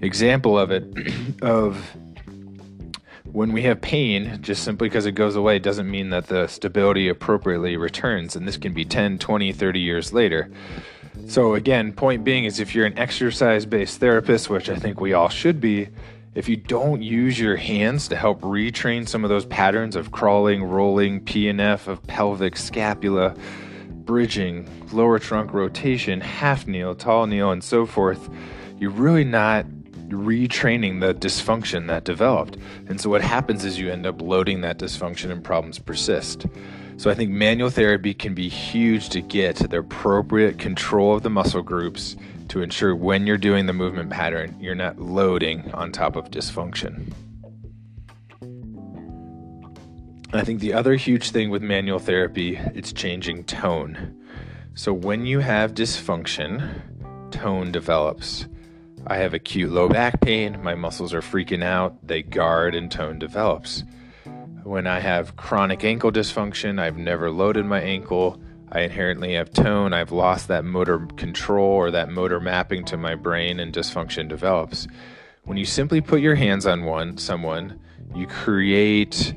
example 0.00 0.58
of 0.58 0.70
it, 0.70 0.84
of 1.42 1.96
when 3.24 3.52
we 3.52 3.62
have 3.62 3.80
pain, 3.80 4.38
just 4.40 4.64
simply 4.64 4.88
because 4.88 5.06
it 5.06 5.12
goes 5.12 5.36
away 5.36 5.58
doesn't 5.58 5.90
mean 5.90 6.10
that 6.10 6.26
the 6.26 6.46
stability 6.48 7.08
appropriately 7.08 7.76
returns. 7.76 8.34
And 8.34 8.46
this 8.46 8.56
can 8.56 8.72
be 8.72 8.84
10, 8.84 9.18
20, 9.18 9.52
30 9.52 9.80
years 9.80 10.12
later. 10.12 10.50
So, 11.26 11.54
again, 11.54 11.92
point 11.92 12.24
being 12.24 12.44
is 12.44 12.60
if 12.60 12.74
you're 12.74 12.86
an 12.86 12.98
exercise 12.98 13.66
based 13.66 14.00
therapist, 14.00 14.50
which 14.50 14.68
I 14.68 14.76
think 14.76 15.00
we 15.00 15.12
all 15.12 15.28
should 15.28 15.60
be, 15.60 15.88
if 16.34 16.48
you 16.48 16.56
don't 16.56 17.02
use 17.02 17.38
your 17.40 17.56
hands 17.56 18.06
to 18.08 18.16
help 18.16 18.40
retrain 18.40 19.08
some 19.08 19.24
of 19.24 19.30
those 19.30 19.46
patterns 19.46 19.96
of 19.96 20.12
crawling, 20.12 20.62
rolling, 20.62 21.24
PNF, 21.24 21.88
of 21.88 22.02
pelvic, 22.06 22.56
scapula, 22.56 23.34
bridging, 23.88 24.68
lower 24.92 25.18
trunk 25.18 25.52
rotation, 25.52 26.20
half 26.20 26.68
kneel, 26.68 26.94
tall 26.94 27.26
kneel, 27.26 27.50
and 27.50 27.64
so 27.64 27.84
forth, 27.84 28.30
you're 28.78 28.90
really 28.90 29.24
not 29.24 29.66
retraining 30.08 31.00
the 31.00 31.14
dysfunction 31.14 31.88
that 31.88 32.04
developed. 32.04 32.56
And 32.88 33.00
so 33.00 33.10
what 33.10 33.22
happens 33.22 33.64
is 33.64 33.78
you 33.78 33.90
end 33.90 34.06
up 34.06 34.20
loading 34.22 34.60
that 34.60 34.78
dysfunction 34.78 35.30
and 35.30 35.42
problems 35.42 35.78
persist. 35.78 36.46
So 36.96 37.10
I 37.10 37.14
think 37.14 37.30
manual 37.30 37.70
therapy 37.70 38.14
can 38.14 38.34
be 38.34 38.48
huge 38.48 39.08
to 39.10 39.20
get 39.20 39.56
the 39.56 39.78
appropriate 39.78 40.58
control 40.58 41.14
of 41.14 41.22
the 41.22 41.30
muscle 41.30 41.62
groups 41.62 42.16
to 42.50 42.62
ensure 42.62 42.96
when 42.96 43.26
you're 43.26 43.38
doing 43.38 43.66
the 43.66 43.72
movement 43.72 44.10
pattern, 44.10 44.56
you're 44.60 44.74
not 44.74 44.98
loading 45.00 45.70
on 45.72 45.92
top 45.92 46.16
of 46.16 46.32
dysfunction. 46.32 47.12
I 50.32 50.42
think 50.42 50.60
the 50.60 50.72
other 50.72 50.94
huge 50.96 51.30
thing 51.30 51.50
with 51.50 51.62
manual 51.62 52.00
therapy, 52.00 52.56
it's 52.74 52.92
changing 52.92 53.44
tone. 53.44 54.16
So 54.74 54.92
when 54.92 55.26
you 55.26 55.38
have 55.38 55.74
dysfunction, 55.74 57.30
tone 57.30 57.70
develops. 57.70 58.46
I 59.06 59.16
have 59.18 59.32
acute 59.32 59.70
low 59.70 59.88
back 59.88 60.20
pain, 60.20 60.60
my 60.60 60.74
muscles 60.74 61.14
are 61.14 61.22
freaking 61.22 61.62
out, 61.62 62.04
they 62.04 62.22
guard 62.22 62.74
and 62.74 62.90
tone 62.90 63.18
develops. 63.20 63.84
When 64.64 64.88
I 64.88 64.98
have 64.98 65.36
chronic 65.36 65.84
ankle 65.84 66.10
dysfunction, 66.10 66.80
I've 66.80 66.98
never 66.98 67.30
loaded 67.30 67.64
my 67.64 67.80
ankle, 67.80 68.40
I 68.72 68.80
inherently 68.82 69.34
have 69.34 69.52
tone, 69.52 69.92
I've 69.92 70.12
lost 70.12 70.48
that 70.48 70.64
motor 70.64 71.00
control 71.16 71.68
or 71.68 71.90
that 71.90 72.08
motor 72.08 72.38
mapping 72.40 72.84
to 72.86 72.96
my 72.96 73.14
brain, 73.16 73.60
and 73.60 73.72
dysfunction 73.72 74.28
develops. 74.28 74.86
When 75.44 75.56
you 75.56 75.64
simply 75.64 76.00
put 76.00 76.20
your 76.20 76.36
hands 76.36 76.66
on 76.66 76.84
one, 76.84 77.18
someone, 77.18 77.80
you 78.14 78.26
create 78.26 79.34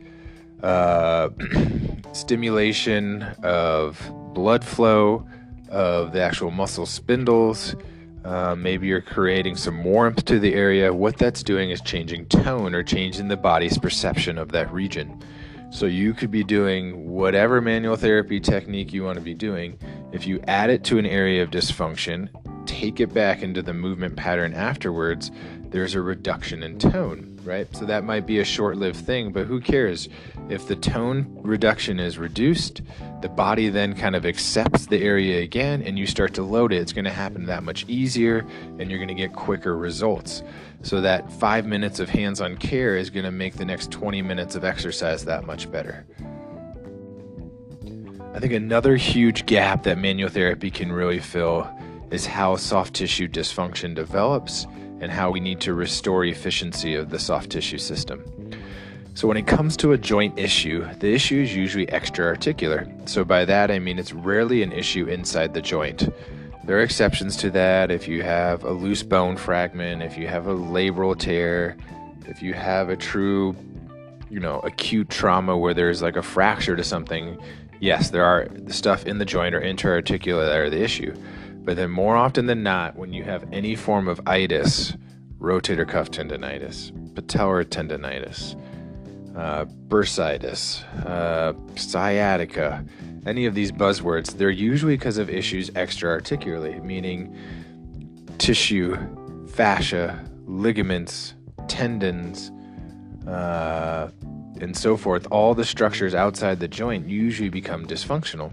uh, 0.62 1.30
stimulation 2.14 3.24
of 3.44 4.00
blood 4.34 4.64
flow, 4.64 5.26
of 5.70 6.14
the 6.14 6.22
actual 6.22 6.52
muscle 6.52 6.86
spindles, 6.86 7.76
Uh, 8.24 8.56
maybe 8.56 8.88
you're 8.88 9.02
creating 9.02 9.54
some 9.58 9.84
warmth 9.84 10.24
to 10.24 10.40
the 10.40 10.54
area. 10.54 10.94
What 10.94 11.18
that's 11.18 11.44
doing 11.44 11.72
is 11.72 11.82
changing 11.82 12.28
tone 12.28 12.74
or 12.74 12.82
changing 12.82 13.28
the 13.28 13.36
body's 13.36 13.78
perception 13.78 14.38
of 14.38 14.54
that 14.54 14.72
region. 14.72 15.20
So 15.74 15.88
you 15.88 16.14
could 16.14 16.30
be 16.30 16.44
doing 16.44 17.10
whatever 17.10 17.60
manual 17.60 17.96
therapy 17.96 18.40
technique 18.40 18.94
you 18.94 19.04
want 19.04 19.16
to 19.16 19.24
be 19.24 19.34
doing. 19.34 19.80
If 20.12 20.28
you 20.28 20.40
add 20.48 20.70
it 20.70 20.84
to 20.86 21.00
an 21.00 21.06
area 21.08 21.42
of 21.42 21.50
dysfunction, 21.50 22.30
take 22.68 23.00
it 23.00 23.12
back 23.12 23.42
into 23.42 23.64
the 23.64 23.74
movement 23.74 24.16
pattern 24.16 24.54
afterwards, 24.54 25.32
there's 25.70 25.96
a 25.96 26.02
reduction 26.02 26.62
in 26.62 26.78
tone, 26.78 27.40
right? 27.44 27.68
So 27.76 27.86
that 27.86 28.04
might 28.04 28.28
be 28.28 28.38
a 28.38 28.46
short 28.46 28.78
lived 28.78 29.04
thing, 29.04 29.32
but 29.32 29.48
who 29.48 29.60
cares? 29.60 30.10
If 30.48 30.68
the 30.68 30.76
tone 30.76 31.26
reduction 31.42 32.00
is 32.00 32.20
reduced, 32.20 32.84
the 33.22 33.30
body 33.30 33.70
then 33.70 33.96
kind 33.96 34.16
of 34.16 34.28
accepts 34.28 34.86
the 34.86 35.02
area 35.02 35.42
again 35.42 35.82
and 35.82 35.98
you 35.98 36.06
start 36.06 36.36
to 36.36 36.44
load 36.44 36.72
it. 36.72 36.78
It's 36.84 36.94
going 36.94 37.06
to 37.06 37.12
happen 37.12 37.48
that 37.48 37.64
much 37.64 37.84
easier 37.88 38.46
and 38.78 38.92
you're 38.92 39.00
going 39.00 39.08
to 39.08 39.16
get 39.16 39.34
quicker 39.34 39.76
results. 39.76 40.44
So 40.84 41.00
that 41.00 41.32
five 41.32 41.66
minutes 41.66 42.00
of 42.00 42.10
hands 42.10 42.42
on 42.42 42.58
care 42.58 42.98
is 42.98 43.10
going 43.10 43.24
to 43.24 43.32
make 43.32 43.56
the 43.56 43.66
next 43.66 43.90
20 43.90 44.22
minutes 44.22 44.56
of 44.56 44.66
exercise 44.66 45.24
that 45.26 45.46
much 45.46 45.72
better. 45.72 46.06
I 48.34 48.40
think 48.40 48.52
another 48.52 48.98
huge 48.98 49.46
gap 49.46 49.84
that 49.84 49.98
manual 49.98 50.30
therapy 50.30 50.70
can 50.70 50.92
really 50.92 51.20
fill 51.20 51.70
is 52.12 52.26
how 52.26 52.58
soft 52.58 52.94
tissue 52.96 53.30
dysfunction 53.30 53.96
develops 53.96 54.66
and 55.00 55.10
how 55.10 55.32
we 55.32 55.40
need 55.40 55.62
to 55.62 55.74
restore 55.74 56.26
efficiency 56.26 56.96
of 56.96 57.10
the 57.10 57.20
soft 57.20 57.50
tissue 57.50 57.78
system. 57.78 58.24
So, 59.16 59.28
when 59.28 59.38
it 59.38 59.48
comes 59.48 59.78
to 59.78 59.92
a 59.92 59.98
joint 59.98 60.38
issue, 60.38 60.88
the 61.00 61.14
issue 61.14 61.42
is 61.42 61.56
usually 61.56 61.88
extra 61.90 62.26
articular. 62.26 62.88
So, 63.06 63.24
by 63.24 63.46
that 63.46 63.72
I 63.72 63.80
mean 63.80 64.00
it's 64.00 64.14
rarely 64.14 64.64
an 64.64 64.72
issue 64.72 65.06
inside 65.06 65.54
the 65.54 65.62
joint. 65.62 66.10
There 66.66 66.78
are 66.78 66.82
exceptions 66.82 67.36
to 67.38 67.50
that 67.52 67.92
if 67.92 68.08
you 68.08 68.24
have 68.24 68.64
a 68.64 68.72
loose 68.72 69.04
bone 69.04 69.36
fragment, 69.36 70.02
if 70.02 70.18
you 70.18 70.28
have 70.28 70.48
a 70.48 70.54
labral 70.54 71.18
tear, 71.18 71.76
if 72.26 72.42
you 72.42 72.54
have 72.54 72.88
a 72.88 72.96
true, 72.96 73.54
you 74.30 74.40
know, 74.40 74.60
acute 74.60 75.10
trauma 75.10 75.58
where 75.58 75.74
there's 75.74 76.02
like 76.02 76.16
a 76.16 76.24
fracture 76.24 76.78
to 76.78 76.84
something. 76.84 77.38
Yes, 77.82 78.12
there 78.12 78.24
are 78.24 78.48
the 78.50 78.72
stuff 78.72 79.06
in 79.06 79.18
the 79.18 79.26
joint 79.26 79.54
or 79.54 79.60
interarticular 79.60 80.46
that 80.48 80.58
are 80.58 80.70
the 80.70 80.82
issue. 80.82 81.14
But 81.66 81.76
then, 81.76 81.92
more 81.92 82.16
often 82.16 82.46
than 82.46 82.64
not, 82.64 82.96
when 82.96 83.12
you 83.12 83.24
have 83.24 83.46
any 83.52 83.76
form 83.76 84.08
of 84.08 84.22
itis, 84.26 84.94
rotator 85.40 85.88
cuff 85.88 86.12
tendonitis, 86.12 86.92
patellar 87.14 87.66
tendonitis, 87.66 88.56
uh, 89.36 89.66
bursitis, 89.66 90.84
uh, 91.06 91.54
sciatica, 91.76 92.86
any 93.26 93.46
of 93.46 93.56
these 93.56 93.72
buzzwords, 93.72 94.38
they're 94.38 94.50
usually 94.50 94.98
because 94.98 95.18
of 95.18 95.30
issues 95.30 95.72
extra-articularly, 95.76 96.80
meaning 96.84 97.38
tissue, 98.38 98.98
fascia, 99.48 100.24
ligaments, 100.46 101.36
tendons, 101.68 102.52
uh, 103.28 104.10
and 104.60 104.76
so 104.76 104.98
forth. 104.98 105.28
All 105.32 105.54
the 105.54 105.66
structures 105.66 106.14
outside 106.14 106.60
the 106.60 106.68
joint 106.68 107.08
usually 107.08 107.50
become 107.50 107.86
dysfunctional 107.86 108.52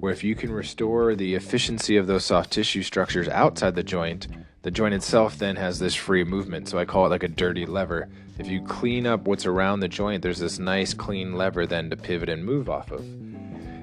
where 0.00 0.12
if 0.12 0.24
you 0.24 0.34
can 0.34 0.50
restore 0.50 1.14
the 1.14 1.34
efficiency 1.34 1.96
of 1.96 2.06
those 2.06 2.24
soft 2.24 2.50
tissue 2.50 2.82
structures 2.82 3.28
outside 3.28 3.74
the 3.74 3.82
joint, 3.82 4.26
the 4.62 4.70
joint 4.70 4.94
itself 4.94 5.38
then 5.38 5.56
has 5.56 5.78
this 5.78 5.94
free 5.94 6.24
movement. 6.24 6.68
So 6.68 6.78
I 6.78 6.86
call 6.86 7.06
it 7.06 7.10
like 7.10 7.22
a 7.22 7.28
dirty 7.28 7.66
lever. 7.66 8.08
If 8.38 8.46
you 8.46 8.62
clean 8.62 9.06
up 9.06 9.22
what's 9.22 9.46
around 9.46 9.80
the 9.80 9.88
joint, 9.88 10.22
there's 10.22 10.38
this 10.38 10.58
nice 10.58 10.94
clean 10.94 11.34
lever 11.34 11.66
then 11.66 11.90
to 11.90 11.96
pivot 11.96 12.30
and 12.30 12.44
move 12.44 12.70
off 12.70 12.90
of. 12.90 13.04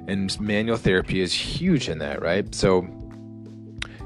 And 0.07 0.39
manual 0.39 0.77
therapy 0.77 1.21
is 1.21 1.33
huge 1.33 1.89
in 1.89 1.99
that, 1.99 2.21
right? 2.21 2.53
So 2.55 2.87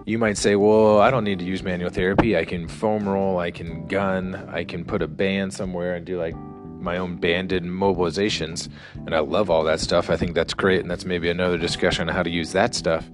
you 0.06 0.18
might 0.18 0.38
say, 0.38 0.56
well, 0.56 1.00
I 1.00 1.12
don't 1.12 1.24
need 1.24 1.40
to 1.40 1.46
use 1.46 1.62
manual 1.62 1.92
therapy. 1.92 2.36
I 2.36 2.44
can 2.44 2.68
foam 2.68 3.08
roll, 3.08 3.40
I 3.40 3.52
can 3.52 3.88
gun, 3.88 4.36
I 4.52 4.64
can 4.64 4.84
put 4.84 5.02
a 5.02 5.08
band 5.08 5.54
somewhere 5.54 5.96
and 5.96 6.06
do 6.06 6.20
like 6.20 6.36
my 6.82 6.98
own 6.98 7.18
banded 7.18 7.64
mobilizations, 7.64 8.68
and 9.06 9.14
I 9.14 9.20
love 9.20 9.50
all 9.50 9.64
that 9.66 9.80
stuff. 9.80 10.10
I 10.10 10.18
think 10.18 10.34
that's 10.34 10.54
great, 10.54 10.82
and 10.82 10.90
that's 10.90 11.06
maybe 11.06 11.30
another 11.30 11.58
discussion 11.58 12.10
on 12.10 12.16
how 12.16 12.24
to 12.24 12.30
use 12.30 12.52
that 12.54 12.74
stuff. 12.74 13.08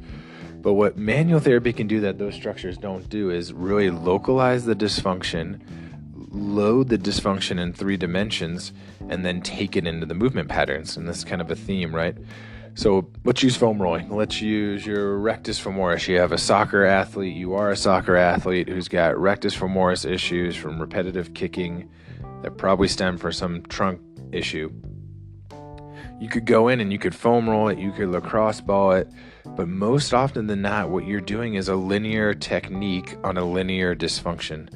But 0.61 0.73
what 0.73 0.97
manual 0.97 1.39
therapy 1.39 1.73
can 1.73 1.87
do 1.87 1.99
that 2.01 2.17
those 2.17 2.33
structures 2.33 2.77
don't 2.77 3.07
do 3.09 3.29
is 3.29 3.53
really 3.53 3.89
localize 3.89 4.65
the 4.65 4.75
dysfunction, 4.75 5.59
load 6.31 6.89
the 6.89 6.97
dysfunction 6.97 7.59
in 7.59 7.73
three 7.73 7.97
dimensions, 7.97 8.73
and 9.09 9.25
then 9.25 9.41
take 9.41 9.75
it 9.75 9.85
into 9.85 10.05
the 10.05 10.15
movement 10.15 10.49
patterns. 10.49 10.97
And 10.97 11.07
this 11.07 11.17
is 11.17 11.23
kind 11.25 11.41
of 11.41 11.51
a 11.51 11.55
theme, 11.55 11.93
right? 11.93 12.15
So 12.77 13.09
let's 13.25 13.41
use 13.41 13.55
foam 13.55 13.81
rolling. 13.81 14.15
Let's 14.15 14.39
use 14.39 14.85
your 14.85 15.17
rectus 15.17 15.59
femoris. 15.59 16.07
You 16.07 16.19
have 16.19 16.31
a 16.31 16.37
soccer 16.37 16.85
athlete, 16.85 17.35
you 17.35 17.55
are 17.55 17.71
a 17.71 17.75
soccer 17.75 18.15
athlete 18.15 18.69
who's 18.69 18.87
got 18.87 19.17
rectus 19.17 19.55
femoris 19.55 20.07
issues 20.07 20.55
from 20.55 20.79
repetitive 20.79 21.33
kicking 21.33 21.89
that 22.43 22.59
probably 22.59 22.87
stem 22.87 23.17
from 23.17 23.31
some 23.31 23.63
trunk 23.63 23.99
issue. 24.31 24.71
You 26.19 26.29
could 26.29 26.45
go 26.45 26.67
in 26.67 26.79
and 26.79 26.93
you 26.93 26.99
could 26.99 27.15
foam 27.15 27.49
roll 27.49 27.67
it, 27.69 27.79
you 27.79 27.91
could 27.91 28.09
lacrosse 28.09 28.61
ball 28.61 28.91
it, 28.91 29.09
but 29.43 29.67
most 29.67 30.13
often 30.13 30.45
than 30.45 30.61
not, 30.61 30.91
what 30.91 31.07
you're 31.07 31.19
doing 31.19 31.55
is 31.55 31.69
a 31.69 31.75
linear 31.75 32.35
technique 32.35 33.17
on 33.23 33.37
a 33.37 33.43
linear 33.43 33.95
dysfunction. 33.95 34.71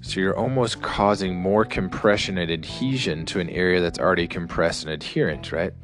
So 0.00 0.18
you're 0.18 0.36
almost 0.36 0.80
causing 0.80 1.36
more 1.36 1.66
compression 1.66 2.38
and 2.38 2.50
adhesion 2.50 3.26
to 3.26 3.40
an 3.40 3.50
area 3.50 3.82
that's 3.82 3.98
already 3.98 4.28
compressed 4.28 4.84
and 4.84 4.92
adherent, 4.94 5.52
right? 5.52 5.74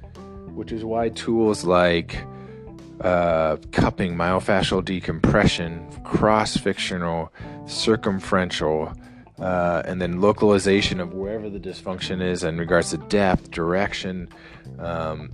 Which 0.54 0.72
is 0.72 0.84
why 0.84 1.08
tools 1.10 1.64
like 1.64 2.24
uh, 3.00 3.56
cupping, 3.72 4.14
myofascial 4.14 4.84
decompression, 4.84 5.86
cross 6.04 6.56
frictional, 6.56 7.32
circumferential, 7.66 8.92
uh, 9.40 9.82
and 9.86 10.00
then 10.00 10.20
localization 10.20 11.00
of 11.00 11.14
wherever 11.14 11.48
the 11.48 11.58
dysfunction 11.58 12.20
is 12.20 12.44
in 12.44 12.58
regards 12.58 12.90
to 12.90 12.98
depth, 12.98 13.50
direction, 13.50 14.28
um, 14.78 15.30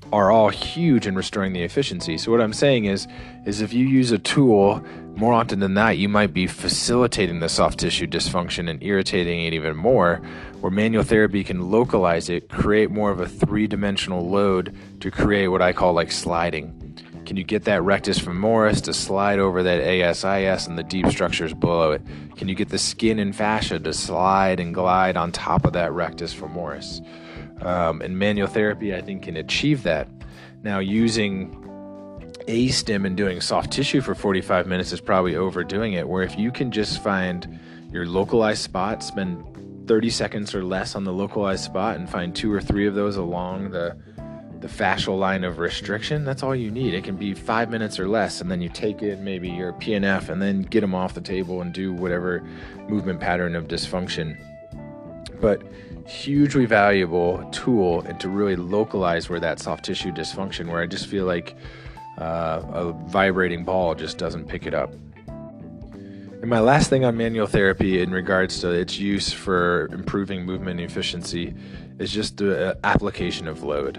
are 0.12 0.30
all 0.30 0.48
huge 0.48 1.06
in 1.06 1.14
restoring 1.14 1.52
the 1.52 1.62
efficiency. 1.62 2.16
So 2.16 2.30
what 2.30 2.40
I'm 2.40 2.52
saying 2.52 2.86
is, 2.86 3.06
is 3.44 3.60
if 3.60 3.72
you 3.72 3.86
use 3.86 4.12
a 4.12 4.18
tool, 4.18 4.82
more 5.16 5.34
often 5.34 5.60
than 5.60 5.74
not, 5.74 5.98
you 5.98 6.08
might 6.08 6.32
be 6.32 6.46
facilitating 6.46 7.40
the 7.40 7.48
soft 7.48 7.78
tissue 7.78 8.06
dysfunction 8.06 8.68
and 8.68 8.82
irritating 8.82 9.44
it 9.44 9.52
even 9.52 9.76
more. 9.76 10.22
Where 10.60 10.70
manual 10.70 11.04
therapy 11.04 11.44
can 11.44 11.70
localize 11.70 12.28
it, 12.28 12.48
create 12.48 12.90
more 12.90 13.10
of 13.10 13.20
a 13.20 13.28
three-dimensional 13.28 14.28
load 14.28 14.74
to 15.00 15.10
create 15.10 15.48
what 15.48 15.60
I 15.62 15.72
call 15.72 15.92
like 15.92 16.10
sliding. 16.10 16.83
Can 17.26 17.36
you 17.36 17.44
get 17.44 17.64
that 17.64 17.82
rectus 17.82 18.18
femoris 18.18 18.82
to 18.82 18.92
slide 18.92 19.38
over 19.38 19.62
that 19.62 19.80
ASIS 19.80 20.66
and 20.66 20.76
the 20.76 20.82
deep 20.82 21.06
structures 21.08 21.54
below 21.54 21.92
it? 21.92 22.02
Can 22.36 22.48
you 22.48 22.54
get 22.54 22.68
the 22.68 22.78
skin 22.78 23.18
and 23.18 23.34
fascia 23.34 23.78
to 23.78 23.92
slide 23.92 24.60
and 24.60 24.74
glide 24.74 25.16
on 25.16 25.32
top 25.32 25.64
of 25.64 25.72
that 25.72 25.92
rectus 25.92 26.34
femoris? 26.34 27.04
Um, 27.64 28.02
and 28.02 28.18
manual 28.18 28.48
therapy, 28.48 28.94
I 28.94 29.00
think, 29.00 29.22
can 29.22 29.36
achieve 29.36 29.84
that. 29.84 30.08
Now, 30.62 30.80
using 30.80 31.60
a 32.46 32.68
stim 32.68 33.06
and 33.06 33.16
doing 33.16 33.40
soft 33.40 33.72
tissue 33.72 34.02
for 34.02 34.14
45 34.14 34.66
minutes 34.66 34.92
is 34.92 35.00
probably 35.00 35.36
overdoing 35.36 35.94
it. 35.94 36.06
Where 36.06 36.22
if 36.22 36.38
you 36.38 36.50
can 36.50 36.70
just 36.70 37.02
find 37.02 37.58
your 37.90 38.04
localized 38.04 38.62
spot, 38.62 39.02
spend 39.02 39.86
30 39.86 40.10
seconds 40.10 40.54
or 40.54 40.62
less 40.62 40.94
on 40.94 41.04
the 41.04 41.12
localized 41.12 41.64
spot, 41.64 41.96
and 41.96 42.08
find 42.08 42.34
two 42.34 42.52
or 42.52 42.60
three 42.60 42.86
of 42.86 42.94
those 42.94 43.16
along 43.16 43.70
the 43.70 43.96
the 44.60 44.68
fascial 44.68 45.18
line 45.18 45.44
of 45.44 45.58
restriction, 45.58 46.24
that's 46.24 46.42
all 46.42 46.54
you 46.54 46.70
need. 46.70 46.94
It 46.94 47.04
can 47.04 47.16
be 47.16 47.34
five 47.34 47.70
minutes 47.70 47.98
or 47.98 48.08
less, 48.08 48.40
and 48.40 48.50
then 48.50 48.60
you 48.60 48.68
take 48.68 49.02
in 49.02 49.22
maybe 49.22 49.48
your 49.48 49.72
PNF 49.74 50.28
and 50.28 50.40
then 50.40 50.62
get 50.62 50.80
them 50.80 50.94
off 50.94 51.14
the 51.14 51.20
table 51.20 51.60
and 51.60 51.72
do 51.72 51.92
whatever 51.92 52.42
movement 52.88 53.20
pattern 53.20 53.56
of 53.56 53.68
dysfunction. 53.68 54.38
But 55.40 55.62
hugely 56.06 56.66
valuable 56.66 57.48
tool 57.50 58.02
and 58.02 58.20
to 58.20 58.28
really 58.28 58.56
localize 58.56 59.28
where 59.28 59.40
that 59.40 59.58
soft 59.58 59.84
tissue 59.84 60.12
dysfunction, 60.12 60.70
where 60.70 60.80
I 60.80 60.86
just 60.86 61.06
feel 61.06 61.26
like 61.26 61.56
uh, 62.18 62.62
a 62.72 62.92
vibrating 63.06 63.64
ball 63.64 63.94
just 63.94 64.18
doesn't 64.18 64.46
pick 64.46 64.66
it 64.66 64.74
up. 64.74 64.92
And 66.44 66.50
my 66.50 66.60
last 66.60 66.90
thing 66.90 67.06
on 67.06 67.16
manual 67.16 67.46
therapy 67.46 68.02
in 68.02 68.10
regards 68.10 68.60
to 68.60 68.70
its 68.70 68.98
use 68.98 69.32
for 69.32 69.86
improving 69.92 70.44
movement 70.44 70.78
efficiency 70.78 71.54
is 71.98 72.12
just 72.12 72.36
the 72.36 72.70
uh, 72.70 72.74
application 72.84 73.48
of 73.48 73.62
load. 73.62 73.96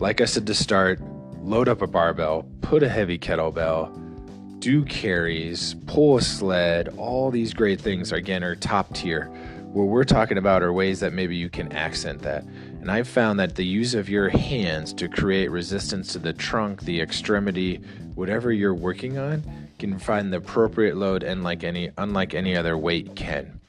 Like 0.00 0.22
I 0.22 0.24
said 0.24 0.46
to 0.46 0.54
start, 0.54 0.98
load 1.42 1.68
up 1.68 1.82
a 1.82 1.86
barbell, 1.86 2.48
put 2.62 2.82
a 2.82 2.88
heavy 2.88 3.18
kettlebell, 3.18 4.58
do 4.58 4.82
carries, 4.86 5.74
pull 5.86 6.16
a 6.16 6.22
sled, 6.22 6.88
all 6.96 7.30
these 7.30 7.52
great 7.52 7.82
things 7.82 8.10
are 8.10 8.16
again 8.16 8.42
are 8.42 8.56
top 8.56 8.94
tier. 8.94 9.26
What 9.74 9.88
we're 9.88 10.04
talking 10.04 10.38
about 10.38 10.62
are 10.62 10.72
ways 10.72 11.00
that 11.00 11.12
maybe 11.12 11.36
you 11.36 11.50
can 11.50 11.70
accent 11.74 12.22
that. 12.22 12.44
And 12.44 12.90
I've 12.90 13.08
found 13.08 13.38
that 13.40 13.56
the 13.56 13.66
use 13.66 13.92
of 13.92 14.08
your 14.08 14.30
hands 14.30 14.94
to 14.94 15.06
create 15.06 15.50
resistance 15.50 16.14
to 16.14 16.18
the 16.18 16.32
trunk, 16.32 16.80
the 16.84 16.98
extremity, 16.98 17.76
whatever 18.14 18.52
you're 18.52 18.74
working 18.74 19.18
on, 19.18 19.42
can 19.78 19.98
find 19.98 20.32
the 20.32 20.38
appropriate 20.38 20.96
load 20.96 21.22
and 21.22 21.44
like 21.44 21.62
any 21.62 21.90
unlike 21.98 22.32
any 22.32 22.56
other 22.56 22.78
weight 22.78 23.14
can. 23.16 23.60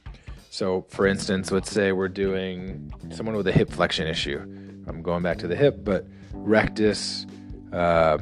So 0.48 0.86
for 0.88 1.06
instance, 1.06 1.50
let's 1.50 1.70
say 1.70 1.92
we're 1.92 2.08
doing 2.08 2.90
someone 3.10 3.36
with 3.36 3.48
a 3.48 3.52
hip 3.52 3.68
flexion 3.70 4.06
issue. 4.06 4.38
I'm 4.86 5.02
going 5.02 5.22
back 5.22 5.36
to 5.38 5.46
the 5.46 5.56
hip, 5.56 5.84
but 5.84 6.06
rectus, 6.32 7.26
uh, 7.72 8.18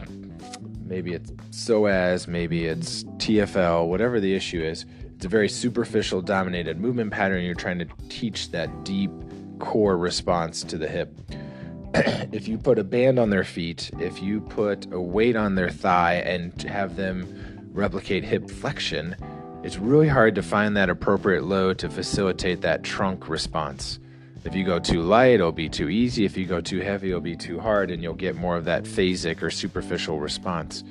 maybe 0.84 1.14
it's 1.14 1.30
psoas, 1.50 2.26
maybe 2.26 2.66
it's 2.66 3.04
TFL, 3.18 3.88
whatever 3.88 4.20
the 4.20 4.34
issue 4.34 4.62
is. 4.62 4.84
It's 5.16 5.24
a 5.24 5.28
very 5.28 5.48
superficial 5.48 6.22
dominated 6.22 6.80
movement 6.80 7.12
pattern. 7.12 7.44
You're 7.44 7.54
trying 7.54 7.78
to 7.80 7.86
teach 8.08 8.50
that 8.52 8.84
deep 8.84 9.10
core 9.58 9.96
response 9.96 10.62
to 10.64 10.78
the 10.78 10.88
hip. 10.88 11.14
if 12.32 12.48
you 12.48 12.56
put 12.56 12.78
a 12.78 12.84
band 12.84 13.18
on 13.18 13.30
their 13.30 13.44
feet, 13.44 13.90
if 13.98 14.22
you 14.22 14.40
put 14.40 14.90
a 14.92 15.00
weight 15.00 15.36
on 15.36 15.54
their 15.54 15.70
thigh 15.70 16.14
and 16.14 16.62
have 16.62 16.96
them 16.96 17.68
replicate 17.72 18.24
hip 18.24 18.50
flexion, 18.50 19.16
it's 19.62 19.76
really 19.76 20.08
hard 20.08 20.34
to 20.36 20.42
find 20.42 20.76
that 20.76 20.88
appropriate 20.88 21.44
load 21.44 21.78
to 21.78 21.90
facilitate 21.90 22.62
that 22.62 22.82
trunk 22.82 23.28
response. 23.28 23.98
If 24.44 24.54
you 24.54 24.64
go 24.64 24.78
too 24.78 25.02
light, 25.02 25.34
it'll 25.34 25.52
be 25.52 25.68
too 25.68 25.90
easy. 25.90 26.24
If 26.24 26.36
you 26.36 26.46
go 26.46 26.60
too 26.60 26.80
heavy, 26.80 27.10
it'll 27.10 27.20
be 27.20 27.36
too 27.36 27.60
hard, 27.60 27.90
and 27.90 28.02
you'll 28.02 28.14
get 28.14 28.36
more 28.36 28.56
of 28.56 28.64
that 28.64 28.84
phasic 28.84 29.42
or 29.42 29.50
superficial 29.50 30.18
response. 30.18 30.82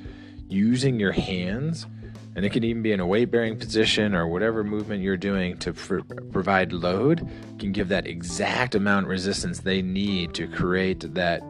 Using 0.48 1.00
your 1.00 1.12
hands, 1.12 1.88
and 2.36 2.46
it 2.46 2.52
can 2.52 2.64
even 2.64 2.84
be 2.84 2.92
in 2.92 3.00
a 3.00 3.08
weight 3.08 3.32
bearing 3.32 3.58
position 3.58 4.14
or 4.14 4.28
whatever 4.28 4.64
movement 4.64 5.02
you're 5.02 5.18
doing 5.18 5.58
to 5.58 5.74
pr- 5.74 6.02
provide 6.32 6.72
load, 6.72 7.28
can 7.58 7.72
give 7.72 7.88
that 7.90 8.06
exact 8.06 8.76
amount 8.76 9.06
of 9.06 9.10
resistance 9.10 9.60
they 9.60 9.82
need 9.82 10.36
to 10.36 10.48
create 10.48 11.14
that 11.16 11.42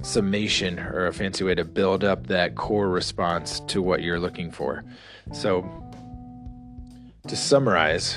summation 0.00 0.78
or 0.78 1.06
a 1.06 1.12
fancy 1.12 1.44
way 1.44 1.54
to 1.54 1.64
build 1.64 2.04
up 2.04 2.26
that 2.26 2.54
core 2.54 2.88
response 2.88 3.60
to 3.60 3.82
what 3.82 4.02
you're 4.02 4.20
looking 4.20 4.50
for. 4.50 4.82
So, 5.32 5.64
to 7.28 7.36
summarize, 7.36 8.16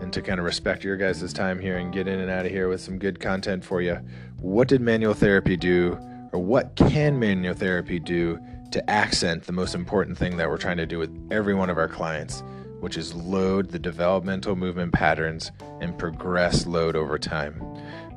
and 0.00 0.12
to 0.12 0.22
kind 0.22 0.38
of 0.38 0.44
respect 0.44 0.84
your 0.84 0.96
guys' 0.96 1.32
time 1.32 1.58
here 1.58 1.78
and 1.78 1.92
get 1.92 2.08
in 2.08 2.20
and 2.20 2.30
out 2.30 2.46
of 2.46 2.52
here 2.52 2.68
with 2.68 2.80
some 2.80 2.98
good 2.98 3.20
content 3.20 3.64
for 3.64 3.80
you. 3.80 3.98
What 4.38 4.68
did 4.68 4.80
manual 4.80 5.14
therapy 5.14 5.56
do, 5.56 5.98
or 6.32 6.40
what 6.40 6.76
can 6.76 7.18
manual 7.18 7.54
therapy 7.54 7.98
do 7.98 8.38
to 8.72 8.90
accent 8.90 9.44
the 9.44 9.52
most 9.52 9.74
important 9.74 10.18
thing 10.18 10.36
that 10.36 10.48
we're 10.48 10.58
trying 10.58 10.76
to 10.78 10.86
do 10.86 10.98
with 10.98 11.10
every 11.30 11.54
one 11.54 11.70
of 11.70 11.78
our 11.78 11.88
clients, 11.88 12.42
which 12.80 12.96
is 12.96 13.14
load 13.14 13.70
the 13.70 13.78
developmental 13.78 14.56
movement 14.56 14.92
patterns 14.92 15.52
and 15.80 15.96
progress 15.98 16.66
load 16.66 16.96
over 16.96 17.18
time? 17.18 17.62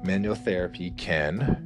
Manual 0.03 0.35
therapy 0.35 0.91
can 0.91 1.63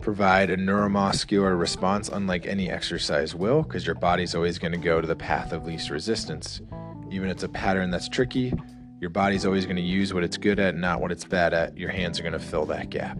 provide 0.00 0.50
a 0.50 0.56
neuromuscular 0.56 1.58
response 1.58 2.10
unlike 2.10 2.46
any 2.46 2.70
exercise 2.70 3.34
will 3.34 3.62
because 3.62 3.86
your 3.86 3.94
body's 3.94 4.34
always 4.34 4.58
going 4.58 4.72
to 4.72 4.78
go 4.78 5.00
to 5.00 5.06
the 5.06 5.16
path 5.16 5.50
of 5.50 5.64
least 5.64 5.88
resistance 5.88 6.60
even 7.10 7.28
if 7.28 7.34
it's 7.34 7.42
a 7.42 7.48
pattern 7.48 7.90
that's 7.90 8.08
tricky, 8.08 8.52
your 9.00 9.10
body's 9.10 9.44
always 9.44 9.66
going 9.66 9.76
to 9.76 9.82
use 9.82 10.14
what 10.14 10.24
it's 10.24 10.36
good 10.36 10.58
at, 10.58 10.76
not 10.76 11.00
what 11.00 11.12
it's 11.12 11.24
bad 11.24 11.52
at. 11.52 11.76
Your 11.76 11.90
hands 11.90 12.18
are 12.18 12.22
going 12.22 12.32
to 12.32 12.38
fill 12.38 12.64
that 12.66 12.90
gap. 12.90 13.18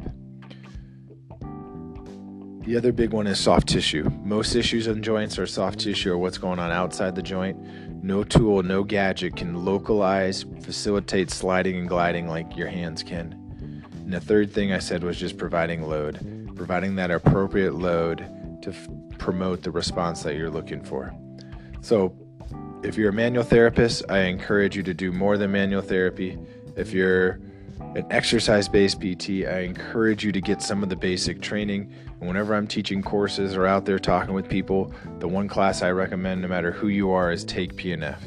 The 2.65 2.79
other 2.79 2.93
big 2.93 3.11
one 3.11 3.27
is 3.27 3.39
soft 3.39 3.69
tissue. 3.69 4.11
Most 4.23 4.55
issues 4.55 4.87
in 4.87 5.03
joints 5.03 5.39
are 5.39 5.47
soft 5.47 5.81
tissue 5.81 6.13
or 6.13 6.17
what's 6.17 6.39
going 6.39 6.59
on 6.59 6.71
outside 6.73 7.15
the 7.15 7.21
joint. 7.23 7.59
No 8.03 8.25
tool, 8.25 8.63
no 8.63 8.83
gadget 8.83 9.37
can 9.37 9.67
localize, 9.67 10.47
facilitate 10.63 11.31
sliding 11.31 11.77
and 11.77 11.89
gliding 11.89 12.27
like 12.27 12.57
your 12.57 12.69
hands 12.69 13.03
can. 13.03 13.39
And 13.93 14.13
the 14.13 14.21
third 14.21 14.51
thing 14.51 14.73
I 14.73 14.79
said 14.79 15.05
was 15.05 15.19
just 15.19 15.37
providing 15.37 15.83
load, 15.83 16.53
providing 16.57 16.95
that 16.97 17.11
appropriate 17.11 17.75
load 17.75 18.27
to 18.63 18.71
f- 18.71 18.89
promote 19.19 19.63
the 19.63 19.71
response 19.71 20.23
that 20.23 20.37
you're 20.37 20.51
looking 20.51 20.83
for. 20.83 21.15
So, 21.83 22.17
if 22.85 22.99
you're 22.99 23.09
a 23.09 23.13
manual 23.15 23.45
therapist, 23.45 24.03
I 24.11 24.21
encourage 24.21 24.77
you 24.77 24.83
to 24.83 24.95
do 24.95 25.11
more 25.11 25.39
than 25.39 25.51
manual 25.51 25.81
therapy. 25.81 26.39
If 26.77 26.93
you're 26.93 27.41
an 27.95 28.07
exercise 28.11 28.69
based 28.69 29.01
PT, 29.01 29.47
I 29.47 29.61
encourage 29.61 30.23
you 30.23 30.33
to 30.33 30.41
get 30.41 30.61
some 30.61 30.83
of 30.83 30.91
the 30.91 30.97
basic 30.97 31.41
training. 31.41 31.91
And 32.21 32.29
whenever 32.29 32.55
I'm 32.55 32.67
teaching 32.67 33.03
courses 33.03 33.57
or 33.57 33.67
out 33.67 33.87
there 33.87 33.99
talking 33.99 34.35
with 34.35 34.49
people, 34.49 34.93
the 35.19 35.29
one 35.29 35.49
class 35.49 35.83
I 35.83 35.93
recommend, 35.93 36.43
no 36.43 36.49
matter 36.49 36.73
who 36.73 36.89
you 36.89 37.11
are, 37.11 37.33
is 37.33 37.43
take 37.45 37.75
PNF. 37.75 38.19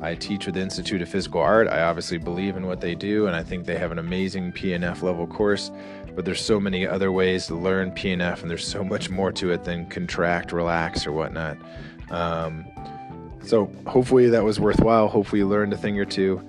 I 0.00 0.14
teach 0.14 0.46
with 0.46 0.54
the 0.54 0.60
Institute 0.62 1.02
of 1.02 1.08
Physical 1.08 1.40
Art. 1.40 1.68
I 1.68 1.82
obviously 1.82 2.18
believe 2.18 2.56
in 2.56 2.66
what 2.66 2.80
they 2.80 2.94
do, 2.94 3.26
and 3.26 3.36
I 3.36 3.42
think 3.42 3.66
they 3.66 3.76
have 3.76 3.92
an 3.92 3.98
amazing 3.98 4.52
PNF 4.52 5.02
level 5.02 5.26
course. 5.26 5.70
But 6.14 6.24
there's 6.24 6.40
so 6.40 6.58
many 6.58 6.86
other 6.86 7.12
ways 7.12 7.46
to 7.48 7.56
learn 7.56 7.90
PNF, 7.90 8.40
and 8.40 8.50
there's 8.50 8.66
so 8.66 8.82
much 8.82 9.10
more 9.10 9.32
to 9.32 9.50
it 9.52 9.64
than 9.64 9.86
contract, 9.86 10.52
relax, 10.52 11.06
or 11.06 11.12
whatnot. 11.12 11.58
Um, 12.10 12.64
so 13.48 13.72
hopefully 13.86 14.28
that 14.28 14.44
was 14.44 14.60
worthwhile. 14.60 15.08
Hopefully 15.08 15.40
you 15.40 15.48
learned 15.48 15.72
a 15.72 15.76
thing 15.78 15.98
or 15.98 16.04
two. 16.04 16.42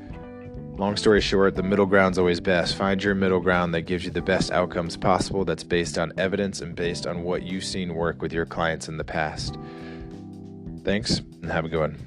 Long 0.78 0.98
story 0.98 1.22
short, 1.22 1.56
the 1.56 1.64
middle 1.64 1.86
ground's 1.86 2.18
always 2.18 2.42
best. 2.42 2.76
Find 2.76 3.02
your 3.02 3.16
middle 3.16 3.40
ground 3.40 3.74
that 3.74 3.84
gives 3.84 4.04
you 4.04 4.12
the 4.12 4.22
best 4.22 4.52
outcomes 4.52 4.98
possible, 4.98 5.46
that's 5.46 5.64
based 5.64 5.98
on 5.98 6.12
evidence 6.18 6.60
and 6.60 6.76
based 6.76 7.08
on 7.08 7.24
what 7.24 7.44
you've 7.44 7.64
seen 7.64 7.96
work 7.96 8.22
with 8.22 8.34
your 8.34 8.46
clients 8.46 8.90
in 8.90 8.98
the 8.98 9.04
past. 9.06 9.58
Thanks, 10.84 11.20
and 11.42 11.50
have 11.50 11.64
a 11.64 11.70
good 11.70 11.80
one. 11.80 11.98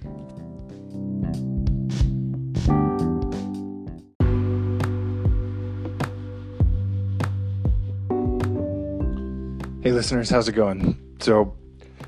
Hey, 9.83 9.93
listeners, 9.93 10.29
how's 10.29 10.49
it 10.49 10.53
going? 10.53 10.99
So, 11.19 11.57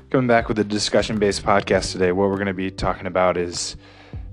coming 0.09 0.27
back 0.27 0.47
with 0.47 0.59
a 0.59 0.63
discussion 0.63 1.17
based 1.17 1.43
podcast 1.43 1.91
today. 1.91 2.11
What 2.11 2.29
we're 2.29 2.35
going 2.35 2.47
to 2.47 2.53
be 2.53 2.69
talking 2.69 3.07
about 3.07 3.37
is 3.37 3.75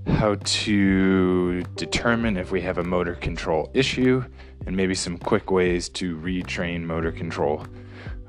how 0.07 0.35
to 0.35 1.63
determine 1.75 2.37
if 2.37 2.51
we 2.51 2.61
have 2.61 2.77
a 2.77 2.83
motor 2.83 3.15
control 3.15 3.71
issue 3.73 4.23
and 4.67 4.77
maybe 4.77 4.93
some 4.93 5.17
quick 5.17 5.49
ways 5.49 5.89
to 5.89 6.17
retrain 6.17 6.83
motor 6.83 7.11
control. 7.11 7.65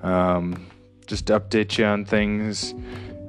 Um, 0.02 0.66
just 1.06 1.26
to 1.26 1.38
update 1.38 1.76
you 1.76 1.84
on 1.84 2.04
things. 2.04 2.74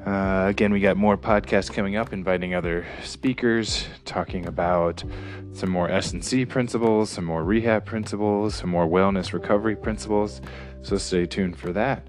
Uh, 0.06 0.46
again, 0.48 0.72
we 0.72 0.80
got 0.80 0.96
more 0.96 1.18
podcasts 1.18 1.72
coming 1.72 1.98
up, 1.98 2.14
inviting 2.14 2.56
other 2.56 2.86
speakers, 3.04 3.88
talking 4.06 4.46
about 4.46 5.04
some 5.52 5.70
more 5.70 5.90
S 5.90 6.14
and 6.14 6.24
C 6.24 6.46
principles, 6.46 7.10
some 7.10 7.26
more 7.26 7.44
rehab 7.44 7.86
principles, 7.86 8.56
some 8.56 8.70
more 8.70 8.88
wellness 8.88 9.34
recovery 9.34 9.76
principles. 9.76 10.42
So 10.84 10.98
stay 10.98 11.26
tuned 11.26 11.58
for 11.58 11.74
that. 11.74 12.08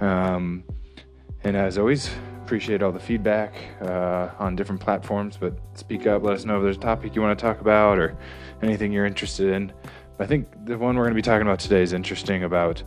Um, 0.00 0.64
and 1.46 1.56
as 1.56 1.78
always, 1.78 2.10
appreciate 2.42 2.82
all 2.82 2.90
the 2.90 2.98
feedback 2.98 3.54
uh, 3.80 4.30
on 4.40 4.56
different 4.56 4.80
platforms. 4.80 5.36
But 5.36 5.56
speak 5.74 6.04
up, 6.08 6.24
let 6.24 6.34
us 6.34 6.44
know 6.44 6.56
if 6.56 6.64
there's 6.64 6.76
a 6.76 6.80
topic 6.80 7.14
you 7.14 7.22
want 7.22 7.38
to 7.38 7.42
talk 7.44 7.60
about 7.60 8.00
or 8.00 8.16
anything 8.62 8.90
you're 8.90 9.06
interested 9.06 9.52
in. 9.52 9.72
I 10.18 10.26
think 10.26 10.48
the 10.66 10.76
one 10.76 10.96
we're 10.96 11.04
going 11.04 11.12
to 11.12 11.14
be 11.14 11.22
talking 11.22 11.46
about 11.46 11.60
today 11.60 11.82
is 11.82 11.92
interesting 11.92 12.42
about 12.42 12.82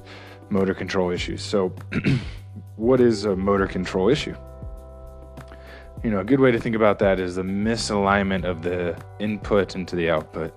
motor 0.49 0.73
control 0.73 1.09
issues. 1.09 1.41
So, 1.41 1.73
what 2.75 2.99
is 2.99 3.23
a 3.23 3.33
motor 3.33 3.65
control 3.65 4.09
issue? 4.09 4.35
You 6.03 6.11
know, 6.11 6.19
a 6.19 6.25
good 6.25 6.41
way 6.41 6.51
to 6.51 6.59
think 6.59 6.75
about 6.75 6.99
that 6.99 7.17
is 7.17 7.35
the 7.35 7.43
misalignment 7.43 8.43
of 8.43 8.61
the 8.61 9.01
input 9.19 9.73
into 9.75 9.95
the 9.95 10.09
output. 10.09 10.53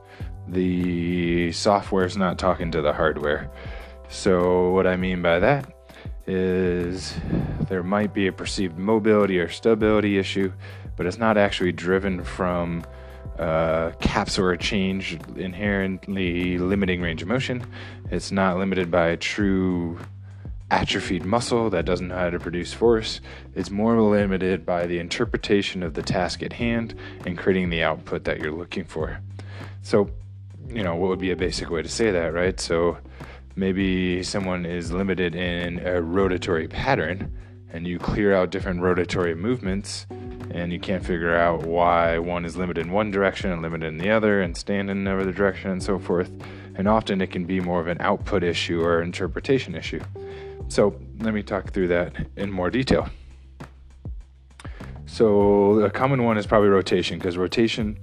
The 0.49 1.53
software 1.53 2.05
is 2.05 2.17
not 2.17 2.37
talking 2.37 2.73
to 2.73 2.83
the 2.83 2.93
hardware. 2.93 3.49
So, 4.09 4.71
what 4.71 4.89
I 4.89 4.97
mean 4.97 5.23
by 5.23 5.39
that 5.39 5.73
is 6.27 7.15
there 7.69 7.83
might 7.83 8.15
be 8.15 8.27
a 8.27 8.33
perceived 8.33 8.79
mobility 8.79 9.39
or 9.39 9.49
stability 9.49 10.19
issue, 10.19 10.53
but 10.97 11.07
it's 11.07 11.19
not 11.19 11.37
actually 11.37 11.73
driven 11.73 12.23
from 12.23 12.85
uh, 13.39 13.91
capsular 14.01 14.59
change 14.59 15.19
inherently 15.37 16.59
limiting 16.59 17.01
range 17.01 17.23
of 17.23 17.29
motion. 17.29 17.65
It's 18.11 18.31
not 18.31 18.59
limited 18.59 18.91
by 18.91 19.09
a 19.09 19.17
true 19.17 19.99
atrophied 20.71 21.25
muscle 21.25 21.69
that 21.71 21.85
doesn't 21.85 22.09
know 22.09 22.17
how 22.17 22.31
to 22.31 22.39
produce 22.39 22.73
force. 22.73 23.21
It's 23.55 23.71
more 23.71 24.01
limited 24.01 24.65
by 24.65 24.87
the 24.87 24.99
interpretation 24.99 25.83
of 25.83 25.95
the 25.95 26.03
task 26.03 26.43
at 26.43 26.55
hand 26.55 26.95
and 27.27 27.37
creating 27.37 27.71
the 27.71 27.83
output 27.83 28.25
that 28.25 28.41
you're 28.41 28.53
looking 28.53 28.85
for. 28.85 29.21
So, 29.83 30.11
you 30.69 30.83
know, 30.83 30.95
what 30.95 31.09
would 31.11 31.19
be 31.19 31.31
a 31.31 31.37
basic 31.37 31.69
way 31.69 31.83
to 31.83 31.89
say 31.89 32.11
that, 32.11 32.33
right? 32.33 32.59
So, 32.59 32.97
maybe 33.57 34.23
someone 34.23 34.65
is 34.65 34.93
limited 34.93 35.35
in 35.35 35.79
a 35.81 36.01
rotatory 36.01 36.69
pattern 36.69 37.37
and 37.73 37.87
you 37.87 37.99
clear 37.99 38.35
out 38.35 38.51
different 38.51 38.81
rotatory 38.81 39.37
movements 39.37 40.07
and 40.51 40.73
you 40.73 40.79
can't 40.79 41.05
figure 41.05 41.35
out 41.35 41.65
why 41.65 42.19
one 42.19 42.45
is 42.45 42.57
limited 42.57 42.87
in 42.87 42.93
one 42.93 43.11
direction 43.11 43.51
and 43.51 43.63
limited 43.63 43.87
in 43.87 43.99
the 43.99 44.11
other 44.11 44.43
and 44.43 44.57
stand 44.57 44.91
in 44.91 44.99
another 44.99 45.33
direction 45.33 45.71
and 45.71 45.83
so 45.83 45.99
forth. 45.99 46.31
And 46.75 46.87
often 46.87 47.21
it 47.21 47.31
can 47.31 47.45
be 47.45 47.61
more 47.61 47.81
of 47.81 47.87
an 47.87 47.99
output 48.01 48.43
issue 48.43 48.83
or 48.83 49.03
interpretation 49.03 49.75
issue. 49.75 50.01
So 50.69 50.95
let 51.21 51.33
me 51.33 51.43
talk 51.43 51.73
through 51.73 51.89
that 51.89 52.15
in 52.37 52.51
more 52.51 52.71
detail. 52.71 53.09
So 55.07 55.81
a 55.81 55.91
common 55.91 56.25
one 56.25 56.39
is 56.39 56.47
probably 56.47 56.69
rotation 56.69 57.19
because 57.19 57.37
rotation 57.37 57.99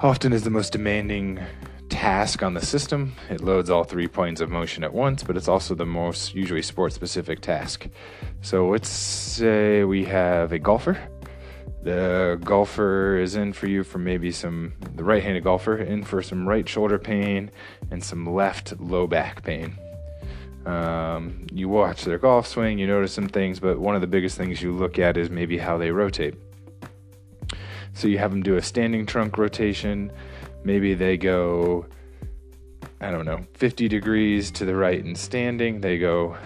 often 0.00 0.32
is 0.32 0.42
the 0.42 0.50
most 0.50 0.72
demanding 0.72 1.40
task 1.88 2.42
on 2.42 2.54
the 2.54 2.64
system. 2.64 3.14
It 3.30 3.40
loads 3.40 3.70
all 3.70 3.84
three 3.84 4.08
points 4.08 4.40
of 4.40 4.50
motion 4.50 4.84
at 4.84 4.92
once, 4.92 5.22
but 5.22 5.36
it's 5.36 5.48
also 5.48 5.74
the 5.74 5.86
most 5.86 6.34
usually 6.34 6.62
sport 6.62 6.92
specific 6.92 7.40
task. 7.40 7.88
So 8.42 8.68
let's 8.68 8.88
say 8.88 9.84
we 9.84 10.04
have 10.04 10.52
a 10.52 10.58
golfer. 10.58 10.98
The 11.82 12.40
golfer 12.42 13.18
is 13.18 13.36
in 13.36 13.52
for 13.52 13.66
you 13.66 13.84
for 13.84 13.98
maybe 13.98 14.30
some, 14.32 14.72
the 14.94 15.04
right 15.04 15.22
handed 15.22 15.44
golfer, 15.44 15.76
in 15.76 16.02
for 16.02 16.22
some 16.22 16.48
right 16.48 16.66
shoulder 16.66 16.98
pain 16.98 17.50
and 17.90 18.02
some 18.02 18.24
left 18.24 18.78
low 18.80 19.06
back 19.06 19.42
pain. 19.42 19.78
Um, 20.64 21.46
you 21.52 21.68
watch 21.68 22.04
their 22.04 22.16
golf 22.16 22.46
swing, 22.46 22.78
you 22.78 22.86
notice 22.86 23.12
some 23.12 23.28
things, 23.28 23.60
but 23.60 23.78
one 23.78 23.94
of 23.94 24.00
the 24.00 24.06
biggest 24.06 24.38
things 24.38 24.62
you 24.62 24.72
look 24.72 24.98
at 24.98 25.18
is 25.18 25.28
maybe 25.28 25.58
how 25.58 25.76
they 25.76 25.90
rotate. 25.90 26.34
So 27.92 28.08
you 28.08 28.18
have 28.18 28.30
them 28.30 28.42
do 28.42 28.56
a 28.56 28.62
standing 28.62 29.04
trunk 29.04 29.36
rotation. 29.36 30.10
Maybe 30.64 30.94
they 30.94 31.18
go, 31.18 31.86
I 33.00 33.10
don't 33.10 33.26
know, 33.26 33.46
50 33.54 33.86
degrees 33.86 34.50
to 34.52 34.64
the 34.64 34.74
right 34.74 35.04
and 35.04 35.16
standing. 35.16 35.80
They 35.80 35.98
go 35.98 36.36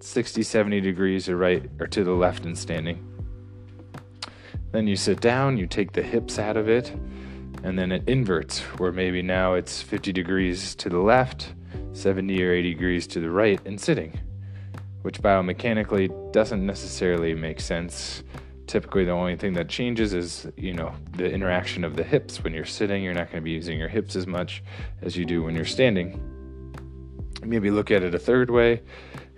60, 0.00 0.42
70 0.42 0.80
degrees 0.80 1.26
to 1.26 1.36
right 1.36 1.70
or 1.78 1.86
to 1.86 2.02
the 2.02 2.12
left 2.12 2.46
and 2.46 2.56
standing. 2.56 3.06
Then 4.72 4.86
you 4.86 4.96
sit 4.96 5.20
down, 5.20 5.58
you 5.58 5.66
take 5.66 5.92
the 5.92 6.02
hips 6.02 6.38
out 6.38 6.56
of 6.56 6.68
it, 6.68 6.90
and 7.62 7.78
then 7.78 7.92
it 7.92 8.08
inverts, 8.08 8.60
where 8.78 8.92
maybe 8.92 9.22
now 9.22 9.54
it's 9.54 9.82
50 9.82 10.12
degrees 10.12 10.74
to 10.76 10.88
the 10.88 10.98
left, 10.98 11.54
70 11.92 12.42
or 12.42 12.52
80 12.52 12.74
degrees 12.74 13.06
to 13.08 13.20
the 13.20 13.30
right, 13.30 13.60
and 13.64 13.80
sitting, 13.80 14.18
which 15.02 15.20
biomechanically 15.20 16.32
doesn't 16.32 16.64
necessarily 16.64 17.34
make 17.34 17.60
sense. 17.60 18.22
Typically, 18.66 19.04
the 19.04 19.12
only 19.12 19.36
thing 19.36 19.52
that 19.52 19.68
changes 19.68 20.12
is, 20.12 20.48
you 20.56 20.72
know, 20.72 20.92
the 21.16 21.30
interaction 21.30 21.84
of 21.84 21.94
the 21.94 22.02
hips. 22.02 22.42
When 22.42 22.52
you're 22.52 22.64
sitting, 22.64 23.02
you're 23.04 23.14
not 23.14 23.30
going 23.30 23.40
to 23.40 23.44
be 23.44 23.52
using 23.52 23.78
your 23.78 23.88
hips 23.88 24.16
as 24.16 24.26
much 24.26 24.62
as 25.02 25.16
you 25.16 25.24
do 25.24 25.42
when 25.44 25.54
you're 25.54 25.64
standing. 25.64 26.20
Maybe 27.44 27.70
look 27.70 27.92
at 27.92 28.02
it 28.02 28.14
a 28.14 28.18
third 28.18 28.50
way, 28.50 28.82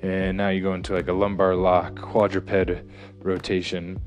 and 0.00 0.36
now 0.36 0.48
you 0.48 0.62
go 0.62 0.72
into 0.72 0.94
like 0.94 1.08
a 1.08 1.12
lumbar 1.12 1.54
lock, 1.54 2.00
quadruped 2.00 2.84
rotation. 3.18 4.00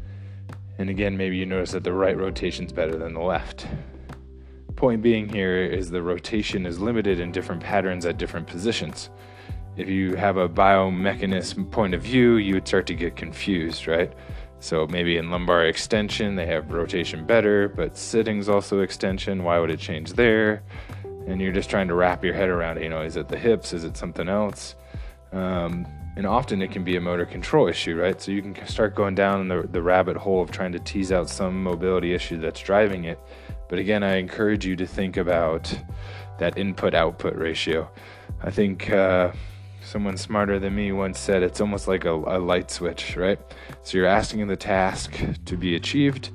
And 0.79 0.89
again, 0.89 1.15
maybe 1.15 1.37
you 1.37 1.45
notice 1.45 1.71
that 1.71 1.83
the 1.83 1.93
right 1.93 2.17
rotation 2.17 2.65
is 2.65 2.73
better 2.73 2.95
than 2.95 3.13
the 3.13 3.21
left. 3.21 3.67
Point 4.75 5.03
being 5.03 5.29
here 5.29 5.57
is 5.57 5.91
the 5.91 6.01
rotation 6.01 6.65
is 6.65 6.79
limited 6.79 7.19
in 7.19 7.31
different 7.31 7.61
patterns 7.61 8.07
at 8.07 8.17
different 8.17 8.47
positions. 8.47 9.11
If 9.77 9.87
you 9.87 10.15
have 10.15 10.37
a 10.37 10.49
biomechanism 10.49 11.69
point 11.69 11.93
of 11.93 12.01
view, 12.01 12.37
you 12.37 12.55
would 12.55 12.67
start 12.67 12.87
to 12.87 12.95
get 12.95 13.15
confused, 13.15 13.87
right? 13.87 14.11
So 14.61 14.85
maybe 14.85 15.17
in 15.17 15.31
lumbar 15.31 15.65
extension, 15.65 16.35
they 16.35 16.45
have 16.45 16.71
rotation 16.71 17.25
better, 17.25 17.67
but 17.67 17.97
sitting's 17.97 18.47
also 18.47 18.81
extension. 18.81 19.43
Why 19.43 19.57
would 19.57 19.71
it 19.71 19.79
change 19.79 20.13
there? 20.13 20.61
And 21.27 21.41
you're 21.41 21.51
just 21.51 21.67
trying 21.67 21.87
to 21.87 21.95
wrap 21.95 22.23
your 22.23 22.35
head 22.35 22.47
around. 22.47 22.79
You 22.79 22.89
know, 22.89 23.01
is 23.01 23.17
it 23.17 23.27
the 23.27 23.37
hips? 23.37 23.73
Is 23.73 23.83
it 23.83 23.97
something 23.97 24.29
else? 24.29 24.75
Um, 25.31 25.87
and 26.15 26.27
often 26.27 26.61
it 26.61 26.69
can 26.69 26.83
be 26.83 26.95
a 26.95 27.01
motor 27.01 27.25
control 27.25 27.67
issue, 27.67 27.99
right? 27.99 28.21
So 28.21 28.31
you 28.31 28.43
can 28.43 28.67
start 28.67 28.93
going 28.93 29.15
down 29.15 29.47
the, 29.47 29.67
the 29.71 29.81
rabbit 29.81 30.15
hole 30.15 30.43
of 30.43 30.51
trying 30.51 30.73
to 30.73 30.79
tease 30.79 31.11
out 31.11 31.27
some 31.27 31.63
mobility 31.63 32.13
issue 32.13 32.37
that's 32.37 32.59
driving 32.59 33.05
it. 33.05 33.19
But 33.67 33.79
again, 33.79 34.03
I 34.03 34.17
encourage 34.17 34.63
you 34.63 34.75
to 34.75 34.85
think 34.85 35.17
about 35.17 35.75
that 36.37 36.55
input 36.55 36.93
output 36.93 37.35
ratio. 37.35 37.89
I 38.43 38.51
think 38.51 38.91
uh, 38.91 39.31
someone 39.91 40.15
smarter 40.15 40.57
than 40.57 40.73
me 40.73 40.93
once 40.93 41.19
said 41.19 41.43
it's 41.43 41.59
almost 41.59 41.85
like 41.85 42.05
a, 42.05 42.13
a 42.13 42.39
light 42.39 42.71
switch, 42.71 43.17
right? 43.17 43.37
So 43.83 43.97
you're 43.97 44.07
asking 44.07 44.47
the 44.47 44.55
task 44.55 45.19
to 45.45 45.57
be 45.57 45.75
achieved, 45.75 46.29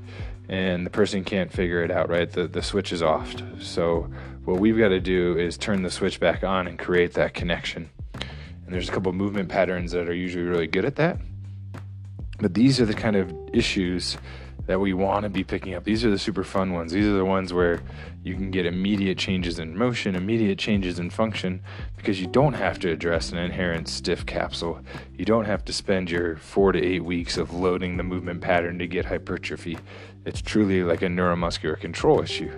and 0.47 0.85
the 0.85 0.91
person 0.91 1.25
can't 1.25 1.51
figure 1.51 1.83
it 1.83 1.91
out, 1.91 2.11
right? 2.11 2.31
The, 2.31 2.47
the 2.47 2.63
switch 2.63 2.93
is 2.93 3.03
off. 3.03 3.35
So 3.59 4.11
what 4.45 4.61
we've 4.61 4.77
got 4.77 4.89
to 4.89 5.01
do 5.01 5.39
is 5.39 5.57
turn 5.57 5.83
the 5.83 5.91
switch 5.91 6.21
back 6.21 6.45
on 6.45 6.67
and 6.67 6.79
create 6.79 7.15
that 7.15 7.33
connection. 7.33 7.89
And 8.13 8.75
there's 8.75 8.91
a 8.91 8.93
couple 8.93 9.11
movement 9.15 9.49
patterns 9.49 9.93
that 9.93 10.07
are 10.07 10.15
usually 10.15 10.45
really 10.45 10.67
good 10.67 10.85
at 10.85 10.97
that. 10.97 11.19
But 12.39 12.53
these 12.53 12.79
are 12.79 12.85
the 12.85 12.95
kind 12.95 13.17
of 13.17 13.33
issues 13.55 14.19
that 14.67 14.81
we 14.81 14.93
want 14.93 15.23
to 15.23 15.29
be 15.29 15.45
picking 15.45 15.75
up. 15.75 15.85
These 15.85 16.05
are 16.05 16.11
the 16.11 16.19
super 16.19 16.45
fun 16.45 16.73
ones. 16.73 16.93
These 16.93 17.07
are 17.07 17.17
the 17.17 17.25
ones 17.25 17.53
where 17.53 17.81
you 18.25 18.35
can 18.35 18.51
get 18.51 18.67
immediate 18.67 19.17
changes 19.17 19.59
in 19.59 19.77
motion, 19.77 20.17
immediate 20.17 20.59
changes 20.59 20.99
in 20.99 21.11
function, 21.11 21.63
because 21.97 22.21
you 22.21 22.27
don't 22.27 22.55
have 22.55 22.79
to 22.81 22.91
address 22.91 23.31
an 23.31 23.39
inherent 23.39 23.89
stiff 23.89 24.27
capsule. 24.27 24.81
You 25.17 25.25
don't 25.25 25.45
have 25.45 25.65
to 25.67 25.73
spend 25.73 26.11
your 26.11 26.37
four 26.37 26.73
to 26.73 26.83
eight 26.83 27.05
weeks 27.05 27.37
of 27.37 27.55
loading 27.55 27.97
the 27.97 28.03
movement 28.03 28.41
pattern 28.41 28.79
to 28.81 28.87
get 28.87 29.05
hypertrophy. 29.05 29.79
It's 30.25 30.43
truly 30.43 30.83
like 30.83 31.03
a 31.03 31.07
neuromuscular 31.07 31.79
control 31.79 32.21
issue. 32.21 32.51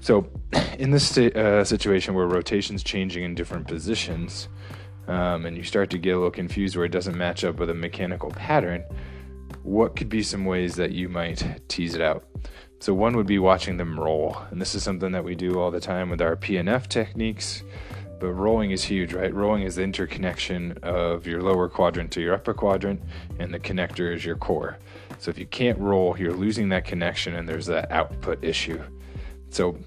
So, 0.00 0.28
in 0.78 0.90
this 0.90 1.16
uh, 1.16 1.64
situation 1.64 2.14
where 2.14 2.26
rotation's 2.26 2.82
changing 2.82 3.22
in 3.22 3.36
different 3.36 3.68
positions, 3.68 4.48
um, 5.06 5.46
and 5.46 5.56
you 5.56 5.62
start 5.62 5.90
to 5.90 5.98
get 5.98 6.10
a 6.10 6.16
little 6.16 6.30
confused 6.30 6.76
where 6.76 6.84
it 6.84 6.92
doesn't 6.92 7.16
match 7.16 7.44
up 7.44 7.56
with 7.56 7.70
a 7.70 7.74
mechanical 7.74 8.30
pattern, 8.30 8.84
what 9.62 9.96
could 9.96 10.08
be 10.08 10.22
some 10.22 10.44
ways 10.44 10.76
that 10.76 10.92
you 10.92 11.08
might 11.08 11.68
tease 11.68 11.94
it 11.94 12.00
out? 12.00 12.24
So, 12.80 12.92
one 12.92 13.16
would 13.16 13.26
be 13.26 13.38
watching 13.38 13.76
them 13.76 13.98
roll. 13.98 14.36
And 14.50 14.60
this 14.60 14.74
is 14.74 14.82
something 14.82 15.12
that 15.12 15.22
we 15.22 15.36
do 15.36 15.60
all 15.60 15.70
the 15.70 15.80
time 15.80 16.10
with 16.10 16.20
our 16.20 16.36
PNF 16.36 16.88
techniques. 16.88 17.62
But 18.18 18.32
rolling 18.32 18.70
is 18.70 18.84
huge, 18.84 19.14
right? 19.14 19.32
Rolling 19.32 19.62
is 19.62 19.76
the 19.76 19.82
interconnection 19.82 20.78
of 20.82 21.26
your 21.26 21.42
lower 21.42 21.68
quadrant 21.68 22.10
to 22.12 22.20
your 22.20 22.34
upper 22.34 22.54
quadrant, 22.54 23.00
and 23.38 23.52
the 23.52 23.58
connector 23.60 24.14
is 24.14 24.24
your 24.24 24.36
core. 24.36 24.78
So, 25.18 25.30
if 25.30 25.38
you 25.38 25.46
can't 25.46 25.78
roll, 25.78 26.18
you're 26.18 26.32
losing 26.32 26.68
that 26.70 26.84
connection, 26.84 27.34
and 27.36 27.48
there's 27.48 27.66
that 27.66 27.90
output 27.92 28.42
issue. 28.42 28.82
So, 29.50 29.78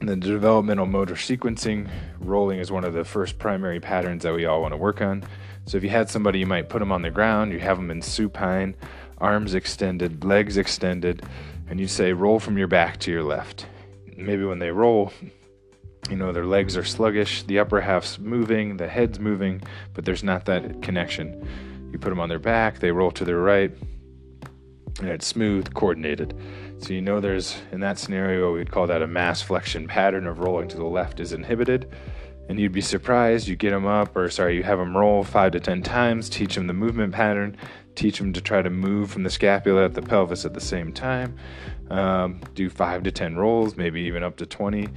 the 0.00 0.16
developmental 0.16 0.86
motor 0.86 1.14
sequencing, 1.14 1.88
rolling 2.20 2.58
is 2.58 2.70
one 2.70 2.84
of 2.84 2.92
the 2.92 3.04
first 3.04 3.38
primary 3.38 3.80
patterns 3.80 4.22
that 4.22 4.34
we 4.34 4.44
all 4.46 4.62
want 4.62 4.72
to 4.72 4.76
work 4.76 5.00
on. 5.00 5.24
So 5.66 5.76
if 5.76 5.82
you 5.82 5.90
had 5.90 6.10
somebody, 6.10 6.38
you 6.38 6.46
might 6.46 6.68
put 6.68 6.80
them 6.80 6.92
on 6.92 7.02
the 7.02 7.10
ground, 7.10 7.52
you 7.52 7.60
have 7.60 7.78
them 7.78 7.90
in 7.90 8.02
supine, 8.02 8.76
arms 9.18 9.54
extended, 9.54 10.24
legs 10.24 10.56
extended, 10.56 11.22
and 11.68 11.80
you 11.80 11.88
say, 11.88 12.12
roll 12.12 12.38
from 12.38 12.58
your 12.58 12.66
back 12.66 12.98
to 13.00 13.10
your 13.10 13.22
left. 13.22 13.66
Maybe 14.16 14.44
when 14.44 14.58
they 14.58 14.70
roll, 14.70 15.12
you 16.10 16.16
know, 16.16 16.32
their 16.32 16.44
legs 16.44 16.76
are 16.76 16.84
sluggish, 16.84 17.44
the 17.44 17.58
upper 17.58 17.80
half's 17.80 18.18
moving, 18.18 18.76
the 18.76 18.88
head's 18.88 19.18
moving, 19.18 19.62
but 19.94 20.04
there's 20.04 20.22
not 20.22 20.44
that 20.44 20.82
connection. 20.82 21.48
You 21.90 21.98
put 21.98 22.10
them 22.10 22.20
on 22.20 22.28
their 22.28 22.38
back, 22.38 22.80
they 22.80 22.90
roll 22.90 23.10
to 23.12 23.24
their 23.24 23.38
right, 23.38 23.72
and 25.00 25.08
it's 25.08 25.26
smooth, 25.26 25.72
coordinated. 25.72 26.38
So 26.78 26.92
you 26.92 27.00
know 27.00 27.20
there's, 27.20 27.56
in 27.72 27.80
that 27.80 27.98
scenario, 27.98 28.52
we'd 28.52 28.70
call 28.70 28.86
that 28.88 29.00
a 29.00 29.06
mass 29.06 29.40
flexion 29.40 29.88
pattern 29.88 30.26
of 30.26 30.40
rolling 30.40 30.68
to 30.68 30.76
the 30.76 30.84
left 30.84 31.20
is 31.20 31.32
inhibited 31.32 31.90
and 32.48 32.60
you'd 32.60 32.72
be 32.72 32.80
surprised 32.80 33.48
you 33.48 33.56
get 33.56 33.70
them 33.70 33.86
up 33.86 34.14
or 34.16 34.28
sorry 34.28 34.56
you 34.56 34.62
have 34.62 34.78
them 34.78 34.96
roll 34.96 35.24
five 35.24 35.52
to 35.52 35.60
ten 35.60 35.82
times 35.82 36.28
teach 36.28 36.54
them 36.54 36.66
the 36.66 36.72
movement 36.72 37.12
pattern 37.12 37.56
teach 37.94 38.18
them 38.18 38.32
to 38.32 38.40
try 38.40 38.60
to 38.60 38.70
move 38.70 39.10
from 39.10 39.22
the 39.22 39.30
scapula 39.30 39.84
at 39.84 39.94
the 39.94 40.02
pelvis 40.02 40.44
at 40.44 40.54
the 40.54 40.60
same 40.60 40.92
time 40.92 41.36
um, 41.90 42.40
do 42.54 42.68
five 42.68 43.02
to 43.02 43.10
ten 43.10 43.36
rolls 43.36 43.76
maybe 43.76 44.00
even 44.00 44.22
up 44.22 44.36
to 44.36 44.46
20 44.46 44.88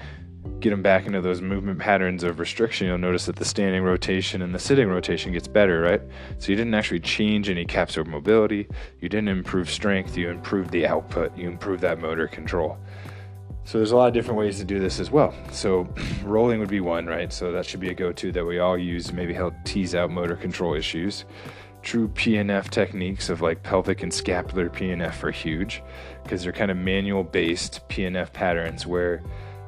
get 0.60 0.72
them 0.72 0.82
back 0.82 1.06
into 1.06 1.22
those 1.22 1.42
movement 1.42 1.78
patterns 1.78 2.24
of 2.24 2.40
restriction 2.40 2.88
you'll 2.88 2.98
notice 2.98 3.26
that 3.26 3.36
the 3.36 3.46
standing 3.46 3.84
rotation 3.84 4.42
and 4.42 4.56
the 4.56 4.60
sitting 4.60 4.88
rotation 4.88 5.32
gets 5.32 5.48
better 5.48 5.82
right? 5.82 6.02
So 6.40 6.50
you 6.50 6.56
didn't 6.56 6.74
actually 6.74 7.02
change 7.02 7.50
any 7.50 7.66
capsular 7.66 8.08
mobility 8.08 8.68
you 9.02 9.10
didn't 9.10 9.30
improve 9.30 9.70
strength 9.70 10.18
you 10.18 10.30
improved 10.30 10.72
the 10.72 10.88
output 10.88 11.38
you 11.38 11.48
improved 11.48 11.82
that 11.82 12.00
motor 12.00 12.28
control 12.28 12.78
so 13.68 13.78
there's 13.78 13.92
a 13.92 13.98
lot 13.98 14.08
of 14.08 14.14
different 14.14 14.40
ways 14.40 14.60
to 14.60 14.64
do 14.64 14.80
this 14.80 14.98
as 14.98 15.12
well. 15.12 15.34
So 15.52 15.90
rolling 16.24 16.62
would 16.62 16.70
be 16.70 16.80
one, 16.80 17.06
right? 17.06 17.34
So 17.34 17.52
that 17.52 17.66
should 17.66 17.82
be 17.82 17.90
a 17.90 17.94
go-to 17.94 18.32
that 18.32 18.46
we 18.46 18.60
all 18.60 18.78
use 18.78 19.08
to 19.08 19.14
maybe 19.14 19.34
help 19.34 19.56
tease 19.66 19.94
out 19.94 20.10
motor 20.10 20.38
control 20.38 20.74
issues. 20.74 21.26
True 21.82 22.08
PNF 22.08 22.70
techniques 22.70 23.28
of 23.28 23.42
like 23.42 23.64
pelvic 23.64 24.04
and 24.04 24.14
scapular 24.14 24.70
PNF 24.70 25.22
are 25.22 25.32
huge 25.32 25.84
because 26.24 26.44
they're 26.44 26.54
kind 26.54 26.72
of 26.72 26.78
manual 26.78 27.26
based 27.26 27.86
PNF 27.90 28.32
patterns 28.32 28.88
where 28.88 29.22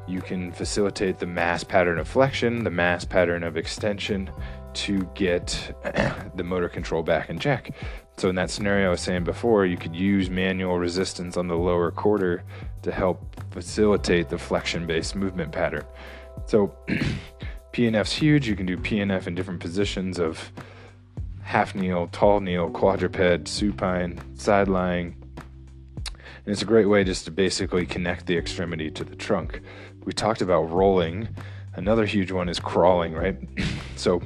you 0.07 0.21
can 0.21 0.53
facilitate 0.53 1.19
the 1.19 1.27
mass 1.27 1.65
pattern 1.65 1.99
of 1.99 2.07
flexion, 2.07 2.63
the 2.63 2.71
mass 2.71 3.03
pattern 3.03 3.43
of 3.43 3.57
extension 3.57 4.31
to 4.73 5.09
get 5.15 5.75
the 6.35 6.43
motor 6.43 6.69
control 6.69 7.03
back 7.03 7.29
in 7.29 7.39
check. 7.39 7.73
So 8.17 8.29
in 8.29 8.35
that 8.35 8.49
scenario 8.49 8.87
I 8.87 8.91
was 8.91 9.01
saying 9.01 9.23
before, 9.23 9.65
you 9.65 9.77
could 9.77 9.95
use 9.95 10.29
manual 10.29 10.77
resistance 10.77 11.37
on 11.37 11.47
the 11.47 11.55
lower 11.55 11.91
quarter 11.91 12.43
to 12.81 12.91
help 12.91 13.35
facilitate 13.51 14.29
the 14.29 14.37
flexion-based 14.37 15.15
movement 15.15 15.51
pattern. 15.51 15.85
So 16.45 16.75
PNF's 17.73 18.13
huge. 18.13 18.47
You 18.47 18.55
can 18.55 18.65
do 18.65 18.77
PNF 18.77 19.27
in 19.27 19.35
different 19.35 19.59
positions 19.59 20.19
of 20.19 20.51
half 21.41 21.75
kneel, 21.75 22.07
tall 22.11 22.39
kneel, 22.39 22.69
quadruped, 22.69 23.47
supine, 23.47 24.19
side 24.35 24.67
lying. 24.67 25.15
And 26.07 26.53
it's 26.53 26.61
a 26.61 26.65
great 26.65 26.87
way 26.87 27.03
just 27.03 27.25
to 27.25 27.31
basically 27.31 27.85
connect 27.85 28.25
the 28.25 28.37
extremity 28.37 28.89
to 28.91 29.03
the 29.03 29.15
trunk. 29.15 29.61
We 30.03 30.13
talked 30.13 30.41
about 30.41 30.71
rolling. 30.71 31.29
Another 31.75 32.05
huge 32.05 32.31
one 32.31 32.49
is 32.49 32.59
crawling, 32.59 33.13
right? 33.13 33.37
so 33.95 34.21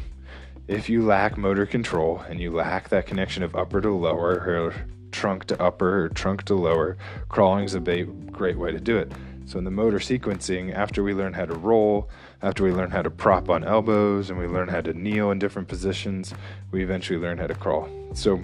if 0.68 0.90
you 0.90 1.04
lack 1.04 1.38
motor 1.38 1.66
control 1.66 2.24
and 2.30 2.40
you 2.40 2.52
lack 2.52 2.90
that 2.90 3.06
connection 3.06 3.44
of 3.44 3.56
upper 3.56 3.82
to 3.82 3.92
lower 3.92 4.36
or 4.36 4.74
trunk 5.12 5.46
to 5.46 5.62
upper 5.62 6.06
or 6.06 6.10
trunk 6.10 6.44
to 6.44 6.56
lower, 6.56 6.98
crawling 7.30 7.66
is 7.66 7.76
a 7.76 7.80
great 7.80 8.58
way 8.58 8.72
to 8.72 8.80
do 8.80 8.98
it. 8.98 9.12
So, 9.46 9.58
in 9.60 9.66
the 9.66 9.72
motor 9.72 10.00
sequencing, 10.00 10.74
after 10.74 11.04
we 11.04 11.14
learn 11.14 11.34
how 11.34 11.46
to 11.46 11.54
roll, 11.54 12.10
after 12.42 12.64
we 12.64 12.72
learn 12.72 12.92
how 12.92 13.02
to 13.02 13.10
prop 13.10 13.50
on 13.50 13.66
elbows, 13.66 14.30
and 14.30 14.40
we 14.40 14.48
learn 14.48 14.70
how 14.70 14.80
to 14.80 14.94
kneel 14.94 15.32
in 15.32 15.40
different 15.40 15.68
positions, 15.68 16.34
we 16.72 16.82
eventually 16.82 17.20
learn 17.20 17.38
how 17.38 17.48
to 17.48 17.56
crawl. 17.56 17.90
So, 18.14 18.42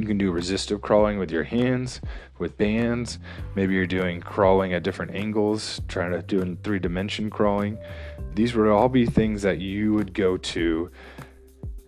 You 0.00 0.06
can 0.06 0.16
do 0.16 0.30
resistive 0.30 0.80
crawling 0.80 1.18
with 1.18 1.30
your 1.30 1.44
hands, 1.44 2.00
with 2.38 2.56
bands. 2.56 3.18
Maybe 3.54 3.74
you're 3.74 3.86
doing 3.86 4.22
crawling 4.22 4.72
at 4.72 4.82
different 4.82 5.14
angles, 5.14 5.82
trying 5.88 6.12
to 6.12 6.22
do 6.22 6.56
three 6.64 6.78
dimension 6.78 7.28
crawling. 7.28 7.76
These 8.34 8.54
would 8.54 8.68
all 8.68 8.88
be 8.88 9.04
things 9.04 9.42
that 9.42 9.58
you 9.58 9.92
would 9.92 10.14
go 10.14 10.38
to 10.38 10.90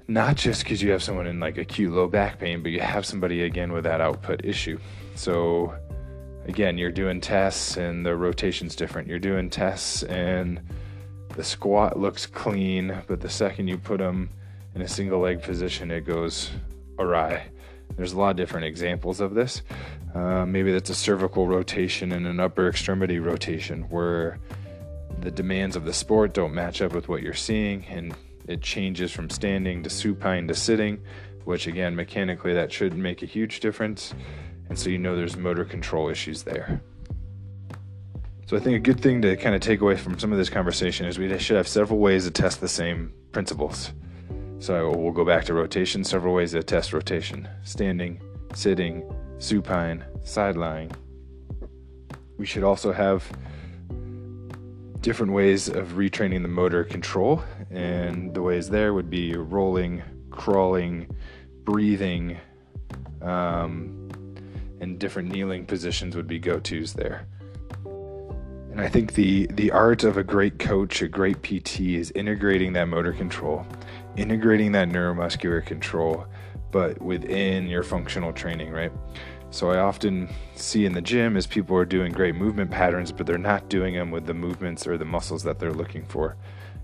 not 0.09 0.37
just 0.37 0.63
because 0.63 0.83
you 0.83 0.91
have 0.91 1.03
someone 1.03 1.27
in 1.27 1.41
like 1.41 1.57
acute 1.57 1.91
low 1.91 2.07
back 2.07 2.39
pain, 2.39 2.63
but 2.63 2.71
you 2.71 2.81
have 2.81 3.07
somebody 3.07 3.45
again 3.45 3.73
with 3.73 3.85
that 3.85 4.03
output 4.03 4.45
issue. 4.45 4.79
So 5.15 5.75
again, 6.45 6.77
you're 6.77 6.93
doing 6.93 7.19
tests 7.19 7.79
and 7.79 8.05
the 8.05 8.15
rotation's 8.15 8.77
different. 8.77 9.09
You're 9.09 9.19
doing 9.21 9.49
tests 9.49 10.03
and 10.03 10.61
the 11.35 11.45
squat 11.45 11.99
looks 11.99 12.27
clean, 12.27 13.03
but 13.07 13.23
the 13.23 13.31
second 13.31 13.69
you 13.69 13.79
put 13.79 13.99
them 13.99 14.29
in 14.75 14.83
a 14.83 14.89
single 14.89 15.21
leg 15.21 15.41
position, 15.41 15.91
it 15.91 16.03
goes 16.03 16.51
awry. 16.99 17.47
There's 17.97 18.13
a 18.13 18.19
lot 18.19 18.31
of 18.31 18.37
different 18.37 18.67
examples 18.67 19.21
of 19.21 19.35
this. 19.35 19.63
Uh, 20.15 20.45
maybe 20.47 20.73
that's 20.73 20.91
a 20.91 20.95
cervical 20.95 21.47
rotation 21.47 22.13
and 22.13 22.27
an 22.27 22.41
upper 22.41 22.69
extremity 22.69 23.19
rotation 23.19 23.83
where 23.85 24.39
the 25.21 25.31
demands 25.31 25.77
of 25.77 25.85
the 25.85 25.93
sport 25.93 26.35
don't 26.35 26.53
match 26.53 26.83
up 26.83 26.93
with 26.93 27.09
what 27.09 27.23
you're 27.23 27.35
seeing 27.35 27.85
and 27.87 28.15
it 28.49 28.61
changes 28.61 29.13
from 29.13 29.31
standing 29.31 29.83
to 29.83 29.91
supine 29.91 30.49
to 30.49 30.55
sitting, 30.55 31.01
which 31.45 31.67
again, 31.67 31.95
mechanically, 31.95 32.53
that 32.55 32.73
should 32.73 32.97
make 32.97 33.23
a 33.23 33.27
huge 33.27 33.61
difference. 33.61 34.15
And 34.69 34.79
so 34.79 34.91
you 34.91 34.99
know 34.99 35.17
there's 35.17 35.37
motor 35.37 35.65
control 35.65 36.09
issues 36.09 36.43
there. 36.43 36.83
So 38.47 38.57
I 38.57 38.61
think 38.61 38.77
a 38.77 38.81
good 38.81 39.01
thing 39.01 39.23
to 39.23 39.37
kind 39.37 39.55
of 39.55 39.61
take 39.61 39.81
away 39.81 39.97
from 39.97 40.19
some 40.19 40.33
of 40.33 40.39
this 40.39 40.51
conversation 40.51 41.07
is 41.07 41.19
we 41.19 41.39
should 41.39 41.57
have 41.57 41.69
several 41.69 41.99
ways 41.99 42.25
to 42.25 42.31
test 42.31 42.61
the 42.61 42.69
same 42.69 43.13
principles. 43.33 43.93
So 44.63 44.97
we'll 44.97 45.11
go 45.11 45.25
back 45.25 45.45
to 45.47 45.55
rotation, 45.55 46.05
several 46.05 46.35
ways 46.35 46.53
to 46.53 46.63
test 46.63 46.93
rotation 46.93 47.49
standing, 47.65 48.21
sitting, 48.55 49.03
supine, 49.39 50.05
side 50.23 50.57
lying. 50.57 50.93
We 52.39 52.47
should 52.47 52.63
also 52.63 52.93
have 52.93 53.25
different 55.01 55.33
ways 55.33 55.67
of 55.67 55.95
retraining 55.95 56.43
the 56.43 56.49
motor 56.49 56.85
control, 56.85 57.43
and 57.73 58.33
the 58.35 58.41
ways 58.41 58.69
there 58.71 58.95
would 58.95 59.11
be 59.11 59.35
rolling, 59.35 60.01
crawling, 60.31 61.13
breathing, 61.65 62.39
um, 63.21 64.09
and 64.81 64.97
different 64.97 65.33
kneeling 65.33 65.67
positions 65.67 66.15
would 66.15 66.29
be 66.29 66.39
go 66.39 66.61
tos 66.61 66.93
there. 66.93 67.27
And 67.85 68.81
I 68.81 68.89
think 68.89 69.15
the 69.15 69.49
the 69.49 69.73
art 69.73 70.05
of 70.05 70.17
a 70.17 70.23
great 70.23 70.61
coach, 70.61 71.03
a 71.03 71.09
great 71.09 71.43
PT, 71.43 71.81
is 71.81 72.13
integrating 72.13 72.75
that 72.75 72.87
motor 72.87 73.13
control, 73.13 73.67
integrating 74.17 74.73
that 74.73 74.89
neuromuscular 74.89 75.65
control, 75.65 76.27
but 76.71 77.01
within 77.01 77.67
your 77.67 77.83
functional 77.83 78.33
training, 78.33 78.71
right? 78.71 78.93
So 79.51 79.71
I 79.71 79.79
often 79.79 80.31
see 80.55 80.87
in 80.87 80.95
the 80.95 81.03
gym 81.03 81.37
as 81.37 81.47
people 81.47 81.77
are 81.77 81.85
doing 81.85 82.11
great 82.13 82.35
movement 82.35 82.71
patterns, 82.71 83.13
but 83.13 83.27
they're 83.27 83.37
not 83.37 83.69
doing 83.69 83.95
them 83.95 84.11
with 84.11 84.25
the 84.25 84.33
movements 84.33 84.87
or 84.87 84.97
the 84.97 85.05
muscles 85.05 85.43
that 85.43 85.59
they're 85.59 85.75
looking 85.75 86.05
for. 86.07 86.37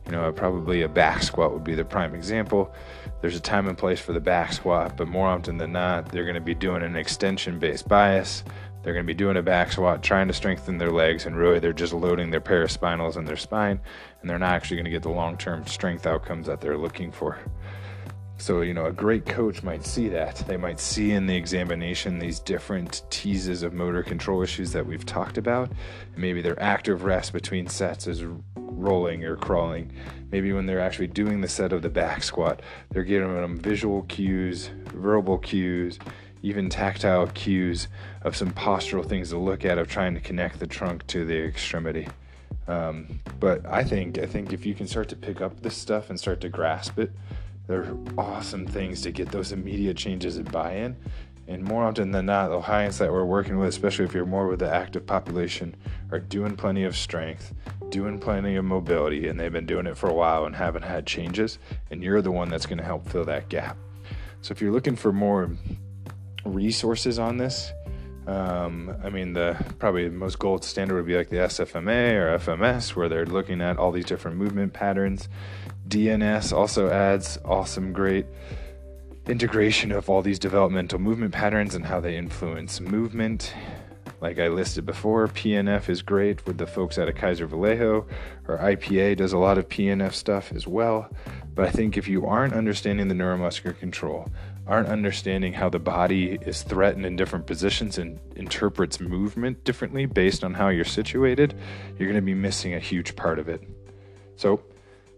You 0.04 0.12
know, 0.12 0.32
probably 0.32 0.82
a 0.82 0.88
back 0.88 1.22
squat 1.22 1.52
would 1.52 1.64
be 1.64 1.74
the 1.74 1.84
prime 1.84 2.14
example. 2.14 2.72
There's 3.20 3.36
a 3.36 3.40
time 3.40 3.68
and 3.68 3.76
place 3.76 4.00
for 4.00 4.12
the 4.12 4.20
back 4.20 4.52
squat, 4.52 4.96
but 4.96 5.08
more 5.08 5.28
often 5.28 5.56
than 5.56 5.72
not, 5.72 6.10
they're 6.10 6.24
going 6.24 6.34
to 6.34 6.40
be 6.40 6.54
doing 6.54 6.82
an 6.82 6.96
extension 6.96 7.58
based 7.58 7.88
bias. 7.88 8.44
They're 8.82 8.92
going 8.92 9.04
to 9.04 9.12
be 9.12 9.14
doing 9.14 9.36
a 9.36 9.42
back 9.42 9.72
squat, 9.72 10.02
trying 10.02 10.28
to 10.28 10.34
strengthen 10.34 10.78
their 10.78 10.90
legs, 10.90 11.26
and 11.26 11.36
really 11.36 11.58
they're 11.58 11.72
just 11.72 11.92
loading 11.92 12.30
their 12.30 12.40
paraspinals 12.40 13.16
and 13.16 13.26
their 13.26 13.36
spine, 13.36 13.80
and 14.20 14.30
they're 14.30 14.38
not 14.38 14.54
actually 14.54 14.76
going 14.76 14.84
to 14.84 14.90
get 14.90 15.02
the 15.02 15.08
long 15.08 15.36
term 15.36 15.66
strength 15.66 16.06
outcomes 16.06 16.46
that 16.46 16.60
they're 16.60 16.78
looking 16.78 17.10
for. 17.10 17.38
So, 18.40 18.60
you 18.60 18.72
know, 18.72 18.86
a 18.86 18.92
great 18.92 19.26
coach 19.26 19.64
might 19.64 19.84
see 19.84 20.08
that. 20.10 20.36
They 20.46 20.56
might 20.56 20.78
see 20.78 21.10
in 21.10 21.26
the 21.26 21.34
examination 21.34 22.20
these 22.20 22.38
different 22.38 23.02
teases 23.10 23.64
of 23.64 23.72
motor 23.72 24.04
control 24.04 24.42
issues 24.42 24.70
that 24.72 24.86
we've 24.86 25.04
talked 25.04 25.38
about. 25.38 25.72
Maybe 26.16 26.40
their 26.40 26.60
active 26.62 27.02
rest 27.02 27.32
between 27.32 27.66
sets 27.66 28.06
is 28.06 28.24
rolling 28.54 29.24
or 29.24 29.36
crawling. 29.36 29.92
Maybe 30.30 30.52
when 30.52 30.66
they're 30.66 30.80
actually 30.80 31.08
doing 31.08 31.40
the 31.40 31.48
set 31.48 31.72
of 31.72 31.82
the 31.82 31.88
back 31.88 32.22
squat, 32.22 32.62
they're 32.90 33.02
giving 33.02 33.34
them 33.34 33.58
visual 33.58 34.02
cues, 34.02 34.70
verbal 34.94 35.38
cues, 35.38 35.98
even 36.42 36.68
tactile 36.68 37.26
cues 37.28 37.88
of 38.22 38.36
some 38.36 38.50
postural 38.52 39.06
things 39.06 39.30
to 39.30 39.38
look 39.38 39.64
at 39.64 39.78
of 39.78 39.88
trying 39.88 40.14
to 40.14 40.20
connect 40.20 40.58
the 40.58 40.66
trunk 40.66 41.06
to 41.08 41.24
the 41.24 41.36
extremity. 41.36 42.08
Um, 42.66 43.20
but 43.40 43.64
I 43.66 43.82
think 43.82 44.18
I 44.18 44.26
think 44.26 44.52
if 44.52 44.66
you 44.66 44.74
can 44.74 44.86
start 44.86 45.08
to 45.08 45.16
pick 45.16 45.40
up 45.40 45.60
this 45.60 45.76
stuff 45.76 46.10
and 46.10 46.20
start 46.20 46.40
to 46.42 46.48
grasp 46.48 46.98
it, 46.98 47.10
they're 47.66 47.94
awesome 48.16 48.66
things 48.66 49.00
to 49.02 49.10
get 49.10 49.30
those 49.30 49.52
immediate 49.52 49.96
changes 49.96 50.36
in 50.36 50.44
buy-in. 50.44 50.96
And 51.48 51.64
more 51.64 51.84
often 51.84 52.10
than 52.10 52.26
not, 52.26 52.48
the 52.48 52.60
clients 52.60 52.98
that 52.98 53.10
we're 53.10 53.24
working 53.24 53.58
with, 53.58 53.70
especially 53.70 54.04
if 54.04 54.12
you're 54.12 54.26
more 54.26 54.46
with 54.46 54.58
the 54.58 54.70
active 54.70 55.06
population, 55.06 55.74
are 56.12 56.18
doing 56.18 56.56
plenty 56.56 56.84
of 56.84 56.94
strength, 56.94 57.54
doing 57.88 58.18
plenty 58.18 58.56
of 58.56 58.66
mobility, 58.66 59.28
and 59.28 59.40
they've 59.40 59.50
been 59.50 59.64
doing 59.64 59.86
it 59.86 59.96
for 59.96 60.10
a 60.10 60.12
while 60.12 60.44
and 60.44 60.54
haven't 60.54 60.82
had 60.82 61.06
changes. 61.06 61.58
And 61.90 62.02
you're 62.02 62.20
the 62.20 62.30
one 62.30 62.50
that's 62.50 62.66
going 62.66 62.78
to 62.78 62.84
help 62.84 63.08
fill 63.08 63.24
that 63.24 63.48
gap. 63.48 63.78
So 64.42 64.52
if 64.52 64.60
you're 64.60 64.72
looking 64.72 64.94
for 64.94 65.10
more 65.10 65.50
resources 66.44 67.18
on 67.18 67.36
this, 67.36 67.72
um, 68.26 68.94
I 69.02 69.08
mean, 69.08 69.32
the 69.32 69.56
probably 69.78 70.08
the 70.08 70.14
most 70.14 70.38
gold 70.38 70.64
standard 70.64 70.96
would 70.96 71.06
be 71.06 71.16
like 71.16 71.30
the 71.30 71.36
SFMA 71.36 72.12
or 72.14 72.38
FMS, 72.38 72.94
where 72.94 73.08
they're 73.08 73.26
looking 73.26 73.60
at 73.60 73.78
all 73.78 73.90
these 73.90 74.04
different 74.04 74.36
movement 74.36 74.72
patterns 74.72 75.28
DNS 75.88 76.52
also 76.52 76.90
adds 76.90 77.38
awesome, 77.46 77.94
great 77.94 78.26
integration 79.26 79.90
of 79.90 80.10
all 80.10 80.20
these 80.20 80.38
developmental 80.38 80.98
movement 80.98 81.32
patterns 81.32 81.74
and 81.74 81.86
how 81.86 81.98
they 81.98 82.16
influence 82.16 82.80
movement. 82.80 83.54
Like 84.20 84.38
I 84.38 84.48
listed 84.48 84.84
before, 84.84 85.28
PNF 85.28 85.88
is 85.88 86.02
great 86.02 86.44
with 86.46 86.58
the 86.58 86.66
folks 86.66 86.98
at 86.98 87.08
a 87.08 87.12
Kaiser 87.12 87.46
Vallejo, 87.46 88.06
or 88.46 88.58
IPA 88.58 89.16
does 89.16 89.32
a 89.32 89.38
lot 89.38 89.56
of 89.56 89.68
PNF 89.68 90.12
stuff 90.12 90.52
as 90.52 90.66
well. 90.66 91.08
But 91.54 91.68
I 91.68 91.70
think 91.70 91.96
if 91.96 92.06
you 92.06 92.26
aren't 92.26 92.52
understanding 92.52 93.08
the 93.08 93.14
neuromuscular 93.14 93.78
control, 93.78 94.28
aren't 94.68 94.88
understanding 94.88 95.54
how 95.54 95.70
the 95.70 95.78
body 95.78 96.38
is 96.42 96.62
threatened 96.62 97.06
in 97.06 97.16
different 97.16 97.46
positions 97.46 97.96
and 97.96 98.20
interprets 98.36 99.00
movement 99.00 99.64
differently 99.64 100.04
based 100.04 100.44
on 100.44 100.52
how 100.52 100.68
you're 100.68 100.84
situated, 100.84 101.58
you're 101.98 102.06
going 102.06 102.20
to 102.20 102.22
be 102.22 102.34
missing 102.34 102.74
a 102.74 102.78
huge 102.78 103.16
part 103.16 103.38
of 103.38 103.48
it. 103.48 103.62
So, 104.36 104.62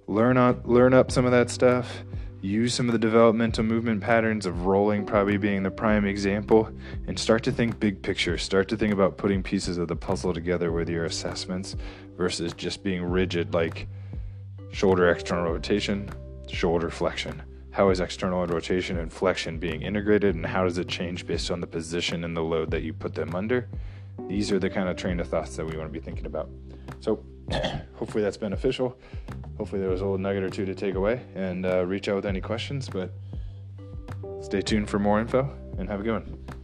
learn 0.06 0.36
on 0.36 0.62
learn 0.64 0.94
up 0.94 1.10
some 1.10 1.24
of 1.24 1.32
that 1.32 1.50
stuff. 1.50 2.04
Use 2.42 2.72
some 2.72 2.88
of 2.88 2.94
the 2.94 2.98
developmental 2.98 3.64
movement 3.64 4.00
patterns 4.00 4.46
of 4.46 4.64
rolling 4.64 5.04
probably 5.04 5.36
being 5.36 5.62
the 5.62 5.70
prime 5.70 6.06
example 6.06 6.70
and 7.06 7.18
start 7.18 7.42
to 7.42 7.52
think 7.52 7.78
big 7.78 8.00
picture. 8.00 8.38
Start 8.38 8.66
to 8.68 8.78
think 8.78 8.94
about 8.94 9.18
putting 9.18 9.42
pieces 9.42 9.76
of 9.76 9.88
the 9.88 9.96
puzzle 9.96 10.32
together 10.32 10.72
with 10.72 10.88
your 10.88 11.04
assessments 11.04 11.76
versus 12.16 12.54
just 12.54 12.82
being 12.82 13.02
rigid 13.02 13.52
like 13.52 13.88
shoulder 14.72 15.10
external 15.10 15.52
rotation 15.52 16.08
shoulder 16.48 16.88
flexion 16.88 17.42
how 17.80 17.88
is 17.88 18.00
external 18.00 18.46
rotation 18.46 18.98
and 18.98 19.10
flexion 19.10 19.58
being 19.58 19.80
integrated 19.80 20.34
and 20.34 20.44
how 20.44 20.64
does 20.64 20.76
it 20.76 20.86
change 20.86 21.26
based 21.26 21.50
on 21.50 21.60
the 21.60 21.66
position 21.66 22.24
and 22.24 22.36
the 22.36 22.42
load 22.42 22.70
that 22.70 22.82
you 22.82 22.92
put 22.92 23.14
them 23.14 23.34
under 23.34 23.66
these 24.28 24.52
are 24.52 24.58
the 24.58 24.68
kind 24.68 24.86
of 24.86 24.96
train 24.96 25.18
of 25.18 25.26
thoughts 25.26 25.56
that 25.56 25.64
we 25.64 25.74
want 25.78 25.88
to 25.88 25.92
be 25.92 25.98
thinking 25.98 26.26
about 26.26 26.50
so 27.00 27.24
hopefully 27.94 28.22
that's 28.22 28.36
beneficial. 28.36 28.96
Hopefully 29.56 29.80
there 29.80 29.90
was 29.90 30.00
a 30.00 30.04
little 30.04 30.18
nugget 30.18 30.44
or 30.44 30.50
two 30.50 30.64
to 30.66 30.74
take 30.74 30.94
away 30.94 31.22
and 31.34 31.66
uh, 31.66 31.84
reach 31.86 32.08
out 32.08 32.16
with 32.16 32.26
any 32.26 32.40
questions. 32.40 32.88
But 32.88 33.12
stay 34.42 34.60
tuned 34.60 34.88
for 34.88 34.98
more 34.98 35.20
info 35.20 35.50
and 35.78 35.88
have 35.88 36.00
a 36.00 36.02
good 36.02 36.12
one. 36.12 36.59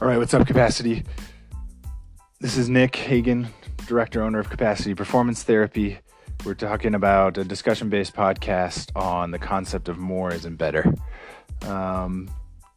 All 0.00 0.08
right, 0.08 0.18
what's 0.18 0.34
up, 0.34 0.44
Capacity? 0.44 1.04
This 2.40 2.56
is 2.56 2.68
Nick 2.68 2.96
Hagan, 2.96 3.46
director 3.86 4.24
owner 4.24 4.40
of 4.40 4.50
Capacity 4.50 4.92
Performance 4.92 5.44
Therapy. 5.44 5.98
We're 6.44 6.54
talking 6.54 6.96
about 6.96 7.38
a 7.38 7.44
discussion 7.44 7.90
based 7.90 8.12
podcast 8.12 8.90
on 8.96 9.30
the 9.30 9.38
concept 9.38 9.88
of 9.88 9.96
more 9.96 10.32
isn't 10.32 10.56
better. 10.56 10.92
Um, 11.62 12.28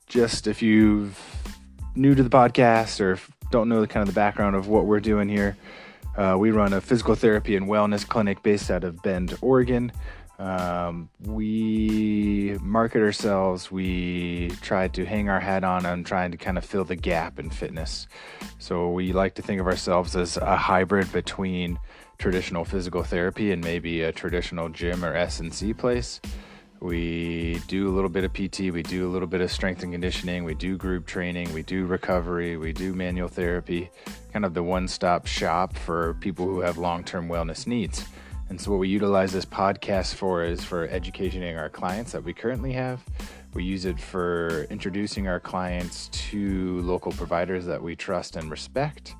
just 0.05 0.45
if 0.45 0.61
you 0.61 1.09
new 1.95 2.13
to 2.13 2.21
the 2.21 2.29
podcast 2.29 3.01
or 3.01 3.19
don't 3.49 3.67
know 3.67 3.81
the 3.81 3.87
kind 3.87 4.07
of 4.07 4.13
the 4.13 4.17
background 4.17 4.55
of 4.55 4.67
what 4.67 4.85
we're 4.85 4.99
doing 4.99 5.27
here, 5.27 5.57
uh, 6.17 6.35
we 6.37 6.51
run 6.51 6.71
a 6.71 6.79
physical 6.79 7.15
therapy 7.15 7.55
and 7.55 7.65
wellness 7.65 8.07
clinic 8.07 8.43
based 8.43 8.69
out 8.69 8.83
of 8.83 9.01
Bend, 9.01 9.35
Oregon. 9.41 9.91
Um, 10.39 11.09
we 11.19 12.57
market 12.61 13.01
ourselves. 13.01 13.71
We 13.71 14.51
try 14.61 14.87
to 14.89 15.05
hang 15.05 15.29
our 15.29 15.39
hat 15.39 15.63
on 15.63 15.85
on 15.85 16.03
trying 16.03 16.31
to 16.31 16.37
kind 16.37 16.57
of 16.57 16.65
fill 16.65 16.83
the 16.83 16.95
gap 16.95 17.39
in 17.39 17.49
fitness. 17.49 18.07
So 18.59 18.91
we 18.91 19.13
like 19.13 19.35
to 19.35 19.41
think 19.41 19.59
of 19.59 19.67
ourselves 19.67 20.15
as 20.15 20.37
a 20.37 20.55
hybrid 20.55 21.11
between 21.11 21.79
traditional 22.19 22.65
physical 22.65 23.03
therapy 23.03 23.51
and 23.51 23.63
maybe 23.63 24.01
a 24.01 24.11
traditional 24.11 24.69
gym 24.69 25.03
or 25.03 25.15
S&C 25.15 25.73
place. 25.73 26.19
We 26.79 27.59
do 27.67 27.89
a 27.89 27.93
little 27.93 28.09
bit 28.09 28.23
of 28.23 28.33
PT, 28.33 28.71
we 28.71 28.83
do 28.83 29.07
a 29.07 29.11
little 29.11 29.27
bit 29.27 29.41
of 29.41 29.51
strength 29.51 29.81
and 29.81 29.91
conditioning, 29.91 30.43
we 30.43 30.53
do 30.53 30.77
group 30.77 31.07
training, 31.07 31.51
we 31.51 31.63
do 31.63 31.87
recovery, 31.87 32.55
we 32.55 32.71
do 32.71 32.93
manual 32.93 33.27
therapy, 33.27 33.89
kind 34.31 34.45
of 34.45 34.53
the 34.53 34.61
one 34.61 34.87
stop 34.87 35.25
shop 35.25 35.75
for 35.75 36.13
people 36.15 36.45
who 36.45 36.59
have 36.59 36.77
long 36.77 37.03
term 37.03 37.27
wellness 37.27 37.65
needs. 37.65 38.05
And 38.49 38.59
so, 38.59 38.71
what 38.71 38.79
we 38.79 38.87
utilize 38.87 39.33
this 39.33 39.45
podcast 39.45 40.13
for 40.15 40.43
is 40.43 40.63
for 40.63 40.87
educating 40.89 41.57
our 41.57 41.69
clients 41.69 42.13
that 42.13 42.23
we 42.23 42.33
currently 42.33 42.71
have. 42.73 43.03
We 43.53 43.63
use 43.63 43.85
it 43.85 43.99
for 43.99 44.67
introducing 44.69 45.27
our 45.27 45.39
clients 45.39 46.07
to 46.29 46.81
local 46.81 47.11
providers 47.11 47.65
that 47.65 47.81
we 47.81 47.95
trust 47.95 48.35
and 48.35 48.49
respect. 48.49 49.15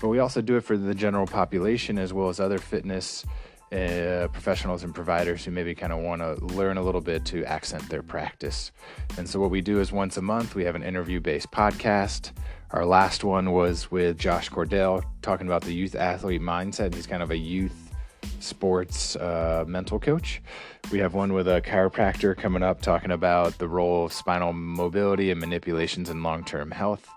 But 0.00 0.08
we 0.08 0.20
also 0.20 0.40
do 0.40 0.56
it 0.56 0.62
for 0.62 0.76
the 0.76 0.94
general 0.94 1.26
population 1.26 1.98
as 1.98 2.12
well 2.12 2.28
as 2.28 2.40
other 2.40 2.58
fitness 2.58 3.26
uh, 3.72 4.28
professionals 4.32 4.84
and 4.84 4.94
providers 4.94 5.44
who 5.44 5.50
maybe 5.50 5.74
kind 5.74 5.92
of 5.92 6.00
want 6.00 6.20
to 6.20 6.34
learn 6.54 6.76
a 6.76 6.82
little 6.82 7.00
bit 7.00 7.24
to 7.24 7.44
accent 7.44 7.88
their 7.88 8.02
practice. 8.02 8.72
And 9.18 9.28
so, 9.28 9.38
what 9.38 9.50
we 9.50 9.60
do 9.60 9.80
is 9.80 9.92
once 9.92 10.16
a 10.16 10.22
month, 10.22 10.54
we 10.54 10.64
have 10.64 10.76
an 10.76 10.82
interview 10.82 11.20
based 11.20 11.50
podcast. 11.50 12.32
Our 12.70 12.86
last 12.86 13.22
one 13.22 13.52
was 13.52 13.90
with 13.90 14.18
Josh 14.18 14.48
Cordell 14.48 15.04
talking 15.20 15.46
about 15.46 15.62
the 15.62 15.74
youth 15.74 15.94
athlete 15.94 16.40
mindset. 16.40 16.94
He's 16.94 17.06
kind 17.06 17.22
of 17.22 17.30
a 17.30 17.36
youth 17.36 17.91
sports 18.42 19.16
uh, 19.16 19.64
mental 19.66 19.98
coach. 19.98 20.42
We 20.90 20.98
have 20.98 21.14
one 21.14 21.32
with 21.32 21.48
a 21.48 21.60
chiropractor 21.60 22.36
coming 22.36 22.62
up 22.62 22.80
talking 22.80 23.10
about 23.10 23.58
the 23.58 23.68
role 23.68 24.06
of 24.06 24.12
spinal 24.12 24.52
mobility 24.52 25.30
and 25.30 25.40
manipulations 25.40 26.10
in 26.10 26.22
long 26.22 26.44
term 26.44 26.70
health. 26.70 27.08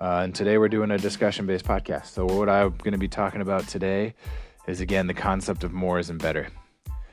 Uh, 0.00 0.22
and 0.24 0.34
today 0.34 0.58
we're 0.58 0.68
doing 0.68 0.90
a 0.90 0.98
discussion 0.98 1.46
based 1.46 1.64
podcast. 1.64 2.06
So, 2.06 2.26
what 2.26 2.48
I'm 2.48 2.70
going 2.78 2.92
to 2.92 2.98
be 2.98 3.08
talking 3.08 3.40
about 3.40 3.68
today 3.68 4.14
is 4.66 4.80
again 4.80 5.06
the 5.06 5.14
concept 5.14 5.64
of 5.64 5.72
more 5.72 5.98
isn't 5.98 6.18
better. 6.18 6.48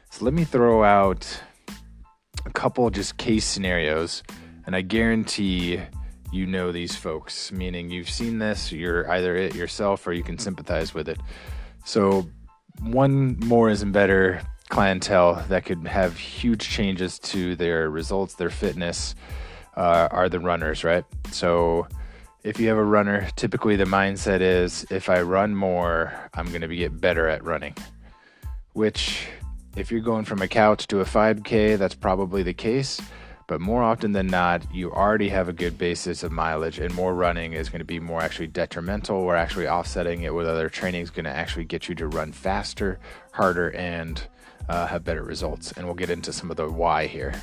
So 0.09 0.25
let 0.25 0.33
me 0.33 0.43
throw 0.43 0.83
out 0.83 1.41
a 2.45 2.49
couple 2.51 2.89
just 2.89 3.17
case 3.17 3.45
scenarios, 3.45 4.23
and 4.65 4.75
I 4.75 4.81
guarantee 4.81 5.79
you 6.31 6.45
know 6.45 6.71
these 6.71 6.95
folks, 6.95 7.51
meaning 7.51 7.89
you've 7.89 8.09
seen 8.09 8.39
this, 8.39 8.71
you're 8.71 9.09
either 9.11 9.35
it 9.35 9.53
yourself 9.53 10.05
or 10.07 10.13
you 10.13 10.23
can 10.23 10.37
sympathize 10.37 10.93
with 10.93 11.07
it. 11.07 11.19
So, 11.85 12.29
one 12.81 13.37
more 13.39 13.69
isn't 13.69 13.91
better 13.91 14.41
clientele 14.69 15.43
that 15.49 15.65
could 15.65 15.87
have 15.87 16.17
huge 16.17 16.67
changes 16.67 17.19
to 17.19 17.55
their 17.55 17.89
results, 17.89 18.35
their 18.35 18.49
fitness, 18.49 19.15
uh, 19.77 20.07
are 20.11 20.29
the 20.29 20.39
runners, 20.39 20.83
right? 20.83 21.05
So, 21.31 21.87
if 22.43 22.59
you 22.59 22.67
have 22.69 22.77
a 22.77 22.83
runner, 22.83 23.27
typically 23.35 23.75
the 23.75 23.83
mindset 23.83 24.41
is 24.41 24.85
if 24.89 25.09
I 25.09 25.21
run 25.21 25.55
more, 25.55 26.11
I'm 26.33 26.47
going 26.47 26.61
to 26.61 26.75
get 26.75 26.99
better 26.99 27.27
at 27.27 27.43
running. 27.43 27.75
Which, 28.73 29.27
if 29.75 29.91
you're 29.91 30.01
going 30.01 30.25
from 30.25 30.41
a 30.41 30.47
couch 30.47 30.87
to 30.87 31.01
a 31.01 31.05
5K, 31.05 31.77
that's 31.77 31.93
probably 31.93 32.41
the 32.41 32.53
case. 32.53 32.99
But 33.51 33.59
more 33.59 33.83
often 33.83 34.13
than 34.13 34.27
not, 34.27 34.63
you 34.73 34.93
already 34.93 35.27
have 35.27 35.49
a 35.49 35.51
good 35.51 35.77
basis 35.77 36.23
of 36.23 36.31
mileage, 36.31 36.79
and 36.79 36.95
more 36.95 37.13
running 37.13 37.51
is 37.51 37.67
going 37.67 37.79
to 37.79 37.85
be 37.85 37.99
more 37.99 38.21
actually 38.21 38.47
detrimental. 38.47 39.17
Or 39.17 39.35
actually 39.35 39.67
offsetting 39.67 40.21
it 40.21 40.33
with 40.33 40.47
other 40.47 40.69
training 40.69 41.01
is 41.01 41.09
going 41.09 41.25
to 41.25 41.31
actually 41.31 41.65
get 41.65 41.89
you 41.89 41.95
to 41.95 42.07
run 42.07 42.31
faster, 42.31 42.97
harder, 43.33 43.71
and 43.71 44.23
uh, 44.69 44.87
have 44.87 45.03
better 45.03 45.21
results. 45.21 45.73
And 45.73 45.85
we'll 45.85 45.95
get 45.95 46.09
into 46.09 46.31
some 46.31 46.49
of 46.49 46.55
the 46.55 46.69
why 46.69 47.07
here. 47.07 47.41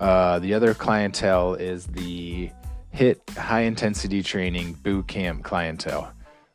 Uh, 0.00 0.40
the 0.40 0.54
other 0.54 0.74
clientele 0.74 1.54
is 1.54 1.86
the 1.86 2.50
HIIT 2.92 3.36
high 3.36 3.60
intensity 3.60 4.24
training 4.24 4.72
boot 4.72 5.06
camp 5.06 5.44
clientele 5.44 6.12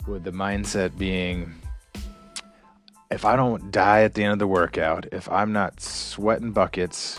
with 0.08 0.26
the 0.26 0.32
mindset 0.32 0.98
being 0.98 1.56
if 3.10 3.24
I 3.24 3.38
don't 3.38 3.72
die 3.72 4.02
at 4.02 4.14
the 4.14 4.26
end 4.26 4.34
of 4.34 4.40
the 4.40 4.48
workout, 4.48 5.06
if 5.14 5.32
I'm 5.32 5.54
not 5.54 5.80
sweating 5.80 6.52
buckets, 6.52 7.18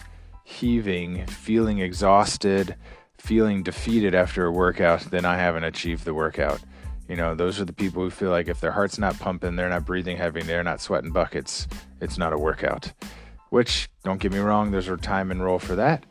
heaving, 0.50 1.26
feeling 1.26 1.78
exhausted, 1.78 2.74
feeling 3.18 3.62
defeated 3.62 4.14
after 4.14 4.44
a 4.44 4.52
workout, 4.52 5.00
then 5.10 5.24
I 5.24 5.36
haven't 5.36 5.64
achieved 5.64 6.04
the 6.04 6.14
workout. 6.14 6.60
You 7.08 7.16
know, 7.16 7.34
those 7.34 7.60
are 7.60 7.64
the 7.64 7.72
people 7.72 8.02
who 8.02 8.10
feel 8.10 8.30
like 8.30 8.48
if 8.48 8.60
their 8.60 8.72
heart's 8.72 8.98
not 8.98 9.18
pumping, 9.18 9.56
they're 9.56 9.68
not 9.68 9.86
breathing 9.86 10.16
heavy, 10.16 10.42
they're 10.42 10.64
not 10.64 10.80
sweating 10.80 11.12
buckets, 11.12 11.68
it's 12.00 12.18
not 12.18 12.32
a 12.32 12.38
workout. 12.38 12.92
Which, 13.50 13.88
don't 14.04 14.20
get 14.20 14.32
me 14.32 14.38
wrong, 14.38 14.70
there's 14.70 14.88
a 14.88 14.96
time 14.96 15.30
and 15.30 15.42
role 15.42 15.58
for 15.58 15.76
that. 15.76 16.04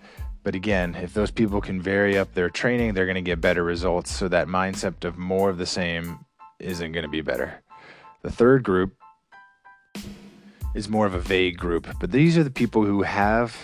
But 0.44 0.56
again, 0.56 0.96
if 0.96 1.14
those 1.14 1.32
people 1.32 1.62
can 1.62 1.82
vary 1.82 2.18
up 2.18 2.34
their 2.34 2.50
training, 2.50 2.94
they're 2.94 3.06
going 3.06 3.16
to 3.16 3.22
get 3.22 3.42
better 3.42 3.64
results. 3.64 4.12
So 4.12 4.28
that 4.30 4.48
mindset 4.48 5.04
of 5.04 5.18
more 5.18 5.50
of 5.50 5.58
the 5.58 5.66
same 5.66 6.26
isn't 6.60 6.92
going 6.92 7.04
to 7.04 7.10
be 7.10 7.22
better. 7.22 7.62
The 8.24 8.32
third 8.32 8.64
group 8.64 8.94
is 10.76 10.90
more 10.90 11.06
of 11.06 11.14
a 11.14 11.20
vague 11.20 11.58
group, 11.58 11.88
but 12.00 12.12
these 12.12 12.38
are 12.38 12.44
the 12.44 12.52
people 12.52 12.86
who 12.86 13.02
have 13.04 13.56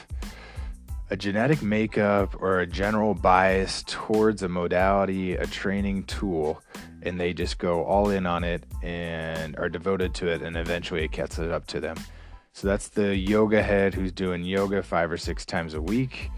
a 1.10 1.18
genetic 1.18 1.62
makeup 1.62 2.36
or 2.42 2.60
a 2.60 2.68
general 2.68 3.14
bias 3.14 3.84
towards 3.88 4.42
a 4.42 4.50
modality, 4.50 5.34
a 5.34 5.46
training 5.46 6.04
tool, 6.06 6.62
and 7.04 7.20
they 7.20 7.34
just 7.34 7.60
go 7.60 7.84
all 7.84 8.10
in 8.10 8.26
on 8.26 8.44
it 8.44 8.64
and 8.82 9.58
are 9.58 9.70
devoted 9.70 10.14
to 10.16 10.28
it, 10.28 10.42
and 10.42 10.58
eventually 10.58 11.04
it 11.04 11.12
catches 11.12 11.52
up 11.52 11.68
to 11.68 11.80
them. 11.80 11.98
So 12.54 12.68
that's 12.68 12.90
the 12.90 13.16
yoga 13.16 13.62
head 13.62 13.94
who's 13.94 14.12
doing 14.12 14.44
yoga 14.44 14.82
five 14.82 15.12
or 15.12 15.18
six 15.18 15.46
times 15.46 15.74
a 15.74 15.82
week 15.82 16.32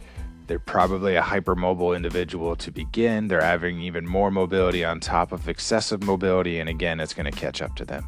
they're 0.47 0.59
probably 0.59 1.15
a 1.15 1.21
hypermobile 1.21 1.95
individual 1.95 2.55
to 2.55 2.71
begin. 2.71 3.27
They're 3.27 3.41
having 3.41 3.81
even 3.81 4.07
more 4.07 4.31
mobility 4.31 4.83
on 4.83 4.99
top 4.99 5.31
of 5.31 5.47
excessive 5.47 6.03
mobility, 6.03 6.59
and 6.59 6.69
again, 6.69 6.99
it's 6.99 7.13
going 7.13 7.31
to 7.31 7.37
catch 7.37 7.61
up 7.61 7.75
to 7.75 7.85
them. 7.85 8.07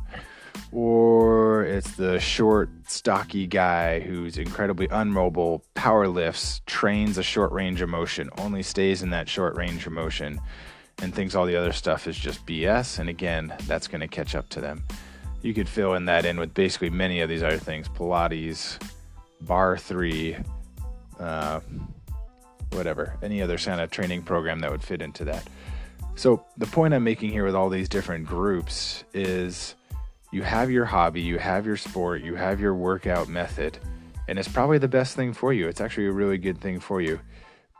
Or 0.72 1.64
it's 1.64 1.95
the 1.95 2.19
short, 2.19 2.69
stocky 2.88 3.48
guy 3.48 4.01
who's 4.01 4.38
incredibly 4.38 4.88
unmobile, 4.88 5.64
power 5.73 6.07
lifts, 6.07 6.61
trains 6.67 7.17
a 7.17 7.23
short 7.23 7.51
range 7.51 7.81
of 7.81 7.89
motion, 7.89 8.30
only 8.38 8.61
stays 8.61 9.01
in 9.01 9.09
that 9.09 9.27
short 9.27 9.56
range 9.56 9.88
of 9.88 9.93
motion, 9.93 10.39
and 11.01 11.14
thinks 11.14 11.33
all 11.33 11.45
the 11.45 11.56
other 11.56 11.72
stuff 11.72 12.07
is 12.07 12.17
just 12.17 12.45
BS. 12.45 12.99
And 12.99 13.09
again, 13.09 13.53
that's 13.65 13.88
going 13.88 14.01
to 14.01 14.07
catch 14.07 14.35
up 14.35 14.48
to 14.49 14.61
them. 14.61 14.83
You 15.41 15.53
could 15.53 15.69
fill 15.69 15.95
in 15.95 16.06
that 16.06 16.25
in 16.25 16.39
with 16.39 16.53
basically 16.53 16.89
many 16.89 17.22
of 17.22 17.30
these 17.30 17.41
other 17.41 17.57
things 17.57 17.88
Pilates, 17.88 18.77
Barre3, 19.43 20.45
uh, 21.19 21.61
whatever, 22.73 23.17
any 23.23 23.41
other 23.41 23.57
kind 23.57 23.81
of 23.81 23.89
training 23.89 24.22
program 24.22 24.59
that 24.59 24.69
would 24.69 24.83
fit 24.83 25.01
into 25.01 25.25
that. 25.25 25.48
So, 26.15 26.45
the 26.57 26.67
point 26.67 26.93
I'm 26.93 27.03
making 27.06 27.31
here 27.31 27.45
with 27.45 27.56
all 27.56 27.69
these 27.69 27.88
different 27.88 28.25
groups 28.25 29.06
is 29.14 29.75
you 30.32 30.43
have 30.43 30.69
your 30.69 30.85
hobby, 30.85 31.22
you 31.22 31.38
have 31.40 31.66
your 31.66 31.77
sport, 31.77 32.22
you 32.22 32.35
have 32.35 32.59
your 32.59 32.75
workout 32.75 33.27
method, 33.27 33.80
and 34.27 34.38
it's 34.38 34.48
probably 34.48 34.77
the 34.77 34.88
best 34.88 35.16
thing 35.16 35.33
for 35.33 35.53
you. 35.53 35.67
It's 35.67 35.82
actually 35.82 36.08
a 36.08 36.11
really 36.11 36.38
good 36.38 36.61
thing 36.61 36.80
for 36.80 37.01
you. 37.01 37.19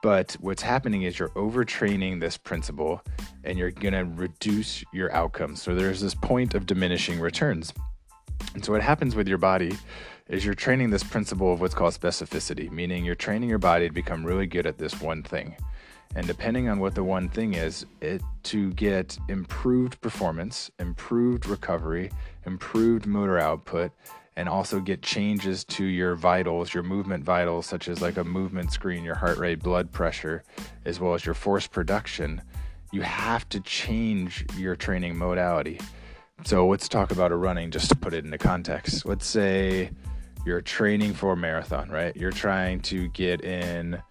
But 0.02 0.36
what's 0.40 0.62
happening 0.62 1.04
is 1.04 1.20
you're 1.20 1.30
overtraining 1.30 2.20
this 2.20 2.38
principle 2.38 3.02
and 3.44 3.58
you're 3.58 3.72
going 3.72 3.94
to 3.94 4.06
reduce 4.06 4.84
your 4.94 5.12
outcomes. 5.12 5.62
So, 5.62 5.76
there's 5.76 6.00
this 6.02 6.16
point 6.16 6.56
of 6.56 6.66
diminishing 6.66 7.20
returns. 7.20 7.74
And 8.56 8.64
so, 8.64 8.72
what 8.72 8.82
happens 8.82 9.16
with 9.16 9.28
your 9.28 9.38
body 9.38 9.78
is 10.30 10.46
you're 10.46 10.54
training 10.54 10.90
this 10.90 11.04
principle 11.04 11.52
of 11.52 11.60
what's 11.60 11.74
called 11.74 11.94
specificity, 11.94 12.72
meaning 12.72 13.04
you're 13.04 13.16
training 13.16 13.50
your 13.50 13.60
body 13.60 13.88
to 13.88 13.94
become 13.94 14.26
really 14.26 14.48
good 14.48 14.66
at 14.66 14.78
this 14.78 15.02
one 15.02 15.22
thing. 15.22 15.56
And 16.16 16.26
depending 16.26 16.70
on 16.70 16.80
what 16.80 16.96
the 16.96 17.04
one 17.04 17.30
thing 17.30 17.54
is, 17.54 17.86
it 18.02 18.22
to 18.44 18.72
get 18.74 19.18
improved 19.28 20.00
performance, 20.02 20.72
improved 20.80 21.46
recovery, 21.46 22.10
improved 22.46 23.06
motor 23.06 23.38
output, 23.38 23.92
and 24.36 24.48
also 24.48 24.80
get 24.80 25.02
changes 25.02 25.64
to 25.66 25.84
your 25.84 26.16
vitals, 26.16 26.74
your 26.74 26.84
movement 26.84 27.24
vitals, 27.24 27.66
such 27.66 27.90
as 27.90 28.02
like 28.02 28.18
a 28.18 28.24
movement 28.24 28.72
screen, 28.72 29.04
your 29.04 29.16
heart 29.16 29.38
rate, 29.38 29.62
blood 29.62 29.92
pressure, 29.92 30.44
as 30.86 31.00
well 31.00 31.14
as 31.14 31.26
your 31.26 31.36
force 31.36 31.68
production, 31.68 32.42
you 32.92 33.02
have 33.02 33.48
to 33.50 33.60
change 33.60 34.46
your 34.58 34.76
training 34.76 35.18
modality. 35.18 35.80
So 36.46 36.68
let's 36.68 36.88
talk 36.88 37.12
about 37.12 37.32
a 37.32 37.36
running 37.36 37.70
just 37.70 37.90
to 37.90 37.96
put 37.96 38.14
it 38.14 38.24
into 38.24 38.38
context. 38.38 39.06
Let's 39.06 39.26
say 39.26 39.92
you're 40.46 40.62
training 40.62 41.14
for 41.14 41.34
a 41.34 41.38
marathon, 41.38 41.90
right? 41.90 42.16
You're 42.16 42.32
trying 42.32 42.80
to 42.84 43.10
get 43.10 43.42
in 43.42 44.02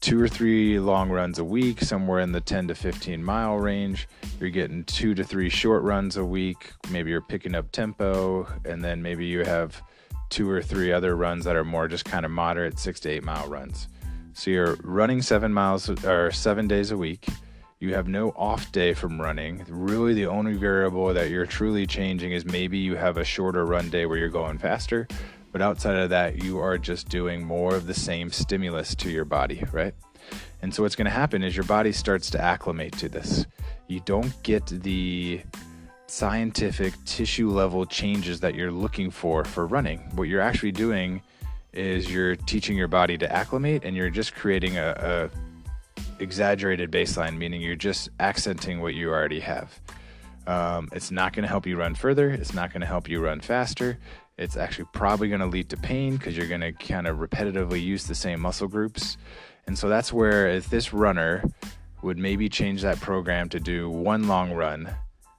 two 0.00 0.20
or 0.20 0.28
three 0.28 0.78
long 0.78 1.10
runs 1.10 1.38
a 1.38 1.44
week, 1.44 1.80
somewhere 1.80 2.20
in 2.20 2.32
the 2.32 2.40
10 2.40 2.68
to 2.68 2.74
15 2.74 3.22
mile 3.22 3.56
range. 3.56 4.08
You're 4.40 4.50
getting 4.50 4.84
two 4.84 5.14
to 5.14 5.24
three 5.24 5.48
short 5.48 5.82
runs 5.82 6.16
a 6.16 6.24
week. 6.24 6.72
Maybe 6.90 7.10
you're 7.10 7.20
picking 7.20 7.54
up 7.54 7.72
tempo, 7.72 8.46
and 8.64 8.82
then 8.82 9.02
maybe 9.02 9.26
you 9.26 9.44
have 9.44 9.82
two 10.30 10.48
or 10.48 10.62
three 10.62 10.92
other 10.92 11.16
runs 11.16 11.44
that 11.44 11.56
are 11.56 11.64
more 11.64 11.88
just 11.88 12.04
kind 12.04 12.24
of 12.24 12.30
moderate, 12.30 12.78
six 12.78 13.00
to 13.00 13.10
eight 13.10 13.24
mile 13.24 13.48
runs. 13.48 13.88
So 14.34 14.50
you're 14.50 14.76
running 14.84 15.20
seven 15.22 15.52
miles 15.52 15.90
or 16.04 16.30
seven 16.30 16.68
days 16.68 16.90
a 16.90 16.96
week. 16.96 17.26
You 17.80 17.94
have 17.94 18.08
no 18.08 18.30
off 18.30 18.70
day 18.72 18.92
from 18.92 19.20
running. 19.20 19.64
Really, 19.68 20.14
the 20.14 20.26
only 20.26 20.54
variable 20.54 21.12
that 21.14 21.30
you're 21.30 21.46
truly 21.46 21.86
changing 21.86 22.32
is 22.32 22.44
maybe 22.44 22.78
you 22.78 22.96
have 22.96 23.16
a 23.16 23.24
shorter 23.24 23.64
run 23.64 23.88
day 23.88 24.06
where 24.06 24.18
you're 24.18 24.28
going 24.28 24.58
faster, 24.58 25.06
but 25.52 25.62
outside 25.62 25.96
of 25.96 26.10
that, 26.10 26.42
you 26.42 26.58
are 26.58 26.78
just 26.78 27.08
doing 27.08 27.44
more 27.44 27.74
of 27.74 27.86
the 27.86 27.94
same 27.94 28.30
stimulus 28.30 28.94
to 28.96 29.10
your 29.10 29.24
body, 29.24 29.64
right? 29.72 29.94
And 30.62 30.74
so 30.74 30.82
what's 30.82 30.96
going 30.96 31.06
to 31.06 31.10
happen 31.10 31.42
is 31.42 31.56
your 31.56 31.64
body 31.64 31.92
starts 31.92 32.30
to 32.30 32.40
acclimate 32.40 32.92
to 32.98 33.08
this. 33.08 33.46
You 33.86 34.00
don't 34.00 34.42
get 34.42 34.66
the 34.66 35.42
scientific 36.06 36.94
tissue 37.04 37.50
level 37.50 37.86
changes 37.86 38.40
that 38.40 38.54
you're 38.54 38.72
looking 38.72 39.10
for 39.10 39.44
for 39.44 39.66
running. 39.66 40.00
What 40.14 40.24
you're 40.24 40.40
actually 40.40 40.72
doing 40.72 41.22
is 41.72 42.10
you're 42.10 42.34
teaching 42.34 42.76
your 42.76 42.88
body 42.88 43.16
to 43.18 43.30
acclimate 43.30 43.84
and 43.84 43.94
you're 43.96 44.10
just 44.10 44.34
creating 44.34 44.78
a, 44.78 45.30
a 45.36 46.22
exaggerated 46.22 46.90
baseline, 46.90 47.36
meaning 47.36 47.60
you're 47.60 47.76
just 47.76 48.08
accenting 48.18 48.80
what 48.80 48.94
you 48.94 49.10
already 49.10 49.40
have. 49.40 49.80
Um, 50.46 50.88
it's 50.92 51.10
not 51.10 51.34
going 51.34 51.42
to 51.42 51.48
help 51.48 51.66
you 51.66 51.76
run 51.76 51.94
further. 51.94 52.30
It's 52.30 52.54
not 52.54 52.72
going 52.72 52.80
to 52.80 52.86
help 52.86 53.08
you 53.08 53.20
run 53.20 53.40
faster. 53.40 53.98
It's 54.38 54.56
actually 54.56 54.86
probably 54.92 55.28
going 55.28 55.40
to 55.40 55.46
lead 55.46 55.68
to 55.70 55.76
pain 55.76 56.16
because 56.16 56.36
you're 56.36 56.46
going 56.46 56.60
to 56.60 56.72
kind 56.72 57.06
of 57.06 57.18
repetitively 57.18 57.82
use 57.82 58.04
the 58.06 58.14
same 58.14 58.40
muscle 58.40 58.68
groups. 58.68 59.16
And 59.66 59.76
so 59.76 59.88
that's 59.88 60.12
where 60.12 60.48
if 60.48 60.70
this 60.70 60.92
runner 60.92 61.42
would 62.02 62.18
maybe 62.18 62.48
change 62.48 62.82
that 62.82 63.00
program 63.00 63.48
to 63.48 63.60
do 63.60 63.90
one 63.90 64.28
long 64.28 64.52
run, 64.52 64.94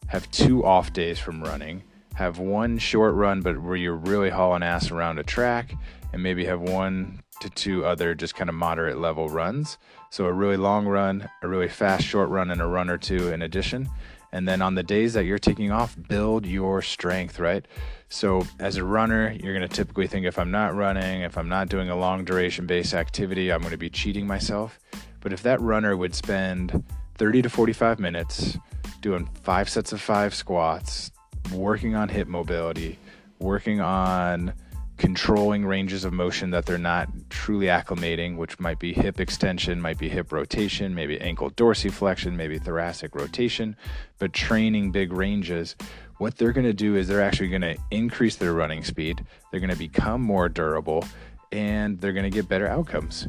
have 0.07 0.29
two 0.31 0.65
off 0.65 0.91
days 0.91 1.17
from 1.17 1.41
running, 1.41 1.83
have 2.15 2.39
one 2.39 2.77
short 2.77 3.15
run, 3.15 3.41
but 3.41 3.61
where 3.61 3.77
you're 3.77 3.95
really 3.95 4.29
hauling 4.29 4.63
ass 4.63 4.91
around 4.91 5.17
a 5.17 5.23
track, 5.23 5.73
and 6.11 6.21
maybe 6.21 6.43
have 6.45 6.59
one 6.59 7.23
to 7.39 7.49
two 7.51 7.85
other 7.85 8.13
just 8.13 8.35
kind 8.35 8.49
of 8.49 8.55
moderate 8.55 8.99
level 8.99 9.29
runs. 9.29 9.77
So 10.09 10.25
a 10.25 10.33
really 10.33 10.57
long 10.57 10.85
run, 10.85 11.29
a 11.41 11.47
really 11.47 11.69
fast 11.69 12.05
short 12.05 12.29
run, 12.29 12.51
and 12.51 12.61
a 12.61 12.65
run 12.65 12.89
or 12.89 12.97
two 12.97 13.31
in 13.31 13.41
addition. 13.41 13.89
And 14.31 14.47
then 14.47 14.61
on 14.61 14.75
the 14.75 14.83
days 14.83 15.13
that 15.13 15.25
you're 15.25 15.39
taking 15.39 15.71
off, 15.71 15.97
build 16.07 16.45
your 16.45 16.81
strength, 16.81 17.39
right? 17.39 17.65
So 18.09 18.45
as 18.59 18.75
a 18.75 18.83
runner, 18.83 19.31
you're 19.31 19.55
going 19.55 19.67
to 19.67 19.73
typically 19.73 20.07
think 20.07 20.25
if 20.25 20.39
I'm 20.39 20.49
not 20.51 20.75
running, 20.75 21.21
if 21.21 21.37
I'm 21.37 21.47
not 21.47 21.69
doing 21.69 21.89
a 21.89 21.95
long 21.95 22.25
duration 22.25 22.65
based 22.65 22.95
activity, 22.95 23.51
I'm 23.51 23.61
going 23.61 23.71
to 23.71 23.77
be 23.77 23.89
cheating 23.89 24.25
myself. 24.25 24.79
But 25.21 25.31
if 25.31 25.43
that 25.43 25.61
runner 25.61 25.95
would 25.95 26.15
spend 26.15 26.83
30 27.17 27.43
to 27.43 27.49
45 27.49 27.99
minutes 27.99 28.57
doing 29.01 29.29
five 29.43 29.69
sets 29.69 29.93
of 29.93 30.01
five 30.01 30.33
squats, 30.33 31.11
working 31.53 31.95
on 31.95 32.09
hip 32.09 32.27
mobility, 32.27 32.97
working 33.39 33.79
on 33.79 34.53
controlling 34.97 35.65
ranges 35.65 36.03
of 36.03 36.11
motion 36.11 36.51
that 36.51 36.65
they're 36.65 36.77
not 36.77 37.07
truly 37.29 37.67
acclimating, 37.67 38.35
which 38.35 38.59
might 38.59 38.79
be 38.79 38.91
hip 38.91 39.19
extension, 39.19 39.79
might 39.79 39.97
be 39.97 40.09
hip 40.09 40.33
rotation, 40.33 40.93
maybe 40.93 41.19
ankle 41.21 41.49
dorsiflexion, 41.51 42.35
maybe 42.35 42.59
thoracic 42.59 43.15
rotation, 43.15 43.77
but 44.17 44.33
training 44.33 44.91
big 44.91 45.13
ranges. 45.13 45.75
What 46.19 46.37
they're 46.37 46.51
going 46.51 46.65
to 46.65 46.73
do 46.73 46.97
is 46.97 47.07
they're 47.07 47.21
actually 47.21 47.47
going 47.47 47.61
to 47.61 47.77
increase 47.91 48.35
their 48.35 48.53
running 48.53 48.83
speed, 48.83 49.25
they're 49.49 49.61
going 49.61 49.69
to 49.69 49.77
become 49.77 50.21
more 50.21 50.49
durable, 50.49 51.05
and 51.53 51.99
they're 51.99 52.11
going 52.11 52.29
to 52.29 52.29
get 52.29 52.49
better 52.49 52.67
outcomes. 52.67 53.25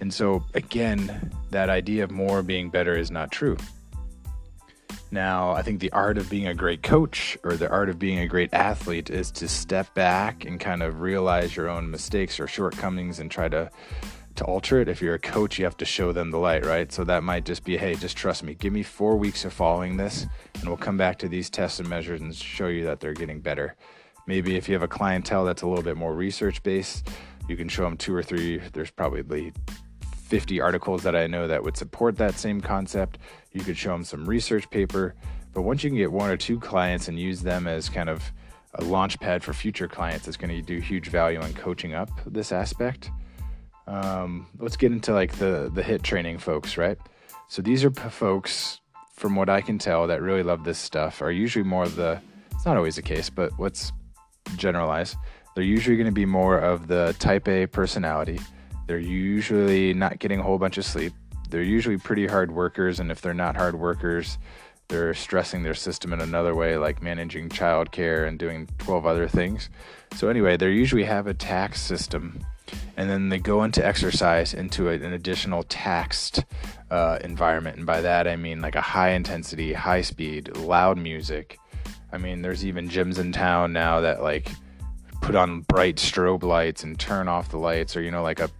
And 0.00 0.12
so, 0.12 0.42
again, 0.54 1.30
that 1.50 1.68
idea 1.68 2.02
of 2.02 2.10
more 2.10 2.42
being 2.42 2.70
better 2.70 2.96
is 2.96 3.10
not 3.10 3.30
true. 3.30 3.58
Now, 5.10 5.52
I 5.52 5.60
think 5.60 5.80
the 5.80 5.92
art 5.92 6.16
of 6.16 6.30
being 6.30 6.48
a 6.48 6.54
great 6.54 6.82
coach 6.82 7.36
or 7.44 7.58
the 7.58 7.70
art 7.70 7.90
of 7.90 7.98
being 7.98 8.18
a 8.18 8.26
great 8.26 8.54
athlete 8.54 9.10
is 9.10 9.30
to 9.32 9.46
step 9.46 9.92
back 9.92 10.46
and 10.46 10.58
kind 10.58 10.82
of 10.82 11.02
realize 11.02 11.54
your 11.54 11.68
own 11.68 11.90
mistakes 11.90 12.40
or 12.40 12.46
shortcomings 12.46 13.20
and 13.20 13.30
try 13.30 13.48
to 13.48 13.70
to 14.36 14.44
alter 14.44 14.80
it. 14.80 14.88
If 14.88 15.00
you're 15.00 15.14
a 15.14 15.18
coach, 15.18 15.58
you 15.58 15.64
have 15.64 15.76
to 15.78 15.84
show 15.84 16.12
them 16.12 16.30
the 16.30 16.38
light, 16.38 16.64
right? 16.64 16.90
So 16.92 17.04
that 17.04 17.22
might 17.22 17.44
just 17.44 17.64
be, 17.64 17.76
hey, 17.76 17.94
just 17.94 18.16
trust 18.16 18.42
me. 18.42 18.54
Give 18.54 18.72
me 18.72 18.82
4 18.82 19.16
weeks 19.16 19.44
of 19.44 19.52
following 19.52 19.96
this 19.96 20.26
and 20.54 20.64
we'll 20.68 20.76
come 20.76 20.96
back 20.96 21.18
to 21.18 21.28
these 21.28 21.50
tests 21.50 21.80
and 21.80 21.88
measures 21.88 22.20
and 22.20 22.34
show 22.34 22.68
you 22.68 22.84
that 22.84 23.00
they're 23.00 23.14
getting 23.14 23.40
better. 23.40 23.76
Maybe 24.26 24.56
if 24.56 24.68
you 24.68 24.74
have 24.74 24.82
a 24.82 24.88
clientele 24.88 25.44
that's 25.44 25.62
a 25.62 25.66
little 25.66 25.84
bit 25.84 25.96
more 25.96 26.14
research 26.14 26.62
based, 26.62 27.08
you 27.48 27.56
can 27.56 27.68
show 27.68 27.84
them 27.84 27.96
two 27.96 28.14
or 28.14 28.22
three. 28.22 28.58
There's 28.72 28.90
probably 28.90 29.52
50 30.00 30.60
articles 30.60 31.02
that 31.02 31.14
I 31.14 31.26
know 31.26 31.46
that 31.46 31.62
would 31.62 31.76
support 31.76 32.16
that 32.16 32.38
same 32.38 32.60
concept. 32.60 33.18
You 33.52 33.62
could 33.62 33.76
show 33.76 33.92
them 33.92 34.04
some 34.04 34.24
research 34.24 34.68
paper. 34.70 35.14
But 35.52 35.62
once 35.62 35.84
you 35.84 35.90
can 35.90 35.98
get 35.98 36.10
one 36.10 36.30
or 36.30 36.36
two 36.36 36.58
clients 36.58 37.06
and 37.08 37.20
use 37.20 37.42
them 37.42 37.66
as 37.66 37.88
kind 37.88 38.08
of 38.08 38.32
a 38.74 38.82
launch 38.82 39.20
pad 39.20 39.44
for 39.44 39.52
future 39.52 39.86
clients, 39.86 40.26
it's 40.26 40.36
going 40.36 40.50
to 40.50 40.62
do 40.62 40.80
huge 40.80 41.08
value 41.08 41.40
in 41.40 41.52
coaching 41.52 41.94
up 41.94 42.10
this 42.26 42.50
aspect. 42.50 43.10
Um, 43.86 44.46
let's 44.58 44.76
get 44.76 44.92
into 44.92 45.12
like 45.12 45.32
the 45.32 45.70
the 45.72 45.82
HIIT 45.82 46.02
training 46.02 46.38
folks, 46.38 46.76
right? 46.76 46.98
So 47.48 47.62
these 47.62 47.84
are 47.84 47.90
p- 47.90 48.08
folks, 48.08 48.80
from 49.12 49.36
what 49.36 49.48
I 49.48 49.60
can 49.60 49.78
tell, 49.78 50.06
that 50.06 50.22
really 50.22 50.42
love 50.42 50.64
this 50.64 50.78
stuff. 50.78 51.22
Are 51.22 51.30
usually 51.30 51.64
more 51.64 51.84
of 51.84 51.96
the. 51.96 52.20
It's 52.52 52.64
not 52.64 52.76
always 52.76 52.96
the 52.96 53.02
case, 53.02 53.28
but 53.30 53.52
let's 53.58 53.92
generalize. 54.56 55.16
They're 55.54 55.64
usually 55.64 55.96
going 55.96 56.06
to 56.06 56.12
be 56.12 56.26
more 56.26 56.58
of 56.58 56.88
the 56.88 57.14
type 57.18 57.46
A 57.46 57.66
personality 57.66 58.40
they're 58.86 58.98
usually 58.98 59.94
not 59.94 60.18
getting 60.18 60.40
a 60.40 60.42
whole 60.42 60.58
bunch 60.58 60.78
of 60.78 60.84
sleep. 60.84 61.12
They're 61.50 61.62
usually 61.62 61.96
pretty 61.96 62.26
hard 62.26 62.50
workers, 62.50 63.00
and 63.00 63.10
if 63.10 63.20
they're 63.20 63.34
not 63.34 63.56
hard 63.56 63.78
workers, 63.78 64.38
they're 64.88 65.14
stressing 65.14 65.62
their 65.62 65.74
system 65.74 66.12
in 66.12 66.20
another 66.20 66.54
way, 66.54 66.76
like 66.76 67.02
managing 67.02 67.48
childcare 67.48 68.28
and 68.28 68.38
doing 68.38 68.68
12 68.78 69.06
other 69.06 69.28
things. 69.28 69.70
So, 70.14 70.28
anyway, 70.28 70.56
they 70.56 70.70
usually 70.70 71.04
have 71.04 71.26
a 71.26 71.34
tax 71.34 71.80
system, 71.80 72.44
and 72.96 73.10
then 73.10 73.28
they 73.28 73.38
go 73.38 73.64
into 73.64 73.84
exercise 73.84 74.54
into 74.54 74.88
an 74.88 75.12
additional 75.12 75.62
taxed 75.64 76.44
uh, 76.90 77.18
environment. 77.22 77.76
And 77.76 77.86
by 77.86 78.00
that, 78.00 78.26
I 78.26 78.36
mean 78.36 78.60
like 78.60 78.74
a 78.74 78.80
high 78.80 79.10
intensity, 79.10 79.72
high 79.72 80.02
speed, 80.02 80.56
loud 80.56 80.96
music. 80.96 81.58
I 82.12 82.18
mean, 82.18 82.42
there's 82.42 82.64
even 82.64 82.88
gyms 82.88 83.18
in 83.18 83.32
town 83.32 83.72
now 83.72 84.00
that 84.00 84.22
like 84.22 84.50
put 85.20 85.34
on 85.34 85.62
bright 85.62 85.96
strobe 85.96 86.42
lights 86.42 86.84
and 86.84 86.98
turn 86.98 87.28
off 87.28 87.50
the 87.50 87.58
lights, 87.58 87.96
or, 87.96 88.02
you 88.02 88.10
know, 88.10 88.22
like 88.22 88.40
a 88.40 88.50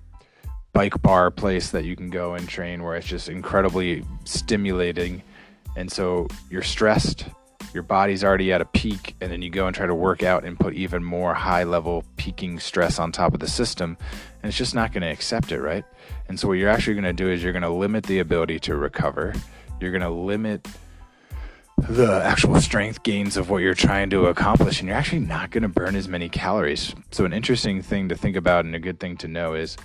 bike 0.73 1.01
bar 1.03 1.31
place 1.31 1.71
that 1.71 1.85
you 1.85 1.95
can 1.95 2.11
go 2.11 2.35
and 2.35 2.49
train 2.49 2.83
where 2.83 2.97
it's 2.97 3.07
just 3.07 3.29
incredibly 3.29 4.05
stimulating. 4.25 5.23
And 5.77 5.91
so 5.91 6.27
you're 6.51 6.63
stressed, 6.63 7.27
your 7.75 7.83
body's 7.83 8.23
already 8.23 8.53
at 8.53 8.61
a 8.61 8.65
peak, 8.65 9.17
and 9.21 9.31
then 9.31 9.43
you 9.43 9.51
go 9.51 9.67
and 9.67 9.75
try 9.75 9.87
to 9.87 9.95
work 9.95 10.23
out 10.23 10.45
and 10.45 10.59
put 10.59 10.75
even 10.75 11.03
more 11.03 11.35
high 11.35 11.65
level 11.65 12.05
peaking 12.17 12.61
stress 12.61 12.99
on 12.99 13.11
top 13.11 13.35
of 13.35 13.41
the 13.41 13.49
system, 13.49 13.97
and 14.43 14.49
it's 14.49 14.57
just 14.57 14.75
not 14.75 14.93
going 14.93 15.03
to 15.03 15.11
accept 15.11 15.51
it, 15.51 15.61
right? 15.61 15.85
And 16.29 16.39
so 16.39 16.49
what 16.49 16.55
you're 16.55 16.71
actually 16.71 16.95
going 16.95 17.05
to 17.05 17.13
do 17.13 17.29
is 17.29 17.43
you're 17.43 17.53
going 17.53 17.63
to 17.63 17.71
limit 17.71 18.05
the 18.05 18.21
ability 18.21 18.61
to 18.61 18.77
recover. 18.77 19.35
You're 19.81 19.91
going 19.91 20.03
to 20.03 20.09
limit 20.09 20.69
the 21.77 22.23
actual 22.25 22.61
strength 22.61 23.03
gains 23.03 23.37
of 23.37 23.51
what 23.51 23.59
you're 23.59 23.75
trying 23.75 24.09
to 24.11 24.27
accomplish, 24.27 24.81
and 24.81 24.89
you're 24.89 24.97
actually 24.97 25.21
not 25.21 25.51
going 25.51 25.63
to 25.63 25.69
burn 25.69 25.97
as 25.97 26.09
many 26.09 26.29
calories. 26.29 26.95
So, 27.11 27.25
an 27.25 27.33
interesting 27.33 27.83
thing 27.83 28.09
to 28.09 28.17
think 28.17 28.37
about 28.37 28.65
and 28.65 28.75
a 28.75 28.79
good 28.79 29.01
thing 29.01 29.17
to 29.19 29.29
know 29.29 29.55
is 29.55 29.77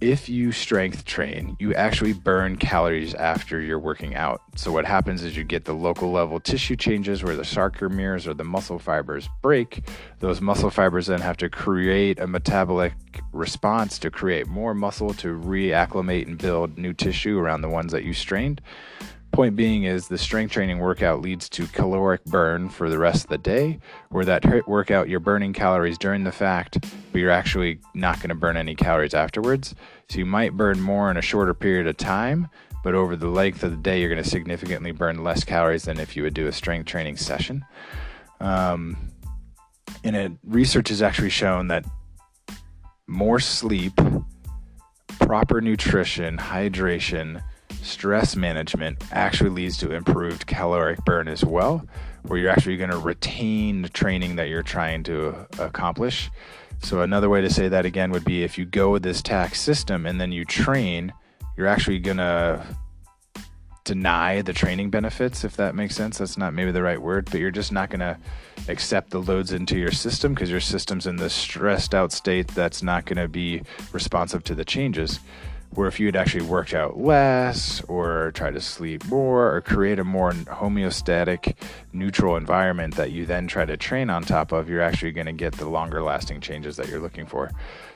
if 0.00 0.28
you 0.28 0.50
strength 0.50 1.04
train, 1.04 1.56
you 1.60 1.74
actually 1.74 2.12
burn 2.12 2.56
calories 2.56 3.14
after 3.14 3.60
you're 3.60 3.78
working 3.78 4.14
out. 4.14 4.42
So, 4.56 4.72
what 4.72 4.86
happens 4.86 5.22
is 5.22 5.36
you 5.36 5.44
get 5.44 5.64
the 5.64 5.74
local 5.74 6.10
level 6.10 6.40
tissue 6.40 6.76
changes 6.76 7.22
where 7.22 7.36
the 7.36 7.42
sarcomeres 7.42 8.26
or 8.26 8.34
the 8.34 8.44
muscle 8.44 8.78
fibers 8.78 9.28
break. 9.42 9.82
Those 10.20 10.40
muscle 10.40 10.70
fibers 10.70 11.06
then 11.06 11.20
have 11.20 11.36
to 11.38 11.50
create 11.50 12.18
a 12.18 12.26
metabolic 12.26 12.94
response 13.32 13.98
to 13.98 14.10
create 14.10 14.46
more 14.46 14.74
muscle 14.74 15.12
to 15.14 15.38
reacclimate 15.38 16.26
and 16.26 16.38
build 16.38 16.78
new 16.78 16.92
tissue 16.92 17.38
around 17.38 17.60
the 17.60 17.68
ones 17.68 17.92
that 17.92 18.04
you 18.04 18.14
strained. 18.14 18.60
Point 19.32 19.54
being 19.54 19.84
is 19.84 20.08
the 20.08 20.18
strength 20.18 20.52
training 20.52 20.78
workout 20.80 21.22
leads 21.22 21.48
to 21.50 21.66
caloric 21.68 22.24
burn 22.24 22.68
for 22.68 22.90
the 22.90 22.98
rest 22.98 23.24
of 23.24 23.30
the 23.30 23.38
day, 23.38 23.78
where 24.08 24.24
that 24.24 24.42
HIIT 24.42 24.66
workout 24.66 25.08
you're 25.08 25.20
burning 25.20 25.52
calories 25.52 25.96
during 25.96 26.24
the 26.24 26.32
fact, 26.32 26.84
but 27.12 27.20
you're 27.20 27.30
actually 27.30 27.78
not 27.94 28.16
going 28.16 28.30
to 28.30 28.34
burn 28.34 28.56
any 28.56 28.74
calories 28.74 29.14
afterwards. 29.14 29.74
So 30.08 30.18
you 30.18 30.26
might 30.26 30.56
burn 30.56 30.80
more 30.80 31.10
in 31.10 31.16
a 31.16 31.22
shorter 31.22 31.54
period 31.54 31.86
of 31.86 31.96
time, 31.96 32.48
but 32.82 32.94
over 32.94 33.14
the 33.14 33.28
length 33.28 33.62
of 33.62 33.70
the 33.70 33.76
day, 33.76 34.00
you're 34.00 34.08
going 34.08 34.22
to 34.22 34.28
significantly 34.28 34.90
burn 34.90 35.22
less 35.22 35.44
calories 35.44 35.84
than 35.84 36.00
if 36.00 36.16
you 36.16 36.24
would 36.24 36.34
do 36.34 36.48
a 36.48 36.52
strength 36.52 36.86
training 36.86 37.16
session. 37.16 37.64
Um, 38.40 38.96
and 40.02 40.16
it, 40.16 40.32
research 40.44 40.88
has 40.88 41.02
actually 41.02 41.30
shown 41.30 41.68
that 41.68 41.84
more 43.06 43.38
sleep, 43.38 43.92
proper 45.20 45.60
nutrition, 45.60 46.36
hydration, 46.36 47.42
stress 47.82 48.36
management 48.36 49.02
actually 49.12 49.50
leads 49.50 49.76
to 49.78 49.92
improved 49.92 50.46
caloric 50.46 51.04
burn 51.04 51.28
as 51.28 51.44
well, 51.44 51.86
where 52.22 52.38
you're 52.38 52.50
actually 52.50 52.76
going 52.76 52.90
to 52.90 52.98
retain 52.98 53.82
the 53.82 53.88
training 53.88 54.36
that 54.36 54.48
you're 54.48 54.62
trying 54.62 55.02
to 55.04 55.46
accomplish. 55.58 56.30
So, 56.82 57.02
another 57.02 57.28
way 57.28 57.40
to 57.40 57.50
say 57.50 57.68
that 57.68 57.84
again 57.84 58.10
would 58.10 58.24
be 58.24 58.42
if 58.42 58.56
you 58.56 58.64
go 58.64 58.90
with 58.90 59.02
this 59.02 59.22
tax 59.22 59.60
system 59.60 60.06
and 60.06 60.20
then 60.20 60.32
you 60.32 60.44
train, 60.44 61.12
you're 61.56 61.66
actually 61.66 61.98
going 61.98 62.16
to 62.16 62.64
deny 63.84 64.40
the 64.42 64.52
training 64.52 64.88
benefits, 64.88 65.44
if 65.44 65.56
that 65.56 65.74
makes 65.74 65.94
sense. 65.94 66.18
That's 66.18 66.38
not 66.38 66.54
maybe 66.54 66.72
the 66.72 66.82
right 66.82 67.00
word, 67.00 67.28
but 67.30 67.40
you're 67.40 67.50
just 67.50 67.72
not 67.72 67.90
going 67.90 68.00
to 68.00 68.16
accept 68.68 69.10
the 69.10 69.20
loads 69.20 69.52
into 69.52 69.78
your 69.78 69.90
system 69.90 70.32
because 70.32 70.50
your 70.50 70.60
system's 70.60 71.06
in 71.06 71.16
this 71.16 71.34
stressed 71.34 71.94
out 71.94 72.12
state 72.12 72.48
that's 72.48 72.82
not 72.82 73.04
going 73.04 73.16
to 73.16 73.28
be 73.28 73.62
responsive 73.92 74.44
to 74.44 74.54
the 74.54 74.64
changes 74.64 75.20
where 75.74 75.86
if 75.86 76.00
you 76.00 76.06
had 76.06 76.16
actually 76.16 76.44
worked 76.44 76.74
out 76.74 76.98
less 76.98 77.80
or 77.82 78.32
tried 78.34 78.54
to 78.54 78.60
sleep 78.60 79.04
more 79.06 79.54
or 79.54 79.60
create 79.60 79.98
a 79.98 80.04
more 80.04 80.32
homeostatic 80.32 81.54
neutral 81.92 82.36
environment 82.36 82.96
that 82.96 83.12
you 83.12 83.24
then 83.24 83.46
try 83.46 83.64
to 83.64 83.76
train 83.76 84.10
on 84.10 84.22
top 84.22 84.52
of 84.52 84.68
you're 84.68 84.82
actually 84.82 85.12
going 85.12 85.26
to 85.26 85.32
get 85.32 85.52
the 85.54 85.68
longer 85.68 86.02
lasting 86.02 86.40
changes 86.40 86.76
that 86.76 86.88
you're 86.88 87.00
looking 87.00 87.26
for. 87.26 87.50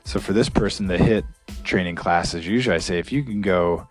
So 0.04 0.20
for 0.20 0.32
this 0.32 0.48
person 0.48 0.86
the 0.86 0.98
HIIT 0.98 1.24
training 1.64 1.96
classes 1.96 2.46
usually 2.46 2.76
i 2.76 2.78
say 2.78 2.98
if 2.98 3.10
you 3.10 3.22
can 3.22 3.40
go 3.40 3.88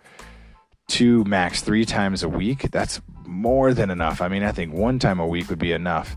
two 0.86 1.24
max 1.24 1.60
three 1.60 1.84
times 1.84 2.22
a 2.22 2.28
week 2.28 2.70
that's 2.70 3.00
more 3.26 3.72
than 3.74 3.90
enough. 3.90 4.20
I 4.20 4.28
mean 4.28 4.42
i 4.42 4.52
think 4.52 4.72
one 4.72 4.98
time 4.98 5.20
a 5.20 5.26
week 5.26 5.50
would 5.50 5.58
be 5.58 5.72
enough 5.72 6.16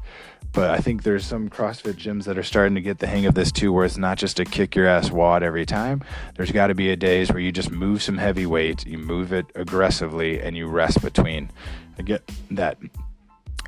but 0.58 0.72
I 0.72 0.80
think 0.80 1.04
there's 1.04 1.24
some 1.24 1.52
CrossFit 1.52 1.98
gyms 1.98 2.24
that 2.24 2.36
are 2.36 2.42
starting 2.42 2.74
to 2.74 2.82
get 2.82 2.98
the 2.98 3.06
hang 3.06 3.28
of 3.28 3.36
this 3.36 3.52
too, 3.52 3.72
where 3.72 3.86
it's 3.86 3.96
not 3.96 4.18
just 4.18 4.40
a 4.40 4.44
kick 4.44 4.76
your 4.76 4.88
ass 4.88 5.12
WOD 5.12 5.44
every 5.44 5.68
time. 5.68 6.04
There's 6.36 6.52
got 6.52 6.68
to 6.68 6.74
be 6.74 6.90
a 6.90 6.96
days 6.96 7.30
where 7.30 7.40
you 7.40 7.52
just 7.52 7.70
move 7.70 8.02
some 8.02 8.18
heavy 8.18 8.48
weight, 8.48 8.84
you 8.88 8.98
move 8.98 9.34
it 9.34 9.46
aggressively, 9.54 10.42
and 10.42 10.58
you 10.58 10.66
rest 10.66 11.00
between. 11.04 11.52
I 12.00 12.02
get 12.02 12.28
that 12.50 12.80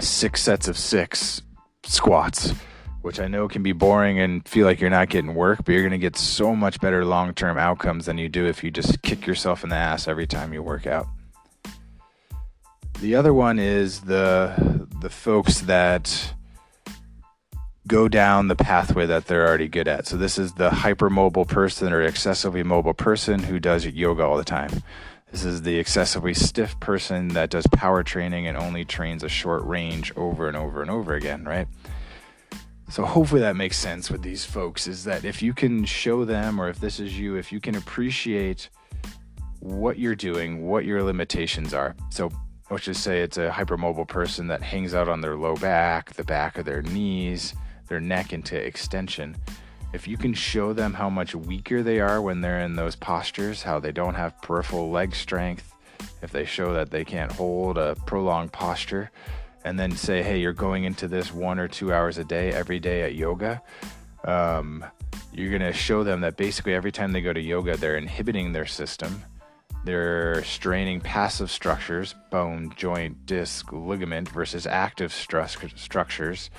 six 0.01 0.41
sets 0.41 0.67
of 0.67 0.79
six 0.79 1.43
squats, 1.83 2.55
which 3.03 3.19
I 3.19 3.27
know 3.27 3.47
can 3.47 3.61
be 3.61 3.71
boring 3.71 4.19
and 4.19 4.47
feel 4.47 4.65
like 4.65 4.81
you're 4.81 4.89
not 4.89 5.09
getting 5.09 5.35
work, 5.35 5.59
but 5.63 5.73
you're 5.73 5.83
going 5.83 5.91
to 5.91 5.99
get 5.99 6.15
so 6.15 6.55
much 6.55 6.81
better 6.81 7.05
long 7.05 7.35
term 7.35 7.59
outcomes 7.59 8.07
than 8.07 8.17
you 8.17 8.29
do 8.29 8.47
if 8.47 8.63
you 8.63 8.71
just 8.71 9.03
kick 9.03 9.27
yourself 9.27 9.63
in 9.63 9.69
the 9.69 9.75
ass 9.75 10.07
every 10.07 10.25
time 10.25 10.53
you 10.53 10.63
work 10.63 10.87
out. 10.87 11.05
The 12.99 13.13
other 13.13 13.31
one 13.31 13.59
is 13.59 14.01
the 14.01 14.87
the 15.01 15.11
folks 15.11 15.61
that 15.61 16.33
go 17.89 18.07
down 18.07 18.47
the 18.47 18.55
pathway 18.55 19.07
that 19.07 19.25
they're 19.25 19.45
already 19.45 19.67
good 19.67 19.87
at. 19.87 20.05
So 20.07 20.15
this 20.15 20.37
is 20.37 20.53
the 20.53 20.69
hypermobile 20.69 21.47
person 21.47 21.91
or 21.91 22.03
excessively 22.03 22.63
mobile 22.63 22.93
person 22.93 23.43
who 23.43 23.59
does 23.59 23.85
yoga 23.85 24.23
all 24.23 24.37
the 24.37 24.45
time. 24.45 24.83
This 25.31 25.43
is 25.43 25.63
the 25.63 25.77
excessively 25.77 26.33
stiff 26.33 26.79
person 26.79 27.29
that 27.29 27.49
does 27.49 27.65
power 27.67 28.03
training 28.03 28.47
and 28.47 28.55
only 28.55 28.85
trains 28.85 29.23
a 29.23 29.29
short 29.29 29.63
range 29.65 30.13
over 30.15 30.47
and 30.47 30.55
over 30.55 30.81
and 30.81 30.89
over 30.89 31.15
again, 31.15 31.43
right? 31.43 31.67
So 32.89 33.05
hopefully 33.05 33.41
that 33.41 33.55
makes 33.55 33.77
sense 33.77 34.09
with 34.09 34.21
these 34.21 34.45
folks 34.45 34.87
is 34.87 35.03
that 35.03 35.25
if 35.25 35.41
you 35.41 35.53
can 35.53 35.83
show 35.83 36.25
them 36.25 36.61
or 36.61 36.69
if 36.69 36.79
this 36.79 36.99
is 36.99 37.17
you, 37.17 37.35
if 37.35 37.51
you 37.51 37.59
can 37.59 37.75
appreciate 37.75 38.69
what 39.59 39.97
you're 39.97 40.15
doing, 40.15 40.67
what 40.67 40.85
your 40.85 41.03
limitations 41.03 41.73
are. 41.73 41.95
So 42.11 42.31
let's 42.69 42.85
just 42.85 43.03
say 43.03 43.21
it's 43.21 43.37
a 43.37 43.49
hypermobile 43.49 44.07
person 44.07 44.47
that 44.47 44.61
hangs 44.61 44.93
out 44.93 45.09
on 45.09 45.21
their 45.21 45.35
low 45.35 45.55
back, 45.55 46.13
the 46.13 46.23
back 46.23 46.59
of 46.59 46.65
their 46.65 46.83
knees, 46.83 47.55
their 47.89 47.99
neck 47.99 48.31
into 48.31 48.55
extension. 48.55 49.35
If 49.91 50.07
you 50.07 50.17
can 50.17 50.33
show 50.33 50.71
them 50.71 50.93
how 50.93 51.09
much 51.09 51.33
weaker 51.33 51.81
they 51.81 51.99
are 51.99 52.21
when 52.21 52.41
they're 52.41 52.61
in 52.61 52.75
those 52.75 52.95
postures, 52.95 53.63
how 53.63 53.79
they 53.79 53.91
don't 53.91 54.13
have 54.13 54.39
peripheral 54.41 54.91
leg 54.91 55.15
strength, 55.15 55.73
if 56.21 56.31
they 56.31 56.45
show 56.45 56.73
that 56.73 56.91
they 56.91 57.03
can't 57.03 57.31
hold 57.31 57.77
a 57.77 57.95
prolonged 58.05 58.53
posture, 58.53 59.11
and 59.65 59.79
then 59.79 59.91
say, 59.91 60.21
hey, 60.21 60.39
you're 60.39 60.53
going 60.53 60.83
into 60.83 61.07
this 61.07 61.33
one 61.33 61.59
or 61.59 61.67
two 61.67 61.91
hours 61.91 62.17
a 62.17 62.23
day 62.23 62.53
every 62.53 62.79
day 62.79 63.01
at 63.01 63.15
yoga, 63.15 63.61
um, 64.25 64.85
you're 65.33 65.49
going 65.49 65.61
to 65.61 65.73
show 65.73 66.03
them 66.03 66.21
that 66.21 66.37
basically 66.37 66.73
every 66.73 66.91
time 66.91 67.11
they 67.11 67.21
go 67.21 67.33
to 67.33 67.41
yoga, 67.41 67.75
they're 67.75 67.97
inhibiting 67.97 68.53
their 68.53 68.65
system. 68.65 69.23
They're 69.85 70.43
straining 70.43 70.99
passive 71.01 71.49
structures, 71.49 72.13
bone, 72.31 72.73
joint, 72.75 73.25
disc, 73.25 73.71
ligament, 73.71 74.29
versus 74.29 74.67
active 74.67 75.11
stru- 75.11 75.77
structures 75.77 76.49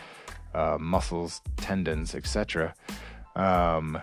uh, 0.54 0.78
muscles, 0.80 1.40
tendons, 1.56 2.14
etc. 2.14 2.74
Um, 3.36 4.00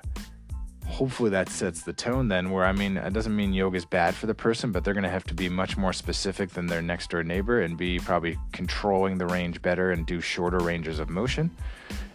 hopefully 0.87 1.29
that 1.29 1.49
sets 1.49 1.81
the 1.81 1.91
tone 1.91 2.29
then 2.29 2.49
where 2.49 2.63
i 2.63 2.71
mean 2.71 2.95
it 2.95 3.11
doesn't 3.11 3.35
mean 3.35 3.53
yoga 3.53 3.75
is 3.75 3.85
bad 3.85 4.15
for 4.15 4.25
the 4.25 4.33
person 4.33 4.71
but 4.71 4.83
they're 4.83 4.93
going 4.93 5.03
to 5.03 5.09
have 5.09 5.25
to 5.25 5.33
be 5.33 5.49
much 5.49 5.75
more 5.75 5.91
specific 5.91 6.49
than 6.51 6.65
their 6.65 6.81
next 6.81 7.09
door 7.09 7.23
neighbor 7.23 7.61
and 7.61 7.77
be 7.77 7.99
probably 7.99 8.37
controlling 8.53 9.17
the 9.17 9.25
range 9.27 9.61
better 9.61 9.91
and 9.91 10.05
do 10.05 10.21
shorter 10.21 10.59
ranges 10.59 10.97
of 10.97 11.09
motion 11.09 11.51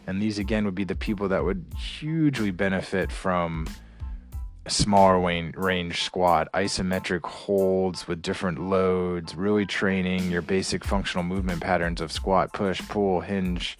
and 0.06 0.20
these 0.22 0.38
again 0.38 0.64
would 0.64 0.74
be 0.74 0.84
the 0.84 0.94
people 0.94 1.28
that 1.28 1.44
would 1.44 1.64
hugely 1.78 2.50
benefit 2.50 3.12
from 3.12 3.66
a 4.64 4.70
smaller 4.70 5.20
range 5.54 6.02
squat 6.02 6.48
isometric 6.54 7.26
holds 7.26 8.08
with 8.08 8.22
different 8.22 8.58
loads 8.58 9.34
really 9.34 9.66
training 9.66 10.30
your 10.30 10.42
basic 10.42 10.82
functional 10.82 11.22
movement 11.22 11.60
patterns 11.60 12.00
of 12.00 12.10
squat 12.10 12.52
push 12.54 12.80
pull 12.88 13.20
hinge 13.20 13.76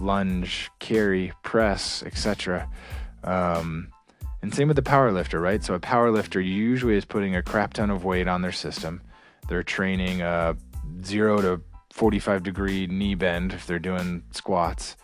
lunge, 0.00 0.70
carry, 0.78 1.32
press, 1.42 2.02
etc. 2.02 2.68
Um, 3.24 3.92
and 4.42 4.54
same 4.54 4.68
with 4.68 4.76
the 4.76 4.82
power 4.82 5.10
lifter, 5.10 5.40
right? 5.40 5.62
So 5.64 5.74
a 5.74 5.80
power 5.80 6.10
lifter 6.10 6.40
usually 6.40 6.96
is 6.96 7.04
putting 7.04 7.34
a 7.34 7.42
crap 7.42 7.74
ton 7.74 7.90
of 7.90 8.04
weight 8.04 8.28
on 8.28 8.42
their 8.42 8.52
system. 8.52 9.00
They're 9.48 9.62
training 9.62 10.22
a 10.22 10.56
zero 11.04 11.40
to 11.40 11.62
45 11.92 12.42
degree 12.42 12.86
knee 12.86 13.14
bend 13.14 13.52
if 13.52 13.66
they're 13.66 13.78
doing 13.78 14.22
squats, 14.30 14.96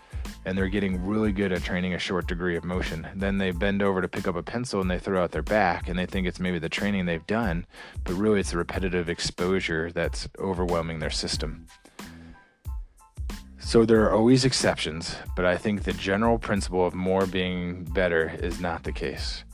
and 0.45 0.57
they're 0.57 0.69
getting 0.69 1.05
really 1.07 1.33
good 1.33 1.53
at 1.53 1.63
training 1.63 1.95
a 1.95 1.99
short 1.99 2.27
degree 2.27 2.57
of 2.57 2.65
motion. 2.65 3.09
Then 3.15 3.39
they 3.39 3.51
bend 3.51 3.83
over 3.83 4.03
to 4.03 4.09
pick 4.09 4.29
up 4.29 4.37
a 4.37 4.43
pencil 4.43 4.81
and 4.81 4.91
they 4.91 4.99
throw 4.99 5.23
out 5.23 5.33
their 5.33 5.43
back, 5.43 5.89
and 5.89 5.99
they 5.99 6.07
think 6.07 6.27
it's 6.27 6.41
maybe 6.41 6.59
the 6.59 6.69
training 6.69 7.07
they've 7.07 7.27
done, 7.27 7.67
but 8.05 8.15
really 8.15 8.41
it's 8.41 8.51
the 8.51 8.59
repetitive 8.59 9.09
exposure 9.09 9.91
that's 9.91 10.29
overwhelming 10.39 10.99
their 10.99 11.11
system. 11.11 11.67
So 13.65 13.87
there 13.87 14.03
are 14.05 14.13
always 14.13 14.45
exceptions, 14.45 15.17
but 15.35 15.47
I 15.47 15.57
think 15.57 15.85
the 15.85 15.95
general 15.95 16.39
principle 16.39 16.85
of 16.85 16.95
more 16.95 17.25
being 17.27 17.85
better 17.85 18.37
is 18.43 18.61
not 18.61 18.83
the 18.83 18.93
case. 18.93 19.45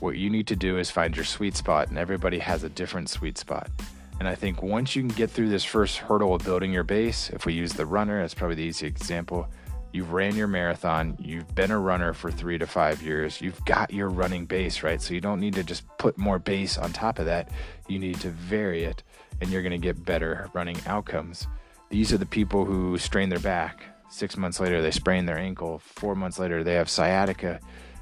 What 0.00 0.16
you 0.16 0.30
need 0.30 0.48
to 0.48 0.56
do 0.56 0.78
is 0.78 0.90
find 0.90 1.14
your 1.14 1.24
sweet 1.24 1.54
spot, 1.54 1.88
and 1.88 1.96
everybody 1.96 2.40
has 2.40 2.64
a 2.64 2.70
different 2.70 3.08
sweet 3.08 3.38
spot. 3.38 3.70
And 4.18 4.26
I 4.26 4.34
think 4.34 4.62
once 4.62 4.96
you 4.96 5.02
can 5.02 5.14
get 5.14 5.30
through 5.30 5.50
this 5.50 5.64
first 5.64 5.98
hurdle 5.98 6.34
of 6.34 6.44
building 6.44 6.72
your 6.72 6.82
base, 6.82 7.30
if 7.30 7.46
we 7.46 7.52
use 7.52 7.72
the 7.72 7.86
runner, 7.86 8.20
that's 8.20 8.34
probably 8.34 8.56
the 8.56 8.62
easy 8.62 8.86
example. 8.86 9.46
You've 9.92 10.12
ran 10.12 10.34
your 10.34 10.48
marathon, 10.48 11.16
you've 11.20 11.54
been 11.54 11.70
a 11.70 11.78
runner 11.78 12.12
for 12.14 12.32
three 12.32 12.58
to 12.58 12.66
five 12.66 13.00
years, 13.00 13.40
you've 13.40 13.64
got 13.64 13.92
your 13.92 14.08
running 14.08 14.46
base, 14.46 14.82
right? 14.82 15.00
So 15.00 15.14
you 15.14 15.20
don't 15.20 15.40
need 15.40 15.54
to 15.54 15.62
just 15.62 15.84
put 15.98 16.18
more 16.18 16.40
base 16.40 16.78
on 16.78 16.92
top 16.92 17.20
of 17.20 17.26
that. 17.26 17.50
You 17.86 18.00
need 18.00 18.18
to 18.20 18.30
vary 18.30 18.84
it, 18.84 19.04
and 19.40 19.50
you're 19.50 19.62
gonna 19.62 19.78
get 19.78 20.04
better 20.04 20.48
running 20.52 20.78
outcomes. 20.86 21.46
These 21.90 22.12
are 22.12 22.18
the 22.18 22.26
people 22.26 22.64
who 22.64 22.98
strain 22.98 23.28
their 23.28 23.38
back. 23.38 23.82
Six 24.10 24.36
months 24.36 24.60
later, 24.60 24.82
they 24.82 24.90
sprain 24.90 25.26
their 25.26 25.38
ankle. 25.38 25.78
Four 25.78 26.14
months 26.14 26.38
later, 26.38 26.62
they 26.62 26.74
have 26.74 26.90
sciatica. 26.90 27.60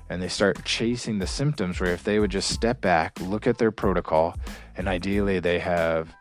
And 0.09 0.23
they 0.23 0.29
start 0.29 0.65
chasing 0.65 1.19
the 1.19 1.27
symptoms 1.27 1.81
where 1.81 1.93
if 1.93 2.05
they 2.05 2.19
would 2.19 2.31
just 2.31 2.51
step 2.51 2.81
back, 2.81 3.21
look 3.21 3.47
at 3.47 3.59
their 3.59 3.73
protocol, 3.73 4.37
and 4.77 4.87
ideally 4.87 5.41
they 5.41 5.59
have, 5.59 6.15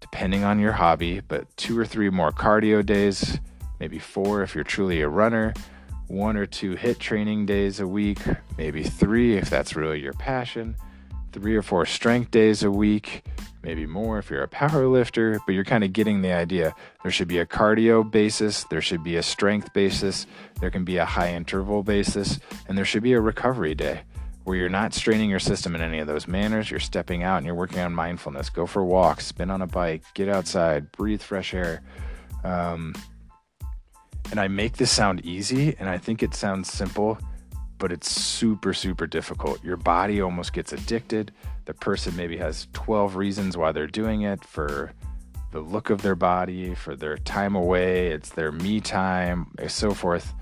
depending 0.00 0.44
on 0.44 0.58
your 0.58 0.72
hobby, 0.72 1.20
but 1.20 1.54
two 1.56 1.78
or 1.78 1.86
three 1.86 2.10
more 2.10 2.30
cardio 2.30 2.84
days, 2.84 3.38
maybe 3.80 3.98
four 3.98 4.42
if 4.42 4.54
you're 4.54 4.64
truly 4.64 5.00
a 5.00 5.08
runner, 5.08 5.54
one 6.08 6.36
or 6.36 6.44
two 6.44 6.76
HIIT 6.76 6.98
training 6.98 7.46
days 7.46 7.80
a 7.80 7.88
week, 7.88 8.18
maybe 8.58 8.82
three 8.82 9.36
if 9.36 9.48
that's 9.48 9.74
really 9.74 10.00
your 10.00 10.12
passion, 10.12 10.76
three 11.32 11.56
or 11.56 11.62
four 11.62 11.86
strength 11.86 12.30
days 12.30 12.62
a 12.62 12.70
week, 12.70 13.24
maybe 13.62 13.86
more 13.86 14.18
if 14.18 14.30
you're 14.30 14.42
a 14.42 14.48
power 14.48 14.86
lifter, 14.86 15.40
but 15.46 15.54
you're 15.54 15.64
kind 15.64 15.84
of 15.84 15.92
getting 15.92 16.22
the 16.22 16.32
idea. 16.32 16.74
There 17.02 17.10
should 17.10 17.28
be 17.28 17.38
a 17.38 17.46
cardio 17.46 18.08
basis, 18.08 18.64
there 18.64 18.80
should 18.80 19.02
be 19.02 19.16
a 19.16 19.22
strength 19.22 19.72
basis, 19.72 20.26
there 20.60 20.70
can 20.70 20.84
be 20.84 20.98
a 20.98 21.04
high 21.04 21.32
interval 21.32 21.82
basis, 21.82 22.38
and 22.68 22.76
there 22.76 22.84
should 22.84 23.02
be 23.02 23.14
a 23.14 23.20
recovery 23.20 23.74
day 23.74 24.02
where 24.44 24.56
you're 24.56 24.68
not 24.68 24.92
straining 24.92 25.30
your 25.30 25.38
system 25.38 25.74
in 25.74 25.80
any 25.80 26.00
of 26.00 26.06
those 26.06 26.26
manners. 26.26 26.70
You're 26.70 26.80
stepping 26.80 27.22
out 27.22 27.36
and 27.36 27.46
you're 27.46 27.54
working 27.54 27.78
on 27.78 27.94
mindfulness. 27.94 28.50
Go 28.50 28.66
for 28.66 28.84
walks, 28.84 29.26
spin 29.26 29.50
on 29.50 29.62
a 29.62 29.66
bike, 29.66 30.02
get 30.14 30.28
outside, 30.28 30.90
breathe 30.92 31.22
fresh 31.22 31.54
air. 31.54 31.80
Um, 32.42 32.94
and 34.30 34.40
I 34.40 34.48
make 34.48 34.78
this 34.78 34.90
sound 34.90 35.24
easy, 35.24 35.76
and 35.78 35.88
I 35.88 35.98
think 35.98 36.22
it 36.22 36.34
sounds 36.34 36.72
simple, 36.72 37.18
but 37.82 37.90
it's 37.90 38.08
super, 38.08 38.72
super 38.72 39.08
difficult. 39.08 39.62
Your 39.64 39.76
body 39.76 40.22
almost 40.22 40.52
gets 40.52 40.72
addicted 40.72 41.32
the 41.64 41.74
person 41.74 42.14
maybe 42.14 42.36
has 42.36 42.68
12 42.74 43.16
reasons 43.16 43.56
why 43.56 43.72
they're 43.72 43.88
doing 43.88 44.22
it 44.22 44.44
for 44.44 44.92
the 45.50 45.58
look 45.58 45.90
of 45.90 46.00
their 46.00 46.14
body, 46.14 46.76
for 46.76 46.94
their 46.94 47.16
time 47.16 47.56
away, 47.56 48.12
it's 48.12 48.30
their 48.30 48.52
me 48.52 48.80
time, 48.80 49.48
so 49.66 49.94
forth. 49.94 50.32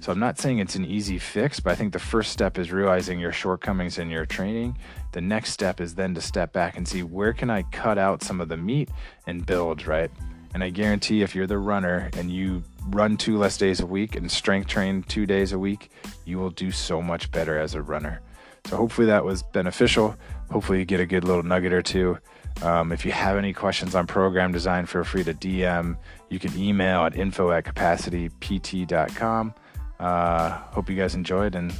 So 0.00 0.12
I'm 0.12 0.18
not 0.18 0.38
saying 0.38 0.58
it's 0.58 0.76
an 0.76 0.84
easy 0.84 1.18
fix, 1.18 1.58
but 1.58 1.70
I 1.70 1.74
think 1.74 1.94
the 1.94 1.98
first 1.98 2.32
step 2.32 2.58
is 2.58 2.70
realizing 2.70 3.18
your 3.18 3.32
shortcomings 3.32 3.96
in 3.96 4.10
your 4.10 4.26
training. 4.26 4.76
The 5.12 5.22
next 5.22 5.52
step 5.52 5.80
is 5.80 5.94
then 5.94 6.14
to 6.16 6.20
step 6.20 6.52
back 6.52 6.76
and 6.76 6.86
see 6.86 7.02
where 7.02 7.32
can 7.32 7.48
I 7.48 7.62
cut 7.62 7.96
out 7.96 8.22
some 8.22 8.42
of 8.42 8.50
the 8.50 8.58
meat 8.58 8.90
and 9.26 9.46
build, 9.46 9.86
right? 9.86 10.10
And 10.52 10.62
I 10.62 10.68
guarantee 10.68 11.22
if 11.22 11.34
you're 11.34 11.46
the 11.46 11.56
runner 11.56 12.10
and 12.14 12.30
you 12.30 12.62
run 12.88 13.16
two 13.16 13.38
less 13.38 13.56
days 13.56 13.80
a 13.80 13.86
week 13.86 14.16
and 14.16 14.30
strength 14.30 14.68
train 14.68 15.02
two 15.02 15.26
days 15.26 15.52
a 15.52 15.58
week, 15.58 15.90
you 16.24 16.38
will 16.38 16.50
do 16.50 16.70
so 16.70 17.00
much 17.02 17.30
better 17.30 17.58
as 17.58 17.74
a 17.74 17.82
runner. 17.82 18.20
So 18.66 18.76
hopefully 18.76 19.06
that 19.06 19.24
was 19.24 19.42
beneficial. 19.42 20.16
Hopefully 20.50 20.80
you 20.80 20.84
get 20.84 21.00
a 21.00 21.06
good 21.06 21.24
little 21.24 21.42
nugget 21.42 21.72
or 21.72 21.82
two. 21.82 22.18
Um, 22.62 22.92
if 22.92 23.04
you 23.04 23.12
have 23.12 23.36
any 23.36 23.52
questions 23.52 23.94
on 23.94 24.06
program 24.06 24.52
design, 24.52 24.86
feel 24.86 25.04
free 25.04 25.24
to 25.24 25.32
DM. 25.32 25.96
You 26.28 26.38
can 26.38 26.56
email 26.58 27.04
at 27.04 27.16
info 27.16 27.50
at 27.50 27.64
capacitypt.com. 27.64 29.54
Uh, 29.98 30.50
hope 30.50 30.90
you 30.90 30.96
guys 30.96 31.14
enjoyed 31.14 31.54
and 31.54 31.72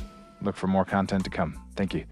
look 0.42 0.56
for 0.56 0.66
more 0.66 0.84
content 0.84 1.24
to 1.24 1.30
come. 1.30 1.58
Thank 1.76 1.94
you. 1.94 2.04